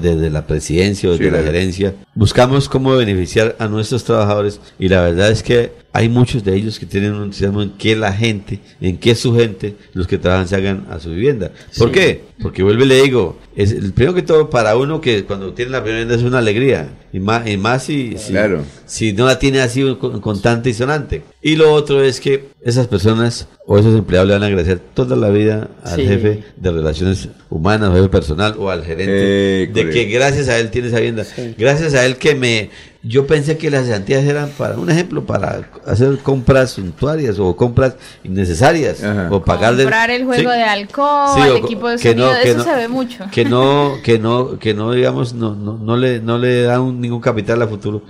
desde 0.00 0.30
la 0.30 0.46
presidencia 0.46 1.08
o 1.08 1.12
desde 1.12 1.26
Sí, 1.26 1.30
la 1.30 1.38
la- 1.38 1.44
gerencia 1.44 1.94
buscamos 2.14 2.68
cómo 2.68 2.96
beneficiar 2.96 3.54
a 3.58 3.68
nuestros 3.68 4.02
trabajadores 4.04 4.60
y 4.78 4.88
la 4.88 5.02
verdad 5.02 5.30
es 5.30 5.42
que 5.42 5.72
hay 5.92 6.08
muchos 6.08 6.42
de 6.44 6.54
ellos 6.54 6.78
que 6.78 6.86
tienen 6.86 7.14
un 7.14 7.24
entusiasmo 7.24 7.62
en 7.62 7.70
que 7.70 7.94
la 7.96 8.12
gente, 8.12 8.60
en 8.80 8.98
que 8.98 9.14
su 9.14 9.34
gente, 9.34 9.76
los 9.94 10.06
que 10.06 10.18
trabajan 10.18 10.46
se 10.48 10.56
hagan 10.56 10.86
a 10.90 10.98
su 10.98 11.10
vivienda. 11.10 11.52
¿Por 11.78 11.88
Sí. 11.88 11.94
qué? 11.94 12.24
Porque 12.42 12.62
vuelve 12.62 12.84
y 12.84 12.88
le 12.88 13.02
digo, 13.02 13.38
es 13.56 13.72
el 13.72 13.92
primero 13.92 14.14
que 14.14 14.22
todo 14.22 14.50
para 14.50 14.76
uno 14.76 15.00
que 15.00 15.24
cuando 15.24 15.52
tiene 15.54 15.70
la 15.72 15.78
primera 15.82 16.00
vivienda 16.04 16.14
es 16.22 16.28
una 16.28 16.38
alegría 16.38 16.90
y 17.12 17.18
más, 17.20 17.48
y 17.48 17.56
más 17.56 17.82
si, 17.84 18.16
si, 18.18 18.32
Claro. 18.32 18.62
si 18.84 19.12
no 19.14 19.24
la 19.26 19.38
tiene 19.38 19.60
así 19.62 19.82
con- 19.98 20.20
constante 20.20 20.70
y 20.70 20.74
sonante. 20.74 21.22
Y 21.42 21.56
lo 21.56 21.72
otro 21.72 22.02
es 22.02 22.20
que 22.20 22.48
esas 22.62 22.86
personas 22.86 23.48
o 23.66 23.78
esos 23.78 23.96
empleados 23.96 24.28
le 24.28 24.34
van 24.34 24.42
a 24.42 24.46
agradecer 24.46 24.78
toda 24.94 25.16
la 25.16 25.30
vida 25.30 25.68
al 25.82 25.96
Sí. 25.96 26.06
jefe 26.06 26.44
de 26.56 26.70
relaciones 26.70 27.28
humanas, 27.50 27.88
o 27.90 27.94
jefe 27.94 28.08
personal 28.10 28.54
o 28.58 28.68
al 28.70 28.84
gerente 28.84 29.64
Eh, 29.64 29.70
de 29.72 29.90
que 29.90 30.04
gracias 30.04 30.48
a 30.48 30.58
él 30.58 30.70
tiene 30.70 30.88
esa 30.88 30.98
vivienda. 30.98 31.24
Gracias 31.56 31.94
a 31.94 32.04
él 32.04 32.16
que 32.16 32.34
me 32.34 32.70
yo 33.06 33.26
pensé 33.26 33.56
que 33.56 33.70
las 33.70 33.84
cesantías 33.86 34.24
eran 34.24 34.48
para 34.50 34.76
un 34.78 34.90
ejemplo 34.90 35.24
para 35.24 35.68
hacer 35.86 36.18
compras 36.18 36.70
suntuarias 36.72 37.38
o 37.38 37.54
compras 37.56 37.94
innecesarias 38.24 39.02
Ajá. 39.04 39.28
o 39.30 39.42
pagarle 39.44 39.84
Comprar 39.84 40.10
el 40.10 40.24
juego 40.24 40.50
Sí. 40.50 40.56
de 40.56 40.62
alcohol, 40.64 41.28
Sí, 41.34 41.40
el 41.48 41.56
equipo 41.58 41.88
de 41.88 41.96
que 41.96 42.10
sonido, 42.10 42.32
no- 42.32 42.40
que 42.42 42.48
eso 42.50 42.58
no- 42.58 42.64
se 42.64 42.74
ve 42.76 42.88
mucho. 42.88 43.24
que 43.30 43.44
no 43.44 43.92
que 44.02 44.18
no 44.18 44.58
que 44.58 44.74
no 44.74 44.92
digamos 44.92 45.34
no 45.34 45.54
no, 45.54 45.78
no 45.78 45.96
le 45.96 46.20
no 46.20 46.38
le 46.38 46.62
da 46.62 46.80
un- 46.80 47.00
ningún 47.00 47.20
capital 47.20 47.62
a 47.62 47.68
futuro 47.68 48.02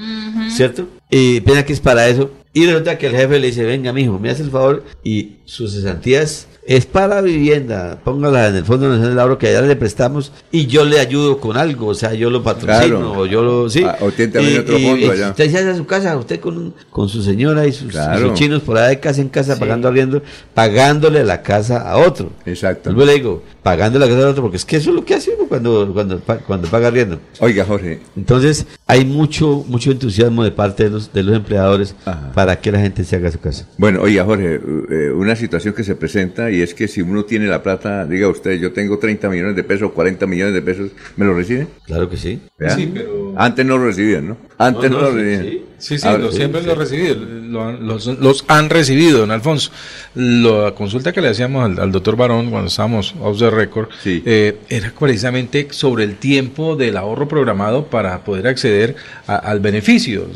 cierto 0.50 0.86
y 1.10 1.40
piensa 1.40 1.64
que 1.64 1.72
es 1.72 1.80
para 1.80 2.08
eso 2.08 2.30
y 2.52 2.64
resulta 2.66 2.96
que 2.98 3.06
el 3.08 3.12
jefe 3.16 3.38
le 3.38 3.46
dice 3.48 3.62
venga 3.64 3.92
mijo 3.92 4.18
me 4.18 4.30
hace 4.30 4.42
el 4.42 4.50
favor 4.50 4.84
y 5.04 5.36
sus 5.44 5.72
cesantías 5.74 6.48
es 6.68 6.84
para 6.84 7.20
vivienda, 7.20 8.00
póngala 8.02 8.48
en 8.48 8.56
el 8.56 8.64
Fondo 8.64 8.88
Nacional 8.88 9.10
del 9.10 9.20
Ahorro 9.20 9.38
que 9.38 9.46
allá 9.46 9.62
le 9.62 9.76
prestamos 9.76 10.32
y 10.50 10.66
yo 10.66 10.84
le 10.84 10.98
ayudo 10.98 11.38
con 11.38 11.56
algo, 11.56 11.86
o 11.86 11.94
sea, 11.94 12.12
yo 12.14 12.28
lo 12.28 12.42
patrocino 12.42 12.98
Claro. 12.98 13.12
o 13.20 13.24
yo 13.26 13.42
lo 13.42 13.70
sí. 13.70 13.84
Ah, 13.84 13.96
o 14.00 14.10
tiene 14.10 14.32
también 14.32 14.54
Y- 14.56 14.58
otro 14.58 14.76
fondo 14.80 15.06
y 15.06 15.08
allá. 15.10 15.30
Usted 15.30 15.48
se 15.52 15.58
hace 15.58 15.70
a 15.70 15.76
su 15.76 15.86
casa, 15.86 16.16
usted 16.16 16.40
con, 16.40 16.74
con 16.90 17.08
su 17.08 17.22
señora 17.22 17.68
y 17.68 17.72
sus, 17.72 17.92
Claro. 17.92 18.30
sus 18.30 18.36
chinos 18.36 18.62
por 18.62 18.76
ahí 18.78 18.96
de 18.96 19.00
casa 19.00 19.20
en 19.20 19.28
casa 19.28 19.56
pagando 19.60 19.86
arriendo, 19.86 20.22
pagándole 20.54 21.22
la 21.22 21.40
casa 21.42 21.88
a 21.88 21.98
otro. 21.98 22.30
Exacto. 22.46 22.90
Y 22.90 22.94
le 23.06 23.12
digo, 23.14 23.44
pagando 23.62 24.00
la 24.00 24.08
casa 24.08 24.26
a 24.26 24.30
otro, 24.30 24.42
porque 24.42 24.56
es 24.56 24.64
que 24.64 24.76
eso 24.78 24.90
es 24.90 24.96
lo 24.96 25.04
que 25.04 25.14
hace 25.14 25.36
uno 25.38 25.48
cuando, 25.48 25.92
cuando, 25.94 26.20
cuando 26.48 26.66
paga 26.68 26.88
arriendo. 26.88 27.20
Oiga, 27.38 27.64
Jorge, 27.64 28.00
Entonces, 28.16 28.66
hay 28.88 29.04
mucho 29.04 29.64
mucho 29.68 29.92
entusiasmo 29.92 30.42
de 30.42 30.50
parte 30.50 30.82
de 30.82 30.90
los, 30.96 31.12
de 31.12 31.22
los 31.22 31.36
empleadores 31.36 31.94
para 32.34 32.60
que 32.60 32.72
la 32.72 32.80
gente 32.80 33.04
se 33.04 33.16
haga 33.16 33.30
su 33.30 33.38
casa. 33.40 33.66
Bueno, 33.78 34.00
oiga 34.02 34.24
Jorge, 34.24 34.60
eh, 34.90 35.10
una 35.10 35.36
situación 35.36 35.74
que 35.74 35.84
se 35.84 35.94
presenta 35.94 36.50
y 36.50 36.62
es 36.62 36.74
que 36.74 36.88
si 36.88 37.02
uno 37.02 37.24
tiene 37.24 37.46
la 37.46 37.62
plata, 37.62 38.06
diga 38.06 38.28
usted, 38.28 38.58
yo 38.58 38.72
tengo 38.72 38.98
30 38.98 39.28
millones 39.28 39.56
de 39.56 39.64
pesos, 39.64 39.92
40 39.92 40.26
millones 40.26 40.54
de 40.54 40.62
pesos, 40.62 40.90
¿me 41.16 41.24
lo 41.24 41.34
recibe? 41.34 41.66
Claro 41.84 42.08
que 42.08 42.16
sí. 42.16 42.40
Sí, 42.74 42.90
pero... 42.92 43.34
Antes 43.36 43.66
no 43.66 43.78
lo 43.78 43.84
recibían, 43.84 44.28
¿no? 44.28 44.36
Antes 44.58 44.90
no, 44.90 45.00
lo 45.00 45.10
recibían. 45.12 45.66
Sí, 45.78 45.98
sí, 45.98 46.08
siempre 46.30 46.62
lo 46.62 46.74
recibido, 46.74 47.16
los, 47.16 48.06
los, 48.06 48.44
han 48.48 48.70
recibido, 48.70 49.18
don 49.18 49.30
Alfonso. 49.30 49.70
La 50.14 50.72
consulta 50.74 51.12
que 51.12 51.20
le 51.20 51.28
hacíamos 51.28 51.78
al, 51.78 51.92
doctor 51.92 52.16
Barón 52.16 52.50
cuando 52.50 52.68
estábamos 52.68 53.14
off 53.20 53.38
the 53.38 53.50
record 53.50 53.88
eh, 54.04 54.56
era 54.70 54.90
precisamente 54.98 55.68
sobre 55.70 56.04
el 56.04 56.16
tiempo 56.16 56.76
del 56.76 56.96
ahorro 56.96 57.28
programado 57.28 57.86
para 57.86 58.24
poder 58.24 58.46
acceder 58.46 58.96
al 59.26 59.60
beneficio. 59.60 60.26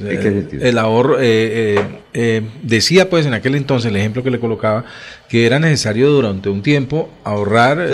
El 0.52 0.78
ahorro, 0.78 1.18
eh, 1.20 1.78
eh, 2.12 2.42
decía 2.62 3.08
pues 3.08 3.26
en 3.26 3.34
aquel 3.34 3.54
entonces, 3.54 3.90
el 3.90 3.96
ejemplo 3.96 4.22
que 4.22 4.30
le 4.30 4.40
colocaba, 4.40 4.84
que 5.30 5.46
era 5.46 5.60
necesario 5.60 6.10
durante 6.10 6.48
un 6.48 6.60
tiempo 6.60 7.08
ahorrar 7.22 7.88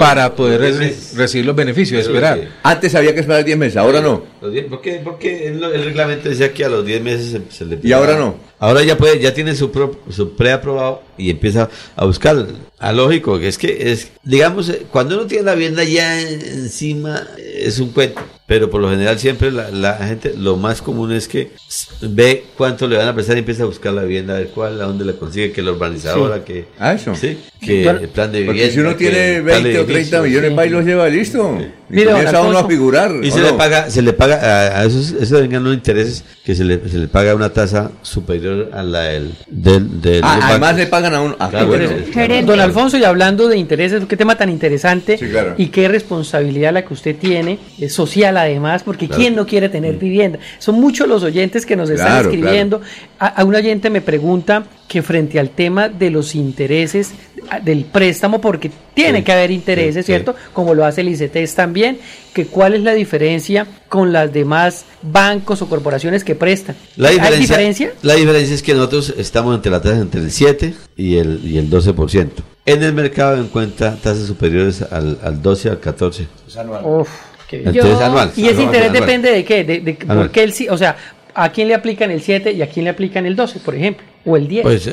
para 0.00 0.34
poder 0.34 0.60
recibir 1.14 1.46
los 1.46 1.54
beneficios, 1.54 2.02
esperar. 2.02 2.40
Antes 2.64 2.92
había 2.96 3.14
que 3.14 3.20
esperar 3.20 3.44
10 3.44 3.56
meses, 3.56 3.76
ahora 3.76 4.00
no. 4.00 4.24
porque, 4.68 5.00
porque 5.04 5.46
el, 5.46 5.62
reglamento 5.84 6.28
decía 6.28 6.52
que 6.52 6.64
a 6.64 6.68
los 6.68 6.84
10 6.84 7.02
meses 7.02 7.40
se, 7.50 7.64
le 7.64 7.78
¿Y 7.80 7.92
ahora 7.92 8.16
no? 8.16 8.34
Ahora 8.58 8.82
ya 8.82 8.98
puede, 8.98 9.20
ya 9.20 9.32
tiene 9.32 9.54
su, 9.54 9.70
su 10.10 10.34
preaprobado 10.34 11.02
y 11.16 11.30
empieza 11.30 11.70
a 11.94 12.04
buscar. 12.04 12.46
A 12.78 12.92
lógico, 12.92 13.38
que 13.38 13.48
es 13.48 13.58
que 13.58 13.92
es, 13.92 14.10
digamos, 14.22 14.68
eh, 14.68 14.86
cuando 14.90 15.16
uno 15.16 15.26
tiene 15.26 15.44
la 15.44 15.54
vivienda 15.54 15.84
ya 15.84 16.20
encima, 16.20 17.26
es 17.38 17.78
un 17.78 17.90
cuento. 17.90 18.20
Pero 18.46 18.70
por 18.70 18.80
lo 18.80 18.88
general 18.90 19.18
siempre 19.18 19.50
la, 19.50 19.94
gente, 20.06 20.34
lo 20.36 20.56
más 20.56 20.80
común 20.80 21.10
es 21.10 21.26
que 21.26 21.50
ve 22.00 22.44
cuánto 22.56 22.86
le 22.86 22.96
van 22.96 23.08
a 23.08 23.14
prestar 23.14 23.36
y 23.36 23.40
empieza 23.40 23.64
a 23.64 23.66
buscar 23.66 23.92
la 23.92 24.02
vivienda, 24.02 24.34
a 24.36 24.38
ver 24.38 24.48
cuál, 24.50 24.80
a 24.80 24.84
dónde 24.84 25.04
la 25.04 25.14
consigue, 25.14 25.50
que 25.50 25.62
la 25.62 25.72
urbanizadora, 25.72 26.44
que... 26.44 26.55
Ah, 26.78 26.94
eso. 26.94 27.14
Sí, 27.14 27.38
que 27.60 27.86
el 27.86 28.08
plan 28.08 28.32
de 28.32 28.40
vivienda. 28.40 28.62
Porque 28.62 28.70
si 28.70 28.80
uno 28.80 28.96
tiene 28.96 29.40
20 29.40 29.78
o 29.80 29.86
30 29.86 30.22
millones, 30.22 30.58
va 30.58 30.66
y 30.66 30.70
los 30.70 30.84
lleva 30.84 31.08
listo. 31.08 31.58
Y 31.88 31.94
Mira, 31.94 32.12
comienza 32.12 32.40
uno 32.42 32.58
a 32.58 32.66
figurar. 32.66 33.12
Y 33.22 33.30
se 33.30 33.40
le 33.40 33.52
paga, 33.52 33.90
se 33.90 34.02
le 34.02 34.12
paga 34.12 34.80
a, 34.80 34.84
esos, 34.84 35.12
esos 35.12 35.40
vengan 35.40 35.62
los 35.62 35.74
intereses 35.74 36.24
que 36.44 36.54
se 36.54 36.64
le, 36.64 36.88
se 36.88 36.98
le 36.98 37.06
paga 37.06 37.34
una 37.34 37.50
tasa 37.50 37.92
superior 38.02 38.70
a 38.72 38.82
la 38.82 39.00
del... 39.02 39.32
del, 39.46 40.20
ah, 40.24 40.40
además 40.42 40.76
le 40.76 40.86
pagan 40.86 41.14
a 41.14 41.20
un... 41.20 41.36
Ah, 41.38 41.50
Don 42.44 42.60
Alfonso, 42.60 42.96
y 42.98 43.04
hablando 43.04 43.48
de 43.48 43.56
intereses, 43.56 44.04
qué 44.08 44.16
tema 44.16 44.36
tan 44.36 44.50
interesante 44.50 45.18
y 45.56 45.68
qué 45.68 45.88
responsabilidad 45.88 46.72
la 46.72 46.84
que 46.84 46.92
usted 46.92 47.16
tiene, 47.16 47.58
es 47.78 47.92
social 47.92 48.36
además, 48.36 48.82
porque 48.82 49.08
¿quién 49.08 49.36
no 49.36 49.46
quiere 49.46 49.68
tener 49.68 49.94
mm. 49.94 49.98
vivienda? 49.98 50.38
Son 50.58 50.76
muchos 50.76 51.06
los 51.08 51.22
oyentes 51.22 51.64
que 51.64 51.76
nos 51.76 51.90
están 51.90 52.22
escribiendo. 52.22 52.80
A, 53.18 53.44
un 53.44 53.54
oyente 53.54 53.90
me 53.90 54.00
pregunta 54.00 54.64
que 54.88 55.02
frente 55.02 55.38
al 55.40 55.50
tema 55.50 55.88
de 55.88 56.10
los 56.10 56.34
intereses 56.34 57.12
del 57.62 57.84
préstamo, 57.84 58.40
porque 58.40 58.70
tiene 58.94 59.22
que 59.22 59.32
haber 59.32 59.50
intereses, 59.50 60.06
¿cierto? 60.06 60.34
Como 60.52 60.74
lo 60.74 60.84
hace 60.84 61.02
el 61.02 61.08
ICETES 61.08 61.54
también, 61.54 61.98
que 62.32 62.46
cuál 62.46 62.74
es 62.74 62.82
la 62.82 62.92
diferencia 62.94 63.66
con 63.88 64.12
las 64.12 64.32
demás 64.32 64.84
bancos 65.02 65.62
o 65.62 65.68
corporaciones 65.68 66.24
que 66.24 66.34
prestan. 66.34 66.76
La 66.96 67.10
diferencia, 67.10 67.36
¿Hay 67.36 67.40
diferencia? 67.40 67.92
La 68.02 68.14
diferencia 68.14 68.54
es 68.54 68.62
que 68.62 68.74
nosotros 68.74 69.14
estamos 69.16 69.54
entre 69.54 69.70
la 69.70 69.80
tasa 69.80 69.98
entre 69.98 70.20
el 70.20 70.30
7 70.30 70.74
y 70.96 71.16
el, 71.16 71.40
y 71.44 71.58
el 71.58 71.70
12%. 71.70 72.28
En 72.64 72.82
el 72.82 72.92
mercado 72.92 73.40
encuentra 73.40 73.94
tasas 73.96 74.26
superiores 74.26 74.82
al, 74.82 75.18
al 75.22 75.40
12 75.40 75.70
al 75.70 75.80
14. 75.80 76.26
Es 76.48 76.56
anual. 76.56 76.84
Uf. 76.84 77.08
anual. 78.02 78.32
¿Y 78.36 78.48
ese 78.48 78.62
interés 78.62 78.92
depende 78.92 79.30
de 79.30 79.44
qué? 79.44 79.62
De, 79.62 79.80
de 79.80 79.94
por 79.94 80.30
qué 80.30 80.42
el, 80.42 80.54
o 80.70 80.76
sea, 80.76 80.96
¿a 81.32 81.50
quién 81.50 81.68
le 81.68 81.74
aplican 81.74 82.10
el 82.10 82.22
7 82.22 82.52
y 82.52 82.62
a 82.62 82.68
quién 82.68 82.84
le 82.84 82.90
aplican 82.90 83.24
el 83.24 83.36
12, 83.36 83.60
por 83.60 83.74
ejemplo? 83.76 84.04
O 84.26 84.36
el 84.36 84.48
10. 84.48 84.62
Pues 84.62 84.84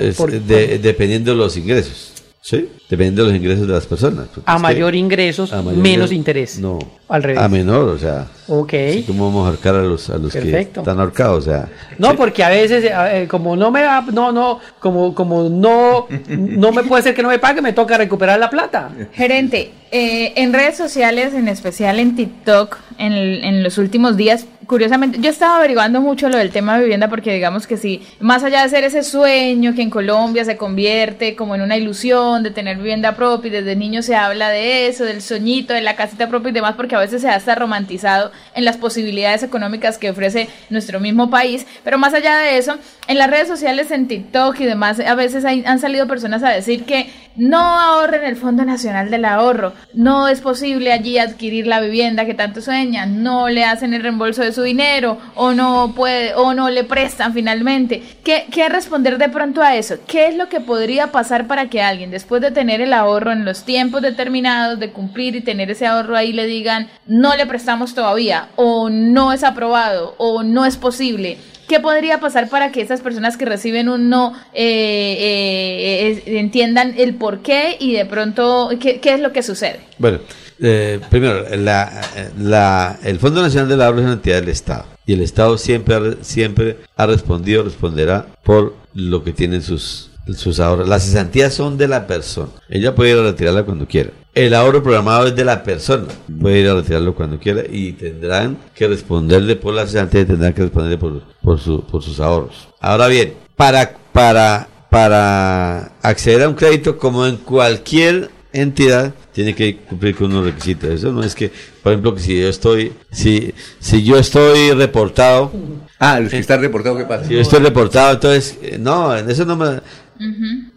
dependiendo 0.81 1.31
de 1.31 1.37
los 1.37 1.57
ingresos. 1.57 2.11
Sí, 2.45 2.67
dependiendo 2.89 3.23
de 3.23 3.31
los 3.31 3.37
ingresos 3.37 3.65
de 3.67 3.73
las 3.73 3.85
personas. 3.85 4.27
A 4.45 4.59
mayor 4.59 4.95
ingresos, 4.95 5.51
menos 5.75 6.11
interés. 6.11 6.59
No, 6.59 6.77
al 7.09 7.23
revés. 7.23 7.41
A 7.41 7.47
menor, 7.47 7.89
o 7.89 7.97
sea. 7.97 8.27
Ok. 8.47 8.73
¿Cómo 9.07 9.25
vamos 9.25 9.45
a 9.45 9.49
ahorcar 9.49 9.75
a 9.75 9.83
los, 9.83 10.09
a 10.09 10.17
los 10.17 10.31
que 10.31 10.59
están 10.59 10.99
ahorcados? 10.99 11.39
O 11.39 11.49
sea. 11.49 11.67
No, 11.97 12.15
porque 12.15 12.43
a 12.43 12.49
veces, 12.49 12.85
eh, 12.85 13.27
como 13.29 13.55
no 13.55 13.71
me 13.71 13.83
va, 13.83 14.05
no, 14.11 14.31
no, 14.31 14.59
como, 14.79 15.13
como 15.13 15.49
no, 15.49 16.07
no 16.27 16.71
me 16.71 16.83
puede 16.83 17.03
ser 17.03 17.13
que 17.13 17.23
no 17.23 17.29
me 17.29 17.39
pague, 17.39 17.61
me 17.61 17.73
toca 17.73 17.97
recuperar 17.97 18.39
la 18.39 18.49
plata. 18.49 18.89
Gerente, 19.13 19.71
eh, 19.91 20.33
en 20.35 20.53
redes 20.53 20.77
sociales, 20.77 21.33
en 21.33 21.47
especial 21.47 21.99
en 21.99 22.15
TikTok, 22.15 22.77
en, 22.97 23.13
en 23.13 23.63
los 23.63 23.77
últimos 23.77 24.17
días, 24.17 24.45
curiosamente, 24.65 25.19
yo 25.19 25.29
estaba 25.29 25.57
averiguando 25.57 26.01
mucho 26.01 26.29
lo 26.29 26.37
del 26.37 26.51
tema 26.51 26.75
de 26.75 26.83
vivienda 26.83 27.09
porque 27.09 27.33
digamos 27.33 27.67
que 27.67 27.77
sí, 27.77 28.01
más 28.19 28.43
allá 28.43 28.63
de 28.63 28.69
ser 28.69 28.83
ese 28.83 29.03
sueño 29.03 29.73
que 29.75 29.81
en 29.81 29.89
Colombia 29.89 30.45
se 30.45 30.57
convierte 30.57 31.35
como 31.35 31.55
en 31.55 31.61
una 31.61 31.77
ilusión 31.77 32.43
de 32.43 32.51
tener 32.51 32.77
vivienda 32.77 33.15
propia 33.15 33.49
y 33.49 33.51
desde 33.51 33.75
niño 33.75 34.01
se 34.01 34.15
habla 34.15 34.49
de 34.49 34.87
eso, 34.87 35.05
del 35.05 35.21
soñito, 35.21 35.73
de 35.73 35.81
la 35.81 35.95
casita 35.95 36.27
propia 36.27 36.49
y 36.49 36.53
demás, 36.53 36.75
porque 36.75 36.95
a 36.95 36.99
veces 37.03 37.21
se 37.21 37.29
ha 37.29 37.35
hasta 37.35 37.55
romantizado 37.55 38.31
en 38.55 38.65
las 38.65 38.77
posibilidades 38.77 39.43
económicas 39.43 39.97
que 39.97 40.09
ofrece 40.09 40.49
nuestro 40.69 40.99
mismo 40.99 41.29
país, 41.29 41.65
pero 41.83 41.97
más 41.97 42.13
allá 42.13 42.37
de 42.37 42.57
eso, 42.57 42.77
en 43.07 43.17
las 43.17 43.29
redes 43.29 43.47
sociales, 43.47 43.91
en 43.91 44.07
TikTok 44.07 44.59
y 44.59 44.65
demás, 44.65 44.99
a 44.99 45.15
veces 45.15 45.45
han 45.45 45.79
salido 45.79 46.07
personas 46.07 46.43
a 46.43 46.49
decir 46.49 46.85
que 46.85 47.09
no 47.35 47.57
ahorren 47.57 48.23
el 48.23 48.35
Fondo 48.35 48.65
Nacional 48.65 49.09
del 49.09 49.25
Ahorro, 49.25 49.73
no 49.93 50.27
es 50.27 50.41
posible 50.41 50.91
allí 50.91 51.17
adquirir 51.17 51.67
la 51.67 51.81
vivienda 51.81 52.25
que 52.25 52.33
tanto 52.33 52.61
sueñan, 52.61 53.23
no 53.23 53.49
le 53.49 53.65
hacen 53.65 53.93
el 53.93 54.03
reembolso 54.03 54.43
de 54.43 54.53
su 54.53 54.61
dinero 54.61 55.17
o 55.35 55.53
no 55.53 55.93
puede 55.95 56.33
o 56.35 56.53
no 56.53 56.69
le 56.69 56.83
prestan 56.83 57.33
finalmente. 57.33 58.03
¿Qué, 58.23 58.45
¿Qué 58.51 58.69
responder 58.69 59.17
de 59.17 59.29
pronto 59.29 59.61
a 59.61 59.75
eso? 59.75 59.95
¿Qué 60.07 60.27
es 60.27 60.35
lo 60.35 60.49
que 60.49 60.61
podría 60.61 61.11
pasar 61.11 61.47
para 61.47 61.69
que 61.69 61.81
alguien 61.81 62.11
después 62.11 62.41
de 62.41 62.51
tener 62.51 62.81
el 62.81 62.93
ahorro 62.93 63.31
en 63.31 63.45
los 63.45 63.63
tiempos 63.63 64.01
determinados, 64.01 64.79
de 64.79 64.91
cumplir 64.91 65.35
y 65.35 65.41
tener 65.41 65.71
ese 65.71 65.87
ahorro 65.87 66.15
ahí 66.15 66.33
le 66.33 66.45
digan 66.45 66.87
no 67.07 67.35
le 67.35 67.45
prestamos 67.45 67.93
todavía 67.95 68.49
o 68.55 68.89
no 68.89 69.33
es 69.33 69.43
aprobado 69.43 70.15
o 70.17 70.43
no 70.43 70.65
es 70.65 70.77
posible? 70.77 71.37
¿Qué 71.73 71.79
podría 71.79 72.19
pasar 72.19 72.49
para 72.49 72.71
que 72.71 72.81
esas 72.81 73.01
personas 73.01 73.35
que 73.35 73.45
reciben 73.45 73.89
un 73.89 74.07
no 74.07 74.33
eh, 74.53 76.21
eh, 76.23 76.37
entiendan 76.37 76.93
el 76.99 77.15
por 77.15 77.39
qué 77.39 77.77
y 77.79 77.93
de 77.93 78.05
pronto 78.05 78.69
qué, 78.79 79.01
es 79.03 79.19
lo 79.19 79.33
que 79.33 79.41
sucede? 79.41 79.79
Bueno, 79.97 80.19
eh, 80.59 80.99
primero, 81.09 81.43
la, 81.57 82.99
el 83.03 83.17
Fondo 83.17 83.41
Nacional 83.41 83.69
del 83.69 83.81
Ahorro 83.81 84.01
es 84.01 84.03
una 84.03 84.13
entidad 84.13 84.35
del 84.41 84.49
Estado 84.49 84.85
y 85.07 85.13
el 85.13 85.21
Estado 85.21 85.57
siempre 85.57 86.17
siempre 86.21 86.77
ha 86.95 87.07
respondido, 87.07 87.63
responderá 87.63 88.27
por 88.43 88.75
lo 88.93 89.23
que 89.23 89.33
tienen 89.33 89.63
sus, 89.63 90.11
sus 90.37 90.59
ahorros. 90.59 90.87
Las 90.87 91.05
cesantías 91.05 91.55
son 91.55 91.79
de 91.79 91.87
la 91.87 92.05
persona. 92.05 92.51
Ella 92.69 92.93
puede 92.93 93.19
retirarla 93.19 93.63
cuando 93.63 93.87
quiera. 93.87 94.11
El 94.33 94.55
ahorro 94.55 94.81
programado 94.81 95.27
es 95.27 95.35
de 95.35 95.45
la 95.45 95.63
persona. 95.63 96.05
Puede 96.41 96.61
ir 96.61 96.67
a 96.67 96.73
retirarlo 96.73 97.13
cuando 97.13 97.39
quiera 97.39 97.61
y 97.69 97.91
tendrán 97.93 98.57
que 98.73 98.87
responderle 98.87 99.55
por 99.55 99.75
la 99.75 99.85
cesantía 99.85 100.21
y 100.21 100.25
tendrán 100.25 100.53
que 100.53 100.63
responderle 100.63 100.97
por, 100.97 101.21
por, 101.43 101.59
su, 101.59 101.85
por 101.85 102.01
sus 102.01 102.19
ahorros. 102.19 102.67
Ahora 102.79 103.07
bien, 103.07 103.35
para, 103.55 103.95
para, 104.11 104.67
para 104.89 105.93
acceder 106.01 106.43
a 106.43 106.49
un 106.49 106.55
crédito 106.55 106.97
como 106.97 107.27
en 107.27 107.37
cualquier 107.37 108.31
entidad, 108.53 109.13
tiene 109.33 109.53
que 109.53 109.77
cumplir 109.77 110.15
con 110.15 110.31
unos 110.31 110.45
requisitos. 110.45 110.89
Eso 110.89 111.11
no 111.11 111.23
es 111.23 111.35
que, 111.35 111.51
por 111.83 111.91
ejemplo, 111.91 112.15
que 112.15 112.21
si 112.21 112.41
yo 112.41 112.49
estoy, 112.49 112.91
si, 113.11 113.53
si 113.79 114.03
yo 114.03 114.17
estoy 114.17 114.71
reportado. 114.71 115.51
Ah, 115.99 116.19
los 116.19 116.31
que 116.31 116.39
están 116.39 116.59
reportados, 116.59 116.97
¿qué 116.97 117.05
pasa? 117.05 117.27
Si 117.27 117.35
yo 117.35 117.39
estoy 117.39 117.59
reportado, 117.59 118.13
entonces, 118.13 118.57
eh, 118.63 118.77
no, 118.79 119.15
en 119.15 119.29
eso 119.29 119.45
no 119.45 119.55
me, 119.55 119.79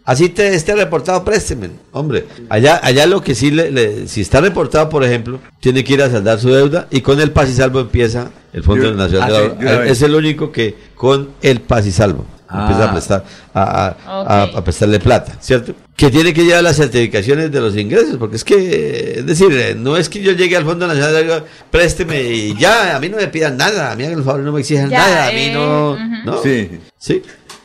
Así 0.07 0.29
te 0.29 0.55
esté 0.55 0.73
reportado, 0.73 1.25
présteme. 1.25 1.69
Hombre, 1.91 2.27
allá, 2.47 2.79
allá 2.81 3.05
lo 3.05 3.21
que 3.21 3.35
sí, 3.35 3.51
le, 3.51 4.07
si 4.07 4.21
está 4.21 4.39
reportado, 4.39 4.87
por 4.87 5.03
ejemplo, 5.03 5.41
tiene 5.59 5.83
que 5.83 5.95
ir 5.95 6.01
a 6.01 6.09
saldar 6.09 6.39
su 6.39 6.49
deuda 6.49 6.87
y 6.89 7.01
con 7.01 7.19
el 7.19 7.31
paz 7.31 7.49
y 7.49 7.53
salvo 7.53 7.81
empieza 7.81 8.29
el 8.53 8.63
Fondo 8.63 8.93
Nacional 8.93 9.57
ah, 9.59 9.83
Es 9.85 10.01
el 10.01 10.15
único 10.15 10.49
que 10.49 10.77
con 10.95 11.31
el 11.41 11.59
paz 11.59 11.87
y 11.87 11.91
salvo 11.91 12.25
empieza 12.49 12.85
a 12.85 12.87
ah. 12.87 12.93
prestar, 12.93 13.25
a, 13.53 14.61
prestarle 14.63 15.01
plata, 15.01 15.33
¿cierto? 15.41 15.73
Que 15.93 16.09
tiene 16.09 16.33
que 16.33 16.45
llevar 16.45 16.63
las 16.63 16.77
certificaciones 16.77 17.51
de 17.51 17.59
los 17.59 17.75
ingresos, 17.75 18.15
porque 18.15 18.37
es 18.37 18.45
que, 18.45 19.15
es 19.17 19.25
decir, 19.25 19.49
eh, 19.51 19.75
no 19.77 19.97
es 19.97 20.07
que 20.07 20.21
yo 20.21 20.31
llegue 20.31 20.55
al 20.55 20.63
Fondo 20.63 20.87
Nacional 20.87 21.15
y 21.19 21.23
diga, 21.23 21.43
présteme 21.69 22.23
y 22.23 22.55
ya, 22.55 22.95
a 22.95 22.99
mí 23.01 23.09
no 23.09 23.17
me 23.17 23.27
pidan 23.27 23.57
nada, 23.57 23.91
a 23.91 23.95
mí 23.97 24.05
el 24.05 24.23
favor 24.23 24.39
no 24.39 24.53
me 24.53 24.61
exijan 24.61 24.89
nada, 24.89 25.27
a 25.27 25.31
mí 25.33 25.49
no, 25.53 25.97
eh, 25.97 26.21
no. 26.23 26.41
Sí. 26.41 26.79
Sí. 26.97 27.21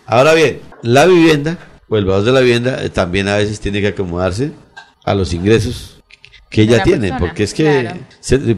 Ahora 0.06 0.34
bien, 0.34 0.58
la 0.82 1.06
vivienda 1.06 1.56
o 1.92 1.98
el 1.98 2.06
valor 2.06 2.24
de 2.24 2.32
la 2.32 2.40
vivienda 2.40 2.82
eh, 2.82 2.88
también 2.88 3.28
a 3.28 3.36
veces 3.36 3.60
tiene 3.60 3.82
que 3.82 3.88
acomodarse 3.88 4.52
a 5.04 5.14
los 5.14 5.34
ingresos 5.34 5.98
que 6.48 6.62
ella 6.62 6.82
tiene, 6.82 7.12
porque 7.18 7.42
es 7.42 7.54
que, 7.54 7.90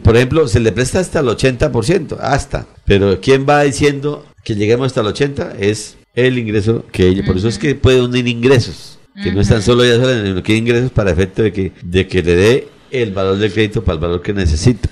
por 0.03 0.15
ejemplo, 0.15 0.47
se 0.47 0.59
le 0.59 0.71
presta 0.71 0.99
hasta 0.99 1.19
el 1.19 1.27
80%, 1.27 2.17
hasta, 2.19 2.65
pero 2.85 3.19
¿quién 3.21 3.45
va 3.47 3.63
diciendo 3.63 4.25
que 4.43 4.55
lleguemos 4.55 4.87
hasta 4.87 5.01
el 5.01 5.07
80%? 5.07 5.55
Es 5.59 5.97
el 6.13 6.37
ingreso 6.37 6.85
que 6.91 7.07
ella, 7.07 7.25
por 7.25 7.37
eso 7.37 7.47
es 7.49 7.57
que 7.57 7.75
puede 7.75 8.01
unir 8.01 8.27
ingresos, 8.27 8.99
que 9.21 9.31
no 9.31 9.41
están 9.41 9.61
solo 9.61 9.83
ella 9.83 9.95
sola, 9.95 10.25
sino 10.25 10.43
que 10.43 10.55
ingresos 10.55 10.91
para 10.91 11.11
efecto 11.11 11.41
de 11.43 11.51
que, 11.51 11.71
de 11.83 12.07
que 12.07 12.21
le 12.21 12.35
dé 12.35 12.67
el 12.91 13.11
valor 13.11 13.37
del 13.37 13.51
crédito 13.51 13.83
para 13.83 13.95
el 13.95 14.01
valor 14.01 14.21
que 14.21 14.33
necesita. 14.33 14.89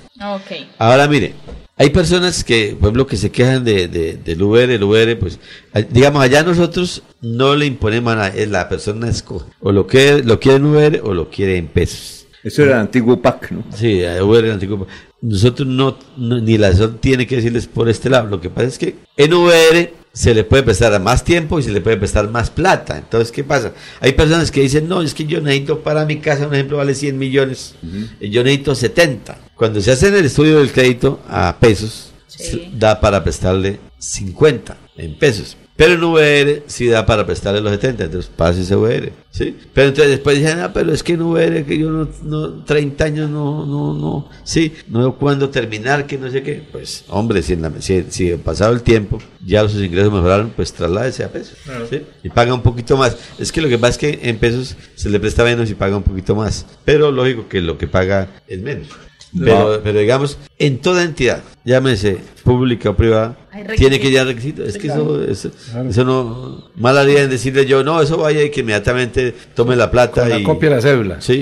Ahora 0.77 1.07
mire, 1.07 1.33
hay 1.77 1.89
personas 1.89 2.43
que, 2.43 2.75
por 2.79 2.87
ejemplo, 2.89 3.07
que 3.07 3.17
se 3.17 3.31
quejan 3.31 3.63
de, 3.63 3.87
de- 3.87 4.17
del 4.17 4.41
VR, 4.43 4.75
el 4.75 4.83
VR, 4.83 5.15
pues, 5.15 5.39
a- 5.73 5.81
digamos, 5.81 6.21
allá 6.23 6.43
nosotros 6.43 7.01
no 7.21 7.55
le 7.55 7.65
imponemos 7.65 8.15
es 8.35 8.49
la 8.49 8.69
persona 8.69 9.09
escoge, 9.09 9.45
o 9.59 9.71
lo 9.71 9.87
quiere, 9.87 10.23
lo 10.23 10.39
quiere 10.39 10.57
en 10.57 10.65
VR 10.65 11.01
o 11.03 11.13
lo 11.13 11.29
quiere 11.29 11.57
en 11.57 11.67
pesos. 11.67 12.27
Eso 12.43 12.61
era 12.63 12.73
el 12.73 12.79
antiguo 12.81 13.21
PAC, 13.21 13.51
¿no? 13.51 13.63
Sí, 13.75 14.01
el 14.01 14.21
VR, 14.23 14.47
el 14.47 14.53
antiguo 14.53 14.79
PAC. 14.79 14.89
Nosotros 15.21 15.67
no, 15.67 15.97
no- 16.17 16.39
ni 16.41 16.57
la 16.57 16.73
SON 16.73 16.97
tiene 16.99 17.25
que 17.25 17.37
decirles 17.37 17.67
por 17.67 17.87
este 17.89 18.09
lado, 18.09 18.27
lo 18.27 18.41
que 18.41 18.49
pasa 18.49 18.67
es 18.67 18.77
que 18.77 18.95
en 19.15 19.33
VR 19.33 19.93
se 20.11 20.35
le 20.35 20.43
puede 20.43 20.61
prestar 20.61 20.93
a 20.93 20.99
más 20.99 21.23
tiempo 21.23 21.57
y 21.57 21.63
se 21.63 21.71
le 21.71 21.81
puede 21.81 21.97
prestar 21.97 22.29
más 22.29 22.49
plata. 22.51 22.97
Entonces, 22.99 23.31
¿qué 23.31 23.43
pasa? 23.43 23.71
Hay 23.99 24.11
personas 24.11 24.51
que 24.51 24.61
dicen, 24.61 24.87
no, 24.87 25.01
es 25.01 25.13
que 25.15 25.25
yo 25.25 25.41
necesito 25.41 25.79
para 25.79 26.05
mi 26.05 26.17
casa, 26.19 26.45
un 26.47 26.53
ejemplo, 26.53 26.77
vale 26.77 26.93
100 26.93 27.17
millones, 27.17 27.73
y 28.19 28.29
yo 28.29 28.43
necesito 28.43 28.75
70. 28.75 29.39
Cuando 29.55 29.81
se 29.81 29.91
hace 29.91 30.07
en 30.07 30.15
el 30.15 30.25
estudio 30.25 30.59
del 30.59 30.71
crédito 30.71 31.19
a 31.29 31.57
pesos, 31.59 32.11
se- 32.27 32.69
da 32.73 32.99
para 32.99 33.23
prestarle 33.23 33.79
50 33.99 34.77
en 34.97 35.17
pesos. 35.17 35.57
Pero 35.75 35.93
en 35.93 36.03
VR 36.03 36.63
sí 36.67 36.85
da 36.87 37.03
para 37.03 37.25
prestarle 37.25 37.59
los 37.59 37.71
70, 37.71 38.03
entonces 38.03 38.29
pase 38.35 38.61
ese 38.61 38.75
VR, 38.75 39.11
¿sí? 39.31 39.57
Pero 39.73 39.87
entonces 39.87 40.11
después 40.11 40.37
dicen, 40.37 40.59
ah, 40.59 40.71
pero 40.71 40.93
es 40.93 41.01
que 41.01 41.13
en 41.13 41.23
VR, 41.23 41.65
que 41.65 41.79
yo 41.79 41.89
no, 41.89 42.07
no 42.21 42.63
30 42.63 43.03
años 43.05 43.29
no, 43.31 43.65
no, 43.65 43.91
no, 43.95 44.29
sí, 44.43 44.71
no 44.87 44.99
veo 44.99 45.15
cuándo 45.17 45.49
terminar, 45.49 46.05
que 46.05 46.19
no 46.19 46.29
sé 46.29 46.43
qué. 46.43 46.63
Pues, 46.71 47.05
hombre, 47.07 47.41
si, 47.41 47.53
en 47.53 47.63
la, 47.63 47.71
si, 47.79 48.05
si 48.09 48.31
pasado 48.35 48.71
el 48.71 48.83
tiempo, 48.83 49.17
ya 49.43 49.67
sus 49.67 49.81
ingresos 49.81 50.13
mejoraron, 50.13 50.51
pues 50.55 50.71
trasládese 50.73 51.23
a 51.23 51.31
pesos, 51.31 51.57
¿sí? 51.89 52.03
Y 52.23 52.29
paga 52.29 52.53
un 52.53 52.61
poquito 52.61 52.95
más. 52.95 53.17
Es 53.39 53.51
que 53.51 53.59
lo 53.59 53.67
que 53.67 53.79
pasa 53.79 53.93
es 53.93 53.97
que 53.97 54.29
en 54.29 54.37
pesos 54.37 54.75
se 54.93 55.09
le 55.09 55.19
presta 55.19 55.43
menos 55.43 55.71
y 55.71 55.73
paga 55.73 55.97
un 55.97 56.03
poquito 56.03 56.35
más. 56.35 56.67
Pero 56.85 57.11
lógico 57.11 57.47
que 57.49 57.61
lo 57.61 57.79
que 57.79 57.87
paga 57.87 58.29
es 58.47 58.61
menos. 58.61 58.89
Pero, 59.39 59.81
pero 59.83 59.99
digamos, 59.99 60.37
en 60.59 60.77
toda 60.79 61.03
entidad, 61.03 61.41
llámese 61.65 62.17
pública 62.43 62.91
o 62.91 62.95
privada, 62.95 63.35
tiene 63.77 63.99
que 63.99 64.11
llevar 64.11 64.27
requisitos. 64.27 64.67
Es 64.67 64.77
que 64.77 64.87
eso, 64.87 65.23
eso, 65.23 65.51
eso 65.89 66.03
no, 66.05 66.69
mal 66.75 66.97
haría 66.97 67.23
en 67.23 67.29
decirle 67.29 67.65
yo, 67.65 67.83
no, 67.83 68.01
eso 68.01 68.17
vaya 68.17 68.43
y 68.43 68.49
que 68.51 68.61
inmediatamente 68.61 69.33
tome 69.55 69.75
la 69.75 69.89
plata 69.89 70.21
Con 70.21 70.29
la 70.29 70.39
y 70.39 70.43
copia 70.43 70.69
de 70.69 70.75
la 70.75 70.81
cédula. 70.81 71.21
Sí, 71.21 71.33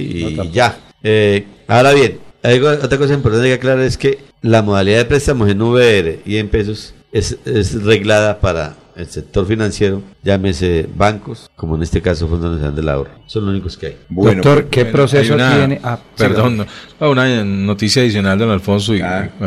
y 0.41 0.51
ya. 0.51 0.77
Eh, 1.03 1.45
ahora 1.67 1.93
bien, 1.93 2.19
algo- 2.43 2.69
otra 2.69 2.97
cosa 2.97 3.13
importante 3.13 3.47
que 3.47 3.53
aclarar 3.55 3.83
es 3.83 3.97
que 3.97 4.19
la 4.41 4.61
modalidad 4.61 4.97
de 4.99 5.05
préstamos 5.05 5.49
en 5.49 5.61
VR 5.61 6.19
y 6.25 6.37
en 6.37 6.47
pesos 6.49 6.93
es, 7.11 7.37
es 7.45 7.83
reglada 7.83 8.39
para 8.39 8.75
el 8.95 9.07
sector 9.07 9.45
financiero, 9.47 10.01
llámese 10.23 10.87
bancos, 10.95 11.49
como 11.55 11.75
en 11.75 11.83
este 11.83 12.01
caso 12.01 12.27
Fondo 12.27 12.49
Nacional 12.49 12.75
del 12.75 12.89
Ahorro. 12.89 13.11
Son 13.27 13.45
los 13.45 13.51
únicos 13.53 13.77
que 13.77 13.85
hay. 13.87 13.97
Doctor, 14.09 14.65
¿qué 14.69 14.81
Bueno, 14.83 14.97
proceso 14.97 15.33
una- 15.35 15.55
tiene? 15.55 15.79
Ah, 15.83 15.97
perdón, 16.17 16.65
no, 16.99 17.09
una 17.11 17.43
noticia 17.45 18.01
adicional, 18.01 18.37
don 18.37 18.49
Alfonso, 18.51 18.93
y 18.95 19.01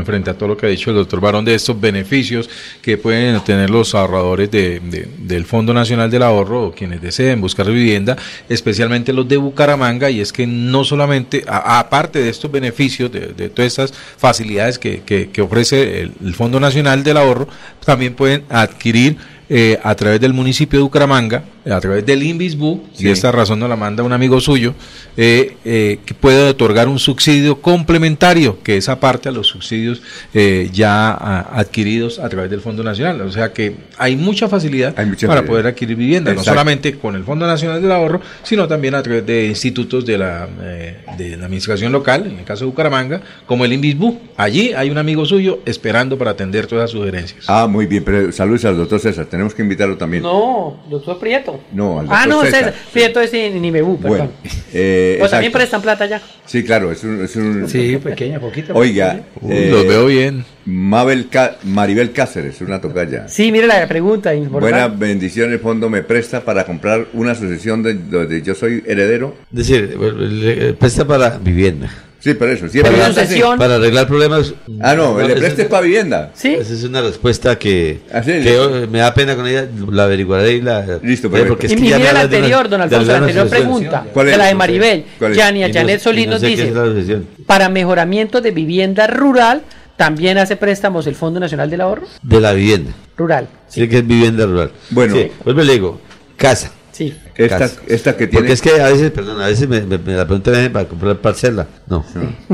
frente 0.04 0.30
a 0.30 0.34
todo 0.34 0.48
lo 0.50 0.56
que 0.56 0.66
ha 0.66 0.68
dicho 0.70 0.90
el 0.90 0.96
doctor 0.96 1.20
Barón 1.20 1.44
de 1.44 1.54
estos 1.54 1.78
beneficios 1.80 2.48
que 2.80 2.96
pueden 2.96 3.38
tener 3.44 3.68
los 3.70 3.94
ahorradores 3.94 4.50
de- 4.50 4.80
de- 4.80 5.08
del 5.18 5.44
Fondo 5.44 5.74
Nacional 5.74 6.10
del 6.10 6.22
Ahorro 6.22 6.68
o 6.68 6.72
quienes 6.72 7.02
deseen 7.02 7.40
buscar 7.40 7.66
vivienda, 7.66 8.16
especialmente 8.48 9.12
los 9.12 9.28
de 9.28 9.36
Bucaramanga, 9.36 10.10
y 10.10 10.20
es 10.20 10.32
que 10.32 10.46
no 10.46 10.84
solamente, 10.84 11.44
aparte 11.46 12.20
de 12.20 12.30
estos 12.30 12.50
beneficios, 12.50 13.12
de, 13.12 13.28
de 13.36 13.48
todas 13.50 13.66
estas 13.72 13.92
facilidades 14.16 14.78
que, 14.78 15.02
que- 15.02 15.28
que 15.30 15.42
ofrece 15.42 16.00
el, 16.00 16.12
el 16.24 16.34
Fondo 16.34 16.58
Nacional 16.58 17.04
del 17.04 17.16
Ahorro, 17.18 17.48
también 17.84 18.14
pueden 18.14 18.44
adquirir 18.48 19.16
eh, 19.56 19.78
a 19.84 19.94
través 19.94 20.20
del 20.20 20.32
municipio 20.32 20.80
de 20.80 20.82
Bucaramanga, 20.82 21.44
a 21.70 21.80
través 21.80 22.04
del 22.04 22.22
Invisbu, 22.22 22.82
Sí. 22.92 23.06
y 23.06 23.10
esta 23.10 23.32
razón 23.32 23.58
nos 23.58 23.68
la 23.68 23.76
manda 23.76 24.02
un 24.02 24.12
amigo 24.12 24.40
suyo, 24.40 24.74
eh, 25.16 25.56
eh, 25.64 25.98
que 26.04 26.12
puede 26.14 26.48
otorgar 26.50 26.88
un 26.88 26.98
subsidio 26.98 27.60
complementario, 27.62 28.58
que 28.62 28.76
es 28.76 28.88
aparte 28.88 29.28
a 29.28 29.32
los 29.32 29.46
subsidios 29.46 30.02
eh, 30.34 30.68
ya 30.72 31.10
a- 31.12 31.58
adquiridos 31.58 32.18
a 32.18 32.28
través 32.28 32.50
del 32.50 32.60
Fondo 32.60 32.82
Nacional. 32.82 33.20
O 33.22 33.30
sea 33.32 33.52
que 33.52 33.76
hay 33.98 34.16
mucha 34.16 34.48
facilidad 34.48 34.94
mucha 35.06 35.26
para 35.26 35.44
poder 35.44 35.66
adquirir 35.66 35.96
vivienda, 35.96 36.30
Exacto. 36.32 36.50
no 36.50 36.54
solamente 36.54 36.94
con 36.98 37.14
el 37.14 37.24
Fondo 37.24 37.46
Nacional 37.46 37.80
del 37.80 37.92
Ahorro, 37.92 38.20
sino 38.42 38.66
también 38.68 38.94
a 38.94 39.02
través 39.02 39.24
de 39.24 39.46
institutos 39.46 40.04
de 40.04 40.18
la, 40.18 40.48
eh, 40.62 40.98
de 41.16 41.36
la 41.36 41.46
administración 41.46 41.92
local, 41.92 42.26
en 42.26 42.38
el 42.38 42.44
caso 42.44 42.64
de 42.64 42.70
Bucaramanga, 42.70 43.20
como 43.46 43.64
el 43.64 43.72
Invisbu. 43.72 44.18
Allí 44.36 44.72
hay 44.74 44.90
un 44.90 44.98
amigo 44.98 45.24
suyo 45.24 45.60
esperando 45.64 46.18
para 46.18 46.32
atender 46.32 46.66
todas 46.66 46.84
las 46.84 46.90
sugerencias. 46.90 47.44
Ah, 47.48 47.66
muy 47.66 47.86
bien, 47.86 48.04
pero 48.04 48.30
saludos 48.32 48.64
al 48.64 48.76
doctor 48.76 49.00
César. 49.00 49.26
Tenemos 49.26 49.54
que 49.54 49.62
invitarlo 49.62 49.96
también. 49.96 50.22
No, 50.22 50.82
doctor 50.90 51.18
Prieto. 51.18 51.53
No, 51.72 52.00
al 52.00 52.06
doctor 52.06 52.18
Ah, 52.22 52.26
no, 52.26 52.42
César. 52.42 52.58
César. 52.60 52.74
Prieto 52.92 53.20
es 53.20 53.32
en 53.34 53.60
Nimebú, 53.60 53.98
perdón. 53.98 54.18
Bueno, 54.18 54.32
eh, 54.72 55.18
o 55.22 55.28
también 55.28 55.52
prestan 55.52 55.82
plata 55.82 56.06
ya. 56.06 56.20
Sí, 56.46 56.62
claro, 56.64 56.92
es 56.92 57.02
un... 57.04 57.24
Es 57.24 57.36
un 57.36 57.68
Sí, 57.68 57.96
pequeña, 58.02 58.38
poquita. 58.40 58.72
Oiga, 58.74 59.20
Uy, 59.40 59.66
los 59.70 59.86
veo 59.86 60.06
bien. 60.06 60.44
Mabel 60.66 61.28
Ca- 61.28 61.56
Maribel 61.64 62.12
Cáceres, 62.12 62.60
una 62.62 62.80
tocaya. 62.80 63.28
Sí, 63.28 63.52
mire 63.52 63.66
la 63.66 63.86
pregunta 63.86 64.34
importante. 64.34 64.72
Buenas 64.80 64.98
bendiciones, 64.98 65.54
el 65.54 65.60
fondo 65.60 65.90
me 65.90 66.02
presta 66.02 66.40
para 66.42 66.64
comprar 66.64 67.06
una 67.12 67.34
sucesión 67.34 67.82
de 67.82 67.94
donde 67.94 68.40
yo 68.42 68.54
soy 68.54 68.82
heredero. 68.86 69.36
Es 69.52 69.58
decir, 69.68 69.96
le- 69.98 70.54
le 70.56 70.72
presta 70.74 71.06
para 71.06 71.36
vivienda. 71.38 71.90
Sí, 72.24 72.32
pero 72.32 72.52
eso, 72.52 72.66
siempre 72.70 72.90
para, 72.92 73.08
es 73.22 73.42
para 73.58 73.74
arreglar 73.74 74.06
problemas. 74.06 74.54
Ah, 74.80 74.94
no, 74.94 75.18
le 75.20 75.26
esa- 75.26 75.34
preste 75.36 75.64
para 75.66 75.82
vivienda. 75.82 76.30
Sí. 76.34 76.54
Esa 76.54 76.72
es 76.72 76.82
una 76.84 77.02
respuesta 77.02 77.58
que, 77.58 78.00
Así 78.10 78.30
que 78.30 78.38
es. 78.38 78.44
yo- 78.46 78.86
me 78.90 79.00
da 79.00 79.12
pena 79.12 79.36
con 79.36 79.46
ella, 79.46 79.66
la 79.90 80.04
averiguaré 80.04 80.52
y 80.54 80.62
la... 80.62 81.00
Listo, 81.02 81.28
perfecto. 81.30 81.48
porque 81.52 81.66
es 81.66 81.72
y 81.72 81.76
que 81.76 81.82
me 81.82 82.12
la 82.12 82.20
anterior, 82.22 82.66
don 82.70 82.80
Alfonso, 82.80 83.04
la 83.12 83.18
anterior 83.18 83.44
sucesión. 83.44 83.68
pregunta. 83.68 84.06
¿Cuál 84.14 84.28
es? 84.30 84.38
la 84.38 84.46
de 84.46 84.54
Maribel. 84.54 85.04
¿Cuál 85.18 85.32
es? 85.32 85.36
Yani 85.36 85.64
Y 85.64 85.68
no- 85.68 85.74
Janet 85.74 86.00
Solís 86.00 86.26
no 86.26 86.32
nos 86.32 86.40
dice, 86.40 86.68
es 86.68 86.74
la 86.74 86.86
sucesión. 86.86 87.26
para 87.46 87.68
mejoramiento 87.68 88.40
de 88.40 88.52
vivienda 88.52 89.06
rural, 89.06 89.60
también 89.98 90.38
hace 90.38 90.56
préstamos 90.56 91.06
el 91.06 91.14
Fondo 91.16 91.40
Nacional 91.40 91.68
del 91.68 91.82
Ahorro 91.82 92.06
De 92.22 92.40
la 92.40 92.54
vivienda. 92.54 92.92
rural. 93.18 93.48
Sí, 93.68 93.86
que 93.86 93.98
es 93.98 94.06
vivienda 94.06 94.46
rural. 94.46 94.70
Bueno. 94.88 95.14
Sí, 95.14 95.30
vuelve 95.44 95.62
y 95.62 95.66
le 95.66 95.72
digo, 95.74 96.00
casa. 96.38 96.72
Sí. 96.94 97.12
Esta, 97.34 97.68
esta 97.88 98.16
que 98.16 98.28
tiene... 98.28 98.38
Porque 98.38 98.52
es 98.52 98.62
que 98.62 98.80
a 98.80 98.86
veces, 98.88 99.10
perdón, 99.10 99.40
a 99.42 99.46
veces 99.48 99.68
me, 99.68 99.80
me- 99.80 99.98
me 99.98 100.12
la 100.14 100.24
preguntan 100.24 100.72
para 100.72 100.84
comprar 100.86 101.16
parcela. 101.18 101.66
No. 101.88 102.04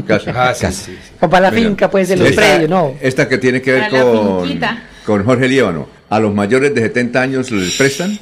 Casa. 0.07 0.31
Ah, 0.35 0.55
sí, 0.55 0.63
Casa. 0.63 0.73
sí, 0.73 0.93
sí. 0.93 1.13
O 1.21 1.29
para 1.29 1.43
la 1.47 1.51
Mira, 1.51 1.69
finca, 1.69 1.91
puede 1.91 2.07
ser 2.07 2.19
los 2.19 2.31
esta, 2.31 2.41
predios, 2.41 2.71
no. 2.71 2.95
esta 3.03 3.29
que 3.29 3.37
tiene 3.37 3.61
que 3.61 3.73
ver 3.73 3.91
con, 3.91 4.59
con 5.05 5.25
Jorge 5.27 5.47
Líbano. 5.47 5.89
¿A 6.09 6.19
los 6.19 6.35
mayores 6.35 6.75
de 6.75 6.81
70 6.81 7.21
años 7.21 7.51
les 7.51 7.77
prestan? 7.77 8.19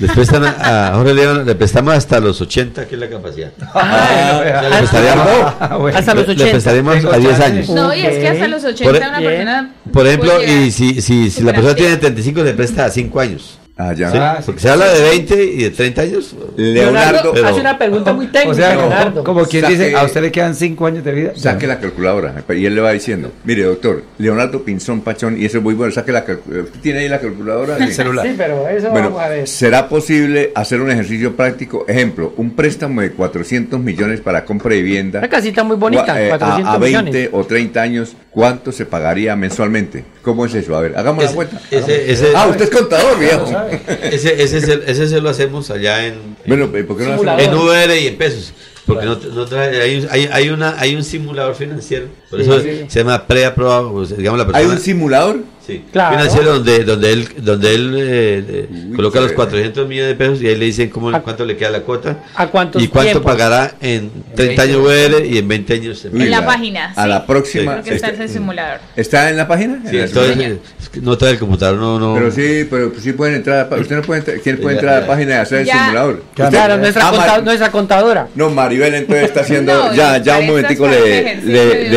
Les 0.00 0.10
prestan 0.12 0.44
a, 0.44 0.88
a 0.88 0.94
Jorge 0.96 1.14
León, 1.14 1.46
le 1.46 1.54
prestamos 1.54 1.94
hasta 1.94 2.18
los 2.20 2.40
80, 2.40 2.88
que 2.88 2.94
es 2.96 3.00
la 3.00 3.08
capacidad. 3.08 3.52
Ah, 3.74 4.42
Ya 4.44 4.62
le 4.62 4.74
ah, 4.74 4.78
prestaríamos, 4.78 5.26
ah, 5.60 5.76
bueno. 5.80 5.98
Hasta 5.98 6.14
los 6.14 6.26
le 6.26 6.32
80. 6.32 6.50
prestaríamos 6.52 6.94
Tengo 6.96 7.12
a 7.12 7.18
10 7.18 7.30
chance. 7.30 7.44
años. 7.44 7.68
No, 7.68 7.94
y 7.94 8.00
es 8.00 8.18
que 8.18 8.28
hasta 8.28 8.48
los 8.48 8.64
80 8.64 8.84
Por- 8.84 8.96
una 9.08 9.18
Bien. 9.20 9.30
persona. 9.30 9.70
Por 9.92 10.06
ejemplo, 10.08 10.32
y 10.42 10.70
si, 10.72 11.00
si, 11.00 11.30
si 11.30 11.42
la 11.44 11.52
persona 11.52 11.74
tiene 11.76 11.96
35, 11.98 12.42
le 12.42 12.54
presta 12.54 12.86
a 12.86 12.90
5 12.90 13.20
años. 13.20 13.58
Ah, 13.82 13.94
ya. 13.94 14.10
¿sí? 14.10 14.18
Ah, 14.20 14.34
sí. 14.38 14.42
Porque 14.46 14.60
se 14.60 14.68
habla 14.68 14.92
de 14.92 15.02
20 15.02 15.44
y 15.44 15.62
de 15.62 15.70
30 15.70 16.02
años. 16.02 16.34
Leonardo, 16.56 17.32
pero- 17.32 17.46
hace 17.46 17.60
una 17.60 17.78
pregunta 17.78 18.12
muy 18.12 18.26
técnica, 18.26 18.50
O 18.50 18.54
sea, 18.54 18.74
Leonardo. 18.76 19.24
como, 19.24 19.44
quien 19.46 19.62
Saque- 19.64 19.70
dice, 19.76 19.96
a 19.96 20.04
usted 20.04 20.20
le 20.22 20.30
quedan 20.32 20.54
cinco 20.54 20.86
años 20.86 21.02
de 21.04 21.12
vida. 21.12 21.32
saque 21.36 21.66
la 21.66 21.80
calculadora. 21.80 22.34
Y 22.50 22.66
él 22.66 22.74
le 22.74 22.80
va 22.80 22.92
diciendo, 22.92 23.32
mire 23.44 23.62
doctor, 23.62 24.02
Leonardo 24.18 24.62
Pinzón 24.62 25.00
Pachón, 25.00 25.40
y 25.40 25.46
eso 25.46 25.58
es 25.58 25.64
muy 25.64 25.74
bueno, 25.74 25.92
saque 25.92 26.12
la 26.12 26.24
calculadora. 26.24 26.64
¿Usted 26.68 26.80
tiene 26.80 26.98
ahí 27.00 27.08
la 27.08 27.20
calculadora? 27.20 27.76
El 27.78 27.92
celular. 27.92 28.26
Sí, 28.26 28.34
pero 28.36 28.68
eso 28.68 28.90
Bueno, 28.90 29.08
vamos 29.10 29.22
a 29.22 29.28
ver. 29.28 29.48
¿será 29.48 29.88
posible 29.88 30.52
hacer 30.54 30.80
un 30.80 30.90
ejercicio 30.90 31.34
práctico? 31.34 31.84
Ejemplo, 31.88 32.34
un 32.36 32.50
préstamo 32.54 33.00
de 33.00 33.12
400 33.12 33.80
millones 33.80 34.20
para 34.20 34.44
compra 34.44 34.74
de 34.74 34.82
vivienda. 34.82 35.20
Una 35.20 35.28
casita 35.28 35.64
muy 35.64 35.76
bonita, 35.76 36.20
eh, 36.22 36.28
400 36.28 36.66
a, 36.68 36.74
a 36.74 36.78
20 36.78 37.02
millones. 37.04 37.28
o 37.32 37.44
30 37.44 37.80
años, 37.82 38.16
¿cuánto 38.30 38.72
se 38.72 38.84
pagaría 38.84 39.34
mensualmente? 39.36 40.04
¿Cómo 40.22 40.44
es 40.44 40.54
eso? 40.54 40.76
A 40.76 40.80
ver, 40.82 40.98
hagamos 40.98 41.24
la 41.24 41.30
Ese- 41.30 41.36
cuenta. 41.36 41.60
ese- 41.70 42.12
ese- 42.12 42.28
ah, 42.34 42.46
usted 42.48 42.64
es 42.64 42.70
contador, 42.70 43.18
viejo. 43.18 43.46
Ese, 44.02 44.42
ese, 44.42 44.60
se, 44.60 44.80
ese 44.86 45.08
se 45.08 45.20
lo 45.20 45.28
hacemos 45.30 45.70
allá 45.70 46.06
en, 46.06 46.36
Bueno, 46.46 46.66
¿por 46.70 46.96
qué 46.98 47.04
no 47.04 47.14
hacemos? 47.14 47.40
En 47.42 47.54
VR 47.54 48.00
y 48.00 48.06
en 48.08 48.16
pesos. 48.16 48.52
Porque 48.86 49.04
no, 49.06 49.14
no 49.16 49.44
trae, 49.46 49.80
hay, 49.80 50.06
hay, 50.10 50.28
hay 50.32 50.48
una, 50.48 50.74
hay 50.80 50.96
un 50.96 51.04
simulador 51.04 51.54
financiero. 51.54 52.06
Por 52.28 52.40
Sí, 52.42 52.50
eso 52.50 52.60
sí. 52.60 52.84
se 52.88 52.98
llama 53.00 53.26
preaprobado. 53.26 53.92
pues, 53.92 54.16
digamos, 54.16 54.38
la 54.38 54.44
¿Hay 54.46 54.52
persona, 54.52 54.74
un 54.74 54.80
simulador? 54.80 55.38
Sí, 55.66 55.84
Claro. 55.92 56.16
financiero 56.16 56.52
donde, 56.54 56.84
donde 56.84 57.12
él, 57.12 57.28
donde 57.38 57.74
él 57.74 57.94
eh, 57.96 58.44
eh, 58.48 58.66
Uy, 58.90 58.96
coloca 58.96 59.20
los 59.20 59.30
qué- 59.30 59.34
400 59.36 59.88
millones 59.88 60.08
de 60.10 60.14
pesos 60.16 60.42
y 60.42 60.48
ahí 60.48 60.56
le 60.56 60.64
dicen 60.66 60.88
cómo, 60.90 61.10
¿A- 61.10 61.20
cuánto 61.22 61.44
le 61.44 61.56
queda 61.56 61.70
la 61.70 61.80
cuota. 61.80 62.18
¿A 62.34 62.46
cuántos 62.48 62.82
y 62.82 62.88
cuánto 62.88 63.12
tiempos? 63.12 63.32
pagará 63.32 63.74
en 63.80 64.10
30 64.34 64.62
años 64.62 64.76
VR 64.78 65.26
y 65.26 65.38
en 65.38 65.48
20 65.48 65.74
años 65.74 66.04
en 66.04 66.20
En 66.20 66.30
la 66.30 66.44
página. 66.44 66.92
A 66.96 67.02
sí. 67.04 67.08
la 67.08 67.26
próxima. 67.26 67.72
Creo 67.72 67.84
que 67.84 67.94
está 67.94 68.08
ese 68.08 68.28
simulador. 68.28 68.80
¿Está 68.96 69.30
en 69.30 69.36
la 69.36 69.46
página? 69.48 69.80
Sí, 69.84 69.96
En 69.96 69.98
la- 69.98 70.04
entonces 70.06 70.58
no 71.02 71.16
trae 71.16 71.32
el 71.32 71.38
computador, 71.38 71.78
no, 71.78 71.98
no. 71.98 72.14
Pero 72.14 72.30
sí, 72.30 72.66
pero 72.68 72.92
sí 73.00 73.12
pueden 73.12 73.36
entrar. 73.36 73.68
a 73.72 73.76
Usted 73.76 73.96
no 73.96 74.02
puede 74.02 74.20
entrar. 74.20 74.40
¿Quién 74.40 74.58
puede 74.58 74.76
entrar 74.76 74.94
a 74.96 75.00
la 75.02 75.06
página 75.06 75.30
y 75.32 75.38
hacer 75.38 75.60
el 75.60 75.66
simulador? 75.68 76.22
Claro. 76.34 76.50
Claro, 76.50 76.76
nuestra, 76.78 77.06
Ah, 77.06 77.10
conta- 77.10 77.26
Mar- 77.26 77.42
nuestra 77.44 77.70
contadora. 77.70 78.28
No, 78.34 78.50
Maribel 78.50 78.94
entonces 78.94 79.24
está 79.24 79.40
haciendo. 79.40 79.72
No, 79.72 79.94
ya, 79.94 80.18
ya 80.18 80.38
un 80.38 80.46
momentico 80.46 80.86
le, 80.88 81.36
le, 81.36 81.90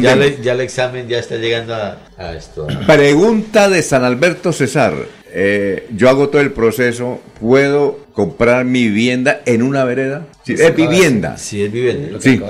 ya, 0.00 0.16
le- 0.16 0.38
ya 0.42 0.52
el 0.52 0.60
examen 0.60 1.08
ya 1.08 1.18
está 1.18 1.36
llegando 1.36 1.74
a, 1.74 1.96
a 2.18 2.34
esto. 2.34 2.66
a- 2.70 2.86
Pregunta 2.86 3.68
de 3.68 3.82
San 3.82 4.04
Alberto 4.04 4.52
César. 4.52 4.94
Eh, 5.38 5.86
yo 5.94 6.08
hago 6.08 6.28
todo 6.28 6.40
el 6.40 6.52
proceso. 6.52 7.20
¿Puedo 7.40 8.00
comprar 8.14 8.64
mi 8.64 8.84
vivienda 8.88 9.42
en 9.44 9.62
una 9.62 9.84
vereda? 9.84 10.26
Sí, 10.44 10.54
es 10.54 10.74
vivienda. 10.74 11.36
Sí, 11.36 11.62
es 11.62 11.70
vivienda. 11.72 12.18
Sí, 12.20 12.40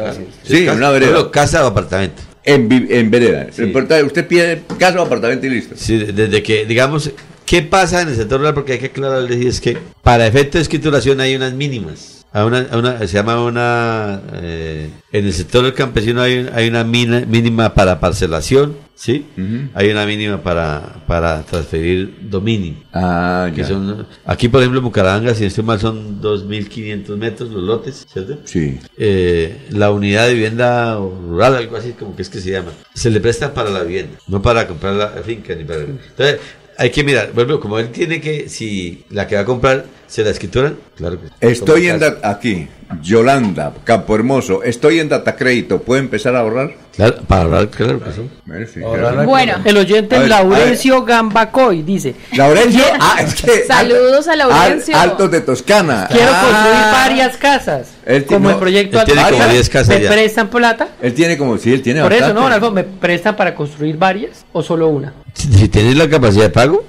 sí, 0.45 0.57
Es 0.59 0.65
casa- 0.67 0.77
una 0.77 0.91
vereda. 0.91 1.11
pero 1.13 1.31
casa 1.31 1.65
o 1.65 1.69
apartamento. 1.69 2.23
En, 2.45 2.69
en 2.91 3.11
vereda. 3.11 3.49
Lo 3.57 3.65
importante, 3.67 4.05
Usted 4.05 4.27
pide 4.29 4.63
casa 4.79 5.01
o 5.01 5.05
apartamento 5.05 5.47
y 5.47 5.51
listo. 5.51 5.75
Sí, 5.77 5.97
desde 5.99 6.43
que, 6.45 6.65
digamos, 6.65 7.11
¿qué 7.45 7.63
pasa 7.63 8.03
en 8.03 8.09
el 8.11 8.15
sector 8.17 8.39
rural? 8.39 8.55
Porque 8.55 8.75
hay 8.75 8.79
que 8.79 8.87
aclararles 8.87 9.43
y 9.43 9.49
es 9.49 9.61
que 9.61 9.77
para 10.03 10.29
efecto 10.29 10.59
de 10.59 10.63
escrituración 10.63 11.21
hay 11.21 11.35
unas 11.35 11.55
mínimas. 11.55 12.25
Hay 12.33 12.45
una, 12.47 12.59
hay 12.71 12.79
una- 12.79 12.99
se 13.01 13.07
llama 13.15 13.43
una... 13.43 14.21
eh, 14.35 14.91
en 15.11 15.25
el 15.25 15.33
sector 15.33 15.65
del 15.65 15.75
campesino 15.75 16.23
hay, 16.23 16.49
hay 16.55 16.69
una 16.69 16.85
mina- 16.85 17.25
mínima 17.27 17.75
para 17.75 17.99
parcelación, 17.99 18.77
¿sí? 18.97 19.27
Hay 19.75 19.91
una 19.91 20.05
mínima 20.07 20.43
para, 20.43 21.05
para 21.07 21.43
transferir 21.43 22.17
dominio. 22.23 22.75
Ah, 22.93 23.51
que 23.55 23.61
ya. 23.61 23.69
son, 23.69 24.07
aquí, 24.25 24.49
por 24.49 24.61
ejemplo, 24.61 24.81
en 24.81 24.85
Bucaramanga, 24.85 25.35
si 25.35 25.43
no 25.43 25.47
estoy 25.49 25.65
mal, 25.65 25.79
son 25.79 26.21
2.500 26.21 27.17
metros 27.17 27.51
los 27.51 27.63
lotes, 27.63 28.07
¿cierto? 28.11 28.39
Sí. 28.45 28.81
Eh, 28.97 29.67
la 29.71 29.93
unidad 29.93 30.27
de 30.27 30.35
vivienda 30.35 30.97
rural, 30.97 31.55
algo 31.55 31.77
así 31.77 31.93
como 31.93 32.17
que 32.17 32.23
es 32.23 32.31
que 32.31 32.41
se 32.41 32.51
llama, 32.51 32.73
se 32.95 33.11
le 33.11 33.21
presta 33.21 33.55
para 33.55 33.71
la 33.71 33.85
vivienda, 33.85 34.19
no 34.27 34.43
para 34.43 34.67
comprar 34.67 34.95
la 34.95 35.09
finca 35.23 35.55
ni 35.55 35.65
para... 35.65 35.81
Entonces, 35.83 36.41
hay 36.79 36.91
que 36.91 37.05
mirar, 37.05 37.33
vuelvo, 37.33 37.61
como 37.61 37.79
él 37.79 37.91
tiene 37.91 38.21
que, 38.21 38.49
si 38.49 39.05
la 39.11 39.27
que 39.27 39.37
va 39.37 39.43
a 39.43 39.47
comprar 39.47 39.87
se 40.07 40.23
la 40.25 40.31
escrituran, 40.31 40.77
claro 40.97 41.21
que 41.21 41.29
sí. 41.29 41.33
Estoy 41.41 41.89
en 41.89 42.01
aquí, 42.23 42.69
Yolanda, 43.03 43.73
Campo 43.85 44.15
Hermoso, 44.15 44.63
estoy 44.63 45.01
en 45.01 45.09
Data 45.09 45.35
Crédito, 45.37 45.81
¿puedo 45.83 46.01
empezar 46.01 46.37
a 46.37 46.41
ahorrar? 46.41 46.75
Claro, 46.95 47.17
para 47.27 47.43
ahorrar, 47.43 47.69
claro 47.69 48.01
que 48.03 48.13
sí. 48.13 48.31
Bueno, 48.47 49.25
claro. 49.25 49.61
El 49.65 49.77
oyente 49.77 50.19
ver, 50.19 50.29
Laurencio 50.31 51.05
Gambacoy 51.05 51.83
dice: 51.83 52.15
Laurencio, 52.33 52.83
ah, 52.99 53.17
es 53.21 53.35
que 53.35 53.65
Saludos 53.67 54.27
a 54.29 54.33
Al- 54.33 54.39
Laurencio. 54.39 54.97
Altos 54.97 55.31
de 55.31 55.41
Toscana. 55.43 56.07
Quiero 56.11 56.31
Ah, 56.33 56.41
construir 56.43 56.93
varias 56.93 57.37
casas. 57.37 57.89
Él 58.07 58.25
como 58.25 58.49
no, 58.49 58.55
el 58.55 58.61
proyecto 58.61 58.99
él 59.01 59.05
tiene 59.05 59.21
Alto. 59.21 59.37
como 59.39 59.49
10 59.53 59.69
casas 59.69 59.89
¿Me 59.89 60.03
ya. 60.05 60.11
prestan 60.11 60.49
plata? 60.49 60.89
Él 61.03 61.13
tiene 61.13 61.37
como, 61.37 61.59
sí, 61.59 61.73
él 61.73 61.83
tiene 61.83 62.01
Por 62.01 62.13
eso, 62.13 62.21
bastante. 62.23 62.41
¿no, 62.41 62.47
Alfonso? 62.55 62.75
¿Me 62.75 62.85
prestan 62.85 63.37
para 63.37 63.55
construir 63.55 63.99
varias 63.99 64.47
o 64.53 64.63
solo 64.63 64.89
una? 64.89 65.13
Si, 65.35 65.53
si 65.53 65.69
tienes 65.69 65.97
la 65.97 66.09
capacidad 66.09 66.45
de 66.45 66.51
pago, 66.51 66.83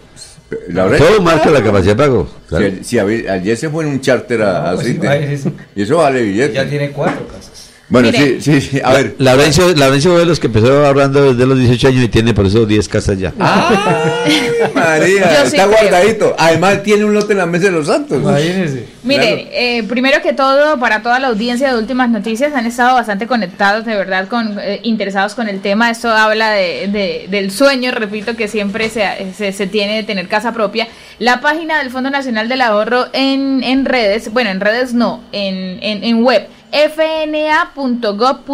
Todo 0.97 1.21
marca 1.21 1.49
la 1.49 1.61
capacidad 1.63 1.95
de 1.95 2.03
pago. 2.03 2.27
claro. 2.47 2.65
Si, 2.81 2.83
si 2.83 2.99
ayer, 2.99 3.57
se 3.57 3.69
fue 3.69 3.83
en 3.83 3.89
un 3.91 4.01
charter 4.01 4.41
a, 4.43 4.71
a 4.71 4.75
pues, 4.75 4.87
es- 4.87 5.45
y 5.75 5.81
eso 5.81 5.97
vale 5.97 6.21
billete. 6.23 6.53
Ya 6.53 6.69
tiene 6.69 6.91
cuatro 6.91 7.27
casas. 7.27 7.56
Bueno, 7.89 8.09
Mire. 8.11 8.41
sí, 8.41 8.59
sí, 8.59 8.61
sí. 8.69 8.81
A 8.83 8.91
ver. 8.93 9.15
Laurencio, 9.17 9.73
Laurencio 9.73 10.11
fue 10.11 10.19
de 10.19 10.25
los 10.25 10.39
que 10.41 10.47
empezó 10.47 10.85
ahorrando 10.85 11.33
desde 11.33 11.45
los 11.45 11.57
18 11.57 11.87
años 11.87 12.03
y 12.03 12.07
tiene 12.09 12.33
por 12.33 12.45
eso 12.45 12.65
10 12.65 12.89
casas 12.89 13.17
ya. 13.17 13.33
Ah, 13.39 14.25
María, 14.73 15.21
Yo 15.43 15.49
sí 15.49 15.55
está 15.55 15.67
creo. 15.67 15.77
guardadito. 15.79 16.35
Además, 16.37 16.83
tiene 16.83 17.05
un 17.05 17.13
lote 17.13 17.31
en 17.33 17.39
la 17.39 17.45
mesa 17.45 17.65
de 17.65 17.71
los 17.71 17.87
santos. 17.87 18.21
Imagínese. 18.21 18.87
Miren, 19.03 19.47
eh, 19.51 19.83
primero 19.87 20.21
que 20.21 20.33
todo, 20.33 20.77
para 20.79 21.01
toda 21.01 21.19
la 21.19 21.27
audiencia 21.27 21.71
de 21.73 21.79
Últimas 21.79 22.09
Noticias, 22.09 22.53
han 22.53 22.65
estado 22.65 22.93
bastante 22.95 23.25
conectados, 23.27 23.85
de 23.85 23.95
verdad, 23.95 24.27
con 24.27 24.57
eh, 24.59 24.81
interesados 24.83 25.33
con 25.33 25.47
el 25.47 25.61
tema. 25.61 25.89
Esto 25.89 26.09
habla 26.09 26.51
de, 26.51 26.87
de- 26.87 27.27
del 27.29 27.51
sueño, 27.51 27.91
repito, 27.91 28.35
que 28.35 28.47
siempre 28.47 28.89
se, 28.89 29.05
se, 29.37 29.53
se 29.53 29.67
tiene 29.67 29.95
de 29.95 30.03
tener 30.03 30.27
casa 30.27 30.51
propia. 30.51 30.87
La 31.19 31.39
página 31.41 31.79
del 31.79 31.89
Fondo 31.89 32.09
Nacional 32.09 32.49
del 32.49 32.61
Ahorro 32.61 33.05
en, 33.13 33.63
en 33.63 33.85
redes, 33.85 34.31
bueno, 34.33 34.49
en 34.49 34.59
redes 34.59 34.93
no, 34.93 35.21
en, 35.31 35.79
en, 35.81 36.03
en 36.03 36.21
web, 36.23 36.47
fna.gov.co, 36.71 38.45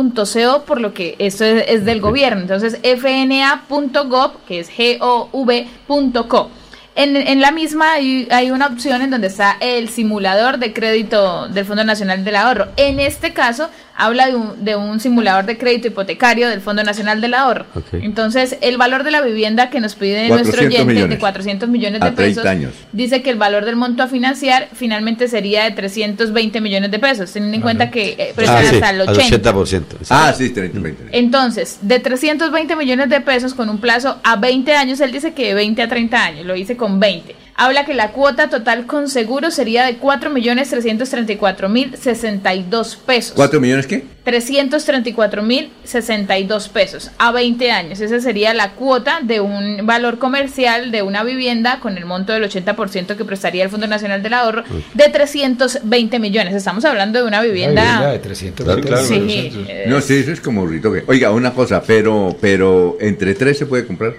por 0.65 0.81
lo 0.81 0.93
que 0.93 1.15
esto 1.19 1.45
es, 1.45 1.65
es 1.67 1.85
del 1.85 2.01
gobierno. 2.01 2.41
Entonces, 2.41 2.79
fna.gov, 2.83 4.43
que 4.47 4.59
es 4.59 4.69
G-O-V.co. 4.69 6.51
En, 6.95 7.15
en 7.17 7.41
la 7.41 7.51
misma 7.51 7.93
hay, 7.93 8.27
hay 8.29 8.51
una 8.51 8.67
opción 8.67 9.01
en 9.01 9.09
donde 9.09 9.25
está 9.25 9.57
el 9.59 9.89
simulador 9.89 10.59
de 10.59 10.73
crédito 10.73 11.47
del 11.47 11.65
Fondo 11.65 11.83
Nacional 11.83 12.23
del 12.23 12.35
Ahorro. 12.35 12.67
En 12.77 12.99
este 12.99 13.33
caso, 13.33 13.69
habla 13.95 14.27
de 14.27 14.35
un, 14.35 14.65
de 14.65 14.75
un 14.75 14.99
simulador 14.99 15.45
de 15.45 15.57
crédito 15.57 15.87
hipotecario 15.87 16.49
del 16.49 16.61
Fondo 16.61 16.83
Nacional 16.83 17.21
del 17.21 17.33
Ahorro. 17.33 17.65
Ok. 17.75 17.85
Entonces, 17.93 18.57
el 18.61 18.77
valor 18.77 19.03
de 19.03 19.11
la 19.11 19.21
vivienda 19.21 19.69
que 19.69 19.79
nos 19.79 19.95
pide 19.95 20.27
nuestro 20.29 20.51
400 20.51 20.65
oyente 20.75 20.93
millones. 20.93 21.09
de 21.09 21.19
400 21.19 21.69
millones 21.69 21.99
de 22.01 22.07
A 22.07 22.15
30 22.15 22.41
pesos, 22.41 22.45
años. 22.45 22.73
dice 22.91 23.21
que 23.21 23.29
el 23.29 23.37
valor 23.37 23.65
del 23.65 23.75
monto 23.75 24.03
a 24.03 24.07
financiar 24.07 24.69
finalmente 24.73 25.27
sería 25.27 25.63
de 25.65 25.71
320 25.71 26.61
millones 26.61 26.91
de 26.91 26.99
pesos, 26.99 27.31
teniendo 27.31 27.55
en 27.57 27.61
cuenta 27.61 27.91
que 27.91 28.15
eh, 28.17 28.33
Ah, 28.47 28.61
sí, 28.61 28.75
hasta 28.75 28.89
el 28.89 29.01
al 29.01 29.09
80. 29.09 29.51
80%. 29.53 29.83
Ah, 30.09 30.33
sí, 30.37 30.49
30, 30.49 30.79
20. 30.79 31.03
Entonces, 31.17 31.79
de 31.81 31.99
320 31.99 32.75
millones 32.75 33.09
de 33.09 33.21
pesos 33.21 33.53
con 33.53 33.69
un 33.69 33.77
plazo 33.79 34.17
a 34.23 34.35
20 34.37 34.75
años, 34.75 34.99
él 35.01 35.11
dice 35.11 35.33
que 35.33 35.47
de 35.47 35.53
20 35.53 35.81
a 35.81 35.87
30 35.87 36.23
años, 36.25 36.45
lo 36.45 36.53
dice 36.53 36.75
con 36.75 36.99
20. 36.99 37.35
Habla 37.55 37.85
que 37.85 37.93
la 37.93 38.11
cuota 38.11 38.49
total 38.49 38.85
con 38.87 39.07
seguro 39.09 39.51
sería 39.51 39.85
de 39.85 39.99
4.334.062 39.99 42.97
pesos. 42.97 43.33
¿Cuatro 43.35 43.59
millones 43.61 43.85
qué? 43.87 44.03
334.062 44.25 46.69
pesos 46.69 47.11
a 47.17 47.31
20 47.31 47.71
años. 47.71 47.99
Esa 47.99 48.19
sería 48.19 48.53
la 48.53 48.71
cuota 48.71 49.19
de 49.21 49.39
un 49.41 49.85
valor 49.85 50.17
comercial 50.17 50.91
de 50.91 51.01
una 51.01 51.23
vivienda 51.23 51.79
con 51.79 51.97
el 51.97 52.05
monto 52.05 52.33
del 52.33 52.43
80% 52.43 53.15
que 53.15 53.25
prestaría 53.25 53.63
el 53.63 53.69
Fondo 53.69 53.87
Nacional 53.87 54.23
del 54.23 54.33
Ahorro 54.33 54.63
de 54.93 55.09
320 55.09 56.19
millones. 56.19 56.55
Estamos 56.55 56.85
hablando 56.85 57.19
de 57.21 57.27
una 57.27 57.41
vivienda... 57.41 57.81
vivienda 57.83 58.11
de 58.13 58.19
320 58.19 58.87
Claro, 58.87 59.03
Sí, 59.05 59.49
claro. 59.51 59.65
eh, 59.69 59.85
No, 59.87 60.01
sí, 60.01 60.15
eso 60.15 60.31
es 60.31 60.41
como 60.41 60.61
burrito 60.61 60.91
que. 60.91 61.03
Oiga, 61.07 61.31
una 61.31 61.53
cosa, 61.53 61.81
pero, 61.85 62.35
pero 62.39 62.97
entre 62.99 63.33
tres 63.35 63.57
se 63.57 63.65
puede 63.65 63.85
comprar. 63.85 64.13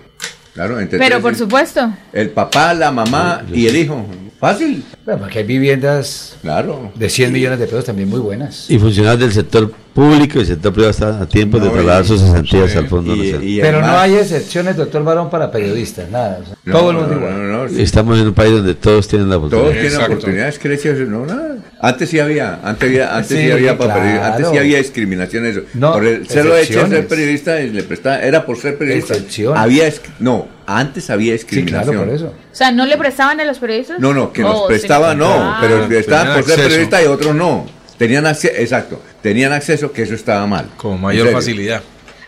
Claro, 0.55 0.79
entre 0.81 0.99
pero 0.99 1.17
tres. 1.17 1.23
por 1.23 1.35
supuesto. 1.35 1.93
El 2.13 2.31
papá, 2.31 2.73
la 2.75 2.91
mamá 2.93 3.43
y 3.53 3.67
el 3.67 3.77
hijo. 3.77 4.07
Fácil. 4.39 4.85
Bueno, 5.05 5.21
porque 5.21 5.39
hay 5.41 5.45
viviendas 5.45 6.37
Claro. 6.43 6.93
de 6.95 7.09
100 7.11 7.33
millones 7.33 7.59
de 7.59 7.67
pesos 7.67 7.85
también 7.85 8.09
muy 8.09 8.21
buenas. 8.21 8.71
Y 8.71 8.79
funcionarios 8.79 9.21
del 9.21 9.33
sector 9.33 9.73
público 9.95 10.41
y 10.41 10.45
sector 10.45 10.73
privado 10.73 10.91
están 10.91 11.23
a 11.23 11.27
tiempo 11.29 11.59
de 11.61 11.71
trasladar 11.71 12.05
sus 12.05 12.21
cesantías 12.21 12.73
sí, 12.73 12.79
al 12.79 12.89
Fondo 12.89 13.15
y- 13.15 13.19
Nacional. 13.19 13.45
y 13.49 13.61
Pero 13.61 13.81
no 13.81 13.97
hay 13.99 14.15
excepciones, 14.17 14.77
doctor 14.77 15.05
Barón, 15.05 15.31
para 15.31 15.51
periodistas, 15.53 16.11
nada. 16.11 16.41
o 16.43 16.47
sea, 16.47 16.57
No, 16.65 16.79
todo 16.79 16.91
el 16.91 16.97
mundo 16.97 17.15
igual. 17.15 17.33
no, 17.53 17.63
no, 17.65 17.69
sí. 17.69 17.81
Estamos 17.81 18.19
en 18.19 18.27
un 18.27 18.35
país 18.35 18.51
donde 18.53 18.75
todos 18.75 19.07
tienen 19.07 19.29
la 19.31 19.37
Todos 19.37 19.53
oportunidad. 19.53 19.73
tienen 19.81 19.93
Exacto. 19.93 20.13
oportunidades, 20.15 20.59
crece, 20.59 20.93
no, 21.07 21.25
nada. 21.27 21.57
Antes 21.81 22.09
sí 22.11 22.19
había, 22.19 22.59
antes 22.65 22.89
había, 22.89 23.17
antes 23.17 23.39
sí, 23.39 23.45
Sí, 23.45 23.51
había 23.53 23.79
para 23.79 23.93
claro. 23.95 24.01
periodistas, 24.01 24.31
antes 24.35 24.51
sí 24.51 24.59
había 24.59 24.79
discriminación 24.79 25.47
eso. 25.47 25.61
No, 25.75 25.93
por 25.93 26.05
el 26.07 26.29
serlo 26.29 26.57
hecho 26.57 26.83
de 26.85 26.89
ser 26.89 27.07
periodista 27.07 27.61
y 27.61 27.71
le 27.71 27.83
prestaba, 27.85 28.19
era 28.21 28.45
por 28.45 28.57
ser 28.59 28.77
periodista. 28.77 29.15
Excepciones. 29.15 29.61
Había 29.61 29.85
no, 30.19 30.49
antes 30.67 31.09
había 31.11 31.27
Sí, 31.29 31.33
discriminación. 31.45 31.95
claro, 31.95 32.07
por 32.07 32.15
eso. 32.15 32.27
O 32.27 32.55
sea, 32.57 32.73
¿no 32.73 32.85
le 32.87 32.97
prestaban 32.97 33.39
a 33.41 33.45
los 33.45 33.59
periodistas? 33.59 34.01
No, 34.01 34.13
no, 34.13 34.33
que 34.33 34.43
nos 34.43 34.55
Oh, 34.57 34.61
sí. 34.63 34.65
prestaba 34.69 35.15
no, 35.15 35.29
Ah. 35.31 35.59
pero 35.61 35.83
el 35.85 35.89
que 35.89 35.99
estaban 36.01 36.27
por 36.35 36.43
ser 36.43 36.53
acceso. 36.55 36.63
periodista 36.69 37.03
y 37.03 37.07
otros 37.07 37.35
no. 37.35 37.67
Tenían 37.99 38.27
acceso, 38.27 38.55
exacto, 38.57 39.01
tenían 39.23 39.53
acceso 39.53 39.93
que 39.93 40.03
eso 40.03 40.15
estaba 40.15 40.47
mal. 40.47 40.67
Con 40.77 41.01
mayor 41.01 41.31
facilidad. 41.31 41.83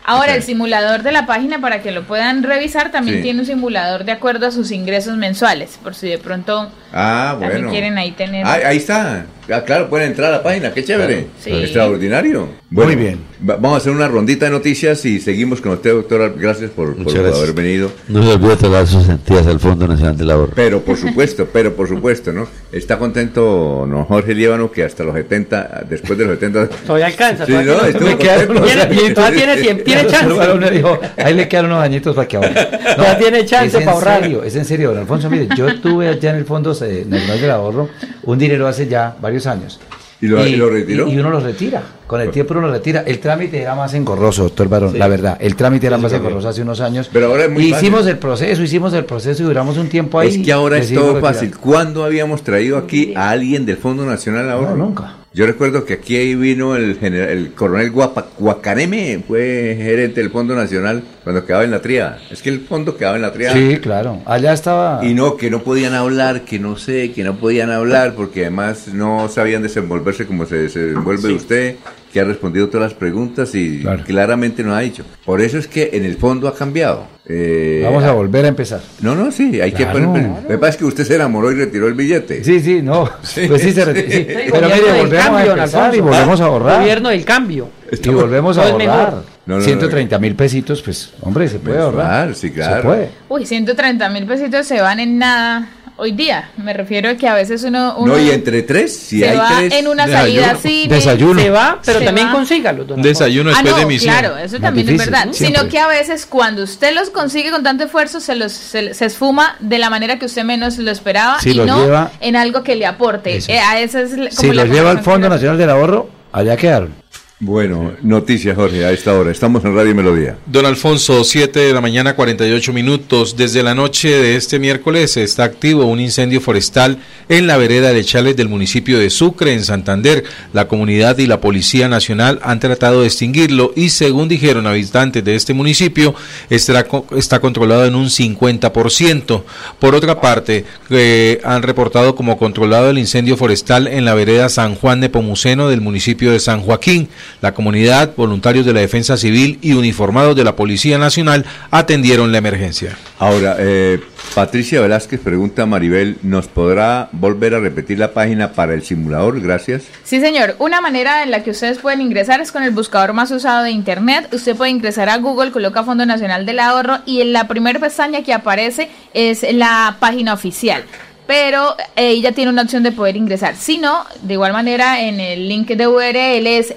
Ahora, 0.09 0.35
el 0.35 0.41
simulador 0.43 1.03
de 1.03 1.11
la 1.11 1.25
página, 1.25 1.59
para 1.59 1.81
que 1.81 1.91
lo 1.91 2.03
puedan 2.03 2.41
revisar, 2.43 2.93
también 2.93 3.17
Sí. 3.17 3.23
tiene 3.23 3.41
un 3.41 3.45
simulador 3.45 4.05
de 4.05 4.13
acuerdo 4.13 4.47
a 4.47 4.51
sus 4.51 4.71
ingresos 4.71 5.17
mensuales, 5.17 5.77
por 5.83 5.95
si 5.95 6.07
de 6.07 6.17
pronto 6.17 6.71
Ah, 6.93 7.35
también 7.41 7.67
quieren 7.69 7.97
ahí 7.97 8.11
tener... 8.11 8.45
Ah, 8.45 8.57
ahí 8.67 8.77
está. 8.77 9.25
Ah, 9.51 9.63
claro, 9.65 9.89
pueden 9.89 10.07
entrar 10.11 10.29
a 10.33 10.37
la 10.37 10.43
página, 10.43 10.71
qué 10.73 10.85
chévere. 10.85 11.27
Sí. 11.43 11.51
Extraordinario. 11.51 12.47
Muy 12.69 12.97
bien. 12.97 13.19
va- 13.49 13.55
vamos 13.55 13.75
a 13.75 13.77
hacer 13.77 13.93
una 13.93 14.09
rondita 14.09 14.45
de 14.45 14.51
noticias 14.51 15.05
y 15.05 15.21
seguimos 15.21 15.61
con 15.61 15.71
usted, 15.71 15.93
doctora. 15.93 16.27
Gracias 16.35 16.69
por, 16.71 16.89
por 16.95 17.05
Muchas 17.05 17.21
gracias. 17.21 17.37
haber 17.41 17.53
venido. 17.53 17.89
No 18.09 18.21
se 18.21 18.33
olvide 18.33 18.57
trasladar 18.57 18.87
sus 18.87 19.03
cesantías 19.03 19.47
al 19.47 19.59
Fondo 19.61 19.87
Nacional 19.87 20.17
del 20.17 20.31
Ahorro. 20.31 20.51
Pero 20.53 20.81
por 20.81 20.97
supuesto, 20.97 21.47
pero 21.53 21.73
por 21.73 21.87
supuesto, 21.87 22.33
¿no? 22.33 22.45
Está 22.73 22.99
contento 22.99 23.85
no 23.87 24.03
Jorge 24.03 24.33
Líbano 24.35 24.69
que 24.69 24.83
hasta 24.83 25.05
los 25.05 25.15
70, 25.15 25.85
después 25.89 26.19
de 26.19 26.25
los 26.25 26.33
70... 26.39 26.67
Todavía 26.85 27.05
alcanza. 27.05 27.45
Sí, 27.45 27.51
todavía 27.53 27.71
no, 27.73 27.77
tiene- 27.79 27.89
estuvo 27.93 28.09
Me 28.09 28.17
quedaron 28.17 28.47
contento. 28.47 28.61
unos 28.63 28.65
Tiene- 28.67 28.81
añitos. 28.99 29.13
todavía 29.15 29.37
tiene 29.45 29.61
tiempo, 29.61 29.83
tiene 29.85 30.07
chance. 30.07 30.71
dijo, 30.71 30.99
ahí 31.23 31.33
le 31.35 31.47
quedaron 31.47 31.71
unos 31.71 31.83
añitos 31.85 32.15
para 32.15 32.27
que 32.27 32.35
ahorre. 32.37 32.53
Ya 32.97 33.17
tiene 33.17 33.45
chance 33.45 33.67
es 33.67 33.73
en 33.75 33.85
para 33.85 33.91
ahorrar. 33.97 34.21
Serio, 34.23 34.43
es 34.43 34.55
en 34.57 34.65
serio, 34.65 34.89
don 34.89 34.97
Alfonso. 34.99 35.29
Mire, 35.29 35.47
yo 35.55 35.79
tuve 35.79 36.09
allá 36.09 36.31
en 36.31 36.35
el 36.35 36.45
Fondo 36.45 36.77
eh, 36.83 37.05
Nacional 37.07 37.39
del 37.39 37.51
Ahorro 37.51 37.89
un 38.23 38.37
dinero 38.37 38.67
hace 38.67 38.87
ya 38.87 39.15
varios 39.21 39.45
años. 39.47 39.79
¿Y 40.19 40.27
lo- 40.27 40.45
y 40.47 40.55
lo 40.55 40.69
retiró? 40.69 41.07
Y, 41.07 41.11
y 41.13 41.19
uno 41.19 41.29
lo 41.29 41.39
retira. 41.39 41.83
Con 42.07 42.21
el 42.21 42.31
tiempo 42.31 42.53
uno 42.53 42.67
lo 42.67 42.73
retira. 42.73 43.03
El 43.05 43.19
trámite 43.19 43.61
era 43.61 43.75
más 43.75 43.93
engorroso, 43.93 44.43
doctor 44.43 44.67
Barón, 44.69 44.97
la 44.97 45.07
verdad. 45.07 45.37
El 45.39 45.55
trámite 45.55 45.87
era 45.87 45.97
más 45.97 46.11
engorroso 46.13 46.47
hace 46.49 46.61
unos 46.61 46.79
años. 46.81 47.09
Pero 47.13 47.27
ahora 47.27 47.45
es 47.45 47.51
muy 47.51 47.65
Hicimos 47.65 47.99
fácil. 47.99 48.11
el 48.13 48.17
proceso, 48.17 48.63
hicimos 48.63 48.93
el 48.93 49.05
proceso 49.05 49.43
y 49.43 49.45
duramos 49.45 49.77
un 49.77 49.89
tiempo 49.89 50.17
ahí. 50.19 50.29
Es 50.29 50.37
que 50.39 50.51
ahora 50.51 50.77
es 50.79 50.91
todo 50.93 51.15
retirar. 51.15 51.33
fácil. 51.33 51.57
¿Cuándo 51.57 52.03
habíamos 52.05 52.41
traído 52.43 52.77
aquí 52.77 53.13
a 53.15 53.29
alguien 53.29 53.65
del 53.65 53.77
Fondo 53.77 54.05
Nacional 54.05 54.45
de 54.45 54.51
Ahorro? 54.53 54.77
No, 54.77 54.85
nunca. 54.85 55.13
Yo 55.37 55.45
recuerdo 55.45 55.85
que 55.85 55.93
aquí 55.93 56.33
vino 56.33 56.75
el, 56.75 56.97
general, 56.97 57.29
el 57.29 57.53
coronel 57.53 57.91
Guapa, 57.91 58.25
Guacareme, 58.39 59.23
fue 59.27 59.77
gerente 59.77 60.19
del 60.19 60.31
Fondo 60.31 60.55
Nacional 60.55 61.03
cuando 61.23 61.45
quedaba 61.45 61.63
en 61.63 61.69
la 61.69 61.79
tríada. 61.79 62.17
Es 62.31 62.41
que 62.41 62.49
el 62.49 62.61
fondo 62.61 62.97
quedaba 62.97 63.17
en 63.17 63.21
la 63.21 63.31
tríada. 63.31 63.53
Sí, 63.53 63.77
claro. 63.77 64.19
Allá 64.25 64.51
estaba. 64.51 65.05
Y 65.05 65.13
no, 65.13 65.37
que 65.37 65.51
no 65.51 65.61
podían 65.61 65.93
hablar, 65.93 66.41
que 66.41 66.57
no 66.57 66.75
sé, 66.75 67.11
que 67.11 67.23
no 67.23 67.35
podían 67.35 67.69
hablar, 67.69 68.15
porque 68.15 68.41
además 68.41 68.87
no 68.87 69.29
sabían 69.29 69.61
desenvolverse 69.61 70.25
como 70.25 70.47
se 70.47 70.55
desenvuelve 70.55 71.31
usted, 71.31 71.75
que 72.11 72.19
ha 72.19 72.23
respondido 72.23 72.67
todas 72.69 72.91
las 72.91 72.93
preguntas 72.97 73.53
y 73.55 73.81
Claro. 73.81 74.03
claramente 74.05 74.63
no 74.63 74.73
ha 74.75 74.79
dicho. 74.79 75.03
Por 75.25 75.41
eso 75.41 75.57
es 75.57 75.67
que 75.67 75.89
en 75.93 76.05
el 76.05 76.15
fondo 76.17 76.47
ha 76.47 76.55
cambiado. 76.55 77.05
Eh, 77.29 77.81
Vamos 77.83 78.03
a 78.05 78.13
volver 78.13 78.45
a 78.45 78.47
empezar. 78.47 78.79
No, 79.01 79.13
no, 79.13 79.31
sí, 79.31 79.59
hay 79.59 79.71
Claro. 79.73 79.93
que 79.99 79.99
poner. 80.05 80.29
Lo 80.43 80.47
que 80.47 80.57
pasa 80.57 80.69
es 80.71 80.77
que 80.77 80.85
usted 80.85 81.03
se 81.03 81.15
enamoró 81.15 81.51
y 81.51 81.55
retiró 81.55 81.87
el 81.87 81.93
billete. 81.93 82.43
Sí, 82.43 82.59
sí, 82.61 82.81
no. 82.81 83.03
pues 83.47 83.61
sí, 83.61 83.71
se 83.73 83.85
reti- 83.85 84.07
sí. 84.09 84.17
Sí, 84.19 84.25
Pero 84.51 84.67
mire, 84.69 84.99
volvemos 84.99 85.25
cambio, 85.25 85.51
a 85.51 85.55
empezar 85.55 85.95
y 85.95 85.99
volvemos 85.99 86.41
a 86.41 86.45
ahorrar. 86.45 86.79
Gobierno 86.81 87.09
del 87.09 87.25
cambio. 87.25 87.69
Y 87.91 88.09
volvemos 88.09 88.57
a 88.57 88.63
ahorrar. 88.63 88.77
mejor. 88.77 89.23
No, 89.45 89.61
130 89.61 90.19
mil 90.19 90.35
pesitos, 90.35 90.81
pues, 90.81 91.13
hombre, 91.21 91.47
se 91.47 91.59
puede 91.59 91.77
ahorrar. 91.79 92.35
Sí, 92.35 92.51
claro. 92.51 92.81
Se 92.81 92.87
puede. 92.87 93.09
Uy, 93.29 93.45
130 93.45 94.09
mil 94.09 94.25
pesitos 94.25 94.65
se 94.67 94.81
van 94.81 94.99
en 94.99 95.17
nada 95.17 95.69
hoy 95.97 96.11
día. 96.13 96.51
Me 96.57 96.73
refiero 96.73 97.09
a 97.09 97.15
que 97.15 97.27
a 97.27 97.33
veces 97.33 97.63
uno. 97.63 97.95
uno 97.97 98.13
no, 98.15 98.19
y 98.19 98.29
entre 98.31 98.63
tres, 98.63 98.95
si 98.97 99.19
se 99.19 99.29
hay 99.29 99.37
va 99.37 99.49
tres. 99.57 99.73
en 99.73 99.87
una 99.87 100.07
salida 100.07 100.51
así. 100.51 100.87
Desayuno. 100.87 101.41
Se 101.41 101.49
va, 101.49 101.79
pero 101.85 101.99
Se 101.99 102.05
también 102.05 102.27
va. 102.27 102.31
consígalo. 102.31 102.85
don 102.85 103.01
Desayuno 103.01 103.49
Ah, 103.49 103.53
después 103.55 103.73
no, 103.73 103.79
de 103.79 103.85
misión. 103.85 104.13
claro, 104.17 104.37
eso 104.37 104.59
también 104.59 104.89
es 104.89 104.97
verdad. 104.97 105.27
siempre. 105.31 105.59
Sino 105.59 105.69
que 105.69 105.79
a 105.79 105.87
veces 105.87 106.25
cuando 106.25 106.63
usted 106.63 106.93
los 106.95 107.09
consigue 107.09 107.51
con 107.51 107.63
tanto 107.63 107.83
esfuerzo, 107.83 108.19
se 108.19 108.35
los 108.35 108.51
se, 108.53 108.93
se 108.93 109.05
esfuma 109.05 109.55
de 109.59 109.77
la 109.79 109.89
manera 109.89 110.17
que 110.19 110.25
usted 110.25 110.43
menos 110.43 110.77
lo 110.77 110.91
esperaba 110.91 111.39
Si 111.39 111.49
y 111.49 111.53
los 111.53 111.67
no 111.67 111.83
lleva- 111.83 112.11
en 112.21 112.35
algo 112.35 112.63
que 112.63 112.75
le 112.75 112.85
aporte. 112.85 113.37
Eso. 113.37 113.51
Eh, 113.51 113.59
a 113.59 113.79
esa 113.79 114.01
es 114.01 114.11
la- 114.17 114.31
Si 114.31 114.37
como 114.37 114.53
la 114.53 114.65
los 114.65 114.73
lleva 114.75 114.91
al 114.91 114.99
Fondo 115.03 115.27
Nacional 115.29 115.57
del 115.57 115.69
Ahorro, 115.69 116.09
allá 116.31 116.55
quedaron. 116.57 116.93
Bueno, 117.39 117.91
noticias, 118.01 118.55
Jorge, 118.55 118.83
a 118.83 118.91
esta 118.91 119.13
hora. 119.13 119.29
Estamos 119.29 119.63
en 119.63 119.75
Radio 119.75 119.93
Melodía. 119.93 120.37
Don 120.47 120.65
Alfonso, 120.65 121.23
7 121.23 121.59
de 121.59 121.71
la 121.71 121.81
mañana, 121.81 122.15
48 122.15 122.73
minutos. 122.73 123.37
Desde 123.37 123.61
la 123.61 123.75
noche 123.75 124.09
de 124.09 124.35
este 124.37 124.57
miércoles 124.57 125.17
está 125.17 125.43
activo 125.43 125.85
un 125.85 125.99
incendio 125.99 126.41
forestal 126.41 126.97
en 127.29 127.45
la 127.45 127.57
vereda 127.57 127.93
de 127.93 128.03
Chales 128.03 128.35
del 128.35 128.49
municipio 128.49 128.97
de 128.97 129.11
Sucre, 129.11 129.53
en 129.53 129.63
Santander. 129.63 130.23
La 130.51 130.67
comunidad 130.67 131.19
y 131.19 131.27
la 131.27 131.39
Policía 131.39 131.87
Nacional 131.87 132.39
han 132.41 132.59
tratado 132.59 133.01
de 133.01 133.05
extinguirlo 133.07 133.71
y, 133.75 133.89
según 133.89 134.29
dijeron 134.29 134.65
habitantes 134.65 135.23
de 135.23 135.35
este 135.35 135.53
municipio, 135.53 136.15
estará 136.49 136.85
co- 136.85 137.05
está 137.15 137.39
controlado 137.39 137.85
en 137.85 137.93
un 137.93 138.07
50%. 138.09 139.43
Por 139.77 139.93
otra 139.93 140.19
parte, 140.19 140.65
eh, 140.89 141.39
han 141.43 141.61
reportado 141.61 142.15
como 142.15 142.35
controlado 142.39 142.89
el 142.89 142.97
incendio 142.97 143.37
forestal 143.37 143.85
en 143.87 144.05
la 144.05 144.15
vereda 144.15 144.49
San 144.49 144.73
Juan 144.73 145.01
de 145.01 145.09
Pomuceno 145.09 145.69
del 145.69 145.81
municipio 145.81 146.31
de 146.31 146.39
San 146.39 146.61
Joaquín. 146.61 147.09
La 147.41 147.53
comunidad, 147.53 148.11
voluntarios 148.15 148.65
de 148.65 148.73
la 148.73 148.79
Defensa 148.79 149.17
Civil 149.17 149.59
y 149.61 149.73
uniformados 149.73 150.35
de 150.35 150.43
la 150.43 150.55
Policía 150.55 150.97
Nacional 150.97 151.45
atendieron 151.71 152.31
la 152.31 152.39
emergencia. 152.39 152.97
Ahora, 153.19 153.55
eh, 153.59 153.99
Patricia 154.35 154.81
Velázquez 154.81 155.19
pregunta 155.19 155.63
a 155.63 155.65
Maribel, 155.65 156.17
¿nos 156.21 156.47
podrá 156.47 157.09
volver 157.11 157.55
a 157.55 157.59
repetir 157.59 157.97
la 157.97 158.13
página 158.13 158.51
para 158.51 158.73
el 158.73 158.83
simulador? 158.83 159.41
Gracias. 159.41 159.83
Sí, 160.03 160.19
señor. 160.19 160.55
Una 160.59 160.81
manera 160.81 161.23
en 161.23 161.31
la 161.31 161.43
que 161.43 161.51
ustedes 161.51 161.79
pueden 161.79 162.01
ingresar 162.01 162.41
es 162.41 162.51
con 162.51 162.63
el 162.63 162.71
buscador 162.71 163.13
más 163.13 163.31
usado 163.31 163.63
de 163.63 163.71
Internet. 163.71 164.27
Usted 164.31 164.55
puede 164.55 164.71
ingresar 164.71 165.09
a 165.09 165.17
Google, 165.17 165.51
coloca 165.51 165.83
Fondo 165.83 166.05
Nacional 166.05 166.45
del 166.45 166.59
Ahorro 166.59 166.99
y 167.05 167.21
en 167.21 167.33
la 167.33 167.47
primera 167.47 167.79
pestaña 167.79 168.23
que 168.23 168.33
aparece 168.33 168.89
es 169.13 169.45
la 169.53 169.97
página 169.99 170.33
oficial. 170.33 170.83
Pero 171.27 171.75
eh, 171.97 172.09
ella 172.11 172.31
tiene 172.31 172.51
una 172.51 172.61
opción 172.63 172.83
de 172.83 172.91
poder 172.93 173.17
ingresar. 173.17 173.55
Si 173.55 173.77
no, 173.77 174.05
de 174.21 174.33
igual 174.33 174.53
manera, 174.53 175.01
en 175.01 175.19
el 175.19 175.47
link 175.49 175.67
de 175.67 175.85
URL 175.87 176.47
es 176.47 176.73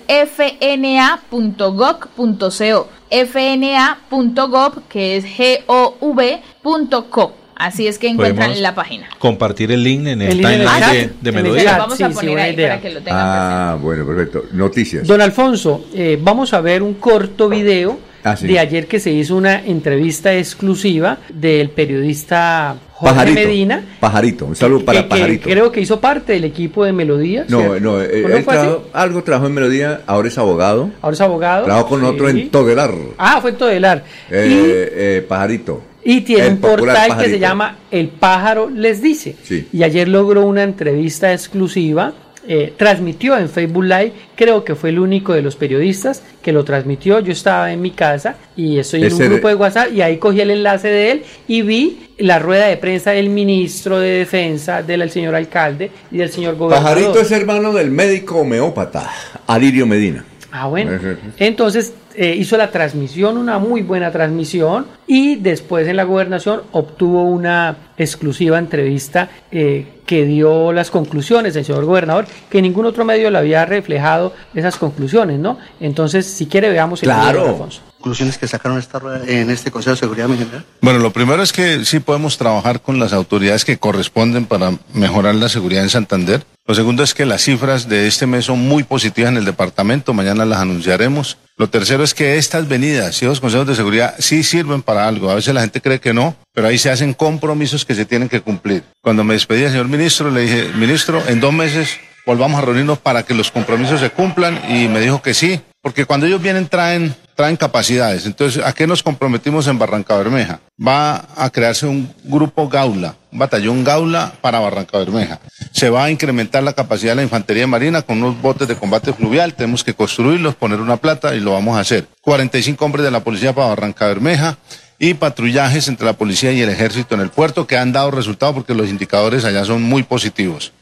fna.gov.co. 1.56 2.88
fna.gov, 3.10 4.82
que 4.88 5.16
es 5.16 5.24
G-O-V.co. 5.24 7.34
Así 7.56 7.86
es 7.86 7.98
que 7.98 8.08
encuentran 8.08 8.62
la 8.62 8.74
página. 8.74 9.06
Compartir 9.18 9.70
el 9.70 9.84
link 9.84 10.06
en 10.06 10.22
el, 10.22 10.30
El 10.30 10.36
timeline 10.38 10.66
chat. 10.80 10.92
de, 10.94 11.10
de 11.20 11.32
Melodía. 11.32 11.76
Vamos 11.76 11.98
sí, 11.98 12.02
a 12.02 12.08
poner 12.08 12.38
ahí 12.38 12.54
idea. 12.54 12.68
para 12.70 12.80
que 12.80 12.90
lo 12.90 13.00
tengan 13.02 13.20
Ah, 13.22 13.76
bueno, 13.80 14.06
perfecto. 14.06 14.44
Noticias. 14.52 15.06
Don 15.06 15.20
Alfonso, 15.20 15.84
eh, 15.94 16.18
vamos 16.20 16.54
a 16.54 16.60
ver 16.62 16.82
un 16.82 16.94
corto 16.94 17.50
video 17.50 17.98
Ah, 18.22 18.36
sí. 18.36 18.46
de 18.46 18.58
ayer 18.58 18.86
que 18.86 19.00
se 19.00 19.10
hizo 19.10 19.36
una 19.36 19.64
entrevista 19.64 20.34
exclusiva 20.34 21.18
del 21.32 21.70
periodista 21.70 22.76
Jorge 22.92 23.14
Pajarito. 23.14 23.40
Medina. 23.40 23.84
Pajarito. 23.98 24.44
Un 24.44 24.56
saludo 24.56 24.84
para 24.84 24.98
que- 24.98 25.04
que 25.04 25.08
Pajarito. 25.08 25.48
creo 25.48 25.72
que 25.72 25.80
hizo 25.80 26.00
parte 26.00 26.34
del 26.34 26.44
equipo 26.44 26.84
de 26.84 26.92
Melodía. 26.92 27.44
No, 27.48 27.60
¿cierto? 27.60 27.80
no, 27.80 28.02
eh, 28.02 28.44
algo 28.92 29.22
trabajó 29.22 29.46
en 29.46 29.54
Melodía, 29.54 30.02
ahora 30.06 30.28
es 30.28 30.36
abogado. 30.36 30.90
Ahora 31.00 31.14
es 31.14 31.20
abogado. 31.20 31.64
Trabajó 31.64 31.88
con 31.88 32.00
Sí. 32.00 32.06
otro 32.06 32.28
en 32.28 32.50
Todelar. 32.50 32.90
Ah, 33.16 33.38
fue 33.40 33.50
en 33.50 33.56
Todelar. 33.56 34.04
Eh, 34.30 34.92
eh, 35.18 35.26
Pajarito. 35.26 35.82
Y, 36.04 36.14
y 36.16 36.20
tiene 36.22 36.46
El 36.46 36.52
un 36.54 36.58
portal 36.60 37.18
que 37.18 37.28
se 37.30 37.38
llama 37.38 37.76
El 37.90 38.08
Pájaro 38.08 38.70
Les 38.70 39.00
Dice. 39.02 39.36
Sí. 39.42 39.68
Y 39.72 39.82
ayer 39.82 40.08
logró 40.08 40.44
una 40.46 40.62
entrevista 40.62 41.32
exclusiva. 41.32 42.12
Eh, 42.48 42.72
transmitió 42.76 43.36
en 43.36 43.50
Facebook 43.50 43.84
Live, 43.84 44.12
creo 44.34 44.64
que 44.64 44.74
fue 44.74 44.88
el 44.90 44.98
único 44.98 45.34
de 45.34 45.42
los 45.42 45.56
periodistas 45.56 46.22
que 46.42 46.52
lo 46.52 46.64
transmitió. 46.64 47.20
Yo 47.20 47.32
estaba 47.32 47.72
en 47.72 47.82
mi 47.82 47.90
casa 47.90 48.36
y 48.56 48.78
estoy 48.78 49.04
en 49.04 49.12
un 49.12 49.18
grupo 49.18 49.48
de 49.48 49.54
WhatsApp 49.54 49.92
y 49.92 50.00
ahí 50.00 50.16
cogí 50.16 50.40
el 50.40 50.50
enlace 50.50 50.88
de 50.88 51.10
él 51.10 51.22
y 51.46 51.62
vi 51.62 52.10
la 52.18 52.38
rueda 52.38 52.66
de 52.66 52.76
prensa 52.78 53.10
del 53.10 53.28
ministro 53.28 53.98
de 53.98 54.10
Defensa, 54.10 54.82
del 54.82 55.10
señor 55.10 55.34
alcalde 55.34 55.90
y 56.10 56.18
del 56.18 56.30
señor 56.30 56.56
gobernador. 56.56 56.94
Pajarito 56.94 57.20
es 57.20 57.30
hermano 57.30 57.72
del 57.72 57.90
médico 57.90 58.36
homeópata, 58.36 59.10
Alirio 59.46 59.86
Medina. 59.86 60.24
Ah, 60.50 60.66
bueno. 60.66 60.98
Entonces 61.38 61.92
eh, 62.22 62.36
hizo 62.36 62.58
la 62.58 62.70
transmisión, 62.70 63.38
una 63.38 63.58
muy 63.58 63.80
buena 63.80 64.12
transmisión, 64.12 64.84
y 65.06 65.36
después 65.36 65.88
en 65.88 65.96
la 65.96 66.04
gobernación 66.04 66.60
obtuvo 66.72 67.22
una 67.22 67.74
exclusiva 67.96 68.58
entrevista 68.58 69.30
eh, 69.50 70.00
que 70.04 70.26
dio 70.26 70.70
las 70.74 70.90
conclusiones 70.90 71.54
del 71.54 71.64
señor 71.64 71.86
gobernador, 71.86 72.26
que 72.50 72.60
ningún 72.60 72.84
otro 72.84 73.06
medio 73.06 73.30
le 73.30 73.38
había 73.38 73.64
reflejado 73.64 74.34
esas 74.54 74.76
conclusiones, 74.76 75.38
¿no? 75.38 75.56
Entonces, 75.80 76.26
si 76.26 76.44
quiere, 76.44 76.68
veamos 76.68 77.02
el 77.02 77.08
Claro. 77.08 77.48
Alfonso. 77.48 77.80
Conclusiones 78.00 78.38
que 78.38 78.48
sacaron 78.48 78.78
esta 78.78 78.98
rueda- 78.98 79.20
en 79.26 79.50
este 79.50 79.70
Consejo 79.70 79.94
de 79.94 80.00
Seguridad 80.00 80.26
mi 80.26 80.38
general? 80.38 80.64
Bueno, 80.80 80.98
lo 81.00 81.12
primero 81.12 81.42
es 81.42 81.52
que 81.52 81.84
sí 81.84 82.00
podemos 82.00 82.38
trabajar 82.38 82.80
con 82.80 82.98
las 82.98 83.12
autoridades 83.12 83.66
que 83.66 83.76
corresponden 83.76 84.46
para 84.46 84.72
mejorar 84.94 85.34
la 85.34 85.50
seguridad 85.50 85.82
en 85.82 85.90
Santander. 85.90 86.42
Lo 86.66 86.74
segundo 86.74 87.02
es 87.02 87.12
que 87.14 87.26
las 87.26 87.42
cifras 87.42 87.88
de 87.88 88.06
este 88.06 88.26
mes 88.26 88.46
son 88.46 88.60
muy 88.60 88.84
positivas 88.84 89.30
en 89.32 89.36
el 89.36 89.44
departamento, 89.44 90.14
mañana 90.14 90.46
las 90.46 90.60
anunciaremos. 90.60 91.36
Lo 91.58 91.68
tercero 91.68 92.02
es 92.02 92.14
que 92.14 92.38
estas 92.38 92.68
venidas 92.68 93.20
y 93.20 93.26
los 93.26 93.38
consejos 93.40 93.66
de 93.66 93.74
seguridad 93.74 94.14
sí 94.18 94.42
sirven 94.44 94.80
para 94.80 95.06
algo. 95.06 95.30
A 95.30 95.34
veces 95.34 95.52
la 95.52 95.60
gente 95.60 95.82
cree 95.82 96.00
que 96.00 96.14
no, 96.14 96.34
pero 96.54 96.68
ahí 96.68 96.78
se 96.78 96.90
hacen 96.90 97.12
compromisos 97.12 97.84
que 97.84 97.94
se 97.94 98.06
tienen 98.06 98.30
que 98.30 98.40
cumplir. 98.40 98.82
Cuando 99.02 99.24
me 99.24 99.34
despedí 99.34 99.64
al 99.64 99.72
señor 99.72 99.88
ministro, 99.88 100.30
le 100.30 100.40
dije, 100.42 100.70
ministro, 100.74 101.22
en 101.28 101.40
dos 101.40 101.52
meses 101.52 101.98
volvamos 102.24 102.58
a 102.62 102.64
reunirnos 102.64 102.98
para 102.98 103.24
que 103.24 103.34
los 103.34 103.50
compromisos 103.50 104.00
se 104.00 104.10
cumplan 104.10 104.58
y 104.70 104.88
me 104.88 105.00
dijo 105.00 105.20
que 105.20 105.34
sí, 105.34 105.60
porque 105.82 106.04
cuando 106.04 106.26
ellos 106.26 106.40
vienen 106.40 106.68
traen, 106.68 107.14
traen 107.40 107.56
capacidades. 107.56 108.26
Entonces, 108.26 108.62
¿a 108.62 108.74
qué 108.74 108.86
nos 108.86 109.02
comprometimos 109.02 109.66
en 109.66 109.78
Barranca 109.78 110.14
Bermeja? 110.14 110.60
Va 110.78 111.24
a 111.34 111.48
crearse 111.48 111.86
un 111.86 112.12
grupo 112.22 112.68
Gaula, 112.68 113.14
un 113.32 113.38
batallón 113.38 113.82
Gaula 113.82 114.34
para 114.42 114.58
Barranca 114.58 114.98
Bermeja. 114.98 115.40
Se 115.72 115.88
va 115.88 116.04
a 116.04 116.10
incrementar 116.10 116.62
la 116.62 116.74
capacidad 116.74 117.12
de 117.12 117.16
la 117.16 117.22
infantería 117.22 117.66
marina 117.66 118.02
con 118.02 118.22
unos 118.22 118.42
botes 118.42 118.68
de 118.68 118.76
combate 118.76 119.14
fluvial, 119.14 119.54
tenemos 119.54 119.82
que 119.82 119.94
construirlos, 119.94 120.54
poner 120.54 120.82
una 120.82 120.98
plata 120.98 121.34
y 121.34 121.40
lo 121.40 121.52
vamos 121.52 121.78
a 121.78 121.80
hacer. 121.80 122.08
45 122.20 122.84
hombres 122.84 123.06
de 123.06 123.10
la 123.10 123.24
policía 123.24 123.54
para 123.54 123.68
Barranca 123.68 124.06
Bermeja 124.06 124.58
y 124.98 125.14
patrullajes 125.14 125.88
entre 125.88 126.04
la 126.04 126.12
policía 126.12 126.52
y 126.52 126.60
el 126.60 126.68
ejército 126.68 127.14
en 127.14 127.22
el 127.22 127.30
puerto 127.30 127.66
que 127.66 127.78
han 127.78 127.90
dado 127.90 128.10
resultado 128.10 128.52
porque 128.52 128.74
los 128.74 128.90
indicadores 128.90 129.46
allá 129.46 129.64
son 129.64 129.82
muy 129.82 130.02
positivos. 130.02 130.74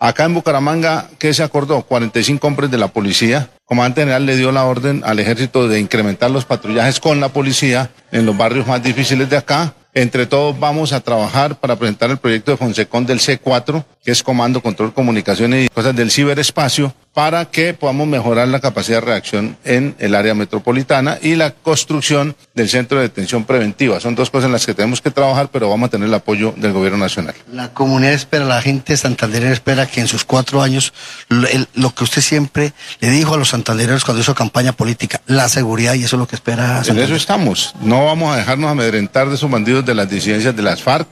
Acá 0.00 0.24
en 0.24 0.32
Bucaramanga, 0.32 1.10
¿qué 1.18 1.34
se 1.34 1.42
acordó? 1.42 1.82
45 1.82 2.46
hombres 2.46 2.70
de 2.70 2.78
la 2.78 2.88
policía. 2.88 3.50
Comandante 3.66 4.02
General 4.02 4.24
le 4.24 4.36
dio 4.36 4.52
la 4.52 4.64
orden 4.64 5.02
al 5.04 5.18
ejército 5.18 5.66
de 5.66 5.80
incrementar 5.80 6.30
los 6.30 6.44
patrullajes 6.44 7.00
con 7.00 7.18
la 7.18 7.30
policía 7.30 7.90
en 8.12 8.24
los 8.24 8.36
barrios 8.36 8.64
más 8.68 8.80
difíciles 8.80 9.28
de 9.28 9.36
acá. 9.36 9.74
Entre 9.92 10.24
todos 10.26 10.56
vamos 10.60 10.92
a 10.92 11.00
trabajar 11.00 11.56
para 11.58 11.74
presentar 11.74 12.10
el 12.10 12.18
proyecto 12.18 12.52
de 12.52 12.58
Fonsecón 12.58 13.06
del 13.06 13.18
C4, 13.18 13.84
que 14.06 14.12
es 14.12 14.22
Comando, 14.22 14.62
Control, 14.62 14.94
Comunicaciones 14.94 15.66
y 15.66 15.68
cosas 15.68 15.96
del 15.96 16.12
ciberespacio, 16.12 16.94
para 17.12 17.46
que 17.46 17.74
podamos 17.74 18.06
mejorar 18.06 18.46
la 18.46 18.60
capacidad 18.60 19.00
de 19.00 19.06
reacción 19.06 19.56
en 19.64 19.96
el 19.98 20.14
área 20.14 20.32
metropolitana 20.32 21.18
y 21.20 21.34
la 21.34 21.50
construcción 21.50 22.36
del 22.54 22.68
centro 22.68 22.98
de 22.98 23.04
detención 23.08 23.44
preventiva. 23.44 23.98
Son 23.98 24.14
dos 24.14 24.30
cosas 24.30 24.46
en 24.46 24.52
las 24.52 24.64
que 24.64 24.74
tenemos 24.74 25.00
que 25.00 25.10
trabajar, 25.10 25.48
pero 25.50 25.68
vamos 25.68 25.88
a 25.88 25.90
tener 25.90 26.06
el 26.06 26.14
apoyo 26.14 26.54
del 26.56 26.72
gobierno 26.72 26.98
nacional. 26.98 27.34
La 27.52 27.72
comunidad 27.74 28.12
espera, 28.12 28.44
la 28.44 28.62
gente 28.62 28.96
santandereana 28.96 29.52
espera 29.52 29.86
que 29.86 30.00
en 30.00 30.06
sus 30.06 30.22
cuatro 30.24 30.62
años, 30.62 30.92
lo, 31.28 31.48
el- 31.48 31.66
lo 31.74 31.92
que 31.92 32.04
usted 32.04 32.22
siempre 32.22 32.72
le 33.00 33.10
dijo 33.10 33.34
a 33.34 33.38
los 33.38 33.48
santandereanos 33.48 34.04
cuando 34.04 34.20
hizo 34.22 34.36
campaña 34.36 34.70
política, 34.72 35.20
la 35.26 35.48
seguridad, 35.48 35.94
y 35.94 36.04
eso 36.04 36.14
es 36.14 36.20
lo 36.20 36.28
que 36.28 36.36
espera 36.36 36.80
En 36.86 36.96
eso 37.00 37.16
estamos. 37.16 37.74
No 37.80 38.04
vamos 38.04 38.32
a 38.32 38.36
dejarnos 38.38 38.70
amedrentar 38.70 39.28
de 39.28 39.34
esos 39.34 39.50
bandidos 39.50 39.84
de 39.84 39.96
las 39.96 40.08
disidencias 40.08 40.54
de 40.54 40.62
las 40.62 40.80
FARC. 40.80 41.08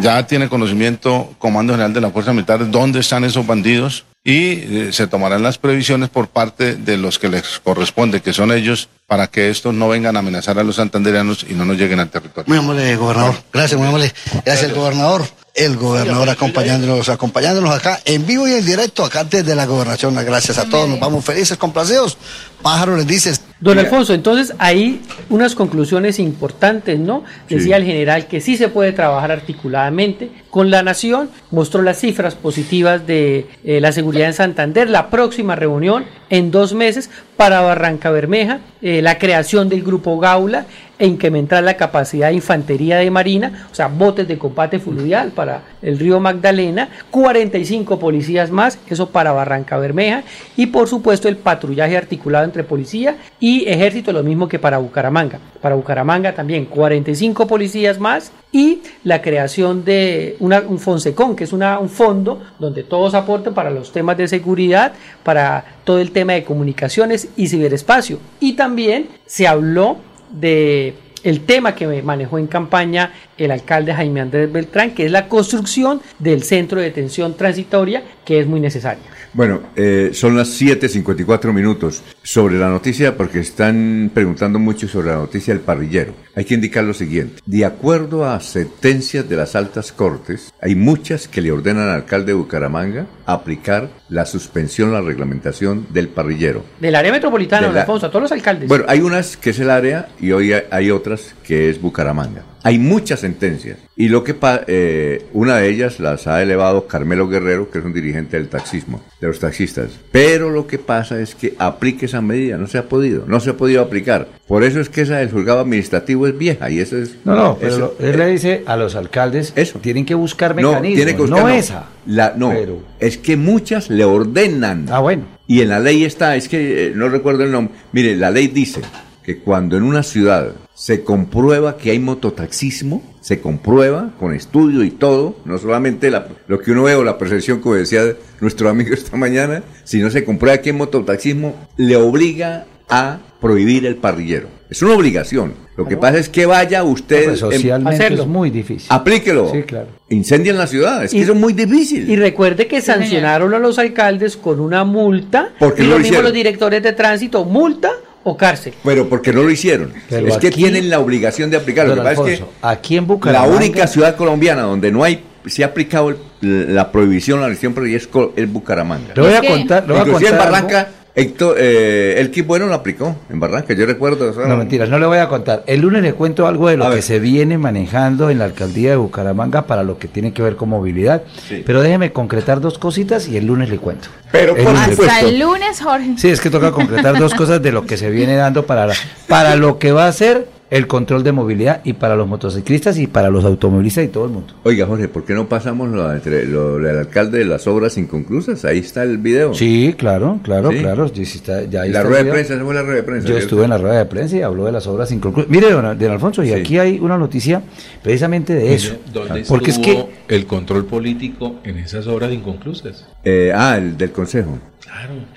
Ya 0.00 0.26
tiene 0.26 0.48
conocimiento 0.48 1.34
Comando 1.38 1.72
General 1.72 1.92
de 1.92 2.00
la 2.00 2.10
Fuerza 2.10 2.32
Militar 2.32 2.70
dónde 2.70 3.00
están 3.00 3.24
esos 3.24 3.46
bandidos 3.46 4.04
y 4.24 4.52
eh, 4.52 4.88
se 4.92 5.06
tomarán 5.06 5.42
las 5.42 5.58
previsiones 5.58 6.08
por 6.08 6.28
parte 6.28 6.76
de 6.76 6.96
los 6.96 7.18
que 7.18 7.28
les 7.28 7.60
corresponde, 7.60 8.22
que 8.22 8.32
son 8.32 8.52
ellos, 8.52 8.88
para 9.06 9.26
que 9.26 9.50
estos 9.50 9.74
no 9.74 9.88
vengan 9.88 10.16
a 10.16 10.20
amenazar 10.20 10.58
a 10.58 10.64
los 10.64 10.76
santandereanos 10.76 11.44
y 11.48 11.52
no 11.52 11.66
nos 11.66 11.76
lleguen 11.76 12.00
al 12.00 12.08
territorio. 12.08 12.48
Muy 12.48 12.58
amable, 12.58 12.96
gobernador. 12.96 13.34
Gracias, 13.52 13.78
muy 13.78 13.88
amable. 13.88 14.12
Gracias, 14.44 14.70
el 14.70 14.74
gobernador. 14.74 15.24
El 15.54 15.76
gobernador 15.76 16.28
acompañándonos, 16.30 17.08
acompañándonos 17.08 17.72
acá 17.72 18.00
en 18.06 18.26
vivo 18.26 18.48
y 18.48 18.54
en 18.54 18.66
directo, 18.66 19.04
acá 19.04 19.22
desde 19.22 19.54
la 19.54 19.66
gobernación. 19.66 20.16
Gracias 20.16 20.58
a 20.58 20.64
todos, 20.64 20.88
nos 20.88 20.98
vamos 20.98 21.24
felices, 21.24 21.56
complacidos. 21.56 22.18
Pájaro 22.60 22.96
les 22.96 23.06
dices. 23.06 23.40
Don 23.64 23.78
Alfonso, 23.78 24.12
entonces 24.12 24.54
hay 24.58 25.00
unas 25.30 25.54
conclusiones 25.54 26.18
importantes, 26.18 26.98
¿no? 26.98 27.24
Decía 27.48 27.78
el 27.78 27.84
general 27.84 28.26
que 28.26 28.42
sí 28.42 28.58
se 28.58 28.68
puede 28.68 28.92
trabajar 28.92 29.30
articuladamente. 29.30 30.28
Con 30.50 30.70
la 30.70 30.82
nación, 30.82 31.30
mostró 31.50 31.80
las 31.80 31.98
cifras 31.98 32.34
positivas 32.34 33.06
de 33.06 33.46
eh, 33.64 33.80
la 33.80 33.92
seguridad 33.92 34.26
en 34.26 34.34
Santander, 34.34 34.90
la 34.90 35.08
próxima 35.08 35.56
reunión 35.56 36.04
en 36.34 36.50
dos 36.50 36.74
meses 36.74 37.10
para 37.36 37.60
Barranca 37.60 38.10
Bermeja, 38.10 38.58
eh, 38.82 39.00
la 39.02 39.18
creación 39.18 39.68
del 39.68 39.84
grupo 39.84 40.18
Gaula 40.18 40.66
e 40.98 41.06
incrementar 41.06 41.62
la 41.62 41.76
capacidad 41.76 42.28
de 42.28 42.34
infantería 42.34 42.98
de 42.98 43.10
marina, 43.10 43.66
o 43.70 43.74
sea, 43.74 43.88
botes 43.88 44.26
de 44.26 44.38
combate 44.38 44.78
fluvial 44.78 45.30
para 45.30 45.62
el 45.82 45.98
río 45.98 46.18
Magdalena, 46.18 46.88
45 47.10 47.98
policías 47.98 48.50
más, 48.50 48.78
eso 48.88 49.10
para 49.10 49.32
Barranca 49.32 49.76
Bermeja, 49.76 50.24
y 50.56 50.66
por 50.66 50.88
supuesto 50.88 51.28
el 51.28 51.36
patrullaje 51.36 51.96
articulado 51.96 52.44
entre 52.44 52.64
policía 52.64 53.16
y 53.38 53.66
ejército, 53.68 54.12
lo 54.12 54.22
mismo 54.22 54.48
que 54.48 54.58
para 54.58 54.78
Bucaramanga. 54.78 55.38
Para 55.60 55.74
Bucaramanga 55.74 56.34
también 56.34 56.66
45 56.66 57.46
policías 57.46 57.98
más 57.98 58.32
y 58.52 58.82
la 59.02 59.20
creación 59.20 59.84
de 59.84 60.36
un 60.38 60.78
Fonsecon, 60.78 61.34
que 61.34 61.44
es 61.44 61.52
un 61.52 61.88
fondo 61.88 62.40
donde 62.60 62.84
todos 62.84 63.14
aportan 63.14 63.52
para 63.52 63.70
los 63.70 63.90
temas 63.90 64.16
de 64.16 64.28
seguridad, 64.28 64.92
para 65.24 65.64
todo 65.84 66.00
el 66.00 66.10
tema 66.10 66.32
de 66.32 66.44
comunicaciones 66.44 67.28
y 67.36 67.48
ciberespacio. 67.48 68.18
Y 68.40 68.54
también 68.54 69.08
se 69.26 69.46
habló 69.46 69.98
de 70.30 70.94
el 71.22 71.40
tema 71.40 71.74
que 71.74 71.86
me 71.86 72.02
manejó 72.02 72.38
en 72.38 72.46
campaña 72.46 73.12
el 73.38 73.50
alcalde 73.50 73.92
Jaime 73.94 74.20
Andrés 74.20 74.50
Beltrán, 74.52 74.92
que 74.94 75.06
es 75.06 75.10
la 75.12 75.28
construcción 75.28 76.00
del 76.18 76.42
centro 76.42 76.78
de 76.78 76.86
detención 76.86 77.36
transitoria, 77.36 78.02
que 78.24 78.40
es 78.40 78.46
muy 78.46 78.60
necesaria. 78.60 79.02
Bueno, 79.32 79.60
eh, 79.74 80.10
son 80.12 80.36
las 80.36 80.48
7.54 80.60 81.52
minutos. 81.52 82.02
Sobre 82.22 82.56
la 82.56 82.68
noticia, 82.68 83.16
porque 83.16 83.40
están 83.40 84.10
preguntando 84.14 84.60
mucho 84.60 84.86
sobre 84.86 85.08
la 85.08 85.16
noticia 85.16 85.52
del 85.52 85.62
parrillero. 85.62 86.14
Hay 86.36 86.44
que 86.44 86.54
indicar 86.54 86.84
lo 86.84 86.94
siguiente. 86.94 87.42
De 87.44 87.64
acuerdo 87.64 88.24
a 88.24 88.38
sentencias 88.40 89.28
de 89.28 89.36
las 89.36 89.56
altas 89.56 89.90
cortes, 89.90 90.52
hay 90.60 90.76
muchas 90.76 91.26
que 91.26 91.40
le 91.40 91.50
ordenan 91.50 91.88
al 91.88 91.96
alcalde 91.96 92.26
de 92.28 92.34
Bucaramanga 92.34 93.06
aplicar 93.26 93.90
la 94.08 94.24
suspensión, 94.24 94.92
la 94.92 95.00
reglamentación 95.00 95.86
del 95.92 96.08
parrillero. 96.08 96.64
Del 96.80 96.94
área 96.94 97.10
metropolitana, 97.12 97.66
De 97.68 97.74
la- 97.74 97.80
Alfonso, 97.80 98.06
a 98.06 98.10
todos 98.10 98.22
los 98.22 98.32
alcaldes. 98.32 98.68
Bueno, 98.68 98.84
hay 98.86 99.00
unas 99.00 99.36
que 99.36 99.50
es 99.50 99.58
el 99.58 99.70
área 99.70 100.08
y 100.20 100.30
hoy 100.30 100.52
hay- 100.52 100.62
hay 100.70 100.90
otras 100.92 101.34
que 101.44 101.70
es 101.70 101.80
Bucaramanga. 101.80 102.42
Hay 102.66 102.78
muchas 102.78 103.20
sentencias 103.20 103.76
y 103.94 104.08
lo 104.08 104.24
que 104.24 104.34
eh, 104.66 105.26
una 105.34 105.58
de 105.58 105.68
ellas 105.68 106.00
las 106.00 106.26
ha 106.26 106.42
elevado 106.42 106.86
Carmelo 106.86 107.28
Guerrero, 107.28 107.70
que 107.70 107.78
es 107.78 107.84
un 107.84 107.92
dirigente 107.92 108.38
del 108.38 108.48
taxismo, 108.48 109.02
de 109.20 109.26
los 109.28 109.38
taxistas. 109.38 109.90
Pero 110.10 110.48
lo 110.48 110.66
que 110.66 110.78
pasa 110.78 111.20
es 111.20 111.34
que 111.34 111.54
aplique 111.58 112.06
esa 112.06 112.22
medida, 112.22 112.56
no 112.56 112.66
se 112.66 112.78
ha 112.78 112.88
podido, 112.88 113.24
no 113.26 113.38
se 113.40 113.50
ha 113.50 113.56
podido 113.58 113.82
aplicar. 113.82 114.28
Por 114.48 114.64
eso 114.64 114.80
es 114.80 114.88
que 114.88 115.02
esa 115.02 115.18
del 115.18 115.30
juzgado 115.30 115.60
administrativo 115.60 116.26
es 116.26 116.38
vieja 116.38 116.70
y 116.70 116.80
eso 116.80 116.96
es 116.96 117.16
No, 117.26 117.34
no, 117.34 117.56
pero 117.60 117.70
eso- 117.72 117.94
lo- 118.00 118.06
él 118.08 118.16
le 118.18 118.26
dice 118.28 118.62
a 118.64 118.76
los 118.78 118.94
alcaldes, 118.96 119.52
Eso. 119.56 119.78
tienen 119.80 120.06
que 120.06 120.14
buscar 120.14 120.56
no, 120.56 120.70
mecanismos, 120.70 120.96
tiene 120.96 121.12
que 121.14 121.20
buscar, 121.22 121.38
no 121.42 121.48
no. 121.48 121.54
esa. 121.54 121.88
La, 122.06 122.32
no, 122.34 122.48
Pero- 122.48 122.82
es 122.98 123.18
que 123.18 123.36
muchas 123.36 123.90
le 123.90 124.04
ordenan. 124.04 124.86
Ah, 124.90 125.00
bueno. 125.00 125.24
Y 125.46 125.60
en 125.60 125.68
la 125.68 125.80
ley 125.80 126.04
está, 126.04 126.34
es 126.36 126.48
que 126.48 126.86
eh, 126.86 126.92
no 126.94 127.10
recuerdo 127.10 127.44
el 127.44 127.52
nombre. 127.52 127.74
Mire, 127.92 128.16
la 128.16 128.30
ley 128.30 128.46
dice 128.48 128.80
que 129.22 129.38
cuando 129.38 129.76
en 129.76 129.82
una 129.82 130.02
ciudad 130.02 130.52
se 130.74 131.04
comprueba 131.04 131.76
que 131.76 131.90
hay 131.92 131.98
mototaxismo, 131.98 133.02
se 133.20 133.40
comprueba 133.40 134.10
con 134.18 134.34
estudio 134.34 134.82
y 134.82 134.90
todo, 134.90 135.36
no 135.44 135.56
solamente 135.58 136.10
la- 136.10 136.26
lo 136.48 136.58
que 136.60 136.72
uno 136.72 136.82
ve 136.84 136.94
o 136.96 137.04
la 137.04 137.16
percepción, 137.16 137.60
como 137.60 137.76
decía 137.76 138.02
nuestro 138.40 138.68
amigo 138.68 138.92
esta 138.92 139.16
mañana, 139.16 139.62
sino 139.84 140.10
se 140.10 140.24
comprueba 140.24 140.58
que 140.58 140.70
hay 140.70 140.76
mototaxismo, 140.76 141.54
le 141.76 141.96
obliga 141.96 142.66
a 142.88 143.18
prohibir 143.40 143.86
el 143.86 143.96
parrillero. 143.96 144.48
Es 144.68 144.82
una 144.82 144.94
obligación. 144.94 145.54
Lo 145.76 145.86
que 145.86 145.96
pasa 145.96 146.18
es 146.18 146.28
que 146.28 146.46
vaya 146.46 146.82
usted... 146.84 147.24
Pues 147.26 147.42
en- 147.42 147.50
socialmente 147.50 148.14
es 148.14 148.26
muy 148.26 148.50
difícil. 148.50 148.86
Aplíquelo. 148.90 149.50
Sí, 149.52 149.62
claro. 149.62 149.88
Incendien 150.08 150.56
la 150.58 150.66
ciudad. 150.66 151.04
Es 151.04 151.10
que 151.12 151.18
Y- 151.18 151.22
eso 151.22 151.32
es 151.32 151.38
muy 151.38 151.52
difícil. 151.52 152.08
Y 152.10 152.16
recuerde 152.16 152.66
que 152.66 152.80
sancionaron 152.80 153.54
a 153.54 153.58
los 153.58 153.78
alcaldes 153.78 154.36
con 154.36 154.60
una 154.60 154.84
multa 154.84 155.52
Porque 155.58 155.82
y 155.82 155.84
no 155.86 155.90
lo 155.90 155.96
lo 155.96 155.98
mismo 155.98 156.06
hicieron. 156.08 156.24
los 156.24 156.32
directores 156.32 156.82
de 156.82 156.92
tránsito, 156.92 157.44
multa 157.44 157.90
o 158.24 158.36
cárcel. 158.36 158.74
Pero 158.82 159.08
porque 159.08 159.32
no 159.32 159.42
lo 159.42 159.50
hicieron. 159.50 159.92
Pero 160.08 160.26
es 160.28 160.38
que 160.38 160.50
tienen 160.50 160.90
la 160.90 160.98
obligación 160.98 161.50
de 161.50 161.58
aplicarlo. 161.58 161.94
Lo 161.94 162.02
que 162.02 162.08
pasa 162.16 162.30
es 162.30 162.40
que 162.40 162.44
aquí 162.62 162.96
en 162.96 163.02
la 163.04 163.06
Bucaramanga... 163.08 163.56
única 163.56 163.86
ciudad 163.86 164.16
colombiana 164.16 164.62
donde 164.62 164.90
no 164.90 165.04
hay 165.04 165.22
se 165.46 165.62
ha 165.62 165.66
aplicado 165.68 166.08
el- 166.40 166.74
la 166.74 166.90
prohibición, 166.90 167.40
la 167.40 167.48
restricción 167.48 167.74
prohibida 167.74 167.98
es, 167.98 168.08
es 168.36 168.52
Bucaramanga. 168.52 169.12
Le 169.14 169.22
voy 169.22 169.32
a 169.34 169.42
contar, 169.46 169.82
le 169.86 169.92
voy 169.92 169.98
a 169.98 170.04
en 170.04 170.10
contar 170.12 170.54
algo. 170.54 170.68
Héctor, 171.16 171.56
eh, 171.60 172.16
el 172.18 172.32
Kip 172.32 172.44
Bueno 172.46 172.66
lo 172.66 172.74
aplicó 172.74 173.14
en 173.30 173.38
Barranca, 173.38 173.72
yo 173.72 173.86
recuerdo. 173.86 174.30
o 174.30 174.34
sea, 174.34 174.46
No, 174.46 174.56
mentiras, 174.56 174.88
no 174.88 174.98
le 174.98 175.06
voy 175.06 175.18
a 175.18 175.28
contar. 175.28 175.62
El 175.68 175.80
lunes 175.82 176.02
le 176.02 176.12
cuento 176.14 176.48
algo 176.48 176.68
de 176.68 176.76
lo 176.76 176.84
A 176.86 176.88
que 176.88 176.94
ver. 176.96 177.04
se 177.04 177.20
viene 177.20 177.56
manejando 177.56 178.30
en 178.30 178.40
la 178.40 178.46
alcaldía 178.46 178.90
de 178.90 178.96
Bucaramanga 178.96 179.62
para 179.66 179.84
lo 179.84 179.96
que 179.96 180.08
tiene 180.08 180.32
que 180.32 180.42
ver 180.42 180.56
con 180.56 180.70
movilidad. 180.70 181.22
Sí. 181.48 181.62
Pero 181.64 181.82
déjeme 181.82 182.10
concretar 182.12 182.60
dos 182.60 182.78
cositas 182.78 183.28
y 183.28 183.36
el 183.36 183.46
lunes 183.46 183.70
le 183.70 183.78
cuento. 183.78 184.08
Pero 184.32 184.56
El 184.56 184.64
por 184.64 184.72
lunes. 184.74 184.98
Hasta 184.98 185.20
el 185.20 185.38
lunes, 185.38 185.80
Jorge. 185.80 186.14
Sí, 186.16 186.30
es 186.30 186.40
que 186.40 186.50
toca 186.50 186.72
concretar 186.72 187.16
dos 187.16 187.32
cosas 187.34 187.62
de 187.62 187.70
lo 187.70 187.86
que 187.86 187.96
se 187.96 188.10
viene 188.10 188.34
dando 188.34 188.66
para, 188.66 188.86
la- 188.88 188.94
para 189.28 189.54
lo 189.54 189.78
que 189.78 189.92
va 189.92 190.08
a 190.08 190.12
ser 190.12 190.48
el 190.74 190.88
control 190.88 191.22
de 191.22 191.30
movilidad 191.30 191.82
y 191.84 191.92
para 191.92 192.16
los 192.16 192.26
motociclistas 192.26 192.98
y 192.98 193.06
para 193.06 193.30
los 193.30 193.44
automovilistas 193.44 194.04
y 194.06 194.08
todo 194.08 194.24
el 194.24 194.32
mundo. 194.32 194.54
Oiga, 194.64 194.86
Jorge, 194.86 195.06
¿por 195.06 195.24
qué 195.24 195.32
no 195.32 195.48
pasamos 195.48 195.88
lo, 195.90 196.12
entre, 196.12 196.46
lo 196.46 196.78
del 196.78 196.98
alcalde 196.98 197.38
de 197.38 197.44
las 197.44 197.68
obras 197.68 197.96
inconclusas? 197.96 198.64
Ahí 198.64 198.78
está 198.80 199.04
el 199.04 199.18
video. 199.18 199.54
Sí, 199.54 199.94
claro, 199.96 200.40
claro, 200.42 200.72
Sí. 200.72 200.78
claro. 200.78 201.04
está- 201.06 201.62
ya 201.66 201.82
ahí 201.82 201.90
la 201.92 201.98
está 201.98 202.00
el 202.00 202.06
rueda 202.08 202.24
de 202.24 202.30
prensa, 202.32 202.64
fue 202.64 202.74
la 202.74 202.82
rueda 202.82 202.96
de 202.96 203.02
prensa. 203.04 203.28
Yo 203.28 203.38
estuve 203.38 203.64
en 203.64 203.70
la 203.70 203.78
rueda 203.78 203.98
de 203.98 204.06
prensa 204.06 204.36
y 204.36 204.42
habló 204.42 204.64
de 204.64 204.72
las 204.72 204.84
obras 204.88 205.12
inconclusas. 205.12 205.48
Mire, 205.48 205.70
don, 205.70 205.96
don 205.96 206.10
Alfonso, 206.10 206.42
y 206.42 206.48
Sí. 206.48 206.54
aquí 206.54 206.78
hay 206.78 206.98
una 206.98 207.18
noticia 207.18 207.62
precisamente 208.02 208.52
de 208.54 208.74
eso. 208.74 208.96
¿Dónde 209.12 209.44
Porque 209.46 209.70
es 209.70 209.78
que 209.78 210.04
el 210.26 210.44
control 210.46 210.86
político 210.86 211.56
en 211.62 211.78
esas 211.78 212.08
obras 212.08 212.32
inconclusas? 212.32 213.06
Eh, 213.22 213.52
ah, 213.54 213.76
el 213.78 213.96
del 213.96 214.10
consejo. 214.10 214.58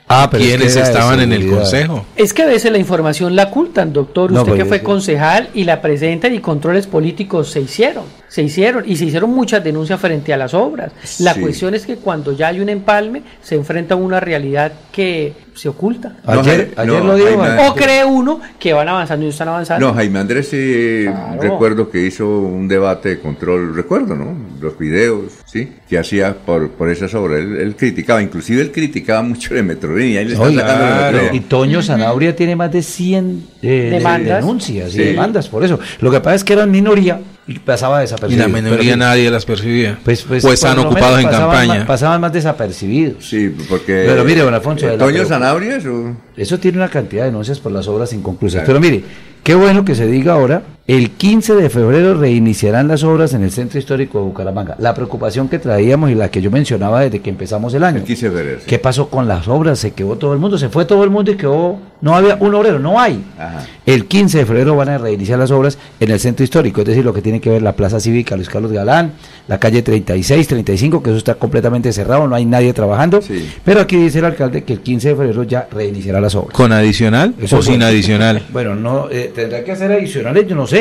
Ah, 0.08 0.28
pero 0.30 0.44
es 0.44 0.50
¿Quiénes 0.50 0.76
que 0.76 0.82
estaban 0.82 1.20
en 1.20 1.32
el 1.32 1.50
consejo? 1.50 2.06
Es 2.16 2.34
que 2.34 2.44
a 2.44 2.46
veces 2.46 2.72
la 2.72 2.78
información 2.78 3.36
la 3.36 3.46
ocultan, 3.46 3.94
doctor. 3.94 4.32
No, 4.32 4.42
Usted 4.42 4.56
que 4.56 4.66
fue 4.66 4.80
sí. 4.80 4.84
concejal 4.84 5.50
y 5.54 5.64
la 5.64 5.82
presentan 5.82 6.34
y 6.34 6.40
controles 6.40 6.88
políticos 6.88 7.52
se 7.52 7.62
hicieron. 7.62 8.06
Se 8.30 8.44
hicieron 8.44 8.84
y 8.86 8.96
se 8.98 9.06
hicieron 9.06 9.30
muchas 9.34 9.64
denuncias 9.64 10.00
frente 10.00 10.34
a 10.34 10.38
las 10.38 10.54
obras. 10.54 10.92
La 11.20 11.34
Sí. 11.34 11.40
cuestión 11.40 11.74
es 11.76 11.86
que 11.86 11.96
cuando 11.96 12.34
ya 12.34 12.48
hay 12.50 12.60
un 12.60 12.68
empalme 12.70 13.24
se 13.42 13.56
enfrenta 13.56 13.94
a 13.94 13.98
una 13.98 14.20
realidad 14.20 14.72
que 14.92 15.34
se 15.56 15.70
oculta. 15.70 16.18
No, 16.26 16.42
Ayer, 16.42 16.74
no, 16.76 16.82
ayer 16.84 17.06
lo 17.06 17.16
dijo. 17.16 17.40
Jaime- 17.42 17.68
O 17.70 17.74
cree 17.74 18.04
uno 18.06 18.42
que 18.60 18.74
van 18.74 18.90
avanzando 18.90 19.26
y 19.26 19.30
están 19.30 19.48
avanzando. 19.48 19.88
No, 19.88 19.94
Jaime 19.94 20.20
Andrés 20.20 20.50
sí 20.50 21.04
Claro. 21.06 21.42
recuerdo 21.42 21.90
que 21.90 22.06
hizo 22.06 22.28
un 22.28 22.68
debate 22.68 23.10
de 23.10 23.20
control, 23.20 23.74
recuerdo, 23.76 24.14
¿no? 24.16 24.36
Los 24.62 24.78
videos, 24.78 25.32
¿sí? 25.46 25.72
Que 25.90 25.98
hacía 25.98 26.36
por, 26.36 26.70
por 26.72 26.90
esas 26.90 27.14
obras. 27.16 27.40
Él, 27.40 27.56
él 27.56 27.76
criticaba, 27.78 28.22
inclusive 28.22 28.62
él 28.62 28.72
criticaba 28.72 29.22
mucho 29.24 29.54
de 29.56 29.64
Metrolínea. 29.64 30.20
Ahí 30.20 30.26
le 30.28 30.34
están 30.34 30.52
claro. 30.54 31.12
Metrolínea. 31.14 31.34
Y 31.34 31.40
Toño 31.46 31.82
Zanabria 31.82 32.36
tiene 32.36 32.56
más 32.58 32.72
de 32.72 32.84
100 32.84 33.48
eh, 33.64 33.90
Demandas. 33.94 34.42
denuncias 34.42 34.90
y 34.90 34.98
Sí. 34.98 35.04
demandas 35.06 35.48
por 35.48 35.64
eso. 35.64 35.80
Lo 36.02 36.12
que 36.12 36.20
pasa 36.20 36.36
es 36.36 36.44
que 36.44 36.54
eran 36.54 36.70
minoría 36.70 37.20
y 37.48 37.60
pasaba 37.60 38.00
Y 38.00 38.02
desapercibido. 38.02 38.48
la 38.48 38.54
Pero 38.54 38.66
minoría 38.66 38.94
sí, 38.94 39.00
nadie 39.00 39.32
las 39.32 39.46
percibía. 39.46 39.98
Pues, 40.04 40.24
pues, 40.24 40.42
Pues 40.44 40.54
están 40.56 40.78
ocupados 40.80 41.20
en 41.20 41.26
pasaban 41.26 41.50
campaña. 41.50 41.76
más- 41.80 41.88
pasaban 41.88 42.22
más 42.22 42.34
desapercibidos. 42.34 43.26
Sí, 43.28 43.56
porque... 43.70 44.04
Pero 44.08 44.24
mire, 44.26 44.42
don 44.42 44.54
Alfonso, 44.54 44.86
eh, 44.88 44.92
la- 44.92 44.98
Toño 44.98 45.14
pero- 45.18 45.28
Sanabria, 45.30 45.78
eso... 45.78 46.16
Eso 46.36 46.60
tiene 46.60 46.78
una 46.78 46.90
cantidad 46.90 47.24
de 47.24 47.30
denuncias 47.30 47.60
por 47.60 47.72
las 47.72 47.88
obras 47.88 48.12
inconclusas. 48.14 48.64
Claro. 48.64 48.80
Pero 48.80 48.80
mire, 48.80 49.04
qué 49.44 49.56
bueno 49.56 49.86
que 49.86 49.96
se 49.96 50.06
diga 50.08 50.34
ahora, 50.34 50.62
el 50.88 51.12
15 51.12 51.56
de 51.56 51.70
febrero 51.70 52.14
reiniciarán 52.14 52.88
las 52.88 53.04
obras 53.04 53.34
en 53.34 53.44
el 53.44 53.52
Centro 53.52 53.78
Histórico 53.78 54.20
de 54.20 54.24
Bucaramanga. 54.24 54.78
La 54.80 54.94
preocupación 54.94 55.50
que 55.50 55.60
traíamos 55.60 56.10
y 56.12 56.16
la 56.16 56.32
que 56.32 56.42
yo 56.42 56.50
mencionaba 56.50 57.02
desde 57.02 57.20
que 57.20 57.30
empezamos 57.30 57.74
el 57.74 57.84
año. 57.84 57.98
El 57.98 58.04
15 58.06 58.30
de 58.30 58.38
febrero. 58.38 58.60
sí. 58.62 58.66
¿Qué 58.68 58.80
pasó 58.80 59.10
con 59.10 59.28
las 59.28 59.50
obras? 59.50 59.80
Se 59.80 59.92
quedó 59.92 60.16
todo 60.16 60.32
el 60.32 60.40
mundo, 60.40 60.58
se 60.58 60.70
fue 60.70 60.86
todo 60.86 61.04
el 61.04 61.10
mundo 61.10 61.30
y 61.30 61.36
quedó, 61.36 61.78
no 62.00 62.16
había 62.16 62.38
un 62.40 62.56
obrero, 62.56 62.80
no 62.80 63.02
hay. 63.02 63.22
Ajá. 63.38 63.66
El 63.86 64.06
15 64.06 64.38
de 64.38 64.46
febrero 64.46 64.78
van 64.78 64.88
a 64.88 64.98
reiniciar 64.98 65.38
las 65.40 65.52
obras 65.52 65.78
en 66.00 66.10
el 66.10 66.22
centro 66.22 66.46
histórico, 66.46 66.82
es 66.82 66.88
decir, 66.88 67.04
lo 67.04 67.14
que 67.14 67.22
tiene 67.22 67.42
que 67.42 67.50
ver 67.50 67.62
la 67.62 67.74
Plaza 67.74 68.00
Cívica 68.00 68.38
Luis 68.38 68.48
Carlos 68.48 68.72
Galán, 68.72 69.12
la 69.50 69.60
calle 69.60 69.82
36, 69.82 70.48
35, 70.48 71.04
que 71.04 71.10
eso 71.10 71.18
está 71.18 71.36
completamente 71.36 71.92
cerrado, 71.92 72.28
no 72.30 72.36
hay 72.36 72.46
nadie 72.46 72.72
trabajando. 72.72 73.22
Sí. 73.22 73.50
Pero 73.66 73.82
aquí 73.82 73.98
dice 73.98 74.20
el 74.20 74.26
alcalde 74.26 74.64
que 74.64 74.72
el 74.74 74.80
15 74.80 75.10
de 75.10 75.16
febrero 75.16 75.44
ya 75.44 75.68
reiniciará 75.70 76.22
las 76.22 76.34
obras. 76.36 76.56
¿Con 76.56 76.72
adicional 76.72 77.34
Eso 77.42 77.58
o 77.58 77.62
sin 77.62 77.84
adicional? 77.84 78.42
Bueno, 78.58 78.76
no 78.76 79.10
eh, 79.12 79.32
tendrá 79.36 79.64
que 79.64 79.72
hacer 79.74 79.92
adicionales, 79.92 80.48
yo 80.48 80.56
no 80.56 80.66
sé, 80.66 80.77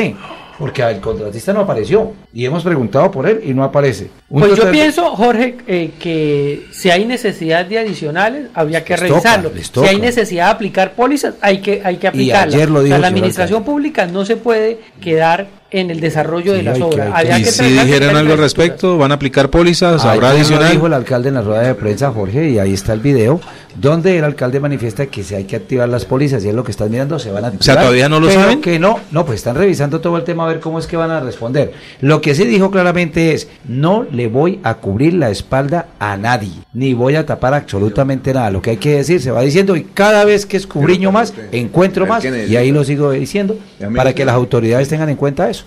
porque 0.57 0.81
el 0.83 0.99
contratista 0.99 1.53
no 1.53 1.61
apareció 1.61 2.13
y 2.37 2.45
hemos 2.45 2.63
preguntado 2.63 3.09
por 3.09 3.27
él 3.27 3.41
y 3.43 3.51
no 3.55 3.63
aparece. 3.63 4.11
Un 4.29 4.41
Pues 4.41 4.55
yo 4.55 4.69
pienso, 4.69 5.15
Jorge, 5.15 5.57
eh, 5.65 5.89
que 5.99 6.67
si 6.71 6.91
hay 6.91 7.03
necesidad 7.05 7.65
de 7.65 7.79
adicionales, 7.79 8.49
habría 8.53 8.83
que 8.83 8.93
Les 8.93 8.99
revisarlo. 9.09 9.51
si 9.73 9.79
hay 9.87 9.99
necesidad 9.99 10.45
de 10.45 10.51
aplicar 10.51 10.91
pólizas, 10.91 11.33
hay 11.41 11.61
que, 11.61 11.81
hay 11.83 11.95
que 11.97 12.07
aplicarlas. 12.09 12.53
ayer 12.53 12.69
lo 12.69 12.75
O 12.75 12.81
sea, 12.81 12.83
dijo 12.83 12.95
el 12.97 13.01
la 13.01 13.07
administración 13.07 13.57
alcalde. 13.57 13.71
pública 13.71 14.05
no 14.05 14.23
se 14.23 14.35
puede 14.37 14.77
quedar 15.01 15.47
en 15.69 15.89
el 15.91 15.99
desarrollo 15.99 16.53
de 16.53 16.63
las 16.63 16.77
que- 16.77 16.83
obras. 16.83 17.07
hay 17.07 17.25
que- 17.27 17.33
Habría 17.33 17.39
Y 17.39 17.43
que 17.43 17.51
si 17.51 17.75
tener 17.99 18.15
algo 18.15 18.33
al 18.33 18.39
respecto, 18.39 18.97
¿van 18.99 19.11
a 19.11 19.15
aplicar 19.15 19.49
pólizas? 19.49 20.05
¿Habrá 20.05 20.11
Ayer 20.11 20.21
lo 20.21 20.27
adicional? 20.45 20.71
dijo 20.71 20.87
el 20.87 20.93
alcalde 20.93 21.29
en 21.29 21.35
la 21.35 21.41
rueda 21.41 21.61
de 21.63 21.75
prensa, 21.75 22.11
Jorge, 22.11 22.51
y 22.51 22.59
ahí 22.59 22.73
está 22.73 22.93
el 22.93 23.01
video, 23.01 23.41
donde 23.75 24.17
el 24.17 24.23
alcalde 24.23 24.61
manifiesta 24.61 25.07
que 25.07 25.23
si 25.23 25.35
hay 25.35 25.43
que 25.43 25.57
activar 25.57 25.89
las 25.89 26.05
pólizas, 26.05 26.43
y 26.45 26.49
es 26.49 26.55
lo 26.55 26.63
que 26.63 26.71
están 26.71 26.89
mirando, 26.89 27.19
se 27.19 27.31
van 27.31 27.43
a 27.43 27.47
activar. 27.49 27.79
¿todavía 27.79 28.07
no 28.07 28.19
lo 28.21 28.27
pero 28.27 28.39
saben? 28.41 28.61
que 28.61 28.79
no, 28.79 29.01
no, 29.11 29.25
pues 29.25 29.39
están 29.39 29.55
revisando 29.57 29.99
todo 29.99 30.15
el 30.15 30.23
tema 30.23 30.45
a 30.45 30.47
ver 30.47 30.61
cómo 30.61 30.79
es 30.79 30.87
que 30.87 30.95
van 30.95 31.11
a 31.11 31.19
responder. 31.19 31.73
Lo 31.99 32.21
que 32.21 32.26
que 32.27 32.35
sí 32.35 32.43
dijo 32.45 32.69
claramente 32.69 33.33
es, 33.33 33.47
no 33.69 34.05
le 34.11 34.27
voy 34.27 34.59
a 34.61 34.73
cubrir 34.73 35.13
la 35.13 35.29
espalda 35.29 35.87
a 35.97 36.17
nadie, 36.17 36.51
ni 36.73 36.93
voy 36.93 37.15
a 37.15 37.25
tapar 37.25 37.53
absolutamente 37.53 38.33
nada. 38.33 38.51
Lo 38.51 38.61
que 38.61 38.71
hay 38.71 38.77
que 38.77 38.97
decir 38.97 39.21
se 39.21 39.31
va 39.31 39.41
diciendo 39.43 39.77
y 39.77 39.83
cada 39.83 40.25
vez 40.25 40.45
que 40.45 40.57
escubriño 40.57 41.09
más, 41.13 41.33
encuentro 41.53 42.05
más 42.05 42.25
y 42.25 42.57
ahí 42.57 42.73
lo 42.73 42.83
sigo 42.83 43.11
diciendo 43.11 43.57
para 43.95 44.13
que 44.13 44.25
las 44.25 44.35
autoridades 44.35 44.89
tengan 44.89 45.07
en 45.07 45.15
cuenta 45.15 45.49
eso. 45.49 45.63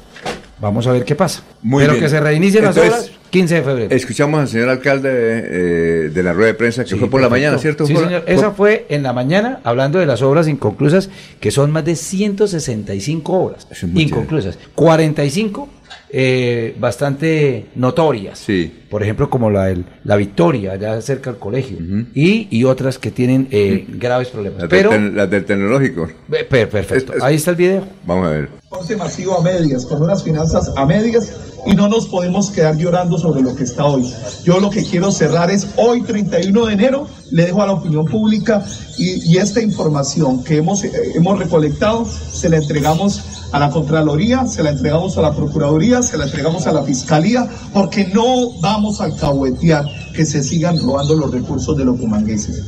Vamos 0.61 0.87
a 0.87 0.93
ver 0.93 1.07
qué 1.07 1.15
pasa. 1.15 1.43
Muy 1.63 1.83
Pero 1.83 1.95
bien. 1.95 2.05
que 2.05 2.11
se 2.11 2.21
reinicien 2.21 2.63
las 2.63 2.77
obras 2.77 3.11
15 3.31 3.55
de 3.55 3.63
febrero. 3.63 3.97
Escuchamos 3.97 4.41
al 4.41 4.49
señor 4.49 4.69
alcalde 4.69 5.09
eh, 5.11 6.11
de 6.13 6.23
la 6.23 6.35
rueda 6.35 6.49
de 6.49 6.55
prensa 6.55 6.85
que 6.85 6.91
Sí, 6.91 6.97
fue 6.97 7.09
por 7.09 7.23
la 7.23 7.31
mañana, 7.31 7.57
¿cierto? 7.57 7.87
Sí, 7.87 7.97
señor. 7.97 8.25
Esa 8.27 8.51
fue 8.51 8.85
en 8.91 9.03
la 9.03 9.15
mañana, 9.15 9.61
hablando 9.65 9.99
de 9.99 10.05
las 10.05 10.21
obras 10.21 10.47
inconclusas, 10.47 11.09
que 11.41 11.51
son 11.51 11.71
más 11.71 11.87
de 11.87 11.97
165 11.97 13.33
obras 13.33 13.67
inconclusas. 13.95 14.59
45 14.75 15.80
eh, 16.13 16.75
bastante 16.79 17.67
notorias. 17.75 18.45
Por 18.91 19.03
ejemplo, 19.03 19.31
como 19.31 19.51
la, 19.51 19.67
del- 19.67 19.85
la 20.05 20.17
Victoria, 20.17 20.73
allá 20.73 21.01
cerca 21.01 21.31
del 21.31 21.39
colegio. 21.39 21.79
y, 22.15 22.49
y 22.51 22.65
otras 22.65 22.99
que 22.99 23.11
tienen 23.11 23.47
eh, 23.51 23.87
graves 23.89 24.29
problemas. 24.29 24.63
las, 24.63 24.71
Pero, 24.71 24.91
del, 24.91 25.15
las 25.15 25.31
del 25.31 25.45
tecnológico. 25.45 26.09
per- 26.49 26.69
perfecto. 26.69 27.13
Ahí 27.23 27.37
está 27.37 27.51
el 27.53 27.57
video. 27.57 27.85
Vamos 28.05 28.27
a 28.27 28.31
ver. 28.31 28.49
transporte 28.49 28.97
masivo 28.97 29.39
a 29.39 29.43
medias, 29.43 29.87
con 29.87 30.03
unas 30.03 30.23
finanzas 30.25 30.73
a 30.77 30.85
medias 30.87 31.33
y 31.67 31.75
no 31.75 31.89
nos 31.89 32.07
podemos 32.07 32.51
quedar 32.51 32.77
llorando 32.77 33.17
sobre 33.19 33.43
lo 33.43 33.55
que 33.55 33.63
está 33.65 33.85
hoy. 33.85 34.13
Yo 34.45 34.59
lo 34.61 34.71
que 34.71 34.83
quiero 34.83 35.13
cerrar 35.13 35.51
es 35.51 35.69
hoy 35.77 36.01
31 36.03 36.67
de 36.67 36.73
enero, 36.73 37.07
le 37.31 37.45
dejo 37.47 37.63
a 37.63 37.67
la 37.67 37.73
opinión 37.75 38.07
pública 38.07 38.65
y, 38.99 39.33
y 39.35 39.37
esta 39.39 39.61
información 39.61 40.43
que 40.43 40.57
hemos, 40.57 40.83
eh, 40.85 40.91
hemos 41.15 41.39
recolectado 41.39 42.07
se 42.07 42.49
la 42.49 42.57
entregamos 42.57 43.23
a 43.53 43.59
la 43.59 43.71
Contraloría, 43.71 44.47
se 44.47 44.63
la 44.63 44.71
entregamos 44.71 45.17
a 45.19 45.23
la 45.23 45.33
Procuraduría, 45.33 46.03
se 46.03 46.17
la 46.17 46.25
entregamos 46.25 46.67
a 46.67 46.73
la 46.73 46.83
Fiscalía, 46.83 47.49
porque 47.73 48.07
no 48.07 48.51
vamos 48.61 49.01
a 49.01 49.05
alcahuetear 49.05 49.85
que 50.15 50.25
se 50.27 50.43
sigan 50.43 50.79
robando 50.79 51.15
los 51.15 51.31
recursos 51.31 51.77
de 51.77 51.85
los 51.85 51.99
bumangueses. 51.99 52.63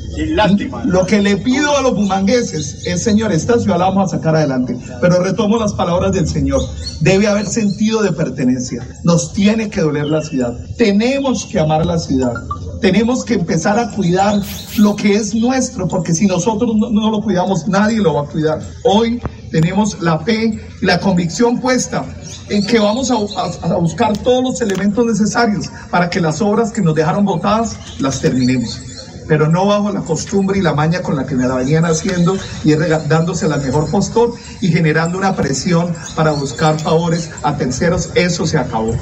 Lo 0.85 1.07
que 1.07 1.21
le 1.21 1.37
pido 1.37 1.77
a 1.77 1.83
los 1.83 1.95
bumangueses 1.95 2.87
es, 2.87 3.03
señor, 3.03 3.33
esta 3.33 3.59
ciudad 3.59 3.79
la 3.79 3.89
vamos 3.89 4.13
a 4.13 4.17
sacar 4.17 4.37
adelante, 4.37 4.77
pero 5.01 5.23
retomo 5.23 5.57
las 5.59 5.73
palabras 5.75 6.13
del 6.13 6.27
Señor. 6.27 6.63
Debe 7.01 7.27
haber 7.27 7.47
sentido 7.47 8.03
de 8.03 8.13
pertenencia. 8.13 8.87
Nos 9.03 9.33
tiene 9.33 9.69
que 9.69 9.81
doler 9.81 10.07
la 10.07 10.23
ciudad. 10.23 10.57
Tenemos 10.77 11.45
que 11.47 11.59
amar 11.59 11.85
la 11.85 11.99
ciudad. 11.99 12.35
Tenemos 12.81 13.25
que 13.25 13.35
empezar 13.35 13.79
a 13.79 13.91
cuidar 13.91 14.41
lo 14.79 14.97
que 14.97 15.15
es 15.15 15.35
nuestro, 15.35 15.87
porque 15.87 16.15
si 16.15 16.27
nosotros 16.27 16.75
no, 16.75 16.91
no 16.91 17.11
lo 17.11 17.21
cuidamos, 17.21 17.69
nadie 17.69 17.99
lo 17.99 18.15
va 18.15 18.23
a 18.23 18.27
cuidar. 18.27 18.61
Hoy 18.85 19.21
tenemos 19.53 20.01
la 20.01 20.19
fe 20.19 20.61
y 20.81 20.85
la 20.85 20.99
convicción 20.99 21.61
puesta 21.61 22.05
en 22.49 22.67
que 22.67 22.81
vamos 22.81 23.11
a, 23.11 23.77
buscar 23.77 24.17
todos 24.19 24.43
los 24.43 24.61
elementos 24.61 25.07
necesarios 25.07 25.71
para 25.91 26.11
que 26.11 26.21
las 26.21 26.41
obras 26.41 26.73
que 26.73 26.81
nos 26.81 26.95
dejaron 26.95 27.25
botadas 27.25 27.77
las 28.01 28.21
terminemos. 28.21 28.81
Pero 29.29 29.49
no 29.49 29.67
bajo 29.67 29.93
la 29.93 30.01
costumbre 30.01 30.59
y 30.59 30.63
la 30.63 30.75
maña 30.75 31.01
con 31.01 31.15
la 31.15 31.25
que 31.25 31.37
me 31.37 31.47
la 31.47 31.55
venían 31.55 31.85
haciendo 31.85 32.37
y 32.65 32.75
dándose 32.75 33.47
al 33.47 33.63
mejor 33.63 33.89
postor 33.89 34.35
y 34.61 34.69
generando 34.69 35.17
una 35.17 35.37
presión 35.37 35.95
para 36.17 36.33
buscar 36.33 36.81
favores 36.81 37.31
a 37.43 37.57
terceros. 37.57 38.11
Eso 38.15 38.47
se 38.47 38.59
acabó. 38.59 38.97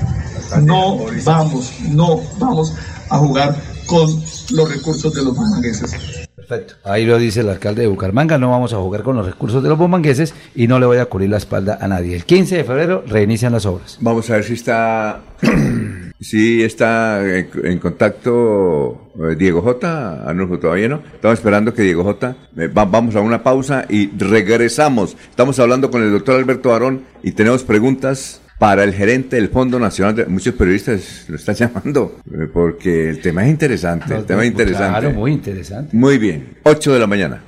No 0.60 0.98
vamos, 1.24 1.72
no 1.88 2.20
vamos 2.38 2.74
a 3.08 3.18
jugar 3.18 3.56
con 3.86 4.22
los 4.50 4.68
recursos 4.68 5.14
de 5.14 5.24
los 5.24 5.34
bumangueses. 5.34 6.19
Perfecto. 6.50 6.74
Ahí 6.84 7.06
lo 7.06 7.16
dice 7.16 7.40
el 7.40 7.48
alcalde 7.48 7.82
de 7.82 7.88
Bucaramanga, 7.88 8.36
no 8.36 8.50
vamos 8.50 8.72
a 8.72 8.76
jugar 8.78 9.02
con 9.04 9.14
los 9.16 9.24
recursos 9.24 9.62
de 9.62 9.68
los 9.68 9.78
bomangueses 9.78 10.34
y 10.56 10.66
no 10.66 10.80
le 10.80 10.86
voy 10.86 10.98
a 10.98 11.06
cubrir 11.06 11.30
la 11.30 11.36
espalda 11.36 11.78
a 11.80 11.86
nadie. 11.86 12.16
El 12.16 12.24
15 12.24 12.56
de 12.56 12.64
febrero 12.64 13.04
reinician 13.06 13.52
las 13.52 13.66
obras. 13.66 13.98
Vamos 14.00 14.28
a 14.30 14.34
ver 14.34 14.44
si 14.44 14.54
está, 14.54 15.20
si 16.20 16.62
está 16.62 17.22
en, 17.24 17.78
contacto 17.78 19.12
eh, 19.20 19.36
Diego 19.38 19.62
J. 19.62 20.24
Arnulfo, 20.28 20.58
todavía 20.58 20.88
no. 20.88 21.00
Estamos 21.14 21.38
esperando 21.38 21.72
que 21.72 21.82
Diego 21.82 22.02
J. 22.02 22.34
eh, 22.56 22.66
va- 22.66 22.84
vamos 22.84 23.14
a 23.14 23.20
una 23.20 23.42
pausa 23.42 23.84
y 23.88 24.10
regresamos. 24.18 25.16
Estamos 25.30 25.58
hablando 25.60 25.90
con 25.90 26.02
el 26.02 26.10
doctor 26.10 26.36
Alberto 26.36 26.70
Barón 26.70 27.04
y 27.22 27.32
tenemos 27.32 27.62
preguntas 27.62 28.39
para 28.60 28.84
el 28.84 28.92
gerente 28.92 29.36
del 29.36 29.48
Fondo 29.48 29.80
Nacional. 29.80 30.14
De, 30.14 30.26
muchos 30.26 30.54
periodistas 30.54 31.24
lo 31.28 31.36
están 31.36 31.54
llamando 31.56 32.20
eh, 32.30 32.46
porque 32.52 33.08
el 33.08 33.20
tema 33.20 33.42
es 33.44 33.50
interesante. 33.50 34.14
el 34.14 34.26
tema 34.26 34.42
es 34.44 34.50
interesante. 34.50 35.00
Claro, 35.00 35.10
muy 35.12 35.32
interesante. 35.32 35.96
Muy 35.96 36.18
bien. 36.18 36.58
8 36.62 36.92
de 36.92 36.98
la 37.00 37.06
mañana. 37.06 37.42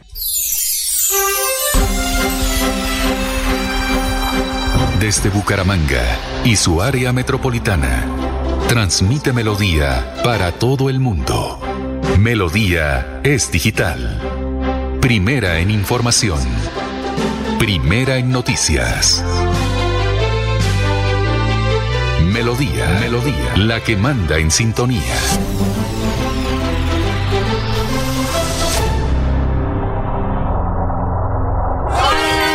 Desde 4.98 5.28
Bucaramanga 5.28 6.02
y 6.44 6.56
su 6.56 6.80
área 6.80 7.12
metropolitana, 7.12 8.06
transmite 8.68 9.34
Melodía 9.34 10.14
para 10.24 10.52
todo 10.52 10.88
el 10.88 10.98
mundo. 10.98 11.60
Melodía 12.18 13.20
es 13.22 13.52
digital. 13.52 14.18
Primera 15.00 15.58
en 15.58 15.70
información. 15.70 16.40
Primera 17.58 18.16
en 18.16 18.30
noticias. 18.30 19.22
Melodía, 22.42 22.98
Melodía, 22.98 23.56
la 23.56 23.80
que 23.80 23.96
manda 23.96 24.36
en 24.36 24.50
sintonía. 24.50 25.14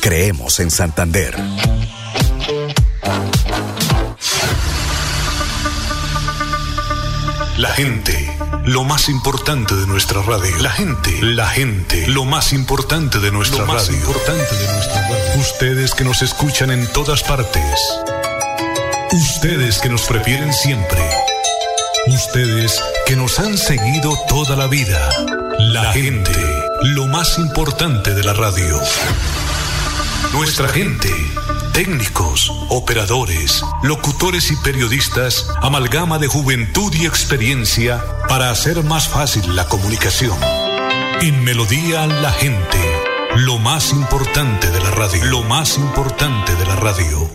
Creemos 0.00 0.58
en 0.58 0.70
Santander. 0.70 1.36
La 7.58 7.68
gente, 7.68 8.36
lo 8.64 8.82
más 8.82 9.08
importante 9.08 9.74
de 9.76 9.86
nuestra 9.86 10.20
radio. 10.22 10.56
La 10.58 10.70
gente, 10.70 11.10
la 11.22 11.46
gente, 11.46 12.08
lo 12.08 12.24
más 12.24 12.52
importante 12.52 13.20
de 13.20 13.30
nuestra 13.30 13.60
Lo 13.60 13.66
más 13.66 13.86
radio. 13.86 14.00
importante 14.00 14.56
de 14.56 14.72
nuestra 14.72 15.02
radio. 15.02 15.40
Ustedes 15.40 15.94
que 15.94 16.04
nos 16.04 16.22
escuchan 16.22 16.70
en 16.70 16.86
todas 16.88 17.22
partes. 17.22 17.62
Ustedes 19.12 19.78
que 19.78 19.90
nos 19.90 20.02
prefieren 20.02 20.52
siempre. 20.52 21.00
Ustedes 22.08 22.82
que 23.06 23.14
nos 23.14 23.38
han 23.38 23.56
seguido 23.56 24.18
toda 24.28 24.56
la 24.56 24.66
vida. 24.66 25.08
La 25.58 25.92
gente, 25.92 26.32
lo 26.84 27.06
más 27.06 27.38
importante 27.38 28.12
de 28.12 28.24
la 28.24 28.32
radio. 28.32 28.80
Nuestra 30.32 30.68
gente, 30.68 31.08
técnicos, 31.72 32.50
operadores, 32.70 33.62
locutores 33.82 34.50
y 34.50 34.56
periodistas, 34.56 35.46
amalgama 35.60 36.18
de 36.18 36.26
juventud 36.26 36.92
y 36.94 37.06
experiencia 37.06 38.02
para 38.28 38.50
hacer 38.50 38.82
más 38.82 39.08
fácil 39.08 39.54
la 39.54 39.68
comunicación. 39.68 40.36
En 41.20 41.44
Melodía 41.44 42.06
la 42.06 42.32
gente, 42.32 42.78
lo 43.36 43.58
más 43.58 43.92
importante 43.92 44.68
de 44.70 44.80
la 44.80 44.90
radio, 44.90 45.24
lo 45.26 45.42
más 45.44 45.76
importante 45.78 46.54
de 46.56 46.66
la 46.66 46.76
radio. 46.76 47.30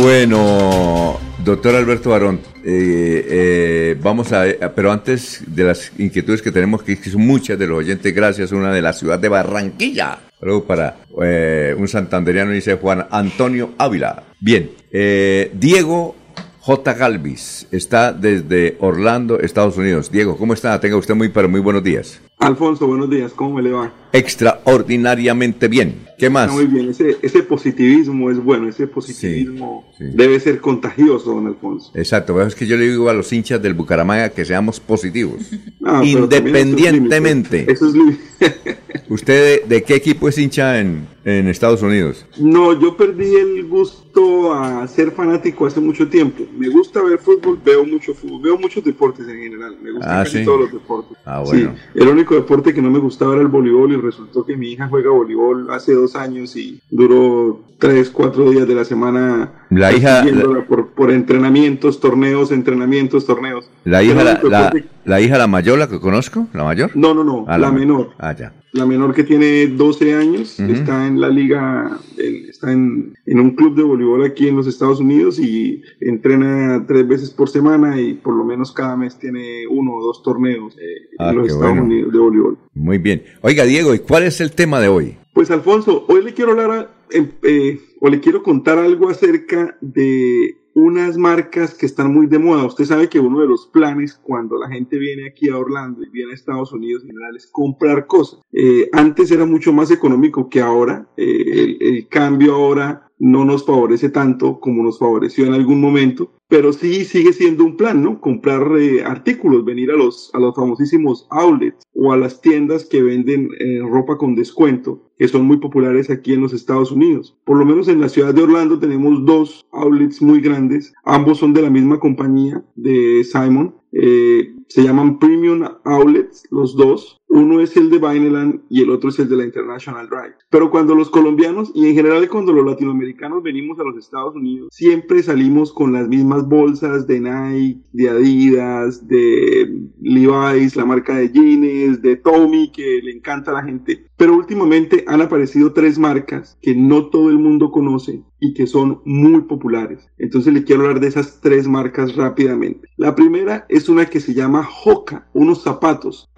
Bueno, 0.00 1.20
doctor 1.44 1.74
Alberto 1.74 2.10
Barón, 2.10 2.40
eh, 2.64 3.26
eh, 3.28 3.96
vamos 4.00 4.32
a, 4.32 4.44
pero 4.74 4.90
antes 4.90 5.42
de 5.46 5.64
las 5.64 5.92
inquietudes 5.98 6.40
que 6.40 6.50
tenemos, 6.50 6.82
que 6.82 6.96
son 6.96 7.20
muchas 7.20 7.58
de 7.58 7.66
los 7.66 7.78
oyentes, 7.78 8.14
gracias, 8.14 8.50
una 8.52 8.72
de 8.72 8.80
la 8.80 8.92
ciudad 8.92 9.18
de 9.18 9.28
Barranquilla. 9.28 10.18
Luego 10.40 10.64
para 10.64 10.96
eh, 11.22 11.74
un 11.76 11.88
santanderiano 11.88 12.50
dice 12.50 12.74
Juan 12.74 13.06
Antonio 13.10 13.74
Ávila. 13.78 14.24
Bien, 14.40 14.70
eh, 14.90 15.50
Diego 15.54 16.16
J. 16.60 16.94
Galvis 16.94 17.66
está 17.70 18.12
desde 18.12 18.76
Orlando, 18.80 19.38
Estados 19.38 19.76
Unidos. 19.76 20.10
Diego, 20.10 20.36
¿cómo 20.36 20.54
está? 20.54 20.78
Tenga 20.80 20.96
usted 20.96 21.14
muy, 21.14 21.28
pero 21.28 21.48
muy 21.48 21.60
buenos 21.60 21.84
días. 21.84 22.20
Alfonso, 22.38 22.86
buenos 22.86 23.08
días, 23.08 23.32
¿cómo 23.32 23.54
me 23.56 23.62
le 23.62 23.70
va? 23.70 23.92
Extraordinariamente 24.12 25.66
bien. 25.68 26.04
¿Qué 26.18 26.30
más? 26.30 26.44
Está 26.50 26.54
muy 26.62 26.66
bien, 26.66 26.90
ese, 26.90 27.16
ese 27.22 27.42
positivismo 27.42 28.30
es 28.30 28.38
bueno, 28.42 28.68
ese 28.68 28.86
positivismo 28.86 29.84
sí. 29.98 30.04
debe 30.14 30.38
ser 30.38 30.60
contagioso, 30.60 31.32
don 31.34 31.46
Alfonso. 31.48 31.90
Exacto, 31.94 32.34
pero 32.34 32.46
es 32.46 32.54
que 32.54 32.66
yo 32.66 32.76
le 32.76 32.88
digo 32.88 33.08
a 33.08 33.12
los 33.12 33.32
hinchas 33.32 33.60
del 33.60 33.74
Bucaramanga 33.74 34.28
que 34.30 34.44
seamos 34.44 34.78
positivos. 34.78 35.50
Independientemente. 36.04 37.70
Eso 37.70 37.88
es 37.88 37.94
límite. 37.94 38.20
¿Usted 39.08 39.62
de, 39.68 39.74
de 39.74 39.82
qué 39.82 39.96
equipo 39.96 40.28
es 40.28 40.38
hincha 40.38 40.80
en, 40.80 41.06
en 41.24 41.48
Estados 41.48 41.82
Unidos? 41.82 42.24
No, 42.38 42.78
yo 42.80 42.96
perdí 42.96 43.34
el 43.34 43.64
gusto 43.66 44.54
a 44.54 44.86
ser 44.86 45.10
fanático 45.10 45.66
hace 45.66 45.80
mucho 45.80 46.08
tiempo. 46.08 46.44
Me 46.56 46.68
gusta 46.68 47.02
ver 47.02 47.18
fútbol, 47.18 47.58
veo 47.64 47.84
mucho 47.84 48.14
fútbol, 48.14 48.40
veo 48.40 48.56
muchos 48.58 48.82
deportes 48.84 49.26
en 49.28 49.38
general. 49.42 49.76
Me 49.82 49.90
gustan 49.90 50.10
Ah, 50.20 50.24
casi 50.24 50.38
sí. 50.38 50.44
todos 50.44 50.60
los 50.60 50.72
deportes. 50.72 51.18
Ah, 51.24 51.42
bueno. 51.44 51.74
Sí, 51.74 52.00
el 52.00 52.08
único 52.08 52.23
deporte 52.32 52.72
que 52.72 52.80
no 52.80 52.90
me 52.90 52.98
gustaba 52.98 53.34
era 53.34 53.42
el 53.42 53.48
voleibol 53.48 53.92
y 53.92 53.96
resultó 53.96 54.46
que 54.46 54.56
mi 54.56 54.72
hija 54.72 54.88
juega 54.88 55.10
voleibol 55.10 55.70
hace 55.70 55.92
dos 55.92 56.16
años 56.16 56.56
y 56.56 56.80
duró 56.90 57.60
tres, 57.78 58.08
cuatro 58.08 58.50
días 58.50 58.66
de 58.66 58.74
la 58.74 58.84
semana 58.86 59.52
La 59.68 59.92
hija- 59.92 60.24
por, 60.66 60.88
por 60.88 61.10
entrenamientos, 61.10 62.00
torneos, 62.00 62.50
entrenamientos, 62.52 63.26
torneos. 63.26 63.68
¿La 63.84 64.02
hija, 64.02 64.24
la, 64.24 64.72
la 65.04 65.20
hija, 65.20 65.36
la 65.36 65.46
mayor, 65.46 65.78
la 65.78 65.88
que 65.88 66.00
conozco? 66.00 66.46
¿La 66.54 66.64
mayor? 66.64 66.92
No, 66.94 67.12
no, 67.12 67.22
no, 67.24 67.44
Ah, 67.46 67.58
la 67.58 67.70
menor. 67.70 68.10
Ah, 68.18 68.32
ya. 68.34 68.52
La 68.74 68.84
menor 68.86 69.14
que 69.14 69.22
tiene 69.22 69.68
12 69.68 70.14
años 70.14 70.58
está 70.58 71.06
en 71.06 71.20
la 71.20 71.28
liga, 71.28 71.96
está 72.18 72.72
en, 72.72 73.14
en 73.24 73.38
un 73.38 73.52
club 73.54 73.76
de 73.76 73.84
voleibol 73.84 74.24
aquí 74.24 74.48
en 74.48 74.56
los 74.56 74.66
Estados 74.66 74.98
Unidos 74.98 75.38
y 75.38 75.80
entrena 76.00 76.84
tres 76.86 77.06
veces 77.06 77.30
por 77.30 77.48
semana 77.48 78.00
y 78.00 78.14
por 78.14 78.34
lo 78.34 78.44
menos 78.44 78.72
cada 78.72 78.96
mes 78.96 79.16
tiene 79.16 79.64
uno 79.68 79.92
o 79.94 80.02
dos 80.04 80.24
torneos 80.24 80.76
eh, 80.76 81.08
Ah, 81.20 81.30
en 81.30 81.36
los 81.36 81.46
qué 81.46 81.52
Estados 81.52 81.70
bueno. 81.74 81.84
Unidos 81.84 82.12
de 82.12 82.18
voleibol. 82.18 82.58
Muy 82.74 82.98
bien. 82.98 83.22
Oiga, 83.42 83.62
Diego, 83.64 83.94
¿y 83.94 84.00
cuál 84.00 84.24
es 84.24 84.40
el 84.40 84.50
tema 84.50 84.80
de 84.80 84.88
hoy? 84.88 85.16
Pues 85.32 85.52
Alfonso, 85.52 86.04
hoy 86.08 86.24
le 86.24 86.34
quiero 86.34 86.50
hablar 86.50 86.70
a- 86.72 86.90
em- 87.10 87.30
eh, 87.44 87.78
o 88.00 88.08
le 88.08 88.18
quiero 88.18 88.42
contar 88.42 88.78
algo 88.78 89.08
acerca 89.08 89.76
de 89.80 90.56
unas 90.74 91.16
marcas 91.16 91.74
que 91.74 91.86
están 91.86 92.12
muy 92.12 92.26
de 92.26 92.38
moda. 92.38 92.66
Usted 92.66 92.84
sabe 92.84 93.08
que 93.08 93.20
uno 93.20 93.40
de 93.40 93.46
los 93.46 93.66
planes 93.66 94.14
cuando 94.14 94.58
la 94.58 94.68
gente 94.68 94.98
viene 94.98 95.28
aquí 95.28 95.48
a 95.48 95.58
Orlando 95.58 96.02
y 96.02 96.10
viene 96.10 96.32
a 96.32 96.34
Estados 96.34 96.72
Unidos 96.72 97.02
en 97.02 97.10
general 97.10 97.36
es 97.36 97.46
comprar 97.46 98.06
cosas. 98.06 98.40
Eh, 98.52 98.88
antes 98.92 99.30
era 99.30 99.46
mucho 99.46 99.72
más 99.72 99.90
económico 99.90 100.48
que 100.48 100.60
ahora. 100.60 101.06
Eh, 101.16 101.44
el, 101.46 101.78
el 101.80 102.08
cambio 102.08 102.54
ahora 102.54 103.03
no 103.18 103.44
nos 103.44 103.64
favorece 103.64 104.08
tanto 104.08 104.60
como 104.60 104.82
nos 104.82 104.98
favoreció 104.98 105.46
en 105.46 105.54
algún 105.54 105.80
momento, 105.80 106.32
pero 106.48 106.72
sí 106.72 107.04
sigue 107.04 107.32
siendo 107.32 107.64
un 107.64 107.76
plan, 107.76 108.02
¿no? 108.02 108.20
Comprar 108.20 108.76
eh, 108.78 109.02
artículos, 109.02 109.64
venir 109.64 109.90
a 109.90 109.96
los, 109.96 110.30
a 110.34 110.38
los 110.38 110.54
famosísimos 110.54 111.26
outlets 111.30 111.82
o 111.94 112.12
a 112.12 112.16
las 112.16 112.40
tiendas 112.40 112.84
que 112.84 113.02
venden 113.02 113.48
eh, 113.58 113.80
ropa 113.80 114.18
con 114.18 114.34
descuento, 114.34 115.10
que 115.16 115.28
son 115.28 115.46
muy 115.46 115.58
populares 115.58 116.10
aquí 116.10 116.32
en 116.32 116.42
los 116.42 116.52
Estados 116.52 116.92
Unidos. 116.92 117.36
Por 117.44 117.56
lo 117.56 117.64
menos 117.64 117.88
en 117.88 118.00
la 118.00 118.08
ciudad 118.08 118.34
de 118.34 118.42
Orlando 118.42 118.78
tenemos 118.78 119.24
dos 119.24 119.64
outlets 119.72 120.20
muy 120.20 120.40
grandes, 120.40 120.92
ambos 121.04 121.38
son 121.38 121.54
de 121.54 121.62
la 121.62 121.70
misma 121.70 121.98
compañía 122.00 122.64
de 122.74 123.24
Simon. 123.24 123.74
Eh, 123.92 124.54
se 124.68 124.82
llaman 124.82 125.18
Premium 125.18 125.62
Outlets, 125.84 126.46
los 126.50 126.76
dos. 126.76 127.20
Uno 127.28 127.60
es 127.60 127.76
el 127.76 127.90
de 127.90 127.98
Vineland 127.98 128.60
y 128.68 128.82
el 128.82 128.90
otro 128.90 129.10
es 129.10 129.18
el 129.18 129.28
de 129.28 129.36
la 129.36 129.44
International 129.44 130.08
Drive. 130.08 130.34
Pero 130.50 130.70
cuando 130.70 130.94
los 130.94 131.10
colombianos 131.10 131.72
y 131.74 131.88
en 131.88 131.94
general 131.94 132.28
cuando 132.28 132.52
los 132.52 132.64
latinoamericanos 132.64 133.42
venimos 133.42 133.78
a 133.80 133.84
los 133.84 133.96
Estados 133.96 134.34
Unidos, 134.36 134.68
siempre 134.70 135.22
salimos 135.22 135.72
con 135.72 135.92
las 135.92 136.08
mismas 136.08 136.48
bolsas 136.48 137.06
de 137.06 137.20
Nike, 137.20 137.80
de 137.92 138.08
Adidas, 138.08 139.06
de 139.08 139.88
Levi's, 140.00 140.76
la 140.76 140.84
marca 140.84 141.16
de 141.16 141.30
jeans, 141.30 142.00
de 142.02 142.16
Tommy, 142.16 142.70
que 142.70 143.00
le 143.02 143.12
encanta 143.12 143.50
a 143.50 143.54
la 143.54 143.64
gente. 143.64 144.06
Pero 144.16 144.36
últimamente 144.36 145.04
han 145.08 145.20
aparecido 145.20 145.72
tres 145.72 145.98
marcas 145.98 146.56
que 146.62 146.74
no 146.74 147.06
todo 147.06 147.30
el 147.30 147.38
mundo 147.38 147.70
conoce 147.70 148.22
y 148.40 148.54
que 148.54 148.66
son 148.66 149.00
muy 149.04 149.40
populares. 149.42 150.08
Entonces 150.18 150.52
le 150.52 150.64
quiero 150.64 150.82
hablar 150.82 151.00
de 151.00 151.08
esas 151.08 151.40
tres 151.40 151.66
marcas 151.66 152.14
rápidamente. 152.14 152.88
La 152.96 153.14
primera 153.14 153.66
es 153.68 153.88
una 153.88 154.06
que 154.06 154.20
se 154.20 154.34
llama 154.34 154.68
Hoka, 154.84 155.28
unos 155.32 155.62
zapatos, 155.62 156.28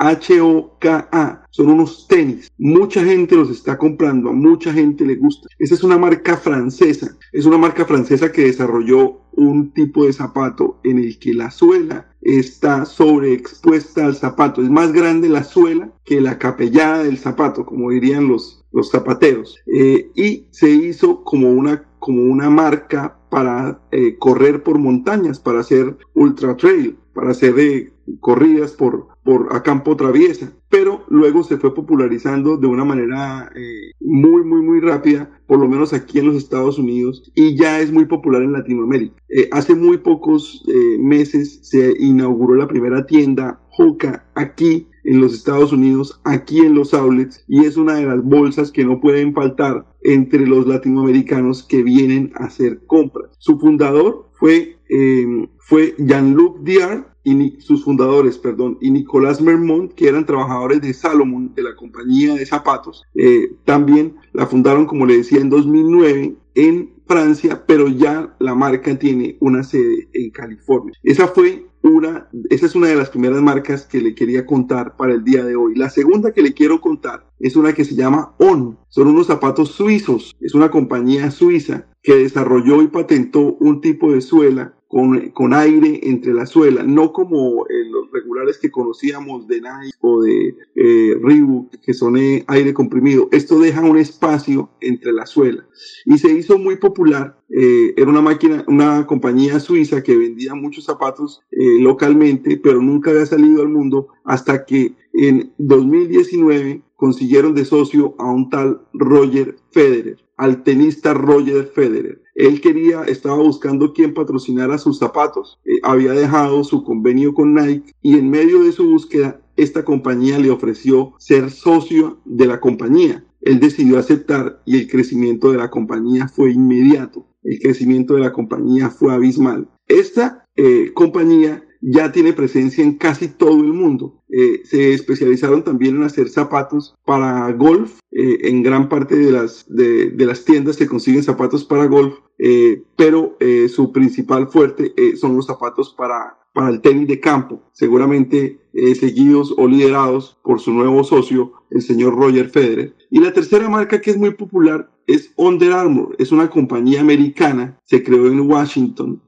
H-O-K-A. 0.76 1.46
Son 1.50 1.70
unos 1.70 2.06
tenis. 2.08 2.50
Mucha 2.58 3.04
gente 3.04 3.36
los 3.36 3.50
está 3.50 3.78
comprando, 3.78 4.30
a 4.30 4.32
mucha 4.32 4.72
gente 4.72 5.04
le 5.04 5.16
gusta. 5.16 5.48
Esa 5.58 5.74
es 5.74 5.82
una 5.82 5.98
marca 5.98 6.36
francesa. 6.36 7.16
Es 7.32 7.46
una 7.46 7.58
marca 7.58 7.84
francesa 7.84 8.30
que 8.32 8.44
desarrolló 8.44 9.20
un 9.32 9.72
tipo 9.72 10.06
de 10.06 10.12
zapato 10.12 10.78
en 10.82 10.98
el 10.98 11.18
que 11.18 11.34
la 11.34 11.50
suela 11.50 12.10
está 12.22 12.84
sobreexpuesta 12.84 14.06
al 14.06 14.16
zapato. 14.16 14.62
Es 14.62 14.70
más 14.70 14.92
grande 14.92 15.28
la 15.28 15.44
suela 15.44 15.92
que 16.04 16.20
la 16.20 16.38
capellada 16.38 17.04
del 17.04 17.18
zapato, 17.18 17.64
como 17.64 17.90
dirían 17.90 18.28
los, 18.28 18.64
los 18.72 18.90
zapateros. 18.90 19.58
Eh, 19.72 20.10
y 20.14 20.46
se 20.50 20.70
hizo 20.70 21.22
como 21.22 21.50
una, 21.50 21.84
como 21.98 22.22
una 22.22 22.50
marca 22.50 23.18
para 23.30 23.80
eh, 23.90 24.16
correr 24.18 24.62
por 24.62 24.78
montañas, 24.78 25.38
para 25.38 25.60
hacer 25.60 25.96
ultra 26.14 26.56
trail, 26.56 26.96
para 27.16 27.30
hacer 27.30 27.58
eh, 27.58 27.92
corridas 28.20 28.72
por, 28.72 29.08
por 29.24 29.48
a 29.50 29.62
campo 29.62 29.96
traviesa. 29.96 30.52
Pero 30.68 31.04
luego 31.08 31.42
se 31.42 31.56
fue 31.56 31.74
popularizando 31.74 32.56
de 32.56 32.66
una 32.66 32.84
manera 32.84 33.50
eh, 33.56 33.92
muy, 34.00 34.44
muy, 34.44 34.62
muy 34.62 34.80
rápida, 34.80 35.30
por 35.46 35.58
lo 35.58 35.68
menos 35.68 35.92
aquí 35.92 36.18
en 36.18 36.26
los 36.26 36.36
Estados 36.36 36.78
Unidos, 36.78 37.30
y 37.34 37.56
ya 37.56 37.80
es 37.80 37.90
muy 37.92 38.04
popular 38.04 38.42
en 38.42 38.52
Latinoamérica. 38.52 39.16
Eh, 39.28 39.48
hace 39.52 39.74
muy 39.74 39.98
pocos 39.98 40.64
eh, 40.68 40.98
meses 41.00 41.60
se 41.62 41.94
inauguró 41.98 42.54
la 42.54 42.68
primera 42.68 43.06
tienda 43.06 43.60
Hoka 43.78 44.26
aquí 44.34 44.88
en 45.04 45.20
los 45.20 45.34
Estados 45.34 45.72
Unidos, 45.72 46.20
aquí 46.24 46.58
en 46.58 46.74
los 46.74 46.92
outlets, 46.92 47.44
y 47.46 47.64
es 47.64 47.76
una 47.76 47.94
de 47.94 48.06
las 48.06 48.22
bolsas 48.24 48.72
que 48.72 48.84
no 48.84 49.00
pueden 49.00 49.34
faltar 49.34 49.86
entre 50.02 50.46
los 50.46 50.66
latinoamericanos 50.66 51.62
que 51.62 51.82
vienen 51.82 52.32
a 52.34 52.46
hacer 52.46 52.84
compras. 52.86 53.30
Su 53.38 53.58
fundador 53.58 54.25
fue, 54.38 54.78
eh, 54.88 55.48
fue 55.58 55.94
Jean-Luc 55.98 56.60
Diard 56.60 57.04
y 57.24 57.60
sus 57.60 57.82
fundadores, 57.82 58.38
perdón, 58.38 58.78
y 58.80 58.90
Nicolas 58.90 59.40
Mermont, 59.40 59.92
que 59.94 60.06
eran 60.06 60.26
trabajadores 60.26 60.80
de 60.80 60.94
Salomon, 60.94 61.52
de 61.54 61.62
la 61.64 61.74
compañía 61.74 62.34
de 62.34 62.46
zapatos. 62.46 63.02
Eh, 63.16 63.56
también 63.64 64.14
la 64.32 64.46
fundaron, 64.46 64.86
como 64.86 65.06
le 65.06 65.16
decía, 65.16 65.40
en 65.40 65.50
2009 65.50 66.36
en 66.54 66.94
Francia, 67.06 67.64
pero 67.66 67.88
ya 67.88 68.34
la 68.38 68.54
marca 68.54 68.96
tiene 68.98 69.36
una 69.40 69.64
sede 69.64 70.08
en 70.12 70.30
California. 70.30 70.92
Esa 71.02 71.26
fue 71.28 71.66
una, 71.82 72.28
esa 72.50 72.66
es 72.66 72.74
una 72.74 72.88
de 72.88 72.96
las 72.96 73.10
primeras 73.10 73.42
marcas 73.42 73.84
que 73.86 74.00
le 74.00 74.14
quería 74.14 74.46
contar 74.46 74.96
para 74.96 75.12
el 75.12 75.24
día 75.24 75.44
de 75.44 75.56
hoy. 75.56 75.74
La 75.74 75.90
segunda 75.90 76.32
que 76.32 76.42
le 76.42 76.54
quiero 76.54 76.80
contar 76.80 77.26
es 77.38 77.56
una 77.56 77.72
que 77.72 77.84
se 77.84 77.94
llama 77.94 78.34
On. 78.38 78.78
Son 78.88 79.08
unos 79.08 79.26
zapatos 79.26 79.72
suizos. 79.72 80.34
Es 80.40 80.54
una 80.54 80.70
compañía 80.70 81.30
suiza 81.30 81.86
que 82.06 82.14
desarrolló 82.14 82.82
y 82.82 82.86
patentó 82.86 83.56
un 83.58 83.80
tipo 83.80 84.12
de 84.12 84.20
suela 84.20 84.72
con, 84.86 85.30
con 85.30 85.52
aire 85.52 85.98
entre 86.04 86.32
la 86.32 86.46
suela, 86.46 86.84
no 86.84 87.12
como 87.12 87.66
eh, 87.66 87.84
los 87.90 88.12
regulares 88.12 88.58
que 88.58 88.70
conocíamos 88.70 89.48
de 89.48 89.60
Nike 89.60 89.96
o 90.02 90.22
de 90.22 90.54
eh, 90.76 91.18
Reebok, 91.20 91.74
que 91.84 91.92
son 91.92 92.16
eh, 92.16 92.44
aire 92.46 92.72
comprimido. 92.72 93.28
Esto 93.32 93.58
deja 93.58 93.80
un 93.80 93.98
espacio 93.98 94.70
entre 94.80 95.12
la 95.12 95.26
suela 95.26 95.66
y 96.04 96.16
se 96.18 96.30
hizo 96.32 96.58
muy 96.58 96.76
popular. 96.76 97.36
Eh, 97.48 97.94
era 97.96 98.08
una 98.08 98.22
máquina, 98.22 98.64
una 98.68 99.04
compañía 99.04 99.58
suiza 99.58 100.04
que 100.04 100.16
vendía 100.16 100.54
muchos 100.54 100.84
zapatos 100.84 101.42
eh, 101.50 101.80
localmente, 101.80 102.56
pero 102.56 102.80
nunca 102.80 103.10
había 103.10 103.26
salido 103.26 103.62
al 103.62 103.68
mundo 103.68 104.06
hasta 104.24 104.64
que 104.64 104.94
en 105.12 105.52
2019 105.58 106.82
consiguieron 106.96 107.54
de 107.54 107.64
socio 107.64 108.14
a 108.18 108.30
un 108.30 108.50
tal 108.50 108.82
Roger 108.92 109.56
Federer, 109.70 110.18
al 110.36 110.62
tenista 110.62 111.14
Roger 111.14 111.66
Federer. 111.66 112.22
Él 112.34 112.60
quería, 112.60 113.04
estaba 113.04 113.36
buscando 113.36 113.92
quien 113.92 114.14
patrocinara 114.14 114.78
sus 114.78 114.98
zapatos, 114.98 115.58
eh, 115.64 115.78
había 115.82 116.12
dejado 116.12 116.64
su 116.64 116.84
convenio 116.84 117.32
con 117.34 117.54
Nike 117.54 117.92
y 118.02 118.18
en 118.18 118.30
medio 118.30 118.62
de 118.62 118.72
su 118.72 118.90
búsqueda 118.90 119.40
esta 119.56 119.84
compañía 119.84 120.38
le 120.38 120.50
ofreció 120.50 121.14
ser 121.18 121.50
socio 121.50 122.18
de 122.24 122.46
la 122.46 122.60
compañía. 122.60 123.24
Él 123.40 123.60
decidió 123.60 123.98
aceptar 123.98 124.60
y 124.66 124.76
el 124.76 124.88
crecimiento 124.88 125.50
de 125.50 125.58
la 125.58 125.70
compañía 125.70 126.28
fue 126.28 126.52
inmediato. 126.52 127.26
El 127.42 127.60
crecimiento 127.60 128.14
de 128.14 128.20
la 128.20 128.32
compañía 128.32 128.90
fue 128.90 129.14
abismal. 129.14 129.68
Esta 129.88 130.44
eh, 130.56 130.90
compañía 130.94 131.64
ya 131.80 132.12
tiene 132.12 132.32
presencia 132.32 132.82
en 132.82 132.96
casi 132.96 133.28
todo 133.28 133.60
el 133.60 133.72
mundo. 133.72 134.22
Eh, 134.28 134.62
se 134.64 134.92
especializaron 134.92 135.62
también 135.62 135.96
en 135.96 136.02
hacer 136.02 136.28
zapatos 136.28 136.94
para 137.04 137.50
golf. 137.52 138.00
Eh, 138.10 138.48
en 138.48 138.62
gran 138.62 138.88
parte 138.88 139.16
de 139.16 139.30
las, 139.30 139.66
de, 139.68 140.10
de 140.10 140.26
las 140.26 140.44
tiendas 140.44 140.76
se 140.76 140.86
consiguen 140.86 141.22
zapatos 141.22 141.64
para 141.64 141.86
golf, 141.86 142.14
eh, 142.38 142.82
pero 142.96 143.36
su 143.68 143.92
principal 143.92 144.48
fuerte 144.48 144.94
son 145.16 145.36
los 145.36 145.46
zapatos 145.46 145.94
para, 145.96 146.38
para 146.54 146.70
el 146.70 146.80
tenis 146.80 147.08
de 147.08 147.20
campo, 147.20 147.62
seguramente 147.72 148.58
seguidos 148.98 149.54
o 149.56 149.66
liderados 149.66 150.38
por 150.42 150.60
su 150.60 150.72
nuevo 150.72 151.04
socio, 151.04 151.52
el 151.70 151.82
señor 151.82 152.14
Roger 152.14 152.48
Federer. 152.50 152.94
Y 153.10 153.20
la 153.20 153.32
tercera 153.32 153.68
marca 153.68 154.00
que 154.00 154.10
es 154.10 154.16
muy 154.16 154.30
popular 154.30 154.90
es 155.06 155.32
Under 155.36 155.72
Armour, 155.72 156.16
es 156.18 156.32
una 156.32 156.48
compañía 156.50 157.00
americana, 157.00 157.78
se 157.84 158.02
creó 158.02 158.26
en 158.26 158.40
Washington. 158.40 159.22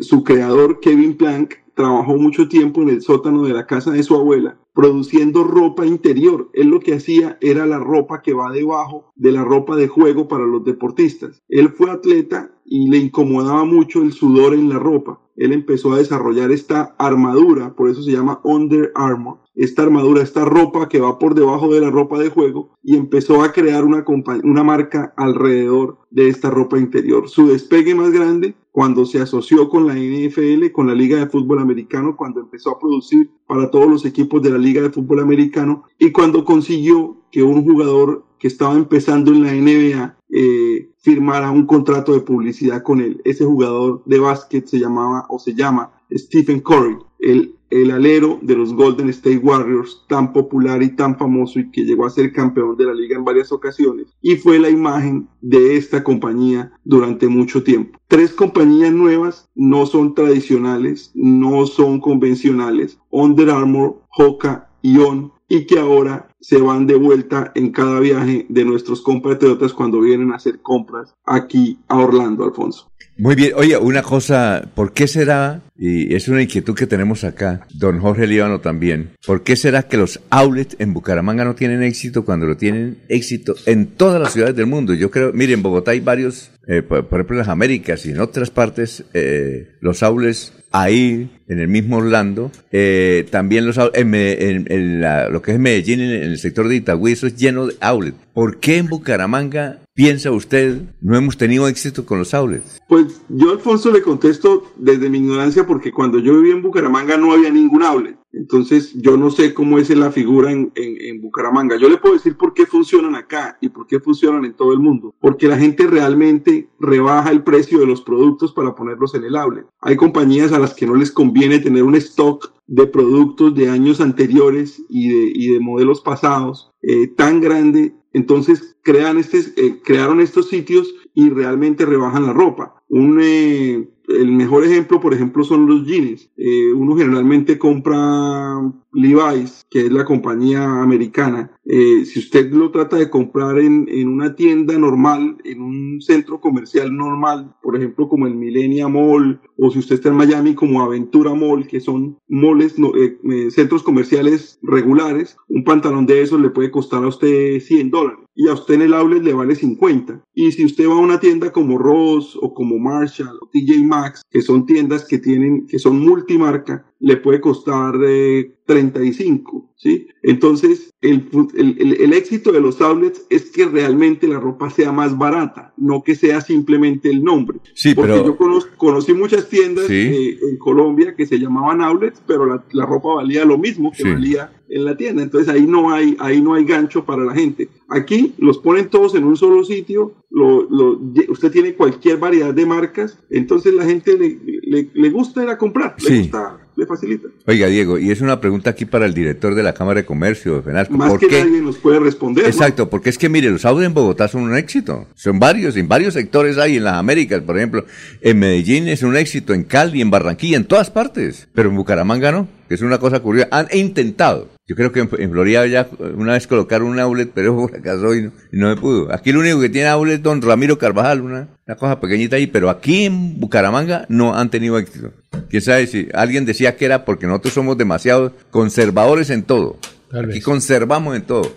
Su 0.00 0.22
creador, 0.22 0.80
Kevin 0.80 1.16
Plank, 1.16 1.54
trabajó 1.78 2.16
mucho 2.16 2.48
tiempo 2.48 2.82
en 2.82 2.88
el 2.88 3.02
sótano 3.02 3.44
de 3.44 3.54
la 3.54 3.64
casa 3.64 3.92
de 3.92 4.02
su 4.02 4.16
abuela 4.16 4.58
produciendo 4.78 5.42
ropa 5.42 5.84
interior. 5.84 6.50
Él 6.52 6.68
lo 6.68 6.78
que 6.78 6.94
hacía 6.94 7.36
era 7.40 7.66
la 7.66 7.80
ropa 7.80 8.22
que 8.22 8.32
va 8.32 8.52
debajo 8.52 9.10
de 9.16 9.32
la 9.32 9.42
ropa 9.42 9.74
de 9.74 9.88
juego 9.88 10.28
para 10.28 10.46
los 10.46 10.64
deportistas. 10.64 11.42
Él 11.48 11.70
fue 11.70 11.90
atleta 11.90 12.52
y 12.64 12.88
le 12.88 12.98
incomodaba 12.98 13.64
mucho 13.64 14.02
el 14.02 14.12
sudor 14.12 14.54
en 14.54 14.68
la 14.68 14.78
ropa. 14.78 15.20
Él 15.34 15.52
empezó 15.52 15.92
a 15.94 15.98
desarrollar 15.98 16.52
esta 16.52 16.94
armadura, 16.96 17.74
por 17.74 17.90
eso 17.90 18.02
se 18.02 18.12
llama 18.12 18.40
Under 18.44 18.92
Armour, 18.94 19.38
esta 19.56 19.82
armadura, 19.82 20.22
esta 20.22 20.44
ropa 20.44 20.88
que 20.88 21.00
va 21.00 21.18
por 21.18 21.34
debajo 21.34 21.74
de 21.74 21.80
la 21.80 21.90
ropa 21.90 22.18
de 22.20 22.28
juego 22.28 22.76
y 22.82 22.96
empezó 22.96 23.42
a 23.42 23.52
crear 23.52 23.84
una, 23.84 24.04
una 24.44 24.62
marca 24.62 25.12
alrededor 25.16 25.98
de 26.10 26.28
esta 26.28 26.50
ropa 26.50 26.78
interior. 26.78 27.28
Su 27.28 27.48
despegue 27.48 27.94
más 27.96 28.12
grande 28.12 28.54
cuando 28.78 29.04
se 29.06 29.20
asoció 29.20 29.68
con 29.68 29.88
la 29.88 29.94
NFL, 29.94 30.70
con 30.70 30.86
la 30.86 30.94
Liga 30.94 31.18
de 31.18 31.26
Fútbol 31.26 31.58
Americano, 31.58 32.16
cuando 32.16 32.40
empezó 32.40 32.70
a 32.70 32.78
producir 32.78 33.28
para 33.46 33.70
todos 33.72 33.88
los 33.88 34.04
equipos 34.04 34.40
de 34.40 34.50
la 34.50 34.58
Liga 34.58 34.67
de 34.72 34.90
Fútbol 34.90 35.20
Americano 35.20 35.84
y 35.98 36.12
cuando 36.12 36.44
consiguió 36.44 37.16
que 37.30 37.42
un 37.42 37.64
jugador 37.64 38.24
que 38.38 38.48
estaba 38.48 38.74
empezando 38.74 39.32
en 39.32 39.42
la 39.42 39.52
NBA 39.52 40.16
eh, 40.30 40.90
firmara 40.98 41.50
un 41.50 41.66
contrato 41.66 42.12
de 42.12 42.20
publicidad 42.20 42.82
con 42.82 43.00
él. 43.00 43.20
Ese 43.24 43.44
jugador 43.44 44.02
de 44.04 44.18
básquet 44.18 44.66
se 44.66 44.78
llamaba 44.78 45.26
o 45.28 45.38
se 45.38 45.54
llama 45.54 45.90
Stephen 46.12 46.60
Curry. 46.60 46.96
El 47.18 47.57
el 47.70 47.90
alero 47.90 48.38
de 48.42 48.56
los 48.56 48.72
Golden 48.72 49.08
State 49.10 49.38
Warriors, 49.38 50.04
tan 50.08 50.32
popular 50.32 50.82
y 50.82 50.94
tan 50.94 51.16
famoso 51.18 51.58
y 51.58 51.70
que 51.70 51.84
llegó 51.84 52.06
a 52.06 52.10
ser 52.10 52.32
campeón 52.32 52.76
de 52.76 52.84
la 52.84 52.94
liga 52.94 53.16
en 53.16 53.24
varias 53.24 53.52
ocasiones, 53.52 54.06
y 54.22 54.36
fue 54.36 54.58
la 54.58 54.70
imagen 54.70 55.28
de 55.40 55.76
esta 55.76 56.02
compañía 56.02 56.72
durante 56.84 57.28
mucho 57.28 57.62
tiempo. 57.62 57.98
Tres 58.08 58.32
compañías 58.32 58.92
nuevas 58.92 59.48
no 59.54 59.86
son 59.86 60.14
tradicionales, 60.14 61.10
no 61.14 61.66
son 61.66 62.00
convencionales, 62.00 62.98
Under 63.10 63.50
Armour, 63.50 64.02
Hoka 64.16 64.70
y 64.82 64.98
On, 64.98 65.32
y 65.48 65.66
que 65.66 65.78
ahora 65.78 66.28
se 66.40 66.60
van 66.60 66.86
de 66.86 66.94
vuelta 66.94 67.52
en 67.54 67.72
cada 67.72 68.00
viaje 68.00 68.46
de 68.48 68.64
nuestros 68.64 69.02
compatriotas 69.02 69.72
cuando 69.72 70.00
vienen 70.00 70.32
a 70.32 70.36
hacer 70.36 70.60
compras 70.60 71.14
aquí 71.24 71.78
a 71.88 71.98
Orlando, 71.98 72.44
Alfonso. 72.44 72.90
Muy 73.20 73.34
bien, 73.34 73.50
oye, 73.56 73.76
una 73.76 74.02
cosa, 74.02 74.70
¿por 74.76 74.92
qué 74.92 75.08
será, 75.08 75.60
y 75.76 76.14
es 76.14 76.28
una 76.28 76.40
inquietud 76.40 76.76
que 76.76 76.86
tenemos 76.86 77.24
acá, 77.24 77.66
don 77.74 77.98
Jorge 77.98 78.28
Líbano 78.28 78.60
también, 78.60 79.10
¿por 79.26 79.42
qué 79.42 79.56
será 79.56 79.82
que 79.82 79.96
los 79.96 80.20
outlets 80.30 80.76
en 80.78 80.94
Bucaramanga 80.94 81.44
no 81.44 81.56
tienen 81.56 81.82
éxito 81.82 82.24
cuando 82.24 82.46
lo 82.46 82.56
tienen 82.56 82.98
éxito 83.08 83.56
en 83.66 83.88
todas 83.88 84.22
las 84.22 84.34
ciudades 84.34 84.54
del 84.54 84.66
mundo? 84.66 84.94
Yo 84.94 85.10
creo, 85.10 85.32
miren, 85.32 85.54
en 85.54 85.62
Bogotá 85.64 85.90
hay 85.90 85.98
varios, 85.98 86.52
eh, 86.68 86.82
por, 86.82 87.00
ejemplo 87.00 87.34
en 87.34 87.38
las 87.38 87.48
Américas 87.48 88.06
y 88.06 88.12
en 88.12 88.20
otras 88.20 88.50
partes, 88.50 89.02
eh, 89.14 89.66
los 89.80 90.04
outlets 90.04 90.52
ahí, 90.70 91.28
en 91.48 91.58
el 91.58 91.66
mismo 91.66 91.96
Orlando, 91.96 92.52
eh, 92.70 93.26
también 93.30 93.66
los 93.66 93.78
en, 93.94 94.14
en, 94.14 95.00
lo 95.32 95.42
que 95.42 95.52
es 95.52 95.58
Medellín, 95.58 96.00
en, 96.00 96.22
el 96.22 96.38
sector 96.38 96.68
de 96.68 96.76
Itagüí, 96.76 97.14
eso 97.14 97.26
es 97.26 97.36
lleno 97.36 97.66
de 97.66 97.74
outlets. 97.80 98.16
¿Por 98.32 98.60
qué 98.60 98.76
en 98.76 98.86
Bucaramanga 98.86 99.80
piensa 99.98 100.30
usted 100.30 100.80
no 101.00 101.16
hemos 101.16 101.36
tenido 101.36 101.66
éxito 101.66 102.06
con 102.06 102.20
los 102.20 102.32
outlets? 102.32 102.80
Pues 102.88 103.20
yo, 103.28 103.50
Alfonso, 103.50 103.90
le 103.90 104.00
contesto 104.00 104.62
desde 104.76 105.10
mi 105.10 105.18
ignorancia 105.18 105.66
porque 105.66 105.90
cuando 105.90 106.20
yo 106.20 106.36
vivía 106.36 106.54
en 106.54 106.62
Bucaramanga 106.62 107.16
no 107.16 107.32
había 107.32 107.50
ningún 107.50 107.82
outlet. 107.82 108.16
Entonces 108.32 108.92
yo 108.94 109.16
no 109.16 109.30
sé 109.30 109.54
cómo 109.54 109.76
es 109.76 109.90
la 109.90 110.12
figura 110.12 110.52
en, 110.52 110.70
en, 110.76 111.20
Bucaramanga. 111.20 111.76
Yo 111.76 111.88
le 111.88 111.96
puedo 111.96 112.14
decir 112.14 112.36
por 112.36 112.54
qué 112.54 112.64
funcionan 112.64 113.16
acá 113.16 113.58
y 113.60 113.70
por 113.70 113.88
qué 113.88 113.98
funcionan 113.98 114.44
en 114.44 114.54
todo 114.54 114.72
el 114.72 114.78
mundo. 114.78 115.16
Porque 115.18 115.48
la 115.48 115.58
gente 115.58 115.88
realmente 115.88 116.68
rebaja 116.78 117.32
el 117.32 117.42
precio 117.42 117.80
de 117.80 117.86
los 117.86 118.00
productos 118.02 118.52
para 118.52 118.76
ponerlos 118.76 119.16
en 119.16 119.24
el 119.24 119.34
outlet. 119.34 119.66
Hay 119.80 119.96
compañías 119.96 120.52
a 120.52 120.60
las 120.60 120.74
que 120.74 120.86
no 120.86 120.94
les 120.94 121.10
conviene 121.10 121.58
tener 121.58 121.82
un 121.82 121.96
stock 121.96 122.52
de 122.68 122.86
productos 122.86 123.54
de 123.56 123.70
años 123.70 124.00
anteriores 124.00 124.80
y 124.88 125.08
de, 125.08 125.32
y 125.34 125.52
de 125.54 125.58
modelos 125.58 126.02
pasados 126.02 126.70
eh, 126.88 127.06
tan 127.06 127.40
grande. 127.42 127.92
Entonces 128.14 128.76
crean 128.82 129.18
este, 129.18 129.40
eh, 129.56 129.80
crearon 129.84 130.22
estos 130.22 130.48
sitios 130.48 130.94
y 131.12 131.28
realmente 131.28 131.84
rebajan 131.84 132.24
la 132.24 132.32
ropa. 132.32 132.82
Un, 132.88 133.20
eh, 133.22 133.86
el 134.08 134.32
mejor 134.32 134.64
ejemplo, 134.64 134.98
por 134.98 135.12
ejemplo, 135.12 135.44
son 135.44 135.66
los 135.66 135.84
jeans. 135.86 136.30
Eh, 136.38 136.72
uno 136.72 136.96
generalmente 136.96 137.58
compra 137.58 138.56
Levi's, 138.98 139.64
que 139.70 139.86
es 139.86 139.92
la 139.92 140.04
compañía 140.04 140.82
americana. 140.82 141.52
Eh, 141.64 142.04
si 142.04 142.18
usted 142.18 142.50
lo 142.50 142.70
trata 142.70 142.96
de 142.96 143.10
comprar 143.10 143.58
en, 143.58 143.86
en, 143.88 144.08
una 144.08 144.34
tienda 144.34 144.76
normal, 144.78 145.36
en 145.44 145.60
un 145.60 146.00
centro 146.00 146.40
comercial 146.40 146.96
normal, 146.96 147.54
por 147.62 147.76
ejemplo, 147.76 148.08
como 148.08 148.26
el 148.26 148.34
Millenia 148.34 148.88
Mall, 148.88 149.40
o 149.58 149.70
si 149.70 149.78
usted 149.78 149.96
está 149.96 150.08
en 150.08 150.16
Miami, 150.16 150.54
como 150.54 150.82
Aventura 150.82 151.34
Mall, 151.34 151.66
que 151.66 151.80
son 151.80 152.18
malls, 152.28 152.74
eh, 152.96 153.50
centros 153.50 153.82
comerciales 153.82 154.58
regulares, 154.62 155.36
un 155.48 155.62
pantalón 155.64 156.06
de 156.06 156.22
esos 156.22 156.40
le 156.40 156.50
puede 156.50 156.70
costar 156.70 157.04
a 157.04 157.08
usted 157.08 157.60
100 157.60 157.90
dólares 157.90 158.28
y 158.38 158.46
a 158.46 158.52
usted 158.52 158.74
en 158.74 158.82
el 158.82 158.94
outlet 158.94 159.24
le 159.24 159.34
vale 159.34 159.56
50. 159.56 160.22
Y 160.32 160.52
si 160.52 160.64
usted 160.64 160.88
va 160.88 160.92
a 160.94 160.98
una 160.98 161.18
tienda 161.18 161.50
como 161.50 161.76
Ross 161.76 162.38
o 162.40 162.54
como 162.54 162.78
Marshall 162.78 163.36
o 163.42 163.48
TJ 163.52 163.82
Maxx, 163.82 164.22
que 164.30 164.42
son 164.42 164.64
tiendas 164.64 165.04
que 165.08 165.18
tienen, 165.18 165.66
que 165.66 165.80
son 165.80 165.98
multimarca, 165.98 166.87
le 167.00 167.16
puede 167.16 167.40
costar 167.40 167.94
eh, 168.04 168.54
35, 168.66 169.72
¿sí? 169.76 170.08
Entonces, 170.22 170.92
el, 171.00 171.28
el, 171.56 171.96
el, 172.00 172.12
éxito 172.12 172.50
de 172.52 172.60
los 172.60 172.80
outlets 172.80 173.24
es 173.30 173.50
que 173.50 173.66
realmente 173.66 174.26
la 174.26 174.40
ropa 174.40 174.68
sea 174.68 174.90
más 174.92 175.16
barata, 175.16 175.72
no 175.76 176.02
que 176.02 176.14
sea 176.16 176.40
simplemente 176.40 177.08
el 177.08 177.22
nombre. 177.22 177.60
Sí, 177.74 177.94
Porque 177.94 178.12
pero... 178.12 178.26
yo 178.26 178.66
conocí 178.76 179.14
muchas 179.14 179.48
tiendas 179.48 179.86
eh, 179.88 180.38
en 180.50 180.56
Colombia 180.58 181.14
que 181.16 181.24
se 181.26 181.38
llamaban 181.38 181.80
outlets, 181.80 182.20
pero 182.26 182.46
la, 182.46 182.64
la 182.72 182.84
ropa 182.84 183.14
valía 183.14 183.44
lo 183.44 183.58
mismo 183.58 183.92
que 183.92 184.02
Sí. 184.02 184.10
valía 184.10 184.52
en 184.68 184.84
la 184.84 184.96
tienda. 184.96 185.22
Entonces 185.22 185.48
ahí 185.48 185.66
no 185.66 185.90
hay, 185.92 186.16
ahí 186.18 186.40
no 186.42 186.54
hay 186.54 186.64
gancho 186.64 187.04
para 187.04 187.24
la 187.24 187.32
gente. 187.34 187.68
Aquí 187.88 188.34
los 188.38 188.58
ponen 188.58 188.88
todos 188.88 189.14
en 189.14 189.24
un 189.24 189.36
solo 189.36 189.64
sitio, 189.64 190.14
lo, 190.30 190.68
lo- 190.68 191.00
usted 191.28 191.50
tiene 191.52 191.74
cualquier 191.74 192.18
variedad 192.18 192.52
de 192.52 192.66
marcas, 192.66 193.18
entonces 193.30 193.72
la 193.72 193.84
gente 193.84 194.18
le, 194.18 194.38
le, 194.62 194.90
le 194.92 195.10
gusta 195.10 195.42
ir 195.42 195.48
a 195.48 195.56
comprar, 195.56 195.94
le 196.02 196.08
Sí. 196.10 196.18
gusta, 196.18 196.58
le 196.78 196.86
facilita. 196.86 197.28
Oiga, 197.46 197.66
Diego, 197.66 197.98
y 197.98 198.12
es 198.12 198.20
una 198.20 198.40
pregunta 198.40 198.70
aquí 198.70 198.84
para 198.84 199.04
el 199.04 199.12
director 199.12 199.56
de 199.56 199.64
la 199.64 199.74
Cámara 199.74 200.00
de 200.00 200.06
Comercio 200.06 200.54
de 200.54 200.62
FENALCO. 200.62 200.94
Más 200.94 201.10
¿Por 201.10 201.18
que 201.18 201.26
qué? 201.26 201.44
nadie 201.44 201.60
nos 201.60 201.76
puede 201.76 201.98
responder. 201.98 202.44
¿no? 202.44 202.50
Exacto, 202.50 202.88
porque 202.88 203.10
es 203.10 203.18
que 203.18 203.28
mire, 203.28 203.50
los 203.50 203.64
autos 203.64 203.84
en 203.84 203.92
Bogotá 203.92 204.28
son 204.28 204.42
un 204.42 204.56
éxito. 204.56 205.06
Son 205.16 205.40
varios, 205.40 205.76
en 205.76 205.88
varios 205.88 206.14
sectores 206.14 206.56
hay, 206.56 206.76
en 206.76 206.84
las 206.84 206.94
Américas, 206.94 207.42
por 207.42 207.56
ejemplo. 207.56 207.84
En 208.20 208.38
Medellín 208.38 208.86
es 208.86 209.02
un 209.02 209.16
éxito, 209.16 209.54
en 209.54 209.64
Cali, 209.64 210.00
en 210.00 210.10
Barranquilla, 210.10 210.56
en 210.56 210.66
todas 210.66 210.90
partes. 210.90 211.48
Pero 211.52 211.70
en 211.70 211.76
Bucaramanga 211.76 212.30
no, 212.30 212.46
que 212.68 212.76
es 212.76 212.82
una 212.82 212.98
cosa 212.98 213.18
curiosa. 213.18 213.48
Han 213.50 213.66
intentado. 213.72 214.48
Yo 214.68 214.76
creo 214.76 214.92
que 214.92 215.00
en, 215.00 215.08
en 215.18 215.30
Florida 215.30 215.66
ya 215.66 215.88
una 216.14 216.34
vez 216.34 216.46
colocaron 216.46 216.88
un 216.88 217.00
outlet, 217.00 217.30
pero 217.34 217.66
fracasó 217.68 218.14
y 218.14 218.22
no, 218.22 218.32
y 218.52 218.58
no 218.58 218.74
se 218.74 218.80
pudo. 218.80 219.12
Aquí 219.12 219.32
lo 219.32 219.40
único 219.40 219.58
que 219.60 219.70
tiene 219.70 219.88
outlet 219.88 220.16
es 220.16 220.22
don 220.22 220.42
Ramiro 220.42 220.78
Carvajal, 220.78 221.22
una, 221.22 221.48
una 221.66 221.76
cosa 221.76 221.98
pequeñita 221.98 222.36
ahí, 222.36 222.46
pero 222.46 222.68
aquí 222.68 223.06
en 223.06 223.40
Bucaramanga 223.40 224.04
no 224.10 224.36
han 224.36 224.50
tenido 224.50 224.78
éxito. 224.78 225.12
Quién 225.48 225.62
sabe 225.62 225.86
si 225.86 226.08
alguien 226.12 226.44
decía 226.44 226.76
que 226.76 226.84
era 226.84 227.06
porque 227.06 227.26
nosotros 227.26 227.54
somos 227.54 227.78
demasiado 227.78 228.34
conservadores 228.50 229.30
en 229.30 229.42
todo. 229.42 229.78
Aquí 230.12 230.40
conservamos 230.40 231.16
en 231.16 231.22
todo. 231.22 231.50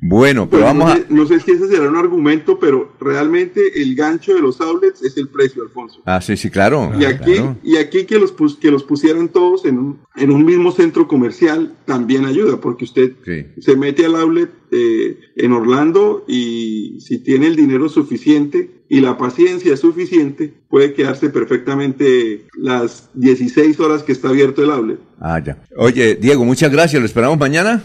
Bueno, 0.00 0.48
pero 0.48 0.62
Pues 0.62 0.74
vamos 0.74 0.86
no, 0.86 0.92
a... 0.92 0.96
sé, 0.96 1.06
no 1.10 1.26
sé 1.26 1.40
si 1.40 1.50
ese 1.50 1.66
será 1.68 1.88
un 1.88 1.96
argumento, 1.96 2.58
pero 2.60 2.92
realmente 3.00 3.82
el 3.82 3.96
gancho 3.96 4.32
de 4.34 4.40
los 4.40 4.60
outlets 4.60 5.02
es 5.02 5.16
el 5.16 5.28
precio, 5.28 5.62
Alfonso. 5.62 6.00
Ah, 6.04 6.20
sí, 6.20 6.36
sí, 6.36 6.50
claro. 6.50 6.92
Y 6.98 7.04
aquí, 7.04 7.32
claro. 7.34 7.56
y 7.64 7.76
aquí 7.78 8.04
que 8.04 8.18
los 8.18 8.32
pus- 8.32 8.56
que 8.58 8.70
los 8.70 8.84
pusieran 8.84 9.28
todos 9.28 9.64
en 9.64 9.78
un, 9.78 9.98
en 10.16 10.30
un 10.30 10.44
mismo 10.44 10.70
centro 10.70 11.08
comercial 11.08 11.74
también 11.84 12.26
ayuda, 12.26 12.60
porque 12.60 12.84
usted 12.84 13.12
se 13.58 13.76
mete 13.76 14.04
al 14.06 14.14
outlet 14.14 14.50
eh, 14.70 15.18
en 15.34 15.52
Orlando 15.52 16.24
y 16.28 17.00
si 17.00 17.18
tiene 17.18 17.48
el 17.48 17.56
dinero 17.56 17.88
suficiente 17.88 18.77
y 18.90 19.00
la 19.00 19.18
paciencia 19.18 19.76
suficiente, 19.76 20.52
puede 20.68 20.94
quedarse 20.94 21.28
perfectamente 21.30 22.46
las 22.56 23.10
16 23.14 23.78
horas 23.80 24.02
que 24.02 24.12
está 24.12 24.28
abierto 24.28 24.62
el 24.64 24.70
outlet. 24.70 24.98
Ah, 25.20 25.40
ya. 25.44 25.58
Oye, 25.76 26.14
Diego, 26.16 26.44
muchas 26.44 26.70
gracias. 26.72 27.00
¿Lo 27.00 27.06
esperamos 27.06 27.38
mañana? 27.38 27.82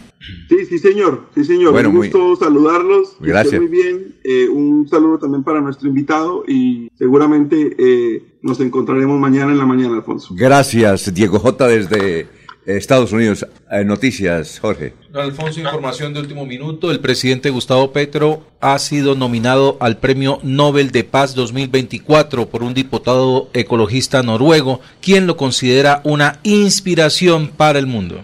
Sí, 0.48 0.66
sí, 0.70 0.80
señor. 0.80 1.28
Sí, 1.36 1.44
señor. 1.44 1.72
Bueno, 1.74 1.90
un 1.90 1.96
muy- 1.96 2.08
gusto 2.10 2.38
saludarlos. 2.46 3.18
Gracias. 3.20 3.60
Muy 3.60 3.70
bien. 3.70 4.16
Eh, 4.24 4.48
un 4.48 4.88
saludo 4.88 5.20
también 5.20 5.44
para 5.44 5.60
nuestro 5.60 5.90
invitado 5.90 6.46
y 6.48 6.90
seguramente 6.98 7.76
eh, 7.78 8.24
nos 8.42 8.60
encontraremos 8.62 9.20
mañana 9.20 9.52
en 9.52 9.58
la 9.58 9.66
mañana, 9.66 9.96
Alfonso. 9.98 10.34
Gracias, 10.38 11.14
Diego 11.14 11.40
J. 11.40 11.68
desde 11.68 12.28
Estados 12.66 13.12
Unidos. 13.12 13.46
Eh, 13.74 13.84
noticias, 13.84 14.60
Jorge. 14.60 14.94
Don 15.10 15.24
Alfonso, 15.24 15.60
información 15.60 16.14
de 16.14 16.20
último 16.20 16.46
minuto. 16.46 16.92
El 16.92 17.00
presidente 17.00 17.50
Gustavo 17.50 17.92
Petro 17.92 18.46
ha 18.62 18.78
sido 18.78 19.16
nominado 19.16 19.78
al 19.80 19.98
Premio 19.98 20.40
Nobel 20.44 20.92
de 20.92 21.04
Paz 21.04 21.34
2024 21.34 22.50
por 22.50 22.62
un 22.62 22.76
diputado 22.76 23.50
ecologista 23.54 24.22
noruego, 24.22 24.80
quien 25.02 25.26
lo 25.26 25.38
considera 25.38 26.02
una 26.04 26.40
inspiración 26.44 27.48
para 27.48 27.80
el 27.80 27.88
mundo. 27.88 28.24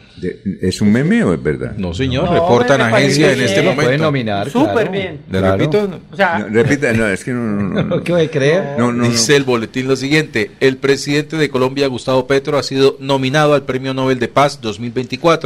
¿Es 0.62 0.82
un 0.82 0.92
meme 0.92 1.24
o 1.24 1.34
es 1.34 1.42
verdad? 1.42 1.74
No, 1.78 1.94
señor, 1.94 2.26
no, 2.26 2.34
reportan 2.34 2.82
agencia 2.82 3.32
en 3.32 3.42
este 3.42 3.62
momento. 3.62 3.84
Puede 3.84 3.98
nominar. 3.98 4.50
Súper 4.50 4.74
claro. 4.74 4.92
bien. 4.92 5.22
¿Le 5.32 5.40
claro. 5.40 5.58
repito? 5.58 5.90
O 6.12 6.16
sea, 6.16 6.40
no, 6.40 6.48
repita, 6.50 6.94
no, 6.94 7.08
es 7.08 7.24
que 7.24 7.32
no. 7.32 7.42
no, 7.42 7.84
no 7.84 8.04
¿Qué 8.04 8.12
voy 8.12 8.24
a 8.24 8.32
creer? 8.32 8.76
No, 8.78 8.92
no, 8.92 9.08
Dice 9.08 9.36
el 9.36 9.44
boletín 9.44 9.88
lo 9.88 9.96
siguiente: 9.96 10.52
el 10.60 10.78
presidente 10.78 11.38
de 11.38 11.50
Colombia, 11.50 11.88
Gustavo 11.88 12.28
Petro, 12.28 12.58
ha 12.58 12.64
sido 12.64 12.98
nominado 13.00 13.54
al 13.54 13.64
Premio 13.64 13.94
Nobel 13.94 14.20
de 14.20 14.28
Paz 14.28 14.60
2024 14.62 15.39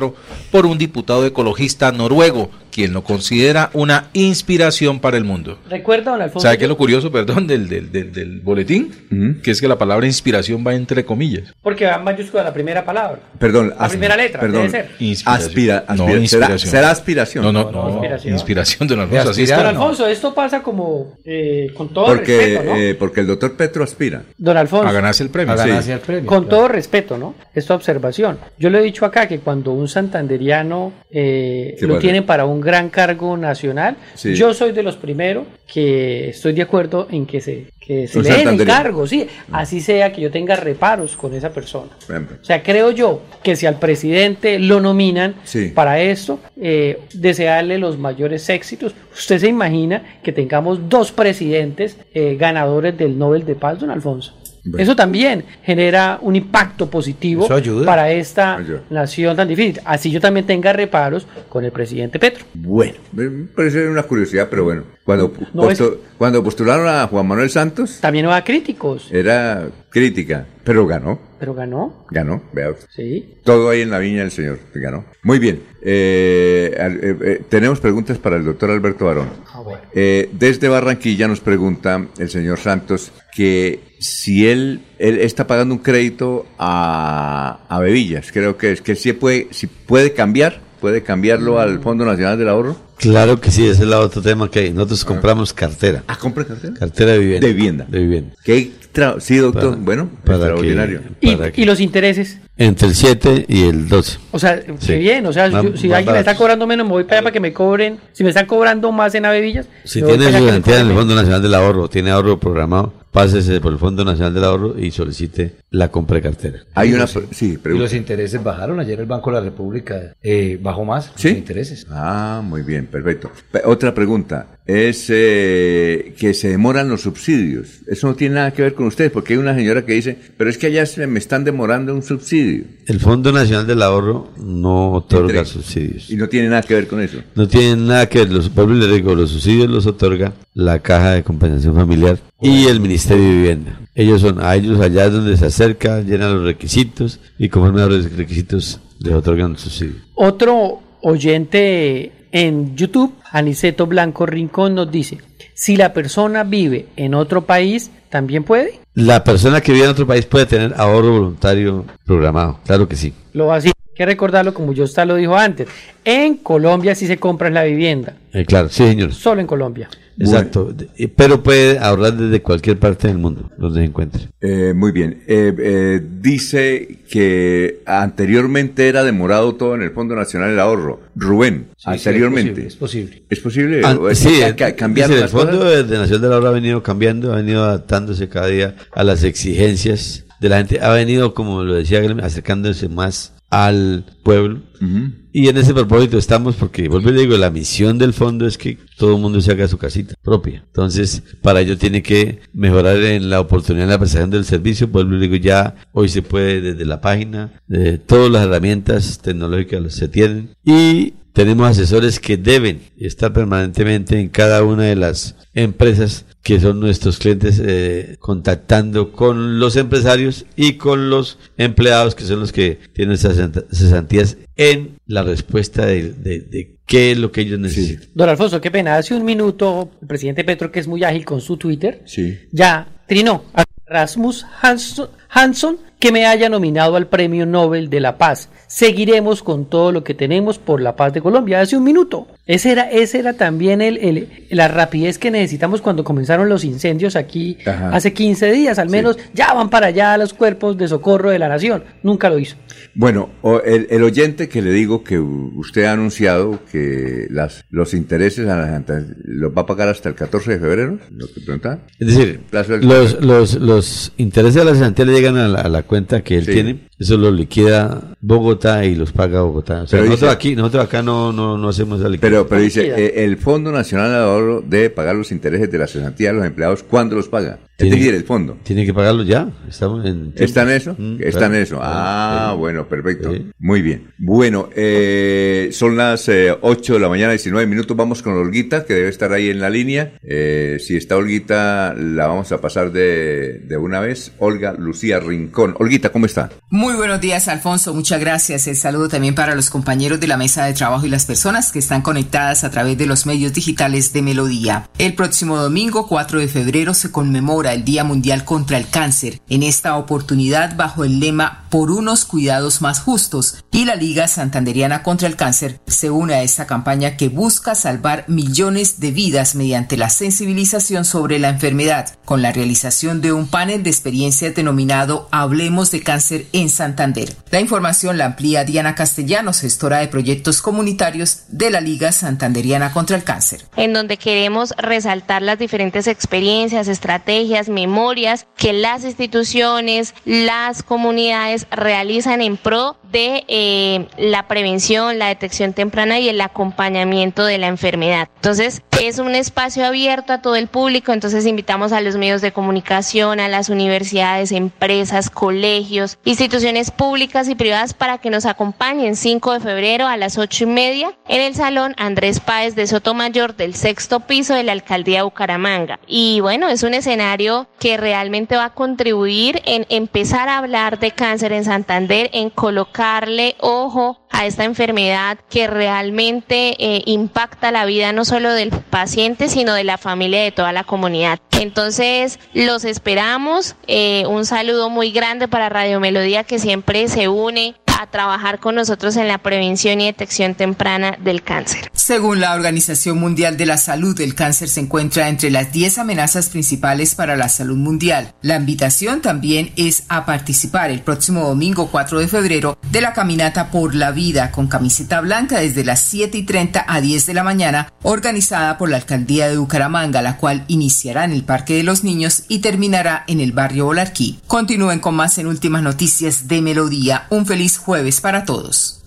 por 0.52 0.66
un 0.66 0.78
diputado 0.78 1.26
ecologista 1.26 1.92
noruego, 1.92 2.50
quien 2.74 2.92
lo 2.94 3.04
considera 3.04 3.70
una 3.74 4.10
inspiración 4.14 5.00
para 5.00 5.18
el 5.18 5.24
mundo. 5.24 5.60
Recuerda, 5.70 6.12
don 6.12 6.22
Alfonso. 6.22 6.48
¿Sabe 6.48 6.58
qué 6.58 6.66
es 6.66 6.70
lo 6.70 6.78
curioso, 6.78 7.12
perdón, 7.12 7.46
del, 7.48 7.70
del, 7.70 7.92
del, 7.92 8.12
del 8.12 8.40
boletín? 8.42 8.92
Uh 9.12 9.16
-huh. 9.16 9.42
Que 9.42 9.52
es 9.52 9.62
que 9.62 9.68
la 9.68 9.78
palabra 9.78 10.06
inspiración 10.08 10.64
va 10.66 10.74
entre 10.74 11.06
comillas. 11.06 11.54
Porque 11.62 11.86
va 11.86 11.96
en 11.96 12.04
mayúscula 12.04 12.44
la 12.44 12.54
primera 12.54 12.84
palabra. 12.84 13.20
Perdón, 13.38 13.74
la 13.80 13.90
primera 13.90 14.18
letra, 14.18 14.40
perdón, 14.42 14.68
debe 14.68 14.70
ser. 14.70 14.90
Inspiración. 15.00 15.48
Aspira, 15.48 15.78
aspira, 15.88 15.96
no, 15.96 16.18
inspiración. 16.18 16.60
¿Será, 16.60 16.72
será 16.72 16.92
aspiración? 16.92 17.44
No, 17.44 17.52
no, 17.52 17.72
no, 17.72 17.84
no 17.84 17.90
inspiración. 17.94 18.34
inspiración, 18.34 18.88
don 18.88 19.00
Alfonso. 19.02 19.30
Así 19.30 19.46
don 19.46 19.66
Alfonso, 19.66 20.08
esto 20.08 20.34
pasa 20.34 20.64
como 20.64 21.18
eh, 21.26 21.72
con 21.76 21.94
todo 21.94 22.06
porque, 22.06 22.38
respeto, 22.38 22.64
¿no? 22.64 22.76
Eh, 22.78 22.96
porque 22.96 23.20
el 23.22 23.28
doctor 23.28 23.56
Petro 23.56 23.84
aspira. 23.84 24.24
Don 24.38 24.58
Alfonso. 24.58 24.88
A 24.88 24.92
ganarse 24.92 25.24
el 25.24 25.30
premio. 25.30 25.54
A 25.54 25.58
ganarse 25.58 25.84
sí. 25.88 25.92
el 25.92 26.00
premio. 26.00 26.26
Con 26.26 26.46
claro. 26.46 26.58
todo 26.58 26.68
respeto, 26.70 27.18
¿no? 27.18 27.36
Esta 27.54 27.76
observación. 27.76 28.40
Yo 28.58 28.70
le 28.70 28.80
he 28.80 28.82
dicho 28.82 29.06
acá 29.06 29.28
que 29.28 29.40
cuando 29.40 29.72
un 29.74 29.88
santanderiano 29.88 30.94
eh, 31.12 31.76
lo 31.82 32.00
tienen 32.00 32.26
para 32.26 32.46
un 32.46 32.63
gran 32.64 32.90
cargo 32.90 33.38
nacional, 33.38 33.98
sí. 34.16 34.34
yo 34.36 34.54
soy 34.54 34.72
de 34.72 34.84
los 34.84 34.96
primeros 34.96 35.46
que 35.72 36.30
estoy 36.30 36.54
de 36.54 36.62
acuerdo 36.62 37.08
en 37.10 37.26
que 37.26 37.42
se, 37.42 37.68
que 37.80 38.08
se 38.08 38.22
le 38.22 38.30
den 38.30 38.60
el 38.60 38.66
cargo, 38.66 39.08
sí, 39.08 39.28
así 39.52 39.82
sea 39.82 40.12
que 40.12 40.22
yo 40.22 40.32
tenga 40.32 40.56
reparos 40.56 41.16
con 41.16 41.34
esa 41.34 41.52
persona. 41.52 41.92
O 42.10 42.44
sea, 42.44 42.62
creo 42.64 42.92
yo 42.92 43.22
que 43.42 43.56
si 43.56 43.66
al 43.66 43.80
presidente 43.80 44.60
lo 44.60 44.80
nominan 44.80 45.36
sí. 45.44 45.70
para 45.70 46.00
esto, 46.00 46.40
eh, 46.62 47.00
desearle 47.14 47.78
los 47.78 47.98
mayores 47.98 48.50
éxitos. 48.50 48.94
Usted 49.14 49.40
se 49.40 49.48
imagina 49.48 50.20
que 50.24 50.32
tengamos 50.32 50.90
dos 50.90 51.12
presidentes 51.12 51.98
eh, 52.14 52.36
ganadores 52.40 52.98
del 52.98 53.18
Nobel 53.18 53.46
de 53.46 53.56
Paz, 53.56 53.80
don 53.80 53.90
Alfonso. 53.90 54.34
Bueno. 54.66 54.82
Eso 54.82 54.96
también 54.96 55.44
genera 55.64 56.20
un 56.22 56.36
impacto 56.38 56.90
positivo 56.90 57.48
para 57.86 58.12
esta 58.12 58.56
ayuda. 58.56 58.82
nación 58.90 59.36
tan 59.36 59.48
difícil. 59.48 59.82
Así 59.84 60.10
yo 60.10 60.22
también 60.22 60.46
tenga 60.46 60.72
reparos 60.72 61.28
con 61.50 61.66
el 61.66 61.72
presidente 61.72 62.18
Petro. 62.18 62.46
Bueno, 62.54 62.96
me 63.12 63.30
parece 63.48 63.88
una 63.88 64.04
curiosidad, 64.04 64.48
pero 64.50 64.64
bueno. 64.64 64.84
Cuando, 65.04 65.34
no 65.54 65.64
postu 65.64 65.84
es... 65.84 65.92
cuando 66.18 66.42
postularon 66.42 66.88
a 66.88 67.08
Juan 67.08 67.28
Manuel 67.28 67.50
Santos. 67.50 67.98
También 68.00 68.26
hubo 68.26 68.44
críticos. 68.46 69.12
Era 69.12 69.68
crítica, 69.94 70.48
pero 70.64 70.88
ganó. 70.88 71.20
Pero 71.40 71.54
ganó. 71.54 72.06
Ganó, 72.10 72.42
vea. 72.52 72.74
Sí. 72.96 73.36
Todo 73.44 73.70
ahí 73.70 73.82
en 73.82 73.92
la 73.92 74.00
viña 74.00 74.22
del 74.22 74.32
Señor, 74.32 74.58
ganó. 74.74 75.06
Muy 75.22 75.38
bien. 75.38 75.62
Eh, 75.84 76.76
eh, 76.76 77.18
eh, 77.22 77.42
tenemos 77.48 77.80
preguntas 77.80 78.18
para 78.18 78.38
el 78.38 78.44
doctor 78.44 78.72
Alberto 78.72 79.06
Barón. 79.06 79.30
Ah, 79.54 79.62
bueno. 79.62 79.82
desde 79.94 80.68
Barranquilla 80.68 81.28
nos 81.28 81.42
pregunta 81.42 82.08
el 82.18 82.30
señor 82.30 82.58
Santos 82.58 83.12
que 83.36 83.82
si 84.00 84.48
él, 84.48 84.82
él 84.98 85.20
está 85.20 85.46
pagando 85.46 85.76
un 85.76 85.82
crédito 85.82 86.48
a, 86.58 87.60
a 87.70 87.80
Bebillas, 87.80 88.32
creo 88.32 88.58
que 88.58 88.72
es 88.72 88.82
que 88.82 88.96
si 88.96 89.14
puede, 89.14 89.48
si 89.52 89.68
puede 89.68 90.14
cambiar, 90.14 90.60
puede 90.84 91.02
cambiarlo 91.02 91.62
al 91.62 91.80
Fondo 91.80 92.04
Nacional 92.04 92.38
del 92.38 92.50
Ahorro. 92.50 92.76
Claro 92.98 93.40
que 93.40 93.52
sí, 93.52 93.64
ese 93.64 93.72
es 93.72 93.80
el 93.80 93.94
otro 93.94 94.22
tema 94.22 94.52
que 94.52 94.60
hay. 94.60 94.74
Nosotros 94.74 95.06
compramos 95.06 95.54
cartera. 95.54 96.04
Ah, 96.08 96.18
¿compra 96.18 96.44
cartera? 96.44 96.74
Cartera 96.78 97.14
de 97.14 97.20
vivienda. 97.20 97.48
De 97.48 97.54
vivienda. 97.54 97.86
De 97.88 98.00
vivienda. 98.00 98.36
¿Qué 98.44 98.72
sí, 99.20 99.38
doctor. 99.38 99.70
Para, 99.70 99.82
bueno, 99.82 100.10
para 100.26 100.40
extraordinario. 100.40 101.00
Que, 101.22 101.38
para 101.38 101.54
¿Y, 101.56 101.62
¿Y, 101.62 101.66
los 101.66 101.80
intereses? 101.80 102.38
Entre 102.56 102.88
el 102.88 102.94
7 102.94 103.46
y 103.48 103.64
el 103.64 103.90
12. 103.90 104.20
O 104.32 104.38
sea, 104.38 104.62
sí. 104.62 104.88
qué 104.88 104.98
bien. 104.98 105.26
O 105.26 105.34
sea, 105.34 105.50
más, 105.50 105.64
yo, 105.64 105.76
si 105.76 105.92
alguien 105.92 106.06
baratos. 106.06 106.14
me 106.14 106.20
está 106.20 106.36
cobrando 106.36 106.68
menos, 106.68 106.86
me 106.86 106.94
voy 106.94 107.04
para 107.04 107.18
allá 107.18 107.24
para 107.24 107.34
que 107.34 107.40
me 107.40 107.52
cobren. 107.52 108.00
Si 108.12 108.24
me 108.24 108.30
están 108.30 108.46
cobrando 108.46 108.92
más 108.92 109.16
en 109.16 109.26
Avevillas. 109.26 109.66
Si 109.84 110.04
tiene 110.04 110.26
su 110.26 110.46
garantía 110.46 110.80
en 110.82 110.90
el 110.90 110.94
Fondo 110.94 111.16
Nacional 111.16 111.42
del 111.42 111.54
Ahorro, 111.56 111.90
tiene 111.90 112.12
ahorro 112.12 112.40
programado, 112.40 112.94
pásese 113.12 113.60
por 113.60 113.74
el 113.74 113.80
Fondo 113.80 114.06
Nacional 114.06 114.36
del 114.36 114.44
Ahorro 114.44 114.80
y 114.80 114.92
solicite 114.92 115.56
la 115.72 115.90
compra 115.90 116.18
de 116.18 116.22
cartera. 116.22 116.60
Hay 116.76 116.94
una. 116.94 117.08
Sí, 117.08 117.58
y 117.64 117.70
los 117.70 117.94
intereses 117.94 118.44
bajaron. 118.44 118.80
Ayer 118.80 119.00
el 119.00 119.08
Banco 119.08 119.32
de 119.32 119.38
la 119.38 119.42
República 119.42 120.14
eh, 120.22 120.60
bajó 120.62 120.86
más 120.86 121.12
¿Sí? 121.16 121.30
los 121.30 121.38
intereses. 121.40 121.88
Ah, 121.90 122.44
muy 122.44 122.62
bien, 122.62 122.86
perfecto. 122.86 123.32
Otra 123.66 123.96
pregunta 123.96 124.60
es 124.66 125.08
eh, 125.10 126.16
que 126.18 126.34
se 126.34 126.50
demoran 126.50 126.88
los 126.88 127.02
subsidios. 127.02 127.82
Eso 127.88 128.08
no 128.08 128.16
tiene 128.16 128.36
nada 128.36 128.52
que 128.52 128.62
ver 128.62 128.74
con 128.74 128.88
ustedes, 128.88 129.12
porque 129.12 129.34
hay 129.34 129.40
una 129.40 129.56
señora 129.56 129.86
que 129.86 129.94
dice, 129.94 130.18
pero 130.38 130.50
es 130.50 130.58
que 130.58 130.68
allá 130.68 130.86
se 130.86 131.06
me 131.06 131.20
están 131.20 131.44
demorando 131.44 131.94
un 131.94 132.02
subsidio. 132.02 132.64
El 132.86 133.00
Fondo 133.00 133.32
Nacional 133.32 133.68
del 133.68 133.82
Ahorro 133.82 134.32
no 134.38 134.94
otorga 134.94 135.40
Entre, 135.40 135.46
subsidios. 135.46 136.10
Y 136.10 136.16
no 136.16 136.30
tiene 136.30 136.50
nada 136.50 136.62
que 136.62 136.74
ver 136.76 136.88
con 136.88 137.02
eso. 137.02 137.18
No 137.36 137.48
tiene 137.48 137.76
nada 137.76 138.08
que 138.08 138.20
ver. 138.20 138.32
Los, 138.32 138.52
le 138.56 138.88
digo, 138.88 139.16
los 139.16 139.32
subsidios 139.32 139.70
los 139.70 139.86
otorga 139.86 140.34
la 140.54 140.80
Caja 140.80 141.12
de 141.12 141.24
Compensación 141.24 141.76
Familiar 141.76 142.20
y 142.42 142.68
el 142.68 142.80
Ministerio 142.80 143.24
de 143.24 143.32
Vivienda. 143.32 143.80
Ellos 143.96 144.22
son 144.22 144.42
a 144.42 144.56
ellos 144.56 144.80
allá 144.80 145.10
donde 145.10 145.36
se 145.38 145.46
acerca, 145.46 146.02
llenan 146.02 146.36
los 146.36 146.46
requisitos 146.46 147.20
y 147.38 147.50
conforme 147.50 147.82
a 147.82 147.88
los 147.88 148.12
requisitos 148.16 148.80
les 149.00 149.14
otorgan 149.14 149.52
el 149.52 149.58
subsidio. 149.58 149.96
Otro 150.16 150.82
oyente 151.02 152.12
en 152.34 152.76
YouTube, 152.76 153.14
Aniceto 153.32 153.86
Blanco 153.86 154.26
Rincón 154.26 154.74
nos 154.76 154.92
dice, 154.92 155.20
si 155.54 155.78
la 155.78 155.94
persona 155.94 156.44
vive 156.44 156.88
en 156.96 157.14
otro 157.14 157.44
país, 157.46 157.92
¿también 158.10 158.44
puede? 158.44 158.80
La 158.96 159.24
persona 159.24 159.62
que 159.62 159.72
vive 159.72 159.86
en 159.86 159.92
otro 159.92 160.08
país 160.08 160.26
puede 160.26 160.48
tener 160.48 160.74
ahorro 160.76 161.12
voluntario 161.12 161.86
programado, 162.04 162.60
claro 162.66 162.88
que 162.88 162.96
sí. 162.96 163.14
Lo 163.34 163.54
así 163.54 163.68
hay 163.68 163.96
que 163.96 164.06
recordarlo 164.08 164.52
como 164.52 164.74
yo 164.74 164.84
usted 164.86 165.06
lo 165.06 165.16
dijo 165.16 165.38
antes. 165.38 165.68
En 166.04 166.38
Colombia 166.38 166.96
sí 166.96 167.06
se 167.06 167.18
compra 167.18 167.52
la 167.52 167.64
vivienda. 167.64 168.16
Eh, 168.34 168.46
claro, 168.46 168.68
sí, 168.68 168.84
señor. 168.84 169.14
Solo 169.14 169.40
en 169.40 169.48
Colombia. 169.48 169.88
Exacto, 170.20 170.66
bueno. 170.66 171.14
pero 171.16 171.44
puede 171.44 171.80
ahorrar 171.80 172.16
desde 172.16 172.42
cualquier 172.42 172.78
parte 172.78 173.08
del 173.08 173.18
mundo 173.18 173.50
donde 173.58 173.80
se 173.80 173.86
encuentre. 173.86 174.30
Eh, 174.42 174.74
muy 174.76 174.92
bien. 174.92 175.24
Eh, 175.28 175.54
eh, 175.58 176.02
dice 176.22 177.00
que 177.10 177.82
anteriormente 177.86 178.88
era 178.88 179.04
demorado 179.04 179.56
todo 179.56 179.76
en 179.76 179.82
el 179.82 179.92
Fondo 179.92 180.16
Nacional 180.16 180.52
del 180.52 180.60
Ahorro. 180.60 181.02
Rubén, 181.16 181.68
sí, 181.78 181.84
anteriormente. 181.86 182.62
Sí, 182.62 182.68
es 182.68 182.76
posible. 182.76 183.24
¿Es 183.30 183.40
posible? 183.40 183.80
¿Es 183.80 183.86
posible? 183.86 184.16
sí, 184.16 184.42
es, 184.42 184.74
cambiar 184.74 185.12
el 185.12 185.30
Fondo 185.30 185.64
de 185.64 185.84
Nacional 185.98 186.22
del 186.22 186.34
Ahorro 186.34 186.48
ha 186.48 186.52
venido 186.52 186.84
cambiando, 186.84 187.34
ha 187.34 187.38
venido 187.38 187.64
adaptándose 187.64 188.30
cada 188.30 188.48
día 188.48 188.76
a 188.92 189.04
las 189.04 189.24
exigencias 189.24 190.26
de 190.40 190.50
la 190.50 190.58
gente. 190.58 190.80
Ha 190.82 190.92
venido, 190.92 191.34
como 191.34 191.64
lo 191.64 191.74
decía, 191.74 192.02
acercándose 192.22 192.90
más 192.90 193.34
al 193.54 194.04
pueblo. 194.24 194.62
Uh 194.82 194.86
-huh. 194.86 195.12
Y 195.32 195.48
en 195.48 195.58
ese 195.58 195.74
propósito 195.74 196.18
estamos 196.18 196.56
porque, 196.56 196.88
vuelvo 196.88 197.12
y 197.12 197.14
digo, 197.14 197.38
la 197.38 197.52
misión 197.52 198.00
del 198.00 198.14
fondo 198.14 198.48
es 198.48 198.58
que 198.58 198.78
todo 198.98 199.16
el 199.16 199.22
mundo 199.22 199.42
se 199.42 199.52
haga 199.52 199.68
su 199.68 199.78
casita 199.78 200.16
propia. 200.24 200.64
Entonces, 200.66 201.22
para 201.42 201.62
ello 201.62 201.78
tiene 201.78 202.02
que 202.02 202.40
mejorar 202.54 202.98
en 202.98 203.30
la 203.30 203.40
oportunidad 203.40 203.86
de 203.86 203.92
la 203.92 204.00
prestación 204.00 204.32
del 204.32 204.46
servicio. 204.46 204.88
Vuelvo 204.88 205.16
y 205.16 205.20
digo, 205.20 205.36
ya 205.36 205.76
hoy 205.92 206.10
se 206.10 206.24
puede 206.24 206.62
desde 206.62 206.86
la 206.86 207.00
página, 207.00 207.54
de 207.68 208.00
todas 208.00 208.32
las 208.32 208.46
herramientas 208.46 209.20
tecnológicas 209.20 209.94
se 209.94 210.08
tienen. 210.08 210.50
Y 210.66 211.14
tenemos 211.34 211.68
asesores 211.68 212.20
que 212.20 212.38
deben 212.38 212.82
estar 212.98 213.34
permanentemente 213.34 214.20
en 214.20 214.30
cada 214.30 214.64
una 214.64 214.84
de 214.84 214.96
las 214.96 215.36
empresas 215.54 216.26
que 216.44 216.60
son 216.60 216.80
nuestros 216.82 217.20
clientes 217.20 217.62
eh, 217.66 218.18
contactando 218.20 219.14
con 219.14 219.60
los 219.60 219.78
empresarios 219.78 220.46
y 220.58 220.74
con 220.74 221.10
los 221.10 221.40
empleados 221.58 222.16
que 222.16 222.26
son 222.26 222.42
los 222.42 222.52
que 222.52 222.80
tienen 222.94 223.18
cesantías 223.18 224.38
en 224.58 224.98
la 225.08 225.24
respuesta 225.24 225.86
de, 225.86 226.12
de, 226.12 226.40
de 226.42 226.76
qué 226.86 227.14
es 227.14 227.18
lo 227.18 227.32
que 227.32 227.42
ellos 227.42 227.60
necesitan. 227.60 228.04
Sí. 228.04 228.12
Don 228.14 228.30
Alfonso, 228.30 228.60
qué 228.60 228.70
pena. 228.70 228.98
Hace 228.98 229.16
un 229.16 229.24
minuto 229.24 229.90
el 230.02 230.08
presidente 230.08 230.44
Petro, 230.44 230.70
que 230.70 230.82
es 230.82 230.88
muy 230.88 231.04
ágil 231.04 231.24
con 231.24 231.40
su 231.40 231.56
Twitter, 231.56 232.02
sí. 232.06 232.38
ya 232.52 232.88
trinó 233.08 233.46
a 233.54 233.64
Rasmus 233.86 234.46
Hansson, 234.62 235.10
Hansson 235.30 235.78
que 236.04 236.12
me 236.12 236.26
haya 236.26 236.50
nominado 236.50 236.98
al 236.98 237.08
Premio 237.08 237.46
Nobel 237.46 237.90
de 237.90 238.02
la 238.02 238.18
Paz. 238.18 238.50
Seguiremos 238.68 239.42
con 239.42 239.70
todo 239.70 239.94
lo 239.94 240.04
que 240.04 240.14
tenemos 240.14 240.60
por 240.60 240.82
la 240.82 240.98
paz 240.98 241.14
de 241.14 241.22
Colombia. 241.22 241.62
Hace 241.62 241.78
un 241.78 241.86
minuto. 241.86 242.28
Ese 242.46 242.74
era, 242.74 242.92
ese 242.92 243.20
era 243.20 243.34
también 243.34 243.82
el, 243.82 243.98
el, 244.00 244.48
la 244.50 244.68
rapidez 244.68 245.18
que 245.18 245.32
necesitamos 245.32 245.82
cuando 245.82 246.04
comenzaron 246.04 246.50
los 246.50 246.66
incendios 246.66 247.16
aquí 247.16 247.58
Ajá. 247.66 247.92
hace 247.92 248.12
15 248.12 248.52
días. 248.52 248.80
Al 248.80 248.90
menos 248.90 249.16
sí. 249.16 249.30
ya 249.34 249.54
van 249.54 249.70
para 249.70 249.88
allá 249.88 250.18
los 250.18 250.34
cuerpos 250.34 250.78
de 250.78 250.90
socorro 250.90 251.30
de 251.30 251.40
la 251.40 251.48
nación. 251.48 251.86
Nunca 252.02 252.30
lo 252.30 252.38
hizo. 252.38 252.58
Bueno, 252.96 253.30
el, 253.64 253.88
el 253.90 254.04
oyente 254.04 254.50
que 254.50 254.62
le 254.62 254.72
digo 254.72 255.06
que 255.06 255.20
usted 255.20 255.86
ha 255.86 255.94
anunciado 255.94 256.60
que 256.70 257.28
las, 257.30 257.64
los 257.70 257.94
intereses 257.94 258.50
a 258.50 258.58
la 258.58 258.68
gente 258.68 258.94
los 259.24 259.56
va 259.56 259.62
a 259.62 259.66
pagar 259.66 259.88
hasta 259.88 260.10
el 260.10 260.16
14 260.16 260.52
de 260.52 260.60
febrero, 260.60 261.00
lo 261.12 261.28
que 261.28 261.40
preguntaba. 261.46 261.80
Es 261.98 262.08
decir, 262.08 262.42
los, 262.82 263.24
los, 263.24 263.56
los 263.56 264.12
intereses 264.18 264.56
de 264.56 264.66
la 264.66 265.06
le 265.06 265.14
llegan 265.14 265.38
a 265.38 265.48
la, 265.48 265.62
a 265.62 265.70
la 265.70 265.84
cuenta 265.94 266.24
que 266.24 266.38
él 266.38 266.46
sí. 266.46 266.54
tiene 266.54 266.80
eso 267.04 267.18
lo 267.18 267.32
liquida 267.32 268.02
Bogotá 268.22 268.86
y 268.86 268.96
los 268.96 269.12
paga 269.12 269.42
Bogotá. 269.42 269.84
O 269.84 269.88
sea, 269.88 270.00
Pero 270.00 270.10
nosotros 270.10 270.30
dice- 270.32 270.36
aquí, 270.36 270.56
nosotros 270.56 270.86
acá 270.86 271.02
no, 271.04 271.32
no, 271.32 271.58
no 271.58 271.70
hacemos 271.70 272.00
esa 272.00 272.10
liquidación. 272.10 272.32
Pero, 272.44 272.48
pero 272.48 272.62
dice, 272.62 272.88
eh, 272.96 273.24
el 273.24 273.38
Fondo 273.38 273.72
Nacional 273.72 274.12
de 274.12 274.18
Ahorro 274.18 274.64
debe 274.66 274.90
pagar 274.90 275.16
los 275.16 275.32
intereses 275.32 275.72
de 275.72 275.78
la 275.78 275.88
cesantía 275.88 276.30
de 276.30 276.36
los 276.38 276.46
empleados. 276.46 276.84
¿Cuándo 276.84 277.16
los 277.16 277.28
paga? 277.28 277.60
Es 277.78 277.90
decir, 277.90 278.14
el 278.14 278.24
fondo. 278.24 278.58
Tiene 278.64 278.86
que 278.86 278.94
pagarlo 278.94 279.24
ya. 279.24 279.50
Estamos 279.68 280.06
en 280.06 280.32
¿Está 280.38 280.62
en 280.62 280.70
eso? 280.70 280.96
Mm, 280.98 281.16
Está 281.22 281.46
en 281.48 281.52
claro. 281.52 281.56
eso. 281.58 281.80
Ah, 281.82 282.56
bueno, 282.58 282.88
perfecto. 282.88 283.34
Muy 283.60 283.82
bien. 283.82 284.12
Bueno, 284.20 284.70
eh, 284.76 285.70
son 285.72 285.98
las 285.98 286.30
eh, 286.30 286.56
8 286.62 286.94
de 286.94 287.00
la 287.00 287.10
mañana, 287.10 287.32
19 287.32 287.68
minutos. 287.68 287.98
Vamos 287.98 288.22
con 288.22 288.34
Olguita, 288.34 288.86
que 288.86 288.94
debe 288.94 289.10
estar 289.10 289.34
ahí 289.34 289.50
en 289.50 289.60
la 289.60 289.70
línea. 289.70 290.14
Eh, 290.24 290.78
si 290.80 290.96
está 290.96 291.18
Olguita, 291.18 291.94
la 291.98 292.28
vamos 292.28 292.52
a 292.54 292.62
pasar 292.62 292.92
de, 292.94 293.60
de 293.68 293.76
una 293.78 294.00
vez. 294.00 294.32
Olga 294.40 294.74
Lucía 294.78 295.20
Rincón. 295.20 295.76
Olguita, 295.80 296.10
¿cómo 296.12 296.26
está? 296.28 296.52
Muy 296.70 296.93
buenos 296.96 297.22
días, 297.22 297.48
Alfonso. 297.48 297.94
Muchas 297.94 298.20
gracias. 298.20 298.68
El 298.68 298.76
saludo 298.76 299.10
también 299.10 299.36
para 299.36 299.56
los 299.56 299.70
compañeros 299.70 300.20
de 300.20 300.28
la 300.28 300.38
mesa 300.38 300.66
de 300.66 300.74
trabajo 300.74 301.06
y 301.06 301.10
las 301.10 301.26
personas 301.26 301.72
que 301.72 301.80
están 301.80 302.02
conectadas 302.02 302.64
a 302.64 302.70
través 302.70 302.98
de 302.98 303.06
los 303.06 303.26
medios 303.26 303.54
digitales 303.54 304.14
de 304.14 304.22
Melodía. 304.22 304.90
El 304.98 305.16
próximo 305.16 305.58
domingo, 305.58 306.08
4 306.08 306.40
de 306.40 306.48
febrero, 306.48 306.94
se 306.94 307.12
conmemora 307.12 307.74
el 307.74 307.84
Día 307.84 308.04
Mundial 308.04 308.46
contra 308.46 308.78
el 308.78 308.90
Cáncer. 308.90 309.42
En 309.50 309.64
esta 309.64 309.96
oportunidad, 309.98 310.76
bajo 310.76 311.04
el 311.04 311.20
lema 311.20 311.66
Por 311.70 311.90
unos 311.90 312.26
cuidados 312.26 312.82
más 312.82 313.00
justos 313.00 313.64
y 313.72 313.86
la 313.86 313.96
Liga 313.96 314.28
Santanderiana 314.28 315.02
contra 315.02 315.28
el 315.28 315.36
Cáncer 315.36 315.80
se 315.88 316.12
une 316.12 316.36
a 316.36 316.44
esta 316.44 316.68
campaña 316.68 317.18
que 317.18 317.30
busca 317.30 317.74
salvar 317.74 318.26
millones 318.28 319.00
de 319.00 319.12
vidas 319.12 319.56
mediante 319.56 319.98
la 319.98 320.10
sensibilización 320.10 321.06
sobre 321.06 321.40
la 321.40 321.50
enfermedad, 321.50 322.16
con 322.26 322.42
la 322.44 322.52
realización 322.52 323.22
de 323.22 323.34
un 323.34 323.48
panel 323.48 323.82
de 323.82 323.90
experiencias 323.90 324.54
denominado 324.54 325.28
Hablemos 325.32 325.90
de 325.90 326.04
Cáncer 326.04 326.48
en 326.54 326.70
Santander. 326.84 327.34
La 327.50 327.62
información 327.62 328.18
la 328.18 328.26
amplía 328.26 328.66
Diana 328.66 328.94
Castellanos, 328.94 329.62
gestora 329.62 330.00
de 330.00 330.10
proyectos 330.10 330.62
comunitarios 330.62 331.44
de 331.48 331.70
la 331.72 331.80
Liga 331.80 332.12
Santanderiana 332.12 332.92
contra 332.92 333.16
el 333.16 333.24
Cáncer. 333.24 333.62
en 333.78 333.94
donde 333.94 334.18
queremos 334.18 334.74
resaltar 334.78 335.42
las 335.42 335.60
diferentes 335.60 336.08
experiencias, 336.08 336.88
estrategias, 336.88 337.70
memorias 337.70 338.46
que 338.58 338.74
las 338.74 339.04
instituciones, 339.06 340.14
las 340.26 340.84
comunidades 340.84 341.68
realizan 341.72 342.42
en 342.42 342.58
pro 342.58 342.98
de 343.12 343.46
eh, 343.48 344.08
la 344.18 344.48
prevención, 344.48 345.20
la 345.20 345.28
detección 345.28 345.74
temprana 345.74 346.20
y 346.20 346.30
el 346.30 346.42
acompañamiento 346.42 347.46
de 347.46 347.60
la 347.60 347.68
enfermedad. 347.68 348.28
Entonces, 348.36 348.82
es 349.02 349.20
un 349.20 349.36
espacio 349.36 349.86
abierto 349.86 350.34
a 350.34 350.42
todo 350.42 350.56
el 350.56 350.68
público, 350.68 351.14
entonces 351.14 351.46
invitamos 351.46 351.92
a 351.92 352.02
los 352.02 352.16
medios 352.16 352.42
de 352.42 352.52
comunicación, 352.52 353.40
a 353.40 353.48
las 353.50 353.70
universidades, 353.70 354.52
empresas, 354.52 355.30
colegios, 355.30 356.18
instituciones 356.26 356.63
públicas 356.96 357.50
y 357.50 357.56
privadas 357.56 357.94
para 357.94 358.20
que 358.20 358.30
nos 358.30 358.46
acompañen 358.46 359.18
5 359.18 359.54
de 359.54 359.60
febrero 359.60 360.08
a 360.08 360.16
las 360.16 360.38
8 360.38 360.64
y 360.64 360.68
media 360.68 361.14
en 361.28 361.42
el 361.42 361.56
Salón 361.56 361.94
Andrés 361.98 362.40
Páez 362.40 362.74
de 362.74 362.88
Sotomayor 362.88 363.58
del 363.58 363.76
sexto 363.76 364.22
piso 364.22 364.54
de 364.54 364.64
la 364.64 364.72
Alcaldía 364.72 365.18
de 365.18 365.24
Bucaramanga. 365.24 366.00
Y 366.08 366.40
bueno, 366.40 366.70
es 366.70 366.84
un 366.84 366.94
escenario 366.94 367.68
que 367.80 367.98
realmente 367.98 368.56
va 368.56 368.66
a 368.66 368.74
contribuir 368.74 369.62
en 369.66 369.86
empezar 369.90 370.48
a 370.48 370.60
hablar 370.60 371.00
de 371.00 371.12
cáncer 371.12 371.52
en 371.52 371.66
Santander, 371.66 372.30
en 372.32 372.50
colocarle 372.50 373.56
ojo 373.60 374.22
a 374.30 374.46
esta 374.46 374.64
enfermedad 374.64 375.40
que 375.50 375.68
realmente 375.68 376.76
eh, 376.80 377.04
impacta 377.06 377.72
la 377.72 377.84
vida 377.84 378.14
no 378.14 378.24
solo 378.24 378.54
del 378.54 378.72
paciente, 378.72 379.50
sino 379.50 379.74
de 379.74 379.84
la 379.84 379.98
familia 379.98 380.44
y 380.44 380.46
de 380.46 380.52
toda 380.54 380.72
la 380.72 380.86
comunidad. 380.86 381.40
Entonces, 381.64 382.40
los 382.54 382.84
esperamos. 382.84 383.76
Eh, 383.88 384.26
un 384.28 384.46
saludo 384.46 384.90
muy 384.90 385.12
grande 385.12 385.48
para 385.48 385.70
Radio 385.70 386.02
Melodía 386.02 386.44
que 386.44 386.60
siempre 386.60 387.08
se 387.08 387.30
une 387.30 387.76
a 388.04 388.08
trabajar 388.08 388.60
con 388.60 388.76
nosotros 388.76 389.16
en 389.16 389.30
la 389.30 389.38
prevención 389.38 390.02
y 390.02 390.06
detección 390.08 390.56
temprana 390.56 391.18
del 391.24 391.42
cáncer. 391.42 391.90
Según 391.94 392.42
la 392.42 392.54
Organización 392.54 393.18
Mundial 393.18 393.56
de 393.56 393.66
la 393.66 393.78
Salud, 393.78 394.20
el 394.20 394.36
cáncer 394.36 394.68
se 394.68 394.82
encuentra 394.82 395.30
entre 395.30 395.50
las 395.50 395.72
10 395.72 396.00
amenazas 396.00 396.50
principales 396.50 397.16
para 397.16 397.38
la 397.38 397.48
salud 397.48 397.78
mundial. 397.78 398.34
La 398.42 398.58
invitación 398.58 399.22
también 399.22 399.72
es 399.78 400.04
a 400.10 400.26
participar 400.26 400.92
el 400.92 401.00
próximo 401.00 401.48
domingo 401.48 401.88
4 401.90 402.20
de 402.20 402.28
febrero 402.28 402.78
de 402.92 403.00
la 403.00 403.14
Caminata 403.14 403.72
por 403.72 403.96
la 403.96 404.12
Vida 404.12 404.52
con 404.52 404.68
camiseta 404.68 405.22
blanca 405.22 405.62
desde 405.62 405.86
las 405.86 406.02
7 406.02 406.38
y 406.38 406.44
30 406.44 406.84
a 406.86 407.00
10 407.00 407.26
de 407.26 407.34
la 407.34 407.44
mañana, 407.44 407.94
organizada 408.02 408.78
por 408.78 408.90
la 408.90 408.98
Alcaldía 408.98 409.48
de 409.48 409.58
Bucaramanga, 409.58 410.22
la 410.22 410.36
cual 410.36 410.66
iniciará 410.68 411.24
en 411.24 411.32
el 411.32 411.46
Parque 411.46 411.76
de 411.76 411.84
los 411.84 412.04
Niños 412.04 412.44
y 412.50 412.60
terminará 412.60 413.24
en 413.28 413.40
el 413.40 413.54
barrio 413.54 413.86
Bolarquí. 413.86 414.42
Continúen 414.46 415.00
con 415.00 415.16
más 415.16 415.38
en 415.38 415.48
Últimas 415.48 415.84
Noticias 415.84 416.50
de 416.50 416.62
Melodía. 416.62 417.28
Un 417.30 417.46
feliz 417.46 417.78
jueves 417.78 417.93
para 418.22 418.44
todos. 418.44 419.04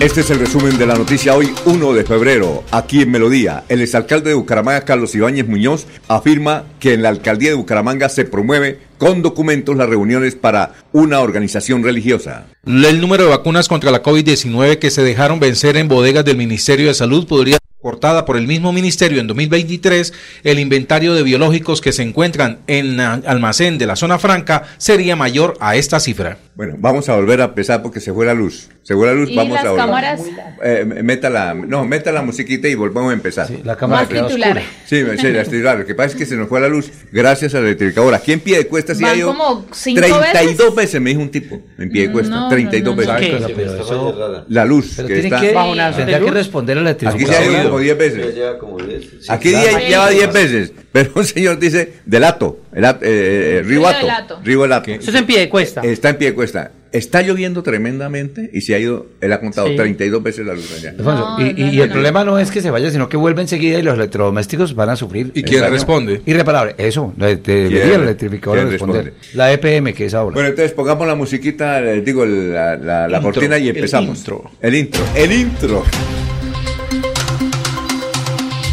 Este 0.00 0.20
es 0.20 0.30
el 0.30 0.38
resumen 0.38 0.78
de 0.78 0.86
la 0.86 0.94
noticia 0.94 1.34
hoy, 1.34 1.52
1 1.64 1.92
de 1.92 2.04
febrero, 2.04 2.64
aquí 2.70 3.02
en 3.02 3.10
Melodía. 3.10 3.64
El 3.68 3.80
exalcalde 3.80 4.30
de 4.30 4.34
Bucaramanga, 4.34 4.84
Carlos 4.84 5.14
Ibáñez 5.14 5.46
Muñoz, 5.46 5.86
afirma 6.08 6.64
que 6.78 6.94
en 6.94 7.02
la 7.02 7.08
alcaldía 7.08 7.50
de 7.50 7.56
Bucaramanga 7.56 8.08
se 8.08 8.24
promueve 8.24 8.78
con 8.98 9.22
documentos 9.22 9.76
las 9.76 9.88
reuniones 9.88 10.34
para 10.34 10.74
una 10.92 11.20
organización 11.20 11.82
religiosa. 11.82 12.46
El 12.64 13.00
número 13.00 13.24
de 13.24 13.30
vacunas 13.30 13.68
contra 13.68 13.90
la 13.90 14.02
COVID-19 14.02 14.78
que 14.78 14.90
se 14.90 15.02
dejaron 15.02 15.40
vencer 15.40 15.76
en 15.76 15.88
bodegas 15.88 16.24
del 16.24 16.36
Ministerio 16.36 16.88
de 16.88 16.94
Salud 16.94 17.26
podría 17.26 17.58
ser 17.88 17.94
cortada 17.94 18.24
por 18.24 18.36
el 18.36 18.46
mismo 18.46 18.72
ministerio 18.72 19.20
en 19.20 19.26
2023. 19.26 20.12
El 20.44 20.58
inventario 20.58 21.14
de 21.14 21.22
biológicos 21.22 21.80
que 21.80 21.92
se 21.92 22.02
encuentran 22.02 22.58
en 22.66 23.00
almacén 23.00 23.78
de 23.78 23.86
la 23.86 23.96
zona 23.96 24.18
franca 24.18 24.64
sería 24.78 25.16
mayor 25.16 25.54
a 25.60 25.76
esta 25.76 25.98
cifra. 26.00 26.36
Bueno, 26.54 26.74
vamos 26.78 27.08
a 27.08 27.14
volver 27.14 27.40
a 27.40 27.44
empezar 27.44 27.82
porque 27.82 28.00
se 28.00 28.12
fue 28.12 28.26
la 28.26 28.34
luz. 28.34 28.68
Se 28.82 28.94
fue 28.94 29.06
la 29.06 29.12
luz, 29.12 29.30
¿Y 29.30 29.36
vamos 29.36 29.54
las 29.54 29.64
a 29.64 29.70
volver. 29.70 29.86
cámaras? 29.86 30.20
Eh, 30.64 30.84
meta 31.04 31.30
la, 31.30 31.54
no, 31.54 31.84
meta 31.84 32.10
la 32.10 32.22
musiquita 32.22 32.66
y 32.68 32.74
volvamos 32.74 33.10
a 33.10 33.14
empezar. 33.14 33.48
la 33.64 33.76
cámara 33.76 34.02
Más 34.02 34.08
titular. 34.28 34.60
Sí, 34.86 35.04
sí, 35.18 35.28
la 35.30 35.44
titular. 35.44 35.78
Lo 35.78 35.86
que 35.86 35.94
pasa 35.94 36.10
es 36.10 36.14
que 36.16 36.26
se 36.26 36.36
nos 36.36 36.48
fue 36.48 36.60
la 36.60 36.68
luz 36.68 36.90
gracias 37.12 37.54
a 37.54 37.58
la 37.60 37.66
electrificadora. 37.66 38.16
Aquí 38.16 38.32
en 38.32 38.40
pie 38.40 38.58
de 38.58 38.66
cuesta 38.66 38.94
sí 38.94 39.02
Van 39.04 39.12
ha 39.12 39.16
ido 39.16 39.28
como 39.28 39.66
cinco 39.72 40.00
32 40.00 40.74
veces. 40.74 41.00
me 41.00 41.10
dijo 41.10 41.22
un 41.22 41.30
tipo, 41.30 41.60
en 41.78 41.90
pie 41.90 42.08
de 42.08 42.12
cuesta, 42.12 42.34
No, 42.34 42.48
32 42.48 42.96
no, 42.96 43.02
no, 43.02 43.08
veces. 43.20 43.52
Pero, 43.54 43.74
eso- 43.76 44.44
La 44.48 44.64
luz 44.64 44.94
pero 44.96 45.08
que 45.08 45.14
tiene 45.14 45.28
está... 45.28 45.40
que, 45.40 45.52
Bajo 45.52 45.70
una- 45.70 45.92
tendría 45.94 46.18
que 46.20 46.30
responder 46.30 46.78
a 46.78 46.80
la 46.80 46.90
Aquí 46.90 47.06
se 47.06 47.06
ha 47.08 47.12
ido 47.12 47.20
electrificadora. 47.22 47.77
Como 47.78 47.96
10 47.96 47.98
veces. 47.98 48.34
lleva 48.34 48.58
como 48.58 48.78
10. 48.78 49.30
Aquí 49.30 49.50
claro. 49.50 49.78
lleva 49.78 50.10
10 50.10 50.32
veces, 50.32 50.72
pero 50.92 51.10
un 51.14 51.24
señor 51.24 51.58
dice 51.58 51.94
delato, 52.04 52.60
elato, 52.74 53.04
eh, 53.04 53.58
eh, 53.58 53.62
ribato, 53.64 53.98
Delato. 54.00 54.40
ribolato. 54.44 54.90
Eso 54.90 55.10
es 55.10 55.16
en 55.16 55.26
pie 55.26 55.40
de 55.40 55.48
cuesta. 55.48 55.80
Está 55.82 56.10
en 56.10 56.16
pie 56.16 56.28
de 56.28 56.34
cuesta. 56.34 56.72
Está 56.90 57.20
lloviendo 57.20 57.62
tremendamente 57.62 58.48
y 58.50 58.62
se 58.62 58.74
ha 58.74 58.78
ido, 58.78 59.08
él 59.20 59.30
ha 59.34 59.40
contado 59.40 59.68
Sí. 59.68 59.76
32 59.76 60.22
veces 60.22 60.46
la 60.46 60.54
luz 60.54 60.72
allá. 60.74 60.92
No, 60.96 61.36
y, 61.38 61.50
y- 61.50 61.52
no, 61.52 61.72
y 61.72 61.76
no, 61.76 61.82
el 61.82 61.88
no. 61.90 61.92
problema 61.92 62.24
no 62.24 62.38
es 62.38 62.50
que 62.50 62.62
se 62.62 62.70
vaya, 62.70 62.90
sino 62.90 63.10
que 63.10 63.18
vuelve 63.18 63.42
enseguida 63.42 63.78
y 63.78 63.82
los 63.82 63.92
electrodomésticos 63.94 64.74
van 64.74 64.88
a 64.88 64.96
sufrir. 64.96 65.30
¿Y 65.34 65.42
quién 65.42 65.56
el 65.56 65.60
daño 65.64 65.74
responde? 65.74 66.22
Irreparable. 66.24 66.74
Eso, 66.78 67.12
la- 67.18 67.26
debería 67.36 67.82
¿Quién- 67.82 67.98
la 67.98 68.04
electrificadora 68.04 68.62
quién 68.62 68.72
responder. 68.72 69.04
responde? 69.04 69.36
La 69.36 69.52
EPM, 69.52 69.92
que 69.92 70.06
es 70.06 70.14
ahora. 70.14 70.32
Bueno, 70.32 70.48
entonces 70.48 70.72
pongamos 70.72 71.06
la 71.06 71.14
musiquita, 71.14 71.78
eh, 71.84 72.00
digo, 72.00 72.24
la, 72.24 72.76
la- 72.76 73.06
la 73.06 73.20
cortina 73.20 73.58
y 73.58 73.68
el 73.68 73.76
empezamos. 73.76 74.16
intro. 74.20 74.50
El 74.62 74.74
intro. 74.74 75.02
El 75.14 75.30
intro. 75.32 75.84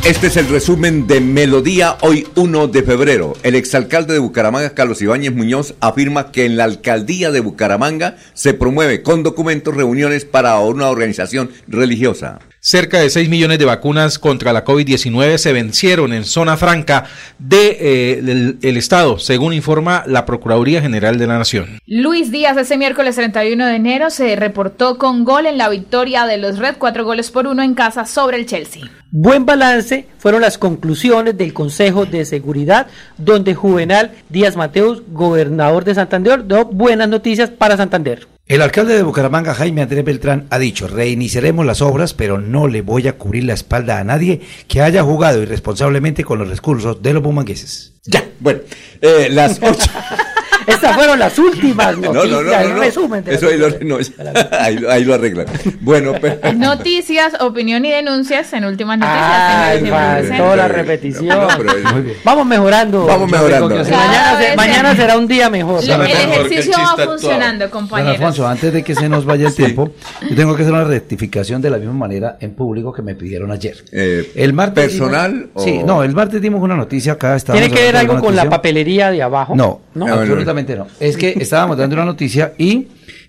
Este 0.06 0.27
es 0.27 0.38
el 0.38 0.48
resumen 0.50 1.08
de 1.08 1.19
Melodía 1.19 1.98
hoy 2.01 2.27
1 2.35 2.67
de 2.67 2.84
febrero. 2.84 3.34
El 3.42 3.56
exalcalde 3.56 4.14
de 4.14 4.19
Bucaramanga, 4.19 4.69
Carlos 4.75 5.01
Ibáñez 5.01 5.34
Muñoz, 5.34 5.74
afirma 5.80 6.32
que 6.32 6.45
en 6.45 6.58
la 6.58 6.64
alcaldía 6.66 7.32
de 7.32 7.40
Bucaramanga 7.40 8.16
se 8.35 8.53
promueve 8.53 9.01
con 9.01 9.24
documentos 9.24 9.74
reuniones 9.75 10.24
para 10.24 10.59
una 10.59 10.90
organización 10.90 11.50
religiosa. 11.67 12.38
Cerca 12.59 13.00
de 13.00 13.09
6 13.11 13.30
millones 13.30 13.58
de 13.59 13.66
vacunas 13.66 14.17
contra 14.19 14.53
la 14.53 14.64
COVID-19 14.64 15.38
se 15.38 15.53
vencieron 15.53 16.14
en 16.14 16.24
zona 16.24 16.56
franca 16.58 17.06
del 17.40 17.59
de, 17.59 17.77
eh, 17.80 18.22
del- 18.22 18.58
el 18.61 18.77
Estado, 18.77 19.17
según 19.19 19.53
informa 19.53 20.03
la 20.08 20.25
Procuraduría 20.25 20.82
General 20.82 21.17
de 21.17 21.27
la 21.27 21.38
Nación. 21.40 21.80
Luis 21.88 22.32
Díaz 22.32 22.58
ese 22.58 22.77
miércoles 22.77 23.16
31 23.16 23.66
de 23.67 23.75
enero 23.75 24.09
se 24.11 24.35
reportó 24.35 24.98
con 25.00 25.25
gol 25.25 25.45
en 25.48 25.58
la 25.59 25.69
victoria 25.69 26.25
de 26.25 26.38
los 26.38 26.58
Red, 26.59 26.75
cuatro 26.80 27.06
goles 27.06 27.30
por 27.32 27.45
uno 27.48 27.61
en 27.64 27.74
casa 27.75 28.06
sobre 28.06 28.38
el 28.38 28.45
Chelsea. 28.48 28.84
Buen 29.11 29.45
balance 29.45 30.08
fueron 30.17 30.42
las 30.42 30.58
conclusiones 30.58 31.38
del 31.38 31.53
Consejo 31.53 32.06
de 32.06 32.25
Seguridad, 32.25 32.88
donde 33.17 33.53
Juvenal 33.53 34.11
Díaz 34.30 34.56
Mateus, 34.56 35.03
gobernador 35.08 35.85
de 35.85 35.95
Santander, 35.95 36.45
dio 36.45 36.66
buenas 36.66 37.08
noticias 37.08 37.50
para 37.50 37.77
Santander. 37.77 38.27
El 38.48 38.61
alcalde 38.61 38.95
de 38.95 39.03
Bucaramanga, 39.03 39.56
Jaime 39.56 39.82
Andrés 39.82 40.03
Beltrán, 40.03 40.45
ha 40.51 40.59
dicho, 40.59 40.88
reiniciaremos 40.88 41.66
las 41.66 41.82
obras, 41.82 42.14
pero 42.14 42.40
no 42.40 42.67
le 42.67 42.82
voy 42.82 43.08
a 43.08 43.17
cubrir 43.17 43.43
la 43.43 43.53
espalda 43.53 44.00
a 44.00 44.03
nadie 44.03 44.42
que 44.67 44.82
haya 44.82 45.01
jugado 45.01 45.42
irresponsablemente 45.42 46.24
con 46.24 46.38
los 46.38 46.50
recursos 46.50 47.01
de 47.01 47.14
los 47.14 47.24
bumangueses. 47.24 47.93
Ya, 48.06 48.24
bueno, 48.40 48.59
eh, 49.01 49.30
las 49.32 49.59
8. 49.61 49.67
Estas 50.68 50.95
fueron 50.95 51.19
las 51.19 51.38
últimas 51.40 51.98
No, 51.98 52.14
noticias. 52.14 52.32
no, 52.32 52.42
no, 52.44 52.52
no, 52.52 52.60
el 52.61 52.69
no. 52.76 52.80
resumen 52.82 53.24
de 53.24 53.35
Eso 53.35 53.48
ahí 53.48 53.58
lo, 53.58 53.69
no, 53.82 53.98
ahí, 54.60 54.77
lo- 54.77 54.92
ahí 54.92 55.03
lo 55.03 55.14
arreglan. 55.14 55.45
Bueno, 55.82 56.14
pues, 56.19 56.38
Noticias, 56.56 57.34
opinión 57.42 57.85
y 57.85 57.92
denuncias 57.92 58.52
en 58.53 58.66
últimas 58.66 58.98
noticias. 58.98 59.22
Ay, 59.30 59.85
faltó 59.85 60.56
la 60.56 60.68
repetición. 60.68 61.48
Pero 61.58 61.94
Muy 61.94 62.02
bien. 62.02 62.18
Vamos 62.24 62.45
mejorando. 62.45 63.06
Vamos 63.06 63.30
mejorando. 63.32 63.69
Mañana, 63.69 64.40
se- 64.42 64.56
mañana 64.56 64.95
será 64.95 65.18
un 65.18 65.27
día 65.27 65.50
mejor. 65.50 65.84
El 65.84 66.02
ejercicio 66.02 66.74
va 66.77 67.03
funcionando, 67.06 67.66
Don 67.66 67.72
compañeros. 67.72 68.16
Alfonso, 68.18 68.48
antes 68.48 68.74
de 68.74 68.84
que 68.84 68.95
se 68.95 69.08
nos 69.10 69.26
vaya 69.26 69.48
el 69.48 69.56
tiempo, 69.56 69.92
yo 70.30 70.35
tengo 70.35 70.56
que 70.56 70.64
hacer 70.64 70.74
una 70.74 70.84
rectificación 70.85 71.61
de 71.61 71.69
la 71.69 71.77
misma 71.77 71.94
manera 71.94 72.38
en 72.40 72.53
público 72.56 72.92
que 72.94 73.02
me 73.02 73.16
pidieron 73.16 73.52
ayer. 73.52 73.84
eh, 73.92 74.32
El 74.35 74.53
martes 74.53 74.85
¿Personal 74.85 75.32
dimos- 75.34 75.50
o- 75.53 75.64
Sí, 75.64 75.82
no, 75.84 76.03
el 76.03 76.14
martes 76.14 76.42
dimos 76.42 76.61
una 76.61 76.76
noticia 76.76 77.14
acá. 77.14 77.38
¿Tiene 77.38 77.69
que 77.69 77.82
ver 77.82 77.98
algo 77.98 78.19
con 78.19 78.35
la 78.35 78.50
papelería 78.50 79.11
de 79.11 79.22
abajo? 79.22 79.56
No, 79.56 79.82
¿No? 79.94 80.08
no, 80.08 80.26
no. 80.64 80.88
Es 81.00 81.17
que 81.17 81.35
estábamos 81.40 81.77
dando 81.77 81.95
una 81.95 82.06
noticia 82.06 82.53
y 82.58 82.88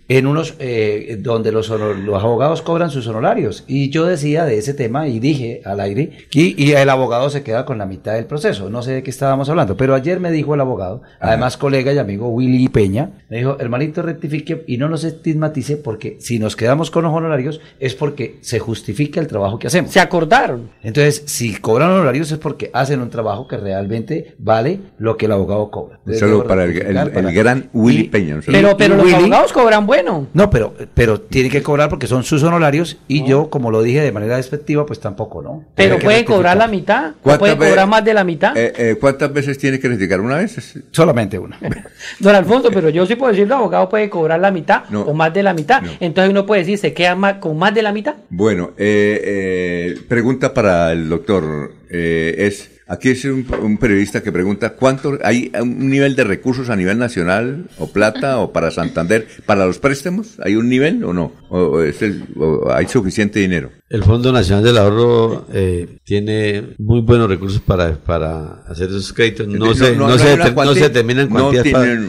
en 0.09 0.27
unos 0.27 0.55
eh, 0.61 1.17
donde 1.21 1.51
los, 1.53 1.69
honor- 1.71 1.97
los 1.99 2.23
abogados 2.23 2.63
cobran 2.63 2.91
sus 2.91 3.07
honorarios 3.09 3.65
y 3.67 3.91
yo 3.91 4.05
decía 4.07 4.45
de 4.45 4.59
ese 4.59 4.73
tema 4.75 5.09
y 5.09 5.19
dije 5.19 5.63
al 5.65 5.81
aire 5.81 6.11
y, 6.33 6.63
y 6.63 6.73
el 6.73 6.89
abogado 6.91 7.29
se 7.31 7.43
queda 7.43 7.65
con 7.65 7.79
la 7.79 7.87
mitad 7.87 8.15
del 8.15 8.27
proceso. 8.27 8.71
No 8.71 8.83
sé 8.83 8.93
de 8.93 9.03
qué 9.03 9.11
estábamos 9.11 9.49
hablando, 9.49 9.77
pero 9.77 9.95
ayer 9.95 10.21
me 10.21 10.31
dijo 10.31 10.55
el 10.55 10.61
abogado, 10.61 11.03
además 11.21 11.57
colega 11.57 11.93
y 11.93 11.99
amigo 11.99 12.29
Willy 12.29 12.69
Peña, 12.69 13.11
me 13.29 13.39
dijo, 13.39 13.57
hermanito 13.59 14.03
rectifique 14.03 14.63
y 14.67 14.77
no 14.79 14.89
nos 14.89 15.03
estigmatice 15.05 15.77
porque 15.77 16.17
si 16.21 16.39
nos 16.39 16.55
quedamos 16.57 16.91
con 16.91 17.03
los 17.05 17.13
honorarios 17.13 17.61
es 17.81 17.95
porque 17.95 18.39
se 18.43 18.59
justifica 18.59 19.21
el 19.21 19.27
trabajo 19.27 19.59
que 19.59 19.67
hacemos. 19.67 19.91
Se 19.91 20.01
acordaron. 20.01 20.71
Entonces, 20.83 21.25
si 21.27 21.55
cobran 21.57 21.91
honorarios 21.91 22.31
es 22.31 22.39
porque 22.39 22.71
hacen 22.73 23.01
un 23.01 23.11
trabajo 23.11 23.49
que 23.49 23.57
realmente 23.57 24.35
vale 24.39 24.79
lo 24.99 25.17
que 25.17 25.27
el 25.27 25.33
abogado 25.33 25.71
cobra. 25.71 25.99
Un 26.07 26.15
saludo 26.15 26.45
para 26.45 26.65
el, 26.65 26.77
el- 26.81 26.97
el 26.97 27.33
gran 27.35 27.71
Willy 27.73 28.05
Peña. 28.05 28.41
Pero, 28.47 28.77
pero 28.77 28.97
los 28.97 29.07
Willy- 29.07 29.15
abogados 29.15 29.53
cobran 29.53 29.87
bueno. 30.03 30.27
No, 30.35 30.51
pero, 30.51 30.75
pero 30.95 31.21
tiene 31.21 31.51
que 31.51 31.63
cobrar 31.63 31.89
porque 31.89 32.07
son 32.07 32.23
sus 32.25 32.43
honorarios 32.43 32.99
y 33.09 33.25
yo, 33.27 33.51
como 33.51 33.71
lo 33.71 33.83
dije 33.83 34.01
de 34.01 34.13
manera 34.13 34.37
despectiva, 34.37 34.87
pues 34.87 35.01
tampoco, 35.01 35.43
¿no? 35.43 35.65
Pero 35.75 35.99
pueden 35.99 36.25
cobrar 36.25 36.57
la 36.57 36.67
mitad. 36.69 37.11
¿O 37.11 37.15
¿Cuántas 37.23 37.39
pueden 37.39 37.59
veces- 37.59 37.73
cobrar 37.73 37.89
más 37.89 38.05
de 38.05 38.15
la 38.15 38.25
mitad? 38.25 38.57
Eh, 38.57 38.73
eh, 38.77 38.97
¿Cuántas 39.01 39.33
veces 39.33 39.59
tiene 39.59 39.79
que 39.81 39.89
rectificar? 39.89 40.21
¿Una 40.21 40.37
vez? 40.37 40.79
Solamente 40.91 41.39
una. 41.39 41.59
Don 42.21 42.35
Alfonso, 42.35 42.71
pero 42.73 42.89
yo 42.91 43.07
sí 43.07 43.17
puedo 43.17 43.33
decir, 43.33 43.47
el 43.47 43.53
abogado 43.53 43.89
puede 43.89 44.09
cobrar 44.11 44.41
la 44.41 44.51
mitad 44.51 44.85
No. 44.91 45.03
o 45.03 45.15
más 45.15 45.33
de 45.33 45.43
la 45.43 45.55
mitad. 45.55 45.83
Entonces 46.01 46.31
uno 46.31 46.47
puede 46.47 46.63
decir, 46.63 46.79
¿se 46.79 46.93
queda 46.93 47.15
más, 47.15 47.35
con 47.35 47.57
más 47.59 47.75
de 47.75 47.83
la 47.83 47.93
mitad? 47.93 48.15
Bueno, 48.31 48.71
eh, 48.77 49.21
eh, 49.25 50.01
pregunta 50.09 50.53
para 50.55 50.93
el 50.93 51.09
doctor. 51.09 51.73
eh, 51.91 52.35
es 52.39 52.71
Aquí 52.89 53.09
es 53.09 53.25
un, 53.25 53.45
un 53.63 53.79
periodista 53.79 54.23
que 54.23 54.31
pregunta, 54.31 54.75
¿cuánto 54.75 55.19
hay 55.25 55.51
un 55.61 55.89
nivel 55.91 56.15
de 56.15 56.23
recursos 56.23 56.71
a 56.71 56.77
nivel 56.77 56.99
nacional 56.99 57.69
o 57.79 57.89
plata 57.91 58.39
o 58.39 58.53
para 58.53 58.71
Santander 58.71 59.27
para 59.45 59.67
los 59.67 59.79
préstamos? 59.81 60.37
¿Hay 60.45 60.55
un 60.55 60.69
nivel 60.69 61.03
o 61.03 61.13
no? 61.13 61.33
¿O, 61.49 61.59
o 61.59 61.83
es 61.83 62.01
el- 62.03 62.23
o 62.37 62.71
hay 62.73 62.87
suficiente 62.87 63.41
dinero? 63.41 63.73
El 63.91 64.05
Fondo 64.05 64.31
Nacional 64.31 64.63
del 64.63 64.79
Ahorro 64.79 65.47
eh, 65.53 65.99
tiene 66.05 66.75
muy 66.79 67.01
buenos 67.01 67.29
recursos 67.29 67.61
para, 67.61 67.97
para 67.97 68.63
hacer 68.69 68.89
esos 68.89 69.13
créditos. 69.13 69.49
No, 69.49 69.59
No, 69.67 69.75
se, 69.75 69.93
no, 69.97 70.07
no, 70.07 70.09
no 70.11 70.19
se, 70.19 70.37
no 70.37 70.75
se 70.75 70.81
determinan 70.81 71.29
no 71.29 71.51
cuantías 71.51 71.67
para- 71.69 72.01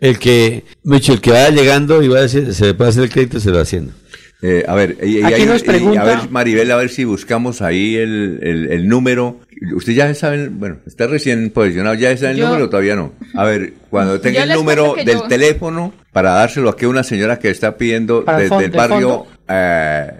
El 0.00 0.18
que, 0.18 0.64
Micho, 0.84 1.14
el 1.14 1.22
que 1.22 1.30
vaya 1.30 1.48
llegando 1.48 2.02
y 2.02 2.08
va 2.08 2.18
a 2.18 2.22
decir, 2.22 2.52
se 2.52 2.66
le 2.66 2.74
puede 2.74 2.90
hacer 2.90 3.04
el 3.04 3.10
crédito, 3.10 3.40
se 3.40 3.48
lo 3.48 3.56
va 3.56 3.62
haciendo. 3.62 3.92
Eh, 4.42 4.62
a 4.68 4.74
ver, 4.74 4.98
y- 5.02 5.20
y 5.20 5.22
Aquí 5.22 5.32
hay- 5.34 5.46
nos 5.46 5.62
y- 5.62 5.64
pregunta- 5.64 6.02
a 6.02 6.04
ver, 6.04 6.30
Maribel, 6.30 6.70
a 6.70 6.76
ver 6.76 6.90
si 6.90 7.04
buscamos 7.04 7.62
ahí 7.62 7.96
el, 7.96 8.38
el- 8.42 8.70
el 8.70 8.86
número. 8.86 9.40
Usted 9.74 9.92
ya 9.94 10.14
sabe, 10.14 10.48
bueno, 10.48 10.76
está 10.86 11.06
recién 11.06 11.50
posicionado, 11.50 11.94
¿ya 11.94 12.14
sabe 12.16 12.32
el 12.32 12.36
Yo- 12.38 12.46
número 12.48 12.66
o 12.66 12.68
todavía 12.68 12.94
no? 12.94 13.12
A 13.34 13.44
ver, 13.44 13.72
cuando 13.90 14.20
tenga 14.20 14.42
el 14.42 14.52
número 14.52 14.94
del 14.96 15.06
yo- 15.18 15.22
teléfono 15.28 15.94
para 16.12 16.32
dárselo 16.32 16.68
aquí 16.70 16.84
a 16.84 16.88
una 16.88 17.02
señora 17.02 17.38
que 17.38 17.48
está 17.50 17.76
pidiendo 17.78 18.24
Para 18.24 18.42
el 18.42 18.50
desde 18.50 18.64
el 18.66 18.70
barrio 18.72 19.26
eh, 19.48 20.12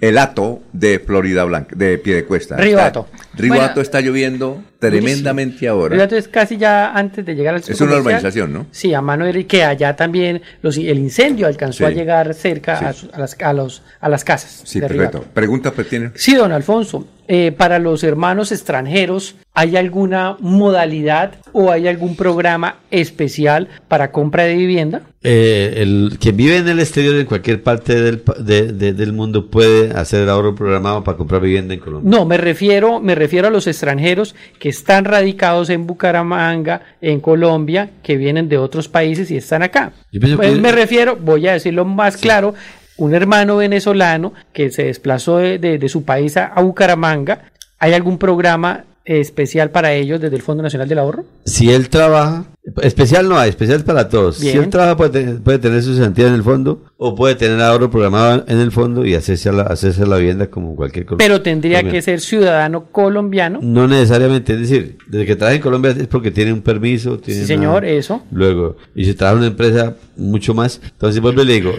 El 0.00 0.18
Hato 0.18 0.62
de 0.72 0.98
Florida 0.98 1.44
Blanca, 1.44 1.74
de 1.76 1.96
Piedecuesta. 1.96 2.56
Río 2.56 2.72
Está- 2.76 2.86
Hato. 2.86 3.08
Río 3.34 3.48
Bueno, 3.54 3.64
Hato 3.64 3.80
está 3.80 4.00
lloviendo 4.00 4.62
tremendamente 4.78 5.66
ahora. 5.68 5.94
Fíjate, 5.94 6.18
es 6.18 6.28
casi 6.28 6.56
ya 6.58 6.92
antes 6.92 7.24
de 7.24 7.34
llegar 7.34 7.54
al 7.54 7.60
Es 7.60 7.66
centro 7.66 7.86
una 7.86 7.96
urbanización, 7.98 8.52
¿no? 8.52 8.66
Sí, 8.72 8.92
a 8.94 9.00
mano 9.00 9.24
de 9.24 9.46
que 9.46 9.64
allá 9.64 9.94
también 9.96 10.42
los, 10.60 10.76
el 10.76 10.98
incendio 10.98 11.46
alcanzó 11.46 11.78
Sí. 11.78 11.84
a 11.84 11.90
llegar 11.90 12.34
cerca 12.34 12.92
Sí. 12.92 13.08
a, 13.12 13.16
a 13.16 13.20
las, 13.20 13.36
a, 13.40 13.52
los, 13.52 13.82
a 14.00 14.08
las 14.08 14.24
casas. 14.24 14.62
Sí, 14.64 14.80
de 14.80 14.88
perfecto. 14.88 15.18
Ribato. 15.20 15.32
Pregunta 15.34 15.70
pues 15.70 15.88
tiene. 15.88 16.10
Sí, 16.14 16.34
don 16.34 16.52
Alfonso. 16.52 17.06
Eh, 17.28 17.52
para 17.56 17.78
los 17.78 18.02
hermanos 18.04 18.52
extranjeros, 18.52 19.36
¿hay 19.54 19.76
alguna 19.76 20.36
modalidad 20.40 21.34
o 21.52 21.70
hay 21.70 21.86
algún 21.88 22.16
programa 22.16 22.76
especial 22.90 23.68
para 23.88 24.10
compra 24.10 24.44
de 24.44 24.56
vivienda? 24.56 25.02
Eh, 25.22 25.74
el 25.76 26.18
que 26.20 26.32
vive 26.32 26.56
en 26.56 26.68
el 26.68 26.80
exterior, 26.80 27.14
en 27.14 27.26
cualquier 27.26 27.62
parte 27.62 28.00
del, 28.00 28.18
pa- 28.18 28.34
de- 28.38 28.72
de- 28.72 28.92
del 28.92 29.12
mundo, 29.12 29.46
puede 29.50 29.92
hacer 29.92 30.22
el 30.22 30.30
ahorro 30.30 30.54
programado 30.54 31.04
para 31.04 31.16
comprar 31.16 31.40
vivienda 31.40 31.74
en 31.74 31.80
Colombia. 31.80 32.10
No, 32.10 32.24
me 32.24 32.38
refiero, 32.38 32.98
me 32.98 33.14
refiero 33.14 33.48
a 33.48 33.50
los 33.50 33.66
extranjeros 33.66 34.34
que 34.58 34.68
están 34.68 35.04
radicados 35.04 35.70
en 35.70 35.86
Bucaramanga, 35.86 36.82
en 37.00 37.20
Colombia, 37.20 37.90
que 38.02 38.16
vienen 38.16 38.48
de 38.48 38.58
otros 38.58 38.88
países 38.88 39.30
y 39.30 39.36
están 39.36 39.62
acá. 39.62 39.92
Yo 40.10 40.20
Pues 40.36 40.52
que- 40.54 40.60
me 40.60 40.72
refiero, 40.72 41.16
voy 41.16 41.46
a 41.46 41.52
decirlo 41.52 41.84
más 41.84 42.16
claro, 42.16 42.54
un 42.96 43.14
hermano 43.14 43.56
venezolano 43.56 44.32
que 44.52 44.70
se 44.70 44.84
desplazó 44.84 45.38
de, 45.38 45.58
de- 45.58 45.78
de 45.78 45.88
su 45.88 46.04
país 46.04 46.36
a, 46.36 46.46
a 46.46 46.62
Bucaramanga, 46.62 47.50
¿hay 47.78 47.92
algún 47.94 48.18
programa 48.18 48.84
eh, 49.04 49.18
especial 49.20 49.70
para 49.70 49.92
ellos 49.94 50.20
desde 50.20 50.36
el 50.36 50.42
Fondo 50.42 50.62
Nacional 50.62 50.88
del 50.88 50.98
Ahorro? 50.98 51.24
Si 51.44 51.72
él 51.72 51.88
trabaja, 51.88 52.44
especial 52.82 53.28
no 53.28 53.36
hay, 53.36 53.50
especial 53.50 53.78
es 53.78 53.82
para 53.84 54.08
todos. 54.08 54.40
Bien. 54.40 54.52
Si 54.52 54.58
él 54.58 54.68
trabaja 54.68 54.96
puede, 54.96 55.10
tener- 55.10 55.40
puede 55.42 55.58
tener 55.58 55.82
su 55.82 55.94
cesantía 55.96 56.28
en 56.28 56.34
el 56.34 56.44
fondo 56.44 56.84
o 56.98 57.16
puede 57.16 57.34
tener 57.34 57.60
ahorro 57.60 57.90
programado 57.90 58.44
en 58.46 58.58
el 58.60 58.70
fondo 58.70 59.04
y 59.04 59.14
hacerse 59.16 59.48
a 59.48 59.52
la, 59.52 59.62
hacerse 59.64 60.02
a 60.02 60.06
la 60.06 60.18
vivienda 60.18 60.46
como 60.46 60.76
cualquier 60.76 61.04
col- 61.06 61.18
Pero 61.18 61.42
tendría 61.42 61.78
colombiano. 61.78 61.96
que 61.98 62.02
ser 62.02 62.20
ciudadano 62.20 62.84
colombiano. 62.92 63.58
No 63.60 63.88
necesariamente, 63.88 64.52
es 64.52 64.60
decir, 64.60 64.98
desde 65.08 65.26
que 65.26 65.34
trabaja 65.34 65.56
en 65.56 65.62
Colombia 65.62 65.90
es 65.98 66.06
porque 66.06 66.30
tiene 66.30 66.52
un 66.52 66.62
permiso. 66.62 67.18
Tiene 67.18 67.44
Sí, 67.44 67.54
una- 67.54 67.62
señor, 67.64 67.84
eso. 67.84 68.22
Luego, 68.30 68.76
y 68.94 69.04
si 69.06 69.14
trabaja 69.14 69.34
en 69.38 69.38
una 69.38 69.46
empresa, 69.48 69.96
mucho 70.16 70.54
más. 70.54 70.80
Entonces, 70.84 71.20
vuelvo 71.20 71.42
y 71.42 71.46
le 71.46 71.52
digo, 71.54 71.72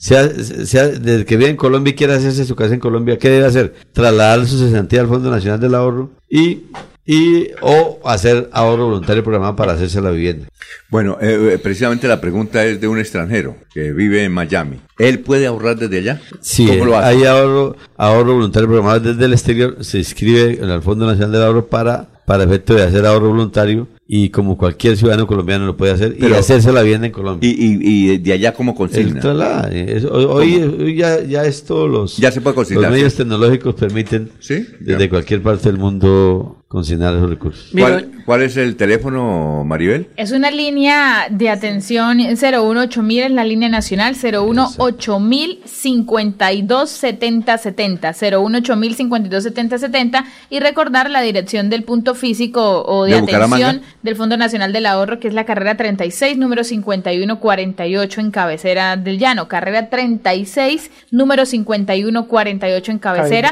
sea, 0.00 0.30
sea, 0.64 0.88
desde 0.88 1.26
que 1.26 1.36
vive 1.36 1.50
en 1.50 1.56
Colombia 1.56 1.90
y 1.90 1.94
quiere 1.94 2.14
hacerse 2.14 2.46
su 2.46 2.56
casa 2.56 2.72
en 2.72 2.80
Colombia, 2.80 3.18
¿qué 3.18 3.28
debe 3.28 3.44
hacer? 3.44 3.74
Trasladar 3.92 4.46
su 4.46 4.58
cesantía 4.58 5.02
al 5.02 5.08
Fondo 5.08 5.30
Nacional 5.30 5.60
del 5.60 5.74
Ahorro 5.74 6.10
y, 6.26 6.62
y 7.04 7.48
o 7.60 8.00
hacer 8.06 8.48
ahorro 8.50 8.86
voluntario 8.86 9.22
programado 9.22 9.56
para 9.56 9.74
hacerse 9.74 10.00
la 10.00 10.10
vivienda. 10.10 10.48
Bueno, 10.88 11.18
eh, 11.20 11.52
eh, 11.52 11.58
precisamente 11.58 12.08
la 12.08 12.18
pregunta 12.18 12.64
es 12.64 12.80
de 12.80 12.88
un 12.88 12.98
extranjero 12.98 13.56
que 13.74 13.92
vive 13.92 14.24
en 14.24 14.32
Miami. 14.32 14.80
¿Él 14.98 15.20
puede 15.20 15.46
ahorrar 15.46 15.76
desde 15.76 15.98
allá? 15.98 16.22
Sí, 16.40 16.66
¿Cómo 16.66 16.86
lo 16.86 16.96
hace? 16.96 17.08
hay 17.08 17.24
ahorro, 17.24 17.76
ahorro 17.98 18.34
voluntario 18.34 18.68
programado 18.68 19.00
desde 19.00 19.24
el 19.26 19.34
exterior, 19.34 19.84
se 19.84 19.98
inscribe 19.98 20.62
en 20.62 20.70
el 20.70 20.80
Fondo 20.80 21.04
Nacional 21.04 21.32
del 21.32 21.42
Ahorro 21.42 21.66
para, 21.66 22.08
para 22.24 22.44
efecto 22.44 22.72
de 22.74 22.84
hacer 22.84 23.04
ahorro 23.04 23.28
voluntario 23.28 23.86
y 24.12 24.30
como 24.30 24.58
cualquier 24.58 24.96
ciudadano 24.96 25.24
colombiano 25.28 25.66
lo 25.66 25.76
puede 25.76 25.92
hacer 25.92 26.16
y 26.18 26.24
hacerse 26.32 26.72
la 26.72 26.82
vivienda 26.82 27.06
en 27.06 27.12
Colombia. 27.12 27.48
Y, 27.48 27.52
y, 27.52 27.78
y 28.14 28.18
de 28.18 28.32
allá 28.32 28.52
como 28.52 28.74
consigna. 28.74 29.20
traslado, 29.20 29.68
eh, 29.70 29.86
es- 29.98 30.04
hoy 30.04 30.56
hoy- 30.56 30.96
ya, 30.96 31.22
ya 31.22 31.44
esto 31.44 31.86
los, 31.86 32.16
Ya 32.16 32.32
se 32.32 32.40
puede 32.40 32.56
consignar, 32.56 32.84
los 32.86 32.92
medios 32.92 33.14
tecnológicos 33.14 33.76
permiten 33.76 34.28
Sí, 34.40 34.66
desde 34.80 35.08
cualquier 35.08 35.42
parte 35.42 35.68
del 35.68 35.78
mundo 35.78 36.59
consignar 36.70 37.16
esos 37.16 37.28
recursos. 37.28 37.68
¿Cuál, 37.76 38.08
cuál 38.24 38.42
es 38.42 38.56
el 38.56 38.76
teléfono, 38.76 39.64
Maribel? 39.64 40.06
Es 40.14 40.30
una 40.30 40.52
línea 40.52 41.26
de 41.28 41.50
atención 41.50 42.20
018000 42.20 43.24
es 43.24 43.30
la 43.32 43.42
línea 43.42 43.68
nacional 43.68 44.14
018000 44.14 45.62
52 45.64 46.88
70 46.88 47.58
70 47.58 48.12
018000 48.14 48.94
52 48.94 49.42
70 49.42 49.78
70 49.78 50.24
y 50.48 50.60
recordar 50.60 51.10
la 51.10 51.22
dirección 51.22 51.70
del 51.70 51.82
punto 51.82 52.14
físico 52.14 52.84
o 52.84 53.04
de, 53.04 53.20
¿De 53.20 53.34
atención 53.34 53.82
del 54.04 54.14
Fondo 54.14 54.36
Nacional 54.36 54.72
del 54.72 54.86
Ahorro 54.86 55.18
que 55.18 55.26
es 55.26 55.34
la 55.34 55.44
carrera 55.44 55.76
36 55.76 56.38
número 56.38 56.62
5148 56.62 58.20
en 58.20 58.30
cabecera 58.30 58.96
del 58.96 59.18
llano 59.18 59.48
carrera 59.48 59.90
36 59.90 60.88
número 61.10 61.44
5148 61.46 62.92
en 62.92 62.98
cabecera 63.00 63.50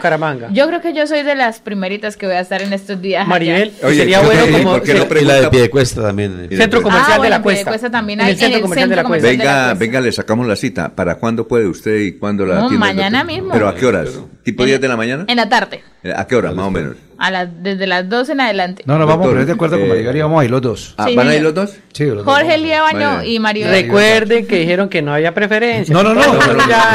yo 0.53 0.69
creo 0.69 0.81
que 0.81 0.95
yo 0.95 1.09
soy 1.09 1.25
de 1.25 1.35
las 1.35 1.59
primeritas 1.59 2.17
que 2.17 2.27
voy 2.27 2.37
a 2.37 2.41
estar 2.41 2.63
en 2.63 2.73
estos 2.73 3.03
días 3.03 3.08
allá. 3.17 3.25
Maribel, 3.25 3.73
Oye, 3.83 3.97
sería 3.97 4.21
¿por 4.21 4.31
qué- 4.31 4.37
bueno 4.41 4.59
como 4.59 4.73
por 4.75 4.83
qué 4.83 4.95
no 4.95 5.21
y 5.21 5.25
la 5.25 5.35
de 5.41 5.49
Piedecuesta 5.51 6.03
también. 6.03 6.49
eh. 6.51 6.57
Centro 6.57 6.83
Comercial 6.83 7.19
Ah, 7.21 7.23
de 7.23 7.31
la 7.31 7.43
Cuesta. 7.43 7.59
Piedecuesta 7.65 7.91
también 7.91 8.21
En 8.21 8.27
hay, 8.27 8.33
el 8.33 8.39
Centro 8.39 8.49
en 8.49 8.55
el 8.57 8.63
Comercial 8.63 8.89
de 8.91 8.97
la 8.97 9.03
Centro 9.03 9.09
Cuesta. 9.11 9.27
Comercial 9.29 9.39
de 9.39 9.45
la 9.45 9.53
Venga, 9.55 9.69
Cuesta. 9.71 9.85
venga, 9.85 10.01
le 10.01 10.13
sacamos 10.13 10.47
la 10.47 10.57
cita. 10.57 10.89
¿Para 10.95 11.15
cuándo 11.17 11.49
puede 11.49 11.67
usted 11.67 11.97
y 12.01 12.13
cuándo 12.13 12.47
la 12.47 12.61
No, 12.61 12.71
el 12.71 12.79
mañana 12.79 13.25
mismo. 13.25 13.51
¿Pero 13.53 13.69
a 13.69 13.75
qué 13.75 13.87
horas? 13.87 14.09
¿Tipo 14.43 14.63
En- 14.63 14.69
10 14.69 14.81
de 14.81 14.89
la 14.89 14.97
mañana? 14.97 15.25
En 15.29 15.37
la 15.37 15.49
tarde, 15.49 15.83
Eh, 16.03 16.13
¿A 16.17 16.27
qué 16.27 16.37
hora, 16.37 16.53
más 16.53 16.67
o 16.67 16.71
menos? 16.71 16.95
A 17.19 17.31
las 17.33 17.49
desde 17.63 17.87
las 17.87 18.09
12 18.09 18.33
en 18.33 18.41
adelante. 18.41 18.83
No, 18.87 18.97
no, 18.99 19.07
vamos 19.07 19.27
a 19.27 19.31
poner 19.31 19.45
de 19.47 19.53
acuerdo 19.53 19.77
con 19.77 19.87
eh, 19.87 19.89
Maribel 19.89 20.17
y 20.17 20.21
vamos 20.23 20.41
a 20.41 20.45
ir 20.45 20.51
los 20.51 20.63
dos. 20.63 20.95
Ah, 20.97 21.07
Sí, 21.09 21.17
¿Van 21.17 21.29
a 21.29 21.35
ir 21.35 21.43
los 21.43 21.53
dos? 21.55 21.77
Sí, 21.93 22.05
los 22.05 22.25
dos. 22.25 22.25
Jorge 22.25 22.57
Vaya. 22.81 23.25
y 23.25 23.39
Mario. 23.41 23.69
Recuerden 23.69 24.47
que 24.47 24.57
dijeron 24.61 24.89
que 24.89 25.03
no 25.03 25.13
había 25.15 25.35
preferencia. 25.35 25.93
No, 25.93 26.03
no, 26.03 26.15
no, 26.15 26.21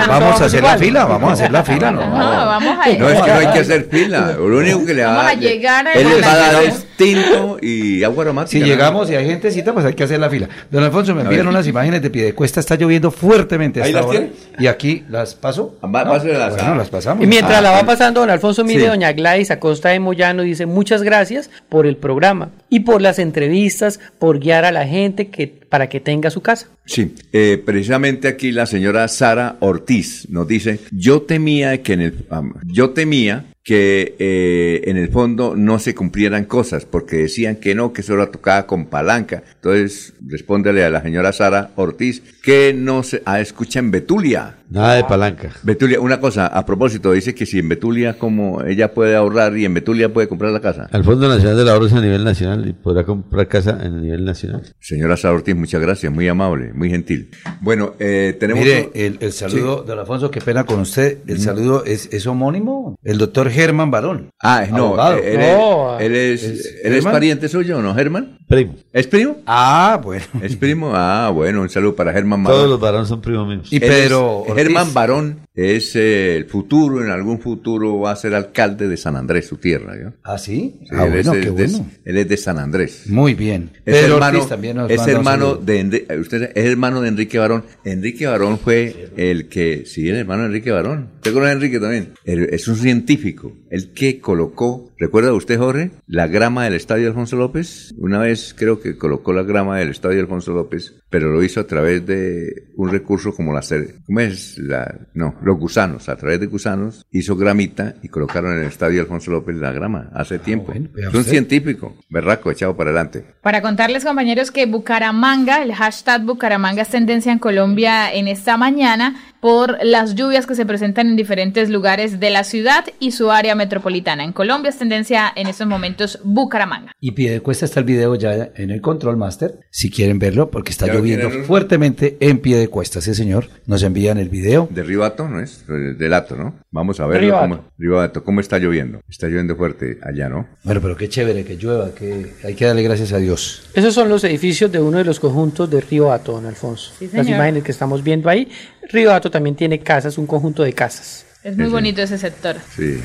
vamos 0.08 0.42
a 0.42 0.46
hacer 0.46 0.64
la 0.64 0.78
fila, 0.78 1.06
vamos 1.06 1.30
a 1.30 1.34
hacer 1.34 1.52
la 1.52 1.64
fila, 1.64 1.92
no. 1.92 2.02
No, 2.02 2.46
vamos 2.46 2.78
a 2.82 2.90
ir. 2.90 3.00
No, 3.00 3.10
es 3.10 3.22
que 3.22 3.32
no 3.32 3.38
hay 3.40 3.48
que 3.48 3.60
hacer 3.60 3.88
fila. 3.92 4.32
Lo 4.38 4.58
único 4.58 4.86
que 4.86 4.94
le 4.94 5.04
va 5.04 5.14
Vamos 5.14 5.32
a 5.32 5.36
llegar 5.36 5.88
a 5.88 5.94
Él 5.94 6.04
la 6.08 6.14
les 6.16 6.24
va 6.26 6.32
a 6.32 6.38
dar 6.38 6.54
nación. 6.54 6.72
es 6.72 6.86
tinto 6.98 7.58
y 7.62 8.04
agua 8.04 8.24
aromática. 8.24 8.60
Si 8.60 8.64
llegamos 8.64 9.10
y 9.10 9.16
hay 9.16 9.26
gentecita, 9.26 9.74
pues 9.74 9.86
hay 9.86 9.94
que 9.94 10.04
hacer 10.04 10.20
la 10.20 10.30
fila. 10.30 10.48
Don 10.72 10.84
Alfonso, 10.84 11.14
me 11.16 11.22
envían 11.24 11.48
unas 11.48 11.68
imágenes 11.68 12.02
de 12.02 12.10
Piedecuesta, 12.10 12.60
está 12.60 12.76
lloviendo 12.76 13.12
fuertemente 13.12 13.82
a 13.82 13.86
¿Ahí 13.86 13.94
las 13.94 14.06
hora. 14.06 14.20
tiene? 14.20 14.34
Y 14.60 14.68
aquí 14.68 15.04
las 15.10 15.36
paso. 15.36 15.78
Va- 15.84 16.04
No, 16.04 16.20
bueno, 16.20 16.76
las 16.76 16.90
pasamos. 16.90 17.24
Y 17.24 17.28
mientras 17.28 17.58
Ah, 17.58 17.62
la 17.62 17.72
va 17.72 17.80
ah, 17.80 17.86
pasando, 17.86 18.20
don 18.22 18.30
Alfonso, 18.30 18.64
mire, 18.64 18.82
sí. 18.82 18.88
doña 18.88 19.12
Gladys 19.14 19.52
Acosta 19.52 19.90
de 19.90 20.00
Moyano 20.00 20.44
dice 20.44 20.66
muchas 20.66 21.04
gracias 21.04 21.50
por 21.70 21.86
el 21.86 21.98
programa 21.98 22.50
y 22.70 22.82
por 22.82 23.02
las 23.02 23.20
entrevistas, 23.20 24.00
por 24.20 24.40
guiar 24.40 24.66
a 24.66 24.72
la 24.72 24.86
gente 24.88 25.28
que, 25.28 25.48
para 25.48 25.90
que 25.90 26.00
tenga 26.00 26.30
su 26.30 26.42
casa. 26.42 26.68
Sí, 26.86 27.16
eh, 27.32 27.62
precisamente 27.66 28.28
aquí 28.28 28.52
la 28.52 28.66
señora 28.66 29.08
Sara 29.08 29.56
Ortiz 29.60 30.28
nos 30.30 30.48
dice, 30.48 30.80
yo 30.92 31.22
temía 31.22 31.82
que 31.82 31.94
en 31.94 32.02
el, 32.02 32.26
yo 32.66 32.90
temía 32.92 33.46
que 33.64 34.16
eh, 34.20 34.82
en 34.90 34.98
el 34.98 35.10
fondo 35.10 35.56
no 35.56 35.80
se 35.80 35.96
cumplieran 35.96 36.44
cosas, 36.46 36.86
porque 36.86 37.18
decían 37.18 37.56
que 37.56 37.76
no, 37.76 37.94
que 37.94 38.02
eso 38.02 38.14
era 38.14 38.30
tocada 38.30 38.68
con 38.68 38.88
palanca. 38.88 39.44
Entonces, 39.56 40.14
respóndele 40.26 40.84
a 40.84 40.90
la 40.90 41.02
señora 41.02 41.32
Sara 41.32 41.72
Ortiz 41.76 42.22
que 42.44 42.74
no 42.74 43.04
se 43.04 43.24
ah, 43.26 43.40
escucha 43.40 43.80
en 43.80 43.92
Betulia. 43.92 44.58
Nada 44.70 44.96
de 44.96 45.04
palanca. 45.04 45.52
Betulia, 45.62 46.00
una 46.02 46.20
cosa, 46.20 46.48
a 46.48 46.66
propósito, 46.66 47.12
dice 47.12 47.36
que 47.36 47.46
si 47.46 47.60
en 47.60 47.70
Betulia 47.70 48.18
como 48.18 48.64
ella 48.64 48.94
puede 48.94 49.16
ahorrar 49.16 49.56
y 49.56 49.66
en 49.66 49.74
Betulia 49.74 50.12
puede 50.12 50.28
comprar 50.28 50.52
la 50.52 50.62
casa. 50.62 50.90
Al 50.92 51.04
Fondo 51.04 51.28
Nacional 51.30 51.58
del 51.58 51.70
Ahorro 51.70 51.86
es 51.86 51.94
a 51.94 52.02
nivel 52.02 52.24
nacional 52.24 52.68
y 52.68 52.74
podrá 52.74 53.06
comprar 53.06 53.48
casa 53.48 53.78
a 53.80 53.88
nivel 53.88 54.26
nacional. 54.26 54.64
Señora 54.80 55.16
Sara 55.16 55.36
Ortiz, 55.36 55.56
muchas 55.56 55.80
gracias, 55.80 56.12
muy 56.12 56.28
amable, 56.28 56.74
muy 56.74 56.90
gentil. 56.90 57.30
Bueno, 57.62 57.94
eh, 58.00 58.36
tenemos... 58.40 58.64
Mire, 58.64 58.90
el, 58.96 59.20
el 59.22 59.32
saludo, 59.32 59.84
don 59.84 60.00
Alfonso, 60.00 60.32
qué 60.32 60.42
pena 60.42 60.66
con 60.66 60.80
usted. 60.80 61.20
El 61.28 61.40
saludo 61.40 61.86
es, 61.86 62.10
es 62.12 62.26
homónimo. 62.26 62.98
El 63.04 63.20
doctor 63.20 63.52
Germán 63.54 63.92
Barón. 63.92 64.30
Ah, 64.42 64.66
no, 64.70 64.88
Abogado. 64.88 65.18
él, 65.18 65.40
No, 65.40 65.98
es, 66.00 66.06
él 66.06 66.16
es, 66.16 66.44
¿es 66.44 66.66
él 66.66 66.92
es 66.92 66.94
Germán? 66.96 67.14
pariente 67.14 67.48
suyo, 67.50 67.82
¿no, 67.82 67.94
Germán? 67.96 68.38
Primo. 68.48 68.76
¿Es 68.92 69.08
primo? 69.08 69.38
Ah, 69.46 70.00
bueno. 70.04 70.26
¿Es 70.42 70.56
primo? 70.56 70.92
Ah, 70.94 71.32
bueno, 71.34 71.62
un 71.62 71.70
saludo 71.70 71.96
para 71.96 72.12
Germán 72.14 72.44
Barón. 72.44 72.58
Todos 72.60 72.70
los 72.70 72.80
varones 72.80 73.08
son 73.08 73.22
primos 73.22 73.48
míos. 73.48 73.68
Y 73.72 73.80
Pedro. 73.80 74.46
Germán 74.56 74.94
Barón 74.94 75.40
es 75.56 75.96
eh, 75.96 76.36
el 76.38 76.46
futuro, 76.46 77.04
en 77.04 77.10
algún 77.12 77.40
futuro 77.40 78.00
va 78.00 78.12
a 78.12 78.16
ser 78.16 78.34
alcalde 78.34 78.88
de 78.88 78.98
San 78.98 79.16
Andrés, 79.16 79.46
su 79.48 79.58
tierra. 79.58 79.94
¿yo? 80.02 80.14
¿Ah, 80.24 80.38
sí? 80.38 80.80
Sí, 80.82 80.88
ah, 80.92 81.06
él, 81.06 81.12
bueno, 81.12 81.34
es, 81.34 81.40
qué 81.40 81.50
es 81.50 81.56
de- 81.56 81.78
bueno. 81.78 81.92
él 82.06 82.18
es 82.18 82.30
de 82.30 82.38
San 82.38 82.58
Andrés. 82.60 83.04
Muy 83.08 83.34
bien. 83.34 83.70
Es 83.86 83.96
Pedro 84.02 84.16
hermano, 84.16 84.38
Ortiz 84.40 84.50
también 84.50 84.78
nos 84.78 84.90
es 84.92 85.08
hermano 85.08 85.56
de 85.56 85.84
Enri- 85.86 86.06
eh, 86.10 86.18
usted 86.20 86.52
es 86.56 86.66
hermano 86.66 87.02
de 87.02 87.10
Enrique 87.10 87.38
Barón. 87.38 87.64
Enrique 87.84 88.26
Barón 88.26 88.58
fue 88.60 89.10
el 89.18 89.48
que, 89.48 89.86
sí, 89.86 90.08
el 90.10 90.16
hermano 90.16 90.44
de 90.44 90.48
Enrique 90.48 90.72
Barón. 90.72 91.10
¿Usted 91.16 91.34
conoce 91.34 91.50
a 91.52 91.54
Enrique 91.54 91.80
también? 91.80 92.14
Él 92.26 92.48
es 92.52 92.68
un 92.68 92.76
científico, 92.76 93.54
el 93.70 93.94
que 93.94 94.20
colocó, 94.20 94.92
¿recuerda 94.98 95.34
usted, 95.34 95.58
Jorge? 95.58 95.92
La 96.08 96.28
grama 96.28 96.66
del 96.66 96.74
Estadio 96.74 97.08
Alfonso 97.08 97.36
López. 97.36 97.94
Una 97.98 98.20
vez 98.20 98.54
creo 98.58 98.80
que 98.82 98.98
colocó 98.98 99.34
la 99.34 99.44
grama 99.44 99.80
del 99.80 99.90
Estadio 99.90 100.20
Alfonso 100.20 100.54
López, 100.54 100.96
pero 101.10 101.32
lo 101.32 101.44
hizo 101.44 101.60
a 101.60 101.68
través 101.68 102.06
de 102.06 102.70
un 102.76 102.90
recurso 102.92 103.34
como 103.34 103.54
la 103.54 103.62
¿cómo 104.06 104.20
es? 104.20 104.58
La, 104.58 105.08
no, 105.14 105.36
los 105.44 105.58
gusanos, 105.60 106.10
a 106.10 106.16
través 106.16 106.40
de 106.40 106.48
gusanos 106.48 107.06
hizo 107.12 107.36
gramita 107.36 107.96
y 108.02 108.08
colocaron 108.08 108.54
en 108.54 108.62
el 108.62 108.68
Estadio 108.68 109.02
Alfonso 109.02 109.32
López 109.32 109.56
la 109.58 109.72
grama 109.72 110.10
hace 110.14 110.40
tiempo. 110.40 110.74
vea 110.94 111.10
es 111.10 111.14
un 111.14 111.24
científico, 111.24 111.96
berraco, 112.10 112.50
echado 112.50 112.76
para 112.76 112.92
adelante. 112.92 113.26
Para 113.42 113.62
contarles, 113.62 114.06
compañeros, 114.06 114.52
que 114.52 114.66
Bucaramanga, 114.66 115.62
el 115.62 115.74
hashtag 115.74 116.24
Bucaramanga 116.24 116.84
es 116.84 116.90
tendencia 116.90 117.32
en 117.32 117.40
Colombia 117.40 118.12
en 118.14 118.28
esta 118.28 118.58
mañana 118.58 119.16
por 119.44 119.78
las 119.84 120.16
lluvias 120.16 120.48
que 120.48 120.56
se 120.56 120.66
presentan 120.66 121.08
en 121.08 121.18
diferentes 121.18 121.70
lugares 121.70 122.22
de 122.22 122.30
la 122.30 122.46
ciudad 122.46 122.86
y 123.02 123.12
su 123.12 123.30
área 123.30 123.56
metropolitana. 123.56 124.24
En 124.24 124.32
Colombia 124.32 124.70
es 124.70 124.78
tendencia 124.78 125.34
en 125.36 125.48
estos 125.48 125.68
momentos 125.68 126.20
Bucaramanga. 126.24 126.94
Y 127.02 127.12
Piedecuesta 127.12 127.66
está 127.66 127.82
el 127.82 127.86
video 127.86 128.16
ya 128.16 128.52
en 128.56 128.72
el 128.72 128.80
Control 128.80 129.18
Master, 129.18 129.60
si 129.70 129.92
quieren 129.92 130.18
verlo, 130.18 130.50
porque 130.50 130.72
está 130.72 130.88
¿Ya 130.88 130.94
lo 130.94 131.00
lloviendo 131.00 131.28
quieren 131.28 131.46
fuertemente 131.46 132.16
en 132.22 132.40
Piedecuesta. 132.40 133.02
Sí, 133.02 133.14
señor. 133.14 133.50
Nos 133.66 133.84
envían 133.84 134.18
el 134.18 134.30
video. 134.30 134.70
De 134.72 134.82
Ribato, 134.82 135.28
¿no 135.28 135.42
es? 135.42 135.66
De 135.68 136.08
Lato, 136.08 136.38
¿no? 136.38 136.56
Vamos 136.72 137.02
a 137.02 137.06
verlo. 137.06 137.28
Ribato. 137.28 137.42
Cómo, 137.42 137.66
Ribato, 137.78 138.24
¿cómo 138.24 138.40
está 138.40 138.60
lloviendo? 138.60 139.02
Está 139.10 139.28
lloviendo 139.28 139.58
fuerte 139.58 139.98
allá, 140.04 140.30
¿no? 140.30 140.48
Bueno, 140.64 140.80
pero 140.80 140.96
qué 140.96 141.10
chévere 141.10 141.44
que 141.44 141.58
llueva, 141.58 141.94
que 141.94 142.32
hay 142.46 142.54
que 142.54 142.64
darle 142.64 142.84
gracias 142.84 143.12
a 143.12 143.18
Dios. 143.18 143.64
Esos 143.74 143.94
son 143.94 144.08
los 144.08 144.24
edificios 144.24 144.72
de 144.72 144.80
uno 144.80 145.00
de 145.00 145.04
los 145.04 145.20
conjuntos 145.20 145.70
de 145.70 145.82
Río 145.82 146.14
Hato, 146.14 146.32
don 146.32 146.46
Alfonso. 146.46 146.94
Sí, 146.98 147.10
Las 147.12 147.28
imágenes 147.28 147.64
que 147.64 147.74
estamos 147.74 148.02
viendo 148.06 148.30
ahí. 148.30 148.48
Río 148.90 149.14
Hato 149.14 149.32
también 149.32 149.56
tiene 149.56 149.80
casas, 149.80 150.18
un 150.18 150.28
conjunto 150.28 150.64
de 150.64 150.74
casas. 150.74 151.26
Es 151.44 151.56
muy 151.58 151.66
Sí, 151.66 151.72
bonito 151.72 152.02
ese 152.02 152.18
sector. 152.18 152.58
Sí. 152.76 153.00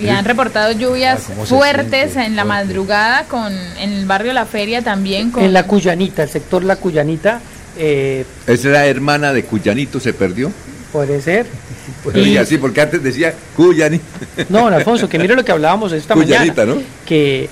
Y 0.00 0.08
han 0.08 0.24
reportado 0.24 0.72
lluvias 0.72 1.28
Ah, 1.30 1.44
fuertes 1.46 2.12
siente, 2.12 2.24
en 2.26 2.36
la 2.36 2.44
madrugada 2.44 3.24
con 3.24 3.52
en 3.78 3.92
el 3.92 4.06
barrio 4.06 4.32
La 4.32 4.44
Feria 4.44 4.82
también 4.82 5.30
con 5.30 5.44
En 5.44 5.52
la 5.52 5.62
Cuyanita, 5.66 6.24
el 6.24 6.28
sector 6.28 6.64
La 6.64 6.76
Cuyanita, 6.76 7.40
eh, 7.78 8.24
¿Es 8.46 8.64
la 8.64 8.86
hermana 8.86 9.32
de 9.32 9.44
Cuyanito 9.44 10.00
se 10.00 10.12
perdió? 10.12 10.50
puede 10.92 11.20
ser. 11.20 11.46
Pues, 12.02 12.16
y 12.16 12.36
así, 12.38 12.56
porque 12.58 12.80
antes 12.82 13.02
decía 13.02 13.34
Cuyanito. 13.56 14.04
No, 14.48 14.60
don 14.64 14.72
Alfonso, 14.74 15.08
que 15.08 15.18
mire 15.18 15.34
lo 15.34 15.44
que 15.44 15.52
hablábamos 15.52 15.92
esta 15.92 16.14
Cuyanita, 16.14 16.64
mañana. 16.64 16.80
¿no? 16.80 16.82
Que 17.06 17.48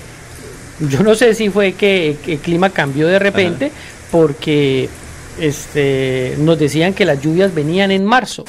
yo 0.79 1.01
no 1.03 1.13
sé 1.15 1.33
si 1.35 1.49
fue 1.49 1.73
que, 1.73 2.17
que 2.23 2.33
el 2.33 2.39
clima 2.39 2.69
cambió 2.71 3.07
de 3.07 3.19
repente, 3.19 3.71
porque 4.11 4.89
este, 5.39 6.35
nos 6.39 6.59
decían 6.59 6.93
que 6.93 7.05
las 7.05 7.21
lluvias 7.21 7.53
venían 7.53 7.91
en 7.91 8.05
marzo. 8.05 8.45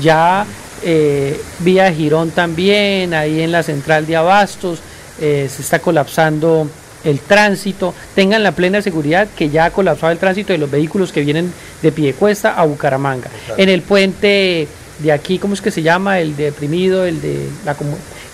Ya 0.00 0.46
eh, 0.84 1.40
vía 1.60 1.92
Girón 1.92 2.30
también, 2.30 3.14
ahí 3.14 3.40
en 3.40 3.52
la 3.52 3.62
central 3.62 4.06
de 4.06 4.16
Abastos, 4.16 4.80
eh, 5.20 5.48
se 5.50 5.62
está 5.62 5.80
colapsando 5.80 6.68
el 7.04 7.20
tránsito. 7.20 7.94
Tengan 8.14 8.42
la 8.42 8.52
plena 8.52 8.82
seguridad 8.82 9.28
que 9.36 9.50
ya 9.50 9.66
ha 9.66 9.70
colapsado 9.70 10.12
el 10.12 10.18
tránsito 10.18 10.52
de 10.52 10.58
los 10.58 10.70
vehículos 10.70 11.12
que 11.12 11.22
vienen 11.22 11.52
de 11.82 11.92
Piedecuesta 11.92 12.54
a 12.54 12.64
Bucaramanga. 12.64 13.30
En 13.56 13.68
el 13.68 13.82
puente 13.82 14.68
de 14.98 15.12
aquí, 15.12 15.38
¿cómo 15.38 15.54
es 15.54 15.60
que 15.60 15.70
se 15.70 15.82
llama? 15.82 16.20
El 16.20 16.36
deprimido, 16.36 17.04
el 17.04 17.20
de 17.20 17.48
la 17.64 17.76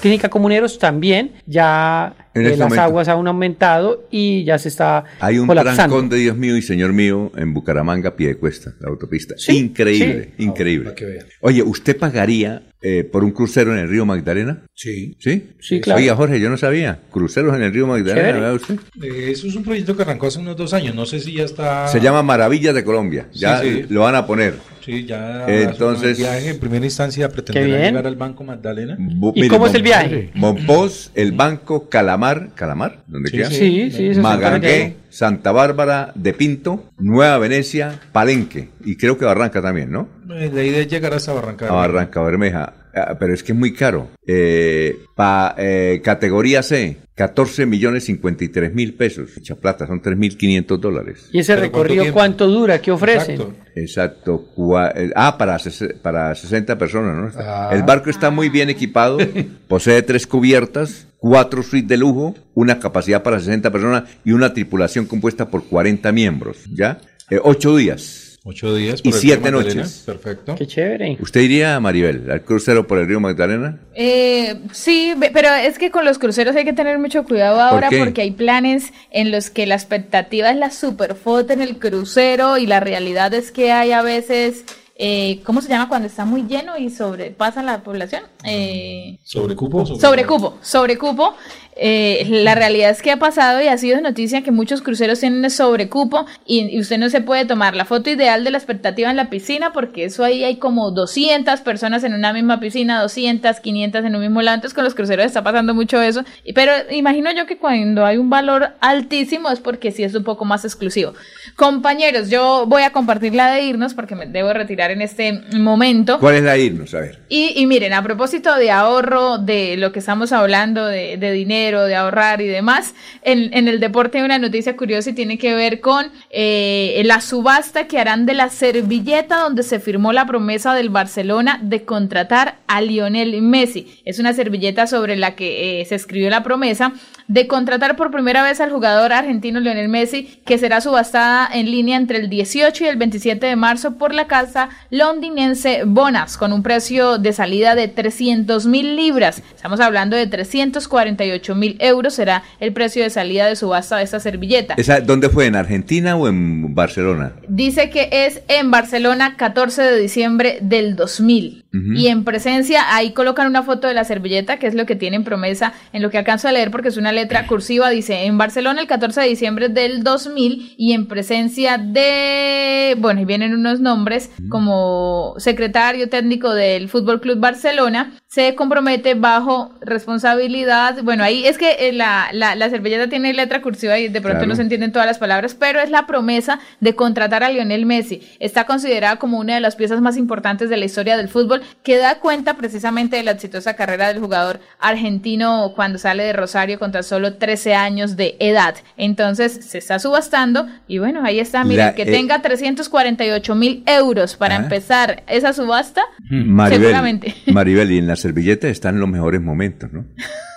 clínica 0.00 0.28
comuneros 0.28 0.78
también, 0.78 1.32
ya 1.46 2.14
En 2.34 2.42
eh, 2.42 2.46
este 2.46 2.58
las 2.58 2.68
momento. 2.68 2.82
aguas 2.82 3.08
han 3.08 3.26
aumentado 3.26 4.06
y 4.10 4.44
ya 4.44 4.58
se 4.58 4.68
está 4.68 5.04
Hay 5.20 5.38
un 5.38 5.46
colapsando. 5.46 5.76
trancón 5.82 6.08
de 6.08 6.16
Dios 6.18 6.36
mío 6.36 6.56
y 6.56 6.62
Señor 6.62 6.92
mío 6.92 7.30
en 7.36 7.54
Bucaramanga, 7.54 8.16
pie 8.16 8.28
de 8.28 8.36
cuesta, 8.36 8.74
la 8.80 8.88
autopista. 8.88 9.34
Sí, 9.38 9.56
increíble, 9.58 10.32
sí. 10.36 10.42
increíble. 10.44 10.94
Oye, 11.40 11.62
¿usted 11.62 11.96
pagaría 11.96 12.62
eh, 12.86 13.02
por 13.02 13.24
un 13.24 13.30
crucero 13.30 13.72
en 13.72 13.78
el 13.78 13.88
río 13.88 14.04
Magdalena? 14.04 14.62
Sí. 14.74 15.16
¿Sí? 15.18 15.50
Sí, 15.58 15.80
claro. 15.80 16.00
Oiga, 16.00 16.14
Jorge, 16.16 16.38
yo 16.38 16.50
no 16.50 16.56
sabía. 16.58 17.00
Cruceros 17.10 17.56
en 17.56 17.62
el 17.62 17.72
río 17.72 17.86
Magdalena. 17.86 18.32
¿verdad 18.32 18.54
usted? 18.54 18.74
Eh, 19.02 19.30
Eso 19.30 19.46
es 19.46 19.54
un 19.56 19.64
proyecto 19.64 19.96
que 19.96 20.02
arrancó 20.02 20.26
hace 20.26 20.38
unos 20.38 20.54
dos 20.56 20.74
años. 20.74 20.94
No 20.94 21.06
sé 21.06 21.18
si 21.20 21.32
ya 21.32 21.44
está. 21.44 21.88
Se 21.88 21.98
llama 22.00 22.22
Maravillas 22.22 22.74
de 22.74 22.84
Colombia. 22.84 23.26
Ya 23.32 23.60
Sí, 23.62 23.70
sí. 23.72 23.84
lo 23.88 24.02
van 24.02 24.14
a 24.16 24.26
poner. 24.26 24.54
Sí, 24.84 25.06
ya. 25.06 25.46
Entonces- 25.48 26.18
El 26.18 26.24
viaje 26.24 26.50
en 26.50 26.58
primera 26.60 26.84
instancia 26.84 27.30
pretenderá 27.30 27.86
llegar 27.88 28.06
al 28.06 28.16
Banco 28.16 28.44
Magdalena. 28.44 28.98
¿Y 28.98 29.32
mire, 29.40 29.48
cómo 29.48 29.66
es 29.66 29.74
el 29.74 29.82
viaje? 29.82 30.30
Monpós, 30.34 31.10
el 31.14 31.32
Banco 31.32 31.88
Calamar, 31.88 32.50
¿Calamar? 32.54 33.02
¿Dónde 33.06 33.30
Sí, 33.30 33.36
queda? 33.38 33.50
sí. 33.50 33.90
Sí, 33.90 34.10
Magangué, 34.20 34.96
Santa 35.14 35.52
Bárbara 35.52 36.10
de 36.16 36.34
Pinto, 36.34 36.90
Nueva 36.98 37.38
Venecia, 37.38 38.00
Palenque 38.10 38.70
y 38.84 38.96
creo 38.96 39.16
que 39.16 39.24
Barranca 39.24 39.62
también, 39.62 39.92
¿no? 39.92 40.08
Eh, 40.28 40.50
La 40.52 40.64
idea 40.64 40.80
es 40.80 40.88
llegar 40.88 41.14
hasta 41.14 41.32
Barranca. 41.32 41.68
A 41.68 41.72
Barranca 41.72 42.20
Bermeja. 42.20 42.72
Ah, 42.94 43.16
Pero 43.18 43.34
es 43.34 43.42
que 43.42 43.52
es 43.52 43.58
muy 43.58 43.72
caro. 43.74 44.08
Eh, 44.26 44.98
pa, 45.14 45.54
eh, 45.58 46.00
categoría 46.02 46.62
C, 46.62 46.96
14 47.14 47.66
millones 47.66 48.04
53 48.04 48.74
mil 48.74 48.94
pesos. 48.94 49.30
Mucha 49.36 49.54
plata, 49.56 49.86
son 49.86 50.00
3 50.00 50.16
mil 50.16 50.36
500 50.36 50.80
dólares. 50.80 51.28
¿Y 51.32 51.38
ese 51.40 51.54
¿Pero 51.54 51.70
cuánto 51.72 51.82
recorrido 51.88 52.12
cuánto 52.12 52.46
dura? 52.48 52.80
¿Qué 52.80 52.90
ofrecen? 52.90 53.40
Exacto. 53.40 53.54
Exacto. 53.76 54.48
Cua- 54.56 54.92
eh, 54.94 55.10
ah, 55.14 55.36
para, 55.38 55.58
para 56.02 56.34
60 56.34 56.78
personas, 56.78 57.34
¿no? 57.34 57.40
Ah. 57.42 57.70
El 57.72 57.82
barco 57.82 58.10
está 58.10 58.30
muy 58.30 58.48
bien 58.48 58.70
equipado, 58.70 59.18
posee 59.68 60.02
tres 60.02 60.26
cubiertas, 60.26 61.06
cuatro 61.18 61.62
suites 61.62 61.88
de 61.88 61.96
lujo, 61.96 62.34
una 62.54 62.78
capacidad 62.78 63.22
para 63.22 63.38
60 63.40 63.70
personas 63.70 64.04
y 64.24 64.32
una 64.32 64.52
tripulación 64.52 65.06
compuesta 65.06 65.48
por 65.48 65.64
40 65.64 66.10
miembros, 66.12 66.58
¿ya? 66.72 66.98
Eh, 67.30 67.38
ocho 67.42 67.76
días. 67.76 68.23
Ocho 68.46 68.74
días. 68.74 69.00
Y 69.02 69.08
el 69.08 69.14
siete 69.14 69.50
río 69.50 69.62
noches. 69.62 70.02
Perfecto. 70.04 70.54
Qué 70.54 70.66
chévere. 70.66 71.16
¿Usted 71.18 71.40
iría, 71.40 71.80
Maribel, 71.80 72.30
al 72.30 72.42
crucero 72.42 72.86
por 72.86 72.98
el 72.98 73.08
río 73.08 73.18
Magdalena? 73.18 73.80
Eh, 73.94 74.60
sí, 74.70 75.14
pero 75.32 75.48
es 75.48 75.78
que 75.78 75.90
con 75.90 76.04
los 76.04 76.18
cruceros 76.18 76.54
hay 76.54 76.66
que 76.66 76.74
tener 76.74 76.98
mucho 76.98 77.24
cuidado 77.24 77.58
ahora 77.58 77.88
porque 77.98 78.20
hay 78.20 78.32
planes 78.32 78.92
en 79.10 79.30
los 79.30 79.48
que 79.48 79.64
la 79.64 79.76
expectativa 79.76 80.50
es 80.50 80.58
la 80.58 80.70
super 80.70 81.14
foto 81.14 81.54
en 81.54 81.62
el 81.62 81.78
crucero 81.78 82.58
y 82.58 82.66
la 82.66 82.80
realidad 82.80 83.32
es 83.32 83.50
que 83.50 83.72
hay 83.72 83.92
a 83.92 84.02
veces, 84.02 84.66
eh, 84.96 85.40
¿cómo 85.44 85.62
se 85.62 85.70
llama 85.70 85.88
cuando 85.88 86.06
está 86.06 86.26
muy 86.26 86.42
lleno 86.42 86.76
y 86.76 86.90
sobrepasa 86.90 87.62
la 87.62 87.82
población? 87.82 88.24
Eh, 88.44 89.16
Sobre 89.24 89.56
cupo. 89.56 89.86
Sobrecupo, 89.86 90.58
sobrecupo. 90.60 91.34
Eh, 91.76 92.26
la 92.28 92.54
realidad 92.54 92.90
es 92.90 93.02
que 93.02 93.10
ha 93.10 93.18
pasado 93.18 93.60
y 93.60 93.66
ha 93.66 93.76
sido 93.76 94.00
noticia 94.00 94.42
que 94.42 94.52
muchos 94.52 94.80
cruceros 94.80 95.20
tienen 95.20 95.50
sobrecupo 95.50 96.24
y, 96.46 96.60
y, 96.60 96.80
usted 96.80 96.98
no 96.98 97.10
se 97.10 97.20
puede 97.20 97.46
tomar 97.46 97.74
la 97.74 97.84
foto 97.84 98.10
ideal 98.10 98.44
de 98.44 98.52
la 98.52 98.58
expectativa 98.58 99.10
en 99.10 99.16
la 99.16 99.28
piscina 99.28 99.72
porque 99.72 100.04
eso 100.04 100.22
ahí 100.22 100.44
hay 100.44 100.56
como 100.56 100.92
200 100.92 101.60
personas 101.62 102.04
en 102.04 102.14
una 102.14 102.32
misma 102.32 102.60
piscina, 102.60 103.02
200, 103.02 103.58
500 103.58 104.04
en 104.04 104.14
un 104.14 104.20
mismo 104.20 104.40
lado. 104.40 104.56
Entonces 104.56 104.74
con 104.74 104.84
los 104.84 104.94
cruceros 104.94 105.26
está 105.26 105.42
pasando 105.42 105.74
mucho 105.74 106.00
eso. 106.00 106.24
Pero 106.54 106.72
imagino 106.90 107.32
yo 107.32 107.46
que 107.46 107.58
cuando 107.58 108.06
hay 108.06 108.18
un 108.18 108.30
valor 108.30 108.74
altísimo 108.80 109.50
es 109.50 109.58
porque 109.58 109.90
sí 109.90 110.04
es 110.04 110.14
un 110.14 110.22
poco 110.22 110.44
más 110.44 110.64
exclusivo. 110.64 111.14
Compañeros, 111.56 112.30
yo 112.30 112.66
voy 112.68 112.82
a 112.82 112.90
compartir 112.90 113.34
la 113.34 113.52
de 113.52 113.62
irnos 113.62 113.94
porque 113.94 114.14
me 114.14 114.26
debo 114.26 114.52
retirar 114.52 114.92
en 114.92 115.02
este 115.02 115.32
momento. 115.56 116.20
¿Cuál 116.20 116.36
es 116.36 116.42
la 116.42 116.52
de 116.52 116.60
irnos? 116.60 116.94
A 116.94 117.00
ver. 117.00 117.18
Y, 117.28 117.60
y 117.60 117.66
miren, 117.66 117.92
a 117.92 118.02
propósito 118.02 118.54
de 118.54 118.70
ahorro, 118.70 119.38
de 119.38 119.76
lo 119.76 119.90
que 119.90 119.98
estamos 119.98 120.32
hablando, 120.32 120.86
de, 120.86 121.16
de 121.16 121.32
dinero, 121.32 121.63
de 121.72 121.94
ahorrar 121.94 122.40
y 122.40 122.46
demás, 122.46 122.94
en, 123.22 123.68
el 123.68 123.80
deporte 123.80 124.18
hay 124.18 124.24
una 124.24 124.38
noticia 124.38 124.76
curiosa 124.76 125.10
y 125.10 125.14
tiene 125.14 125.38
que 125.38 125.54
ver 125.54 125.80
con 125.80 126.10
eh, 126.30 127.00
la 127.04 127.20
subasta 127.20 127.86
que 127.86 127.98
harán 127.98 128.26
de 128.26 128.34
la 128.34 128.50
servilleta 128.50 129.38
donde 129.38 129.62
se 129.62 129.80
firmó 129.80 130.12
la 130.12 130.26
promesa 130.26 130.74
del 130.74 130.90
Barcelona 130.90 131.58
de 131.62 131.84
contratar 131.84 132.56
a 132.66 132.80
Lionel 132.80 133.40
Messi. 133.40 134.02
Es 134.04 134.18
una 134.18 134.34
servilleta 134.34 134.86
sobre 134.86 135.16
la 135.16 135.34
que 135.34 135.80
eh, 135.80 135.84
se 135.86 135.94
escribió 135.94 136.28
la 136.30 136.42
promesa 136.42 136.92
de 137.28 137.46
contratar 137.46 137.96
por 137.96 138.10
primera 138.10 138.42
vez 138.42 138.60
al 138.60 138.70
jugador 138.70 139.12
argentino 139.12 139.60
Lionel 139.60 139.88
Messi, 139.88 140.40
que 140.44 140.58
será 140.58 140.80
subastada 140.80 141.48
en 141.52 141.70
línea 141.70 141.96
entre 141.96 142.18
el 142.18 142.28
18 142.28 142.84
y 142.84 142.86
el 142.86 142.96
27 142.96 143.46
de 143.46 143.56
marzo 143.56 143.96
por 143.96 144.14
la 144.14 144.26
casa 144.26 144.68
londinense 144.90 145.82
Bonas, 145.84 146.36
con 146.36 146.52
un 146.52 146.62
precio 146.62 147.18
de 147.18 147.32
salida 147.32 147.74
de 147.74 147.88
300 147.88 148.66
mil 148.66 148.96
libras. 148.96 149.42
Estamos 149.54 149.80
hablando 149.80 150.16
de 150.16 150.26
348 150.26 151.54
mil 151.54 151.76
euros, 151.80 152.14
será 152.14 152.42
el 152.60 152.72
precio 152.72 153.02
de 153.02 153.10
salida 153.10 153.46
de 153.46 153.56
subasta 153.56 153.96
de 153.96 154.04
esta 154.04 154.20
servilleta. 154.20 154.74
¿Esa, 154.76 155.00
¿Dónde 155.00 155.28
fue? 155.28 155.46
¿En 155.46 155.56
Argentina 155.56 156.16
o 156.16 156.28
en 156.28 156.74
Barcelona? 156.74 157.32
Dice 157.48 157.90
que 157.90 158.08
es 158.10 158.42
en 158.48 158.70
Barcelona 158.70 159.36
14 159.36 159.82
de 159.82 159.98
diciembre 159.98 160.58
del 160.60 160.96
2000. 160.96 161.63
Uh 161.74 161.78
-huh. 161.78 161.98
Y 161.98 162.06
en 162.06 162.24
presencia, 162.24 162.94
ahí 162.94 163.12
colocan 163.12 163.48
una 163.48 163.62
foto 163.64 163.88
de 163.88 163.94
la 163.94 164.04
servilleta, 164.04 164.58
que 164.58 164.66
es 164.68 164.74
lo 164.74 164.86
que 164.86 164.96
tienen 164.96 165.24
promesa, 165.24 165.72
en 165.92 166.02
lo 166.02 166.10
que 166.10 166.18
alcanzo 166.18 166.48
a 166.48 166.52
leer 166.52 166.70
porque 166.70 166.88
es 166.88 166.96
una 166.96 167.12
letra 167.12 167.46
cursiva, 167.46 167.90
dice, 167.90 168.24
en 168.24 168.38
Barcelona 168.38 168.80
el 168.80 168.86
14 168.86 169.20
de 169.20 169.28
diciembre 169.28 169.68
del 169.68 170.04
2000 170.04 170.74
y 170.78 170.92
en 170.92 171.06
presencia 171.06 171.78
de, 171.78 172.96
bueno, 172.98 173.20
y 173.20 173.24
vienen 173.24 173.54
unos 173.54 173.80
nombres 173.80 174.30
como 174.48 175.34
secretario 175.38 176.08
técnico 176.08 176.54
del 176.54 176.88
Fútbol 176.88 177.20
Club 177.20 177.38
Barcelona, 177.40 178.12
se 178.34 178.56
compromete 178.56 179.14
bajo 179.14 179.70
responsabilidad, 179.80 181.00
bueno, 181.04 181.22
ahí 181.22 181.46
es 181.46 181.56
que 181.56 181.92
la, 181.92 182.30
la, 182.32 182.56
la 182.56 182.68
servilleta 182.68 183.08
tiene 183.08 183.32
letra 183.32 183.62
cursiva 183.62 183.96
y 183.96 184.08
de 184.08 184.20
pronto 184.20 184.38
claro. 184.38 184.48
no 184.48 184.56
se 184.56 184.62
entienden 184.62 184.90
todas 184.90 185.06
las 185.06 185.18
palabras, 185.18 185.54
pero 185.54 185.78
es 185.78 185.88
la 185.88 186.08
promesa 186.08 186.58
de 186.80 186.96
contratar 186.96 187.44
a 187.44 187.50
Lionel 187.50 187.86
Messi. 187.86 188.22
Está 188.40 188.66
considerada 188.66 189.20
como 189.20 189.38
una 189.38 189.54
de 189.54 189.60
las 189.60 189.76
piezas 189.76 190.00
más 190.00 190.16
importantes 190.16 190.68
de 190.68 190.76
la 190.76 190.84
historia 190.84 191.16
del 191.16 191.28
fútbol, 191.28 191.62
que 191.84 191.96
da 191.96 192.18
cuenta 192.18 192.54
precisamente 192.54 193.16
de 193.16 193.22
la 193.22 193.30
exitosa 193.30 193.74
carrera 193.76 194.08
del 194.08 194.18
jugador 194.18 194.58
argentino 194.80 195.72
cuando 195.76 195.98
sale 195.98 196.24
de 196.24 196.32
Rosario 196.32 196.80
contra 196.80 197.04
solo 197.04 197.34
13 197.34 197.76
años 197.76 198.16
de 198.16 198.34
edad. 198.40 198.74
Entonces 198.96 199.64
se 199.64 199.78
está 199.78 200.00
subastando 200.00 200.66
y 200.88 200.98
bueno, 200.98 201.20
ahí 201.24 201.38
está, 201.38 201.62
miren, 201.62 201.86
la, 201.86 201.94
que 201.94 202.02
eh, 202.02 202.06
tenga 202.06 202.42
348 202.42 203.54
mil 203.54 203.84
euros 203.86 204.34
para 204.34 204.56
¿ah? 204.56 204.58
empezar 204.64 205.22
esa 205.28 205.52
subasta, 205.52 206.02
Maribel, 206.28 206.80
seguramente. 206.80 207.34
Maribel, 207.46 207.92
y 207.92 207.98
en 207.98 208.08
la 208.08 208.23
servilleta 208.24 208.68
están 208.68 208.98
los 209.00 209.08
mejores 209.10 209.42
momentos, 209.42 209.92
¿no? 209.92 210.06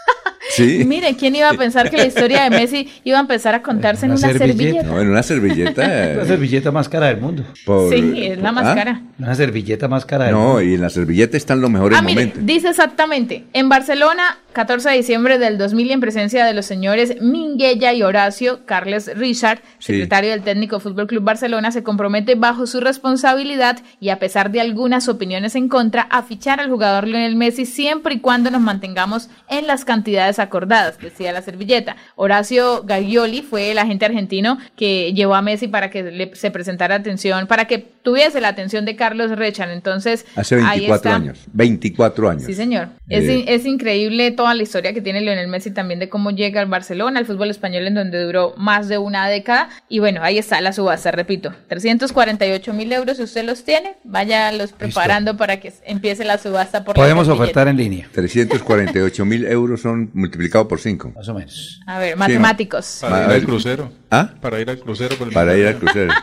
Sí. 0.58 0.84
Mire, 0.88 1.16
¿quién 1.16 1.36
iba 1.36 1.50
a 1.50 1.53
pensar 1.53 1.90
que 1.90 1.98
la 1.98 2.06
historia 2.06 2.44
de 2.44 2.50
Messi 2.50 2.90
iba 3.03 3.18
a 3.18 3.22
empezar 3.22 3.56
a 3.56 3.61
contarse 3.61 4.06
en 4.06 4.11
una, 4.11 4.19
una 4.19 4.38
servilleta? 4.38 4.58
servilleta? 4.58 4.88
No, 4.88 5.02
en 5.02 5.10
una 5.10 5.24
servilleta. 5.24 5.88
la 6.16 6.26
servilleta 6.26 6.72
más 6.72 6.90
cara 6.90 7.08
del 7.08 7.18
mundo. 7.18 7.44
Por... 7.66 7.94
Sí, 7.94 8.26
es 8.26 8.40
la 8.40 8.52
más 8.52 8.66
¿Ah? 8.68 8.76
cara. 8.76 9.02
Una 9.19 9.36
servilleta 9.36 9.88
más 9.88 10.06
cara 10.06 10.26
del 10.26 10.34
no, 10.34 10.40
mundo. 10.40 10.53
No, 10.56 10.61
y 10.61 10.74
en 10.74 10.82
la 10.82 10.90
servilleta 10.90 11.38
están 11.38 11.61
los 11.61 11.69
mejores 11.69 11.98
ah, 11.98 12.02
momentos. 12.02 12.42
Mire, 12.42 12.53
dice 12.53 12.69
exactamente, 12.69 13.45
en 13.53 13.69
Barcelona, 13.69 14.40
14 14.53 14.90
de 14.90 14.98
diciembre 14.98 15.38
del 15.38 15.58
2000, 15.58 15.92
en 15.92 16.00
presencia 16.00 16.45
de 16.45 16.53
los 16.53 16.66
señores 16.66 17.22
Minguella 17.22 17.94
y 17.94 18.03
Horacio, 18.03 18.66
Carles 18.66 19.16
Richard, 19.16 19.61
secretario 19.80 20.32
sí. 20.32 20.36
del 20.36 20.44
técnico 20.44 20.80
Fútbol 20.80 21.08
Club 21.08 21.24
Barcelona, 21.24 21.72
se 21.72 21.84
compromete 21.84 22.36
bajo 22.36 22.66
su 22.66 22.80
responsabilidad 22.80 23.80
y 24.00 24.10
a 24.10 24.19
pesar 24.19 24.52
de 24.52 24.61
algunas 24.61 25.08
opiniones 25.10 25.56
en 25.56 25.69
contra, 25.69 26.03
a 26.03 26.24
fichar 26.24 26.60
al 26.60 26.69
jugador 26.69 27.08
Lionel 27.08 27.36
Messi 27.36 27.66
siempre 27.66 28.16
y 28.16 28.19
cuando 28.19 28.50
nos 28.52 28.61
mantengamos 28.61 29.30
en 29.50 29.68
las 29.68 29.86
cantidades 29.86 30.40
acordadas, 30.48 30.98
decía 30.98 31.32
la 31.32 31.42
servilleta. 31.42 31.95
Horacio 32.16 32.84
Gaglioli 32.84 33.42
fue 33.42 33.72
el 33.72 33.77
agente 33.77 34.06
argentino 34.06 34.58
que 34.76 35.14
llevó 35.14 35.35
a 35.35 35.42
Messi 35.42 35.67
para 35.67 35.90
que 35.90 36.03
le, 36.03 36.35
se 36.35 36.51
presentara 36.51 36.95
atención, 36.95 37.48
para 37.48 37.66
que 37.66 37.85
tuviese 38.08 38.40
la 38.40 38.48
atención 38.48 38.86
de 38.86 38.95
Carlos 38.95 39.38
Richard. 39.38 39.69
Entonces, 39.69 40.26
hace 40.38 40.56
24 40.56 41.11
años, 41.11 41.40
24 41.52 42.30
años. 42.30 42.44
Sí, 42.44 42.53
señor. 42.53 42.88
Eh. 43.10 43.44
Es, 43.45 43.60
es, 43.61 43.66
increíble 43.66 44.32
toda 44.32 44.53
la 44.53 44.64
historia 44.64 44.94
que 44.94 45.02
tiene 45.02 45.19
Lionel 45.19 45.50
Messi 45.50 45.72
también 45.72 46.00
de 46.00 46.08
cómo 46.08 46.32
llega 46.32 46.61
al 46.61 46.68
Barcelona, 46.68 47.19
al 47.19 47.26
fútbol 47.26 47.50
español, 47.50 47.86
en 47.86 47.95
donde 47.95 48.24
duró 48.24 48.53
más 48.56 48.88
de 48.88 48.98
una 48.98 49.27
década. 49.27 49.68
Y 49.90 50.00
bueno, 50.00 50.24
ahí 50.24 50.38
está 50.38 50.61
la 50.61 50.72
subasta, 50.72 51.11
repito, 51.11 51.53
348 51.68 52.74
mil 52.74 52.94
euros. 52.94 53.18
Si 53.18 53.24
usted 53.24 53.44
los 53.44 53.66
tiene, 53.66 53.98
vaya 54.06 54.53
los 54.53 54.72
preparando 54.72 55.32
Listo. 55.32 55.40
para 55.40 55.60
que 55.60 55.74
empiece 55.86 56.24
la 56.24 56.38
subasta 56.38 56.86
por 56.86 56.95
Podemos 56.95 57.27
ofertar 57.27 57.68
en 57.68 57.76
línea. 57.76 58.08
348 58.14 59.26
mil 59.26 59.45
euros 59.48 59.82
son 59.82 60.11
multiplicados 60.14 60.68
por 60.68 60.80
5. 60.80 61.11
Más 61.14 61.27
o 61.27 61.34
menos. 61.34 61.82
A 61.86 62.00
ver, 62.00 62.16
matemáticos. 62.16 62.86
Sí, 62.86 63.06
para 63.06 63.26
ir 63.26 63.32
al 63.32 63.44
crucero. 63.44 63.92
¿Ah? 64.10 64.30
Para 64.40 64.61
ir 64.61 64.69
al 64.69 64.80
crucero. 64.80 65.14
Para 65.34 65.58
ir 65.58 65.68
al 65.68 65.76
crucero. 65.76 66.14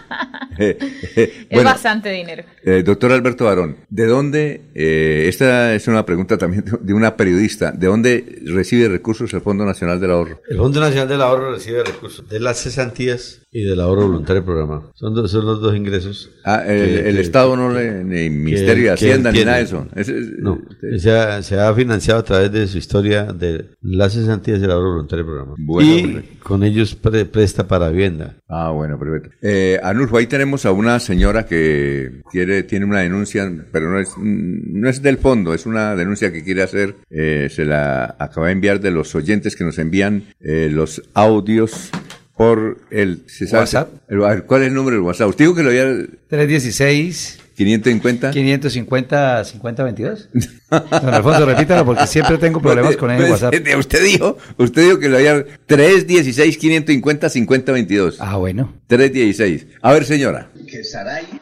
es 0.59 1.47
bueno, 1.51 1.74
bastante 1.75 2.11
dinero. 2.11 2.45
Eh, 2.65 2.83
doctor 2.85 3.13
Alberto 3.13 3.45
Barón, 3.45 3.77
¿de 3.89 4.07
dónde, 4.07 4.63
eh, 4.75 5.27
esta 5.29 5.75
es 5.75 5.87
una 5.89 6.07
pregunta 6.07 6.39
también 6.39 6.65
de 6.81 6.95
una 6.95 7.17
periodista, 7.17 7.73
¿de 7.73 7.87
dónde 7.87 8.41
recibe 8.47 8.89
recursos 8.89 9.33
el 9.35 9.41
Fondo 9.41 9.65
Nacional 9.65 10.01
del 10.01 10.13
Ahorro? 10.13 10.41
El 10.49 10.57
Fondo 10.57 10.81
Nacional 10.81 11.09
del 11.09 11.23
Ahorro 11.23 11.53
recibe 11.53 11.83
recursos 11.83 12.29
de 12.29 12.41
las 12.41 12.63
cesantías 12.63 13.44
y 13.55 13.63
del 13.63 13.81
ahorro 13.81 14.09
voluntario 14.09 14.45
programa. 14.45 14.91
Son, 14.95 15.15
dos, 15.15 15.31
son 15.31 15.47
los 15.47 15.61
dos 15.61 15.77
ingresos. 15.77 16.29
Ah, 16.45 16.65
el, 16.67 16.89
que, 16.89 17.09
el 17.09 17.15
que, 17.15 17.21
Estado 17.21 17.57
no 17.57 17.71
le, 17.73 18.03
ni 18.03 18.29
Ministerio 18.29 18.87
de 18.87 18.91
Hacienda, 18.91 19.31
ni 19.31 19.45
nada 19.45 19.59
de 19.59 19.63
eso. 19.63 19.87
Es, 19.95 20.09
es, 20.09 20.31
no, 20.41 20.61
se 20.99 21.13
ha, 21.13 21.41
se 21.41 21.61
ha, 21.61 21.73
financiado 21.73 22.19
a 22.19 22.25
través 22.25 22.51
de 22.51 22.67
su 22.67 22.79
historia 22.79 23.27
de 23.27 23.67
las 23.81 24.15
cesantías 24.15 24.61
del 24.61 24.73
ahorro 24.73 24.95
voluntario 24.95 25.25
programa. 25.25 25.55
Bueno, 25.57 25.89
y 25.89 26.03
bueno. 26.03 26.23
con 26.43 26.65
ellos 26.65 26.97
pre, 26.97 27.27
presta 27.27 27.69
para 27.69 27.91
vivienda. 27.91 28.35
Ah, 28.49 28.71
bueno, 28.71 28.99
perfecto. 28.99 29.31
Eh, 29.41 29.79
Anulfo, 29.85 30.17
ahí 30.17 30.27
tenemos 30.27 30.67
a 30.67 30.73
una 30.73 30.99
señora 30.99 31.47
que 31.47 32.23
quiere, 32.33 32.65
tiene 32.65 32.87
una 32.87 33.03
denuncia, 33.03 33.49
pero 33.71 33.89
no 33.89 34.01
es, 34.01 34.19
no 34.19 34.89
es 34.89 35.01
del 35.01 35.19
fondo, 35.19 35.55
es 35.55 35.65
una 35.65 35.95
denuncia 35.95 36.33
que 36.33 36.43
quiere 36.43 36.65
hacer. 36.65 36.97
Eh, 37.09 37.49
se 37.53 37.65
la 37.65 38.17
acaba 38.19 38.47
de 38.47 38.53
enviar 38.53 38.81
de 38.81 38.91
los 38.91 39.15
oyentes 39.15 39.55
que 39.55 39.63
nos 39.63 39.79
envían 39.79 40.25
eh, 40.41 40.69
los 40.73 41.03
audios 41.15 41.93
por 42.37 42.79
el 42.91 43.25
¿se 43.27 43.47
sabe? 43.47 43.63
WhatsApp. 43.63 43.89
El, 44.09 44.45
¿Cuál 44.45 44.63
es 44.63 44.69
el 44.69 44.75
número 44.75 44.97
del 44.97 45.05
WhatsApp? 45.05 45.29
¿Usted 45.29 45.45
dijo 45.45 45.55
que 45.55 45.63
lo 45.63 45.71
había 45.71 45.85
316 46.29 47.41
550 47.55 48.31
550 48.33 49.45
5022. 49.45 50.29
Don 50.71 51.15
Alfonso, 51.15 51.47
repítalo 51.47 51.85
porque 51.85 52.07
siempre 52.07 52.37
tengo 52.39 52.61
problemas 52.61 52.97
con 52.97 53.11
el 53.11 53.19
pues, 53.19 53.31
WhatsApp. 53.31 53.55
Usted 53.79 54.05
dijo, 54.05 54.37
usted 54.59 54.83
dijo 54.83 54.99
que 54.99 55.09
lo 55.09 55.17
había 55.19 55.45
316 55.67 56.59
550 56.59 57.29
5022. 57.29 58.17
Ah, 58.21 58.37
bueno. 58.37 58.73
316. 58.89 59.67
A 59.83 59.93
ver, 59.93 60.05
señora. 60.05 60.49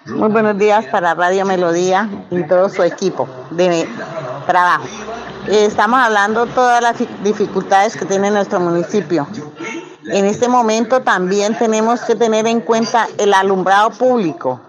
Muy 0.07 0.29
buenos 0.29 0.59
días 0.59 0.85
para 0.87 1.15
Radio 1.15 1.47
Melodía 1.47 2.11
y 2.31 2.43
todo 2.43 2.69
su 2.69 2.83
equipo 2.83 3.29
de 3.51 3.87
trabajo. 4.47 4.87
Estamos 5.49 5.99
hablando 5.99 6.47
todas 6.47 6.83
las 6.83 6.97
dificultades 7.25 7.97
que 7.97 8.05
tiene 8.05 8.31
nuestro 8.31 8.61
municipio. 8.61 9.27
En 10.07 10.25
este 10.25 10.49
momento 10.49 11.03
también 11.03 11.57
tenemos 11.57 12.01
que 12.01 12.17
tener 12.17 12.47
en 12.47 12.61
cuenta 12.61 13.09
el 13.19 13.33
alumbrado 13.33 13.91
público. 13.91 14.61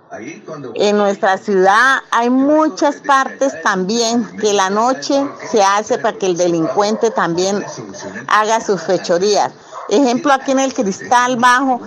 En 0.76 0.98
nuestra 0.98 1.38
ciudad 1.38 2.02
hay 2.12 2.30
muchas 2.30 2.98
partes 2.98 3.60
también 3.64 4.26
que 4.38 4.54
la 4.54 4.70
noche 4.70 5.28
se 5.50 5.64
hace 5.64 5.98
para 5.98 6.18
que 6.18 6.28
el 6.28 6.38
delincuente 6.38 7.10
también 7.10 7.66
haga 8.28 8.62
sus 8.62 8.82
fechorías. 8.84 9.52
Ejemplo, 9.90 10.32
aquí 10.32 10.52
en 10.52 10.60
el 10.60 10.74
cristal 10.74 11.38
bajo, 11.38 11.82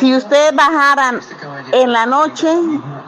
si 0.00 0.14
ustedes 0.14 0.54
bajaran 0.54 1.20
en 1.72 1.92
la 1.92 2.04
noche 2.04 2.52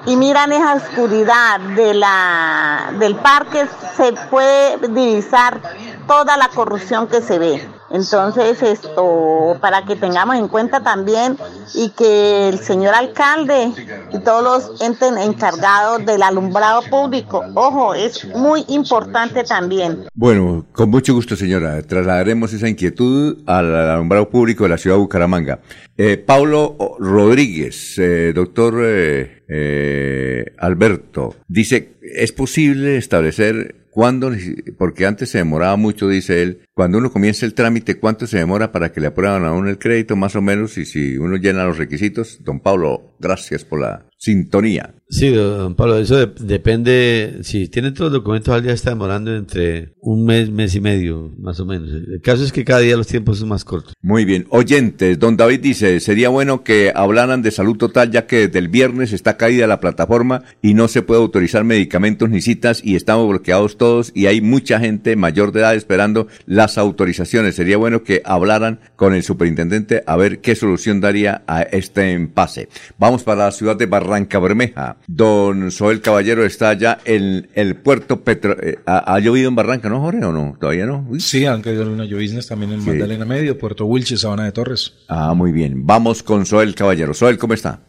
y 0.06 0.16
miran 0.16 0.52
esa 0.52 0.74
oscuridad 0.74 1.58
del 1.60 3.16
parque, 3.16 3.68
se 3.96 4.12
puede 4.30 4.78
divisar 4.88 5.60
toda 6.06 6.36
la 6.36 6.48
corrupción 6.48 7.08
que 7.08 7.20
se 7.20 7.38
ve. 7.38 7.79
Entonces, 7.90 8.62
esto, 8.62 9.58
para 9.60 9.84
que 9.84 9.96
tengamos 9.96 10.36
en 10.36 10.48
cuenta 10.48 10.80
también 10.80 11.36
y 11.74 11.90
que 11.90 12.48
el 12.48 12.58
señor 12.60 12.94
alcalde 12.94 13.72
y 14.12 14.18
todos 14.20 14.42
los 14.70 14.80
entes 14.80 15.10
encargados 15.16 16.06
del 16.06 16.22
alumbrado 16.22 16.82
público, 16.88 17.42
ojo, 17.54 17.94
es 17.94 18.24
muy 18.34 18.64
importante 18.68 19.42
también. 19.42 20.04
Bueno, 20.14 20.66
con 20.72 20.90
mucho 20.90 21.14
gusto, 21.14 21.34
señora. 21.34 21.82
Trasladaremos 21.82 22.52
esa 22.52 22.68
inquietud 22.68 23.38
al 23.46 23.74
alumbrado 23.74 24.30
público 24.30 24.64
de 24.64 24.70
la 24.70 24.78
ciudad 24.78 24.96
de 24.96 25.02
Bucaramanga. 25.02 25.60
Eh, 25.96 26.16
Paulo 26.16 26.76
Rodríguez, 26.98 27.98
eh, 27.98 28.32
doctor 28.32 28.80
eh, 28.82 29.42
eh, 29.48 30.44
Alberto, 30.58 31.34
dice, 31.48 31.98
¿es 32.02 32.32
posible 32.32 32.96
establecer 32.96 33.79
cuándo, 33.90 34.32
porque 34.78 35.06
antes 35.06 35.30
se 35.30 35.38
demoraba 35.38 35.76
mucho, 35.76 36.08
dice 36.08 36.42
él, 36.42 36.62
cuando 36.74 36.98
uno 36.98 37.12
comienza 37.12 37.46
el 37.46 37.54
trámite, 37.54 37.96
¿cuánto 37.96 38.26
se 38.26 38.38
demora 38.38 38.72
para 38.72 38.92
que 38.92 39.00
le 39.00 39.08
aprueban 39.08 39.44
a 39.44 39.52
uno 39.52 39.68
el 39.68 39.78
crédito, 39.78 40.16
más 40.16 40.36
o 40.36 40.42
menos? 40.42 40.78
Y 40.78 40.86
si 40.86 41.18
uno 41.18 41.36
llena 41.36 41.64
los 41.64 41.78
requisitos, 41.78 42.42
don 42.42 42.60
Pablo, 42.60 43.14
gracias 43.18 43.64
por 43.64 43.80
la 43.80 44.06
sintonía. 44.16 44.94
Sí, 45.10 45.28
don 45.30 45.74
Pablo, 45.74 45.98
eso 45.98 46.24
depende, 46.38 47.40
si 47.42 47.66
tiene 47.66 47.90
todos 47.90 48.12
los 48.12 48.20
documentos 48.20 48.54
al 48.54 48.62
día 48.62 48.72
está 48.72 48.90
demorando 48.90 49.34
entre 49.34 49.92
un 50.00 50.24
mes, 50.24 50.50
mes 50.50 50.72
y 50.76 50.80
medio, 50.80 51.32
más 51.36 51.58
o 51.58 51.66
menos. 51.66 51.90
El 51.90 52.20
caso 52.22 52.44
es 52.44 52.52
que 52.52 52.64
cada 52.64 52.78
día 52.78 52.96
los 52.96 53.08
tiempos 53.08 53.40
son 53.40 53.48
más 53.48 53.64
cortos. 53.64 53.92
Muy 54.02 54.24
bien. 54.24 54.46
Oyentes, 54.50 55.18
don 55.18 55.36
David 55.36 55.60
dice, 55.60 55.98
sería 55.98 56.28
bueno 56.28 56.62
que 56.62 56.92
hablaran 56.94 57.42
de 57.42 57.50
salud 57.50 57.76
total 57.76 58.12
ya 58.12 58.28
que 58.28 58.46
desde 58.46 58.60
el 58.60 58.68
viernes 58.68 59.12
está 59.12 59.36
caída 59.36 59.66
la 59.66 59.80
plataforma 59.80 60.44
y 60.62 60.74
no 60.74 60.86
se 60.86 61.02
puede 61.02 61.20
autorizar 61.20 61.64
medicamentos 61.64 62.30
ni 62.30 62.40
citas 62.40 62.80
y 62.84 62.94
estamos 62.94 63.28
bloqueados 63.28 63.78
todos 63.78 64.12
y 64.14 64.26
hay 64.26 64.40
mucha 64.40 64.78
gente 64.78 65.16
mayor 65.16 65.50
de 65.50 65.60
edad 65.60 65.74
esperando 65.74 66.28
las 66.46 66.78
autorizaciones. 66.78 67.56
Sería 67.56 67.78
bueno 67.78 68.04
que 68.04 68.22
hablaran 68.24 68.78
con 68.94 69.12
el 69.12 69.24
superintendente 69.24 70.04
a 70.06 70.16
ver 70.16 70.40
qué 70.40 70.54
solución 70.54 71.00
daría 71.00 71.42
a 71.48 71.62
este 71.62 72.12
impasse. 72.12 72.68
Vamos 72.96 73.24
para 73.24 73.46
la 73.46 73.50
ciudad 73.50 73.76
de 73.76 73.86
Barranca 73.86 74.38
Bermeja. 74.38 74.98
Don 75.06 75.70
Soel 75.70 76.00
Caballero 76.00 76.44
está 76.44 76.70
allá 76.70 76.98
en 77.04 77.48
el 77.54 77.76
puerto 77.76 78.22
Petro... 78.22 78.56
Eh, 78.62 78.78
¿ha, 78.86 79.18
llovido 79.18 79.48
en 79.48 79.56
Barranca, 79.56 79.88
no, 79.88 80.00
Jorge, 80.00 80.24
o 80.24 80.32
no? 80.32 80.56
¿Todavía 80.58 80.86
no? 80.86 81.06
Sí, 81.18 81.46
han 81.46 81.62
caído 81.62 81.82
algunas 81.82 82.08
lloviznas 82.08 82.46
también 82.46 82.72
en 82.72 82.84
Magdalena 82.84 83.24
Medio, 83.24 83.58
Puerto 83.58 83.86
Wilches, 83.86 84.20
Sabana 84.20 84.44
de 84.44 84.52
Torres. 84.52 84.94
Ah, 85.08 85.34
muy 85.34 85.52
bien. 85.52 85.86
Vamos 85.86 86.22
con 86.22 86.46
Soel 86.46 86.74
Caballero. 86.74 87.14
Soel, 87.14 87.38
¿cómo 87.38 87.54
está? 87.54 87.80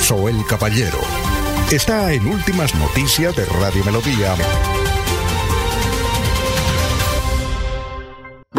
Soel 0.00 0.36
Caballero 0.48 0.98
está 1.70 2.12
en 2.12 2.26
Últimas 2.26 2.74
Noticias 2.74 3.36
de 3.36 3.44
Radio 3.44 3.84
Melodía. 3.84 4.34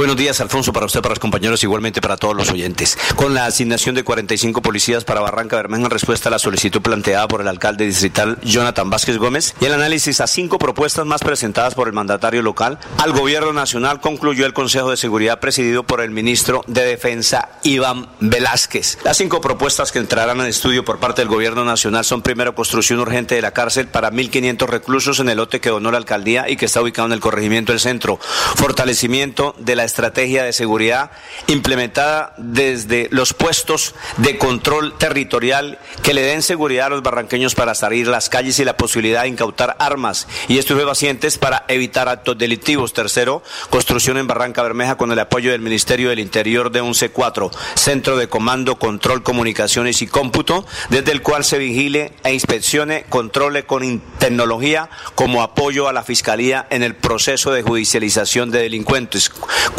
Buenos 0.02 0.18
días, 0.18 0.42
Alfonso, 0.42 0.74
para 0.74 0.88
usted, 0.88 1.00
para 1.00 1.12
los 1.12 1.20
compañeros, 1.20 1.62
igualmente 1.62 2.02
para 2.02 2.18
todos 2.18 2.36
los 2.36 2.50
oyentes. 2.50 2.98
Con 3.16 3.36
la 3.36 3.46
asignación 3.46 3.94
de 3.94 4.04
45 4.04 4.64
policías 4.64 5.04
para 5.04 5.22
Barranca 5.22 5.58
Bermeja 5.58 5.84
en 5.84 5.92
respuesta 5.92 6.28
a 6.28 6.32
la 6.32 6.40
solicitud 6.40 6.82
planteada 6.82 7.28
por 7.28 7.42
el 7.42 7.48
alcalde 7.48 7.86
distrital 7.86 8.40
Jonathan 8.42 8.90
Vázquez 8.90 9.20
Gómez 9.20 9.54
y 9.62 9.66
el 9.66 9.74
análisis 9.74 10.20
a 10.20 10.26
cinco 10.26 10.58
propuestas 10.58 11.06
más 11.06 11.22
presentadas 11.22 11.76
por 11.76 11.88
el 11.88 11.94
mandatario 11.94 12.42
local, 12.42 12.80
al 12.98 13.12
gobierno 13.12 13.54
nacional 13.54 14.02
concluyó 14.02 14.48
el 14.48 14.54
Consejo 14.54 14.90
de 14.90 14.98
Seguridad 14.98 15.40
presidido 15.40 15.84
por 15.84 16.02
el 16.02 16.10
ministro 16.10 16.64
de 16.66 16.84
Defensa 16.84 17.50
Iván 17.62 18.10
Velázquez. 18.22 18.98
Las 19.04 19.18
cinco 19.18 19.40
propuestas 19.40 19.92
que 19.92 20.00
entrarán 20.00 20.40
en 20.40 20.48
estudio 20.48 20.84
por 20.84 20.98
parte 20.98 21.22
del 21.22 21.30
gobierno 21.30 21.64
nacional 21.64 22.06
son 22.06 22.24
primero 22.24 22.56
construcción 22.56 22.98
urgente 22.98 23.36
de 23.36 23.44
la 23.44 23.52
cárcel 23.52 23.88
para 23.88 24.12
1.500 24.12 24.66
reclusos 24.66 25.20
en 25.20 25.30
el 25.30 25.38
lote 25.38 25.62
que 25.62 25.70
donó 25.70 25.92
la 25.92 26.00
alcaldía 26.00 26.50
y 26.50 26.58
que 26.58 26.66
está 26.66 26.82
ubicado 26.82 27.06
en 27.06 27.14
el 27.14 27.20
corregimiento 27.20 27.72
del 27.72 27.80
centro, 27.80 28.18
fortalecimiento 28.56 29.54
de 29.60 29.76
la 29.76 29.91
estrategia 29.92 30.44
de 30.44 30.54
seguridad 30.54 31.12
implementada 31.48 32.34
desde 32.38 33.10
los 33.12 33.34
puestos 33.34 33.94
de 34.18 34.38
control 34.38 34.98
territorial 34.98 35.78
que 36.02 36.14
le 36.14 36.22
den 36.22 36.42
seguridad 36.42 36.88
a 36.88 36.90
los 36.90 37.04
barranqueños 37.04 37.56
para 37.56 37.76
salir 37.76 38.08
las 38.08 38.30
calles 38.30 38.58
y 38.60 38.66
la 38.66 38.78
posibilidad 38.78 39.24
de 39.24 39.28
incautar 39.28 39.76
armas 39.80 40.28
y 40.48 40.58
estupefacientes 40.58 41.38
para 41.38 41.66
evitar 41.68 42.08
actos 42.08 42.38
delictivos. 42.38 42.94
Tercero, 42.94 43.44
construcción 43.70 44.18
en 44.18 44.28
Barranca 44.28 44.64
Bermeja 44.64 44.96
con 44.96 45.12
el 45.12 45.20
apoyo 45.20 45.52
del 45.52 45.62
Ministerio 45.62 46.10
del 46.10 46.20
Interior 46.20 46.72
de 46.72 46.82
un 46.82 46.94
C4, 46.94 47.52
Centro 47.76 48.16
de 48.16 48.30
Comando, 48.30 48.80
Control, 48.80 49.24
Comunicaciones 49.24 50.02
y 50.02 50.08
Cómputo, 50.08 50.66
desde 50.90 51.12
el 51.12 51.22
cual 51.22 51.44
se 51.44 51.58
vigile 51.58 52.14
e 52.24 52.34
inspeccione, 52.34 53.04
controle 53.10 53.66
con 53.66 54.02
tecnología 54.20 54.90
como 55.16 55.44
apoyo 55.44 55.90
a 55.90 55.94
la 55.94 56.04
Fiscalía 56.04 56.66
en 56.70 56.82
el 56.84 56.96
proceso 56.96 57.52
de 57.52 57.62
judicialización 57.62 58.52
de 58.52 58.60
delincuentes. 58.60 59.32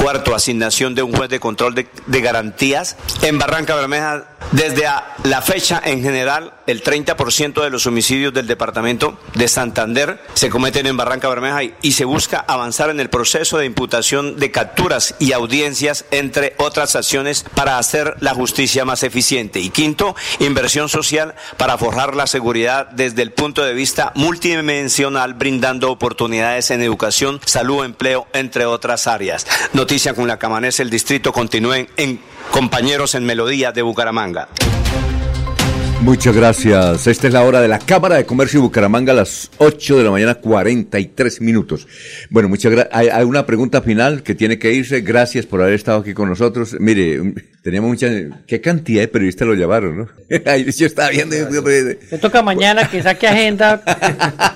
Cuarto, 0.03 0.35
asignación 0.35 0.97
de 0.97 1.05
un 1.05 1.15
juez 1.15 1.31
de 1.31 1.39
control 1.39 1.77
de, 1.77 2.21
garantías. 2.21 2.97
En 3.23 3.39
Barranca 3.39 3.77
Bermeja, 3.77 4.25
desde 4.51 4.85
la 5.23 5.43
fecha 5.43 5.81
en 5.85 6.03
general, 6.03 6.55
el 6.67 6.83
30% 6.83 7.63
de 7.63 7.71
los 7.71 7.87
homicidios 7.87 8.35
del 8.35 8.49
departamento 8.49 9.17
de 9.35 9.47
Santander 9.47 10.21
se 10.35 10.51
cometen 10.51 10.87
en 10.87 10.97
Barranca 10.97 11.29
Bermeja 11.29 11.63
y, 11.81 11.93
se 11.93 12.05
busca 12.05 12.45
avanzar 12.49 12.91
en 12.91 12.99
el 12.99 13.11
proceso 13.11 13.59
de 13.59 13.67
imputación 13.67 14.39
de 14.41 14.51
capturas 14.51 15.15
y 15.21 15.33
audiencias, 15.33 16.05
entre 16.11 16.55
otras 16.59 16.97
acciones, 16.97 17.45
para 17.55 17.79
hacer 17.79 18.17
la 18.19 18.35
justicia 18.35 18.85
más 18.85 19.05
eficiente. 19.05 19.61
Y 19.61 19.71
quinto, 19.71 20.17
inversión 20.41 20.89
social 20.89 21.35
para 21.59 21.79
forjar 21.79 22.17
la 22.17 22.27
seguridad 22.27 22.89
desde 22.89 23.23
el 23.23 23.31
punto 23.31 23.63
de 23.63 23.75
vista 23.75 24.11
multidimensional, 24.17 25.35
brindando 25.35 25.93
oportunidades 25.93 26.73
en 26.73 26.83
educación, 26.83 27.41
salud, 27.45 27.85
empleo, 27.85 28.27
entre 28.33 28.67
otras 28.67 29.07
áreas. 29.07 29.47
Noticia 29.83 30.15
con 30.15 30.29
la 30.29 30.39
que 30.39 30.47
amanece 30.47 30.85
el 30.85 30.91
distrito 30.91 31.33
continúen 31.33 31.89
en 31.97 32.21
compañeros 32.53 33.17
en 33.17 33.25
Melodía 33.25 33.73
de 33.73 33.83
Bucaramanga. 33.83 34.47
Muchas 36.03 36.35
gracias. 36.35 37.07
Esta 37.07 37.29
es 37.29 37.33
la 37.33 37.45
hora 37.45 37.61
de 37.61 37.69
la 37.69 37.79
Cámara 37.79 38.17
de 38.17 38.27
Comercio 38.27 38.59
de 38.59 38.67
Bucaramanga 38.67 39.13
a 39.13 39.15
las 39.15 39.49
8 39.59 39.99
de 39.99 40.05
la 40.05 40.11
mañana, 40.11 40.35
43 40.35 41.41
minutos. 41.41 41.87
Bueno, 42.29 42.49
muchas 42.49 42.73
gracias. 42.73 42.93
Hay, 42.93 43.23
una 43.23 43.47
pregunta 43.47 43.83
final 43.83 44.25
que 44.25 44.35
tiene 44.35 44.59
que 44.59 44.73
irse. 44.73 45.03
Gracias 45.03 45.47
por 45.47 45.63
haber 45.63 45.75
estado 45.75 46.01
aquí 46.01 46.13
con 46.13 46.29
nosotros. 46.29 46.77
Mire, 46.81 47.35
teníamos 47.63 47.91
mucha... 47.91 48.09
¿Qué 48.49 48.61
cantidad 48.61 49.03
de 49.03 49.09
periodistas 49.09 49.47
lo 49.47 49.55
llamaron, 49.55 49.97
no? 49.97 50.09
Yo 50.77 50.87
estaba 50.87 51.11
viendo... 51.11 51.37
Me 51.63 52.19
toca 52.19 52.43
mañana 52.43 52.91
que 52.91 53.01
saque 53.01 53.29
agenda 53.29 53.81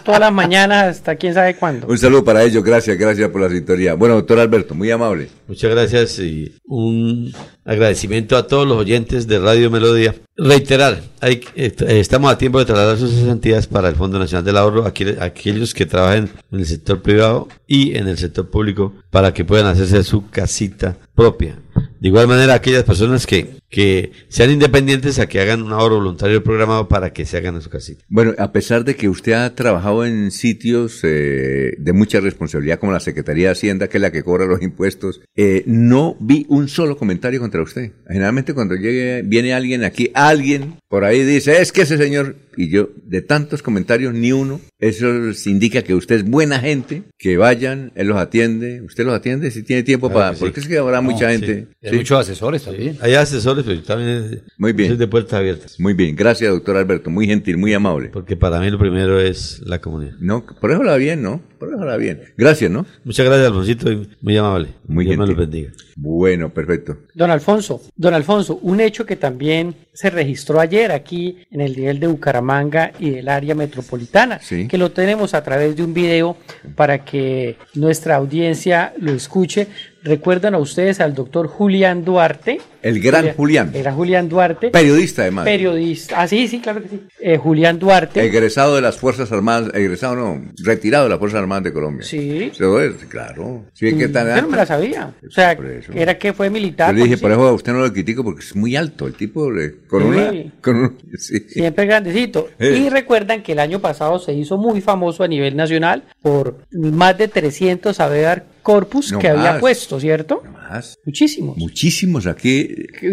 todas 0.05 0.20
las 0.20 0.33
mañanas 0.33 0.97
hasta 0.97 1.15
quién 1.15 1.33
sabe 1.33 1.55
cuándo. 1.55 1.86
Un 1.86 1.97
saludo 1.97 2.25
para 2.25 2.42
ellos. 2.42 2.65
Gracias, 2.65 2.99
gracias 2.99 3.31
por 3.31 3.41
la 3.41 3.50
sintonía. 3.50 3.94
Bueno, 3.94 4.16
doctor 4.16 4.41
Alberto, 4.41 4.75
muy 4.75 4.91
amable. 4.91 5.28
Muchas 5.47 5.70
gracias 5.70 6.18
y 6.18 6.57
un 6.65 7.33
agradecimiento 7.65 8.36
a 8.36 8.49
todos 8.49 8.66
los 8.66 8.78
oyentes 8.78 9.28
de 9.28 9.39
Radio 9.39 9.70
Melodía. 9.70 10.12
Reiterar, 10.39 11.02
hay, 11.20 11.40
eh, 11.55 11.74
estamos 11.89 12.31
a 12.31 12.36
tiempo 12.36 12.58
de 12.58 12.66
trasladar 12.66 12.98
sus 12.98 13.10
cesantías 13.10 13.66
para 13.66 13.89
el 13.89 13.97
Fondo 13.97 14.18
Nacional 14.18 14.44
del 14.44 14.58
Ahorro 14.58 14.84
a 14.84 14.89
aquellos 15.24 15.73
que 15.73 15.86
trabajen 15.86 16.28
en 16.52 16.58
el 16.58 16.66
sector 16.66 17.00
privado 17.00 17.48
y 17.66 17.97
en 17.97 18.06
el 18.06 18.18
sector 18.18 18.50
público 18.50 18.92
para 19.10 19.32
que 19.32 19.47
puedan 19.47 19.66
hacerse 19.66 20.05
su 20.05 20.28
casita 20.28 20.98
propia. 21.15 21.58
De 22.00 22.08
igual 22.08 22.28
manera, 22.28 22.52
aquellas 22.52 22.84
personas 22.84 23.26
que, 23.26 23.56
que 23.70 24.12
sean 24.28 24.50
independientes 24.50 25.18
a 25.18 25.26
que 25.26 25.40
hagan 25.40 25.62
un 25.62 25.72
ahorro 25.72 25.96
voluntario 25.96 26.42
programado 26.42 26.88
para 26.88 27.12
que 27.12 27.24
se 27.24 27.36
hagan 27.36 27.56
en 27.56 27.62
su 27.62 27.70
casita. 27.70 28.04
Bueno, 28.08 28.34
a 28.38 28.52
pesar 28.52 28.84
de 28.84 28.96
que 28.96 29.08
usted 29.08 29.32
ha 29.32 29.54
trabajado 29.54 30.04
en 30.04 30.30
sitios 30.30 31.00
eh, 31.02 31.72
de 31.78 31.92
mucha 31.92 32.20
responsabilidad 32.20 32.78
como 32.78 32.92
la 32.92 33.00
Secretaría 33.00 33.46
de 33.46 33.52
Hacienda, 33.52 33.88
que 33.88 33.98
es 33.98 34.02
la 34.02 34.12
que 34.12 34.22
cobra 34.22 34.46
los 34.46 34.62
impuestos, 34.62 35.20
eh, 35.34 35.62
no 35.66 36.16
vi 36.20 36.46
un 36.48 36.68
solo 36.68 36.96
comentario 36.96 37.40
contra 37.40 37.62
usted. 37.62 37.92
Generalmente 38.06 38.54
cuando 38.54 38.74
llegue, 38.76 39.22
viene 39.22 39.52
alguien 39.52 39.84
aquí, 39.84 40.10
alguien 40.14 40.76
por 40.88 41.04
ahí 41.04 41.24
dice, 41.24 41.60
es 41.60 41.72
que 41.72 41.82
ese 41.82 41.98
señor, 41.98 42.36
y 42.56 42.70
yo, 42.70 42.90
de 43.02 43.20
tantos 43.20 43.60
comentarios, 43.60 44.14
ni 44.14 44.30
uno, 44.30 44.60
eso 44.78 45.08
indica 45.46 45.82
que 45.82 45.96
usted 45.96 46.16
es 46.16 46.24
buena 46.24 46.60
gente, 46.60 47.02
que 47.18 47.36
vayan, 47.36 47.90
él 47.96 48.06
los 48.06 48.16
atiende, 48.16 48.82
usted 48.82 49.04
los 49.04 49.14
atiende 49.14 49.50
si 49.50 49.64
tiene 49.64 49.82
tiempo 49.82 50.12
para, 50.12 50.32
porque 50.34 50.60
es 50.60 50.68
que 50.68 50.78
habrá 50.78 51.00
mucha 51.00 51.32
gente. 51.32 51.66
Hay 51.82 51.96
muchos 51.96 52.20
asesores 52.20 52.62
también. 52.62 52.96
Hay 53.00 53.14
asesores, 53.14 53.55
pero 53.64 53.82
también 53.82 54.42
muy 54.58 54.72
bien. 54.72 54.96
de 54.98 55.06
puertas 55.06 55.34
abiertas. 55.34 55.78
Muy 55.80 55.94
bien, 55.94 56.16
gracias 56.16 56.50
doctor 56.50 56.76
Alberto, 56.76 57.10
muy 57.10 57.26
gentil, 57.26 57.56
muy 57.56 57.72
amable. 57.74 58.10
Porque 58.12 58.36
para 58.36 58.60
mí 58.60 58.70
lo 58.70 58.78
primero 58.78 59.20
es 59.20 59.60
la 59.64 59.80
comunidad. 59.80 60.14
No, 60.20 60.44
por 60.60 60.70
eso 60.70 60.82
la 60.82 60.96
bien, 60.96 61.22
¿no? 61.22 61.40
Por 61.58 61.70
eso 61.70 61.84
la 61.84 61.96
bien. 61.96 62.20
Gracias, 62.36 62.70
¿no? 62.70 62.86
Muchas 63.04 63.26
gracias, 63.26 63.48
Alfonsito, 63.48 63.90
muy 64.20 64.36
amable. 64.36 64.68
Muy 64.86 65.04
Dios 65.04 65.16
gentil. 65.16 65.28
me 65.28 65.34
lo 65.34 65.40
bendiga. 65.40 65.72
Bueno, 65.98 66.52
perfecto. 66.52 66.98
Don 67.14 67.30
Alfonso, 67.30 67.80
don 67.96 68.12
Alfonso, 68.12 68.58
un 68.60 68.80
hecho 68.80 69.06
que 69.06 69.16
también 69.16 69.74
se 69.94 70.10
registró 70.10 70.60
ayer 70.60 70.92
aquí 70.92 71.38
en 71.50 71.62
el 71.62 71.74
nivel 71.74 71.98
de 71.98 72.06
Bucaramanga 72.06 72.92
y 72.98 73.10
del 73.10 73.30
área 73.30 73.54
metropolitana, 73.54 74.38
que 74.68 74.76
lo 74.76 74.90
tenemos 74.92 75.32
a 75.32 75.42
través 75.42 75.74
de 75.74 75.82
un 75.82 75.94
video 75.94 76.36
para 76.74 77.02
que 77.02 77.56
nuestra 77.74 78.16
audiencia 78.16 78.92
lo 78.98 79.12
escuche. 79.12 79.68
Recuerdan 80.02 80.54
a 80.54 80.58
ustedes 80.58 81.00
al 81.00 81.14
doctor 81.14 81.46
Julián 81.46 82.04
Duarte, 82.04 82.60
El 82.82 83.00
gran 83.00 83.32
Julián. 83.34 83.70
Era 83.74 83.92
Julián 83.92 84.28
Duarte. 84.28 84.70
Periodista, 84.70 85.22
además. 85.22 85.44
Periodista. 85.44 86.20
Ah, 86.20 86.28
sí, 86.28 86.46
sí, 86.48 86.60
claro 86.60 86.82
que 86.82 86.88
sí. 86.88 87.00
Eh, 87.20 87.36
Julián 87.36 87.78
Duarte. 87.78 88.24
Egresado 88.24 88.76
de 88.76 88.82
las 88.82 88.96
Fuerzas 88.96 89.30
Armadas, 89.32 89.70
egresado 89.74 90.14
no, 90.16 90.42
retirado 90.62 91.05
de 91.05 91.10
las 91.10 91.18
Fuerzas 91.18 91.40
Armadas 91.40 91.64
de 91.64 91.72
Colombia. 91.72 92.05
Sí. 92.06 92.50
Eso 92.52 92.80
es, 92.80 92.94
claro. 93.08 93.64
Sí, 93.72 93.96
¿qué 93.96 94.08
tal? 94.08 94.34
Yo 94.36 94.42
no 94.42 94.48
me 94.48 94.56
la 94.56 94.66
sabía. 94.66 95.12
O 95.26 95.30
sea, 95.30 95.56
era 95.94 96.16
que 96.18 96.32
fue 96.32 96.50
militar. 96.50 96.94
Yo 96.94 96.98
le 96.98 97.05
dije, 97.05 97.18
por 97.18 97.32
eso 97.32 97.46
a 97.46 97.52
usted 97.52 97.72
no 97.72 97.80
lo 97.80 97.92
critico 97.92 98.22
porque 98.22 98.40
es 98.44 98.55
muy 98.55 98.76
alto 98.76 99.06
el 99.06 99.14
tipo, 99.14 99.50
le- 99.50 99.78
con 99.88 100.02
Sí. 100.02 100.08
una... 100.08 100.32
Con 100.60 100.76
un- 100.76 100.98
sí. 101.18 101.40
Siempre 101.48 101.86
grandecito. 101.86 102.48
Y 102.58 102.88
recuerdan 102.88 103.42
que 103.42 103.52
el 103.52 103.58
año 103.58 103.80
pasado 103.80 104.18
se 104.18 104.32
hizo 104.32 104.58
muy 104.58 104.80
famoso 104.80 105.22
a 105.24 105.28
nivel 105.28 105.56
nacional 105.56 106.05
por 106.22 106.58
más 106.72 107.16
de 107.18 107.28
300 107.28 107.98
habear 108.00 108.44
corpus 108.62 109.12
No 109.12 109.18
que 109.20 109.28
había 109.28 109.60
puesto, 109.60 110.00
¿cierto? 110.00 110.42
Más. 110.68 110.98
Muchísimos. 111.04 111.56
Muchísimos 111.56 112.26
aquí. 112.26 112.68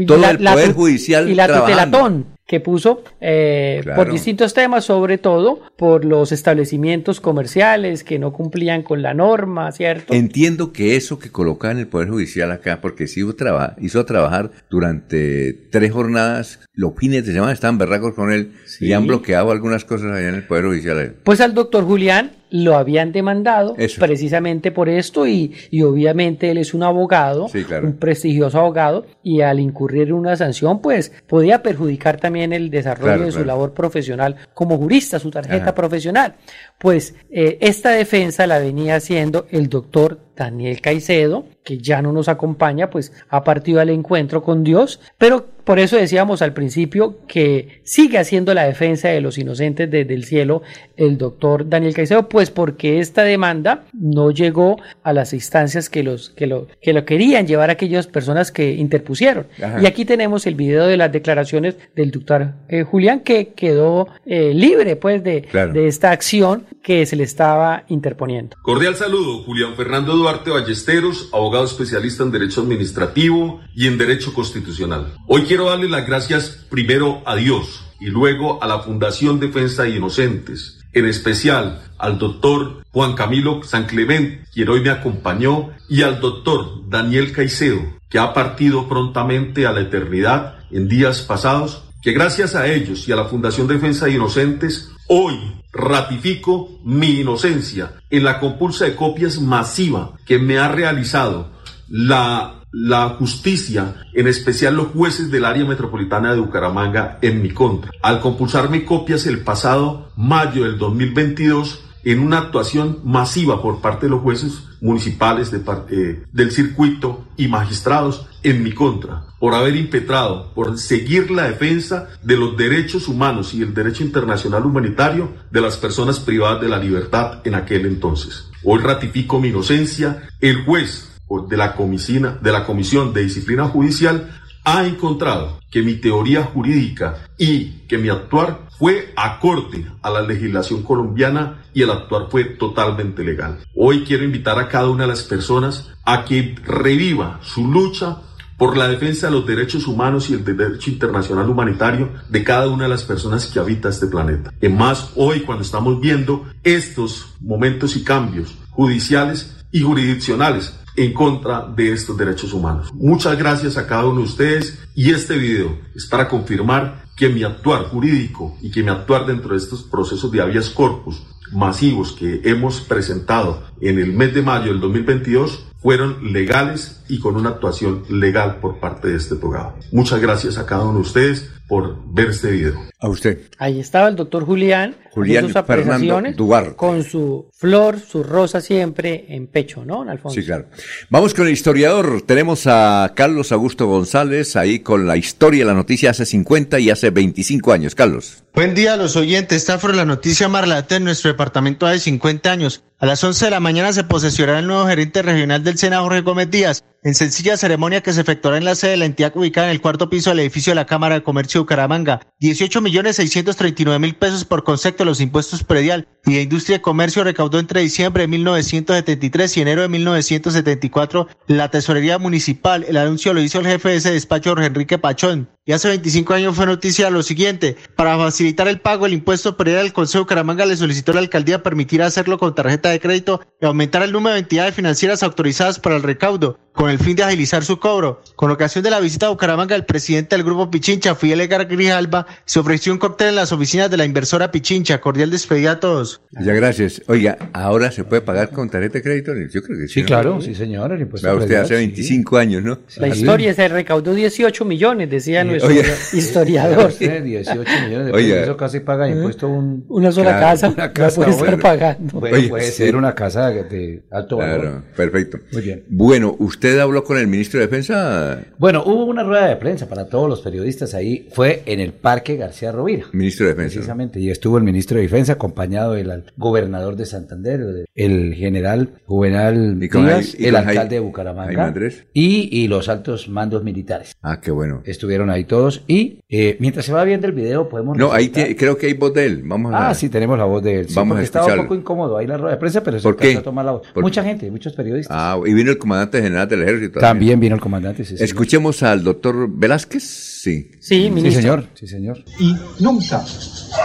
Todo 0.08 0.18
la- 0.18 0.32
el 0.32 0.38
Poder 0.38 0.74
Judicial 0.74 1.30
Y 1.30 1.36
la 1.36 1.48
trabajando. 1.48 1.76
tutelatón 1.98 2.26
que 2.46 2.60
puso 2.60 3.04
eh, 3.22 3.80
Claro. 3.84 4.04
por 4.04 4.12
distintos 4.12 4.54
temas, 4.54 4.84
sobre 4.86 5.18
todo 5.18 5.62
por 5.78 6.04
los 6.04 6.32
establecimientos 6.32 7.22
comerciales 7.22 8.04
que 8.04 8.20
no 8.20 8.34
cumplían 8.34 8.84
con 8.84 9.02
la 9.02 9.14
norma, 9.14 9.72
¿cierto? 9.72 10.14
Entiendo 10.14 10.74
que 10.74 10.96
eso 10.98 11.20
que 11.20 11.30
colocaban 11.32 11.78
en 11.78 11.82
el 11.84 11.88
Poder 11.88 12.10
Judicial 12.10 12.52
acá, 12.52 12.82
porque 12.82 13.08
sí 13.08 13.22
hizo, 13.22 13.34
traba- 13.36 13.76
hizo 13.80 14.06
trabajar 14.06 14.52
durante 14.70 15.54
tres 15.72 15.92
jornadas, 15.92 16.60
los 16.74 16.94
fines 16.98 17.26
de 17.26 17.34
semana 17.34 17.54
estaban 17.54 17.78
berracos 17.78 18.14
con 18.14 18.32
él 18.32 18.52
y 18.80 18.92
han 18.92 19.08
bloqueado 19.08 19.52
algunas 19.52 19.86
cosas 19.86 20.12
allá 20.12 20.30
en 20.30 20.36
el 20.36 20.44
Poder 20.46 20.66
Judicial. 20.66 21.16
Pues 21.24 21.40
al 21.40 21.54
doctor 21.54 21.86
Julián 21.86 22.32
lo 22.56 22.76
habían 22.78 23.12
demandado 23.12 23.74
Eso. 23.80 24.00
precisamente 24.00 24.72
por 24.72 24.88
esto 24.88 25.26
y, 25.26 25.54
y 25.72 25.82
obviamente 25.82 26.52
él 26.52 26.60
es 26.60 26.76
un 26.76 26.84
abogado, 26.84 27.48
Sí, 27.48 27.64
claro. 27.64 27.88
un 27.88 27.94
prestigioso 27.98 28.60
abogado 28.60 29.08
y 29.24 29.42
al 29.42 29.60
incurrir 29.60 30.10
en 30.10 30.14
una 30.14 30.36
sanción 30.36 30.80
pues 30.80 31.12
podía 31.26 31.64
perjudicar 31.64 32.18
también 32.20 32.54
el 32.54 32.70
desarrollo 32.70 33.06
Claro, 33.08 33.26
de 33.26 33.32
su 33.32 33.38
claro. 33.38 33.48
labor 33.48 33.74
profesional 33.74 34.36
como 34.54 34.78
jurista, 34.78 35.18
su 35.18 35.32
tarjeta 35.32 35.64
Ajá. 35.64 35.74
profesional. 35.76 36.36
Pues 36.84 37.16
eh, 37.32 37.60
esta 37.62 37.92
defensa 37.92 38.46
la 38.46 38.60
venía 38.60 38.98
haciendo 38.98 39.48
el 39.52 39.70
doctor 39.70 40.20
Daniel 40.36 40.82
Caicedo, 40.82 41.46
que 41.64 41.78
ya 41.78 42.02
no 42.02 42.12
nos 42.12 42.28
acompaña, 42.28 42.90
pues 42.90 43.14
ha 43.30 43.44
partido 43.44 43.80
al 43.80 43.90
encuentro 43.90 44.44
con 44.44 44.64
Dios, 44.64 45.00
pero 45.18 45.46
por 45.64 45.80
eso 45.80 45.96
decíamos 45.96 46.42
al 46.42 46.54
principio 46.54 47.20
que 47.28 47.82
sigue 47.84 48.18
haciendo 48.18 48.54
la 48.54 48.66
defensa 48.66 49.10
de 49.10 49.22
los 49.22 49.38
inocentes 49.38 49.90
desde 49.90 50.14
el 50.14 50.26
cielo 50.26 50.62
el 50.98 51.18
doctor 51.18 51.70
Daniel 51.70 51.94
Caicedo, 51.94 52.28
pues 52.28 52.50
porque 52.50 53.00
esta 53.00 53.24
demanda 53.24 53.86
no 53.94 54.32
llegó 54.32 54.78
a 55.04 55.14
las 55.14 55.34
instancias 55.34 55.90
que, 55.90 56.04
los, 56.04 56.32
que, 56.32 56.48
lo, 56.48 56.68
que 56.82 56.92
lo 56.92 57.06
querían 57.06 57.48
llevar 57.48 57.70
aquellas 57.70 58.08
personas 58.08 58.52
que 58.52 58.74
interpusieron. 58.74 59.48
Ajá. 59.62 59.82
Y 59.82 59.86
aquí 59.86 60.04
tenemos 60.04 60.46
el 60.48 60.56
video 60.56 60.88
de 60.88 60.98
las 60.98 61.12
declaraciones 61.12 61.78
del 61.96 62.12
doctor 62.12 62.56
eh, 62.68 62.84
Julián, 62.84 63.22
que 63.22 63.54
quedó 63.54 64.10
eh, 64.26 64.54
libre 64.54 64.96
pues 64.96 65.24
de, 65.24 65.44
Claro. 65.44 65.74
de 65.74 65.88
esta 65.88 66.12
acción 66.12 66.66
que 66.82 67.06
se 67.06 67.16
le 67.16 67.24
estaba 67.24 67.84
interponiendo. 67.90 68.56
Cordial 68.62 68.96
saludo, 68.96 69.44
Julián 69.44 69.76
Fernando 69.76 70.16
Duarte 70.16 70.52
Ballesteros, 70.52 71.30
abogado 71.34 71.66
especialista 71.66 72.24
en 72.24 72.32
Derecho 72.32 72.62
Administrativo 72.62 73.62
y 73.76 73.88
en 73.88 73.98
Derecho 73.98 74.34
Constitucional. 74.34 75.14
Hoy 75.28 75.44
quiero 75.44 75.70
darle 75.70 75.90
las 75.90 76.08
gracias 76.08 76.66
primero 76.70 77.22
a 77.26 77.36
Dios 77.36 77.84
y 78.00 78.08
luego 78.08 78.62
a 78.62 78.68
la 78.68 78.80
Fundación 78.80 79.40
Defensa 79.40 79.84
de 79.84 79.92
Inocentes, 79.92 80.80
en 80.94 81.06
especial 81.06 81.82
al 81.98 82.20
doctor 82.20 82.84
Juan 82.92 83.16
Camilo 83.16 83.64
San 83.64 83.86
Clemente, 83.86 84.46
quien 84.54 84.70
hoy 84.70 84.82
me 84.82 84.90
acompañó, 84.90 85.72
y 85.90 86.02
al 86.02 86.20
doctor 86.20 86.90
Daniel 86.90 87.32
Caicedo, 87.32 87.82
que 88.10 88.20
ha 88.20 88.34
partido 88.34 88.88
prontamente 88.88 89.66
a 89.66 89.72
la 89.72 89.82
eternidad 89.82 90.60
en 90.70 90.88
días 90.88 91.22
pasados, 91.22 91.84
que 92.02 92.12
gracias 92.12 92.56
a 92.56 92.68
ellos 92.68 93.08
y 93.08 93.12
a 93.12 93.16
la 93.16 93.26
Fundación 93.26 93.68
Defensa 93.68 94.06
de 94.06 94.14
Inocentes, 94.14 94.92
hoy 95.08 95.63
ratifico 95.74 96.80
mi 96.84 97.20
inocencia 97.20 97.94
en 98.10 98.24
la 98.24 98.40
compulsa 98.40 98.86
de 98.86 98.96
copias 98.96 99.42
masiva 99.42 100.14
que 100.26 100.38
me 100.38 100.60
ha 100.60 100.68
realizado 100.68 101.50
la, 101.90 102.64
la 102.72 103.10
justicia, 103.10 103.96
en 104.14 104.28
especial 104.28 104.76
los 104.76 104.88
jueces 104.88 105.30
del 105.32 105.46
área 105.46 105.66
metropolitana 105.66 106.34
de 106.34 106.40
Bucaramanga, 106.40 107.18
en 107.22 107.42
mi 107.42 107.50
contra. 107.50 107.92
Al 108.02 108.20
compulsarme 108.20 108.86
copias 108.86 109.26
el 109.26 109.40
pasado 109.40 110.12
mayo 110.16 110.64
del 110.64 110.78
2022, 110.78 111.84
en 112.04 112.20
una 112.20 112.40
actuación 112.40 113.00
masiva 113.04 113.62
por 113.62 113.82
parte 113.82 114.06
de 114.06 114.12
los 114.12 114.22
jueces 114.22 114.64
municipales 114.82 115.52
eh, 115.54 116.24
del 116.32 116.52
circuito 116.52 117.26
y 117.38 117.48
magistrados 117.48 118.28
en 118.44 118.62
mi 118.62 118.74
contra, 118.74 119.24
por 119.40 119.54
haber 119.54 119.76
impetrado, 119.76 120.52
por 120.54 120.78
seguir 120.78 121.32
la 121.32 121.44
defensa 121.44 122.10
de 122.22 122.36
los 122.36 122.58
derechos 122.58 123.08
humanos 123.08 123.54
y 123.54 123.62
el 123.62 123.74
derecho 123.74 124.04
internacional 124.04 124.66
humanitario 124.66 125.32
de 125.50 125.62
las 125.62 125.78
personas 125.78 126.20
privadas 126.20 126.62
de 126.62 126.68
la 126.68 126.78
libertad 126.78 127.40
en 127.46 127.56
aquel 127.56 127.86
entonces. 127.86 128.50
Hoy 128.64 128.80
ratifico 128.80 129.40
mi 129.40 129.50
inocencia. 129.50 130.30
El 130.42 130.66
juez 130.66 131.10
de 131.48 131.58
la, 131.58 131.76
comisina, 131.76 132.38
de 132.42 132.52
la 132.52 132.66
Comisión 132.66 133.14
de 133.14 133.24
Disciplina 133.24 133.68
Judicial 133.68 134.43
ha 134.64 134.86
encontrado 134.86 135.60
que 135.70 135.82
mi 135.82 135.96
teoría 135.96 136.44
jurídica 136.44 137.28
y 137.38 137.82
que 137.88 137.98
mi 137.98 138.10
actuar 138.10 138.68
fue 138.78 139.14
acorde 139.16 139.86
a 140.02 140.10
la 140.10 140.22
legislación 140.22 140.84
colombiana 140.84 141.64
y 141.74 141.82
el 141.82 141.92
actuar 141.92 142.28
fue 142.30 142.46
totalmente 142.46 143.24
legal. 143.24 143.60
Hoy 143.76 144.04
quiero 144.04 144.24
invitar 144.24 144.60
a 144.60 144.68
cada 144.68 144.90
una 144.90 145.04
de 145.04 145.10
las 145.10 145.24
personas 145.24 145.92
a 146.06 146.26
que 146.26 146.56
reviva 146.64 147.40
su 147.42 147.68
lucha 147.68 148.18
por 148.58 148.78
la 148.78 148.88
defensa 148.88 149.28
de 149.28 149.34
los 149.34 149.46
derechos 149.46 149.88
humanos 149.88 150.30
y 150.30 150.34
el 150.34 150.46
derecho 150.46 150.92
internacional 150.92 151.50
humanitario 151.50 152.12
de 152.30 152.44
cada 152.44 152.70
una 152.70 152.84
de 152.84 152.90
las 152.90 153.04
personas 153.04 153.48
que 153.48 153.60
habita 153.60 153.90
este 153.90 154.08
planeta. 154.08 154.54
En 154.62 154.78
más, 154.78 155.12
hoy 155.16 155.42
cuando 155.42 155.64
estamos 155.64 156.00
viendo 156.00 156.46
estos 156.64 157.36
momentos 157.42 157.96
y 157.96 158.04
cambios 158.04 158.56
judiciales 158.70 159.66
y 159.72 159.82
jurisdiccionales 159.82 160.80
en 160.96 161.14
contra 161.14 161.68
de 161.68 161.92
estos 161.92 162.18
derechos 162.18 162.54
humanos. 162.54 162.94
Muchas 162.94 163.38
gracias 163.38 163.78
a 163.78 163.88
cada 163.88 164.06
uno 164.06 164.22
de 164.22 164.28
ustedes 164.28 164.80
y 164.96 165.12
este 165.12 165.38
video 165.38 165.78
es 165.96 166.06
para 166.06 166.28
confirmar 166.28 167.04
que 167.16 167.30
mi 167.30 167.44
actuar 167.44 167.84
jurídico 167.86 168.58
y 168.62 168.72
que 168.72 168.84
mi 168.84 168.90
actuar 168.90 169.26
dentro 169.26 169.52
de 169.52 169.58
estos 169.58 169.84
procesos 169.84 170.32
de 170.32 170.42
habeas 170.42 170.70
corpus 170.70 171.22
masivos 171.52 172.14
que 172.14 172.42
hemos 172.44 172.82
presentado 172.82 173.64
en 173.80 174.00
el 174.00 174.14
mes 174.14 174.34
de 174.34 174.42
mayo 174.42 174.72
del 174.72 174.80
2022 174.80 175.68
fueron 175.84 176.32
legales 176.32 177.04
y 177.10 177.20
con 177.20 177.36
una 177.36 177.50
actuación 177.50 178.04
legal 178.10 178.58
por 178.62 178.80
parte 178.80 179.10
de 179.10 179.18
este 179.18 179.36
programa. 179.36 179.76
Muchas 179.92 180.22
gracias 180.22 180.58
a 180.58 180.66
cada 180.66 180.84
uno 180.84 180.96
de 180.96 181.02
ustedes 181.02 181.52
por 181.68 181.98
ver 182.14 182.30
este 182.30 182.52
video. 182.52 182.76
A 183.00 183.10
usted. 183.10 183.50
Ahí 183.58 183.80
estaba 183.80 184.08
el 184.08 184.16
doctor 184.16 184.46
Julián, 184.46 184.96
Julián 185.14 185.46
sus 185.46 185.66
Fernando 185.66 186.22
Duarte. 186.36 186.76
con 186.76 187.04
su 187.04 187.50
flor, 187.54 188.00
su 188.00 188.24
rosa 188.24 188.62
siempre 188.62 189.26
en 189.30 189.46
pecho, 189.46 189.86
¿no, 189.86 189.98
don 189.98 190.10
Alfonso? 190.10 190.40
Sí, 190.40 190.46
claro. 190.46 190.66
Vamos 191.10 191.36
con 191.36 191.46
el 191.46 191.54
historiador. 191.54 192.24
Tenemos 192.24 192.66
a 192.66 193.14
Carlos 193.16 193.52
Augusto 193.52 193.86
González 193.86 194.56
ahí 194.56 194.80
con 194.80 195.06
la 195.06 195.16
historia, 195.16 195.66
la 195.66 195.76
noticia 195.76 196.10
hace 196.10 196.26
50 196.26 196.80
y 196.80 196.90
hace 196.90 197.12
25 197.12 197.72
años. 197.72 197.94
Carlos. 197.94 198.44
Buen 198.56 198.74
día 198.74 198.94
a 198.94 198.98
los 198.98 199.16
oyentes. 199.16 199.58
Esta 199.58 199.78
fue 199.78 199.94
la 199.94 200.06
noticia 200.06 200.48
más 200.48 200.62
relata 200.62 200.96
en 200.96 201.04
nuestro 201.04 201.32
departamento 201.32 201.88
de 201.88 202.00
50 202.00 202.52
años. 202.52 202.84
A 203.00 203.06
las 203.06 203.24
11 203.24 203.46
de 203.46 203.52
la 203.52 203.60
mañana 203.60 203.92
se 203.92 204.06
posesionará 204.06 204.60
el 204.60 204.68
nuevo 204.68 204.88
gerente 204.88 205.22
regional 205.22 205.64
del 205.64 205.78
Sena, 205.78 206.00
Jorge 206.00 206.22
Gómez 206.22 206.50
Díaz, 206.50 206.86
en 207.04 207.16
sencilla 207.16 207.58
ceremonia 207.58 208.02
que 208.02 208.14
se 208.14 208.22
efectuará 208.22 208.58
en 208.58 208.64
la 208.64 208.76
sede 208.76 208.92
de 208.92 208.98
la 208.98 209.06
entidad 209.06 209.36
ubicada 209.36 209.68
en 209.68 209.74
el 209.74 209.82
cuarto 209.82 210.10
piso 210.10 210.30
del 210.30 210.40
edificio 210.40 210.72
de 210.72 210.76
la 210.76 210.86
Cámara 210.86 211.16
de 211.16 211.24
Comercio 211.24 211.60
de 211.60 211.64
Bucaramanga. 211.64 212.22
18 212.40 212.80
millones 212.80 213.18
639 213.18 214.00
mil 214.00 214.16
pesos 214.16 214.46
por 214.46 214.64
concepto 214.64 215.03
de 215.04 215.08
los 215.08 215.22
impuestos 215.22 215.64
predial 215.64 216.08
y 216.26 216.36
de 216.36 216.42
industria 216.42 216.78
y 216.78 216.80
comercio 216.80 217.24
recaudó 217.24 217.60
entre 217.60 217.82
diciembre 217.82 218.24
de 218.24 218.28
1973 218.28 219.58
y 219.58 219.62
enero 219.62 219.82
de 219.82 219.90
1974 219.90 221.28
la 221.48 221.70
tesorería 221.70 222.18
municipal. 222.18 222.84
El 222.88 222.98
anuncio 222.98 223.34
lo 223.34 223.42
hizo 223.42 223.60
el 223.60 223.68
jefe 223.68 223.90
de 223.90 223.96
ese 223.98 224.12
despacho, 224.12 224.52
Jorge 224.52 224.68
Enrique 224.68 224.98
Pachón. 224.98 225.50
Y 225.66 225.72
hace 225.72 225.88
25 225.88 226.34
años 226.34 226.58
fue 226.58 226.66
noticia 226.66 227.10
lo 227.10 227.24
siguiente. 227.24 227.78
Para 227.96 228.18
facilitar 228.18 228.68
el 228.68 228.82
pago 228.82 229.06
del 229.06 229.14
impuesto 229.14 229.56
predial, 229.56 229.86
el 229.86 229.94
Consejo 229.94 230.18
de 230.18 230.24
Bucaramanga 230.24 230.66
le 230.66 230.76
solicitó 230.76 231.14
a 231.14 231.16
la 231.16 231.22
alcaldía 231.22 231.64
permitir 231.64 232.02
hacerlo 232.02 232.38
con 232.38 232.54
tarjeta 232.54 232.90
de 232.90 233.00
crédito 233.00 233.40
y 233.62 233.66
aumentar 233.66 234.04
el 234.04 234.12
número 234.12 234.34
de 234.34 234.42
entidades 234.42 234.76
financieras 234.76 235.24
autorizadas 235.24 235.80
para 235.80 235.96
el 235.96 236.04
recaudo, 236.04 236.60
con 236.74 236.90
el 236.90 237.00
fin 237.00 237.16
de 237.16 237.24
agilizar 237.24 237.64
su 237.64 237.80
cobro. 237.80 238.22
Con 238.36 238.52
ocasión 238.52 238.84
de 238.84 238.92
la 238.92 239.00
visita 239.00 239.28
a 239.28 239.30
Bucaramanga, 239.30 239.74
el 239.74 239.86
presidente 239.86 240.36
del 240.36 240.44
grupo 240.44 240.70
Pichincha, 240.70 241.16
Fidel 241.16 241.40
Edgar 241.40 241.66
Grijalba, 241.66 242.28
se 242.44 242.60
ofreció 242.60 242.92
un 242.92 243.00
cóctel 243.00 243.30
en 243.30 243.36
las 243.36 243.54
oficinas 243.54 243.90
de 243.90 243.96
la 243.96 244.04
inversora 244.04 244.52
Pichincha. 244.52 245.00
Cordial 245.00 245.32
despedida 245.32 245.72
a 245.72 245.80
todos. 245.80 246.20
Ya, 246.32 246.52
gracias. 246.52 247.02
Oiga, 247.08 247.38
¿ahora 247.54 247.90
se 247.90 248.04
puede 248.04 248.22
pagar 248.22 248.50
con 248.50 248.70
tarjeta 248.70 248.96
de 248.96 249.02
crédito? 249.02 249.32
Yo 249.34 249.62
creo 249.62 249.80
que 249.80 249.88
sí. 249.88 249.94
Sí, 249.94 250.02
¿no? 250.02 250.08
claro, 250.08 250.42
sí, 250.42 250.56
señor. 250.56 250.92
El 250.92 251.04
impuesto 251.04 251.26
Vea 251.26 251.38
usted 251.38 251.56
hace 251.56 251.76
sí. 251.76 251.86
25 251.86 252.38
años, 252.38 252.64
¿no? 252.64 252.80
La 252.98 253.08
historia 253.08 253.54
se 253.54 253.66
recaudó 253.70 254.14
18 254.14 254.66
millones, 254.66 255.10
decían 255.10 255.53
historiador. 256.14 256.88
Usted, 256.90 257.24
18 257.24 257.60
millones 257.86 258.06
de 258.08 258.12
pesos, 258.12 258.16
Oiga. 258.28 258.42
eso 258.44 258.58
casi 258.58 258.80
paga 258.80 259.10
impuesto 259.10 259.48
un... 259.48 259.86
Una 259.90 260.12
sola 260.12 260.40
casa, 260.40 260.70
Una 260.70 260.78
la 260.78 260.94
casa 260.94 261.16
puede 261.16 261.32
estar 261.32 261.60
pagando. 261.60 262.20
Puede, 262.20 262.34
Oye, 262.36 262.50
puede 262.50 262.64
sí. 262.66 262.72
ser 262.84 262.96
una 262.96 263.14
casa 263.16 263.50
de 263.50 264.04
alto 264.12 264.38
valor. 264.38 264.62
Claro, 264.62 264.84
perfecto. 264.96 265.38
Muy 265.52 265.62
bien. 265.62 265.84
Bueno, 265.90 266.36
¿usted 266.40 266.80
habló 266.80 267.04
con 267.04 267.18
el 267.18 267.28
ministro 267.28 267.60
de 267.60 267.68
Defensa? 267.68 268.40
Bueno, 268.58 268.84
hubo 268.86 269.06
una 269.06 269.24
rueda 269.24 269.48
de 269.48 269.56
prensa 269.56 269.88
para 269.88 270.08
todos 270.08 270.30
los 270.30 270.42
periodistas 270.42 270.94
ahí, 270.94 271.28
fue 271.32 271.64
en 271.66 271.80
el 271.80 271.94
Parque 271.94 272.36
García 272.38 272.72
Rovira. 272.72 273.06
Ministro 273.14 273.46
de 273.48 273.54
Defensa. 273.54 273.76
Precisamente, 273.76 274.20
y 274.20 274.30
estuvo 274.30 274.58
el 274.58 274.64
ministro 274.64 274.98
de 274.98 275.04
Defensa 275.04 275.34
acompañado 275.34 275.94
del 275.94 276.12
al- 276.12 276.26
gobernador 276.38 276.96
de 276.96 277.06
Santander, 277.06 277.86
el- 277.96 278.34
general 278.36 278.90
Juvenal 279.06 279.78
Y 279.82 279.90
con 279.90 280.06
Díaz, 280.06 280.36
el 280.40 280.56
alcalde 280.56 280.96
de 280.96 281.00
Bucaramanga 281.00 281.74
y 282.14 282.68
los 282.68 282.90
altos 282.90 283.30
mandos 283.30 283.64
militares. 283.64 284.14
Ah, 284.22 284.40
qué 284.42 284.52
bueno. 284.52 284.82
Estuvieron 284.86 285.30
ahí 285.30 285.43
todos 285.44 285.82
y 285.88 286.20
eh, 286.30 286.58
mientras 286.60 286.86
se 286.86 286.94
va 286.94 287.04
viendo 287.04 287.28
el 287.28 287.34
video 287.34 287.70
podemos... 287.70 287.98
No, 287.98 288.12
ahí 288.12 288.30
resaltar- 288.30 288.48
tie- 288.50 288.56
creo 288.58 288.78
que 288.78 288.88
hay 288.88 288.94
voz 288.94 289.14
de 289.14 289.26
él. 289.26 289.44
Vamos 289.46 289.74
a 289.74 289.90
Ah, 289.90 289.94
sí, 289.96 290.10
tenemos 290.10 290.38
la 290.38 290.46
voz 290.46 290.64
de 290.64 290.80
él. 290.82 290.90
Sí, 290.90 290.96
Vamos 290.96 291.12
a 291.12 291.16
porque 291.16 291.26
estaba 291.26 291.46
un 291.46 291.50
escucharlo. 291.52 291.70
poco 291.70 291.80
incómodo 291.80 292.18
ahí 292.18 292.28
la 292.28 292.38
rueda 292.38 292.56
de 292.56 292.60
prensa, 292.60 292.84
pero 292.84 292.98
se 293.00 293.04
¿Por 293.04 293.14
alcanzó 293.14 293.32
qué? 293.34 293.38
a 293.40 293.44
tomar 293.44 293.66
la 293.66 293.72
voz. 293.74 293.88
¿Por 293.94 294.04
Mucha 294.04 294.22
qué? 294.24 294.30
gente, 294.30 294.52
muchos 294.52 294.74
periodistas. 294.74 295.16
Ah, 295.18 295.38
y 295.46 295.54
vino 295.54 295.72
el 295.72 295.78
comandante 295.78 296.22
general 296.22 296.48
del 296.48 296.64
ejército. 296.64 297.00
También 297.00 297.40
vino 297.40 297.56
el 297.56 297.62
comandante, 297.62 298.04
sí, 298.04 298.12
señor. 298.18 298.24
Escuchemos 298.26 298.84
al 298.84 299.04
doctor 299.04 299.48
Velázquez. 299.50 300.04
Sí. 300.04 300.72
Sí, 300.80 301.10
Sí, 301.16 301.32
señor. 301.32 301.66
Sí, 301.74 301.88
señor. 301.88 302.18
y 302.40 302.54
nunca 302.84 303.24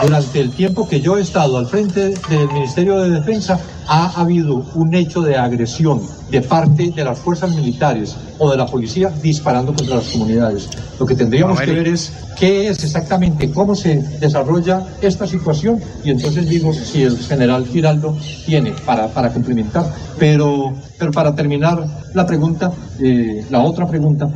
durante 0.02 0.40
el 0.40 0.50
tiempo 0.50 0.88
que 0.88 1.00
yo 1.00 1.16
he 1.18 1.20
estado 1.22 1.56
al 1.58 1.66
frente 1.66 2.00
del 2.28 2.48
Ministerio 2.52 2.98
de 2.98 3.10
Defensa 3.10 3.60
ha 3.86 4.20
habido 4.20 4.56
un 4.74 4.92
hecho 4.94 5.22
de 5.22 5.36
agresión 5.36 6.02
de 6.30 6.42
parte 6.42 6.90
de 6.94 7.04
las 7.04 7.18
fuerzas 7.18 7.54
militares 7.54 8.16
o 8.38 8.50
de 8.50 8.56
la 8.56 8.66
policía 8.66 9.08
disparando 9.22 9.72
contra 9.72 9.96
las 9.96 10.08
comunidades. 10.10 10.68
Lo 10.98 11.06
que 11.06 11.14
tendríamos 11.57 11.60
que 11.60 11.73
ver 11.73 11.89
es 11.89 12.12
qué 12.39 12.68
es 12.68 12.85
exactamente, 12.85 13.51
cómo 13.51 13.75
se 13.75 13.97
desarrolla 14.20 14.86
esta 15.01 15.27
situación 15.27 15.81
y 16.05 16.10
entonces 16.10 16.49
digo 16.49 16.73
si 16.73 17.02
el 17.02 17.18
general 17.18 17.67
Giraldo 17.67 18.17
tiene 18.47 18.73
para, 18.86 19.09
para 19.09 19.33
complementar. 19.33 19.86
Pero, 20.18 20.75
pero 20.99 21.12
para 21.12 21.35
terminar 21.35 21.85
la 22.15 22.27
pregunta, 22.27 22.73
eh, 23.01 23.44
la 23.51 23.60
otra 23.60 23.86
pregunta, 23.86 24.28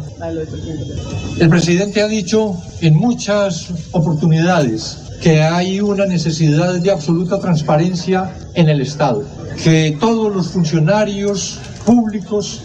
el 1.39 1.49
presidente 1.49 2.03
ha 2.03 2.09
dicho 2.09 2.57
en 2.81 2.95
muchas 2.95 3.69
oportunidades 3.93 4.99
que 5.21 5.41
hay 5.41 5.81
una 5.81 6.07
necesidad 6.07 6.75
de 6.75 6.91
absoluta 6.91 7.39
transparencia 7.39 8.33
en 8.55 8.69
el 8.69 8.81
Estado, 8.81 9.25
que 9.63 9.97
todos 10.01 10.35
los 10.35 10.49
funcionarios 10.49 11.59
públicos 11.85 12.63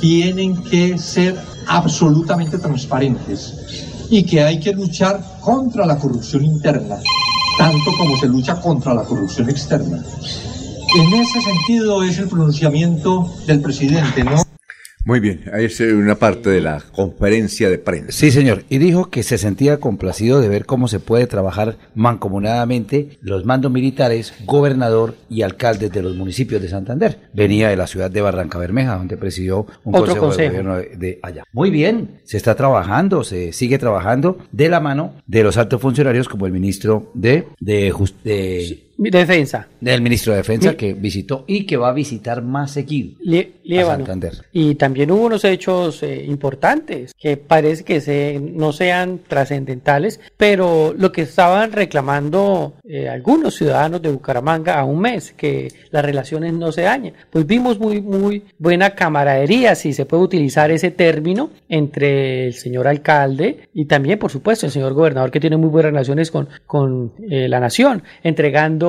tienen 0.00 0.56
que 0.64 0.96
ser 0.96 1.36
absolutamente 1.66 2.58
transparentes 2.58 3.87
y 4.10 4.22
que 4.22 4.42
hay 4.42 4.58
que 4.58 4.72
luchar 4.72 5.22
contra 5.40 5.86
la 5.86 5.98
corrupción 5.98 6.44
interna, 6.44 6.96
tanto 7.58 7.92
como 7.96 8.16
se 8.16 8.26
lucha 8.26 8.60
contra 8.60 8.94
la 8.94 9.02
corrupción 9.02 9.50
externa. 9.50 10.02
En 10.98 11.14
ese 11.14 11.40
sentido 11.40 12.02
es 12.02 12.18
el 12.18 12.28
pronunciamiento 12.28 13.30
del 13.46 13.60
presidente, 13.60 14.24
¿no? 14.24 14.47
Muy 15.08 15.20
bien, 15.20 15.40
ahí 15.54 15.64
es 15.64 15.80
una 15.80 16.16
parte 16.16 16.50
de 16.50 16.60
la 16.60 16.82
conferencia 16.92 17.70
de 17.70 17.78
prensa. 17.78 18.12
Sí, 18.12 18.30
señor. 18.30 18.64
Y 18.68 18.76
dijo 18.76 19.08
que 19.08 19.22
se 19.22 19.38
sentía 19.38 19.80
complacido 19.80 20.38
de 20.42 20.50
ver 20.50 20.66
cómo 20.66 20.86
se 20.86 21.00
puede 21.00 21.26
trabajar 21.26 21.78
mancomunadamente 21.94 23.16
los 23.22 23.46
mandos 23.46 23.72
militares, 23.72 24.34
gobernador 24.44 25.14
y 25.30 25.40
alcaldes 25.40 25.90
de 25.92 26.02
los 26.02 26.14
municipios 26.14 26.60
de 26.60 26.68
Santander. 26.68 27.20
Venía 27.32 27.70
de 27.70 27.76
la 27.76 27.86
ciudad 27.86 28.10
de 28.10 28.20
Barranca 28.20 28.58
Bermeja, 28.58 28.96
donde 28.96 29.16
presidió 29.16 29.66
un 29.84 29.94
Otro 29.94 30.14
consejo, 30.14 30.26
consejo. 30.26 30.42
de 30.42 30.48
gobierno 30.62 30.76
de, 30.76 30.96
de 30.98 31.18
allá. 31.22 31.44
Muy 31.54 31.70
bien, 31.70 32.20
se 32.24 32.36
está 32.36 32.54
trabajando, 32.54 33.24
se 33.24 33.54
sigue 33.54 33.78
trabajando 33.78 34.36
de 34.52 34.68
la 34.68 34.80
mano 34.80 35.14
de 35.26 35.42
los 35.42 35.56
altos 35.56 35.80
funcionarios 35.80 36.28
como 36.28 36.44
el 36.44 36.52
ministro 36.52 37.10
de, 37.14 37.46
de, 37.60 37.94
de- 38.24 38.87
Defensa. 38.98 39.68
del 39.80 40.02
ministro 40.02 40.32
de 40.32 40.38
Defensa 40.38 40.70
Mi- 40.70 40.76
que 40.76 40.92
visitó 40.92 41.44
y 41.46 41.64
que 41.66 41.76
va 41.76 41.90
a 41.90 41.92
visitar 41.92 42.42
más 42.42 42.72
seguido 42.72 43.12
a. 43.80 43.84
Santander. 43.96 44.32
Y 44.52 44.74
también 44.74 45.10
hubo 45.12 45.26
unos 45.26 45.44
hechos 45.44 46.02
eh, 46.02 46.24
importantes 46.26 47.14
que 47.16 47.36
parece 47.36 47.84
que 47.84 48.00
se, 48.00 48.40
no 48.40 48.72
sean 48.72 49.20
trascendentales, 49.28 50.20
pero 50.36 50.94
lo 50.98 51.12
que 51.12 51.22
estaban 51.22 51.70
reclamando 51.72 52.74
eh, 52.88 53.08
algunos 53.08 53.54
ciudadanos 53.54 54.02
de 54.02 54.10
Bucaramanga 54.10 54.78
a 54.80 54.84
un 54.84 55.00
mes, 55.00 55.32
que 55.36 55.68
las 55.90 56.04
relaciones 56.04 56.52
no 56.54 56.72
se 56.72 56.82
dañen. 56.82 57.14
Pues 57.30 57.46
vimos 57.46 57.78
muy, 57.78 58.00
muy 58.00 58.42
buena 58.58 58.94
camaradería, 58.94 59.74
si 59.74 59.92
se 59.92 60.06
puede 60.06 60.24
utilizar 60.24 60.70
ese 60.70 60.90
término, 60.90 61.50
entre 61.68 62.46
el 62.48 62.54
señor 62.54 62.88
alcalde 62.88 63.68
y 63.74 63.84
también, 63.84 64.18
por 64.18 64.30
supuesto, 64.30 64.66
el 64.66 64.72
señor 64.72 64.94
gobernador 64.94 65.30
que 65.30 65.40
tiene 65.40 65.56
muy 65.56 65.68
buenas 65.68 65.92
relaciones 65.92 66.30
con, 66.30 66.48
con 66.66 67.12
eh, 67.30 67.48
la 67.48 67.60
nación, 67.60 68.02
entregando 68.22 68.87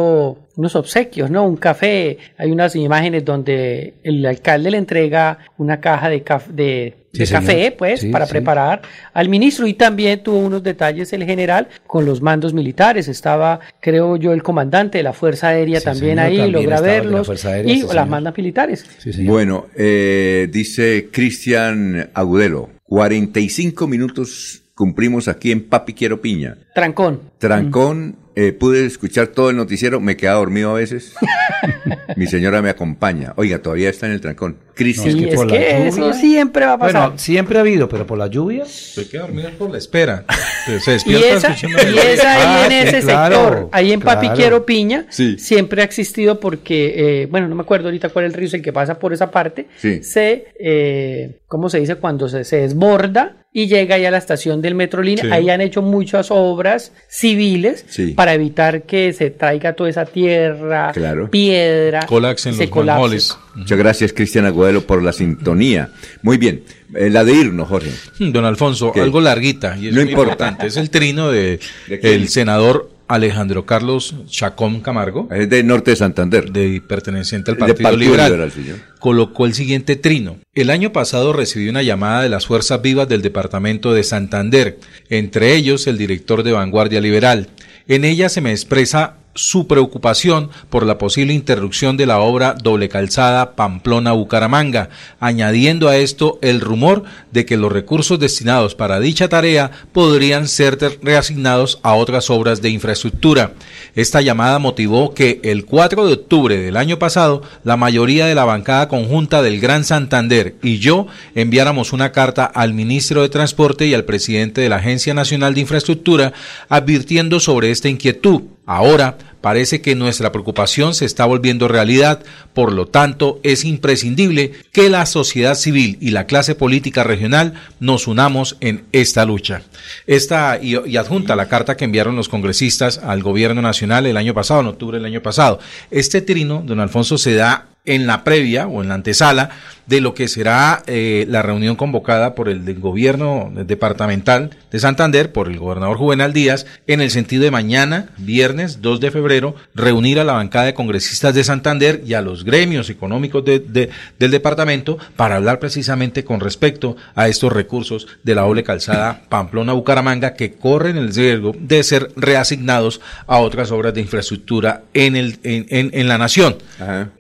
unos 0.56 0.76
obsequios, 0.76 1.30
¿no? 1.32 1.46
Un 1.48 1.56
café. 1.58 2.18
Hay 2.38 2.52
unas 2.52 2.76
imágenes 2.76 3.24
donde 3.26 3.94
el 4.04 4.26
alcalde 4.26 4.72
le 4.72 4.78
entrega 4.78 5.38
una 5.58 5.80
caja 5.80 6.10
de, 6.10 6.24
caf- 6.26 6.48
de, 6.48 6.96
Sí, 7.14 7.20
de 7.20 7.26
señor. 7.26 7.42
café, 7.44 7.72
pues, 7.78 8.00
Sí, 8.02 8.10
para 8.10 8.26
sí. 8.26 8.32
preparar 8.32 8.82
al 9.14 9.30
ministro. 9.30 9.66
Y 9.68 9.74
también 9.74 10.22
tuvo 10.22 10.38
unos 10.40 10.62
detalles 10.62 11.12
el 11.14 11.24
general 11.26 11.68
con 11.88 12.06
los 12.06 12.22
mandos 12.22 12.54
militares. 12.54 13.08
Estaba, 13.08 13.60
creo 13.80 14.18
yo, 14.18 14.32
el 14.34 14.44
comandante 14.44 14.98
de 15.00 15.04
la 15.04 15.14
Fuerza 15.14 15.48
Aérea 15.50 15.80
Sí, 15.80 15.86
también 15.86 16.18
señor, 16.18 16.26
ahí, 16.26 16.38
también 16.38 16.52
logra 16.64 16.76
la 16.76 16.82
verlos. 16.82 17.46
Aérea, 17.46 17.74
y 17.74 17.82
sí, 17.82 17.88
las 17.94 18.08
mandas 18.08 18.36
militares. 18.38 18.86
Bueno, 19.24 19.68
eh, 19.76 20.48
dice 20.52 21.10
Cristian 21.12 22.10
Agudelo, 22.14 22.70
45 22.84 23.88
minutos 23.88 24.64
cumplimos 24.76 25.28
aquí 25.28 25.52
en 25.52 25.68
Papi 25.68 25.94
Quiero 25.94 26.22
Piña. 26.22 26.58
Trancón. 26.74 27.22
Trancón, 27.40 28.16
eh, 28.36 28.54
pude 28.54 28.86
escuchar 28.86 29.28
todo 29.28 29.50
el 29.50 29.56
noticiero, 29.58 30.00
me 30.00 30.16
quedaba 30.16 30.40
dormido 30.40 30.72
a 30.72 30.76
veces. 30.76 31.14
Mi 32.16 32.28
señora 32.28 32.62
me 32.62 32.70
acompaña. 32.70 33.34
Oiga, 33.36 33.60
todavía 33.62 33.90
está 33.90 34.06
en 34.06 34.14
el 34.14 34.22
trancón. 34.22 34.58
Cristian. 34.76 35.12
Sí, 35.18 35.26
es 35.28 35.40
que 35.46 35.88
eso 35.88 36.14
siempre 36.14 36.66
va 36.66 36.74
a 36.74 36.78
pasar. 36.78 37.02
Bueno, 37.02 37.18
siempre 37.18 37.58
ha 37.58 37.62
habido, 37.62 37.90
pero 37.90 38.08
por 38.08 38.18
la 38.18 38.28
lluvia. 38.28 38.64
Se 38.66 39.10
queda 39.10 39.24
dormido 39.24 39.50
por 39.58 39.72
la 39.72 39.78
espera. 39.78 40.24
Se 40.66 40.92
Y 40.92 40.94
despierta 40.94 41.28
esa, 41.36 41.48
escuchando- 41.54 41.78
y 41.92 41.98
esa 41.98 42.32
ahí 42.34 42.42
Ah, 42.42 42.66
en 42.66 42.88
ese 42.88 43.02
claro, 43.02 43.36
sector, 43.36 43.70
ahí 43.74 43.92
en 43.92 44.00
Papi 44.00 44.28
claro. 44.28 44.36
Quiero 44.38 44.66
Piña, 44.66 45.06
Sí. 45.10 45.38
siempre 45.38 45.82
ha 45.82 45.86
existido 45.86 46.40
porque, 46.40 47.24
eh, 47.24 47.26
bueno, 47.26 47.48
no 47.50 47.56
me 47.56 47.62
acuerdo 47.64 47.88
ahorita 47.88 48.10
cuál 48.10 48.26
es 48.26 48.32
el 48.32 48.38
río, 48.38 48.48
es 48.48 48.54
el 48.54 48.62
que 48.62 48.72
pasa 48.72 49.00
por 49.00 49.12
esa 49.12 49.32
parte, 49.32 49.68
Sí. 49.78 50.02
se, 50.04 50.46
eh, 50.60 51.42
¿cómo 51.48 51.70
se 51.70 51.80
dice? 51.80 51.96
Cuando 51.96 52.30
se, 52.30 52.44
se 52.46 52.58
desborda 52.62 53.36
y 53.52 53.68
llega 53.68 53.98
ya 53.98 54.10
a 54.10 54.12
la 54.12 54.18
estación 54.20 54.62
del 54.62 54.76
Metrolínea, 54.76 55.26
Sí. 55.26 55.32
ahí 55.32 55.50
han 55.50 55.60
hecho 55.62 55.82
muchas 55.82 56.28
obras 56.30 56.59
civiles 57.08 57.86
Sí. 57.88 58.14
para 58.14 58.34
evitar 58.34 58.84
que 58.84 59.14
se 59.14 59.30
traiga 59.30 59.74
toda 59.74 59.90
esa 59.90 60.06
tierra, 60.06 60.92
Claro. 60.94 61.30
piedra, 61.32 62.06
Colapsen 62.06 62.54
se 62.54 62.64
los 62.64 62.70
colapse. 62.72 63.34
Muchas 63.56 63.78
gracias, 63.78 64.14
Cristian 64.14 64.46
Agudelo, 64.46 64.82
por 64.86 65.02
la 65.04 65.12
sintonía. 65.14 65.90
Muy 66.22 66.38
bien, 66.38 66.64
eh, 66.96 67.10
la 67.10 67.24
de 67.24 67.34
irnos, 67.34 67.68
Jorge. 67.68 67.92
Hmm, 68.20 68.32
Don 68.32 68.46
Alfonso, 68.46 68.92
¿Qué? 68.92 69.02
algo 69.02 69.20
larguita 69.22 69.76
y 69.78 69.88
es 69.88 69.94
No 69.94 70.02
muy 70.02 70.10
importa. 70.12 70.32
importante. 70.34 70.68
Es 70.68 70.78
el 70.78 70.90
trino 70.90 71.32
de, 71.32 71.60
¿De 71.88 72.00
el 72.16 72.30
senador 72.30 72.90
Alejandro 73.10 73.66
Carlos 73.66 74.14
Chacón 74.28 74.82
Camargo, 74.82 75.28
Es 75.32 75.50
de 75.50 75.64
Norte 75.64 75.92
de 75.92 75.98
Santander. 75.98 76.52
de 76.52 76.80
perteneciente 76.80 77.52
al 77.52 77.58
De 77.58 77.60
Partido, 77.60 77.84
Partido 77.84 78.00
Liberal. 78.00 78.32
Liberal, 78.32 78.52
señor. 78.52 78.78
colocó 79.00 79.46
el 79.48 79.56
siguiente 79.56 79.96
trino. 79.96 80.38
El 80.54 80.70
año 80.70 80.94
pasado 80.94 81.34
recibí 81.34 81.70
una 81.70 81.82
llamada 81.82 82.22
de 82.22 82.30
las 82.30 82.46
fuerzas 82.46 82.82
vivas 82.82 83.10
del 83.10 83.24
departamento 83.24 83.94
de 83.94 84.04
Santander, 84.04 84.78
entre 85.10 85.56
ellos 85.56 85.88
el 85.88 85.98
director 85.98 86.44
de 86.44 86.52
Vanguardia 86.52 87.02
Liberal. 87.02 87.50
En 87.88 88.06
ella 88.06 88.30
se 88.30 88.42
me 88.42 88.52
expresa 88.52 89.16
su 89.36 89.68
preocupación 89.68 90.50
por 90.70 90.86
la 90.86 90.98
posible 90.98 91.34
interrupción 91.34 91.98
de 91.98 92.06
la 92.06 92.20
obra 92.20 92.56
doble 92.62 92.90
calzada 92.90 93.56
Pamplona-Bucaramanga, 93.56 94.90
añadiendo 95.20 95.88
a 95.88 95.98
esto 95.98 96.40
el 96.42 96.62
rumor 96.62 97.04
de 97.32 97.46
que 97.46 97.58
los 97.58 97.72
recursos 97.72 98.20
destinados 98.20 98.76
para 98.76 99.00
dicha 99.00 99.30
tarea 99.30 99.72
podrían 99.92 100.48
ser 100.48 100.78
reasignados 101.02 101.80
a 101.84 101.94
otras 101.94 102.30
obras 102.30 102.62
de 102.62 102.70
infraestructura. 102.70 103.54
Esta 103.96 104.22
llamada 104.22 104.60
motivó 104.60 105.14
que 105.14 105.40
el 105.44 105.66
4 105.66 106.08
de 106.08 106.14
octubre 106.14 106.58
del 106.58 106.78
año 106.78 107.00
pasado 107.00 107.42
la 107.64 107.78
mayoría 107.78 108.26
de 108.26 108.36
la 108.36 108.46
bancada 108.46 108.88
conjunta 108.88 109.42
del 109.42 109.60
Gran 109.60 109.84
Santander 109.84 110.56
y 110.62 110.80
yo 110.80 111.08
enviáramos 111.36 111.94
una 111.94 112.12
carta 112.12 112.46
al 112.46 112.74
ministro 112.74 113.22
de 113.22 113.30
Transporte 113.30 113.88
y 113.88 113.94
al 113.94 114.06
presidente 114.06 114.62
de 114.62 114.70
la 114.70 114.78
Agencia 114.78 115.14
Nacional 115.14 115.54
de 115.54 115.62
Infraestructura 115.62 116.34
advirtiendo 116.68 117.40
sobre 117.40 117.72
esta 117.72 117.90
inquietud. 117.90 118.42
Ahora 118.72 119.18
parece 119.42 119.82
que 119.82 119.96
nuestra 119.96 120.32
preocupación 120.32 120.94
se 120.94 121.06
está 121.06 121.26
volviendo 121.26 121.68
realidad, 121.68 122.22
por 122.54 122.72
lo 122.72 122.86
tanto 122.86 123.40
es 123.42 123.66
imprescindible 123.66 124.52
que 124.72 124.92
la 124.92 125.08
sociedad 125.08 125.56
civil 125.56 125.98
y 126.00 126.12
la 126.12 126.28
clase 126.28 126.54
política 126.54 127.04
regional 127.04 127.56
nos 127.80 128.06
unamos 128.06 128.58
en 128.60 128.84
esta 128.92 129.26
lucha. 129.26 129.64
Esta 130.06 130.60
y, 130.62 130.76
adjunta 130.98 131.36
la 131.36 131.48
carta 131.48 131.76
que 131.76 131.86
enviaron 131.86 132.16
los 132.16 132.30
congresistas 132.30 133.00
al 133.00 133.24
gobierno 133.24 133.64
nacional 133.64 134.06
el 134.06 134.18
año 134.18 134.36
pasado, 134.36 134.62
en 134.62 134.68
octubre 134.68 135.00
del 135.00 135.08
año 135.08 135.24
pasado. 135.24 135.58
Este 135.90 136.22
trino, 136.22 136.62
don 136.64 136.80
Alfonso, 136.80 137.18
se 137.18 137.34
da 137.34 137.70
en 137.86 138.06
la 138.06 138.24
previa 138.24 138.68
o 138.68 138.84
en 138.84 138.90
la 138.90 138.96
antesala 138.96 139.50
de 139.90 140.02
lo 140.02 140.14
que 140.14 140.28
será 140.28 140.84
eh, 140.86 141.26
la 141.28 141.42
reunión 141.42 141.76
convocada 141.76 142.36
por 142.36 142.48
el 142.48 142.64
del 142.64 142.80
gobierno 142.80 143.52
departamental 143.54 144.52
de 144.72 144.80
Santander, 144.80 145.32
por 145.32 145.48
el 145.48 145.58
gobernador 145.58 145.98
Juvenal 145.98 146.32
Díaz, 146.32 146.68
en 146.86 147.02
el 147.02 147.10
sentido 147.10 147.44
de 147.44 147.52
mañana, 147.52 148.10
viernes 148.18 148.82
2 148.82 149.00
de 149.00 149.10
febrero, 149.10 149.56
reunir 149.74 150.20
a 150.20 150.24
la 150.24 150.34
bancada 150.34 150.66
de 150.66 150.76
congresistas 150.76 151.34
de 151.34 151.44
Santander 151.44 152.04
y 152.06 152.14
a 152.14 152.22
los 152.22 152.46
gremios 152.46 152.92
económicos 152.92 153.44
de, 153.44 153.90
del 154.20 154.32
departamento 154.32 155.00
para 155.16 155.38
hablar 155.38 155.60
precisamente 155.60 156.24
con 156.24 156.40
respecto 156.40 156.96
a 157.16 157.28
estos 157.28 157.52
recursos 157.52 158.08
de 158.24 158.36
la 158.36 158.42
doble 158.44 158.64
calzada 158.64 159.24
Pamplona-Bucaramanga 159.28 160.36
que 160.36 160.54
corren 160.54 160.98
el 160.98 161.14
riesgo 161.14 161.56
de 161.60 161.82
ser 161.82 162.12
reasignados 162.16 163.02
a 163.26 163.40
otras 163.40 163.72
obras 163.72 163.96
de 163.96 164.02
infraestructura 164.02 164.84
en, 164.94 165.16
el, 165.16 165.40
en, 165.44 165.90
en, 165.94 166.08
la 166.08 166.20
nación. 166.20 166.58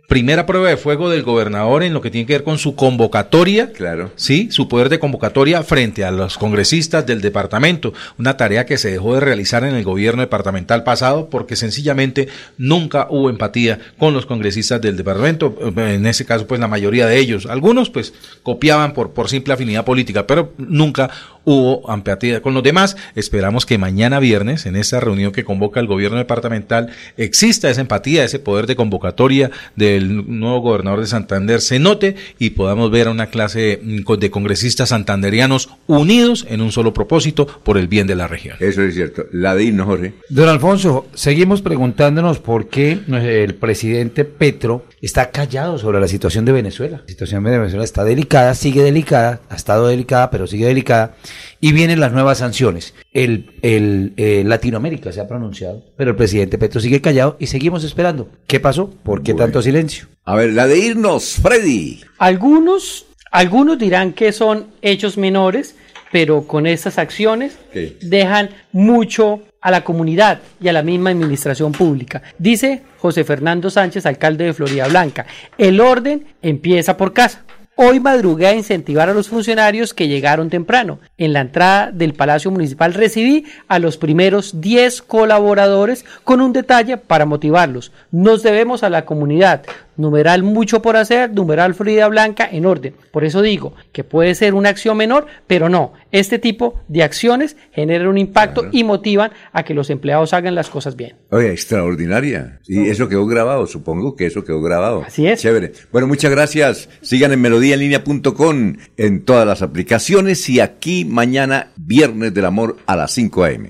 Primera 0.08 0.46
prueba 0.46 0.70
de 0.70 0.78
fuego 0.78 1.10
del 1.10 1.24
gobernador 1.24 1.84
en 1.84 1.94
lo 1.94 2.02
que 2.02 2.12
tiene 2.12 2.28
que 2.28 2.34
ver 2.34 2.44
con 2.44 2.59
su 2.60 2.76
convocatoria, 2.76 3.72
claro. 3.72 4.12
sí, 4.16 4.50
su 4.52 4.68
poder 4.68 4.90
de 4.90 5.00
convocatoria 5.00 5.64
frente 5.64 6.04
a 6.06 6.12
los 6.12 6.38
congresistas 6.38 7.06
del 7.06 7.22
departamento, 7.22 7.94
una 8.18 8.38
tarea 8.38 8.66
que 8.66 8.78
se 8.78 8.92
dejó 8.92 9.16
de 9.16 9.22
realizar 9.22 9.64
en 9.64 9.76
el 9.76 9.84
gobierno 9.84 10.22
departamental 10.22 10.84
pasado 10.84 11.30
porque 11.30 11.56
sencillamente 11.56 12.28
nunca 12.58 13.08
hubo 13.10 13.30
empatía 13.30 13.80
con 13.98 14.14
los 14.14 14.26
congresistas 14.26 14.82
del 14.82 14.98
departamento, 14.98 15.58
en 15.76 16.06
ese 16.06 16.26
caso 16.26 16.46
pues 16.46 16.60
la 16.60 16.68
mayoría 16.68 17.08
de 17.08 17.18
ellos, 17.18 17.46
algunos 17.48 17.90
pues 17.90 18.14
copiaban 18.44 18.94
por 18.94 19.12
por 19.12 19.30
simple 19.30 19.54
afinidad 19.54 19.86
política, 19.86 20.28
pero 20.28 20.54
nunca 20.58 21.10
hubo 21.50 21.92
empatía 21.92 22.42
con 22.42 22.54
los 22.54 22.62
demás. 22.62 22.96
Esperamos 23.16 23.66
que 23.66 23.80
mañana 23.80 24.20
viernes 24.20 24.68
en 24.68 24.76
esta 24.76 25.00
reunión 25.00 25.32
que 25.32 25.44
convoca 25.44 25.80
el 25.80 25.88
gobierno 25.88 26.18
departamental 26.20 26.92
exista 27.18 27.72
esa 27.72 27.82
empatía, 27.82 28.24
ese 28.24 28.38
poder 28.38 28.68
de 28.68 28.76
convocatoria 28.76 29.50
de 29.76 29.98
el 29.98 30.40
nuevo 30.40 30.60
gobernador 30.62 31.02
de 31.02 31.08
Santander 31.08 31.62
se 31.62 31.80
note 31.80 32.16
y 32.38 32.52
podamos 32.52 32.92
ver 32.92 33.08
a 33.08 33.12
una 33.12 33.28
clase 33.28 33.80
mm, 33.82 34.14
de 34.20 34.30
congresistas 34.30 34.90
santanderianos 34.90 35.70
unidos 35.88 36.46
en 36.48 36.62
un 36.62 36.72
solo 36.72 36.94
propósito 36.94 37.48
por 37.48 37.80
el 37.80 37.88
bien 37.88 38.06
de 38.06 38.16
la 38.16 38.28
región. 38.28 38.56
Eso 38.60 38.84
es 38.84 38.94
cierto. 38.94 39.26
La 39.32 39.56
de 39.56 39.70
Jorge. 39.80 40.14
Don 40.30 40.50
Alfonso, 40.50 41.08
seguimos 41.14 41.62
preguntándonos 41.62 42.40
por 42.40 42.68
qué 42.68 43.00
el 43.08 43.56
presidente 43.56 44.24
Petro 44.26 44.86
está 45.02 45.32
callado 45.32 45.78
sobre 45.78 46.00
la 46.00 46.08
situación 46.08 46.46
de 46.46 46.52
Venezuela. 46.52 47.02
La 47.02 47.10
situación 47.10 47.44
de 47.44 47.58
Venezuela 47.58 47.84
está 47.84 48.04
delicada, 48.04 48.54
sigue 48.54 48.84
delicada, 48.84 49.42
ha 49.50 49.56
estado 49.56 49.88
delicada, 49.88 50.30
pero 50.30 50.48
sigue 50.48 50.68
delicada 50.68 51.16
y 51.60 51.72
vienen 51.72 52.00
las 52.00 52.12
nuevas 52.12 52.40
sanciones. 52.40 52.94
El, 53.14 53.52
el 53.62 54.14
eh, 54.18 54.44
Latinoamérica 54.46 55.12
se 55.12 55.22
ha 55.22 55.28
pronunciado, 55.28 55.84
pero 55.98 56.12
el 56.12 56.18
presidente 56.18 56.58
Petro 56.58 56.80
sigue 56.80 57.02
callado 57.02 57.38
y 57.40 57.48
seguimos 57.48 57.84
esperando. 57.84 58.30
¿Qué 58.48 58.60
pasó? 58.60 58.90
¿Por 59.04 59.24
qué 59.24 59.34
tanto 59.34 59.62
silencio? 59.62 60.08
A 60.26 60.36
ver, 60.36 60.54
la 60.54 60.68
de 60.68 60.78
irnos, 60.78 61.40
Freddy. 61.42 62.02
Algunos, 62.18 63.06
algunos 63.32 63.78
dirán 63.80 64.14
que 64.14 64.32
son 64.32 64.68
hechos 64.82 65.18
menores, 65.18 65.76
pero 66.12 66.48
con 66.48 66.68
estas 66.68 66.98
acciones 66.98 67.58
dejan 68.02 68.50
mucho 68.72 69.42
a 69.62 69.72
la 69.72 69.84
comunidad 69.84 70.40
y 70.62 70.68
a 70.68 70.74
la 70.74 70.84
misma 70.84 71.10
administración 71.10 71.72
pública. 71.72 72.22
Dice 72.38 72.84
José 72.98 73.24
Fernando 73.24 73.70
Sánchez, 73.70 74.06
alcalde 74.06 74.46
de 74.46 74.54
Florida 74.54 74.88
Blanca, 74.88 75.26
el 75.58 75.80
orden 75.80 76.28
empieza 76.42 76.98
por 76.98 77.14
casa. 77.14 77.44
Hoy 77.82 78.02
madrugué 78.02 78.48
a 78.48 78.54
incentivar 78.54 79.08
a 79.08 79.14
los 79.14 79.30
funcionarios 79.30 79.94
que 79.94 80.10
llegaron 80.10 80.50
temprano. 80.50 81.00
En 81.18 81.32
la 81.32 81.40
entrada 81.40 81.92
del 81.94 82.14
Palacio 82.14 82.52
Municipal 82.52 82.94
recibí 82.94 83.46
a 83.70 83.80
los 83.80 83.96
primeros 83.96 84.60
10 84.60 85.02
colaboradores 85.04 86.04
con 86.26 86.42
un 86.42 86.52
detalle 86.52 86.98
para 86.98 87.26
motivarlos. 87.26 87.94
Nos 88.12 88.44
debemos 88.44 88.84
a 88.84 88.90
la 88.90 89.06
comunidad, 89.06 89.62
numeral 90.00 90.44
mucho 90.44 90.82
por 90.82 90.96
hacer, 90.98 91.32
numeral 91.34 91.76
Florida 91.76 92.08
Blanca 92.08 92.48
en 92.52 92.66
orden. 92.66 92.96
Por 93.12 93.26
eso 93.26 93.42
digo 93.42 93.74
que 93.92 94.04
puede 94.04 94.34
ser 94.34 94.54
una 94.54 94.70
acción 94.70 94.98
menor, 94.98 95.28
pero 95.46 95.70
no. 95.70 95.94
Este 96.12 96.40
tipo 96.40 96.80
de 96.88 97.04
acciones 97.04 97.58
generan 97.72 98.08
un 98.08 98.18
impacto 98.18 98.66
y 98.72 98.84
motivan 98.84 99.32
a 99.52 99.64
que 99.64 99.74
los 99.74 99.90
empleados 99.90 100.34
hagan 100.34 100.56
las 100.56 100.70
cosas 100.70 100.96
bien. 100.96 101.16
Oye, 101.30 101.52
extraordinaria. 101.52 102.60
Y 102.66 102.88
eso 102.88 103.10
quedó 103.10 103.28
grabado, 103.28 103.68
supongo 103.68 104.16
que 104.16 104.26
eso 104.26 104.44
quedó 104.44 104.62
grabado. 104.62 105.04
Así 105.06 105.28
es. 105.28 105.42
Chévere. 105.42 105.74
Bueno, 105.92 106.08
muchas 106.08 106.32
gracias. 106.32 106.90
Sigan 107.02 107.34
en 107.34 107.42
melodíaenlínea.com 107.42 108.78
en 108.98 109.26
todas 109.26 109.46
las 109.46 109.62
aplicaciones 109.62 110.50
y 110.50 110.62
aquí 110.62 111.04
mañana, 111.06 111.72
Viernes 111.76 112.34
del 112.34 112.46
Amor 112.46 112.78
a 112.86 112.96
las 112.96 113.12
5 113.12 113.44
a.m. 113.44 113.70